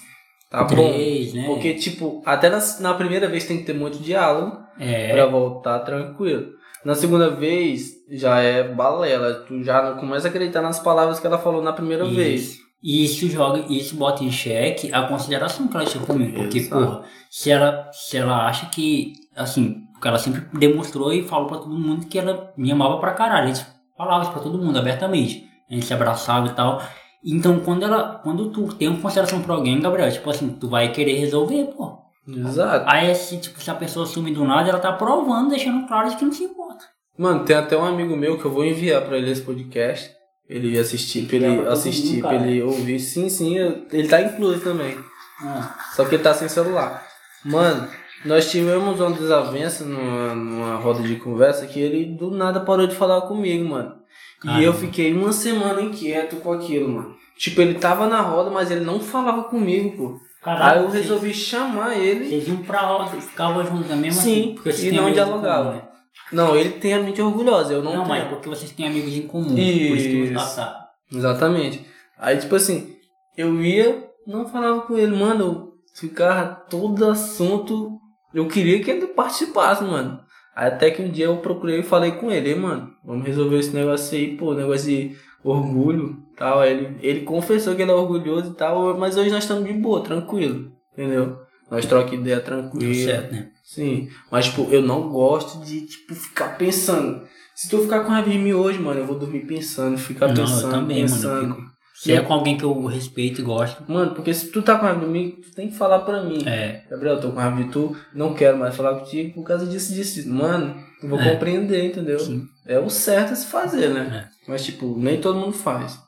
Tá 0.50 0.66
Três, 0.66 1.32
bom. 1.34 1.38
né? 1.40 1.46
Porque, 1.48 1.74
tipo, 1.76 2.22
até 2.26 2.50
na, 2.50 2.60
na 2.80 2.94
primeira 2.94 3.28
vez 3.28 3.46
tem 3.46 3.58
que 3.58 3.64
ter 3.66 3.74
muito 3.74 3.98
diálogo 4.00 4.58
É. 4.80 5.12
pra 5.14 5.26
voltar 5.26 5.80
tranquilo. 5.80 6.48
Na 6.84 6.96
segunda 6.96 7.30
vez 7.30 7.92
já 8.10 8.40
é 8.40 8.64
balela. 8.64 9.46
Tu 9.48 9.64
já 9.64 9.82
não 9.82 9.98
começa 9.98 10.28
a 10.28 10.30
acreditar 10.30 10.62
nas 10.62 10.80
palavras 10.80 11.20
que 11.20 11.28
ela 11.28 11.38
falou 11.38 11.62
na 11.62 11.72
primeira 11.74 12.04
Isso. 12.06 12.16
vez. 12.16 12.58
E 12.84 13.06
isso 13.06 13.28
joga, 13.30 13.66
isso 13.72 13.96
bota 13.96 14.24
em 14.24 14.32
xeque 14.32 14.92
a 14.94 15.04
consideração 15.04 15.68
que 15.68 15.76
ela 15.76 15.86
tinha 15.86 16.04
comigo. 16.04 16.36
Porque, 16.36 16.60
Exato. 16.60 16.86
porra, 16.86 17.04
se 17.30 17.52
ela, 17.52 17.90
se 17.94 18.18
ela 18.18 18.48
acha 18.48 18.66
que, 18.68 19.14
assim, 19.36 19.84
porque 19.94 20.08
ela 20.08 20.18
sempre 20.18 20.42
demonstrou 20.58 21.14
e 21.14 21.24
falou 21.24 21.48
pra 21.48 21.58
todo 21.60 21.78
mundo 21.78 22.08
que 22.08 22.18
ela 22.18 22.52
me 22.58 22.72
amava 22.72 22.98
pra 23.00 23.14
caralho. 23.14 23.50
A 23.50 23.54
gente 23.54 23.66
falava 23.96 24.24
isso 24.24 24.32
pra 24.32 24.42
todo 24.42 24.58
mundo 24.58 24.80
abertamente. 24.80 25.46
A 25.70 25.74
gente 25.74 25.86
se 25.86 25.94
abraçava 25.94 26.48
e 26.48 26.52
tal. 26.52 26.82
Então, 27.24 27.60
quando 27.60 27.84
ela, 27.84 28.20
quando 28.24 28.50
tu 28.50 28.74
tem 28.74 28.88
uma 28.88 29.00
consideração 29.00 29.42
pra 29.42 29.54
alguém, 29.54 29.80
Gabriel, 29.80 30.12
tipo 30.12 30.30
assim, 30.30 30.50
tu 30.50 30.68
vai 30.68 30.92
querer 30.92 31.14
resolver, 31.20 31.66
pô. 31.66 32.00
Exato. 32.28 32.86
Aí, 32.88 33.14
se, 33.14 33.38
tipo, 33.38 33.62
se 33.62 33.70
a 33.70 33.76
pessoa 33.76 34.06
some 34.08 34.34
do 34.34 34.44
nada, 34.44 34.70
ela 34.70 34.80
tá 34.80 34.92
provando, 34.92 35.50
deixando 35.50 35.88
claro 35.88 36.10
de 36.10 36.16
que 36.16 36.26
não 36.26 36.32
se 36.32 36.44
importa. 36.44 36.84
Mano, 37.18 37.46
tem 37.46 37.56
até 37.56 37.78
um 37.78 37.86
amigo 37.86 38.18
meu 38.18 38.40
que 38.40 38.46
eu 38.46 38.52
vou 38.52 38.66
enviar 38.66 39.04
pra 39.04 39.18
ele 39.18 39.30
esse 39.30 39.44
podcast. 39.44 40.12
Ele 40.50 40.78
assistir, 40.78 41.26
pra 41.28 41.36
ele 41.38 41.68
assistir, 41.68 42.22
pra 42.22 42.36
ele 42.36 42.62
ouvir. 42.62 43.00
Sim, 43.00 43.30
sim, 43.30 43.58
ele 43.92 44.08
tá 44.08 44.22
incluso 44.22 44.60
também. 44.62 44.98
Ah, 45.42 45.76
Só 45.96 46.04
que 46.06 46.16
ele 46.16 46.24
tá 46.24 46.34
sem 46.34 46.50
celular. 46.50 47.06
Mano, 47.46 47.88
nós 48.26 48.52
tivemos 48.52 49.00
uma 49.00 49.12
desavença 49.12 49.86
numa, 49.86 50.36
numa 50.36 50.76
roda 50.76 51.02
de 51.04 51.16
conversa 51.16 51.66
que 51.68 51.80
ele 51.80 52.06
do 52.18 52.32
nada 52.32 52.60
parou 52.60 52.86
de 52.86 52.96
falar 52.96 53.22
comigo, 53.22 53.68
mano. 53.70 53.96
E 54.44 54.48
Caramba. 54.48 54.64
eu 54.64 54.74
fiquei 54.74 55.14
uma 55.14 55.32
semana 55.32 55.82
inquieto 55.82 56.36
com 56.38 56.52
aquilo, 56.52 56.90
mano. 56.90 57.16
Tipo, 57.38 57.62
ele 57.62 57.76
tava 57.76 58.08
na 58.08 58.22
roda, 58.22 58.50
mas 58.52 58.70
ele 58.70 58.82
não 58.84 59.00
falava 59.00 59.44
comigo, 59.46 59.96
pô. 59.98 60.20
caralho, 60.44 60.80
Aí 60.80 60.84
eu 60.86 60.90
vocês- 60.92 61.04
resolvi 61.04 61.34
chamar 61.34 61.96
ele. 61.98 62.28
Vocês 62.28 62.48
iam 62.48 62.58
pra 62.58 62.82
roda 62.82 63.16
e 63.18 63.22
ficavam 63.22 63.66
juntos 63.66 63.88
da 63.88 63.96
mesma 63.96 64.22
Sim, 64.22 64.56
vocês 64.64 64.84
e 64.84 64.92
não 64.92 65.08
amigos 65.08 65.91
Não, 66.32 66.56
ele 66.56 66.72
tem 66.72 66.94
a 66.94 67.00
mente 67.00 67.22
orgulhosa, 67.22 67.74
eu 67.74 67.84
não, 67.84 67.92
Não, 67.94 68.04
tenho. 68.06 68.08
mas 68.08 68.28
porque 68.30 68.48
vocês 68.50 68.72
têm 68.72 68.88
amigos 68.88 69.14
em 69.14 69.24
comum. 69.28 69.50
Por 69.50 69.58
isso 69.60 70.08
que 70.10 70.24
Isso. 70.24 70.34
você 70.34 70.56
tá. 70.56 70.88
Exatamente. 71.12 71.86
Aí, 72.18 72.38
tipo 72.38 72.56
assim, 72.56 72.96
eu 73.38 73.62
ia, 73.62 74.08
não 74.26 74.48
falava 74.48 74.82
com 74.82 74.98
ele, 74.98 75.16
mano, 75.16 75.44
eu 75.44 75.72
ficava 75.96 76.46
todo 76.70 77.10
assunto. 77.10 77.92
Eu 78.34 78.48
queria 78.48 78.82
que 78.82 78.90
ele 78.92 79.08
participasse, 79.08 79.84
mano. 79.84 80.20
Aí 80.56 80.68
até 80.68 80.90
que 80.92 81.02
um 81.02 81.10
dia 81.10 81.26
eu 81.26 81.38
procurei 81.38 81.80
e 81.80 81.84
falei 81.84 82.12
com 82.14 82.32
ele, 82.32 82.50
"Ei, 82.50 82.56
mano, 82.56 82.90
vamos 83.06 83.26
resolver 83.26 83.58
esse 83.60 83.74
negócio 83.74 84.18
aí, 84.18 84.36
pô, 84.38 84.54
negócio 84.54 84.88
de 84.88 85.16
orgulho 85.44 86.18
tal. 86.38 86.64
Ele, 86.64 86.98
ele 87.02 87.22
confessou 87.22 87.76
que 87.76 87.82
ele 87.82 87.92
é 87.92 87.94
orgulhoso 87.94 88.52
e 88.52 88.56
tal, 88.56 88.98
mas 88.98 89.18
hoje 89.18 89.30
nós 89.32 89.44
estamos 89.44 89.66
de 89.66 89.74
boa, 89.74 90.02
tranquilo, 90.04 90.72
entendeu? 90.94 91.38
Nós 91.72 91.86
troca 91.86 92.14
ideia 92.14 92.40
tranquila. 92.42 92.94
certo, 92.94 93.32
né? 93.32 93.48
Sim, 93.64 94.10
mas 94.30 94.46
tipo, 94.46 94.68
eu 94.70 94.82
não 94.82 95.10
gosto 95.10 95.64
de 95.66 95.82
tipo 95.88 96.14
ficar 96.14 96.58
pensando. 96.58 97.24
Se 97.56 97.70
tu 97.70 97.80
ficar 97.82 98.02
com 98.02 98.10
raiva 98.12 98.30
de 98.30 98.38
mim 98.38 98.52
hoje, 98.54 98.78
mano, 98.80 99.00
eu 99.00 99.06
vou 99.06 99.18
dormir 99.18 99.46
pensando, 99.48 99.98
ficar 99.98 100.28
Não, 100.28 100.36
eu 100.36 100.42
pensando, 100.46 100.72
também, 100.72 101.04
mano, 101.04 101.08
eu 101.16 101.16
pensando. 101.16 101.56
fico- 101.56 101.72
Se 101.96 102.12
é 102.12 102.22
com 102.22 102.34
alguém 102.34 102.58
que 102.58 102.64
eu 102.66 102.86
respeito 102.88 103.42
e 103.42 103.44
gosto, 103.44 103.84
Mano, 103.90 104.14
porque 104.16 104.34
se 104.34 104.48
tu 104.52 104.62
tá 104.64 104.76
com 104.78 104.86
raiva 104.86 105.00
de 105.02 105.06
mim, 105.06 105.36
tu 105.42 105.54
tem 105.56 105.70
que 105.70 105.78
falar 105.78 106.00
pra 106.00 106.24
mim. 106.24 106.40
é. 106.46 106.84
Gabriel, 106.90 107.16
eu 107.16 107.22
tô 107.22 107.30
com 107.32 107.40
raiva 107.40 107.64
de 107.64 107.70
tu, 107.70 107.96
não 108.14 108.34
quero 108.34 108.58
mais 108.58 108.76
falar 108.76 109.00
contigo 109.00 109.34
por 109.36 109.44
causa 109.44 109.66
disso, 109.68 109.94
disso. 109.94 110.16
disso. 110.16 110.30
Mano, 110.30 110.76
eu 111.02 111.08
vou 111.10 111.20
É. 111.20 111.32
compreender, 111.32 111.86
entendeu? 111.86 112.20
Sim. 112.20 112.44
É 112.66 112.80
o 112.80 112.90
certo 112.90 113.34
a 113.34 113.36
se 113.36 113.46
fazer, 113.46 113.90
né? 113.90 114.28
É. 114.28 114.52
Mas 114.52 114.66
tipo, 114.66 114.98
nem 114.98 115.22
todo 115.22 115.38
mundo 115.40 115.54
faz. 115.54 116.00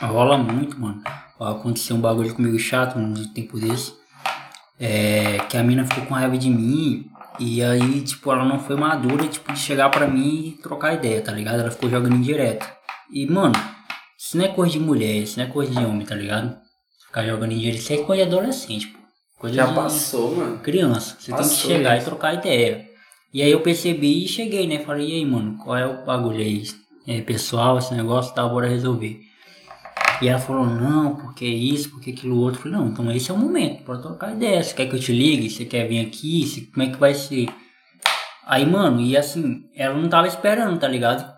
Rola 0.00 0.36
muito, 0.36 0.78
mano. 0.80 1.00
Aconteceu 1.38 1.96
um 1.96 2.00
bagulho 2.00 2.34
comigo 2.34 2.58
chato 2.58 2.98
um 2.98 3.14
tempo 3.32 3.58
desse. 3.60 3.92
É, 4.78 5.38
que 5.48 5.56
a 5.56 5.62
mina 5.62 5.84
ficou 5.86 6.04
com 6.06 6.14
raiva 6.14 6.36
de 6.36 6.50
mim. 6.50 7.06
E 7.38 7.62
aí, 7.62 8.00
tipo, 8.02 8.32
ela 8.32 8.44
não 8.44 8.58
foi 8.58 8.76
madura, 8.76 9.26
tipo, 9.28 9.52
de 9.52 9.58
chegar 9.58 9.90
pra 9.90 10.06
mim 10.06 10.54
e 10.58 10.62
trocar 10.62 10.94
ideia, 10.94 11.20
tá 11.20 11.32
ligado? 11.32 11.60
Ela 11.60 11.70
ficou 11.70 11.88
jogando 11.90 12.16
indireto. 12.16 12.66
E, 13.12 13.26
mano, 13.26 13.54
isso 14.18 14.36
não 14.38 14.44
é 14.44 14.48
coisa 14.48 14.72
de 14.72 14.78
mulher, 14.80 15.16
isso 15.16 15.38
não 15.38 15.46
é 15.46 15.48
coisa 15.50 15.70
de 15.72 15.84
homem, 15.84 16.06
tá 16.06 16.14
ligado? 16.14 16.56
Ficar 17.06 17.24
jogando 17.26 17.52
indireto, 17.52 17.78
isso 17.78 17.92
é 17.92 17.98
coisa 17.98 18.24
de 18.24 18.28
adolescente, 18.34 18.86
pô. 18.88 18.98
Coisa 19.38 19.54
Já 19.56 19.66
de 19.66 19.74
passou, 19.74 20.34
mano. 20.34 20.58
criança. 20.60 21.14
Você 21.18 21.26
tem 21.26 21.36
Passou 21.36 21.56
que 21.68 21.74
chegar 21.74 21.96
isso. 21.98 22.06
e 22.06 22.08
trocar 22.08 22.34
ideia. 22.34 22.86
E 23.34 23.42
aí 23.42 23.50
eu 23.50 23.60
percebi 23.60 24.24
e 24.24 24.28
cheguei, 24.28 24.66
né? 24.66 24.78
Falei, 24.78 25.10
e 25.10 25.12
aí, 25.16 25.24
mano, 25.26 25.58
qual 25.62 25.76
é 25.76 25.86
o 25.86 26.06
bagulho 26.06 26.38
aí? 26.38 26.62
É 27.06 27.20
pessoal, 27.20 27.76
esse 27.78 27.94
negócio, 27.94 28.34
tá, 28.34 28.48
bora 28.48 28.66
resolver. 28.66 29.20
E 30.22 30.28
ela 30.28 30.38
falou, 30.38 30.66
não, 30.66 31.16
porque 31.16 31.44
isso, 31.44 31.90
porque 31.90 32.10
aquilo 32.10 32.38
outro. 32.40 32.58
Eu 32.58 32.62
falei, 32.62 32.78
não, 32.78 32.88
então 32.88 33.10
esse 33.12 33.30
é 33.30 33.34
o 33.34 33.38
momento 33.38 33.82
para 33.84 33.98
trocar 33.98 34.32
ideia. 34.34 34.62
Você 34.62 34.74
quer 34.74 34.86
que 34.88 34.96
eu 34.96 35.00
te 35.00 35.12
ligue? 35.12 35.50
Você 35.50 35.64
quer 35.64 35.86
vir 35.88 36.00
aqui? 36.06 36.46
Você- 36.46 36.62
como 36.62 36.82
é 36.82 36.90
que 36.90 36.96
vai 36.98 37.14
ser? 37.14 37.48
Aí, 38.46 38.64
mano, 38.64 39.00
e 39.00 39.16
assim, 39.16 39.64
ela 39.74 39.94
não 39.98 40.08
tava 40.08 40.26
esperando, 40.28 40.78
tá 40.78 40.88
ligado? 40.88 41.30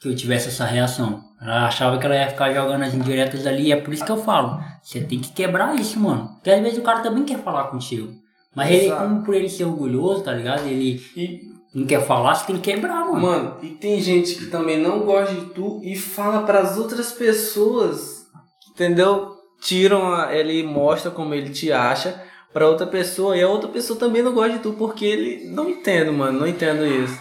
Que 0.00 0.08
eu 0.08 0.14
tivesse 0.16 0.48
essa 0.48 0.64
reação. 0.64 1.22
Ela 1.40 1.66
achava 1.66 1.98
que 1.98 2.06
ela 2.06 2.14
ia 2.16 2.30
ficar 2.30 2.52
jogando 2.54 2.82
as 2.84 2.94
indiretas 2.94 3.46
ali, 3.46 3.72
é 3.72 3.76
por 3.76 3.92
isso 3.92 4.04
que 4.04 4.10
eu 4.12 4.22
falo. 4.22 4.58
Você 4.82 5.00
tem 5.00 5.18
que 5.18 5.32
quebrar 5.32 5.74
isso, 5.74 5.98
mano. 6.00 6.28
Porque 6.36 6.50
às 6.50 6.62
vezes 6.62 6.78
o 6.78 6.82
cara 6.82 7.00
também 7.00 7.24
quer 7.24 7.38
falar 7.42 7.64
contigo. 7.64 8.12
Mas 8.54 8.70
ele, 8.70 8.86
Exato. 8.86 9.02
como 9.02 9.22
por 9.24 9.34
ele 9.34 9.48
ser 9.48 9.64
orgulhoso, 9.64 10.22
tá 10.22 10.32
ligado? 10.32 10.64
Ele 10.66 11.02
E, 11.16 11.40
não 11.74 11.86
quer 11.86 12.06
falar, 12.06 12.34
você 12.34 12.46
tem 12.46 12.56
que 12.56 12.72
quebrar, 12.72 13.04
mano. 13.04 13.20
mano, 13.20 13.56
e 13.62 13.70
tem 13.70 14.00
gente 14.00 14.36
que 14.36 14.46
também 14.46 14.78
não 14.80 15.00
gosta 15.00 15.34
de 15.34 15.46
tu 15.46 15.80
e 15.82 15.96
fala 15.96 16.42
pras 16.44 16.78
outras 16.78 17.10
pessoas, 17.12 18.26
entendeu? 18.70 19.34
Tiram, 19.60 20.14
a, 20.14 20.34
ele 20.34 20.62
mostra 20.62 21.10
como 21.10 21.34
ele 21.34 21.50
te 21.50 21.72
acha 21.72 22.22
pra 22.52 22.68
outra 22.68 22.86
pessoa 22.86 23.36
e 23.36 23.42
a 23.42 23.48
outra 23.48 23.68
pessoa 23.68 23.98
também 23.98 24.22
não 24.22 24.32
gosta 24.32 24.52
de 24.52 24.58
tu 24.60 24.74
porque 24.74 25.04
ele 25.04 25.46
não 25.50 25.68
entendo, 25.68 26.12
mano, 26.12 26.40
não 26.40 26.46
entendo 26.46 26.86
isso. 26.86 27.18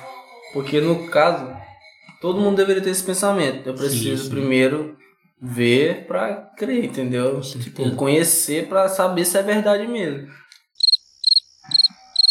Porque 0.54 0.80
no 0.80 1.08
caso, 1.10 1.52
todo 2.22 2.40
mundo 2.40 2.58
deveria 2.58 2.84
ter 2.84 2.92
esse 2.92 3.04
pensamento. 3.04 3.66
Eu 3.66 3.74
preciso 3.74 4.18
Sim, 4.18 4.30
sim. 4.30 4.30
primeiro 4.30 4.96
ver 5.42 6.06
pra 6.06 6.34
crer, 6.58 6.86
entendeu? 6.86 7.42
Tipo, 7.42 7.96
conhecer 7.96 8.68
pra 8.68 8.88
saber 8.88 9.26
se 9.26 9.38
é 9.38 9.42
verdade 9.42 9.88
mesmo. 9.88 10.28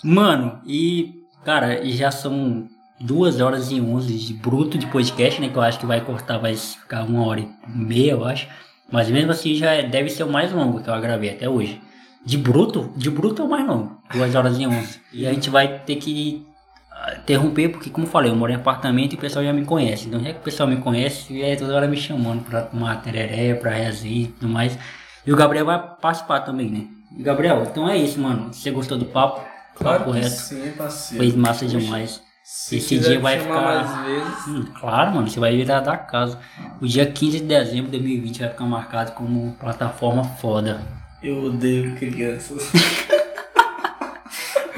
Mano, 0.04 0.60
e 0.66 1.21
cara, 1.44 1.82
e 1.84 1.92
já 1.92 2.10
são 2.10 2.66
duas 3.00 3.40
horas 3.40 3.70
e 3.70 3.80
onze 3.80 4.16
de 4.16 4.34
bruto 4.34 4.78
de 4.78 4.86
podcast, 4.86 5.40
né? 5.40 5.48
Que 5.48 5.56
eu 5.56 5.62
acho 5.62 5.78
que 5.78 5.86
vai 5.86 6.00
cortar, 6.00 6.38
vai 6.38 6.54
ficar 6.54 7.02
uma 7.04 7.26
hora 7.26 7.40
e 7.40 7.48
meia, 7.66 8.12
eu 8.12 8.24
acho. 8.24 8.48
Mas 8.90 9.10
mesmo 9.10 9.32
assim 9.32 9.54
já 9.54 9.72
é- 9.72 9.82
deve 9.82 10.10
ser 10.10 10.22
o 10.24 10.30
mais 10.30 10.52
longo 10.52 10.80
que 10.82 10.88
eu 10.88 11.00
gravei 11.00 11.30
até 11.30 11.48
hoje. 11.48 11.80
De 12.24 12.38
bruto, 12.38 12.92
de 12.96 13.10
bruto 13.10 13.42
é 13.42 13.44
o 13.44 13.48
mais 13.48 13.66
longo, 13.66 13.98
duas 14.12 14.34
horas 14.34 14.58
e 14.58 14.66
onze. 14.66 15.00
E 15.12 15.26
a 15.26 15.32
gente 15.32 15.50
vai 15.50 15.80
ter 15.80 15.96
que 15.96 16.46
ah, 16.92 17.14
interromper, 17.16 17.70
porque 17.70 17.90
como 17.90 18.06
eu 18.06 18.10
falei, 18.10 18.30
eu 18.30 18.36
moro 18.36 18.52
em 18.52 18.54
apartamento 18.54 19.14
e 19.14 19.16
o 19.16 19.18
pessoal 19.18 19.44
já 19.44 19.52
me 19.52 19.64
conhece. 19.64 20.06
Então 20.06 20.20
já 20.22 20.32
que 20.32 20.38
o 20.38 20.42
pessoal 20.42 20.68
me 20.68 20.76
conhece, 20.76 21.42
é 21.42 21.56
toda 21.56 21.74
hora 21.74 21.88
me 21.88 21.96
chamando 21.96 22.44
pra 22.44 22.62
tomar 22.62 23.02
tereré, 23.02 23.54
pra 23.54 23.72
resenha 23.72 24.24
e 24.24 24.26
tudo 24.28 24.48
mais. 24.48 24.78
E 25.26 25.32
o 25.32 25.36
Gabriel 25.36 25.64
vai 25.66 25.82
participar 26.00 26.40
também, 26.40 26.70
né? 26.70 26.86
E 27.18 27.22
Gabriel, 27.22 27.64
então 27.68 27.88
é 27.88 27.96
isso, 27.96 28.20
mano. 28.20 28.52
Você 28.52 28.70
gostou 28.70 28.96
do 28.96 29.06
papo? 29.06 29.40
Claro 29.74 29.98
papo 30.00 30.12
que 30.12 30.20
reto. 30.20 30.30
sim, 30.30 30.72
parceiro. 30.76 31.24
Foi 31.24 31.36
massa 31.40 31.66
demais. 31.66 32.20
Se 32.44 32.76
Esse 32.76 32.98
dia 32.98 33.20
vai 33.20 33.38
ficar- 33.38 33.60
mais 33.62 34.06
vezes. 34.06 34.46
Hum, 34.48 34.64
claro, 34.78 35.14
mano, 35.14 35.28
você 35.30 35.38
vai 35.38 35.56
virar 35.56 35.80
da 35.80 35.96
casa. 35.96 36.38
O 36.80 36.86
dia 36.86 37.06
15 37.06 37.38
de 37.40 37.46
dezembro 37.46 37.90
de 37.90 37.98
2020 37.98 38.40
vai 38.40 38.48
ficar 38.50 38.64
marcado 38.64 39.12
como 39.12 39.52
plataforma 39.60 40.24
foda. 40.24 40.82
Eu 41.22 41.44
odeio 41.44 41.94
crianças. 41.96 42.70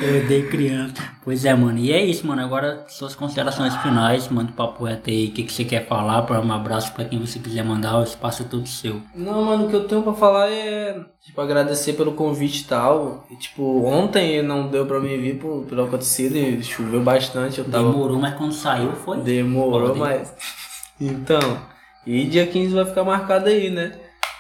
Eu 0.00 0.24
odeio 0.24 0.48
criança. 0.48 0.94
Pois 1.22 1.44
é, 1.44 1.54
mano. 1.54 1.78
E 1.78 1.92
é 1.92 2.04
isso, 2.04 2.26
mano. 2.26 2.42
Agora, 2.42 2.84
suas 2.88 3.14
considerações 3.14 3.74
finais, 3.76 4.28
manda 4.28 4.50
o 4.50 4.54
papo 4.54 4.84
reto 4.84 5.08
aí. 5.08 5.28
O 5.28 5.32
que, 5.32 5.44
que 5.44 5.52
você 5.52 5.64
quer 5.64 5.86
falar? 5.86 6.22
Para 6.22 6.40
um 6.40 6.52
abraço 6.52 6.92
pra 6.92 7.04
quem 7.04 7.18
você 7.18 7.38
quiser 7.38 7.64
mandar. 7.64 7.98
O 7.98 8.02
espaço 8.02 8.42
é 8.42 8.46
todo 8.46 8.66
seu. 8.66 9.00
Não, 9.14 9.44
mano, 9.44 9.66
o 9.66 9.68
que 9.68 9.76
eu 9.76 9.86
tenho 9.86 10.02
pra 10.02 10.12
falar 10.12 10.50
é, 10.50 11.00
tipo, 11.22 11.40
agradecer 11.40 11.92
pelo 11.92 12.12
convite 12.12 12.62
e 12.62 12.64
tal. 12.64 13.24
E, 13.30 13.36
tipo, 13.36 13.84
ontem 13.84 14.42
não 14.42 14.68
deu 14.68 14.84
pra 14.84 14.98
mim 14.98 15.16
vir 15.18 15.38
por, 15.38 15.64
pelo 15.64 15.84
acontecido 15.84 16.36
e 16.36 16.62
choveu 16.62 17.00
bastante. 17.00 17.58
Eu 17.58 17.64
tava... 17.64 17.90
Demorou, 17.90 18.18
mas 18.18 18.34
quando 18.34 18.52
saiu 18.52 18.92
foi. 18.92 19.18
Demorou, 19.18 19.94
Pode. 19.94 20.00
mas. 20.00 20.34
Então. 21.00 21.58
E 22.06 22.24
dia 22.24 22.46
15 22.46 22.74
vai 22.74 22.84
ficar 22.84 23.04
marcado 23.04 23.48
aí, 23.48 23.70
né? 23.70 23.92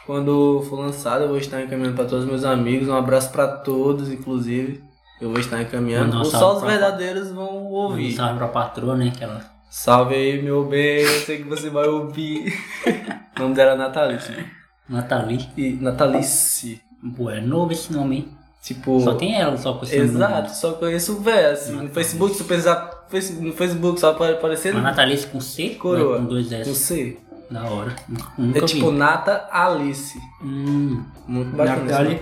Quando 0.04 0.62
for 0.68 0.78
lançado, 0.80 1.22
eu 1.22 1.28
vou 1.28 1.38
estar 1.38 1.62
encaminhando 1.62 1.94
pra 1.96 2.04
todos 2.04 2.24
os 2.24 2.30
meus 2.30 2.44
amigos. 2.44 2.88
Um 2.88 2.94
abraço 2.96 3.30
pra 3.30 3.46
todos, 3.48 4.12
inclusive. 4.12 4.82
Eu 5.24 5.30
vou 5.30 5.40
estar 5.40 5.60
encaminhando. 5.62 6.18
Ou 6.18 6.24
só 6.24 6.54
os 6.54 6.60
pra- 6.60 6.70
verdadeiros 6.70 7.30
vão 7.30 7.56
Um 7.66 7.70
ouvir. 7.72 8.12
salve 8.14 8.36
pra 8.38 8.48
patroa, 8.48 8.94
né? 8.96 9.10
Que 9.16 9.24
ela... 9.24 9.40
Salve 9.70 10.14
aí, 10.14 10.42
meu 10.42 10.64
bem. 10.66 11.00
Eu 11.02 11.20
sei 11.20 11.38
que 11.38 11.44
você 11.48 11.68
vai 11.70 11.88
ouvir. 11.88 12.52
o 13.36 13.40
nome 13.42 13.54
dela 13.54 13.72
é 13.72 13.76
Natalice. 13.76 14.32
Nathalie. 14.88 15.48
E 15.56 15.72
Natalice. 15.72 16.80
Pô, 17.16 17.30
é 17.30 17.40
novo 17.40 17.72
esse 17.72 17.92
nome, 17.92 18.16
hein? 18.16 18.28
Tipo. 18.62 19.00
Só 19.00 19.14
tem 19.14 19.34
ela, 19.34 19.56
só 19.56 19.74
com 19.74 19.84
esse. 19.84 19.96
Exato, 19.96 20.54
só 20.54 20.72
conheço 20.74 21.14
o 21.16 21.20
véio, 21.20 21.50
assim. 21.52 21.72
No 21.72 21.82
Natalice. 21.82 21.94
Facebook, 21.94 22.32
se 22.34 22.38
tu 22.42 22.44
pesquisar 22.46 23.06
no 23.40 23.52
Facebook, 23.52 23.98
só 24.00 24.12
pode 24.14 24.34
aparecer 24.34 24.72
Mas 24.74 24.82
Nathalie 24.82 25.26
com 25.26 25.40
C? 25.40 25.70
Coroa. 25.70 26.18
Com 26.18 26.24
dois 26.26 26.48
com 26.48 26.54
S. 26.54 26.74
C. 26.74 27.18
Da 27.50 27.64
hora. 27.64 27.94
Nunca 28.38 28.58
É 28.58 28.62
tipo 28.66 28.90
vi. 28.90 28.96
Nata 28.96 29.48
Alice. 29.50 30.18
Hum, 30.42 31.02
Muito 31.26 31.56
bacana. 31.56 32.02
nome. 32.04 32.20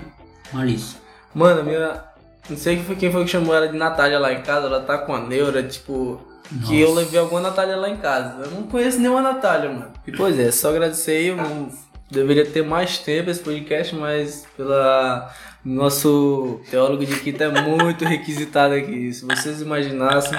Malice. 0.52 0.96
Mano, 1.34 1.60
a 1.60 1.64
minha. 1.64 2.04
Não 2.50 2.56
sei 2.56 2.82
quem 2.98 3.10
foi, 3.12 3.24
que 3.24 3.30
chamou 3.30 3.54
ela 3.54 3.68
de 3.68 3.76
Natália 3.76 4.18
lá 4.18 4.32
em 4.32 4.42
casa, 4.42 4.66
ela 4.66 4.80
tá 4.80 4.98
com 4.98 5.14
a 5.14 5.20
neura, 5.20 5.62
tipo. 5.62 6.20
Que 6.66 6.80
eu 6.80 6.88
Nossa. 6.88 7.00
levei 7.00 7.18
alguma 7.20 7.40
Natália 7.40 7.76
lá 7.76 7.88
em 7.88 7.96
casa. 7.96 8.44
Eu 8.44 8.50
não 8.50 8.64
conheço 8.64 8.98
nenhuma 8.98 9.22
Natália, 9.22 9.70
mano. 9.70 9.90
E 10.06 10.12
pois 10.12 10.38
é, 10.38 10.50
só 10.50 10.68
agradecer 10.70 11.12
aí. 11.12 11.28
Eu 11.28 11.70
deveria 12.10 12.44
ter 12.44 12.62
mais 12.62 12.98
tempo 12.98 13.30
esse 13.30 13.40
podcast, 13.40 13.94
mas 13.94 14.46
pela. 14.56 15.32
Nosso 15.64 16.60
teólogo 16.70 17.06
de 17.06 17.20
quinta 17.20 17.44
é 17.44 17.60
muito 17.62 18.04
requisitado 18.04 18.74
aqui. 18.74 19.12
Se 19.12 19.24
vocês 19.24 19.62
imaginassem. 19.62 20.36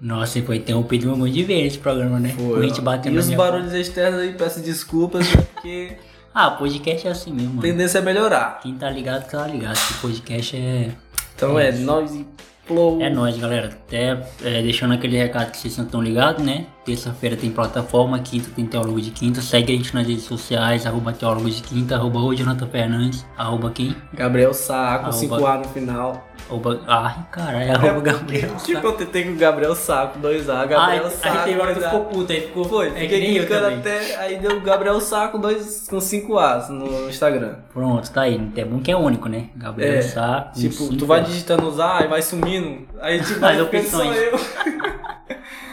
Nossa, 0.00 0.38
e 0.38 0.42
foi 0.42 0.56
interrompido 0.56 1.12
um 1.12 1.16
monte 1.16 1.32
de 1.32 1.44
vezes 1.44 1.66
esse 1.74 1.78
programa, 1.78 2.18
né? 2.18 2.30
Foi, 2.30 2.58
a 2.64 2.68
gente 2.68 2.80
ó. 2.80 2.82
batendo 2.82 3.14
E 3.16 3.18
os 3.18 3.30
barulhos 3.30 3.72
externos 3.72 4.20
aí, 4.20 4.32
peço 4.34 4.60
desculpas, 4.60 5.26
porque 5.28 5.96
Ah, 6.34 6.50
podcast 6.50 7.06
é 7.06 7.10
assim 7.10 7.32
mesmo, 7.32 7.50
mano. 7.50 7.62
tendência 7.62 7.98
é 7.98 8.02
melhorar. 8.02 8.60
Quem 8.62 8.74
tá 8.74 8.90
ligado, 8.90 9.26
tá 9.30 9.46
ligado. 9.46 9.76
Que 9.76 9.94
podcast 10.00 10.56
é. 10.56 10.90
Então 11.36 11.58
é, 11.58 11.70
nós 11.72 12.14
e 12.14 12.26
flow. 12.66 13.00
É 13.00 13.08
nóis, 13.10 13.36
galera. 13.38 13.68
Até 13.68 14.18
é, 14.42 14.62
deixando 14.62 14.94
aquele 14.94 15.16
recado 15.16 15.50
que 15.52 15.58
vocês 15.58 15.76
não 15.76 15.84
estão 15.84 16.02
ligados, 16.02 16.42
né? 16.44 16.66
Terça-feira 16.84 17.36
tem 17.36 17.50
plataforma, 17.50 18.18
quinta 18.18 18.48
tem 18.56 18.64
Teólogo 18.66 19.00
de 19.00 19.10
Quinta. 19.10 19.40
Segue 19.40 19.72
a 19.72 19.76
gente 19.76 19.94
nas 19.94 20.06
redes 20.06 20.24
sociais, 20.24 20.86
arroba 20.86 21.12
Teólogo 21.12 21.48
de 21.50 21.62
Quinta, 21.62 21.94
arroba 21.96 22.18
o 22.20 22.34
Jonathan 22.34 22.66
Fernandes, 22.66 23.24
arroba 23.36 23.70
quem? 23.70 23.94
Gabriel 24.14 24.52
Arroba- 24.70 25.12
5A 25.12 25.58
no 25.58 25.64
final. 25.68 26.25
Arroba. 26.48 26.80
Ai, 26.86 27.14
caralho, 27.32 27.72
arroba 27.72 28.00
Gabriel. 28.00 28.54
Tipo, 28.64 28.86
eu 28.86 28.92
tentei 28.92 29.24
com 29.24 29.32
o 29.32 29.36
Gabriel 29.36 29.74
Saco, 29.74 30.18
2A, 30.20 30.54
Ai, 30.54 30.68
Gabriel 30.68 31.06
aí 31.06 31.10
Saco. 31.10 31.44
tem 31.44 31.58
hora 31.58 31.74
que 31.74 31.80
2A. 31.80 31.84
ficou 31.84 32.04
puto, 32.04 32.32
aí 32.32 32.40
ficou. 32.42 32.64
Foi, 32.64 32.86
é 32.88 32.90
que 32.92 32.98
fiquei 33.00 33.38
clicando 33.38 33.66
até, 33.66 34.16
aí 34.16 34.38
deu 34.38 34.60
Gabriel 34.60 35.00
Saco 35.00 35.38
dois, 35.38 35.86
com 35.88 35.96
5As 35.98 36.68
no 36.68 37.08
Instagram. 37.08 37.56
Pronto, 37.72 38.10
tá 38.12 38.22
aí. 38.22 38.40
É 38.56 38.64
bom 38.64 38.78
que 38.80 38.90
é 38.92 38.96
único, 38.96 39.28
né? 39.28 39.48
Gabriel 39.56 39.94
É, 39.94 40.02
Sá. 40.02 40.50
com 40.54 40.60
tipo, 40.60 40.74
cinco 40.74 40.96
tu 40.96 41.06
vai 41.06 41.20
As. 41.20 41.26
digitando 41.28 41.66
os 41.68 41.80
A 41.80 42.02
e 42.04 42.08
vai 42.08 42.22
sumindo, 42.22 42.86
aí 43.00 43.20
tipo, 43.22 43.40
As 43.44 43.56
só 43.56 43.62
opções. 43.64 44.16
eu. 44.16 44.38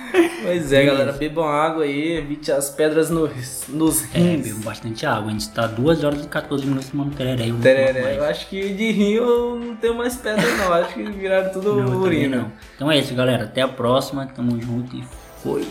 pois 0.43 0.71
é, 0.71 0.85
galera, 0.85 1.11
bebam 1.11 1.45
água 1.47 1.83
aí, 1.83 2.17
evite 2.17 2.51
as 2.51 2.69
pedras 2.69 3.09
no, 3.09 3.29
nos 3.69 4.03
É, 4.13 4.19
rins. 4.19 4.47
bebo 4.47 4.59
bastante 4.63 5.05
água. 5.05 5.29
A 5.29 5.31
gente 5.31 5.49
tá 5.49 5.65
2 5.67 6.03
horas 6.03 6.23
e 6.23 6.27
14 6.27 6.65
minutos 6.65 6.89
tomando 6.89 7.15
tereré. 7.15 7.45
um 7.51 7.59
Tereré, 7.59 8.17
eu 8.17 8.23
acho 8.25 8.47
que 8.47 8.73
de 8.73 9.13
eu 9.13 9.55
não 9.59 9.75
tenho 9.75 9.95
mais 9.95 10.15
pedra 10.15 10.45
não, 10.57 10.73
acho 10.73 10.93
que 10.93 11.03
viraram 11.03 11.51
tudo 11.51 11.75
Não, 11.75 12.01
urina. 12.01 12.37
não. 12.37 12.51
Então 12.75 12.91
é 12.91 12.99
isso, 12.99 13.13
galera. 13.15 13.43
Até 13.45 13.61
a 13.61 13.67
próxima. 13.67 14.25
Tamo 14.27 14.59
junto 14.61 14.95
e 14.95 15.03
foi. 15.41 15.65